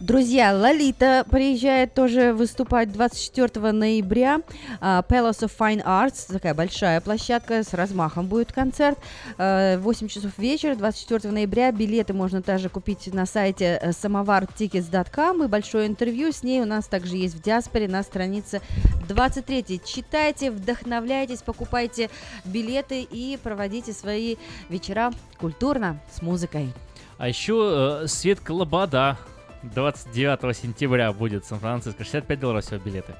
Друзья, 0.00 0.52
Лолита 0.54 1.24
приезжает 1.30 1.94
тоже 1.94 2.32
выступать 2.32 2.92
24 2.92 3.72
ноября. 3.72 4.40
А, 4.80 5.02
Palace 5.08 5.44
of 5.46 5.52
Fine 5.56 5.84
Arts, 5.84 6.32
такая 6.32 6.54
большая 6.54 7.00
площадка, 7.00 7.62
с 7.62 7.72
размахом 7.74 8.26
будет 8.26 8.52
концерт. 8.52 8.98
А, 9.38 9.78
8 9.78 10.08
часов 10.08 10.31
вечера, 10.38 10.74
24 10.74 11.32
ноября. 11.32 11.72
Билеты 11.72 12.12
можно 12.12 12.42
также 12.42 12.68
купить 12.68 13.12
на 13.12 13.26
сайте 13.26 13.78
э, 13.80 13.90
samovartickets.com. 13.90 15.44
И 15.44 15.46
большое 15.46 15.86
интервью 15.86 16.32
с 16.32 16.42
ней 16.42 16.60
у 16.60 16.66
нас 16.66 16.86
также 16.86 17.16
есть 17.16 17.34
в 17.34 17.42
диаспоре 17.42 17.88
на 17.88 18.02
странице 18.02 18.60
23. 19.08 19.80
Читайте, 19.84 20.50
вдохновляйтесь, 20.50 21.42
покупайте 21.42 22.10
билеты 22.44 23.02
и 23.02 23.38
проводите 23.42 23.92
свои 23.92 24.36
вечера 24.68 25.12
культурно 25.38 26.00
с 26.12 26.22
музыкой. 26.22 26.72
А 27.18 27.28
еще 27.28 28.02
э, 28.02 28.06
Светка 28.08 28.52
Лобода 28.52 29.18
29 29.62 30.56
сентября 30.56 31.12
будет 31.12 31.44
в 31.44 31.48
Сан-Франциско. 31.48 32.04
65 32.04 32.40
долларов 32.40 32.64
всего 32.64 32.80
билеты. 32.80 33.14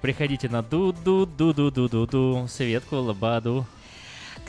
Приходите 0.00 0.48
на 0.48 0.62
ду-ду-ду-ду-ду-ду-ду 0.62 2.46
Светку 2.48 2.96
Лободу. 2.96 3.66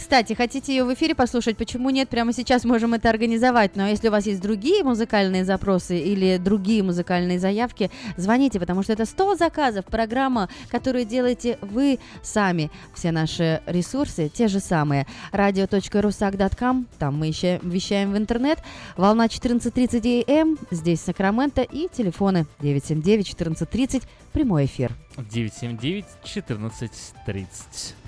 Кстати, 0.02 0.34
хотите 0.34 0.76
ее 0.76 0.84
в 0.84 0.92
эфире 0.96 1.14
послушать? 1.14 1.58
Почему 1.58 1.92
нет? 1.92 2.10
Прямо 2.10 2.34
сейчас 2.34 2.66
можем 2.66 2.96
это 2.96 3.12
организовать. 3.12 3.76
Но 3.76 3.88
если 3.88 4.08
у 4.08 4.12
вас 4.12 4.26
есть 4.26 4.42
другие 4.42 4.84
музыкальные 4.84 5.46
запросы 5.46 6.00
или 6.00 6.38
другие 6.38 6.82
музыкальные 6.82 7.38
заявки, 7.38 7.92
звоните, 8.18 8.60
потому 8.60 8.82
что 8.82 8.94
это 8.94 9.06
100 9.06 9.36
заказов. 9.36 9.86
Программа, 9.86 10.50
которую 10.70 11.06
делаете 11.06 11.60
вы 11.62 12.00
сами. 12.24 12.72
Все 12.96 13.12
наши 13.12 13.62
ресурсы 13.68 14.28
те 14.28 14.48
же 14.48 14.60
самые. 14.60 15.06
radio.rusak.com, 15.32 16.88
там 16.98 17.20
мы 17.20 17.28
еще 17.28 17.60
вещаем 17.62 18.14
в 18.14 18.18
интернет. 18.18 18.58
Волна 18.98 19.28
14.30 19.28 20.42
АМ, 20.42 20.58
здесь 20.72 21.02
Сакраменто 21.02 21.62
и 21.62 21.88
телефоны 21.88 22.48
979-1430, 22.60 24.02
прямой 24.34 24.66
эфир. 24.66 24.94
979 25.18 26.06
14 26.24 26.92
30. 27.28 28.01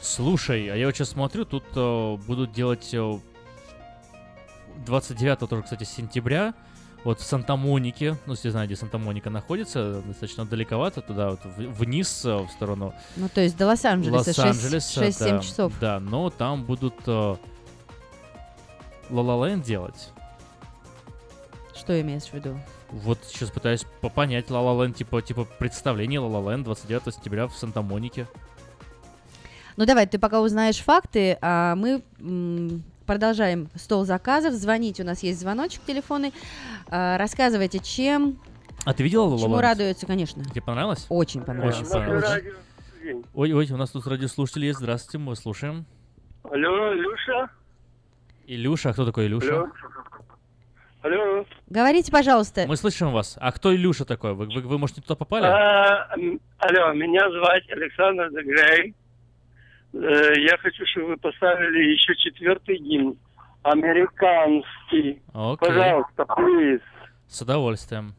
Слушай, 0.00 0.68
а 0.68 0.76
я 0.76 0.86
вот 0.86 0.96
сейчас 0.96 1.10
смотрю, 1.10 1.44
тут 1.44 1.64
э, 1.74 2.16
будут 2.26 2.52
делать 2.52 2.88
э, 2.94 3.18
29 4.86 5.38
тоже, 5.40 5.62
кстати, 5.62 5.84
сентября. 5.84 6.54
Вот 7.04 7.20
в 7.20 7.24
Санта-Монике, 7.24 8.16
ну, 8.26 8.32
если 8.34 8.50
знаете, 8.50 8.74
где 8.74 8.80
Санта-Моника 8.80 9.30
находится, 9.30 10.02
достаточно 10.02 10.44
далековато, 10.44 11.00
туда 11.00 11.30
вот 11.30 11.40
вниз, 11.44 12.24
э, 12.24 12.36
в 12.36 12.48
сторону 12.50 12.94
Ну, 13.16 13.28
то 13.28 13.40
есть 13.40 13.56
до 13.56 13.66
Лос-Анджелеса 13.66 14.30
Лос-Анджелеса, 14.30 15.04
6-7 15.04 15.30
да, 15.30 15.38
часов. 15.40 15.72
Да, 15.80 16.00
но 16.00 16.30
там 16.30 16.64
будут 16.64 16.94
э, 17.06 17.36
Ленд 19.10 19.64
делать. 19.64 20.10
Что 21.74 21.98
имеешь 22.00 22.24
в 22.24 22.34
виду? 22.34 22.58
Вот 22.90 23.18
сейчас 23.26 23.50
пытаюсь 23.50 23.84
по- 24.00 24.08
понять 24.08 24.48
La 24.48 24.62
La 24.62 24.78
Land, 24.78 24.94
типа, 24.94 25.22
типа 25.22 25.44
представление 25.58 26.20
La 26.20 26.30
La 26.30 26.44
Land 26.44 26.64
29 26.64 27.14
сентября 27.14 27.46
в 27.46 27.54
Санта-Монике. 27.54 28.26
Ну 29.76 29.86
давай, 29.86 30.06
ты 30.06 30.18
пока 30.18 30.40
узнаешь 30.40 30.78
факты, 30.78 31.38
а 31.40 31.74
мы 31.74 32.02
продолжаем 33.06 33.68
стол 33.74 34.04
заказов. 34.04 34.54
Звоните, 34.54 35.02
у 35.02 35.06
нас 35.06 35.22
есть 35.22 35.40
звоночек 35.40 35.82
телефонный. 35.86 36.32
А, 36.88 37.18
рассказывайте, 37.18 37.80
чем, 37.80 38.38
А 38.84 38.94
ты 38.94 39.02
видела 39.02 39.28
La 39.28 39.38
чему 39.38 39.60
радуются, 39.60 40.06
конечно. 40.06 40.42
Тебе 40.44 40.62
понравилось? 40.62 41.06
Очень 41.08 41.42
понравилось. 41.42 41.80
Очень 41.80 41.90
понравилось. 41.90 42.44
Ой, 43.34 43.52
ой, 43.52 43.70
у 43.70 43.76
нас 43.76 43.90
тут 43.90 44.06
радиослушатель 44.06 44.64
есть. 44.64 44.78
Здравствуйте, 44.78 45.18
мы 45.18 45.36
слушаем. 45.36 45.84
Алло, 46.44 46.94
Илюша? 46.94 47.50
Илюша, 48.46 48.90
а 48.90 48.92
кто 48.92 49.04
такой 49.04 49.26
Илюша? 49.26 49.54
Алло. 49.54 49.68
Алло. 51.02 51.44
Говорите, 51.68 52.12
пожалуйста. 52.12 52.66
Мы 52.66 52.76
слышим 52.76 53.12
вас. 53.12 53.38
А 53.40 53.52
кто 53.52 53.74
Илюша 53.74 54.04
такой? 54.04 54.34
Вы, 54.34 54.46
вы, 54.46 54.60
вы, 54.60 54.78
может, 54.78 54.96
не 54.98 55.02
туда 55.02 55.14
попали? 55.14 55.46
А, 55.46 56.12
алло, 56.58 56.92
меня 56.92 57.30
зовут 57.30 57.48
Александр 57.70 58.30
Дегрей. 58.30 58.94
Э, 59.92 59.98
Я 60.40 60.56
хочу, 60.58 60.84
чтобы 60.86 61.08
вы 61.08 61.16
поставили 61.16 61.92
еще 61.92 62.14
четвертый 62.16 62.78
гимн. 62.78 63.16
Американский. 63.62 65.20
Окей. 65.34 65.56
Пожалуйста, 65.68 66.22
please. 66.22 66.80
С 67.28 67.42
удовольствием. 67.42 68.14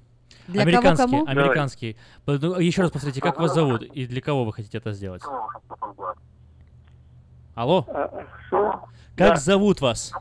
Для 0.48 0.64
кого, 0.66 0.78
американский, 0.78 1.04
кому? 1.12 1.26
американский. 1.28 1.98
Под- 2.26 2.42
ну, 2.42 2.60
Еще 2.60 2.82
раз 2.82 2.92
повторите, 2.92 3.22
как 3.22 3.40
вас 3.40 3.54
зовут 3.54 3.84
и 3.84 4.06
для 4.06 4.22
кого 4.22 4.44
вы 4.46 4.54
хотите 4.54 4.78
это 4.78 4.92
сделать? 4.92 5.22
Алло? 7.56 7.84
Как 7.84 8.86
Да. 9.16 9.36
зовут 9.36 9.82
вас? 9.82 10.14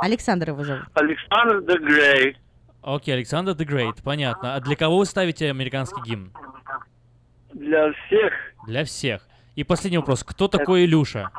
Александр 0.00 0.50
его 0.50 0.64
зовут. 0.64 0.84
Александр 0.94 1.60
Дегрей. 1.62 2.36
Окей, 2.82 3.14
Александр 3.14 3.52
the 3.52 3.66
Great, 3.66 4.02
понятно. 4.02 4.54
А 4.54 4.60
для 4.60 4.76
кого 4.76 4.98
вы 4.98 5.04
ставите 5.06 5.50
американский 5.50 6.00
гимн? 6.02 6.32
Для 7.52 7.92
всех 7.92 8.32
Для 8.66 8.84
всех. 8.84 9.22
И 9.58 9.64
последний 9.64 9.98
вопрос. 9.98 10.22
Кто 10.22 10.46
такой 10.46 10.84
Илюша? 10.84 11.30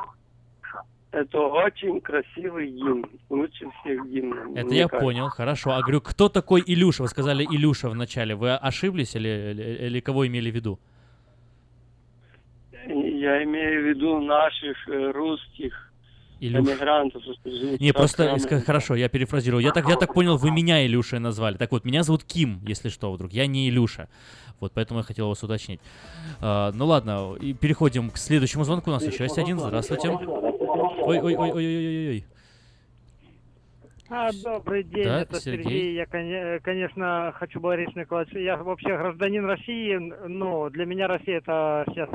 это 1.10 1.38
очень 1.38 2.02
красивый 2.02 2.70
гимн. 2.70 3.06
Лучше 3.30 3.64
всех 3.80 4.06
гимнов. 4.10 4.54
Это 4.54 4.74
я 4.74 4.88
кажется. 4.88 4.98
понял, 4.98 5.28
хорошо. 5.30 5.70
А 5.70 5.80
говорю, 5.80 6.02
кто 6.02 6.28
такой 6.28 6.62
Илюша? 6.66 7.02
Вы 7.02 7.08
сказали 7.08 7.44
Илюша 7.44 7.88
в 7.88 7.94
начале. 7.94 8.34
Вы 8.34 8.54
ошиблись 8.54 9.16
или, 9.16 9.52
или, 9.52 9.86
или 9.86 10.00
кого 10.00 10.26
имели 10.26 10.50
в 10.50 10.54
виду? 10.54 10.78
Я 12.86 13.42
имею 13.44 13.84
в 13.84 13.88
виду 13.88 14.20
наших 14.20 14.88
э, 14.88 15.12
русских 15.12 15.90
Илюш. 16.40 16.68
эмигрантов. 16.68 17.22
Не, 17.80 17.92
просто 17.92 18.24
Сакраменто. 18.24 18.56
ска- 18.56 18.60
хорошо, 18.60 18.94
я 18.96 19.08
перефразирую. 19.08 19.62
Я 19.62 19.72
так, 19.72 19.88
я 19.88 19.96
так 19.96 20.12
понял, 20.12 20.36
вы 20.36 20.50
меня 20.50 20.84
Илюшей 20.86 21.20
назвали. 21.20 21.56
Так 21.56 21.72
вот, 21.72 21.86
меня 21.86 22.02
зовут 22.02 22.24
Ким, 22.24 22.60
если 22.66 22.90
что, 22.90 23.12
вдруг. 23.12 23.32
Я 23.32 23.46
не 23.46 23.68
Илюша. 23.70 24.08
Вот, 24.60 24.72
поэтому 24.74 25.00
я 25.00 25.04
хотел 25.04 25.28
вас 25.28 25.42
уточнить. 25.42 25.80
А, 26.40 26.70
ну 26.72 26.86
ладно, 26.86 27.34
и 27.40 27.52
переходим 27.54 28.10
к 28.10 28.18
следующему 28.18 28.64
звонку. 28.64 28.90
У 28.90 28.92
нас 28.92 29.02
еще 29.02 29.24
есть 29.24 29.38
один. 29.38 29.58
Здравствуйте. 29.58 30.10
Ой-ой-ой-ой-ой-ой. 30.10 32.24
А, 34.12 34.30
добрый 34.42 34.82
день, 34.82 35.04
Да, 35.04 35.20
это 35.22 35.40
Сергей. 35.40 35.62
Сергей. 35.64 35.94
Я, 35.94 36.04
коне- 36.04 36.58
конечно, 36.60 37.32
хочу 37.38 37.60
Борис 37.60 37.94
Николаевич. 37.94 38.34
Я 38.34 38.56
вообще 38.56 38.88
гражданин 38.96 39.44
России, 39.46 39.96
но 40.26 40.68
для 40.68 40.84
меня 40.84 41.06
Россия 41.06 41.38
это 41.38 41.84
сейчас... 41.88 42.10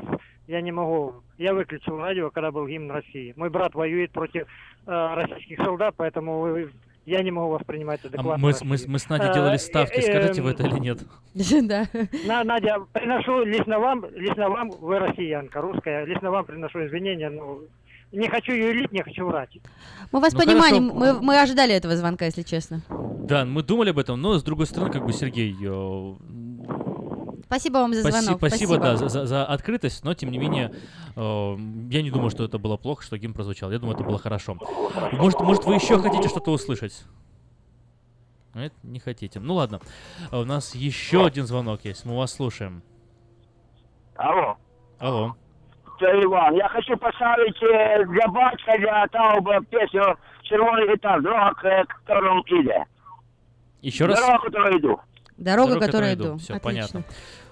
Я 0.48 0.62
не 0.62 0.72
могу... 0.72 1.24
Я 1.40 1.56
выключил 1.56 1.98
радио, 1.98 2.30
когда 2.30 2.52
был 2.52 2.68
гимн 2.68 2.92
России. 2.92 3.34
Мой 3.38 3.50
брат 3.50 3.74
воюет 3.74 4.12
против 4.12 4.46
э, 4.86 5.14
российских 5.16 5.58
солдат, 5.64 5.96
поэтому 5.98 6.42
вы- 6.42 6.72
я 7.06 7.22
не 7.24 7.32
могу 7.32 7.50
воспринимать 7.54 8.00
А 8.04 8.08
адекватно 8.08 8.38
мы, 8.44 8.54
с- 8.54 8.64
мы, 8.64 8.78
с- 8.78 8.88
мы 8.88 9.00
с 9.00 9.10
Надей 9.10 9.34
делали 9.34 9.56
Э, 9.56 9.60
ставки. 9.60 9.98
э, 10.00 10.02
Скажите 10.02 10.42
вы 10.42 10.50
эм, 10.52 10.56
это 10.56 10.68
или 10.68 10.80
нет? 10.80 11.00
Да. 11.68 11.88
На, 12.26 12.44
Надя, 12.44 12.78
приношу 12.94 13.44
лично 13.44 13.80
вам, 13.80 14.06
лично 14.16 14.50
вам, 14.50 14.70
вы 14.72 15.00
россиянка, 15.00 15.62
русская, 15.62 16.06
лично 16.06 16.32
вам 16.32 16.46
приношу 16.46 16.86
извинения, 16.86 17.30
но 17.30 17.60
не 18.12 18.28
хочу 18.30 18.54
юлить, 18.54 18.92
не 18.92 19.02
хочу 19.04 19.26
врать. 19.26 19.50
Мы 20.12 20.20
вас 20.20 20.34
Ну, 20.34 20.40
понимаем, 20.40 20.90
хорошо. 20.92 21.20
мы, 21.20 21.22
мы 21.22 21.42
ожидали 21.42 21.74
этого 21.76 21.96
звонка, 21.96 22.26
если 22.26 22.44
честно. 22.44 22.82
Да, 23.28 23.44
мы 23.46 23.64
думали 23.64 23.90
об 23.90 24.00
этом, 24.00 24.22
но 24.22 24.38
с 24.38 24.44
другой 24.44 24.68
стороны, 24.68 24.92
как 24.92 25.06
бы 25.06 25.12
Сергей, 25.14 25.54
э, 25.62 26.14
Спасибо 27.47 27.79
вам 27.79 27.95
за 27.95 28.01
Спаси- 28.09 28.21
звонок. 28.23 28.39
Спасибо, 28.39 28.79
да, 28.79 28.97
за, 28.97 29.09
за- 29.09 29.27
за 29.27 29.45
открытость, 29.45 30.05
но 30.05 30.15
тем 30.15 30.31
не 30.31 30.39
менее, 30.39 30.71
э, 31.17 31.57
я 31.91 32.03
не 32.03 32.11
думаю, 32.11 32.31
что 32.31 32.45
это 32.45 32.59
было 32.59 32.77
плохо, 32.77 33.03
что 33.03 33.17
гимн 33.19 33.35
прозвучал. 33.35 33.71
Я 33.73 33.79
думаю, 33.79 33.97
это 33.97 34.05
было 34.05 34.19
хорошо. 34.19 34.57
Может, 35.13 35.41
может 35.41 35.65
вы 35.65 35.75
еще 35.75 35.99
хотите 35.99 36.29
что-то 36.29 36.53
услышать? 36.53 37.05
Нет, 38.55 38.73
не 38.83 38.99
хотите. 39.01 39.41
Ну 39.41 39.55
ладно. 39.55 39.81
А 40.31 40.39
У 40.41 40.45
нас 40.45 40.75
еще 40.75 41.27
один 41.27 41.47
звонок 41.47 41.85
есть. 41.85 42.05
Мы 42.05 42.17
вас 42.17 42.33
слушаем. 42.35 42.83
Алло. 44.17 44.57
Алло. 44.99 45.35
Це 46.01 46.21
Іван. 46.21 46.57
Я 46.57 46.69
хочу 46.69 46.97
поставить 46.97 47.63
э, 47.63 48.05
для 48.07 48.27
батька, 48.27 48.79
для 48.79 49.07
того 49.07 49.61
песню 49.71 50.15
«Червоний 50.43 50.93
гітар», 50.93 51.23
дорога, 51.23 51.53
к 51.53 51.85
которому 52.07 52.43
іде. 52.47 52.85
Еще 53.85 54.07
раз. 54.07 54.21
Дорога, 54.21 54.39
которую 54.39 54.79
иду. 54.79 54.99
Дорога, 55.38 55.80
которой 55.80 56.14
иду. 56.14 56.38
Все, 56.38 56.60
понятно. 56.60 57.04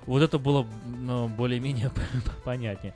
Вот 0.05 0.21
это 0.21 0.37
было 0.37 0.67
ну, 0.85 1.27
более-менее 1.27 1.91
понятнее. 2.43 2.93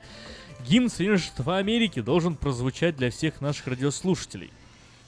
Гимн 0.66 0.90
Соединенных 0.90 1.22
Штатов 1.22 1.48
Америки 1.48 2.00
должен 2.00 2.36
прозвучать 2.36 2.96
для 2.96 3.10
всех 3.10 3.40
наших 3.40 3.66
радиослушателей. 3.68 4.50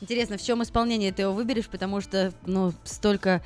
Интересно, 0.00 0.38
в 0.38 0.42
чем 0.42 0.62
исполнение 0.62 1.12
ты 1.12 1.22
его 1.22 1.32
выберешь, 1.32 1.66
потому 1.66 2.00
что, 2.00 2.32
ну, 2.46 2.72
столько 2.84 3.42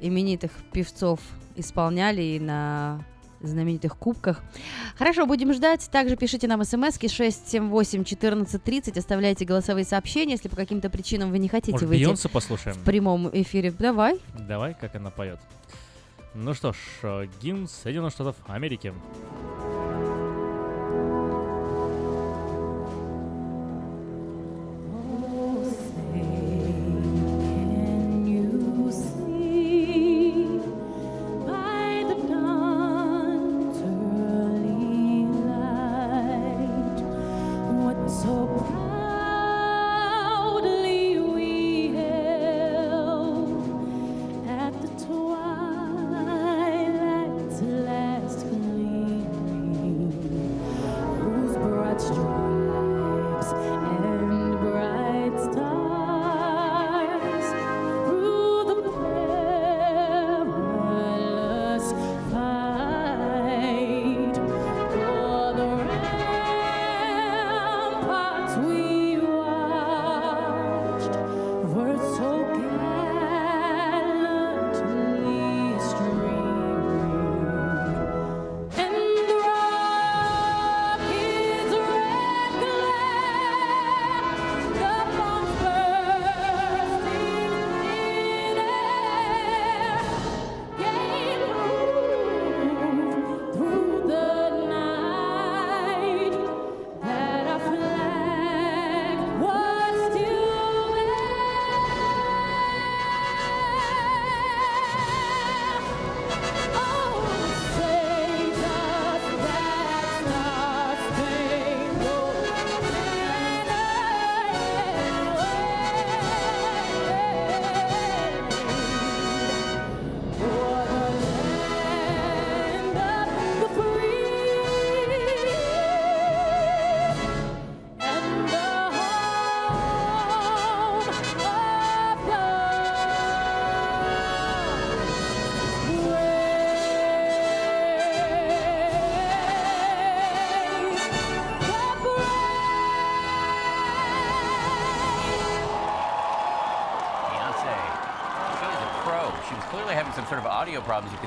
именитых 0.00 0.50
певцов 0.72 1.20
исполняли 1.56 2.22
и 2.22 2.40
на 2.40 3.04
знаменитых 3.40 3.96
кубках. 3.96 4.42
Хорошо, 4.96 5.26
будем 5.26 5.52
ждать. 5.52 5.88
Также 5.90 6.16
пишите 6.16 6.46
нам 6.46 6.64
смс 6.64 6.98
678 6.98 8.04
14 8.04 8.62
30, 8.62 8.98
оставляйте 8.98 9.44
голосовые 9.44 9.84
сообщения, 9.84 10.32
если 10.32 10.48
по 10.48 10.56
каким-то 10.56 10.90
причинам 10.90 11.30
вы 11.30 11.38
не 11.38 11.48
хотите 11.48 11.72
Может, 11.72 11.88
выйти 11.88 12.02
Бейонсе 12.02 12.28
послушаем? 12.28 12.76
в 12.76 12.84
прямом 12.84 13.30
эфире. 13.32 13.70
Давай. 13.70 14.18
Давай, 14.38 14.74
как 14.74 14.94
она 14.94 15.10
поет. 15.10 15.38
Ну 16.34 16.54
что 16.54 16.72
ж, 16.72 16.76
э, 17.02 17.26
гимн 17.42 17.66
Соединенных 17.66 18.12
Штатов 18.12 18.36
Америки. 18.46 18.94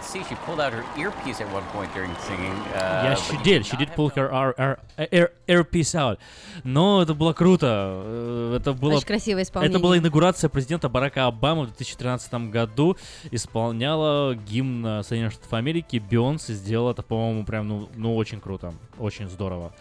Could 0.03 0.11
see 0.11 0.23
she 0.27 0.35
pulled 0.45 0.59
out 0.59 0.73
her 0.73 0.83
earpiece 0.97 1.41
at 1.41 1.51
one 1.53 1.63
point 1.73 1.93
during 1.93 2.13
singing. 2.27 2.53
Uh, 2.75 3.03
Yeah, 3.05 3.15
she 3.15 3.37
did. 3.37 3.43
did 3.43 3.65
She 3.65 3.77
did 3.77 3.89
pull 3.95 4.09
her 4.09 4.77
air, 4.97 5.31
earpiece 5.47 5.95
out. 5.95 6.19
Но 6.63 7.01
это 7.01 7.13
было 7.13 7.33
круто. 7.33 7.67
Э, 7.67 8.57
Это 8.59 8.73
было, 8.73 8.95
Очень 8.95 9.07
красивое 9.07 9.43
исполнение. 9.43 9.75
Это 9.75 9.81
была 9.81 9.97
инаугурация 9.97 10.49
президента 10.49 10.89
Барака 10.89 11.27
Обамы 11.27 11.63
в 11.63 11.67
2013 11.67 12.33
году. 12.51 12.97
Исполняла 13.31 14.35
гимн 14.35 14.85
э, 14.85 15.03
Соединенных 15.03 15.33
Штатов 15.33 15.53
Америки. 15.53 15.97
Бейонсе 15.97 16.53
сделала 16.53 16.91
это, 16.91 17.03
по-моему, 17.03 17.45
прям, 17.45 17.67
ну, 17.67 17.89
ну, 17.95 18.15
очень 18.15 18.39
круто. 18.39 18.73
Очень 18.99 19.29
здорово. 19.29 19.73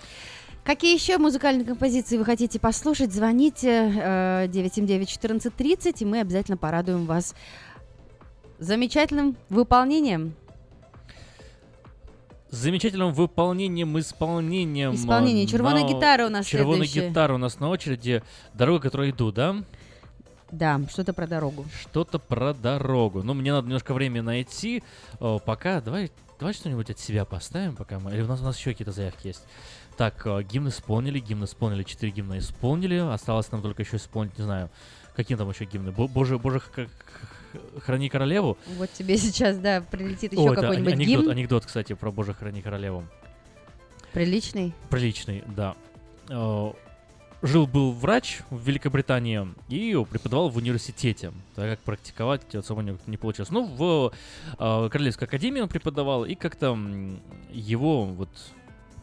Какие 0.65 0.95
еще 0.95 1.19
музыкальные 1.19 1.65
композиции 1.67 2.17
вы 2.17 2.25
хотите 2.25 2.61
послушать? 2.61 3.13
Звоните 3.13 3.93
э, 3.97 4.47
979-1430, 4.47 5.97
и 5.99 6.05
мы 6.05 6.21
обязательно 6.21 6.57
порадуем 6.57 7.05
вас 7.05 7.35
замечательным 8.59 9.37
выполнением. 9.49 10.35
Замечательным 12.51 13.15
выполнением, 13.15 13.99
исполнением. 13.99 14.95
Исполнение. 14.95 15.45
э, 15.45 15.49
Червоная 15.49 15.85
на- 15.85 15.89
гитара 15.89 16.27
у 16.27 16.29
нас 16.29 16.45
Червоная 16.47 16.85
следующая. 16.87 17.09
гитара 17.09 17.35
у 17.35 17.39
нас 17.39 17.59
на 17.61 17.71
очереди. 17.71 18.23
Дорога, 18.53 18.81
которой 18.81 19.11
иду, 19.11 19.33
да? 19.33 19.57
Да, 20.51 20.79
что-то 20.91 21.15
про 21.15 21.27
дорогу. 21.27 21.65
Что-то 21.81 22.19
про 22.19 22.53
дорогу. 22.53 23.23
Ну, 23.23 23.33
мне 23.33 23.53
надо 23.53 23.67
немножко 23.69 23.95
времени 23.95 24.21
найти. 24.21 24.83
О, 25.19 25.39
пока 25.39 25.81
давай, 25.81 26.13
давай 26.39 26.53
что-нибудь 26.53 26.91
от 26.91 26.99
себя 26.99 27.25
поставим, 27.25 27.75
пока 27.75 27.99
мы. 27.99 28.13
Или 28.13 28.21
у 28.21 28.27
нас 28.27 28.41
у 28.43 28.45
нас 28.45 28.59
еще 28.59 28.73
какие-то 28.73 28.93
заявки 28.93 29.29
есть. 29.29 29.45
Так, 29.97 30.27
э, 30.27 30.43
гимн 30.43 30.69
исполнили, 30.69 31.21
гимн 31.21 31.45
исполнили, 31.45 31.85
четыре 31.85 32.13
гимна 32.13 32.37
исполнили. 32.39 32.97
Осталось 32.99 33.51
нам 33.51 33.63
только 33.63 33.81
еще 33.83 33.97
исполнить, 33.97 34.37
не 34.37 34.45
знаю, 34.45 34.69
какие 35.17 35.39
там 35.39 35.49
еще 35.49 35.65
гимны. 35.65 35.91
Бо- 35.91 36.07
Боже, 36.09 36.39
Боже, 36.39 36.61
х- 36.61 36.87
храни 37.85 38.09
королеву. 38.09 38.57
Вот 38.77 38.91
тебе 38.93 39.17
сейчас, 39.17 39.59
да, 39.59 39.81
прилетит 39.81 40.33
еще 40.33 40.55
какой-нибудь 40.55 40.93
ане- 40.93 41.05
гимн. 41.05 41.21
анекдот, 41.21 41.33
анекдот, 41.33 41.67
кстати, 41.67 41.93
про 41.95 42.11
Боже, 42.11 42.35
храни 42.35 42.63
королеву. 42.63 43.05
Приличный. 44.13 44.75
Приличный, 44.91 45.43
да. 45.47 45.75
Э, 46.29 46.73
Жил-был 47.43 47.91
врач 47.91 48.39
в 48.51 48.65
Великобритании 48.69 49.49
и 49.69 49.97
преподавал 50.09 50.49
в 50.49 50.59
университете, 50.59 51.33
так 51.57 51.71
как 51.71 51.81
практиковать 51.81 52.43
это 52.49 52.63
само 52.63 52.83
не, 52.83 52.97
не 53.09 53.17
получилось. 53.17 53.51
Ну, 53.51 53.65
в 53.65 54.13
э, 54.59 54.89
Королевской 54.89 55.27
академии 55.27 55.61
он 55.61 55.69
преподавал, 55.69 56.25
и 56.25 56.37
как-то 56.37 56.79
его 57.51 58.05
вот 58.05 58.29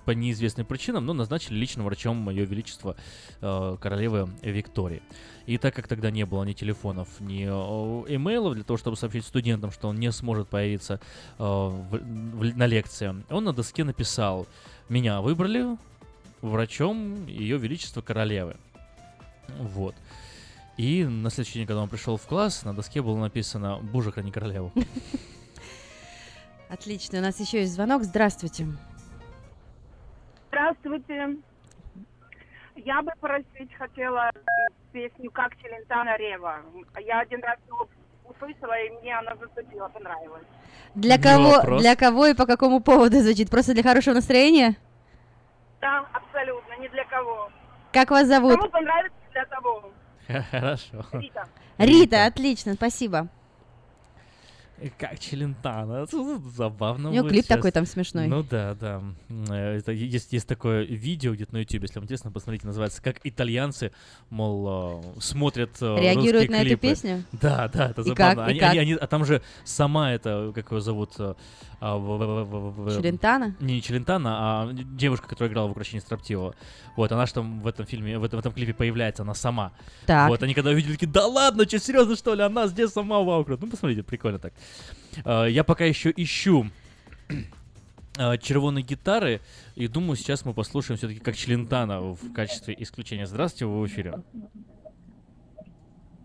по 0.06 0.12
неизвестным 0.12 0.66
причинам, 0.66 1.06
но 1.06 1.14
назначили 1.14 1.56
личным 1.56 1.86
врачом 1.86 2.30
Ее 2.30 2.46
Величества 2.46 2.96
э, 3.42 3.78
королевы 3.82 4.30
Виктории. 4.42 5.02
И 5.46 5.58
так 5.58 5.74
как 5.76 5.88
тогда 5.88 6.12
не 6.12 6.26
было 6.26 6.44
ни 6.44 6.54
телефонов, 6.54 7.08
ни 7.20 7.46
э, 7.46 8.16
имейлов 8.16 8.54
для 8.56 8.64
того, 8.64 8.78
чтобы 8.78 8.98
сообщить 8.98 9.26
студентам, 9.26 9.72
что 9.72 9.88
он 9.88 9.98
не 10.00 10.12
сможет 10.12 10.48
появиться 10.48 11.00
э, 11.38 11.44
в- 11.44 11.98
в- 11.98 12.58
на 12.58 12.66
лекции, 12.66 13.16
он 13.30 13.44
на 13.44 13.54
доске 13.54 13.84
написал 13.84 14.48
«Меня 14.90 15.22
выбрали 15.22 15.78
врачом 16.42 17.26
Ее 17.28 17.58
Величества 17.58 18.02
Королевы». 18.02 18.56
Вот. 19.58 19.96
И 20.78 21.04
на 21.04 21.30
следующий 21.30 21.60
день, 21.60 21.68
когда 21.68 21.82
он 21.82 21.90
пришел 21.90 22.16
в 22.18 22.26
класс, 22.26 22.64
на 22.64 22.74
доске 22.74 23.02
было 23.02 23.18
написано 23.18 23.80
«Боже, 23.82 24.12
храни 24.12 24.32
королеву». 24.32 24.72
Отлично, 26.70 27.18
у 27.18 27.22
нас 27.22 27.40
еще 27.40 27.62
есть 27.62 27.74
звонок. 27.74 28.04
Здравствуйте. 28.04 28.64
Здравствуйте. 28.66 28.89
Я 32.76 33.02
бы 33.02 33.12
просить 33.20 33.74
хотела 33.78 34.32
песню 34.92 35.30
«Как 35.32 35.56
Челентана 35.58 36.18
Рева». 36.18 36.62
Я 37.00 37.20
один 37.20 37.44
раз 37.44 37.58
услышала, 38.24 38.74
и 38.80 38.90
мне 39.02 39.18
она 39.18 39.36
зацепила, 39.36 39.88
понравилась. 39.90 40.46
Для 40.96 41.18
Не 41.18 41.24
кого, 41.24 41.50
вопрос. 41.52 41.82
для 41.82 41.96
кого 41.96 42.28
и 42.28 42.34
по 42.34 42.46
какому 42.46 42.80
поводу 42.82 43.20
звучит? 43.20 43.50
Просто 43.50 43.74
для 43.74 43.84
хорошего 43.84 44.16
настроения? 44.16 44.76
Да, 45.82 46.06
абсолютно, 46.14 46.74
ни 46.80 46.88
для 46.88 47.06
кого. 47.06 47.50
Как 47.92 48.12
вас 48.12 48.28
зовут? 48.28 48.58
Кому 48.58 48.70
понравится, 48.70 49.18
для 49.32 49.46
того. 49.46 49.92
Хорошо. 50.52 51.06
Рита. 51.14 51.48
Рита, 51.78 52.26
отлично, 52.26 52.74
спасибо. 52.74 53.28
Как 54.98 55.20
Челентано. 55.20 56.06
Забавно 56.56 57.10
У 57.10 57.14
него 57.14 57.28
клип 57.28 57.46
сейчас. 57.46 57.58
такой 57.58 57.72
там 57.72 57.86
смешной. 57.86 58.28
Ну 58.28 58.44
да, 58.44 58.76
да. 58.80 59.02
Э, 59.50 59.78
Это, 59.78 59.92
есть, 59.92 60.32
есть 60.34 60.48
такое 60.48 60.84
видео 60.84 61.34
где-то 61.34 61.54
на 61.54 61.58
YouTube, 61.60 61.84
если 61.84 61.96
вам 61.96 62.06
интересно, 62.06 62.32
посмотрите, 62.32 62.66
называется 62.68 63.02
«Как 63.02 63.18
итальянцы, 63.24 63.92
мол, 64.30 65.02
э, 65.18 65.20
смотрят 65.22 65.72
э, 65.82 65.98
Реагируют 66.00 66.50
на 66.50 66.58
эту 66.58 66.66
клипы». 66.70 66.82
песню? 66.88 67.24
Да, 67.32 67.68
да, 67.68 67.90
это 67.90 68.02
И 68.02 68.06
забавно. 68.06 68.36
как? 68.36 68.48
И 68.48 68.52
Они- 68.52 68.60
как? 68.60 68.70
они- 68.72 68.80
они- 68.80 68.94
а 68.94 69.08
там 69.08 69.26
же 69.26 69.42
сама 69.64 70.12
это, 70.14 70.52
как 70.56 70.72
ее 70.72 70.82
зовут? 70.82 71.16
а, 71.82 71.96
в- 71.98 72.18
в- 72.18 72.44
в- 72.44 72.86
в- 72.88 72.96
Челентано? 72.98 73.56
Не, 73.62 73.76
не 73.76 73.82
Челентано, 73.82 74.30
а 74.38 74.70
девушка, 74.74 75.30
которая 75.30 75.50
играла 75.50 75.70
в 75.70 75.72
«Украшении 75.72 76.02
строптивого». 76.02 76.54
Вот, 76.98 77.10
она 77.14 77.26
же 77.26 77.34
там 77.34 77.62
в 77.62 77.68
этом 77.68 77.86
фильме, 77.86 78.20
в 78.20 78.24
этом, 78.26 78.38
в 78.38 78.42
этом 78.42 78.52
клипе 78.52 78.74
появляется, 78.74 79.24
она 79.24 79.34
сама. 79.34 79.72
Так. 80.06 80.28
Вот, 80.28 80.44
они 80.44 80.54
когда 80.54 80.72
увидели, 80.72 80.94
такие, 80.96 81.08
да 81.08 81.26
ладно, 81.26 81.64
что, 81.66 81.80
серьезно, 81.80 82.18
что 82.18 82.34
ли, 82.36 82.44
она 82.44 82.68
здесь 82.68 82.92
сама 82.92 83.20
вау, 83.22 83.46
круто». 83.46 83.64
Ну, 83.64 83.72
посмотрите, 83.72 84.04
прикольно 84.04 84.40
так. 84.40 84.52
Э, 85.26 85.48
Я 85.50 85.64
пока 85.64 85.86
еще 85.86 86.14
ищу 86.16 86.68
э, 88.18 88.38
червоной 88.38 88.82
гитары, 88.82 89.42
и 89.76 89.88
думаю, 89.88 90.16
сейчас 90.16 90.46
мы 90.46 90.54
послушаем 90.54 90.98
все-таки 90.98 91.20
как 91.20 91.36
Челентано 91.36 92.02
в 92.02 92.34
качестве 92.34 92.76
исключения. 92.78 93.26
Здравствуйте, 93.26 93.66
вы 93.66 93.82
в 93.82 93.88
эфире. 93.88 94.22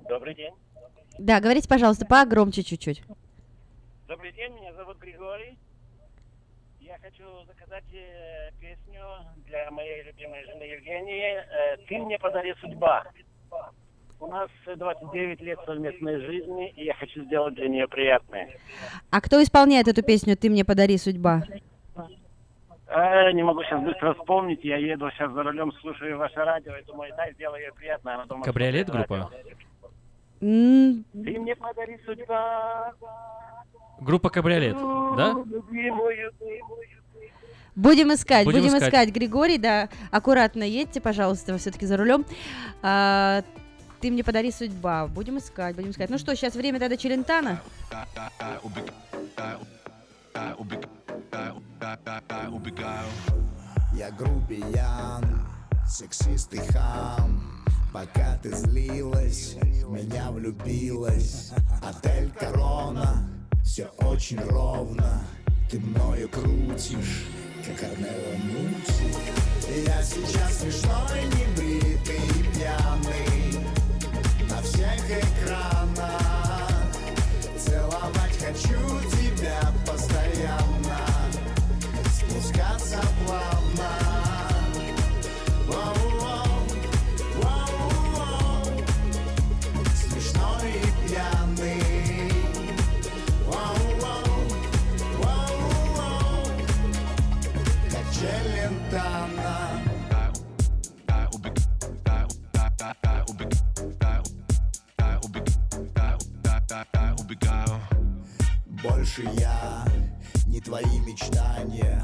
Добрый 0.08 0.34
день. 0.34 0.52
Да, 1.18 1.40
говорите, 1.40 1.68
пожалуйста, 1.68 2.04
погромче 2.06 2.62
чуть-чуть. 2.62 3.02
Добрый 4.08 4.32
день, 4.32 4.52
меня 4.52 4.72
зовут 4.74 4.98
Григорий. 4.98 5.58
Я 6.80 6.98
хочу 6.98 7.24
заказать 7.46 7.84
э, 7.92 8.50
песню 8.60 9.02
для 9.46 9.70
моей 9.70 10.02
любимой 10.02 10.44
жены 10.44 10.62
Евгении 10.64 11.86
«Ты 11.88 11.98
мне 11.98 12.18
подари 12.18 12.54
судьба». 12.60 13.04
У 14.20 14.26
нас 14.26 14.48
э, 14.66 14.76
29 14.76 15.40
лет 15.40 15.58
совместной 15.66 16.20
жизни, 16.20 16.70
и 16.76 16.84
я 16.84 16.94
хочу 16.94 17.24
сделать 17.24 17.54
для 17.54 17.68
нее 17.68 17.88
приятное. 17.88 18.48
А 19.10 19.20
кто 19.20 19.42
исполняет 19.42 19.88
эту 19.88 20.02
песню 20.02 20.36
«Ты 20.36 20.48
мне 20.50 20.64
подари 20.64 20.96
судьба»? 20.96 21.42
Э, 22.86 23.32
не 23.32 23.42
могу 23.42 23.62
сейчас 23.64 23.82
быстро 23.82 24.14
вспомнить, 24.14 24.62
я 24.62 24.76
еду 24.76 25.10
сейчас 25.10 25.32
за 25.32 25.42
рулем, 25.42 25.72
слушаю 25.80 26.16
ваше 26.18 26.36
радио, 26.36 26.76
и 26.76 26.84
думаю, 26.84 27.12
дай, 27.16 27.32
сделай 27.34 27.62
ей 27.62 27.72
приятно. 27.72 28.14
Она 28.14 28.24
думает, 28.26 28.44
Кабриолет 28.44 28.88
группа? 28.90 29.30
М, 30.40 31.04
Ты 31.12 31.38
мне 31.40 31.56
подари 31.56 31.98
судьба, 32.04 32.92
Группа 34.00 34.28
Кабриолет, 34.30 34.76
да? 35.16 35.34
Будем 37.76 38.12
искать, 38.12 38.44
Будем 38.44 38.60
будем, 38.60 38.76
искать. 38.76 38.82
искать. 38.88 39.10
Григорий, 39.10 39.58
да, 39.58 39.88
аккуратно 40.12 40.62
едьте, 40.62 41.00
пожалуйста, 41.00 41.56
все-таки 41.58 41.86
за 41.86 41.96
рулем. 41.96 42.24
А, 42.82 43.42
ты 44.04 44.10
мне 44.10 44.22
подари 44.22 44.52
судьба. 44.52 45.06
Будем 45.06 45.38
искать, 45.38 45.74
будем 45.74 45.92
искать. 45.92 46.10
Ну 46.10 46.18
что, 46.18 46.36
сейчас 46.36 46.54
время 46.54 46.78
тогда 46.78 46.94
Челентана. 46.94 47.62
Я 53.94 54.10
грубиян, 54.10 55.24
сексист 55.88 56.52
и 56.52 56.58
хам 56.58 57.64
Пока 57.94 58.36
ты 58.42 58.54
злилась, 58.54 59.56
меня 59.88 60.30
влюбилась 60.30 61.52
Отель 61.82 62.30
Корона, 62.38 63.26
все 63.64 63.84
очень 64.00 64.40
ровно 64.40 65.22
Ты 65.70 65.78
мною 65.78 66.28
крутишь, 66.28 67.24
как 67.64 67.82
Арнелла 67.84 68.36
Мути 68.44 69.86
Я 69.86 70.02
сейчас 70.02 70.58
смешной, 70.58 71.22
небритый 71.24 72.52
пьяный 72.52 73.33
На 75.04 75.10
всех 75.10 75.24
экранах 75.38 76.94
Целовать 77.58 78.38
хочу 78.38 79.10
тебя 79.10 79.23
Больше 108.82 109.22
я 109.38 109.84
не 110.46 110.60
твои 110.60 110.98
мечтания, 111.00 112.02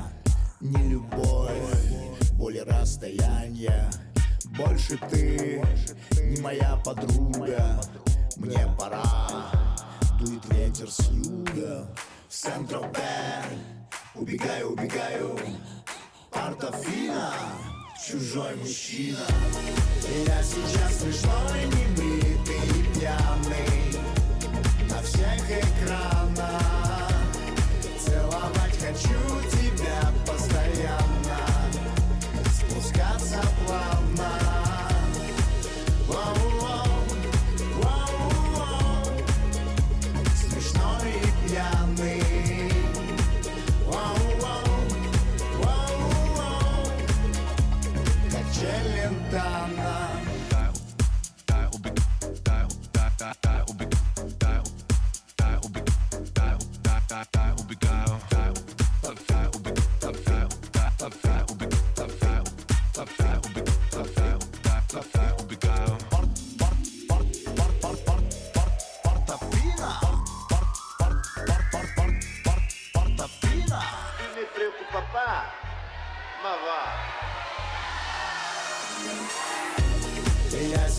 не 0.60 0.88
любовь, 0.88 1.52
более 2.34 2.62
расстояние. 2.62 3.90
Больше 4.56 4.96
ты 5.10 5.62
не 6.22 6.40
моя 6.40 6.76
подруга, 6.84 7.80
мне 8.36 8.66
пора. 8.78 9.04
Дует 10.18 10.44
ветер 10.52 10.90
с 10.90 11.00
юга 11.10 11.86
В 12.28 12.34
Сент-Тропе 12.34 13.42
Убегаю, 14.14 14.72
убегаю 14.72 15.38
Портофино 16.30 17.32
Чужой 18.06 18.54
мужчина. 18.56 19.26
Я 20.26 20.42
сейчас 20.42 21.00
смешной, 21.00 21.64
небритый 21.66 22.56
и 22.56 22.98
пьяный 22.98 23.99
На 25.20 25.36
всех 25.36 25.64
экранах 25.64 26.30
Целовать 26.50 26.69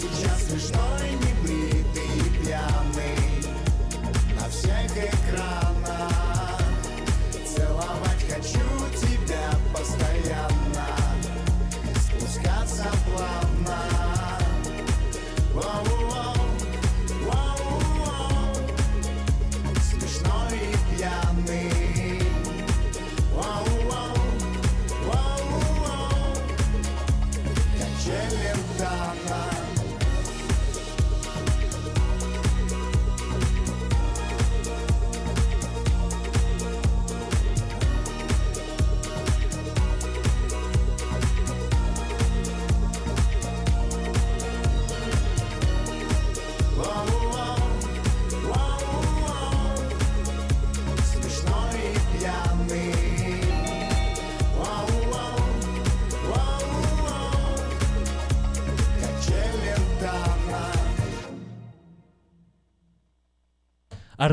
Я 0.03 0.07
сейчас 0.09 0.43
смешной, 0.47 1.11
небритый 1.11 1.30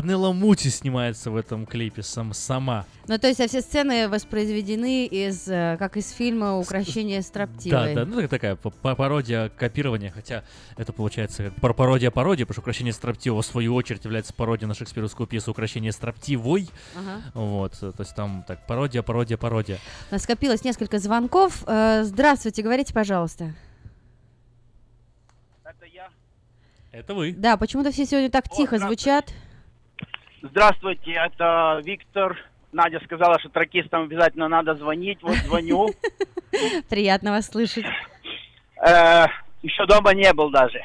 Арнелла 0.09 0.33
Мути 0.33 0.69
снимается 0.69 1.29
в 1.29 1.35
этом 1.35 1.67
клипе 1.67 2.01
сам, 2.01 2.33
сама. 2.33 2.87
Ну, 3.05 3.19
то 3.19 3.27
есть, 3.27 3.39
а 3.41 3.47
все 3.47 3.61
сцены 3.61 4.09
воспроизведены 4.09 5.05
из, 5.05 5.47
э, 5.47 5.75
как 5.77 5.97
из 5.97 6.09
фильма 6.09 6.57
«Укращение 6.57 7.21
строптивой». 7.21 7.93
Да, 7.93 8.05
да, 8.05 8.05
ну 8.07 8.15
так- 8.21 8.29
такая 8.31 8.55
пародия 8.55 9.49
копирования, 9.49 10.09
хотя 10.09 10.43
это 10.77 10.93
получается 10.93 11.53
пародия 11.61 12.09
пародия, 12.09 12.47
потому 12.47 12.55
что 12.55 12.61
«Укращение 12.61 12.91
строптивого» 12.91 13.43
в 13.43 13.45
свою 13.45 13.75
очередь 13.75 14.03
является 14.03 14.33
пародией 14.33 14.67
на 14.67 14.73
шекспировскую 14.73 15.27
пьесу 15.27 15.51
«Укращение 15.51 15.91
строптивой». 15.91 16.69
Ага. 16.97 17.21
Вот, 17.35 17.73
э, 17.83 17.91
то 17.91 18.01
есть 18.01 18.15
там 18.15 18.43
так 18.47 18.65
пародия, 18.65 19.03
пародия, 19.03 19.37
пародия. 19.37 19.77
У 20.09 20.15
нас 20.15 20.23
скопилось 20.23 20.63
несколько 20.63 20.97
звонков. 20.97 21.63
Э, 21.67 22.01
Здравствуйте, 22.03 22.63
говорите, 22.63 22.95
пожалуйста. 22.95 23.53
Это 26.91 27.13
вы. 27.13 27.33
Да, 27.37 27.55
почему-то 27.55 27.91
все 27.91 28.07
сегодня 28.07 28.31
так 28.31 28.49
тихо 28.49 28.79
звучат. 28.79 29.31
Здравствуйте, 30.41 31.11
это 31.11 31.81
Виктор. 31.83 32.37
Надя 32.71 32.99
сказала, 33.03 33.39
что 33.39 33.49
тракистам 33.49 34.03
обязательно 34.03 34.47
надо 34.47 34.75
звонить. 34.75 35.19
Вот 35.21 35.35
звоню. 35.37 35.89
Приятно 36.89 37.31
вас 37.31 37.47
слышать. 37.47 37.85
Э, 38.77 39.25
Еще 39.63 39.85
дома 39.87 40.13
не 40.13 40.31
был 40.33 40.49
даже. 40.51 40.79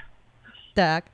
Так. 0.74 1.04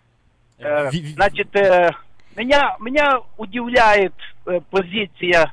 Э, 0.59 0.91
Значит, 0.91 1.55
э, 1.57 1.91
меня, 2.37 2.77
меня 2.81 3.21
удивляет 3.37 4.15
позиция 4.71 5.53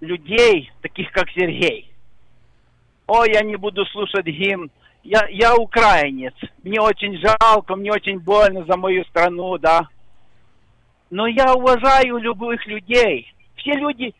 людей, 0.00 0.72
таких 0.80 1.12
как 1.12 1.28
Сергей. 1.30 1.92
Ой, 3.06 3.32
я 3.32 3.42
не 3.42 3.56
буду 3.56 3.84
слушать 3.86 4.26
гимн. 4.26 4.70
Я, 5.04 5.26
я 5.28 5.54
украинец. 5.56 6.34
Мне 6.62 6.80
очень 6.80 7.18
жалко, 7.18 7.76
мне 7.76 7.92
очень 7.92 8.18
больно 8.18 8.64
за 8.64 8.76
мою 8.76 9.04
страну, 9.04 9.58
да. 9.58 9.88
Но 11.12 11.26
я 11.26 11.52
уважаю 11.52 12.16
любых 12.16 12.66
людей. 12.66 13.30
Все 13.56 13.72
люди, 13.72 14.14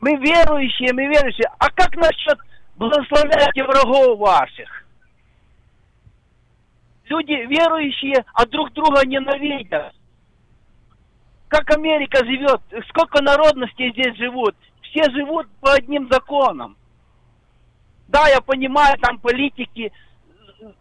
мы 0.00 0.16
верующие, 0.16 0.92
мы 0.92 1.06
верующие. 1.06 1.48
А 1.60 1.70
как 1.70 1.94
насчет 1.94 2.36
благословляйте 2.74 3.62
врагов 3.62 4.18
ваших? 4.18 4.84
Люди 7.04 7.46
верующие, 7.46 8.24
а 8.34 8.44
друг 8.46 8.72
друга 8.72 9.06
ненавидят. 9.06 9.94
Как 11.46 11.70
Америка 11.76 12.24
живет? 12.24 12.60
Сколько 12.88 13.22
народностей 13.22 13.92
здесь 13.92 14.16
живут? 14.16 14.56
Все 14.80 15.04
живут 15.12 15.46
по 15.60 15.74
одним 15.74 16.08
законам. 16.10 16.76
Да, 18.08 18.26
я 18.26 18.40
понимаю, 18.40 18.98
там 18.98 19.20
политики, 19.20 19.92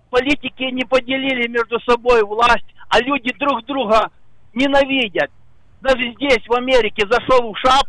политики 0.10 0.64
не 0.72 0.86
поделили 0.86 1.48
между 1.48 1.80
собой 1.82 2.24
власть, 2.24 2.66
а 2.90 3.00
люди 3.00 3.32
друг 3.38 3.64
друга 3.66 4.10
ненавидят. 4.56 5.30
Даже 5.82 6.14
здесь, 6.14 6.46
в 6.48 6.54
Америке, 6.54 7.06
зашел 7.10 7.52
в 7.52 7.58
шап, 7.58 7.88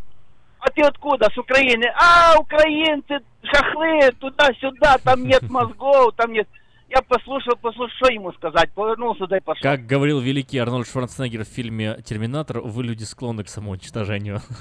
а 0.59 0.69
ты 0.71 0.81
откуда? 0.81 1.29
С 1.33 1.37
Украины. 1.37 1.85
А, 1.95 2.35
украинцы, 2.39 3.19
шахлы, 3.43 4.11
туда-сюда, 4.19 4.97
там 5.03 5.25
нет 5.25 5.43
мозгов, 5.49 6.13
там 6.15 6.31
нет... 6.31 6.47
Я 6.89 7.01
послушал, 7.01 7.55
послушал, 7.55 7.93
что 7.97 8.13
ему 8.13 8.31
сказать, 8.33 8.71
повернулся, 8.73 9.25
да 9.27 9.37
и 9.37 9.39
пошел. 9.39 9.61
Как 9.61 9.85
говорил 9.85 10.19
великий 10.19 10.59
Арнольд 10.59 10.87
Шварценеггер 10.87 11.43
в 11.43 11.47
фильме 11.47 11.97
«Терминатор», 12.05 12.61
вы 12.61 12.83
люди 12.83 13.03
склонны 13.03 13.43
к 13.43 13.49
самоуничтожению. 13.49 14.41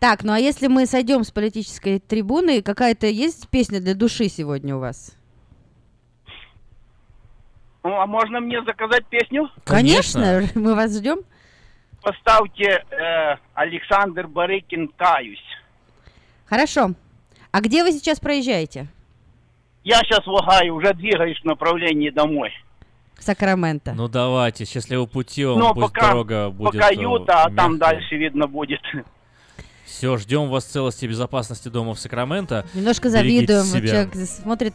Так, 0.00 0.22
ну 0.22 0.32
а 0.32 0.38
если 0.38 0.68
мы 0.68 0.86
сойдем 0.86 1.24
с 1.24 1.32
политической 1.32 1.98
трибуны, 1.98 2.62
какая-то 2.62 3.08
есть 3.08 3.48
песня 3.48 3.80
для 3.80 3.96
души 3.96 4.28
сегодня 4.28 4.76
у 4.76 4.78
вас? 4.78 5.17
Ну, 7.84 8.00
а 8.00 8.06
можно 8.06 8.40
мне 8.40 8.62
заказать 8.64 9.06
песню? 9.06 9.50
Конечно, 9.64 10.42
мы 10.54 10.74
вас 10.74 10.96
ждем. 10.96 11.20
Поставьте 12.02 12.84
э, 12.90 13.36
Александр 13.54 14.26
Барыкин 14.26 14.88
«Каюсь». 14.96 15.42
Хорошо. 16.46 16.92
А 17.50 17.60
где 17.60 17.82
вы 17.82 17.92
сейчас 17.92 18.20
проезжаете? 18.20 18.86
Я 19.84 19.98
сейчас 20.00 20.26
в 20.26 20.30
Огайо, 20.30 20.74
уже 20.74 20.92
двигаюсь 20.94 21.38
в 21.40 21.44
направлении 21.44 22.10
домой. 22.10 22.50
Сакраменто. 23.18 23.94
Ну 23.94 24.08
давайте, 24.08 24.64
счастливого 24.64 25.06
путем, 25.06 25.58
Но 25.58 25.74
пусть 25.74 25.92
пока, 25.92 26.08
дорога 26.08 26.50
будет 26.50 26.80
пока 26.80 26.90
э, 26.90 26.96
Юта, 26.96 27.44
а 27.44 27.50
там 27.50 27.78
дальше 27.78 28.16
видно 28.16 28.46
будет. 28.46 28.80
Все, 29.84 30.16
ждем 30.18 30.48
вас 30.50 30.64
целости 30.64 31.06
и 31.06 31.08
безопасности 31.08 31.68
дома 31.68 31.94
в 31.94 31.98
Сакраменто. 31.98 32.66
Немножко 32.74 33.08
завидуем. 33.08 33.64
Себя. 33.64 33.88
Человек 33.88 34.14
смотрит, 34.28 34.74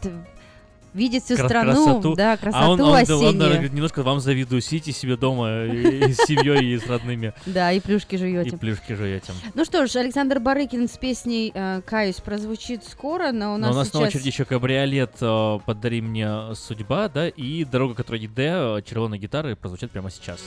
видеть 0.94 1.24
всю 1.24 1.36
Крас- 1.36 1.48
страну, 1.48 1.84
красоту. 1.84 2.14
да, 2.14 2.36
красоту 2.36 2.64
а 2.64 2.70
он, 2.70 2.80
а 2.80 2.84
он, 2.84 2.94
осеннюю. 2.96 3.28
Он, 3.28 3.38
наверное, 3.38 3.68
немножко 3.68 4.02
вам 4.02 4.20
завидую, 4.20 4.60
сидите 4.62 4.92
себе 4.92 5.16
дома 5.16 5.64
и, 5.64 6.12
с 6.12 6.18
семьей, 6.26 6.74
и 6.74 6.78
с 6.78 6.86
родными. 6.86 7.34
Да, 7.46 7.72
и 7.72 7.80
плюшки 7.80 8.16
жуете. 8.16 8.50
И 8.50 8.56
плюшки 8.56 8.94
жуете. 8.94 9.32
Ну 9.54 9.64
что 9.64 9.86
ж, 9.86 9.96
Александр 9.96 10.38
Барыкин 10.38 10.88
с 10.88 10.96
песней 10.96 11.52
э, 11.54 11.82
«Каюсь» 11.84 12.20
прозвучит 12.20 12.84
скоро, 12.84 13.32
но 13.32 13.54
у 13.54 13.56
нас 13.56 13.70
сейчас. 13.70 13.76
у 13.76 13.78
нас 13.78 13.92
на 13.92 14.00
очереди 14.00 14.28
еще 14.28 14.44
кабриолет 14.44 15.16
э, 15.20 15.58
«Подари 15.66 16.00
мне 16.00 16.54
судьба», 16.54 17.08
да, 17.08 17.28
и 17.28 17.64
«Дорога, 17.64 17.94
которая 17.94 18.20
не 18.20 18.28
э, 18.28 18.30
Д», 18.30 18.82
«Червоные 18.88 19.20
гитары» 19.20 19.56
прозвучит 19.56 19.90
прямо 19.90 20.10
сейчас. 20.10 20.40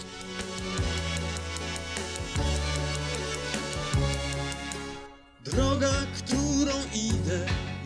Droga, 5.46 5.92
którą 6.18 6.74
idę 6.94 7.40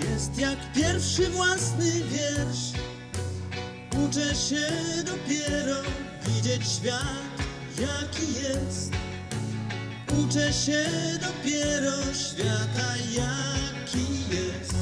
jest 0.09 0.40
jak 0.40 0.57
pierwszy 1.01 1.30
własny 1.30 1.91
wiersz. 1.91 2.71
Uczę 4.05 4.35
się 4.35 4.67
dopiero 5.05 5.75
widzieć 6.25 6.67
świat, 6.67 7.43
jaki 7.80 8.33
jest. 8.43 8.91
Uczę 10.23 10.53
się 10.53 10.85
dopiero 11.21 11.91
świata, 12.13 12.93
jaki 13.13 14.35
jest. 14.35 14.75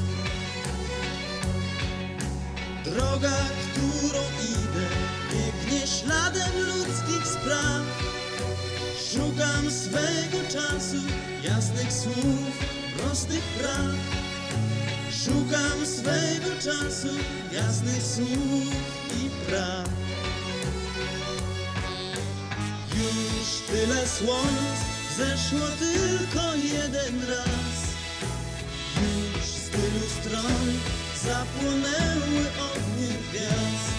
Droga, 2.85 3.38
którą 3.72 4.22
idę, 4.51 4.88
biegnie 5.31 5.88
śladem 5.88 6.51
ludzkich 6.67 7.27
spraw. 7.27 7.81
Szukam 9.14 9.72
swego 9.72 10.48
czasu, 10.51 11.03
jasnych 11.43 11.93
słów, 11.93 12.65
prostych 12.98 13.43
praw. 13.43 14.18
Szukam 15.30 15.85
swego 15.85 16.56
czasu, 16.56 17.08
jasnych 17.51 18.03
słów 18.03 18.74
i 19.24 19.30
praw. 19.48 19.90
Już 22.98 23.48
tyle 23.67 24.08
słońc 24.08 24.80
zeszło 25.17 25.67
tylko 25.80 26.56
jeden 26.56 27.30
raz. 27.30 27.77
Już 29.01 29.45
z 29.45 29.69
tylu 29.69 30.06
stron 30.19 30.66
zapłonęły 31.25 32.40
ognie 32.72 33.14
gwiazd. 33.30 33.90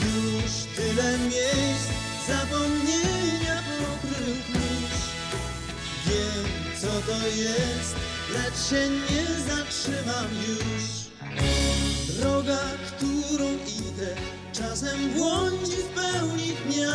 Już 0.00 0.52
tyle 0.76 1.18
miejsc 1.18 1.88
zapomnienia 2.28 3.62
pokrył 3.78 4.34
kurz. 4.46 5.02
Wiem 6.06 6.44
co 6.80 7.12
to 7.12 7.26
jest, 7.26 7.94
lecz 8.32 8.58
się 8.70 8.88
nie 8.90 9.26
zatrzymam 9.48 10.28
już. 10.48 11.08
Droga, 12.16 12.58
którą 12.86 13.48
idę, 13.52 14.14
czasem 14.52 15.10
błądzi 15.16 15.76
w 15.76 15.88
pełni 15.88 16.52
dnia. 16.66 16.94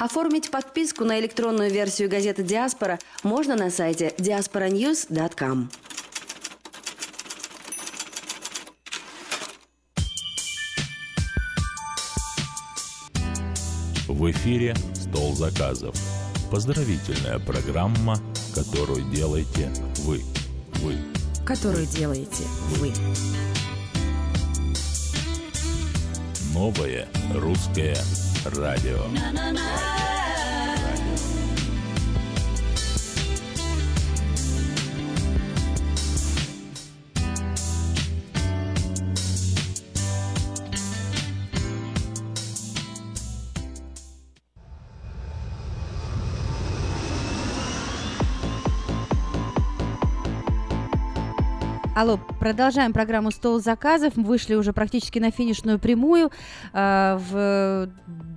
Оформить 0.00 0.50
подписку 0.50 1.04
на 1.04 1.20
электронную 1.20 1.70
версию 1.70 2.08
газеты 2.08 2.42
«Диаспора» 2.42 2.98
можно 3.22 3.54
на 3.54 3.68
сайте 3.68 4.14
diasporanews.com. 4.16 5.68
В 14.08 14.30
эфире 14.30 14.74
«Стол 14.94 15.34
заказов». 15.34 15.94
Поздравительная 16.50 17.38
программа, 17.38 18.16
которую 18.54 19.04
делаете 19.10 19.70
вы. 19.98 20.22
Вы. 20.76 20.96
Которую 21.44 21.84
делаете 21.84 22.44
вы. 22.78 22.90
Новое 26.54 27.06
русское 27.34 27.96
радио. 28.44 30.19
Алло, 52.00 52.18
продолжаем 52.38 52.94
программу 52.94 53.30
«Стол 53.30 53.60
заказов». 53.60 54.16
Мы 54.16 54.24
вышли 54.24 54.54
уже 54.54 54.72
практически 54.72 55.18
на 55.18 55.30
финишную 55.30 55.78
прямую. 55.78 56.30
А, 56.72 57.18
В 57.18 57.90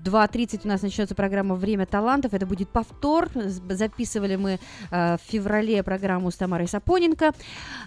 2.30 0.03 0.61
у 0.65 0.67
нас 0.67 0.81
начнется 0.81 1.15
программа 1.15 1.55
«Время 1.55 1.85
талантов». 1.85 2.33
Это 2.33 2.45
будет 2.45 2.67
повтор. 2.67 3.29
Записывали 3.33 4.35
мы 4.35 4.59
а, 4.91 5.15
в 5.15 5.21
феврале 5.31 5.81
программу 5.81 6.29
с 6.29 6.35
Тамарой 6.35 6.67
Сапоненко. 6.67 7.31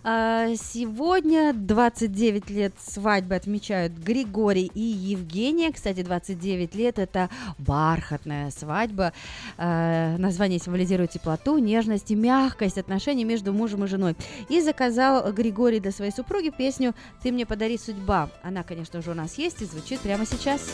А, 0.02 0.46
Сегодня 0.56 1.52
29 1.52 2.48
лет 2.48 2.72
свадьбы 2.80 3.34
отмечают 3.34 3.92
Григорий 3.92 4.70
и 4.72 4.80
Евгения. 4.80 5.70
Кстати, 5.72 6.02
29 6.02 6.74
лет– 6.74 6.98
это 6.98 7.28
бархатная 7.58 8.50
свадьба. 8.50 9.12
Название 9.58 10.58
символизирует 10.58 11.10
теплоту, 11.10 11.58
нежность 11.58 12.10
и 12.10 12.14
мягкость 12.14 12.78
отношений 12.78 13.24
между 13.24 13.52
мужем 13.52 13.84
и 13.84 13.88
женой. 13.88 14.16
И 14.48 14.62
заказал 14.62 15.30
Григорий 15.34 15.65
для 15.66 15.90
своей 15.90 16.12
супруги 16.12 16.50
песню 16.50 16.94
«Ты 17.22 17.32
мне 17.32 17.44
подари 17.44 17.76
судьба». 17.76 18.30
Она, 18.42 18.62
конечно 18.62 19.02
же, 19.02 19.10
у 19.10 19.14
нас 19.14 19.36
есть 19.36 19.60
и 19.62 19.64
звучит 19.64 20.00
прямо 20.00 20.24
сейчас. 20.24 20.70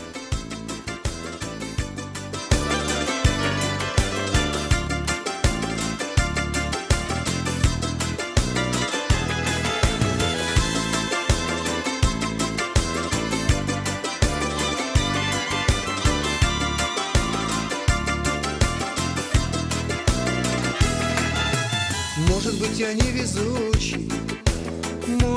Может 22.29 22.59
быть, 22.59 22.77
я 22.77 22.93
невезучий, 22.93 24.09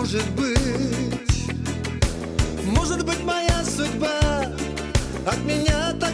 может 0.06 0.30
быть, 0.36 1.48
может 2.64 3.04
быть, 3.04 3.24
моя 3.24 3.64
судьба 3.64 4.52
от 5.26 5.38
меня 5.44 5.92
так 5.98 6.12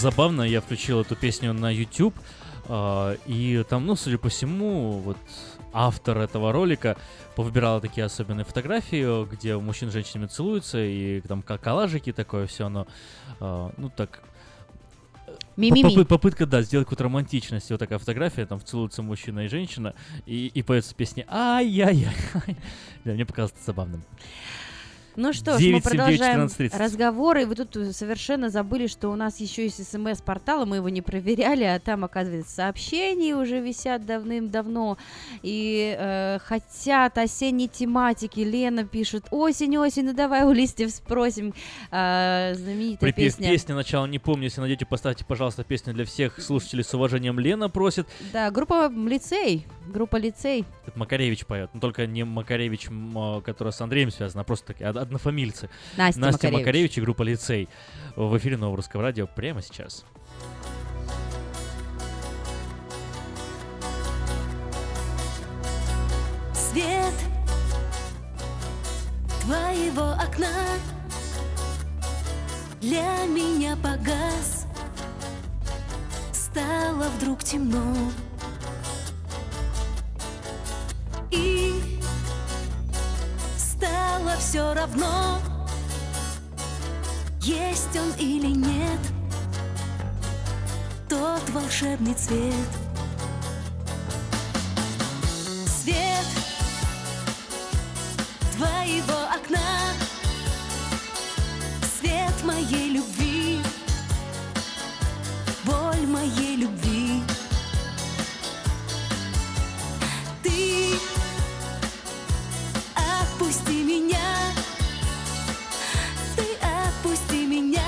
забавно, 0.00 0.42
я 0.42 0.60
включил 0.60 1.00
эту 1.00 1.14
песню 1.14 1.52
на 1.52 1.70
YouTube, 1.70 2.14
а, 2.68 3.16
и 3.26 3.64
там, 3.68 3.86
ну, 3.86 3.94
судя 3.96 4.18
по 4.18 4.28
всему, 4.28 4.98
вот 4.98 5.18
автор 5.72 6.18
этого 6.18 6.52
ролика 6.52 6.96
повыбирала 7.36 7.80
такие 7.80 8.04
особенные 8.04 8.44
фотографии, 8.44 9.24
где 9.30 9.56
мужчина 9.56 9.90
с 9.90 9.94
женщинами 9.94 10.26
целуются, 10.26 10.78
и 10.82 11.20
там 11.20 11.42
как 11.42 11.60
коллажики 11.60 12.12
такое 12.12 12.46
все, 12.46 12.66
оно, 12.66 12.86
а, 13.40 13.72
ну, 13.76 13.90
так... 13.90 14.22
Мимими. 15.56 15.94
попы- 15.94 16.04
Попытка, 16.06 16.46
да, 16.46 16.62
сделать 16.62 16.86
какую-то 16.86 17.04
романтичность. 17.04 17.70
Вот 17.70 17.78
такая 17.78 17.98
фотография, 17.98 18.46
там 18.46 18.64
целуются 18.64 19.02
мужчина 19.02 19.40
и 19.40 19.48
женщина, 19.48 19.94
и, 20.24 20.46
и 20.46 20.62
поется 20.62 20.94
песня 20.94 21.26
«Ай-яй-яй». 21.28 22.14
Да, 23.04 23.12
мне 23.12 23.26
показалось 23.26 23.52
это 23.52 23.64
забавным. 23.64 24.02
Ну 25.16 25.32
что 25.32 25.58
ж, 25.58 25.60
9, 25.60 25.72
мы 25.74 25.80
7, 25.80 25.82
9, 25.82 25.82
продолжаем 25.84 26.48
14, 26.48 26.56
30. 26.56 26.80
разговоры. 26.80 27.46
Вы 27.46 27.54
тут 27.54 27.76
совершенно 27.94 28.50
забыли, 28.50 28.86
что 28.86 29.08
у 29.08 29.16
нас 29.16 29.40
еще 29.40 29.64
есть 29.64 29.86
смс-портал, 29.86 30.62
и 30.62 30.66
мы 30.66 30.76
его 30.76 30.88
не 30.88 31.02
проверяли, 31.02 31.64
а 31.64 31.78
там, 31.78 32.04
оказывается, 32.04 32.54
сообщения 32.54 33.34
уже 33.34 33.60
висят 33.60 34.06
давным-давно. 34.06 34.98
И 35.42 35.96
э, 35.98 36.38
хотят 36.44 37.18
осенней 37.18 37.68
тематики. 37.68 38.40
Лена 38.40 38.84
пишет, 38.84 39.26
осень, 39.30 39.76
осень, 39.76 40.04
ну 40.04 40.12
давай 40.12 40.44
у 40.44 40.52
листьев 40.52 40.90
спросим. 40.90 41.54
Э, 41.90 42.54
знаменитая 42.54 43.12
Припев 43.12 43.36
песня. 43.36 43.50
песни 43.50 43.72
начала 43.72 44.06
не 44.06 44.18
помню, 44.18 44.44
если 44.44 44.60
найдете, 44.60 44.86
поставьте, 44.86 45.24
пожалуйста, 45.24 45.64
песню 45.64 45.92
для 45.92 46.04
всех 46.04 46.40
слушателей 46.40 46.84
с 46.84 46.94
уважением. 46.94 47.38
Лена 47.38 47.68
просит. 47.68 48.06
Да, 48.32 48.50
группа 48.50 48.90
лицей. 48.90 49.66
Группа 49.90 50.16
лицей. 50.16 50.64
Это 50.86 50.96
Макаревич 50.98 51.44
поет, 51.46 51.70
но 51.74 51.80
только 51.80 52.06
не 52.06 52.24
Макаревич, 52.24 52.88
а, 53.16 53.40
которая 53.40 53.72
с 53.72 53.80
Андреем 53.80 54.10
связана, 54.10 54.42
а 54.42 54.44
просто 54.44 54.68
такие 54.68 54.88
од- 54.88 54.96
однофамильцы. 54.96 55.68
Настя 55.96 56.20
Настя 56.20 56.36
Макаревич. 56.46 56.60
Макаревич 56.60 56.98
и 56.98 57.00
группа 57.00 57.22
Лицей. 57.22 57.68
В 58.14 58.36
эфире 58.38 58.56
Нового 58.56 58.76
Русского 58.76 59.02
Радио 59.02 59.26
прямо 59.26 59.62
сейчас. 59.62 60.04
Свет 66.52 67.14
твоего 69.42 70.12
окна 70.12 70.48
для 72.80 73.24
меня 73.26 73.76
погас 73.76 74.66
Стало 76.32 77.08
вдруг 77.18 77.42
темно 77.44 77.94
И 81.30 81.80
стало 83.56 84.36
все 84.38 84.74
равно 84.74 85.38
Есть 87.40 87.96
он 87.96 88.12
или 88.18 88.48
нет 88.48 89.00
Тот 91.08 91.48
волшебный 91.50 92.14
цвет. 92.14 92.54
Свет 95.66 96.26
твоего 98.56 99.18
окна 99.32 99.58
Свет 101.98 102.44
моей 102.44 102.90
любви 102.90 103.60
Боль 105.64 106.06
моей 106.06 106.56
любви 106.56 106.99
отпусти 113.50 113.82
меня. 113.82 114.52
Ты 116.36 116.44
отпусти 116.62 117.46
меня. 117.46 117.82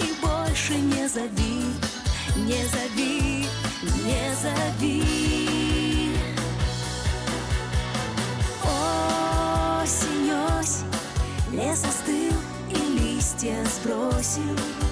И 0.00 0.14
больше 0.20 0.74
не 0.74 1.08
зови 1.08 1.64
Не 2.36 2.64
зови, 2.66 3.46
не 4.04 4.34
зови. 4.42 6.12
Осень, 9.82 10.30
осень, 10.58 10.86
лес 11.52 11.84
остыл 11.84 12.34
и 12.70 12.98
листья 12.98 13.64
сбросил 13.64 14.87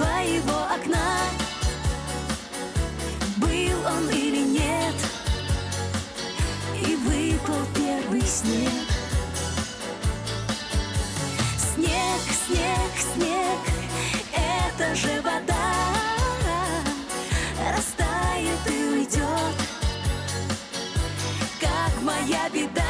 своего 0.00 0.58
окна. 0.74 1.18
Был 3.36 3.86
он 3.86 4.08
или 4.10 4.42
нет 4.44 4.94
И 6.82 6.96
выпал 6.96 7.62
первый 7.74 8.22
снег. 8.22 8.70
Снег, 11.74 12.20
снег, 12.46 12.92
снег 13.14 13.60
Это 14.32 14.94
же 14.94 15.20
вода. 15.20 15.74
Растает 17.74 18.60
и 18.66 18.84
уйдет 18.94 19.56
Как 21.60 22.02
моя 22.02 22.48
беда. 22.48 22.89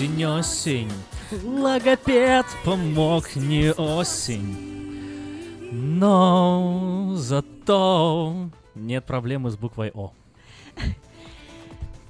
Осень, 0.00 0.24
осень, 0.24 0.92
логопед 1.44 2.46
помог 2.64 3.36
не 3.36 3.70
осень. 3.70 4.56
Но 5.70 7.10
зато 7.16 8.48
нет 8.74 9.04
проблемы 9.04 9.50
с 9.50 9.58
буквой 9.58 9.90
О. 9.92 10.14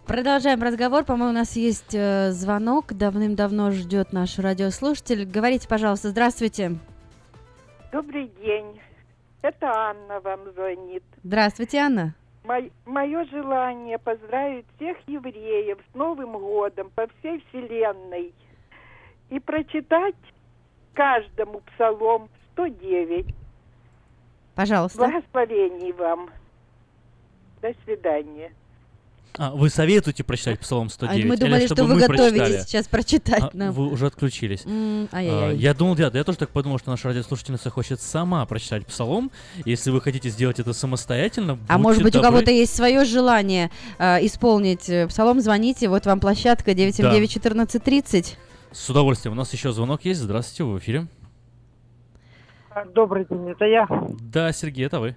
Продолжаем 0.07 0.63
разговор. 0.63 1.03
По-моему, 1.03 1.31
у 1.31 1.35
нас 1.35 1.57
есть 1.57 1.93
э, 1.93 2.31
звонок. 2.31 2.93
Давным-давно 2.93 3.73
ждет 3.73 4.13
наш 4.13 4.39
радиослушатель. 4.39 5.25
Говорите, 5.25 5.67
пожалуйста, 5.67 6.11
здравствуйте. 6.11 6.79
Добрый 7.91 8.31
день. 8.41 8.81
Это 9.43 9.67
Анна 9.67 10.21
вам 10.21 10.53
звонит. 10.55 11.03
Здравствуйте, 11.25 11.79
Анна. 11.79 12.15
Мое 12.85 13.25
желание 13.27 13.99
поздравить 13.99 14.67
всех 14.77 14.97
евреев 15.07 15.79
с 15.93 15.95
Новым 15.95 16.33
годом 16.33 16.91
по 16.91 17.07
всей 17.07 17.45
Вселенной 17.49 18.35
и 19.29 19.39
прочитать 19.39 20.17
каждому 20.95 21.61
псалом 21.61 22.29
109. 22.53 23.27
Пожалуйста. 24.57 24.99
Благословений 24.99 25.93
вам. 25.93 26.31
До 27.63 27.73
свидания. 27.85 28.53
А, 29.39 29.53
вы 29.53 29.71
советуете 29.71 30.25
прочитать 30.25 30.59
Псалом 30.61 30.91
109? 30.91 31.25
А 31.25 31.29
мы 31.29 31.35
или 31.35 31.41
думали, 31.41 31.67
чтобы 31.67 31.75
что 31.77 31.85
вы 31.87 31.95
мы 31.95 32.01
готовитесь 32.01 32.39
прочитали? 32.39 32.63
сейчас 32.67 32.89
прочитать 32.89 33.43
А, 33.43 33.51
нам. 33.55 33.73
Вы 33.73 33.87
уже 33.89 34.07
отключились. 34.07 34.65
М, 34.67 35.09
А. 35.13 35.53
Я 35.53 35.73
думал, 35.73 35.95
да, 35.95 36.11
я 36.13 36.25
тоже 36.25 36.39
так 36.39 36.51
подумал, 36.51 36.79
что 36.79 36.91
наша 36.91 37.09
радиослушательница 37.09 37.71
хочет 37.71 38.01
сама 38.01 38.45
прочитать 38.47 38.87
Псалом. 38.87 39.31
Если 39.65 39.91
вы 39.91 40.01
хотите 40.01 40.29
сделать 40.31 40.59
это 40.61 40.73
самостоятельно, 40.73 41.59
А 41.69 41.79
может 41.79 42.03
быть, 42.03 42.15
у 42.15 42.19
добры. 42.19 42.31
кого-то 42.33 42.51
есть 42.51 42.75
свое 42.75 43.05
желание 43.05 43.71
э, 43.99 44.25
исполнить 44.27 44.91
псалом, 45.09 45.41
звоните. 45.41 45.89
Вот 45.89 46.07
вам 46.07 46.21
площадка 46.21 46.73
979-1430. 46.73 48.35
С 48.73 48.91
удовольствием. 48.91 49.33
У 49.33 49.37
нас 49.37 49.53
еще 49.53 49.73
звонок 49.73 50.05
есть. 50.05 50.21
Здравствуйте, 50.21 50.65
вы 50.65 50.75
в 50.75 50.79
эфире. 50.81 51.07
Добрый 52.95 53.27
день, 53.29 53.49
это 53.51 53.65
я. 53.65 53.87
Да, 54.21 54.53
Сергей, 54.53 54.87
это 54.87 55.01
вы. 55.01 55.17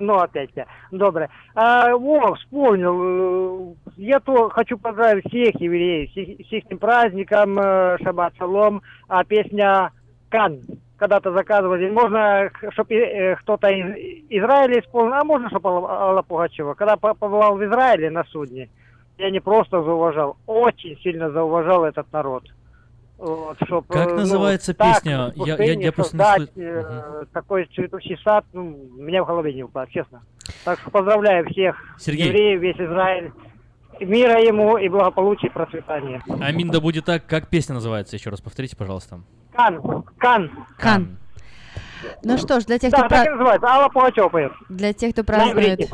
Ну, 0.00 0.14
опять 0.18 0.50
я. 0.56 0.66
Доброе. 0.90 1.28
А, 1.54 1.94
во, 1.94 2.34
вспомнил. 2.34 3.72
э, 3.72 3.74
Я 3.98 4.18
то 4.20 4.48
хочу 4.48 4.78
поздравить 4.78 5.26
всех 5.28 5.60
евреев 5.60 6.10
с 6.10 6.48
с 6.48 6.52
их 6.52 6.64
праздником, 6.80 7.58
э, 7.58 7.98
Шаббат 8.02 8.34
Шалом, 8.38 8.82
а 9.08 9.22
песня 9.24 9.92
Кан. 10.30 10.60
Когда-то 10.96 11.32
заказывали. 11.32 11.90
Можно, 11.90 12.50
чтобы 12.72 13.36
кто-то 13.42 13.68
из 13.68 14.24
Израиля 14.30 14.80
исполнил, 14.80 15.14
а 15.14 15.24
можно, 15.24 15.48
чтобы 15.48 15.68
Алла 15.70 16.22
Пугачева. 16.22 16.74
Когда 16.74 16.96
по- 16.96 17.14
побывал 17.14 17.56
в 17.56 17.64
Израиле 17.64 18.10
на 18.10 18.24
судне, 18.24 18.68
я 19.18 19.30
не 19.30 19.40
просто 19.40 19.82
зауважал, 19.82 20.36
очень 20.46 20.98
сильно 21.02 21.30
зауважал 21.30 21.84
этот 21.84 22.10
народ. 22.12 22.44
Вот, 23.20 23.58
чтоб, 23.66 23.86
Как 23.86 24.06
э, 24.08 24.10
ну, 24.12 24.16
называется 24.20 24.72
так, 24.72 24.94
песня? 25.02 25.30
в 25.36 25.46
Я- 25.46 25.56
я- 25.62 25.72
я 25.78 25.92
просто 25.92 26.16
не 26.16 26.22
создать, 26.24 26.50
слы- 26.56 26.62
э, 26.62 27.24
такой 27.34 27.68
цветущий 27.74 28.18
сад, 28.24 28.46
ну, 28.54 28.62
меня 28.96 29.22
в 29.22 29.26
голове 29.26 29.52
не 29.52 29.62
упало, 29.62 29.86
честно. 29.90 30.22
Так 30.64 30.80
что 30.80 30.90
поздравляю 30.90 31.46
всех 31.50 31.76
Сергей. 31.98 32.28
евреев, 32.28 32.60
весь 32.62 32.76
Израиль. 32.76 33.30
Мира 34.00 34.40
ему 34.40 34.78
и 34.78 34.88
благополучия 34.88 35.48
и 35.48 35.50
процветания. 35.50 36.22
Амин, 36.40 36.70
да 36.70 36.80
будет 36.80 37.04
так. 37.04 37.26
Как 37.26 37.48
песня 37.48 37.74
называется? 37.74 38.16
Еще 38.16 38.30
раз 38.30 38.40
повторите, 38.40 38.74
пожалуйста. 38.74 39.20
Кан, 39.54 40.02
Кан. 40.16 40.50
Кан. 40.78 41.18
Ну 42.24 42.38
что 42.38 42.60
ж, 42.60 42.64
для 42.64 42.78
тех, 42.78 42.90
Да, 42.92 43.00
кто 43.00 43.08
так 43.08 43.26
и 43.26 43.30
называется. 43.30 43.66
Алла 43.68 43.88
Пугачева 43.90 44.30
поет. 44.30 44.52
Для 44.70 44.94
тех, 44.94 45.12
кто 45.12 45.22
празднует. 45.24 45.90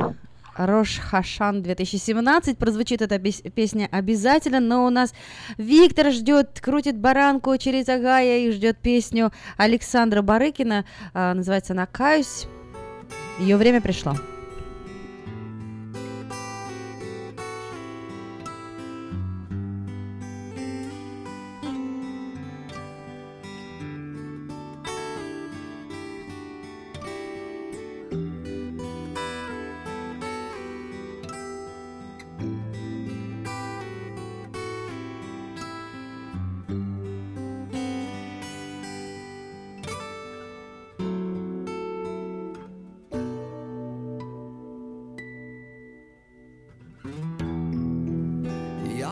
Рош 0.57 0.97
Хашан 0.99 1.61
2017, 1.61 2.57
прозвучит 2.57 3.01
эта 3.01 3.19
пес- 3.19 3.43
песня 3.53 3.87
обязательно, 3.91 4.59
но 4.59 4.85
у 4.85 4.89
нас 4.89 5.13
Виктор 5.57 6.11
ждет, 6.11 6.59
крутит 6.61 6.97
баранку 6.97 7.55
через 7.57 7.87
Агая 7.87 8.39
и 8.39 8.51
ждет 8.51 8.77
песню 8.79 9.31
Александра 9.57 10.21
Барыкина, 10.21 10.85
а, 11.13 11.33
называется 11.33 11.73
она 11.73 11.85
«Каюсь». 11.85 12.47
Ее 13.39 13.57
время 13.57 13.81
пришло. 13.81 14.15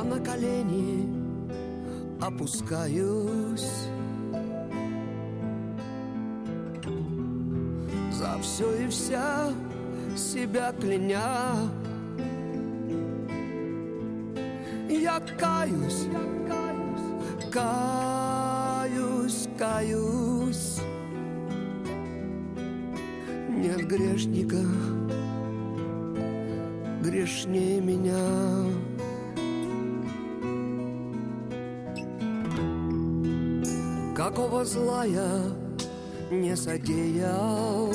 На 0.06 0.19
колени 0.19 1.09
опускаюсь. 2.22 3.69
За 8.11 8.38
все 8.42 8.85
и 8.85 8.88
вся 8.88 9.51
себя 10.16 10.72
кляня. 10.80 11.69
Я 14.90 15.19
каюсь, 15.40 16.08
каюсь, 17.51 18.30
каюсь. 19.58 20.80
Нет 23.50 23.88
грешника 23.88 24.61
грешнее 27.06 27.75
Никакого 34.35 34.65
зла 34.65 35.05
я 35.05 35.43
не 36.30 36.57
содеял 36.57 37.93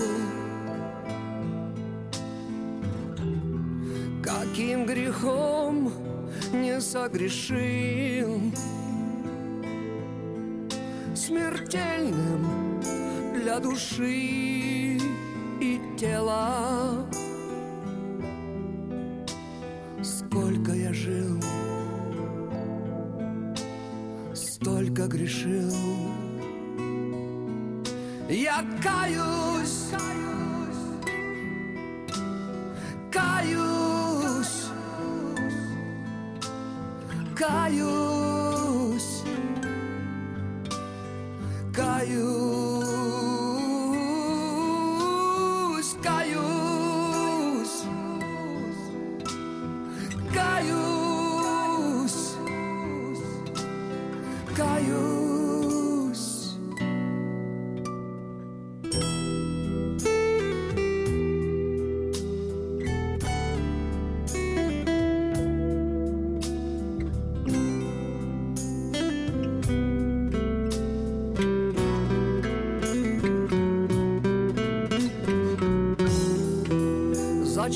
Каким 4.22 4.86
грехом 4.86 5.92
не 6.54 6.80
согрешил 6.80 8.40
Смертельным 11.14 12.80
для 13.34 13.60
души. 13.60 14.59
Я 28.82 29.39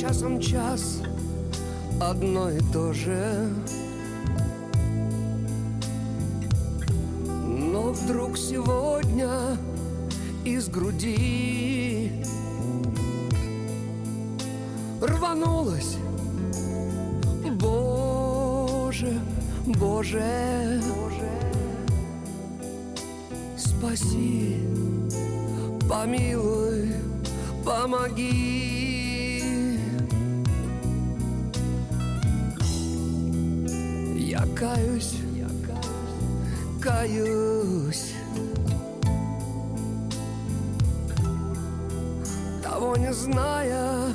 часом 0.07 0.39
час 0.39 1.01
одно 1.99 2.51
и 2.51 2.61
то 2.75 2.93
же 2.93 3.49
Я 34.85 35.49
каюсь, 35.67 36.13
каюсь. 36.83 38.13
Того 42.63 42.97
не 42.97 43.13
зная, 43.13 44.13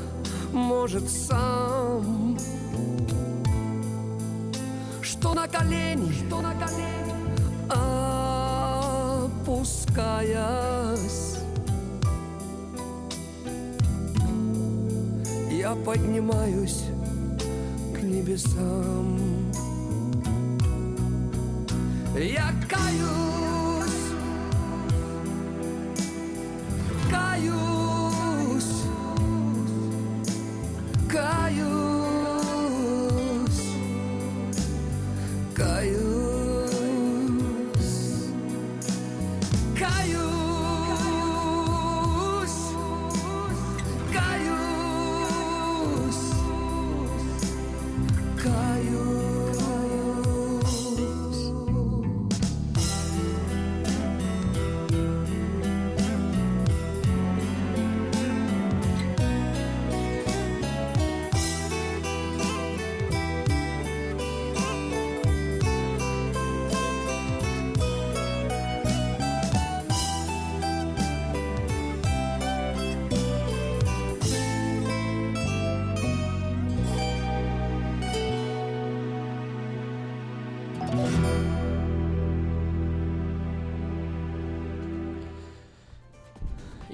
может 0.53 1.09
сам. 1.09 2.37
Что 5.01 5.33
на 5.33 5.47
колени, 5.47 6.11
что 6.11 6.41
на 6.41 6.53
колени 6.53 7.15
Опускаясь. 9.49 10.19
Я 15.51 15.75
поднимаюсь 15.83 16.83
к 17.95 18.03
небесам 18.03 18.88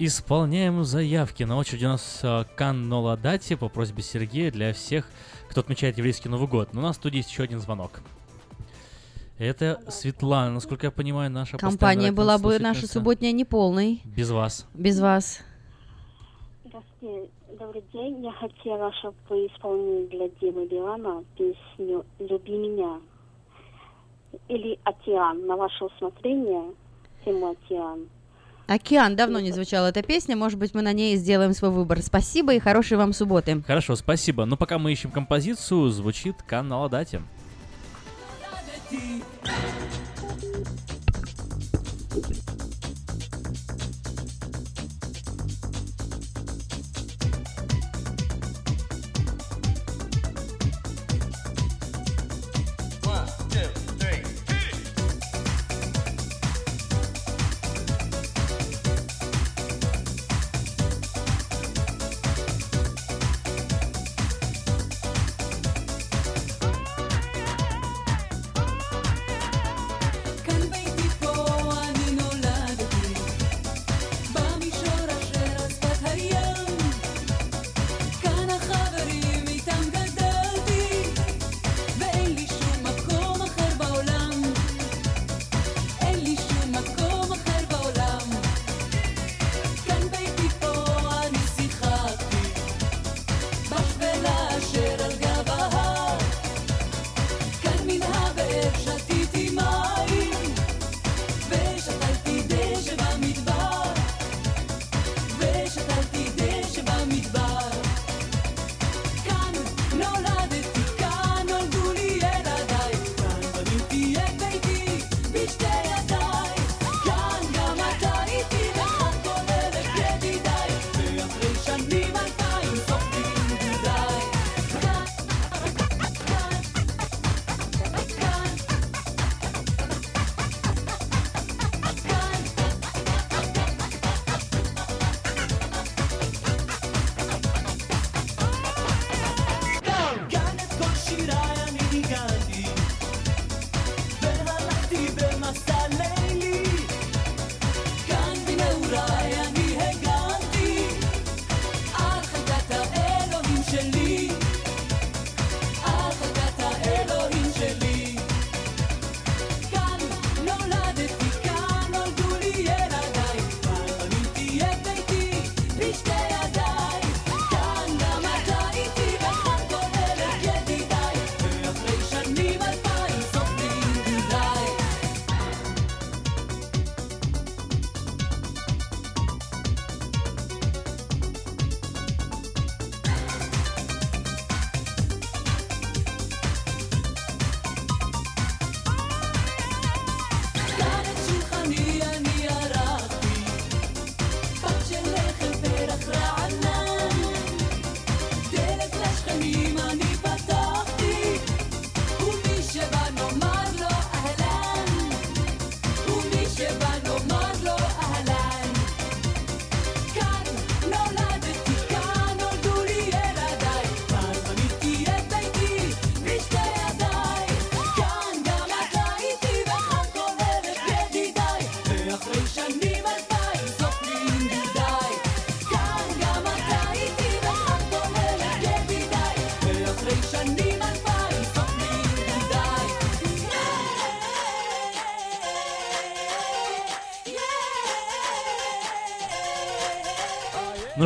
Исполняем 0.08 0.84
заявки. 0.84 1.42
На 1.42 1.58
очереди 1.58 1.86
у 1.86 1.88
нас 1.88 2.20
э, 2.22 2.44
Каннола 2.56 3.18
Дати 3.18 3.56
по 3.56 3.70
просьбе 3.70 4.04
Сергея 4.04 4.52
для 4.52 4.72
всех, 4.72 5.10
кто 5.50 5.62
отмечает 5.62 5.98
еврейский 5.98 6.30
Новый 6.30 6.48
год. 6.48 6.74
Но 6.74 6.82
у 6.82 6.84
нас 6.84 6.98
студии 6.98 7.18
есть 7.18 7.32
еще 7.32 7.42
один 7.42 7.60
звонок. 7.60 8.02
Это 9.40 9.82
Светлана, 9.90 10.52
насколько 10.54 10.86
я 10.86 10.92
понимаю, 10.92 11.32
наша 11.32 11.58
Компания 11.58 12.12
была 12.12 12.38
бы 12.38 12.60
наша 12.60 12.86
субботняя 12.86 13.32
неполной. 13.32 14.04
Без 14.06 14.30
вас. 14.30 14.68
Без 14.76 15.00
вас. 15.00 15.40
Здравствуйте, 16.66 17.32
добрый 17.58 17.84
день. 17.92 18.24
Я 18.24 18.32
хотела, 18.34 18.94
чтобы 19.00 19.16
вы 19.30 19.48
исполнили 19.48 20.06
для 20.06 20.30
Димы 20.40 20.68
Билана 20.68 21.24
песню 21.36 22.06
«Люби 22.20 22.56
меня» 22.56 23.00
или 24.50 24.78
«Океан» 24.84 25.48
на 25.48 25.56
ваше 25.56 25.86
усмотрение, 25.86 26.76
тему 27.26 27.56
«Океан». 27.60 28.08
Океан 28.68 29.16
давно 29.16 29.40
не 29.40 29.52
звучала 29.52 29.88
эта 29.88 30.02
песня, 30.02 30.36
может 30.36 30.58
быть, 30.58 30.74
мы 30.74 30.82
на 30.82 30.94
ней 30.94 31.16
сделаем 31.18 31.54
свой 31.54 31.72
выбор. 31.72 32.02
Спасибо 32.02 32.54
и 32.54 32.60
хорошей 32.60 32.98
вам 32.98 33.14
субботы. 33.14 33.62
Хорошо, 33.66 33.96
спасибо. 33.96 34.46
Но 34.46 34.58
пока 34.58 34.80
мы 34.80 34.92
ищем 34.92 35.12
композицию, 35.12 35.90
звучит 35.90 36.42
Каннола 36.48 36.90
Дати. 36.90 37.22
One, 38.92 40.05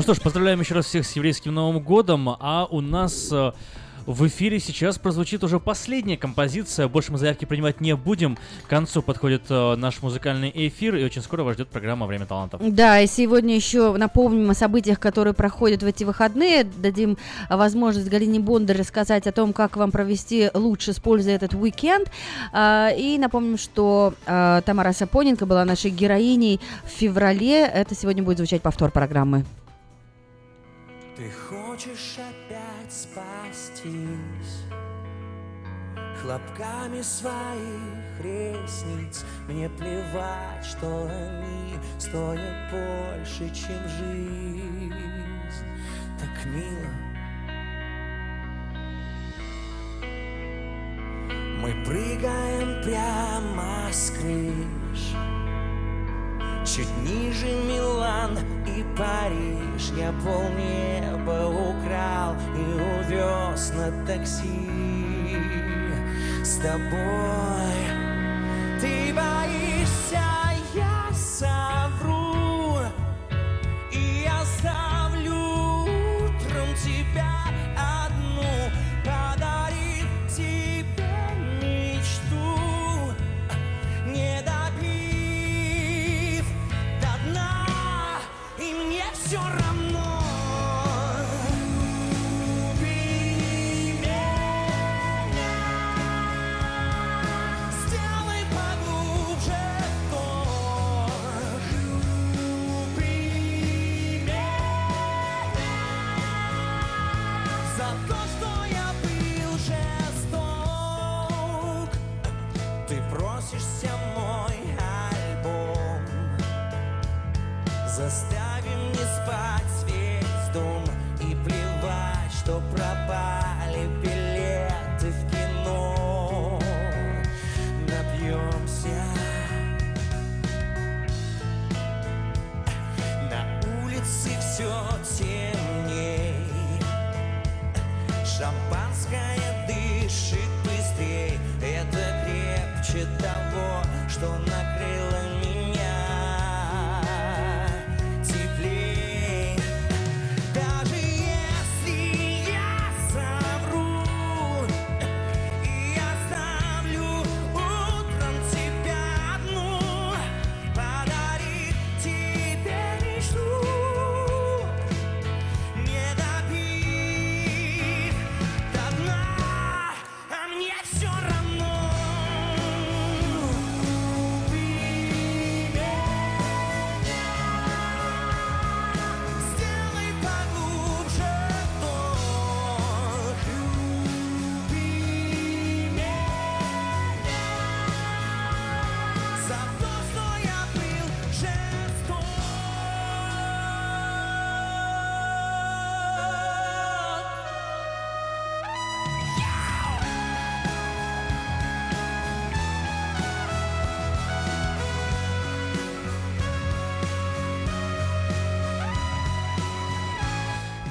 что 0.10 0.16
ж, 0.16 0.22
поздравляем 0.22 0.60
еще 0.60 0.74
раз 0.74 0.88
всех 0.88 1.06
с 1.06 1.12
еврейским 1.12 1.54
Новым 1.54 1.84
годом, 1.84 2.30
а 2.30 2.68
у 2.72 2.82
нас 2.82 3.30
э, 3.32 3.52
в 4.08 4.26
эфире 4.28 4.60
сейчас 4.60 4.98
прозвучит 4.98 5.44
уже 5.44 5.60
последняя 5.60 6.18
композиция, 6.18 6.88
больше 6.88 7.12
мы 7.12 7.20
заявки 7.20 7.46
принимать 7.46 7.80
не 7.80 7.96
будем, 7.96 8.36
к 8.66 8.68
концу 8.68 9.04
подходит 9.04 9.44
э, 9.50 9.76
наш 9.76 10.02
музыкальный 10.02 10.52
эфир, 10.56 10.96
и 10.96 11.04
очень 11.04 11.22
скоро 11.22 11.44
вас 11.44 11.54
ждет 11.54 11.68
программа 11.68 12.08
«Время 12.08 12.26
талантов». 12.26 12.60
Да, 12.60 13.00
и 13.00 13.06
сегодня 13.06 13.54
еще 13.54 13.96
напомним 13.98 14.50
о 14.50 14.56
событиях, 14.56 15.00
которые 15.00 15.36
проходят 15.36 15.84
в 15.84 15.86
эти 15.86 16.04
выходные. 16.06 16.64
Дадим 16.64 17.20
а, 17.48 17.58
возможность 17.58 18.10
Галине 18.10 18.40
Бондар 18.40 18.78
рассказать 18.78 19.28
о 19.28 19.32
том, 19.32 19.54
как 19.54 19.78
вам 19.78 19.92
провести 19.92 20.50
лучше, 20.56 20.90
используя 20.90 21.36
этот 21.36 21.54
уикенд. 21.54 22.10
А, 22.52 22.90
И 22.98 23.20
напомним, 23.20 23.60
что 23.60 24.16
Тамара 24.26 24.92
Сапоненко 24.92 25.46
была 25.46 25.66
нашей 25.66 25.92
героиней 25.92 26.60
в 26.84 26.90
феврале. 27.00 27.62
Это 27.62 27.94
сегодня 27.94 28.24
будет 28.24 28.38
звучать 28.38 28.64
повтор 28.64 28.90
программы. 28.90 29.46
Хочешь 31.80 32.18
опять 32.18 32.92
спастись? 32.92 34.66
Хлопками 36.22 37.02
своих 37.02 38.20
ресниц 38.22 39.24
Мне 39.48 39.70
плевать, 39.70 40.66
что 40.66 41.08
они 41.10 41.76
стоят 41.98 42.70
больше, 42.70 43.50
чем 43.56 43.88
жизнь. 43.88 44.94
Так 46.20 46.46
мило. 46.48 46.92
Мы 51.62 51.86
прыгаем 51.86 52.84
прямо 52.84 53.90
с 53.90 54.10
крыш 54.12 55.39
Чуть 56.76 56.98
ниже 56.98 57.48
Милан 57.48 58.38
и 58.68 58.86
Париж. 58.96 59.92
Я 59.98 60.14
полнеба 60.24 61.48
украл 61.48 62.36
и 62.56 62.62
увез 62.62 63.74
на 63.74 64.06
такси. 64.06 64.46
С 66.44 66.58
тобой 66.58 67.74
Ты 68.80 69.12
боишься, 69.16 69.79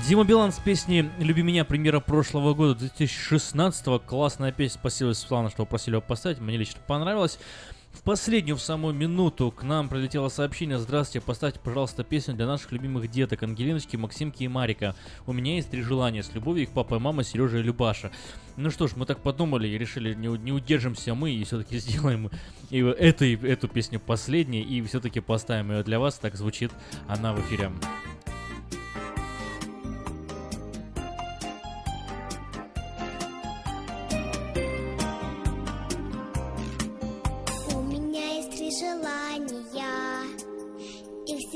Дима 0.08 0.24
Билан 0.24 0.52
с 0.52 0.58
песней 0.58 1.10
«Люби 1.18 1.42
меня» 1.42 1.66
премьера 1.66 2.00
прошлого 2.00 2.54
года, 2.54 2.74
2016 2.76 4.00
Классная 4.06 4.52
песня, 4.52 4.80
спасибо, 4.80 5.12
Светлана, 5.12 5.50
что 5.50 5.66
попросили 5.66 5.96
его 5.96 6.00
поставить, 6.00 6.38
мне 6.38 6.56
лично 6.56 6.80
понравилось. 6.86 7.38
В 7.92 8.00
последнюю, 8.00 8.56
в 8.56 8.62
самую 8.62 8.94
минуту, 8.94 9.50
к 9.50 9.62
нам 9.62 9.90
прилетело 9.90 10.30
сообщение 10.30 10.78
«Здравствуйте, 10.78 11.26
поставьте, 11.26 11.60
пожалуйста, 11.62 12.04
песню 12.04 12.32
для 12.32 12.46
наших 12.46 12.72
любимых 12.72 13.10
деток 13.10 13.42
Ангелиночки, 13.42 13.96
Максимки 13.96 14.44
и 14.44 14.48
Марика. 14.48 14.96
У 15.26 15.34
меня 15.34 15.56
есть 15.56 15.68
три 15.68 15.82
желания 15.82 16.22
с 16.22 16.32
любовью 16.32 16.62
их 16.62 16.70
папа 16.70 16.94
и 16.94 16.98
мама 16.98 17.22
Сережа 17.22 17.58
и 17.58 17.62
Любаша». 17.62 18.10
Ну 18.56 18.70
что 18.70 18.88
ж, 18.88 18.92
мы 18.96 19.04
так 19.04 19.20
подумали 19.20 19.68
и 19.68 19.76
решили, 19.76 20.14
не, 20.14 20.28
не 20.38 20.52
удержимся 20.52 21.14
мы 21.14 21.32
и 21.32 21.44
все-таки 21.44 21.76
сделаем 21.80 22.30
и 22.70 22.78
эту, 22.78 23.26
и 23.26 23.36
эту 23.36 23.68
песню 23.68 24.00
последней 24.00 24.62
и 24.62 24.80
все-таки 24.80 25.20
поставим 25.20 25.70
ее 25.70 25.82
для 25.82 26.00
вас. 26.00 26.18
Так 26.18 26.34
звучит 26.34 26.72
она 27.08 27.34
в 27.34 27.40
эфире. 27.40 27.70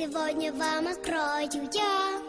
Сегодня 0.03 0.53
вам 0.53 0.89
открою 0.89 1.71
я. 1.73 2.21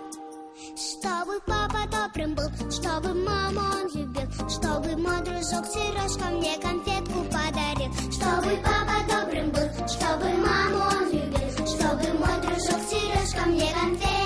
Чтобы 0.78 1.40
папа 1.48 1.88
добрым 1.92 2.36
был, 2.36 2.50
чтобы 2.72 3.14
маму 3.16 3.62
он 3.62 3.88
любил, 3.96 4.50
чтобы 4.50 4.96
мой 4.96 5.20
дружок 5.22 5.66
Сережка 5.66 6.26
мне 6.26 6.56
конфетку 6.60 7.24
подарил. 7.32 7.92
Чтобы 8.12 8.58
папа 8.64 8.98
добрым 9.10 9.50
был, 9.50 9.88
чтобы 9.88 10.30
маму 10.38 10.84
он 10.98 11.12
любил, 11.12 11.68
чтобы 11.68 12.14
мой 12.20 12.42
дружок 12.42 12.82
Сережка 12.90 13.46
мне 13.48 13.74
конфетку 13.74 14.23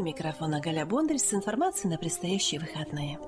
У 0.00 0.02
микрофона 0.02 0.60
Галя 0.60 0.86
Бондарь 0.86 1.18
с 1.18 1.34
информацией 1.34 1.90
на 1.90 1.98
предстоящие 1.98 2.58
выходные. 2.58 3.18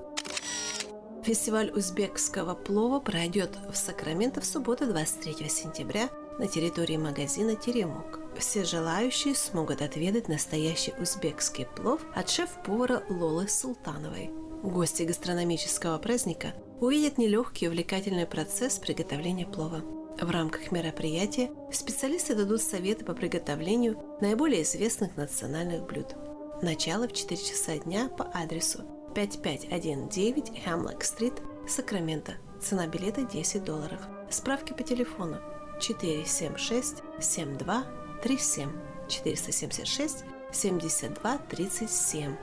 Фестиваль 1.23 1.69
узбекского 1.69 2.55
плова 2.55 2.99
пройдет 2.99 3.51
в 3.71 3.77
Сакраменто 3.77 4.41
в 4.41 4.45
субботу 4.45 4.87
23 4.87 5.49
сентября 5.49 6.09
на 6.39 6.47
территории 6.47 6.97
магазина 6.97 7.55
«Теремок». 7.55 8.19
Все 8.39 8.63
желающие 8.63 9.35
смогут 9.35 9.83
отведать 9.83 10.29
настоящий 10.29 10.95
узбекский 10.99 11.67
плов 11.67 12.01
от 12.15 12.31
шеф-повара 12.31 13.03
Лолы 13.07 13.47
Султановой. 13.47 14.31
Гости 14.63 15.03
гастрономического 15.03 15.99
праздника 15.99 16.55
увидят 16.81 17.19
нелегкий 17.19 17.65
и 17.65 17.67
увлекательный 17.67 18.25
процесс 18.25 18.79
приготовления 18.79 19.45
плова. 19.45 19.83
В 20.19 20.31
рамках 20.31 20.71
мероприятия 20.71 21.51
специалисты 21.71 22.33
дадут 22.33 22.63
советы 22.63 23.05
по 23.05 23.13
приготовлению 23.13 23.99
наиболее 24.21 24.63
известных 24.63 25.15
национальных 25.17 25.85
блюд. 25.85 26.15
Начало 26.61 27.07
в 27.07 27.13
4 27.13 27.41
часа 27.41 27.77
дня 27.77 28.09
по 28.09 28.29
адресу 28.33 28.83
5519 29.15 30.63
Хемлок-стрит, 30.63 31.33
Сакраменто. 31.67 32.33
Цена 32.61 32.87
билета 32.87 33.23
10 33.23 33.63
долларов. 33.63 33.99
Справки 34.29 34.73
по 34.73 34.83
телефону 34.83 35.39
476 35.81 37.03
72 37.19 37.85
37 38.21 38.69
476 39.09 40.23
72 40.51 41.37
37. 41.49 42.35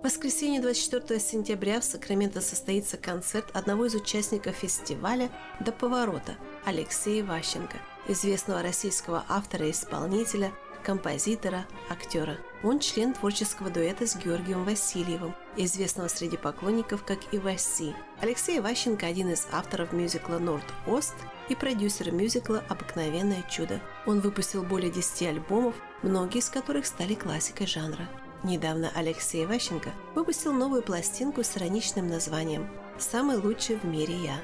В 0.00 0.04
воскресенье 0.04 0.60
24 0.60 1.20
сентября 1.20 1.80
в 1.80 1.84
Сакраменто 1.84 2.40
состоится 2.40 2.96
концерт 2.96 3.50
одного 3.52 3.86
из 3.86 3.94
участников 3.94 4.54
фестиваля 4.56 5.30
«До 5.60 5.72
поворота» 5.72 6.36
Алексея 6.64 7.24
Ващенко, 7.24 7.76
известного 8.08 8.62
российского 8.62 9.24
автора 9.28 9.66
и 9.66 9.72
исполнителя, 9.72 10.52
композитора, 10.82 11.66
актера. 11.90 12.38
Он 12.62 12.78
член 12.78 13.14
творческого 13.14 13.70
дуэта 13.70 14.06
с 14.06 14.16
Георгием 14.16 14.64
Васильевым, 14.64 15.34
известного 15.56 16.08
среди 16.08 16.36
поклонников 16.36 17.04
как 17.04 17.18
Иваси. 17.32 17.94
Алексей 18.20 18.60
Ващенко– 18.60 19.06
один 19.08 19.30
из 19.30 19.46
авторов 19.50 19.92
мюзикла 19.92 20.38
«Норд-Ост» 20.38 21.14
и 21.48 21.54
продюсер 21.54 22.12
мюзикла 22.12 22.62
«Обыкновенное 22.68 23.42
чудо». 23.48 23.80
Он 24.06 24.20
выпустил 24.20 24.62
более 24.62 24.90
10 24.90 25.22
альбомов, 25.28 25.74
многие 26.02 26.38
из 26.38 26.50
которых 26.50 26.84
стали 26.84 27.14
классикой 27.14 27.66
жанра. 27.66 28.06
Недавно 28.42 28.90
Алексей 28.94 29.46
Ващенко 29.46 29.90
выпустил 30.14 30.52
новую 30.52 30.82
пластинку 30.82 31.42
с 31.42 31.56
ироничным 31.56 32.08
названием 32.08 32.68
«Самый 32.98 33.36
лучший 33.36 33.76
в 33.76 33.84
мире 33.84 34.14
я». 34.16 34.36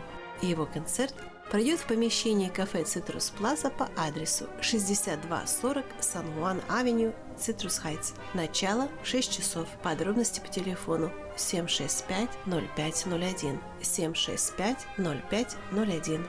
И 0.43 0.47
его 0.47 0.67
концерт 0.67 1.15
пройдет 1.51 1.81
в 1.81 1.87
помещении 1.87 2.49
кафе 2.49 2.85
«Цитрус 2.85 3.31
Плаза» 3.31 3.71
по 3.71 3.89
адресу 3.97 4.47
6240 4.61 5.85
Сан-Хуан-Авеню, 6.01 7.15
Цитрус 7.39 7.79
Хайтс. 7.79 8.13
Начало 8.35 8.89
в 9.03 9.07
6 9.07 9.39
часов. 9.39 9.67
Подробности 9.83 10.41
по 10.41 10.49
телефону 10.49 11.11
765-0501. 11.37 13.59
765-0501. 13.83 16.27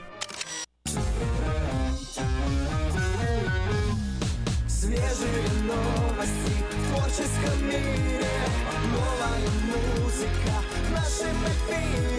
Свежие 4.68 5.48
новости 5.64 6.64
в 6.70 6.72
творческом 6.88 7.58
мире 7.66 8.24
Новая 8.92 9.48
музыка 9.66 10.54
в 10.72 10.74
нашем 10.92 11.36
эфире 11.44 12.17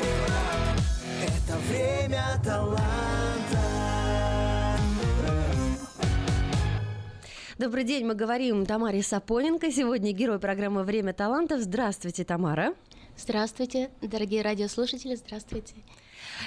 время 1.69 2.23
таланта 2.43 2.79
Добрый 7.57 7.83
день, 7.83 8.05
мы 8.05 8.15
говорим 8.15 8.65
Тамаре 8.65 9.03
Сапоненко. 9.03 9.69
Сегодня 9.71 10.13
герой 10.13 10.39
программы 10.39 10.83
«Время 10.83 11.13
талантов». 11.13 11.59
Здравствуйте, 11.59 12.23
Тамара. 12.23 12.73
Здравствуйте, 13.17 13.89
дорогие 14.01 14.41
радиослушатели, 14.41 15.15
здравствуйте. 15.15 15.75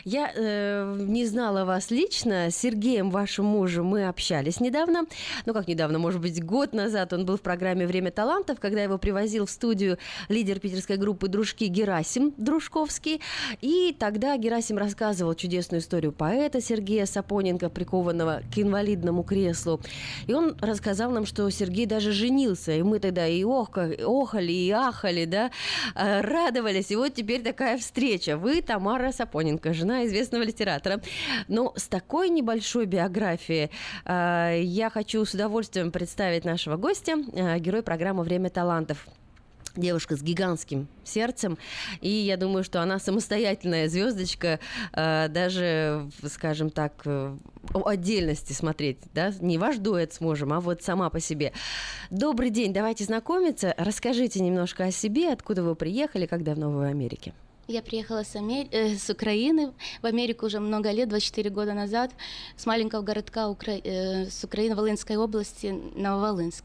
Я 0.04 0.32
э, 0.34 0.96
не 1.00 1.26
знала 1.26 1.64
вас 1.64 1.90
лично. 1.90 2.50
С 2.50 2.56
Сергеем, 2.56 3.10
вашим 3.10 3.46
мужем, 3.46 3.86
мы 3.86 4.08
общались 4.08 4.60
недавно. 4.60 5.06
Ну, 5.46 5.52
как 5.52 5.68
недавно, 5.68 5.98
может 5.98 6.20
быть, 6.20 6.42
год 6.44 6.72
назад 6.72 7.12
он 7.12 7.24
был 7.24 7.36
в 7.36 7.40
программе 7.40 7.86
«Время 7.86 8.10
талантов», 8.10 8.60
когда 8.60 8.82
его 8.82 8.98
привозил 8.98 9.46
в 9.46 9.50
студию 9.50 9.98
лидер 10.28 10.60
питерской 10.60 10.96
группы 10.96 11.28
«Дружки» 11.28 11.66
Герасим 11.66 12.34
Дружковский. 12.36 13.20
И 13.60 13.94
тогда 13.98 14.36
Герасим 14.36 14.78
рассказывал 14.78 15.34
чудесную 15.34 15.80
историю 15.80 16.12
поэта 16.12 16.60
Сергея 16.60 17.06
Сапоненко, 17.06 17.68
прикованного 17.70 18.42
к 18.54 18.58
инвалидному 18.58 19.22
креслу. 19.22 19.80
И 20.26 20.34
он 20.34 20.56
рассказал 20.60 21.10
нам, 21.10 21.26
что 21.26 21.48
Сергей 21.50 21.86
даже 21.86 22.12
женился. 22.12 22.72
И 22.72 22.82
мы 22.82 22.98
тогда 22.98 23.26
и 23.26 23.44
охали, 23.44 24.52
и 24.52 24.70
ахали, 24.70 25.24
да, 25.24 25.50
э, 25.94 26.20
радовались. 26.20 26.90
И 26.90 26.96
вот 26.96 27.14
теперь 27.14 27.42
такая 27.42 27.78
встреча. 27.78 28.36
Вы, 28.36 28.62
Тамара 28.62 29.12
Сапоненко, 29.12 29.72
жена 29.82 30.06
известного 30.06 30.42
литератора. 30.42 31.00
Но 31.48 31.72
с 31.76 31.88
такой 31.88 32.28
небольшой 32.30 32.86
биографией 32.86 33.70
э, 34.04 34.60
я 34.62 34.90
хочу 34.90 35.24
с 35.24 35.34
удовольствием 35.34 35.90
представить 35.90 36.44
нашего 36.44 36.76
гостя, 36.76 37.16
э, 37.32 37.58
герой 37.58 37.82
программы 37.82 38.22
«Время 38.22 38.48
талантов». 38.50 39.06
Девушка 39.74 40.16
с 40.16 40.22
гигантским 40.22 40.86
сердцем, 41.02 41.56
и 42.02 42.10
я 42.10 42.36
думаю, 42.36 42.62
что 42.62 42.82
она 42.82 42.98
самостоятельная 42.98 43.88
звездочка, 43.88 44.60
э, 44.92 45.28
даже, 45.28 46.10
скажем 46.28 46.68
так, 46.68 46.92
э, 47.06 47.34
о 47.72 47.88
отдельности 47.88 48.52
смотреть, 48.52 48.98
да, 49.14 49.32
не 49.40 49.56
ваш 49.56 49.78
дуэт 49.78 50.12
с 50.12 50.20
мужем, 50.20 50.52
а 50.52 50.60
вот 50.60 50.82
сама 50.82 51.08
по 51.08 51.20
себе. 51.20 51.54
Добрый 52.10 52.50
день, 52.50 52.74
давайте 52.74 53.04
знакомиться. 53.04 53.74
Расскажите 53.78 54.40
немножко 54.40 54.84
о 54.84 54.90
себе, 54.90 55.32
откуда 55.32 55.62
вы 55.62 55.74
приехали, 55.74 56.26
как 56.26 56.44
давно 56.44 56.70
вы 56.70 56.80
в 56.80 56.90
Америке. 56.90 57.32
Я 57.68 57.80
приехала 57.82 58.24
с, 58.24 58.34
Амер- 58.34 58.68
э, 58.72 58.96
с 58.96 59.08
Украины 59.08 59.72
в 60.02 60.06
Америку 60.06 60.46
уже 60.46 60.58
много 60.60 60.90
лет, 60.90 61.08
24 61.08 61.50
года 61.50 61.74
назад, 61.74 62.10
с 62.56 62.66
маленького 62.66 63.02
городка 63.02 63.48
Укра- 63.48 63.80
э, 63.84 64.26
с 64.30 64.44
Украины, 64.44 64.74
Волынской 64.74 65.16
области, 65.16 65.74
Нововолынск. 65.94 66.64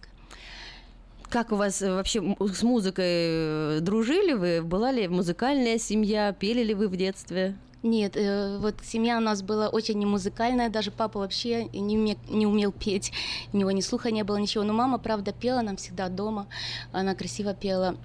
Как 1.30 1.52
у 1.52 1.56
вас 1.56 1.82
э, 1.82 1.94
вообще 1.94 2.20
с 2.40 2.64
музыкой 2.64 3.06
э, 3.06 3.80
дружили 3.82 4.34
вы? 4.34 4.62
Была 4.64 4.92
ли 4.92 5.08
музыкальная 5.08 5.78
семья? 5.78 6.34
Пели 6.34 6.64
ли 6.64 6.74
вы 6.74 6.88
в 6.88 6.96
детстве? 6.96 7.56
Нет, 7.84 8.18
э, 8.18 8.58
вот 8.58 8.76
семья 8.84 9.18
у 9.18 9.22
нас 9.22 9.44
была 9.44 9.70
очень 9.70 10.00
не 10.00 10.06
музыкальная, 10.06 10.70
даже 10.70 10.90
папа 10.90 11.20
вообще 11.20 11.66
не, 11.66 11.96
уме- 11.96 12.18
не 12.28 12.48
умел 12.48 12.72
петь, 12.72 13.12
у 13.54 13.58
него 13.58 13.70
ни 13.72 13.82
слуха 13.82 14.10
не 14.10 14.24
было, 14.24 14.38
ничего. 14.38 14.64
Но 14.64 14.74
мама, 14.74 14.98
правда, 14.98 15.32
пела 15.32 15.62
нам 15.62 15.76
всегда 15.78 16.10
дома, 16.10 16.48
она 16.92 17.14
красиво 17.14 17.54
пела. 17.54 17.96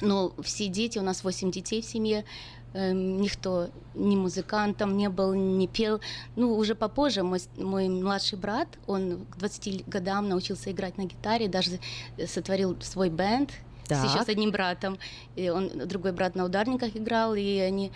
Но 0.00 0.32
все 0.42 0.68
дети, 0.68 0.98
у 0.98 1.02
нас 1.02 1.24
8 1.24 1.50
детей 1.50 1.80
в 1.80 1.84
семье, 1.84 2.24
эм, 2.72 3.20
никто 3.20 3.68
ни 3.94 4.16
музыкантом 4.16 4.96
не 4.96 5.08
был, 5.08 5.34
не 5.34 5.68
пел. 5.68 6.00
Ну, 6.36 6.56
уже 6.56 6.74
попозже 6.74 7.22
мой, 7.22 7.40
мой 7.56 7.88
младший 7.88 8.38
брат, 8.38 8.68
он 8.86 9.24
к 9.30 9.36
20 9.38 9.86
годам 9.88 10.28
научился 10.28 10.70
играть 10.72 10.98
на 10.98 11.04
гитаре, 11.04 11.48
даже 11.48 11.78
э, 12.16 12.26
сотворил 12.26 12.76
свой 12.80 13.08
бенд, 13.10 13.50
с- 13.86 14.04
еще 14.04 14.14
Так. 14.18 14.26
с 14.26 14.28
одним 14.28 14.50
братом. 14.50 14.98
И 15.36 15.48
он, 15.50 15.70
другой 15.86 16.12
брат 16.12 16.34
на 16.34 16.44
ударниках 16.44 16.96
играл, 16.96 17.34
и 17.36 17.58
они, 17.58 17.92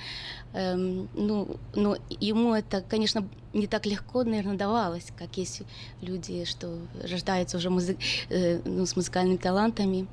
эм, 0.53 1.09
ну, 1.15 1.57
но 1.75 1.97
ему 2.21 2.55
это, 2.55 2.81
конечно, 2.83 3.27
не 3.53 3.67
так 3.67 3.87
легко, 3.87 4.23
наверное, 4.23 4.57
давалось, 4.57 5.07
как 5.19 5.37
есть 5.39 5.63
люди, 6.03 6.45
что 6.45 6.79
рождаются 7.03 7.57
уже 7.57 7.71
музы- 7.71 7.99
э, 8.29 8.61
ну, 8.65 8.87
с 8.87 8.95
музыкальными 8.97 9.39
талантами. 9.39 10.07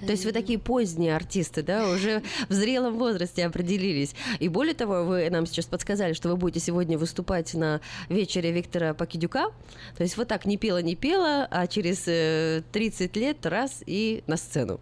То 0.00 0.12
есть 0.12 0.24
вы 0.24 0.32
такие 0.32 0.58
поздние 0.58 1.14
артисты, 1.14 1.62
да, 1.62 1.88
уже 1.90 2.22
в 2.48 2.52
зрелом 2.52 2.98
возрасте 2.98 3.44
определились. 3.44 4.14
И 4.38 4.48
более 4.48 4.74
того, 4.74 5.04
вы 5.04 5.28
нам 5.30 5.46
сейчас 5.46 5.66
подсказали, 5.66 6.12
что 6.12 6.28
вы 6.28 6.36
будете 6.36 6.64
сегодня 6.64 6.96
выступать 6.96 7.54
на 7.54 7.80
вечере 8.08 8.52
Виктора 8.52 8.94
Покидюка. 8.94 9.50
То 9.96 10.02
есть 10.02 10.16
вот 10.16 10.28
так 10.28 10.46
не 10.46 10.56
пела, 10.56 10.80
не 10.82 10.94
пела, 10.94 11.46
а 11.50 11.66
через 11.66 12.04
э, 12.06 12.62
30 12.72 13.16
лет 13.16 13.44
раз 13.46 13.82
и 13.86 14.22
на 14.26 14.36
сцену. 14.36 14.80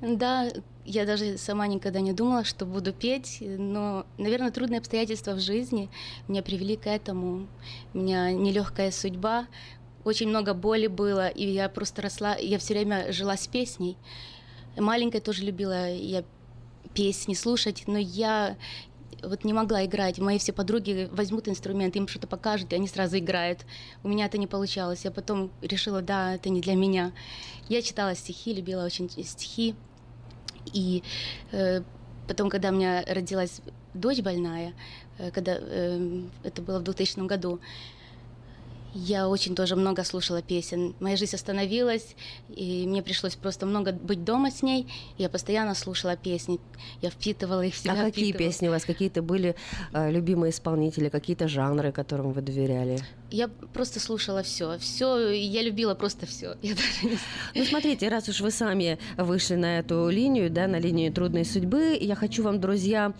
Да, 0.00 0.48
я 0.86 1.04
даже 1.04 1.36
сама 1.36 1.66
никогда 1.66 2.00
не 2.00 2.12
думала, 2.12 2.42
что 2.42 2.64
буду 2.64 2.92
петь, 2.92 3.38
но, 3.40 4.06
наверное, 4.16 4.50
трудные 4.50 4.78
обстоятельства 4.78 5.32
в 5.32 5.40
жизни 5.40 5.90
меня 6.26 6.42
привели 6.42 6.76
к 6.76 6.86
этому. 6.86 7.46
У 7.92 7.98
меня 7.98 8.32
нелегкая 8.32 8.90
судьба, 8.90 9.46
очень 10.04 10.28
много 10.28 10.54
боли 10.54 10.86
было, 10.86 11.28
и 11.28 11.46
я 11.46 11.68
просто 11.68 12.02
росла, 12.02 12.36
я 12.36 12.58
все 12.58 12.74
время 12.74 13.12
жила 13.12 13.36
с 13.36 13.46
песней. 13.46 13.96
Маленькая 14.76 15.20
тоже 15.20 15.44
любила 15.44 15.90
я 15.90 16.24
песни 16.94 17.34
слушать, 17.34 17.84
но 17.86 17.98
я 17.98 18.56
вот 19.22 19.44
не 19.44 19.52
могла 19.52 19.84
играть. 19.84 20.18
Мои 20.18 20.38
все 20.38 20.52
подруги 20.52 21.08
возьмут 21.12 21.48
инструмент, 21.48 21.96
им 21.96 22.08
что-то 22.08 22.26
покажут, 22.26 22.72
и 22.72 22.76
они 22.76 22.88
сразу 22.88 23.18
играют. 23.18 23.66
У 24.02 24.08
меня 24.08 24.26
это 24.26 24.38
не 24.38 24.46
получалось. 24.46 25.04
Я 25.04 25.10
потом 25.10 25.50
решила, 25.60 26.02
да, 26.02 26.34
это 26.34 26.48
не 26.48 26.60
для 26.60 26.74
меня. 26.74 27.12
Я 27.68 27.82
читала 27.82 28.14
стихи, 28.14 28.54
любила 28.54 28.84
очень 28.84 29.10
стихи. 29.10 29.74
И 30.72 31.02
э, 31.52 31.82
потом, 32.28 32.50
когда 32.50 32.70
у 32.70 32.72
меня 32.72 33.04
родилась 33.06 33.60
дочь 33.94 34.20
больная, 34.20 34.74
э, 35.18 35.30
когда 35.30 35.56
э, 35.58 36.22
это 36.42 36.62
было 36.62 36.78
в 36.78 36.82
2000 36.82 37.26
году, 37.26 37.60
Я 38.94 39.28
очень 39.28 39.54
тоже 39.54 39.76
много 39.76 40.04
слушала 40.04 40.42
песен. 40.42 40.94
Моя 41.00 41.16
жизнь 41.16 41.36
остановилась, 41.36 42.16
и 42.48 42.86
мне 42.86 43.02
пришлось 43.02 43.36
просто 43.36 43.66
много 43.66 43.92
быть 43.92 44.24
дома 44.24 44.50
с 44.50 44.62
ней. 44.62 44.86
Я 45.18 45.28
постоянно 45.28 45.74
слушала 45.74 46.16
песни. 46.16 46.58
Я 47.00 47.10
впитывала 47.10 47.64
их 47.64 47.74
в 47.74 47.78
себя. 47.78 47.92
а 47.92 48.04
какие 48.04 48.30
впитывала. 48.30 48.50
песни 48.50 48.68
у 48.68 48.70
вас? 48.70 48.84
Какие-то 48.84 49.22
были 49.22 49.54
э, 49.92 50.10
любимые 50.10 50.50
исполнители, 50.50 51.08
какие-то 51.08 51.46
жанры, 51.48 51.92
которым 51.92 52.32
вы 52.32 52.42
доверяли? 52.42 52.98
Я 53.30 53.48
просто 53.48 54.00
слушала 54.00 54.42
все. 54.42 54.76
Все, 54.78 55.30
я 55.30 55.62
любила 55.62 55.94
просто 55.94 56.26
все. 56.26 56.56
Я 56.62 56.74
даже 56.74 57.06
не 57.06 57.18
Ну, 57.54 57.64
смотрите, 57.64 58.08
раз 58.08 58.28
уж 58.28 58.40
вы 58.40 58.50
сами 58.50 58.98
вышли 59.16 59.54
на 59.54 59.78
эту 59.78 60.08
линию, 60.08 60.50
да, 60.50 60.66
на 60.66 60.80
линию 60.80 61.12
трудной 61.12 61.44
судьбы, 61.44 61.96
я 62.00 62.14
хочу 62.16 62.42
вам, 62.42 62.60
друзья, 62.60 63.12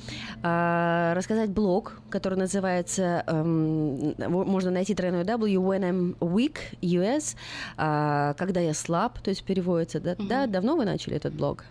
а, 0.42 1.14
рассказать 1.14 1.50
блог, 1.50 2.00
который 2.11 2.39
называется, 2.39 3.25
эм, 3.27 4.14
можно 4.18 4.70
найти 4.70 4.95
тройной 4.95 5.23
W, 5.23 5.59
When 5.60 5.82
I'm 5.82 6.18
Weak, 6.18 6.59
US, 6.82 7.36
а, 7.76 8.34
когда 8.34 8.60
я 8.60 8.75
слаб, 8.75 9.20
то 9.20 9.30
есть 9.30 9.44
переводится, 9.44 10.00
да, 10.00 10.16
да, 10.18 10.46
давно 10.46 10.76
вы 10.76 10.84
начали 10.84 11.16
этот 11.16 11.34
блог? 11.34 11.64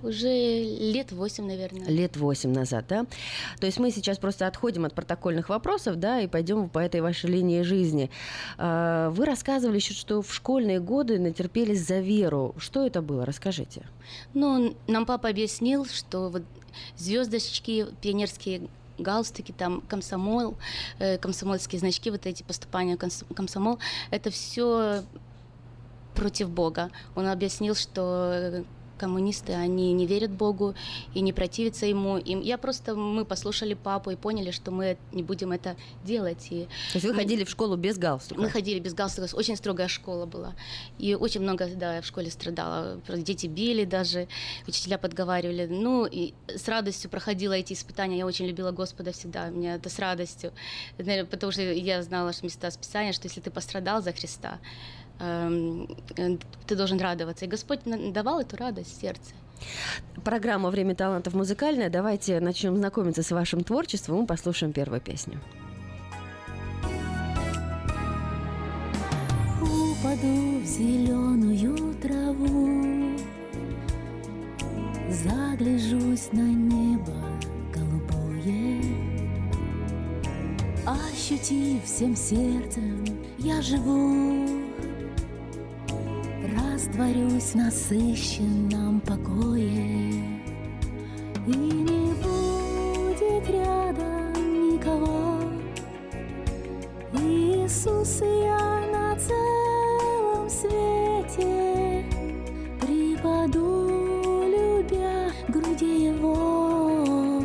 Уже 0.00 0.28
лет 0.28 1.10
восемь, 1.10 1.46
наверное. 1.46 1.88
Лет 1.88 2.16
восемь 2.16 2.52
назад, 2.52 2.84
да? 2.88 3.06
То 3.58 3.66
есть 3.66 3.80
мы 3.80 3.90
сейчас 3.90 4.18
просто 4.18 4.46
отходим 4.46 4.84
от 4.84 4.94
протокольных 4.94 5.48
вопросов, 5.48 5.96
да, 5.96 6.20
и 6.20 6.28
пойдем 6.28 6.68
по 6.68 6.78
этой 6.78 7.00
вашей 7.00 7.30
линии 7.30 7.62
жизни. 7.62 8.08
А, 8.58 9.10
Вы 9.10 9.24
рассказывали 9.24 9.76
еще, 9.76 9.94
что 9.94 10.22
в 10.22 10.32
школьные 10.32 10.78
годы 10.78 11.18
натерпелись 11.18 11.84
за 11.84 11.98
веру. 11.98 12.54
Что 12.58 12.86
это 12.86 13.02
было? 13.02 13.26
Расскажите. 13.26 13.82
Ну, 14.34 14.76
нам 14.86 15.04
папа 15.04 15.28
объяснил, 15.30 15.84
что 15.86 16.28
вот 16.28 16.44
звездочки, 16.96 17.86
пионерские 18.00 18.68
галстуки, 18.98 19.52
там 19.52 19.80
комсомол, 19.82 20.56
э, 20.98 21.18
комсомольские 21.18 21.78
значки, 21.80 22.10
вот 22.10 22.26
эти 22.26 22.42
поступания 22.42 22.96
комсомол, 22.96 23.78
это 24.10 24.30
все 24.30 25.02
против 26.14 26.50
Бога. 26.50 26.90
Он 27.14 27.28
объяснил, 27.28 27.74
что 27.74 28.64
коммунисты, 28.98 29.52
они 29.54 29.92
не 29.92 30.06
верят 30.06 30.30
Богу 30.30 30.74
и 31.14 31.20
не 31.20 31.32
противятся 31.32 31.86
ему. 31.86 32.18
И 32.18 32.36
я 32.46 32.58
просто, 32.58 32.94
мы 32.94 33.24
послушали 33.24 33.74
папу 33.74 34.10
и 34.10 34.16
поняли, 34.16 34.50
что 34.50 34.70
мы 34.70 34.98
не 35.12 35.22
будем 35.22 35.52
это 35.52 35.76
делать. 36.04 36.48
И 36.50 36.64
То 36.92 36.96
есть 36.96 37.06
вы 37.06 37.12
мы- 37.12 37.18
ходили 37.20 37.44
в 37.44 37.50
школу 37.50 37.76
без 37.76 37.96
галстука? 37.98 38.40
мы 38.40 38.50
ходили 38.50 38.78
без 38.80 38.94
галстука, 38.94 39.34
очень 39.36 39.56
строгая 39.56 39.88
школа 39.88 40.26
была. 40.26 40.54
И 40.98 41.14
очень 41.14 41.40
много, 41.40 41.66
да, 41.74 41.96
я 41.96 42.02
в 42.02 42.06
школе 42.06 42.30
страдала. 42.30 43.00
Дети 43.08 43.46
били 43.46 43.84
даже, 43.84 44.28
учителя 44.66 44.98
подговаривали. 44.98 45.66
Ну, 45.70 46.06
и 46.06 46.34
с 46.48 46.66
радостью 46.68 47.10
проходила 47.10 47.52
эти 47.52 47.72
испытания. 47.72 48.18
Я 48.18 48.26
очень 48.26 48.46
любила 48.46 48.72
Господа 48.72 49.12
всегда, 49.12 49.48
меня 49.48 49.76
это 49.76 49.88
с 49.88 49.98
радостью. 49.98 50.52
Наверное, 50.98 51.24
потому 51.24 51.52
что 51.52 51.62
я 51.62 52.02
знала, 52.02 52.32
что 52.32 52.44
места 52.44 52.70
Писания, 52.78 53.12
что 53.12 53.26
если 53.28 53.40
ты 53.40 53.50
пострадал 53.50 54.02
за 54.02 54.12
Христа, 54.12 54.58
ты 55.18 56.76
должен 56.76 57.00
радоваться. 57.00 57.44
И 57.44 57.48
Господь 57.48 57.80
давал 58.12 58.40
эту 58.40 58.56
радость 58.56 58.96
в 58.96 59.00
сердце. 59.00 59.34
Программа 60.24 60.70
«Время 60.70 60.94
талантов» 60.94 61.34
музыкальная. 61.34 61.90
Давайте 61.90 62.40
начнем 62.40 62.76
знакомиться 62.76 63.22
с 63.22 63.30
вашим 63.30 63.64
творчеством. 63.64 64.18
Мы 64.18 64.26
послушаем 64.26 64.72
первую 64.72 65.00
песню. 65.00 65.40
Упаду 69.60 70.60
в 70.60 70.64
зеленую 70.64 71.94
траву, 71.94 73.16
Загляжусь 75.10 76.30
на 76.32 76.46
небо 76.46 77.16
голубое, 77.74 78.80
Ощутив 80.86 81.82
всем 81.84 82.14
сердцем, 82.14 83.04
я 83.38 83.60
живу, 83.60 84.67
Растворюсь 86.56 87.52
в 87.52 87.54
насыщенном 87.56 89.00
покое, 89.00 90.40
И 91.46 91.50
не 91.50 92.14
будет 92.22 93.50
рядом 93.50 94.32
никого, 94.70 95.40
Иисус, 97.12 98.20
я 98.20 98.80
на 98.92 99.16
целом 99.16 100.48
свете 100.48 102.04
Припаду, 102.80 104.44
любя 104.46 105.30
груди 105.48 106.06
Его 106.06 107.42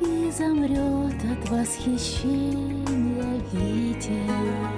И 0.00 0.30
замрет 0.30 1.16
от 1.24 1.50
восхищения 1.50 3.40
ветер 3.52 4.75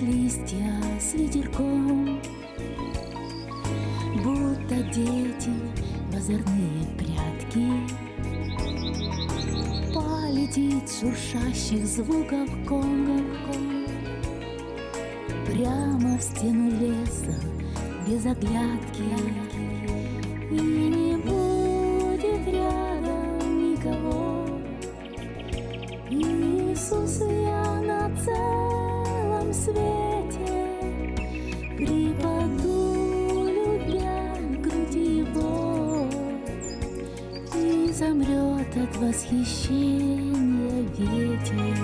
Листья 0.00 0.80
с 1.00 1.14
ветерком, 1.14 2.20
Будто 4.22 4.76
дети 4.94 5.50
в 6.12 6.86
прятки. 6.96 7.66
Полетит 9.92 10.88
шуршащих 10.88 11.84
звуков 11.84 12.48
конгов 12.64 13.24
Прямо 15.46 16.16
в 16.16 16.22
стену 16.22 16.70
леса 16.78 17.34
без 18.06 18.24
оглядки 18.24 19.47
восхищения 39.00 40.82
ветер. 40.96 41.76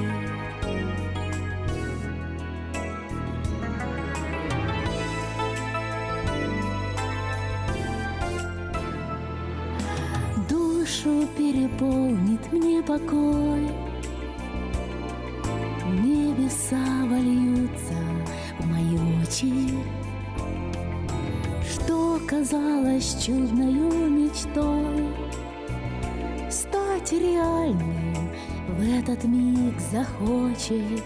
Душу 10.49 11.29
переполнит 11.37 12.53
мне 12.53 12.83
покой. 12.83 13.69
Небеса 16.03 16.77
вольются 17.09 17.95
в 18.59 18.67
мои 18.67 18.99
очи. 19.23 19.71
Что 21.65 22.19
казалось 22.27 23.25
чудною 23.25 24.04
Стать 27.05 27.21
реальным. 27.21 28.31
В 28.79 28.99
этот 28.99 29.25
миг 29.25 29.79
захочет. 29.93 31.05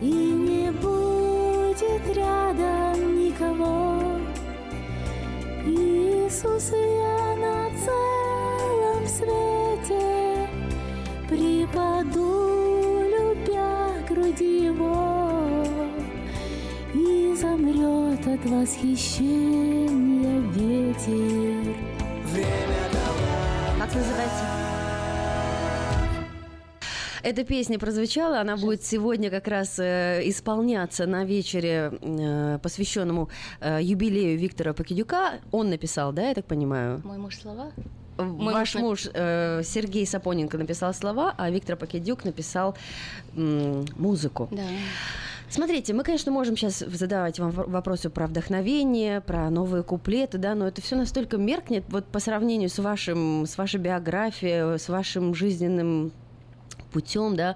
И 0.00 0.06
не 0.06 0.70
будет 0.70 2.16
рядом 2.16 3.18
никого. 3.18 4.18
Иисус, 5.66 6.70
я 6.72 7.36
на 7.36 7.70
целом 7.84 9.06
свете 9.08 10.48
Припаду, 11.28 13.02
любя 13.10 14.06
груди 14.08 14.66
Его. 14.66 15.64
И 16.94 17.34
замрет 17.34 18.26
от 18.28 18.46
восхищения 18.48 19.47
Эта 27.28 27.44
песня 27.44 27.78
прозвучала, 27.78 28.40
она 28.40 28.56
будет 28.56 28.82
сегодня 28.82 29.28
как 29.28 29.48
раз 29.48 29.78
э, 29.78 30.22
исполняться 30.24 31.04
на 31.06 31.26
вечере, 31.26 31.92
э, 32.00 32.58
посвященному 32.62 33.28
э, 33.60 33.80
юбилею 33.82 34.38
Виктора 34.38 34.72
Покидюка. 34.72 35.32
Он 35.50 35.68
написал, 35.68 36.12
да, 36.14 36.30
я 36.30 36.34
так 36.34 36.46
понимаю? 36.46 37.02
Мой 37.04 37.18
муж 37.18 37.36
слова? 37.38 37.70
Ваш 38.16 38.76
муж- 38.76 38.82
муж 39.04 39.08
э, 39.12 39.60
Сергей 39.62 40.06
Сапоненко 40.06 40.56
написал 40.56 40.94
слова, 40.94 41.34
а 41.36 41.50
Виктор 41.50 41.76
Покидюк 41.76 42.24
написал 42.24 42.74
м, 43.36 43.84
музыку. 43.96 44.48
Да. 44.50 44.62
Смотрите, 45.50 45.92
мы, 45.92 46.04
конечно, 46.04 46.32
можем 46.32 46.56
сейчас 46.56 46.78
задавать 46.78 47.38
вам 47.38 47.50
вопросы 47.50 48.08
про 48.08 48.26
вдохновение, 48.26 49.20
про 49.20 49.50
новые 49.50 49.82
куплеты, 49.82 50.38
да, 50.38 50.54
но 50.54 50.66
это 50.66 50.80
все 50.80 50.96
настолько 50.96 51.36
меркнет 51.36 51.84
вот 51.90 52.06
по 52.06 52.20
сравнению 52.20 52.70
с 52.70 52.78
вашим, 52.78 53.44
с 53.44 53.58
вашей 53.58 53.80
биографией, 53.80 54.78
с 54.78 54.88
вашим 54.88 55.34
жизненным 55.34 56.10
путем, 56.98 57.36
да. 57.36 57.54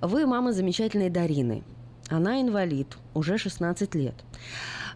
Вы 0.00 0.26
мама 0.26 0.52
замечательной 0.52 1.10
Дарины. 1.10 1.62
Она 2.08 2.40
инвалид, 2.40 2.96
уже 3.14 3.36
16 3.36 3.94
лет. 3.94 4.14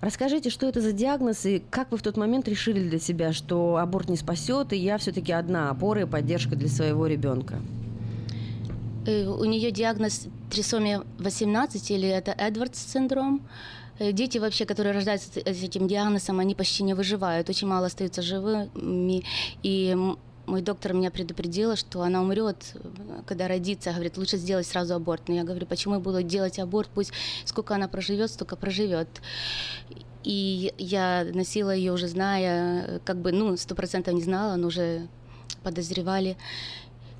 Расскажите, 0.00 0.50
что 0.50 0.66
это 0.66 0.80
за 0.80 0.92
диагноз 0.92 1.44
и 1.46 1.62
как 1.70 1.90
вы 1.92 1.98
в 1.98 2.02
тот 2.02 2.16
момент 2.16 2.48
решили 2.48 2.80
для 2.88 2.98
себя, 2.98 3.32
что 3.32 3.76
аборт 3.76 4.08
не 4.08 4.16
спасет, 4.16 4.72
и 4.72 4.76
я 4.76 4.96
все-таки 4.96 5.32
одна 5.32 5.70
опора 5.70 6.02
и 6.02 6.06
поддержка 6.06 6.56
для 6.56 6.68
своего 6.68 7.06
ребенка? 7.06 7.56
Э, 9.06 9.26
У 9.26 9.44
нее 9.44 9.70
диагноз 9.70 10.28
трисомия 10.50 11.02
18 11.18 11.90
или 11.90 12.08
это 12.08 12.32
Эдвардс 12.32 12.78
синдром. 12.92 13.46
Э, 13.98 14.12
Дети 14.12 14.38
вообще, 14.38 14.64
которые 14.64 14.94
рождаются 14.94 15.28
с 15.30 15.62
этим 15.62 15.86
диагнозом, 15.88 16.40
они 16.40 16.54
почти 16.54 16.82
не 16.84 16.94
выживают, 16.94 17.48
очень 17.50 17.68
мало 17.68 17.86
остаются 17.86 18.22
живыми. 18.22 19.22
И 19.62 19.96
мой 20.46 20.62
доктор 20.62 20.92
меня 20.92 21.10
предупредила, 21.10 21.76
что 21.76 22.02
она 22.02 22.22
умрет, 22.22 22.76
когда 23.26 23.48
родится. 23.48 23.92
Говорит, 23.92 24.16
лучше 24.16 24.36
сделать 24.36 24.66
сразу 24.66 24.94
аборт. 24.94 25.28
Но 25.28 25.34
я 25.34 25.44
говорю, 25.44 25.66
почему 25.66 25.94
я 25.94 26.00
буду 26.00 26.22
делать 26.22 26.58
аборт? 26.58 26.88
Пусть 26.94 27.12
сколько 27.44 27.74
она 27.74 27.88
проживет, 27.88 28.30
столько 28.30 28.56
проживет. 28.56 29.08
И 30.24 30.72
я 30.78 31.26
носила 31.34 31.74
ее 31.74 31.92
уже 31.92 32.08
зная, 32.08 33.00
как 33.04 33.18
бы, 33.18 33.30
ну, 33.32 33.56
сто 33.56 33.74
процентов 33.74 34.14
не 34.14 34.22
знала, 34.22 34.56
но 34.56 34.68
уже 34.68 35.06
подозревали. 35.62 36.36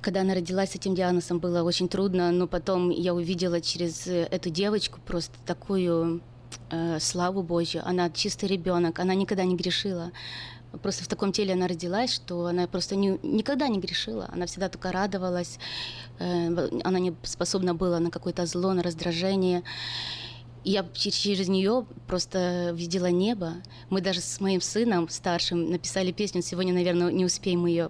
Когда 0.01 0.21
она 0.21 0.35
родилась 0.35 0.71
с 0.71 0.75
этим 0.75 0.95
диагнозом, 0.95 1.39
было 1.39 1.63
очень 1.63 1.87
трудно, 1.87 2.31
но 2.31 2.47
потом 2.47 2.89
я 2.89 3.13
увидела 3.13 3.59
через 3.61 4.05
э, 4.07 4.27
эту 4.29 4.51
девочку 4.51 4.99
просто 5.03 5.33
такую 5.45 6.21
э, 6.69 6.99
славу 6.99 7.41
Божью. 7.41 7.81
Она 7.85 8.09
чистый 8.11 8.45
ребенок, 8.45 8.99
она 8.99 9.15
никогда 9.15 9.43
не 9.45 9.55
грешила. 9.55 10.11
Просто 10.81 11.03
в 11.03 11.07
таком 11.07 11.31
теле 11.31 11.53
она 11.53 11.67
родилась, 11.67 12.13
что 12.13 12.45
она 12.47 12.67
просто 12.67 12.95
не- 12.95 13.19
никогда 13.23 13.67
не 13.67 13.79
грешила. 13.79 14.29
Она 14.33 14.45
всегда 14.45 14.69
только 14.69 14.91
радовалась. 14.91 15.59
Э, 16.19 16.69
она 16.83 16.99
не 16.99 17.13
способна 17.23 17.73
была 17.75 17.99
на 17.99 18.09
какое-то 18.11 18.45
зло, 18.45 18.73
на 18.73 18.83
раздражение. 18.83 19.63
И 20.63 20.71
Я 20.71 20.85
че- 20.93 21.11
через 21.11 21.47
нее 21.47 21.85
просто 22.07 22.71
видела 22.73 23.07
небо. 23.11 23.53
Мы 23.89 24.01
даже 24.01 24.19
с 24.21 24.39
моим 24.41 24.61
сыном 24.61 25.09
старшим 25.09 25.69
написали 25.69 26.11
песню. 26.11 26.41
Сегодня, 26.41 26.73
наверное, 26.73 27.11
не 27.11 27.23
успеем 27.23 27.65
ее 27.67 27.89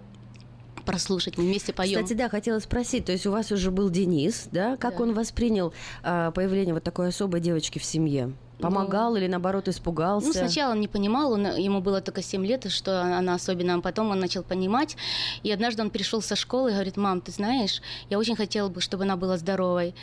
прослушать. 0.85 1.37
Мы 1.37 1.45
вместе 1.45 1.73
поем. 1.73 2.03
Кстати, 2.03 2.17
да, 2.17 2.29
хотела 2.29 2.59
спросить, 2.59 3.05
то 3.05 3.11
есть 3.11 3.25
у 3.25 3.31
вас 3.31 3.51
уже 3.51 3.71
был 3.71 3.89
Денис, 3.89 4.47
да? 4.51 4.77
Как 4.77 4.99
он 4.99 5.13
воспринял 5.13 5.73
а, 6.03 6.31
появление 6.31 6.73
вот 6.73 6.83
такой 6.83 7.07
особой 7.07 7.39
девочки 7.39 7.79
в 7.79 7.83
семье? 7.85 8.33
Помогал 8.59 9.15
или 9.15 9.27
наоборот 9.27 9.67
испугался? 9.67 10.27
Ну, 10.27 10.33
сначала 10.33 10.71
он 10.71 10.79
не 10.79 10.87
понимал, 10.87 11.33
он, 11.33 11.45
ему 11.57 11.81
было 11.81 12.01
только 12.01 12.21
7 12.21 12.45
лет, 12.45 12.71
что 12.71 13.01
она 13.01 13.35
особенно, 13.35 13.75
а 13.75 13.81
потом 13.81 14.11
он 14.11 14.19
начал 14.19 14.43
понимать. 14.43 14.95
И 15.43 15.51
однажды 15.51 15.81
он 15.81 15.89
пришел 15.89 16.21
со 16.21 16.35
школы 16.35 16.71
и 16.71 16.73
говорит, 16.73 16.97
мам, 16.97 17.21
ты 17.21 17.31
знаешь, 17.31 17.81
я 18.09 18.17
очень 18.17 18.35
хотела 18.35 18.69
бы, 18.69 18.81
чтобы 18.81 19.03
она 19.03 19.17
была 19.17 19.37
здоровой, 19.37 19.93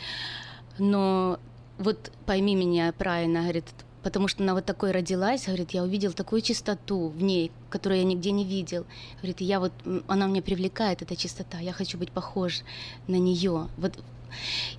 но 0.77 1.39
вот 1.77 2.11
пойми 2.25 2.55
меня 2.55 2.93
правильно, 2.97 3.41
говорит, 3.41 3.65
потому 4.03 4.27
что 4.27 4.43
она 4.43 4.53
вот 4.53 4.65
такой 4.65 4.91
родилась, 4.91 5.45
говорит, 5.45 5.71
я 5.71 5.83
увидел 5.83 6.13
такую 6.13 6.41
чистоту 6.41 7.07
в 7.09 7.23
ней, 7.23 7.51
которую 7.69 7.99
я 7.99 8.05
нигде 8.05 8.31
не 8.31 8.43
видел. 8.43 8.85
Говорит, 9.17 9.41
я 9.41 9.59
вот, 9.59 9.71
она 10.07 10.27
меня 10.27 10.41
привлекает, 10.41 11.01
эта 11.01 11.15
чистота, 11.15 11.59
я 11.59 11.71
хочу 11.71 11.97
быть 11.97 12.11
похож 12.11 12.61
на 13.07 13.15
нее. 13.15 13.69
Вот 13.77 13.93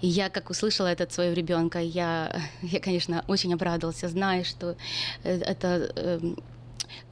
и 0.00 0.06
я, 0.06 0.28
как 0.28 0.50
услышала 0.50 0.88
это 0.88 1.04
от 1.04 1.12
своего 1.12 1.34
ребенка, 1.34 1.80
я, 1.80 2.42
я, 2.62 2.80
конечно, 2.80 3.24
очень 3.28 3.52
обрадовался, 3.54 4.08
зная, 4.08 4.44
что 4.44 4.76
э, 5.22 5.38
это 5.40 5.92
эм, 5.96 6.38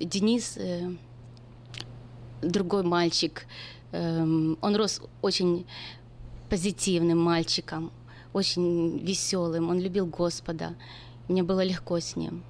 Денис, 0.00 0.56
э, 0.56 0.90
другой 2.42 2.82
мальчик, 2.82 3.46
эм, 3.92 4.58
он 4.60 4.76
рос 4.76 5.00
очень 5.22 5.66
позитивным 6.48 7.18
мальчиком, 7.18 7.90
очень 8.32 8.98
веселым, 8.98 9.70
он 9.70 9.80
любил 9.80 10.06
Господа. 10.06 10.74
Мне 11.28 11.42
было 11.42 11.64
легко 11.64 11.98
с 11.98 12.16
ним. 12.16 12.42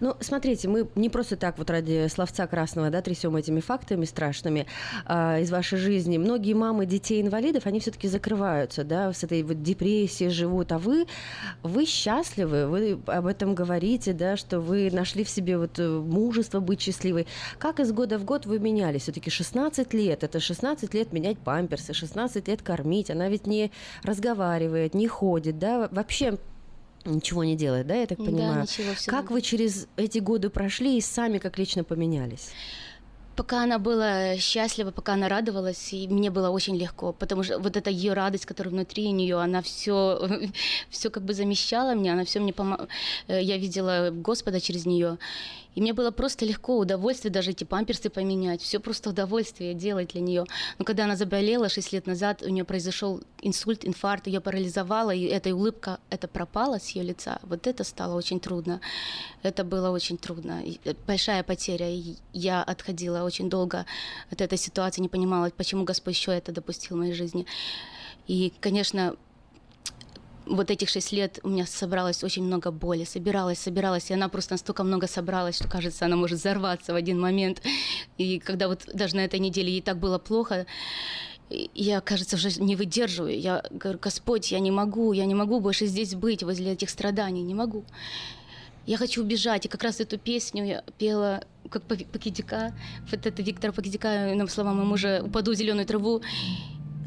Ну, 0.00 0.16
смотрите, 0.20 0.68
мы 0.68 0.88
не 0.94 1.08
просто 1.10 1.36
так 1.36 1.58
вот 1.58 1.70
ради 1.70 2.08
словца 2.08 2.46
красного, 2.46 2.90
да, 2.90 3.02
трясем 3.02 3.36
этими 3.36 3.60
фактами 3.60 4.04
страшными 4.04 4.66
а, 5.04 5.38
из 5.38 5.50
вашей 5.50 5.78
жизни. 5.78 6.18
Многие 6.18 6.54
мамы 6.54 6.86
детей-инвалидов, 6.86 7.66
они 7.66 7.80
все-таки 7.80 8.08
закрываются, 8.08 8.84
да, 8.84 9.12
с 9.12 9.24
этой 9.24 9.42
вот 9.42 9.62
депрессией 9.62 10.30
живут, 10.30 10.72
а 10.72 10.78
вы, 10.78 11.06
вы 11.62 11.86
счастливы, 11.86 12.66
вы 12.66 12.98
об 13.06 13.26
этом 13.26 13.54
говорите, 13.54 14.12
да, 14.12 14.36
что 14.36 14.60
вы 14.60 14.90
нашли 14.90 15.24
в 15.24 15.28
себе 15.28 15.58
вот 15.58 15.78
э, 15.78 15.88
мужество 15.88 16.60
быть 16.60 16.80
счастливой. 16.80 17.26
Как 17.58 17.80
из 17.80 17.92
года 17.92 18.18
в 18.18 18.24
год 18.24 18.46
вы 18.46 18.58
менялись? 18.58 19.02
Все-таки 19.02 19.30
16 19.30 19.94
лет, 19.94 20.24
это 20.24 20.40
16 20.40 20.92
лет 20.94 21.12
менять 21.12 21.38
памперсы, 21.38 21.92
16 21.92 22.48
лет 22.48 22.62
кормить, 22.62 23.10
она 23.10 23.28
ведь 23.28 23.46
не 23.46 23.70
разговаривает, 24.02 24.94
не 24.94 25.06
ходит, 25.06 25.58
да, 25.58 25.88
вообще 25.90 26.38
ничего 27.04 27.44
не 27.44 27.56
делает, 27.56 27.86
да, 27.86 27.94
я 27.94 28.06
так 28.06 28.18
Да, 28.18 28.24
понимаю? 28.24 28.62
ничего, 28.62 28.94
всё 28.94 29.10
как 29.10 29.30
вы 29.30 29.40
через 29.42 29.86
эти 29.96 30.18
годы 30.18 30.50
прошли 30.50 30.96
и 30.96 31.00
сами 31.00 31.38
как 31.38 31.58
лично 31.58 31.84
поменялись? 31.84 32.50
Пока 33.34 33.62
она 33.62 33.78
была 33.78 34.36
счастлива, 34.36 34.90
пока 34.90 35.14
она 35.14 35.26
радовалась, 35.26 35.94
и 35.94 36.06
мне 36.06 36.30
было 36.30 36.50
очень 36.50 36.76
легко, 36.76 37.14
потому 37.14 37.42
что 37.42 37.58
вот 37.58 37.76
эта 37.78 37.88
ее 37.88 38.12
радость, 38.12 38.44
которая 38.44 38.74
внутри 38.74 39.10
нее, 39.10 39.40
она 39.40 39.62
все, 39.62 40.20
все 40.90 41.08
как 41.08 41.22
бы 41.24 41.32
замещала 41.32 41.94
мне, 41.94 42.12
она 42.12 42.24
все 42.26 42.40
мне 42.40 42.52
помогала. 42.52 42.88
Я 43.28 43.56
видела 43.56 44.10
Господа 44.12 44.60
через 44.60 44.84
нее, 44.84 45.16
и 45.74 45.80
мне 45.80 45.92
было 45.92 46.10
просто 46.10 46.44
легко, 46.44 46.78
удовольствие 46.78 47.32
даже 47.32 47.52
эти 47.52 47.64
памперсы 47.64 48.10
поменять, 48.10 48.60
все 48.60 48.78
просто 48.78 49.10
удовольствие 49.10 49.74
делать 49.74 50.10
для 50.12 50.20
нее. 50.20 50.44
Но 50.78 50.84
когда 50.84 51.04
она 51.04 51.16
заболела 51.16 51.68
6 51.68 51.92
лет 51.92 52.06
назад, 52.06 52.42
у 52.42 52.48
нее 52.48 52.64
произошел 52.64 53.20
инсульт, 53.40 53.86
инфаркт, 53.86 54.26
ее 54.26 54.40
парализовало, 54.40 55.14
и 55.14 55.24
эта 55.24 55.54
улыбка, 55.54 55.98
это 56.10 56.28
пропала 56.28 56.78
с 56.78 56.90
ее 56.90 57.02
лица. 57.02 57.38
Вот 57.42 57.66
это 57.66 57.84
стало 57.84 58.14
очень 58.14 58.40
трудно. 58.40 58.80
Это 59.42 59.64
было 59.64 59.90
очень 59.90 60.18
трудно. 60.18 60.62
Э, 60.84 60.94
Большая 61.06 61.42
потеря. 61.42 61.88
И 61.88 62.16
я 62.32 62.62
отходила 62.62 63.22
очень 63.22 63.48
долго 63.48 63.86
от 64.30 64.40
этой 64.40 64.58
ситуации, 64.58 65.00
не 65.00 65.08
понимала, 65.08 65.50
почему 65.56 65.84
Господь 65.84 66.14
еще 66.14 66.32
это 66.32 66.52
допустил 66.52 66.96
в 66.96 67.00
моей 67.00 67.14
жизни. 67.14 67.46
И, 68.28 68.52
конечно, 68.60 69.16
вот 70.46 70.70
этих 70.70 70.88
шесть 70.88 71.12
лет 71.12 71.38
у 71.42 71.48
меня 71.48 71.66
собралось 71.66 72.24
очень 72.24 72.44
много 72.44 72.70
боли, 72.70 73.04
собиралась, 73.04 73.58
собиралась, 73.58 74.10
и 74.10 74.14
она 74.14 74.28
просто 74.28 74.54
настолько 74.54 74.84
много 74.84 75.06
собралась, 75.06 75.56
что, 75.56 75.68
кажется, 75.68 76.06
она 76.06 76.16
может 76.16 76.38
взорваться 76.38 76.92
в 76.92 76.96
один 76.96 77.20
момент. 77.20 77.62
И 78.18 78.38
когда 78.38 78.68
вот 78.68 78.88
даже 78.92 79.16
на 79.16 79.24
этой 79.24 79.38
неделе 79.38 79.70
ей 79.70 79.82
так 79.82 79.98
было 79.98 80.18
плохо, 80.18 80.66
я, 81.74 82.00
кажется, 82.00 82.36
уже 82.36 82.60
не 82.60 82.76
выдерживаю. 82.76 83.38
Я 83.38 83.64
говорю, 83.70 83.98
Господь, 83.98 84.52
я 84.52 84.58
не 84.58 84.70
могу, 84.70 85.12
я 85.12 85.26
не 85.26 85.34
могу 85.34 85.60
больше 85.60 85.86
здесь 85.86 86.14
быть, 86.14 86.42
возле 86.42 86.72
этих 86.72 86.90
страданий, 86.90 87.42
не 87.42 87.54
могу. 87.54 87.84
Я 88.86 88.96
хочу 88.96 89.22
убежать. 89.22 89.66
И 89.66 89.68
как 89.68 89.82
раз 89.82 90.00
эту 90.00 90.18
песню 90.18 90.64
я 90.64 90.84
пела 90.98 91.44
как 91.70 91.84
Пак- 91.84 92.06
Пакидика. 92.06 92.74
Вот 93.10 93.26
это 93.26 93.42
Виктора 93.42 93.72
Пакидика, 93.72 94.32
на 94.34 94.46
слова 94.48 94.72
моего 94.72 94.86
мужа 94.86 95.22
«Упаду 95.24 95.52
в 95.52 95.54
зеленую 95.54 95.86
траву». 95.86 96.22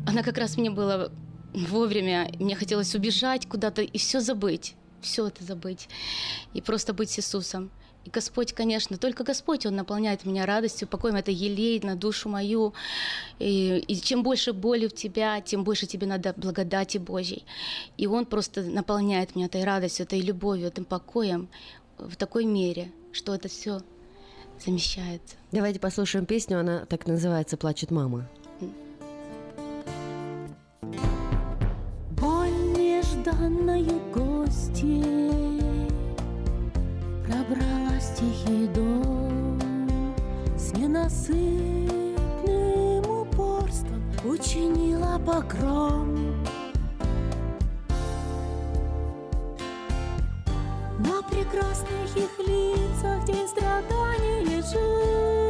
Она 0.08 0.24
как 0.24 0.38
раз 0.38 0.58
мне 0.58 0.70
была 0.70 1.10
вовремя. 1.56 2.30
Мне 2.40 2.56
хотелось 2.56 2.94
убежать 2.96 3.48
куда-то 3.48 3.82
и 3.82 3.98
все 3.98 4.20
забыть. 4.20 4.76
Все 5.02 5.28
это 5.28 5.44
забыть. 5.44 5.88
И 6.54 6.62
просто 6.62 6.94
быть 6.94 7.10
с 7.10 7.20
Иисусом. 7.20 7.72
И 8.06 8.10
Господь, 8.12 8.54
конечно, 8.54 8.98
только 8.98 9.24
Господь, 9.24 9.66
Он 9.66 9.76
наполняет 9.76 10.26
меня 10.26 10.46
радостью, 10.46 10.88
покоем. 10.88 11.16
Это 11.16 11.32
елеет 11.32 11.84
на 11.84 11.96
душу 11.96 12.30
мою. 12.30 12.74
И, 13.40 13.84
и 13.88 13.96
чем 13.96 14.22
больше 14.22 14.54
боли 14.54 14.88
в 14.88 14.94
тебя, 14.94 15.42
тем 15.42 15.64
больше 15.64 15.88
тебе 15.88 16.06
надо 16.06 16.34
благодати 16.38 17.00
Божьей. 17.00 17.46
И 17.98 18.06
Он 18.06 18.26
просто 18.26 18.62
наполняет 18.62 19.36
меня 19.36 19.48
этой 19.48 19.64
радостью, 19.64 20.06
этой 20.06 20.22
любовью, 20.22 20.68
этим 20.68 20.86
покоем 20.86 21.50
в 21.98 22.16
такой 22.16 22.46
мере, 22.46 22.92
что 23.12 23.34
это 23.34 23.48
все 23.48 23.82
замещается. 24.64 25.36
Давайте 25.52 25.80
послушаем 25.80 26.26
песню, 26.26 26.60
она 26.60 26.86
так 26.86 27.08
называется 27.08 27.58
«Плачет 27.58 27.90
мама». 27.90 28.30
Боль 30.82 31.15
нежданной 33.26 33.86
гости. 34.14 35.04
Пробралась 37.26 38.12
тихий 38.18 38.68
дом 38.68 39.60
С 40.56 40.74
ненасытным 40.74 42.30
упорством 43.10 44.04
Учинила 44.24 45.20
погром. 45.26 46.44
На 51.00 51.22
прекрасных 51.24 52.16
их 52.16 52.40
лицах 52.48 53.26
День 53.26 53.48
страданий 53.48 54.46
лежит 54.46 55.45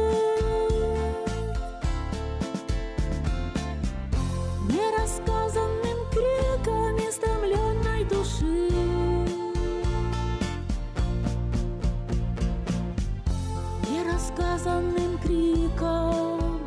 Нерассказанным 14.36 15.18
криком 15.18 16.60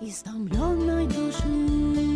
истомленной 0.00 1.06
души 1.06 2.15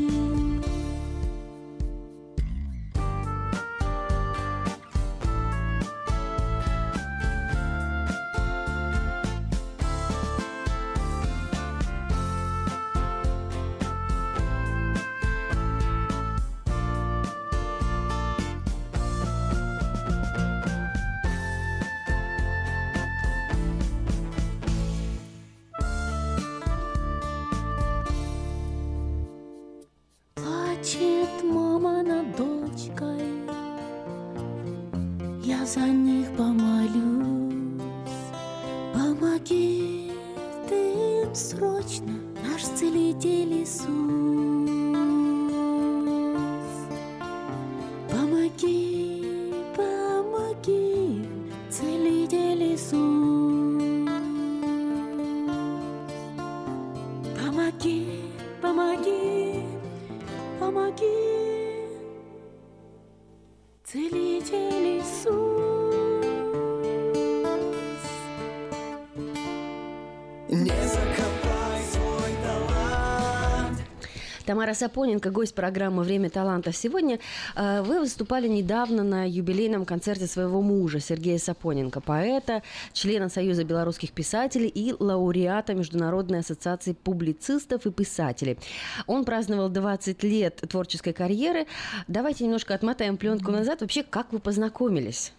Тамара 74.60 74.74
Сапоненко, 74.74 75.30
гость 75.30 75.54
программы 75.54 76.02
«Время 76.02 76.28
талантов». 76.28 76.76
Сегодня 76.76 77.18
э, 77.56 77.80
вы 77.80 78.00
выступали 78.00 78.46
недавно 78.46 79.02
на 79.02 79.26
юбилейном 79.26 79.86
концерте 79.86 80.26
своего 80.26 80.60
мужа 80.60 81.00
Сергея 81.00 81.38
Сапоненко, 81.38 82.02
поэта, 82.02 82.62
члена 82.92 83.30
Союза 83.30 83.64
белорусских 83.64 84.12
писателей 84.12 84.68
и 84.68 84.94
лауреата 84.98 85.72
Международной 85.72 86.40
ассоциации 86.40 86.92
публицистов 86.92 87.86
и 87.86 87.90
писателей. 87.90 88.58
Он 89.06 89.24
праздновал 89.24 89.70
20 89.70 90.22
лет 90.24 90.56
творческой 90.68 91.14
карьеры. 91.14 91.66
Давайте 92.06 92.44
немножко 92.44 92.74
отмотаем 92.74 93.16
пленку 93.16 93.50
назад. 93.52 93.80
Вообще, 93.80 94.02
как 94.02 94.30
вы 94.30 94.40
познакомились? 94.40 95.32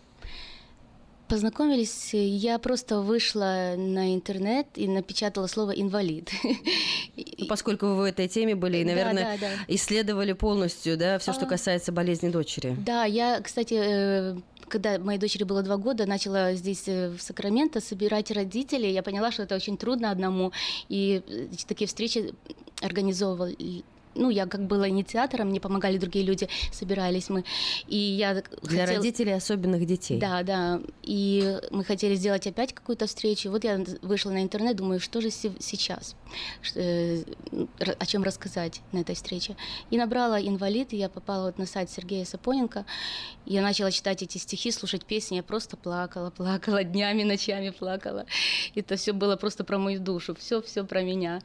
Познакомились, 1.31 2.09
я 2.13 2.59
просто 2.59 2.99
вышла 2.99 3.75
на 3.77 4.13
интернет 4.13 4.67
и 4.75 4.85
напечатала 4.85 5.47
слово 5.47 5.71
«инвалид». 5.71 6.29
Ну, 7.37 7.45
Поскольку 7.47 7.85
вы 7.85 7.95
в 7.95 8.01
этой 8.01 8.27
теме 8.27 8.53
были 8.53 8.79
и, 8.79 8.83
Да, 8.83 8.89
наверное, 8.89 9.37
да, 9.39 9.47
да. 9.47 9.53
исследовали 9.69 10.33
полностью, 10.33 10.97
да, 10.97 11.19
все, 11.19 11.31
что 11.31 11.45
А. 11.45 11.47
касается 11.49 11.93
болезни 11.93 12.27
дочери. 12.27 12.75
Да, 12.77 13.05
я, 13.05 13.39
кстати, 13.39 13.75
э, 13.77 14.35
когда 14.67 14.99
моей 14.99 15.19
дочери 15.19 15.45
было 15.45 15.63
два 15.63 15.77
года, 15.77 16.05
начала 16.05 16.53
здесь 16.53 16.83
э, 16.87 17.09
в 17.09 17.21
Сакраменто 17.21 17.79
собирать 17.79 18.29
родителей. 18.31 18.91
Я 18.91 19.01
поняла, 19.01 19.31
что 19.31 19.43
это 19.43 19.55
очень 19.55 19.77
трудно 19.77 20.11
одному, 20.11 20.51
и 20.89 21.21
э, 21.25 21.47
такие 21.65 21.87
встречи 21.87 22.33
организовывал. 22.81 23.53
Ну, 24.15 24.29
я 24.29 24.45
как 24.45 24.67
была 24.67 24.89
инициатором, 24.89 25.49
мне 25.49 25.59
помогали 25.59 25.97
другие 25.97 26.25
люди, 26.25 26.47
собирались 26.71 27.29
мы. 27.29 27.43
И 27.87 27.97
я 27.97 28.33
Для 28.33 28.43
хотела- 28.83 28.97
родителей 28.97 29.33
особенных 29.33 29.85
детей. 29.85 30.19
Да, 30.19 30.43
да. 30.43 30.81
И 31.03 31.57
мы 31.71 31.83
хотели 31.85 32.15
сделать 32.15 32.45
опять 32.45 32.73
какую-то 32.73 33.05
встречу. 33.07 33.49
Вот 33.49 33.63
я 33.63 33.83
вышла 34.01 34.31
на 34.31 34.41
интернет, 34.43 34.75
думаю, 34.75 34.99
что 34.99 35.21
же 35.21 35.29
се- 35.31 35.53
сейчас, 35.59 36.15
э, 36.75 37.23
о 37.99 38.05
чем 38.05 38.23
рассказать 38.23 38.81
на 38.91 38.99
этой 38.99 39.15
встрече. 39.15 39.55
И 39.91 39.97
набрала 39.97 40.41
инвалид, 40.41 40.93
и 40.93 40.97
я 40.97 41.07
попала 41.09 41.45
вот 41.45 41.57
на 41.57 41.65
сайт 41.65 41.89
Сергея 41.89 42.25
Сапоненко. 42.25 42.85
Я 43.45 43.61
начала 43.61 43.91
читать 43.91 44.21
эти 44.23 44.37
стихи, 44.37 44.71
слушать 44.71 45.05
песни, 45.05 45.35
я 45.37 45.43
просто 45.43 45.77
плакала, 45.77 46.29
плакала 46.31 46.83
днями, 46.83 47.23
ночами 47.23 47.69
плакала. 47.69 48.25
Это 48.75 48.95
все 48.97 49.13
было 49.13 49.35
просто 49.37 49.63
про 49.63 49.77
мою 49.77 49.99
душу, 49.99 50.35
все, 50.35 50.61
все 50.61 50.83
про 50.83 51.01
меня. 51.01 51.41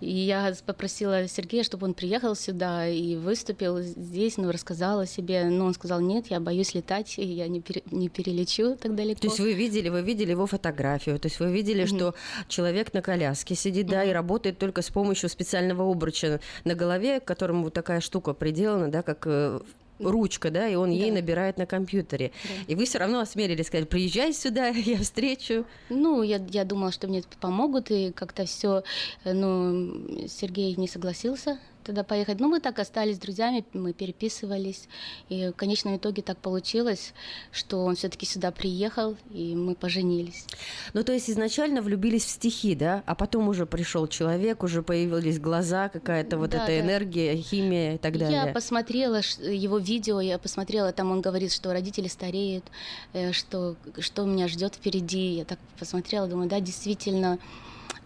И 0.00 0.10
я 0.10 0.54
попросила 0.66 1.26
Сергея, 1.28 1.62
чтобы 1.62 1.86
он 1.86 1.94
приехал 1.94 2.09
сюда 2.34 2.88
и 2.88 3.16
выступил 3.16 3.80
здесь, 3.80 4.36
ну, 4.36 4.50
рассказал 4.50 5.00
о 5.00 5.06
себе. 5.06 5.44
Но 5.44 5.66
он 5.66 5.74
сказал, 5.74 6.00
нет, 6.00 6.26
я 6.28 6.40
боюсь 6.40 6.74
летать, 6.74 7.18
и 7.18 7.24
я 7.24 7.48
не, 7.48 7.60
пере- 7.60 7.82
не 7.90 8.08
перелечу 8.08 8.76
так 8.76 8.94
далеко. 8.94 9.20
То 9.20 9.28
есть 9.28 9.40
вы 9.40 9.52
видели, 9.52 9.88
вы 9.88 10.02
видели 10.02 10.30
его 10.30 10.46
фотографию, 10.46 11.18
то 11.18 11.26
есть 11.26 11.40
вы 11.40 11.52
видели, 11.52 11.86
что 11.86 12.14
человек 12.48 12.92
на 12.92 13.02
коляске 13.02 13.54
сидит, 13.54 13.86
да, 13.86 14.04
и 14.04 14.10
работает 14.10 14.58
только 14.58 14.82
с 14.82 14.90
помощью 14.90 15.28
специального 15.28 15.90
обруча 15.90 16.40
на 16.64 16.74
голове, 16.74 17.20
к 17.20 17.24
которому 17.24 17.64
вот 17.64 17.74
такая 17.74 18.00
штука 18.00 18.32
приделана, 18.32 18.90
да, 18.90 19.02
как 19.02 19.26
э, 19.26 19.60
ручка, 20.00 20.50
да, 20.50 20.68
и 20.68 20.74
он 20.74 20.90
ей 20.90 21.10
набирает 21.10 21.58
на 21.58 21.66
компьютере. 21.66 22.32
И 22.66 22.74
вы 22.74 22.84
все 22.84 22.98
равно 22.98 23.20
осмелились 23.20 23.66
сказать, 23.66 23.88
приезжай 23.88 24.32
сюда, 24.32 24.68
я 24.68 24.98
встречу. 24.98 25.64
Ну, 25.88 26.22
я, 26.22 26.40
я 26.50 26.64
думала, 26.64 26.92
что 26.92 27.08
мне 27.08 27.22
помогут, 27.40 27.90
и 27.90 28.12
как-то 28.12 28.44
все, 28.46 28.82
ну, 29.24 30.26
Сергей 30.28 30.74
не 30.76 30.88
согласился 30.88 31.58
тогда 31.84 32.04
поехать. 32.04 32.40
Ну, 32.40 32.48
мы 32.48 32.60
так 32.60 32.78
остались 32.78 33.18
друзьями, 33.18 33.64
мы 33.72 33.92
переписывались, 33.92 34.88
и 35.28 35.48
в 35.48 35.52
конечном 35.52 35.96
итоге 35.96 36.22
так 36.22 36.38
получилось, 36.38 37.12
что 37.52 37.84
он 37.84 37.96
все-таки 37.96 38.26
сюда 38.26 38.50
приехал, 38.50 39.16
и 39.30 39.54
мы 39.54 39.74
поженились. 39.74 40.46
Ну, 40.92 41.02
то 41.02 41.12
есть 41.12 41.30
изначально 41.30 41.82
влюбились 41.82 42.24
в 42.24 42.28
стихи, 42.28 42.74
да, 42.74 43.02
а 43.06 43.14
потом 43.14 43.48
уже 43.48 43.66
пришел 43.66 44.06
человек, 44.06 44.62
уже 44.62 44.82
появились 44.82 45.38
глаза, 45.38 45.88
какая-то 45.88 46.38
вот 46.38 46.50
Да, 46.50 46.58
эта 46.58 46.66
да. 46.66 46.80
энергия, 46.80 47.36
химия 47.36 47.94
и 47.94 47.98
так 47.98 48.18
далее. 48.18 48.42
Я 48.46 48.52
посмотрела 48.52 49.20
его 49.40 49.78
видео, 49.78 50.20
я 50.20 50.38
посмотрела, 50.38 50.92
там 50.92 51.10
он 51.10 51.20
говорит, 51.20 51.52
что 51.52 51.72
родители 51.72 52.08
стареют, 52.08 52.64
э, 53.12 53.32
что, 53.32 53.76
что 53.98 54.24
меня 54.24 54.48
ждет 54.48 54.74
впереди. 54.74 55.34
Я 55.34 55.44
так 55.44 55.58
посмотрела, 55.78 56.26
думаю, 56.26 56.48
да, 56.48 56.60
действительно, 56.60 57.38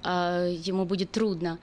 а, 0.03 0.47
ему 0.47 0.85
будет 0.85 1.11
трудно. 1.11 1.59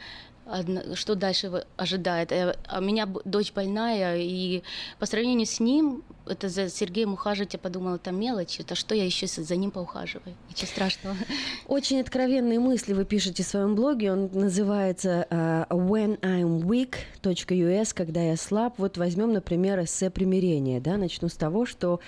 Что 0.95 1.15
дальше 1.15 1.65
ожидает? 1.77 2.31
Э, 2.31 2.55
А 2.67 2.79
у 2.79 2.81
меня 2.81 3.07
дочь 3.25 3.53
больная, 3.53 4.17
и 4.17 4.63
по 4.99 5.05
сравнению 5.05 5.45
с 5.45 5.59
ним, 5.59 6.03
это 6.27 6.49
за 6.49 6.69
Сергеем 6.69 7.13
ухаживать, 7.13 7.53
я 7.53 7.59
подумала, 7.59 7.95
это 7.95 8.11
мелочь, 8.11 8.59
это 8.59 8.75
что 8.75 8.95
я 8.95 9.05
еще 9.05 9.27
за 9.27 9.55
ним 9.55 9.71
поухаживаю? 9.71 10.35
Ничего 10.49 10.67
страшного. 10.67 11.15
Очень 11.67 12.01
откровенные 12.01 12.59
мысли 12.59 12.93
вы 12.93 13.05
пишете 13.05 13.43
в 13.43 13.47
своем 13.47 13.75
блоге. 13.75 14.11
Он 14.11 14.29
называется 14.33 15.25
э, 15.29 15.65
When 15.69 16.19
I'm 16.21 16.61
weak.us, 16.61 17.93
когда 17.93 18.21
я 18.21 18.37
слаб. 18.37 18.75
Вот 18.77 18.97
возьмем, 18.97 19.33
например, 19.33 19.83
эссе 19.83 20.09
примирения. 20.09 20.79
Да? 20.79 20.97
Начну 20.97 21.27
с 21.29 21.35
того, 21.35 21.65
что 21.65 21.99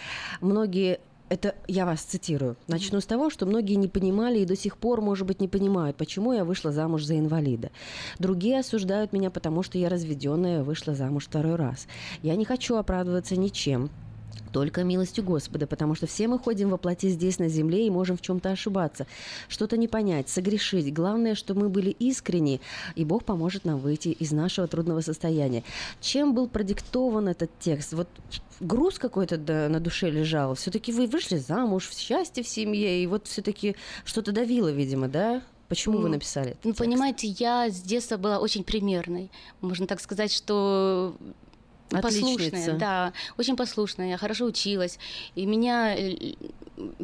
многие 0.41 0.99
это 1.29 1.55
я 1.67 1.85
вас 1.85 2.01
цитирую. 2.01 2.55
Начну 2.67 3.01
с 3.01 3.05
того, 3.05 3.29
что 3.29 3.45
многие 3.45 3.75
не 3.75 3.87
понимали 3.87 4.39
и 4.39 4.45
до 4.45 4.55
сих 4.55 4.77
пор, 4.77 5.01
может 5.01 5.25
быть, 5.25 5.41
не 5.41 5.47
понимают, 5.47 5.97
почему 5.97 6.33
я 6.33 6.45
вышла 6.45 6.71
замуж 6.71 7.03
за 7.03 7.17
инвалида. 7.17 7.71
Другие 8.19 8.59
осуждают 8.59 9.13
меня, 9.13 9.31
потому 9.31 9.63
что 9.63 9.77
я 9.77 9.89
разведенная, 9.89 10.63
вышла 10.63 10.93
замуж 10.93 11.25
второй 11.25 11.55
раз. 11.55 11.87
Я 12.21 12.35
не 12.35 12.45
хочу 12.45 12.75
оправдываться 12.75 13.35
ничем. 13.35 13.89
Только 14.53 14.83
милостью 14.83 15.23
Господа, 15.23 15.67
потому 15.67 15.95
что 15.95 16.05
все 16.05 16.27
мы 16.27 16.37
ходим 16.37 16.69
во 16.69 16.77
плоти 16.77 17.09
здесь, 17.09 17.39
на 17.39 17.49
земле, 17.49 17.87
и 17.87 17.89
можем 17.89 18.15
в 18.15 18.21
чем-то 18.21 18.51
ошибаться, 18.51 19.07
что-то 19.49 19.75
не 19.77 19.87
понять, 19.87 20.29
согрешить. 20.29 20.93
Главное, 20.93 21.33
что 21.33 21.55
мы 21.55 21.69
были 21.69 21.89
искренни, 21.89 22.61
и 22.95 23.03
Бог 23.03 23.25
поможет 23.25 23.65
нам 23.65 23.79
выйти 23.79 24.09
из 24.09 24.31
нашего 24.31 24.67
трудного 24.67 25.01
состояния. 25.01 25.63
Чем 25.99 26.35
был 26.35 26.47
продиктован 26.47 27.27
этот 27.27 27.49
текст? 27.59 27.93
Вот 27.93 28.07
груз 28.59 28.99
какой-то 28.99 29.37
на 29.69 29.79
душе 29.79 30.11
лежал. 30.11 30.53
Все-таки 30.53 30.91
вы 30.91 31.07
вышли 31.07 31.37
замуж, 31.37 31.87
в 31.87 31.97
счастье 31.97 32.43
в 32.43 32.47
семье, 32.47 33.03
и 33.03 33.07
вот 33.07 33.27
все-таки 33.27 33.75
что-то 34.05 34.31
давило, 34.31 34.71
видимо, 34.71 35.07
да? 35.07 35.41
Почему 35.67 35.97
вы 35.97 36.03
Ну, 36.03 36.09
написали 36.09 36.51
это? 36.51 36.59
Ну, 36.63 36.73
понимаете, 36.75 37.27
я 37.27 37.69
с 37.69 37.81
детства 37.81 38.17
была 38.17 38.37
очень 38.37 38.63
примерной. 38.63 39.31
Можно 39.61 39.87
так 39.87 39.99
сказать, 39.99 40.31
что 40.31 41.15
послушная, 42.01 42.77
да, 42.77 43.13
очень 43.37 43.55
послушная, 43.55 44.09
я 44.09 44.17
хорошо 44.17 44.45
училась, 44.45 44.99
и 45.35 45.45
меня 45.45 45.95
э, 45.95 46.33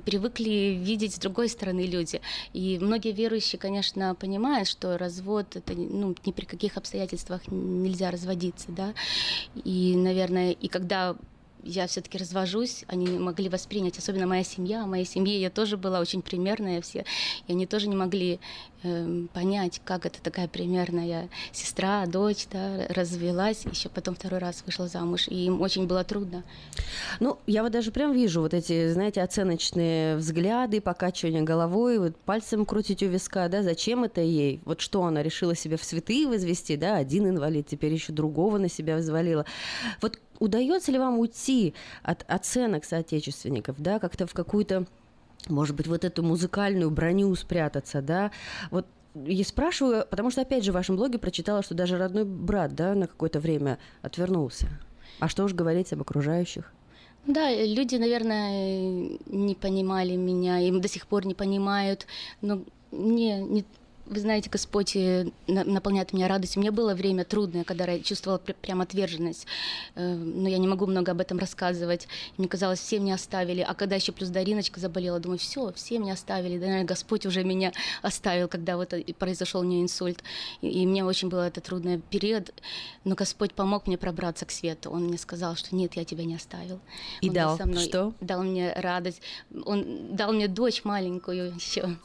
привыкли 0.05 0.79
видеть 0.81 1.15
с 1.15 1.19
другой 1.19 1.49
стороны 1.49 1.85
люди. 1.85 2.21
И 2.53 2.79
многие 2.79 3.11
верующие, 3.11 3.59
конечно, 3.59 4.15
понимают, 4.15 4.67
что 4.67 4.97
развод 4.97 5.55
это 5.55 5.73
ну, 5.73 6.15
ни 6.25 6.31
при 6.31 6.45
каких 6.45 6.77
обстоятельствах 6.77 7.41
нельзя 7.47 8.11
разводиться, 8.11 8.67
да. 8.69 8.93
И, 9.63 9.95
наверное, 9.95 10.51
и 10.51 10.67
когда 10.67 11.15
я 11.63 11.87
все-таки 11.87 12.17
развожусь, 12.17 12.83
они 12.87 13.05
не 13.05 13.19
могли 13.19 13.49
воспринять, 13.49 13.97
особенно 13.97 14.27
моя 14.27 14.43
семья. 14.43 14.85
Моей 14.85 15.05
семье 15.05 15.39
я 15.39 15.49
тоже 15.49 15.77
была 15.77 15.99
очень 15.99 16.21
примерная 16.21 16.81
все, 16.81 17.05
и 17.47 17.51
они 17.51 17.65
тоже 17.65 17.87
не 17.87 17.95
могли 17.95 18.39
эм, 18.83 19.29
понять, 19.33 19.81
как 19.83 20.05
это 20.05 20.21
такая 20.21 20.47
примерная 20.47 21.29
сестра, 21.51 22.05
дочь, 22.05 22.47
да, 22.51 22.87
развелась, 22.89 23.65
еще 23.65 23.89
потом 23.89 24.15
второй 24.15 24.39
раз 24.39 24.63
вышла 24.65 24.87
замуж, 24.87 25.27
и 25.27 25.45
им 25.45 25.61
очень 25.61 25.87
было 25.87 26.03
трудно. 26.03 26.43
Ну, 27.19 27.37
я 27.47 27.63
вот 27.63 27.71
даже 27.71 27.91
прям 27.91 28.13
вижу 28.13 28.41
вот 28.41 28.53
эти, 28.53 28.91
знаете, 28.91 29.21
оценочные 29.21 30.15
взгляды, 30.15 30.81
покачивание 30.81 31.41
головой, 31.41 31.99
вот 31.99 32.15
пальцем 32.17 32.65
крутить 32.65 33.03
у 33.03 33.07
виска, 33.07 33.47
да, 33.49 33.63
зачем 33.63 34.03
это 34.03 34.21
ей? 34.21 34.61
Вот 34.65 34.81
что 34.81 35.03
она 35.03 35.23
решила 35.23 35.55
себя 35.55 35.77
в 35.77 35.83
святые 35.83 36.27
возвести, 36.27 36.77
да, 36.77 36.95
один 36.95 37.27
инвалид, 37.27 37.67
теперь 37.67 37.93
еще 37.93 38.13
другого 38.13 38.57
на 38.57 38.69
себя 38.69 38.97
взвалила. 38.97 39.45
Вот 40.01 40.19
удается 40.39 40.91
ли 40.91 40.97
вам 40.97 41.19
уйти 41.19 41.73
от 42.03 42.25
оценок 42.27 42.85
соотечественников, 42.85 43.75
да, 43.79 43.99
как-то 43.99 44.25
в 44.25 44.33
какую-то, 44.33 44.85
может 45.47 45.75
быть, 45.75 45.87
вот 45.87 46.03
эту 46.03 46.23
музыкальную 46.23 46.89
броню 46.91 47.33
спрятаться, 47.35 48.01
да? 48.01 48.31
Вот 48.71 48.85
я 49.15 49.43
спрашиваю, 49.43 50.05
потому 50.09 50.31
что, 50.31 50.41
опять 50.41 50.63
же, 50.63 50.71
в 50.71 50.75
вашем 50.75 50.95
блоге 50.95 51.17
прочитала, 51.17 51.63
что 51.63 51.73
даже 51.73 51.97
родной 51.97 52.25
брат, 52.25 52.75
да, 52.75 52.93
на 52.93 53.07
какое-то 53.07 53.39
время 53.39 53.79
отвернулся. 54.01 54.67
А 55.19 55.27
что 55.27 55.43
уж 55.43 55.53
говорить 55.53 55.91
об 55.93 56.01
окружающих? 56.01 56.71
Да, 57.25 57.51
люди, 57.51 57.95
наверное, 57.95 59.17
не 59.25 59.55
понимали 59.55 60.15
меня, 60.15 60.59
им 60.59 60.79
до 60.79 60.87
сих 60.87 61.05
пор 61.07 61.25
не 61.25 61.33
понимают, 61.33 62.07
но 62.41 62.63
не, 62.91 63.41
не 63.41 63.65
вы 64.09 64.19
знаете, 64.19 64.49
Господь 64.49 64.95
э, 64.95 65.27
на- 65.47 65.63
наполняет 65.63 66.13
меня 66.13 66.27
радостью. 66.27 66.59
У 66.59 66.63
меня 66.63 66.71
было 66.71 66.93
время 66.95 67.23
трудное, 67.25 67.63
когда 67.63 67.85
я 67.85 67.99
чувствовала 67.99 68.39
пр- 68.39 68.55
прям 68.61 68.81
отверженность, 68.81 69.45
Э, 69.95 70.13
но 70.15 70.49
я 70.49 70.57
не 70.57 70.67
могу 70.67 70.85
много 70.87 71.11
об 71.11 71.21
этом 71.21 71.37
рассказывать. 71.39 72.07
Мне 72.37 72.47
казалось, 72.47 72.79
все 72.79 72.99
меня 72.99 73.15
оставили. 73.15 73.61
А 73.61 73.73
когда 73.73 73.95
еще 73.95 74.11
плюс 74.11 74.29
Дариночка 74.29 74.79
заболела, 74.79 75.19
думаю, 75.19 75.37
все, 75.39 75.71
все 75.73 75.99
меня 75.99 76.13
оставили. 76.13 76.57
Да, 76.57 76.65
наверное, 76.65 76.85
Господь 76.87 77.25
уже 77.25 77.43
меня 77.43 77.71
оставил, 78.01 78.47
когда 78.47 78.77
вот 78.77 78.93
произошел 79.17 79.61
у 79.61 79.63
нее 79.63 79.81
инсульт. 79.83 80.23
И, 80.61 80.67
и 80.69 80.85
мне 80.85 81.03
очень 81.03 81.29
был 81.29 81.39
это 81.39 81.61
трудный 81.61 81.99
период. 81.99 82.51
Но 83.03 83.15
Господь 83.15 83.53
помог 83.53 83.87
мне 83.87 83.97
пробраться 83.97 84.45
к 84.45 84.51
свету. 84.51 84.89
Он 84.91 85.05
мне 85.05 85.17
сказал, 85.17 85.55
что 85.55 85.75
нет, 85.75 85.93
я 85.95 86.05
тебя 86.05 86.23
не 86.25 86.35
оставил. 86.35 86.79
И 87.21 87.29
Он 87.29 87.33
дал 87.35 87.57
со 87.57 87.65
мной, 87.65 87.83
что? 87.83 88.13
Дал 88.21 88.43
мне 88.43 88.73
радость. 88.73 89.21
Он 89.65 90.15
дал 90.15 90.33
мне 90.33 90.47
дочь 90.47 90.83
маленькую 90.83 91.53
еще. 91.55 91.97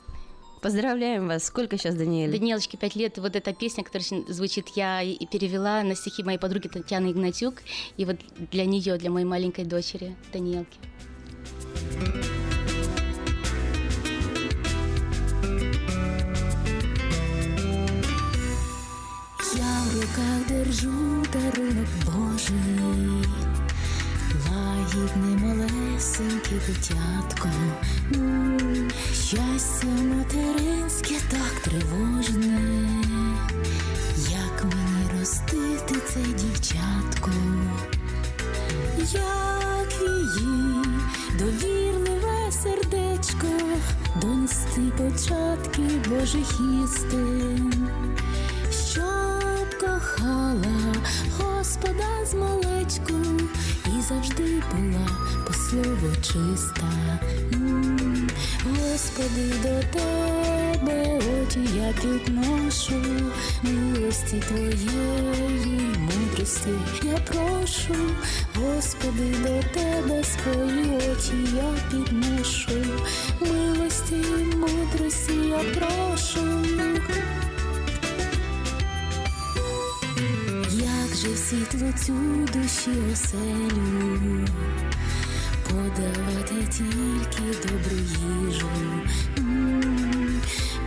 Поздравляем 0.65 1.29
вас. 1.29 1.45
Сколько 1.45 1.77
сейчас 1.77 1.95
Даниэль? 1.95 2.31
Даниэлочке 2.31 2.79
пять 2.79 2.97
лет. 2.97 3.19
И 3.19 3.21
вот 3.21 3.37
эта 3.37 3.53
песня, 3.53 3.85
которая 3.85 4.25
звучит, 4.29 4.69
я 4.77 5.03
и 5.03 5.11
и 5.11 5.27
перевела 5.27 5.83
на 5.83 5.95
стихи 5.95 6.23
моей 6.23 6.39
подруги 6.39 6.69
Татьяны 6.69 7.11
Игнатюк. 7.13 7.57
И 7.99 8.07
вот 8.07 8.17
для 8.51 8.65
нее, 8.65 8.97
для 8.97 9.11
моей 9.11 9.27
маленькой 9.27 9.67
дочери 9.67 10.17
Даниэлки. 10.33 10.79
Я 19.55 19.83
в 19.85 19.95
руках 20.01 20.49
держу 20.49 21.23
дарунок 21.31 21.89
Божий, 22.07 23.14
лагідне 24.95 25.47
малесеньке 25.47 26.55
дитятко. 26.67 27.49
Щастя 29.13 29.87
материнське 29.87 31.15
так 31.31 31.61
тривожне, 31.63 32.61
як 34.31 34.65
мені 34.65 35.21
ростити 35.21 35.95
це 36.09 36.21
дівчатко, 36.21 37.31
як 39.13 40.01
її 40.01 40.85
довірливе 41.39 42.53
сердечко, 42.53 43.47
донести 44.21 44.81
початки 44.97 45.83
Божих 46.09 46.61
істин? 46.85 47.73
Щоб 48.91 49.81
кохала 49.81 50.95
Господа 51.39 52.27
з 52.27 52.35
малечку 52.35 53.15
завжди 54.09 54.63
була 54.73 55.09
по 55.47 55.53
слову 55.53 56.15
чиста. 56.23 57.21
Господи, 58.65 59.53
до 59.63 59.99
тебе 59.99 61.19
очі 61.19 61.61
я 61.77 61.93
підношу, 61.93 63.03
милості 63.63 64.43
твоєї 64.49 65.81
мудрості 65.99 66.71
я 67.03 67.19
прошу, 67.19 67.95
Господи, 68.55 69.35
до 69.43 69.81
тебе 69.81 70.25
свої 70.25 70.85
очі 70.97 71.57
я 71.57 71.91
підношу, 71.91 72.85
милості 73.41 74.15
і 74.15 74.57
мудрості 74.57 75.33
я 75.35 75.59
прошу. 75.75 76.41
Же 81.25 81.37
світло 81.37 81.93
цю 82.07 82.13
душі 82.53 82.91
оселю, 83.13 84.47
подавати 85.63 86.69
тільки 86.71 87.59
добру 87.63 87.97
їжу, 88.47 88.69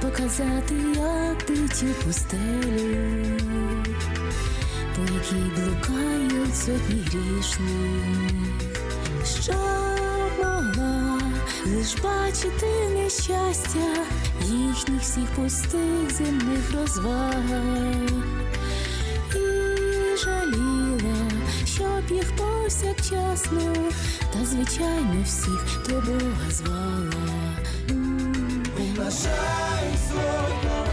показати, 0.01 0.75
як 0.95 1.37
дитю 1.47 1.85
пустелю, 2.05 3.23
по 4.95 5.01
якій 5.13 5.51
блукають 5.55 6.55
сотні 6.55 7.05
грішних, 7.05 8.61
щоб 9.41 9.55
могла 10.37 11.21
лиш 11.65 11.95
бачити 12.03 12.89
нещастя 12.93 14.05
їхніх 14.41 15.01
всіх 15.01 15.25
пустих 15.35 16.11
земних 16.11 16.73
розваг 16.73 17.33
жаліла, 20.17 21.31
щоб 21.65 22.11
їх 22.11 22.35
повсякчасно, 22.35 23.73
та 24.33 24.45
звичайно 24.45 25.23
всіх 25.25 25.83
до 25.89 25.95
Бога 25.95 26.51
звала. 26.51 27.57
Умножай 28.79 29.89
свой 30.07 30.86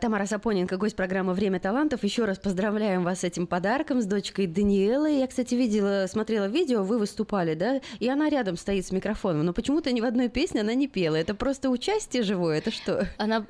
Тамара 0.00 0.26
Сапоненко, 0.26 0.76
гость 0.76 0.96
программы 0.96 1.32
«Время 1.32 1.58
талантов». 1.58 2.04
Еще 2.04 2.24
раз 2.24 2.38
поздравляем 2.38 3.02
вас 3.02 3.20
с 3.20 3.24
этим 3.24 3.46
подарком, 3.46 4.02
с 4.02 4.04
дочкой 4.04 4.46
Даниэлой. 4.46 5.18
Я, 5.18 5.26
кстати, 5.26 5.54
видела, 5.54 6.06
смотрела 6.06 6.46
видео, 6.46 6.82
вы 6.82 6.98
выступали, 6.98 7.54
да? 7.54 7.80
И 7.98 8.08
она 8.08 8.28
рядом 8.28 8.56
стоит 8.56 8.86
с 8.86 8.92
микрофоном, 8.92 9.46
но 9.46 9.52
почему-то 9.52 9.90
ни 9.92 10.00
в 10.00 10.04
одной 10.04 10.28
песне 10.28 10.60
она 10.60 10.74
не 10.74 10.86
пела. 10.86 11.16
Это 11.16 11.34
просто 11.34 11.70
участие 11.70 12.22
живое, 12.22 12.58
это 12.58 12.70
что? 12.70 13.08
Она 13.16 13.46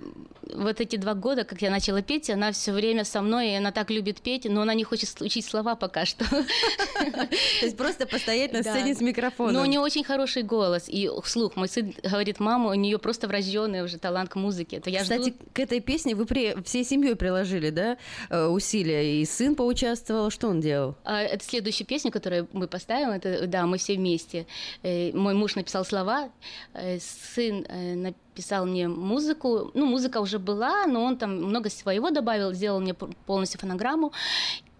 вот 0.55 0.81
эти 0.81 0.97
два 0.97 1.15
года, 1.15 1.45
как 1.45 1.63
я 1.63 1.71
начала 1.71 2.03
петь, 2.03 2.31
она 2.31 2.53
все 2.53 2.73
время 2.73 3.05
со 3.05 3.23
мной, 3.23 3.51
и 3.51 3.55
она 3.55 3.73
так 3.73 3.91
любит 3.91 4.21
петь, 4.21 4.45
но 4.49 4.63
она 4.63 4.75
не 4.75 4.85
хочет 4.85 5.21
учить 5.21 5.45
слова 5.45 5.75
пока 5.75 6.05
что. 6.05 6.25
То 6.25 7.29
есть 7.63 7.77
просто 7.77 8.07
постоять 8.07 8.53
на 8.53 8.63
сцене 8.63 8.95
с 8.95 9.01
микрофоном. 9.01 9.55
Но 9.55 9.63
у 9.63 9.67
нее 9.67 9.81
очень 9.81 10.05
хороший 10.05 10.43
голос 10.43 10.89
и 10.89 11.11
слух. 11.25 11.57
Мой 11.57 11.69
сын 11.69 11.93
говорит, 12.03 12.39
мама, 12.41 12.71
у 12.71 12.75
нее 12.75 12.99
просто 12.99 13.27
врожденный 13.27 13.83
уже 13.83 13.99
талант 13.99 14.31
к 14.31 14.37
музыке. 14.37 14.81
Кстати, 14.81 15.35
к 15.53 15.59
этой 15.59 15.81
песне 15.81 16.15
вы 16.21 16.27
при... 16.27 16.63
всей 16.63 16.85
семьей 16.85 17.17
приложили, 17.17 17.71
да, 17.71 17.97
э, 18.29 18.47
усилия? 18.47 19.21
И 19.21 19.25
сын 19.25 19.55
поучаствовал. 19.55 20.31
Что 20.31 20.49
он 20.49 20.61
делал? 20.61 20.97
А, 21.05 21.23
Это 21.23 21.45
следующая 21.45 21.85
песня, 21.85 22.11
которую 22.11 22.49
мы 22.53 22.69
поставим. 22.69 23.11
Это, 23.11 23.47
да, 23.47 23.67
мы 23.67 23.79
все 23.79 23.97
вместе. 23.97 24.47
Э, 24.83 25.13
Мой 25.13 25.35
муж 25.35 25.57
написал 25.57 25.85
слова, 25.85 26.31
э, 26.75 26.99
сын 27.01 27.67
написал 28.03 28.67
мне 28.67 28.89
музыку. 28.89 29.71
Ну, 29.75 29.87
музыка 29.87 30.21
уже 30.21 30.39
была, 30.39 30.87
но 30.87 31.05
он 31.05 31.17
там 31.17 31.37
много 31.37 31.71
своего 31.71 32.11
добавил, 32.11 32.53
сделал 32.53 32.81
мне 32.81 32.95
полностью 32.95 33.59
фонограмму. 33.61 34.13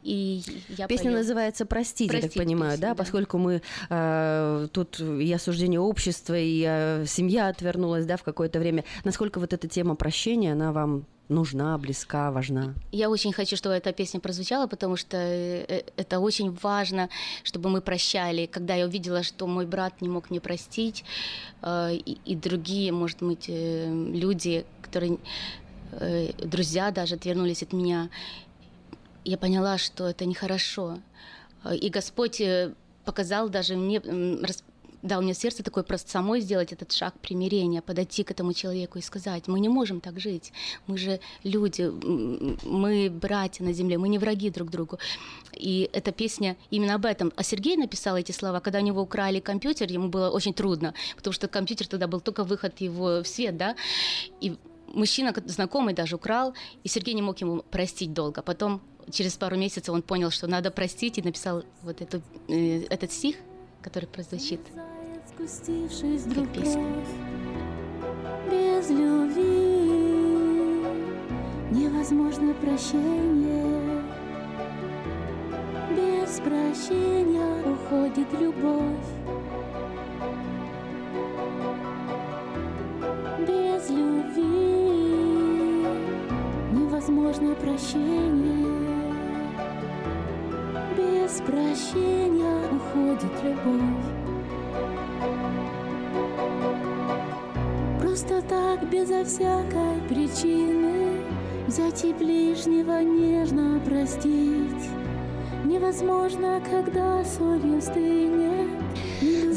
И 0.03 0.43
я 0.69 0.87
Песня 0.87 1.11
пою. 1.11 1.19
называется 1.19 1.67
«Простить», 1.67 2.13
я 2.13 2.23
так 2.23 2.33
понимаю, 2.33 2.73
песня, 2.73 2.89
да? 2.89 2.95
Поскольку 2.95 3.37
мы 3.37 3.61
э, 3.91 4.69
тут 4.73 4.99
и 5.01 5.31
осуждение 5.33 5.79
общества, 5.79 6.39
и 6.39 6.65
э, 6.67 7.05
семья 7.07 7.49
отвернулась, 7.49 8.07
да, 8.07 8.17
в 8.17 8.23
какое-то 8.23 8.59
время. 8.59 8.85
Насколько 9.05 9.41
вот 9.41 9.53
эта 9.53 9.69
тема 9.69 9.97
прощения, 9.97 10.53
она 10.53 10.73
вам 10.73 11.05
нужна, 11.31 11.79
близка, 11.79 12.31
важна? 12.31 12.75
Я 12.93 13.09
очень 13.09 13.33
хочу, 13.33 13.57
чтобы 13.57 13.75
эта 13.75 13.93
песня 13.93 14.21
прозвучала, 14.21 14.67
потому 14.67 14.97
что 14.97 15.17
э, 15.17 15.65
э, 15.69 15.83
это 15.97 16.19
очень 16.21 16.51
важно, 16.63 17.09
чтобы 17.43 17.71
мы 17.71 17.81
прощали. 17.81 18.47
Когда 18.47 18.75
я 18.75 18.87
увидела, 18.87 19.23
что 19.23 19.47
мой 19.47 19.67
брат 19.67 20.01
не 20.01 20.09
мог 20.09 20.31
мне 20.31 20.41
простить, 20.41 21.05
э, 21.63 21.95
и, 21.95 22.37
другие, 22.37 22.93
может 22.93 23.23
быть, 23.23 23.49
люди, 23.49 24.65
которые, 24.83 25.19
друзья 26.39 26.91
даже 26.91 27.15
отвернулись 27.15 27.63
от 27.63 27.73
меня, 27.73 28.11
я 29.25 29.37
поняла, 29.39 29.79
что 29.79 30.09
это 30.09 30.25
нехорошо. 30.25 30.99
И 31.81 31.91
Господь 31.91 32.43
показал 33.05 33.49
даже 33.49 33.77
мне, 33.77 34.01
дал 35.03 35.23
мне 35.23 35.35
сердце 35.35 35.63
такое 35.63 35.85
просто 35.85 36.11
самой 36.11 36.41
сделать 36.41 36.73
этот 36.73 36.93
шаг 36.93 37.15
примирения, 37.21 37.83
подойти 37.83 38.23
к 38.23 38.31
этому 38.31 38.53
человеку 38.53 38.99
и 38.99 39.03
сказать, 39.03 39.49
мы 39.49 39.61
не 39.61 39.69
можем 39.69 40.01
так 40.01 40.21
жить, 40.21 40.53
мы 40.87 40.99
же 40.99 41.21
люди, 41.45 41.91
мы 42.67 43.11
братья 43.11 43.65
на 43.65 43.73
земле, 43.73 43.99
мы 43.99 44.09
не 44.09 44.19
враги 44.19 44.51
друг 44.51 44.71
другу. 44.71 44.99
И 45.55 45.91
эта 45.93 46.13
песня 46.13 46.57
именно 46.71 46.95
об 46.95 47.05
этом. 47.05 47.33
А 47.37 47.43
Сергей 47.43 47.77
написал 47.77 48.17
эти 48.17 48.33
слова, 48.33 48.61
когда 48.61 48.79
у 48.79 48.83
него 48.83 49.03
украли 49.03 49.41
компьютер, 49.41 49.91
ему 49.91 50.09
было 50.09 50.31
очень 50.31 50.55
трудно, 50.55 50.95
потому 51.17 51.33
что 51.33 51.49
компьютер 51.49 51.87
тогда 51.87 52.07
был 52.07 52.21
только 52.21 52.45
выход 52.45 52.81
его 52.81 53.23
в 53.23 53.27
свет, 53.27 53.57
да, 53.57 53.77
и 54.41 54.57
мужчина, 54.95 55.33
ко- 55.33 55.43
знакомый 55.47 55.95
даже 55.95 56.17
украл, 56.17 56.55
и 56.85 56.89
Сергей 56.89 57.15
не 57.15 57.23
мог 57.23 57.41
ему 57.41 57.63
простить 57.63 58.13
долго. 58.13 58.43
Потом, 58.43 58.81
через 59.11 59.37
пару 59.37 59.57
месяцев, 59.57 59.95
он 59.95 60.03
понял, 60.03 60.31
что 60.31 60.47
надо 60.47 60.71
простить, 60.71 61.19
и 61.19 61.23
написал 61.23 61.65
вот 61.83 62.01
эту, 62.01 62.23
э, 62.49 62.83
этот 62.91 63.13
стих, 63.13 63.37
который 63.83 64.07
прозвучит. 64.07 64.61
Как 66.35 66.49
песня. 66.53 66.85
без 68.51 68.91
любви 68.91 69.81
невозможно 71.71 72.55
прощение. 72.55 74.03
Без 75.97 76.41
прощения 76.41 77.63
уходит 77.65 78.33
любовь. 78.39 79.11
Без 83.47 83.89
любви 83.89 84.51
невозможно 86.73 87.55
прощение. 87.55 88.90
Без 91.01 91.41
прощения 91.41 92.61
уходит 92.71 93.33
любовь. 93.43 94.21
Просто 98.01 98.43
так, 98.43 98.89
безо 98.91 99.25
всякой 99.25 100.01
причины 100.09 101.23
Взять 101.67 102.05
и 102.05 102.13
ближнего 102.13 103.03
нежно 103.03 103.81
простить 103.81 104.91
Невозможно, 105.65 106.61
когда 106.69 107.25
солью 107.25 107.81
стынет 107.81 108.80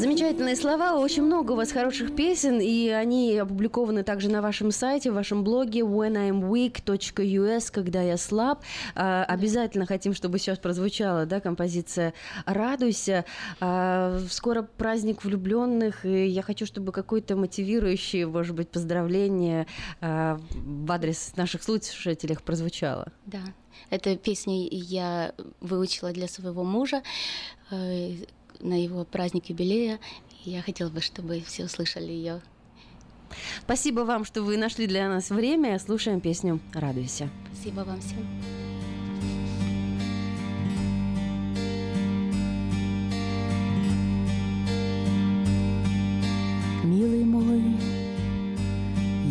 Замечательные 0.04 0.56
слова, 0.56 0.98
очень 0.98 1.22
много 1.22 1.52
у 1.52 1.56
вас 1.56 1.72
хороших 1.72 2.14
песен, 2.14 2.60
и 2.60 2.88
они 2.88 3.38
опубликованы 3.38 4.02
также 4.02 4.28
на 4.28 4.42
вашем 4.42 4.70
сайте, 4.70 5.10
в 5.10 5.14
вашем 5.14 5.44
блоге 5.44 5.80
whenimweak.us, 5.80 7.72
когда 7.72 8.02
я 8.02 8.16
слаб. 8.16 8.62
А, 8.94 9.24
обязательно 9.24 9.86
хотим, 9.86 10.12
чтобы 10.12 10.38
сейчас 10.38 10.58
прозвучала 10.58 11.26
да, 11.26 11.40
композиция 11.40 12.12
«Радуйся». 12.44 13.24
А, 13.60 14.20
скоро 14.28 14.62
праздник 14.62 15.24
влюбленных, 15.24 16.04
и 16.04 16.26
я 16.26 16.42
хочу, 16.42 16.66
чтобы 16.66 16.92
какое-то 16.92 17.36
мотивирующее, 17.36 18.26
может 18.26 18.54
быть, 18.54 18.68
поздравление 18.68 19.66
а, 20.00 20.40
в 20.50 20.92
адрес 20.92 21.34
наших 21.36 21.62
слушателей 21.62 22.36
прозвучало. 22.44 23.12
Да, 23.26 23.40
эту 23.90 24.16
песню 24.16 24.68
я 24.70 25.34
выучила 25.60 26.12
для 26.12 26.28
своего 26.28 26.64
мужа 26.64 27.02
э, 27.70 28.16
на 28.64 28.82
его 28.82 29.04
праздник 29.04 29.50
юбилея. 29.50 30.00
Я 30.42 30.62
хотела 30.62 30.88
бы, 30.88 31.00
чтобы 31.00 31.40
все 31.46 31.66
услышали 31.66 32.10
ее. 32.10 32.42
Спасибо 33.62 34.00
вам, 34.00 34.24
что 34.24 34.42
вы 34.42 34.56
нашли 34.56 34.86
для 34.86 35.08
нас 35.08 35.30
время. 35.30 35.78
Слушаем 35.78 36.20
песню 36.20 36.60
«Радуйся». 36.72 37.30
Спасибо 37.52 37.80
вам 37.80 38.00
всем. 38.00 38.26
Милый 46.84 47.24
мой, 47.24 47.76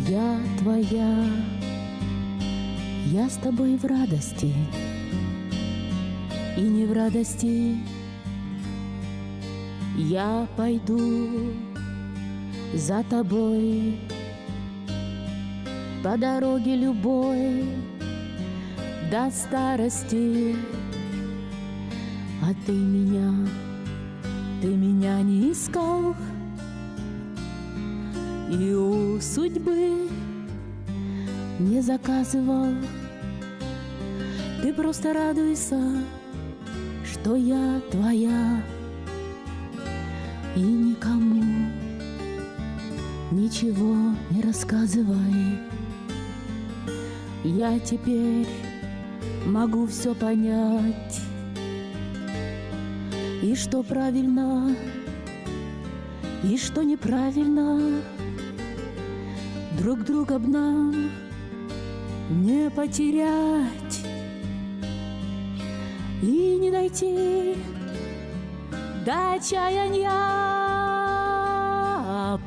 я 0.08 0.40
твоя, 0.58 1.26
я 3.06 3.30
с 3.30 3.36
тобой 3.36 3.76
в 3.76 3.84
радости 3.84 4.52
и 6.56 6.60
не 6.60 6.84
в 6.84 6.92
радости. 6.92 7.76
Я 9.96 10.48
пойду 10.56 11.52
за 12.74 13.04
тобой 13.04 13.96
по 16.02 16.18
дороге 16.18 16.74
любой 16.74 17.64
до 19.10 19.30
старости. 19.30 20.56
А 22.42 22.52
ты 22.66 22.72
меня, 22.72 23.32
ты 24.60 24.66
меня 24.66 25.22
не 25.22 25.52
искал, 25.52 26.16
и 28.50 28.74
у 28.74 29.20
судьбы 29.20 30.08
не 31.60 31.80
заказывал. 31.80 32.74
Ты 34.60 34.74
просто 34.74 35.14
радуйся, 35.14 35.80
что 37.04 37.36
я 37.36 37.80
твоя, 37.92 38.60
и 40.56 40.60
никому 40.60 41.42
ничего 43.32 44.14
не 44.30 44.42
рассказывай. 44.42 45.58
Я 47.42 47.78
теперь 47.80 48.46
могу 49.46 49.86
все 49.86 50.14
понять, 50.14 51.20
и 53.42 53.54
что 53.54 53.82
правильно, 53.82 54.74
и 56.42 56.56
что 56.56 56.82
неправильно. 56.82 58.00
Друг 59.78 60.04
друга 60.04 60.38
б 60.38 60.46
нам 60.46 61.10
не 62.30 62.70
потерять 62.70 64.06
и 66.22 66.58
не 66.60 66.70
дойти 66.70 67.56
до 69.04 69.34
отчаяния. 69.34 70.10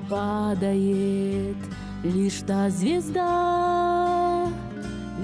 Падает 0.09 1.57
лишь 2.03 2.41
та 2.45 2.69
звезда, 2.69 4.47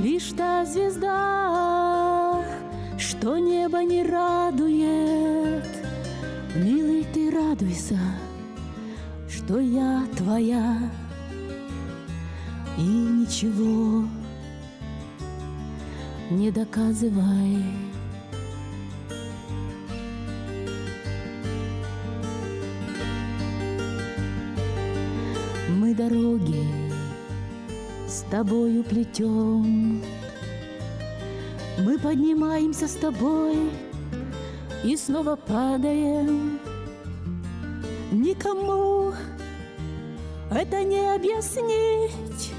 лишь 0.01 0.31
та 0.33 0.65
звезда, 0.65 2.43
что 2.97 3.37
небо 3.37 3.83
не 3.83 4.03
радует. 4.03 5.65
Милый, 6.55 7.05
ты 7.13 7.31
радуйся, 7.31 7.99
что 9.29 9.59
я 9.59 10.05
твоя 10.17 10.77
и 12.77 12.81
ничего 12.81 14.05
не 16.29 16.51
доказывай. 16.51 17.92
Дороги 25.97 26.65
с 28.07 28.23
тобою 28.31 28.83
плетем, 28.83 30.01
Мы 31.77 31.99
поднимаемся 31.99 32.87
с 32.87 32.93
тобой 32.93 33.69
и 34.83 34.97
снова 34.97 35.35
падаем. 35.35 36.59
Никому 38.11 39.13
это 40.49 40.83
не 40.83 41.13
объяснить, 41.13 42.53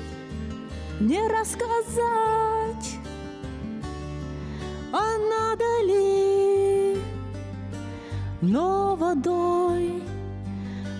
не 1.00 1.26
рассказать, 1.26 2.98
а 4.92 5.02
надо 5.18 5.86
ли, 5.86 6.98
но 8.40 8.94
водой 8.94 10.04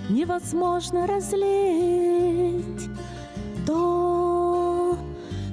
невозможно 0.09 1.07
разлить 1.07 2.89
то, 3.67 4.97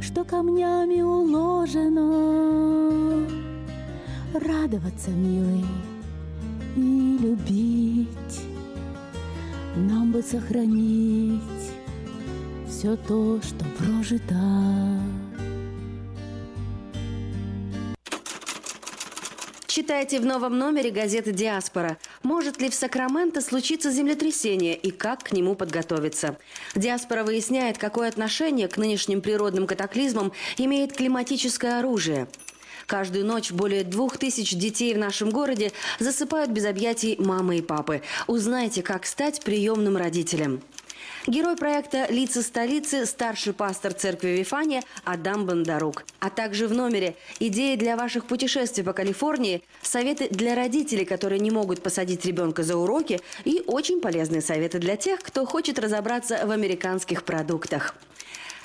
что 0.02 0.24
камнями 0.24 1.02
уложено. 1.02 2.08
Радоваться, 4.34 5.12
милый, 5.12 5.66
и 6.76 7.18
любить, 7.22 8.42
нам 9.76 10.12
бы 10.12 10.22
сохранить 10.22 11.42
все 12.68 12.96
то, 12.96 13.40
что 13.42 13.66
прожито. 13.78 14.36
Читайте 19.74 20.20
в 20.20 20.26
новом 20.26 20.58
номере 20.58 20.92
газеты 20.92 21.32
«Диаспора». 21.32 21.98
Может 22.24 22.60
ли 22.60 22.70
в 22.70 22.76
Сакраменто 22.76 23.40
случиться 23.40 23.90
землетрясение 23.90 24.76
и 24.76 24.92
как 24.92 25.24
к 25.24 25.32
нему 25.32 25.56
подготовиться? 25.56 26.38
«Диаспора» 26.76 27.24
выясняет, 27.24 27.78
какое 27.78 28.10
отношение 28.10 28.68
к 28.68 28.76
нынешним 28.76 29.22
природным 29.22 29.68
катаклизмам 29.68 30.34
имеет 30.58 30.92
климатическое 30.92 31.80
оружие. 31.80 32.28
Каждую 32.86 33.26
ночь 33.26 33.54
более 33.54 33.86
двух 33.86 34.18
тысяч 34.18 34.52
детей 34.52 34.94
в 34.94 34.98
нашем 34.98 35.30
городе 35.30 35.72
засыпают 36.00 36.52
без 36.52 36.66
объятий 36.66 37.16
мамы 37.18 37.60
и 37.60 37.62
папы. 37.62 38.02
Узнайте, 38.28 38.82
как 38.82 39.06
стать 39.06 39.42
приемным 39.42 39.96
родителем. 39.96 40.62
Герой 41.28 41.56
проекта 41.56 42.08
«Лица 42.10 42.42
столицы»– 42.42 43.06
старший 43.08 43.54
пастор 43.54 43.94
церкви 43.94 44.30
Вифания 44.30 44.82
Адам 45.04 45.46
Бондарук. 45.46 46.04
А 46.20 46.32
также 46.32 46.68
в 46.68 46.74
номере 46.74 47.16
идеи 47.40 47.76
для 47.76 47.96
ваших 47.96 48.26
путешествий 48.26 48.84
по 48.84 48.94
Калифорнии, 48.94 49.62
советы 49.84 50.30
для 50.32 50.56
родителей, 50.56 51.06
которые 51.06 51.40
не 51.40 51.52
могут 51.52 51.84
посадить 51.84 52.26
ребенка 52.26 52.64
за 52.64 52.76
уроки 52.76 53.20
и 53.46 53.62
очень 53.68 54.02
полезные 54.02 54.42
советы 54.42 54.80
для 54.80 54.96
тех, 54.96 55.20
кто 55.20 55.46
хочет 55.46 55.78
разобраться 55.78 56.44
в 56.44 56.50
американских 56.50 57.24
продуктах. 57.24 57.94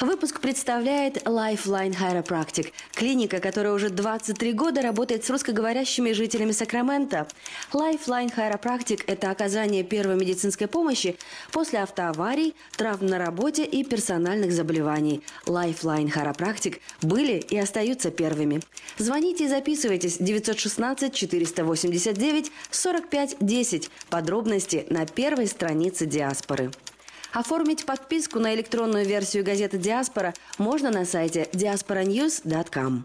Выпуск 0.00 0.40
представляет 0.40 1.22
Lifeline 1.22 1.96
Chiropractic, 1.96 2.70
клиника, 2.92 3.40
которая 3.40 3.72
уже 3.72 3.88
23 3.88 4.52
года 4.52 4.82
работает 4.82 5.24
с 5.24 5.30
русскоговорящими 5.30 6.12
жителями 6.12 6.52
Сакрамента. 6.52 7.26
Lifeline 7.72 8.30
Chiropractic– 8.30 9.04
это 9.06 9.30
оказание 9.30 9.84
первой 9.84 10.16
медицинской 10.16 10.66
помощи 10.66 11.16
после 11.50 11.78
автоаварий, 11.78 12.54
травм 12.76 13.06
на 13.06 13.16
работе 13.16 13.64
и 13.64 13.84
персональных 13.84 14.52
заболеваний. 14.52 15.22
Lifeline 15.46 16.12
Chiropractic 16.12 16.80
были 17.00 17.38
и 17.38 17.56
остаются 17.56 18.10
первыми. 18.10 18.60
Звоните 18.98 19.46
и 19.46 19.48
записывайтесь 19.48 20.18
916 20.18 21.14
489 21.14 22.52
45 22.70 23.36
10. 23.40 23.90
Подробности 24.10 24.86
на 24.90 25.06
первой 25.06 25.46
странице 25.46 26.04
диаспоры. 26.04 26.70
Оформить 27.36 27.84
подписку 27.84 28.38
на 28.38 28.54
электронную 28.54 29.04
версию 29.04 29.44
газеты 29.44 29.76
«Диаспора» 29.76 30.32
можно 30.56 30.90
на 30.90 31.04
сайте 31.04 31.50
diasporanews.com. 31.52 33.04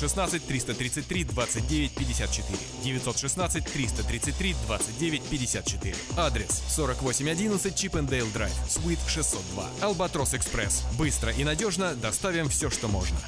916 0.00 0.46
333 0.46 1.24
29 1.24 1.92
54. 1.92 2.58
916 2.84 3.64
333 3.64 4.56
29 4.66 5.22
54. 5.22 5.94
Адрес 6.16 6.62
4811 6.74 7.74
Чипендейл 7.76 8.26
Драйв, 8.32 8.52
Суит 8.68 8.98
602. 9.06 9.68
Албатрос 9.82 10.34
Экспресс. 10.34 10.84
Быстро 10.96 11.32
и 11.32 11.44
надежно 11.44 11.94
доставим 11.94 12.48
все, 12.48 12.70
что 12.70 12.88
можно. 12.88 13.18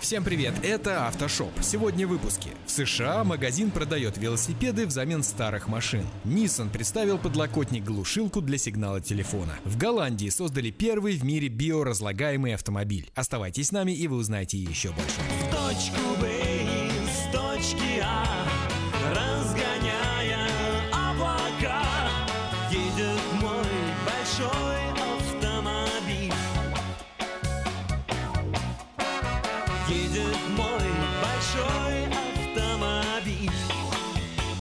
Всем 0.00 0.22
привет, 0.22 0.54
это 0.62 1.08
Автошоп. 1.08 1.52
Сегодня 1.60 2.06
в 2.06 2.10
выпуске. 2.10 2.50
В 2.66 2.70
США 2.70 3.24
магазин 3.24 3.72
продает 3.72 4.16
велосипеды 4.16 4.86
взамен 4.86 5.24
старых 5.24 5.66
машин. 5.66 6.06
Nissan 6.24 6.70
представил 6.70 7.18
подлокотник-глушилку 7.18 8.40
для 8.40 8.58
сигнала 8.58 9.00
телефона. 9.00 9.58
В 9.64 9.76
Голландии 9.76 10.28
создали 10.28 10.70
первый 10.70 11.18
в 11.18 11.24
мире 11.24 11.48
биоразлагаемый 11.48 12.54
автомобиль. 12.54 13.10
Оставайтесь 13.14 13.68
с 13.68 13.72
нами 13.72 13.92
и 13.92 14.06
вы 14.06 14.16
узнаете 14.16 14.56
еще 14.56 14.90
больше. 14.90 15.18
В 15.40 15.50
точку 15.50 16.20
Б 16.20 16.28
из 16.86 17.32
точки 17.32 18.00
А 18.00 18.57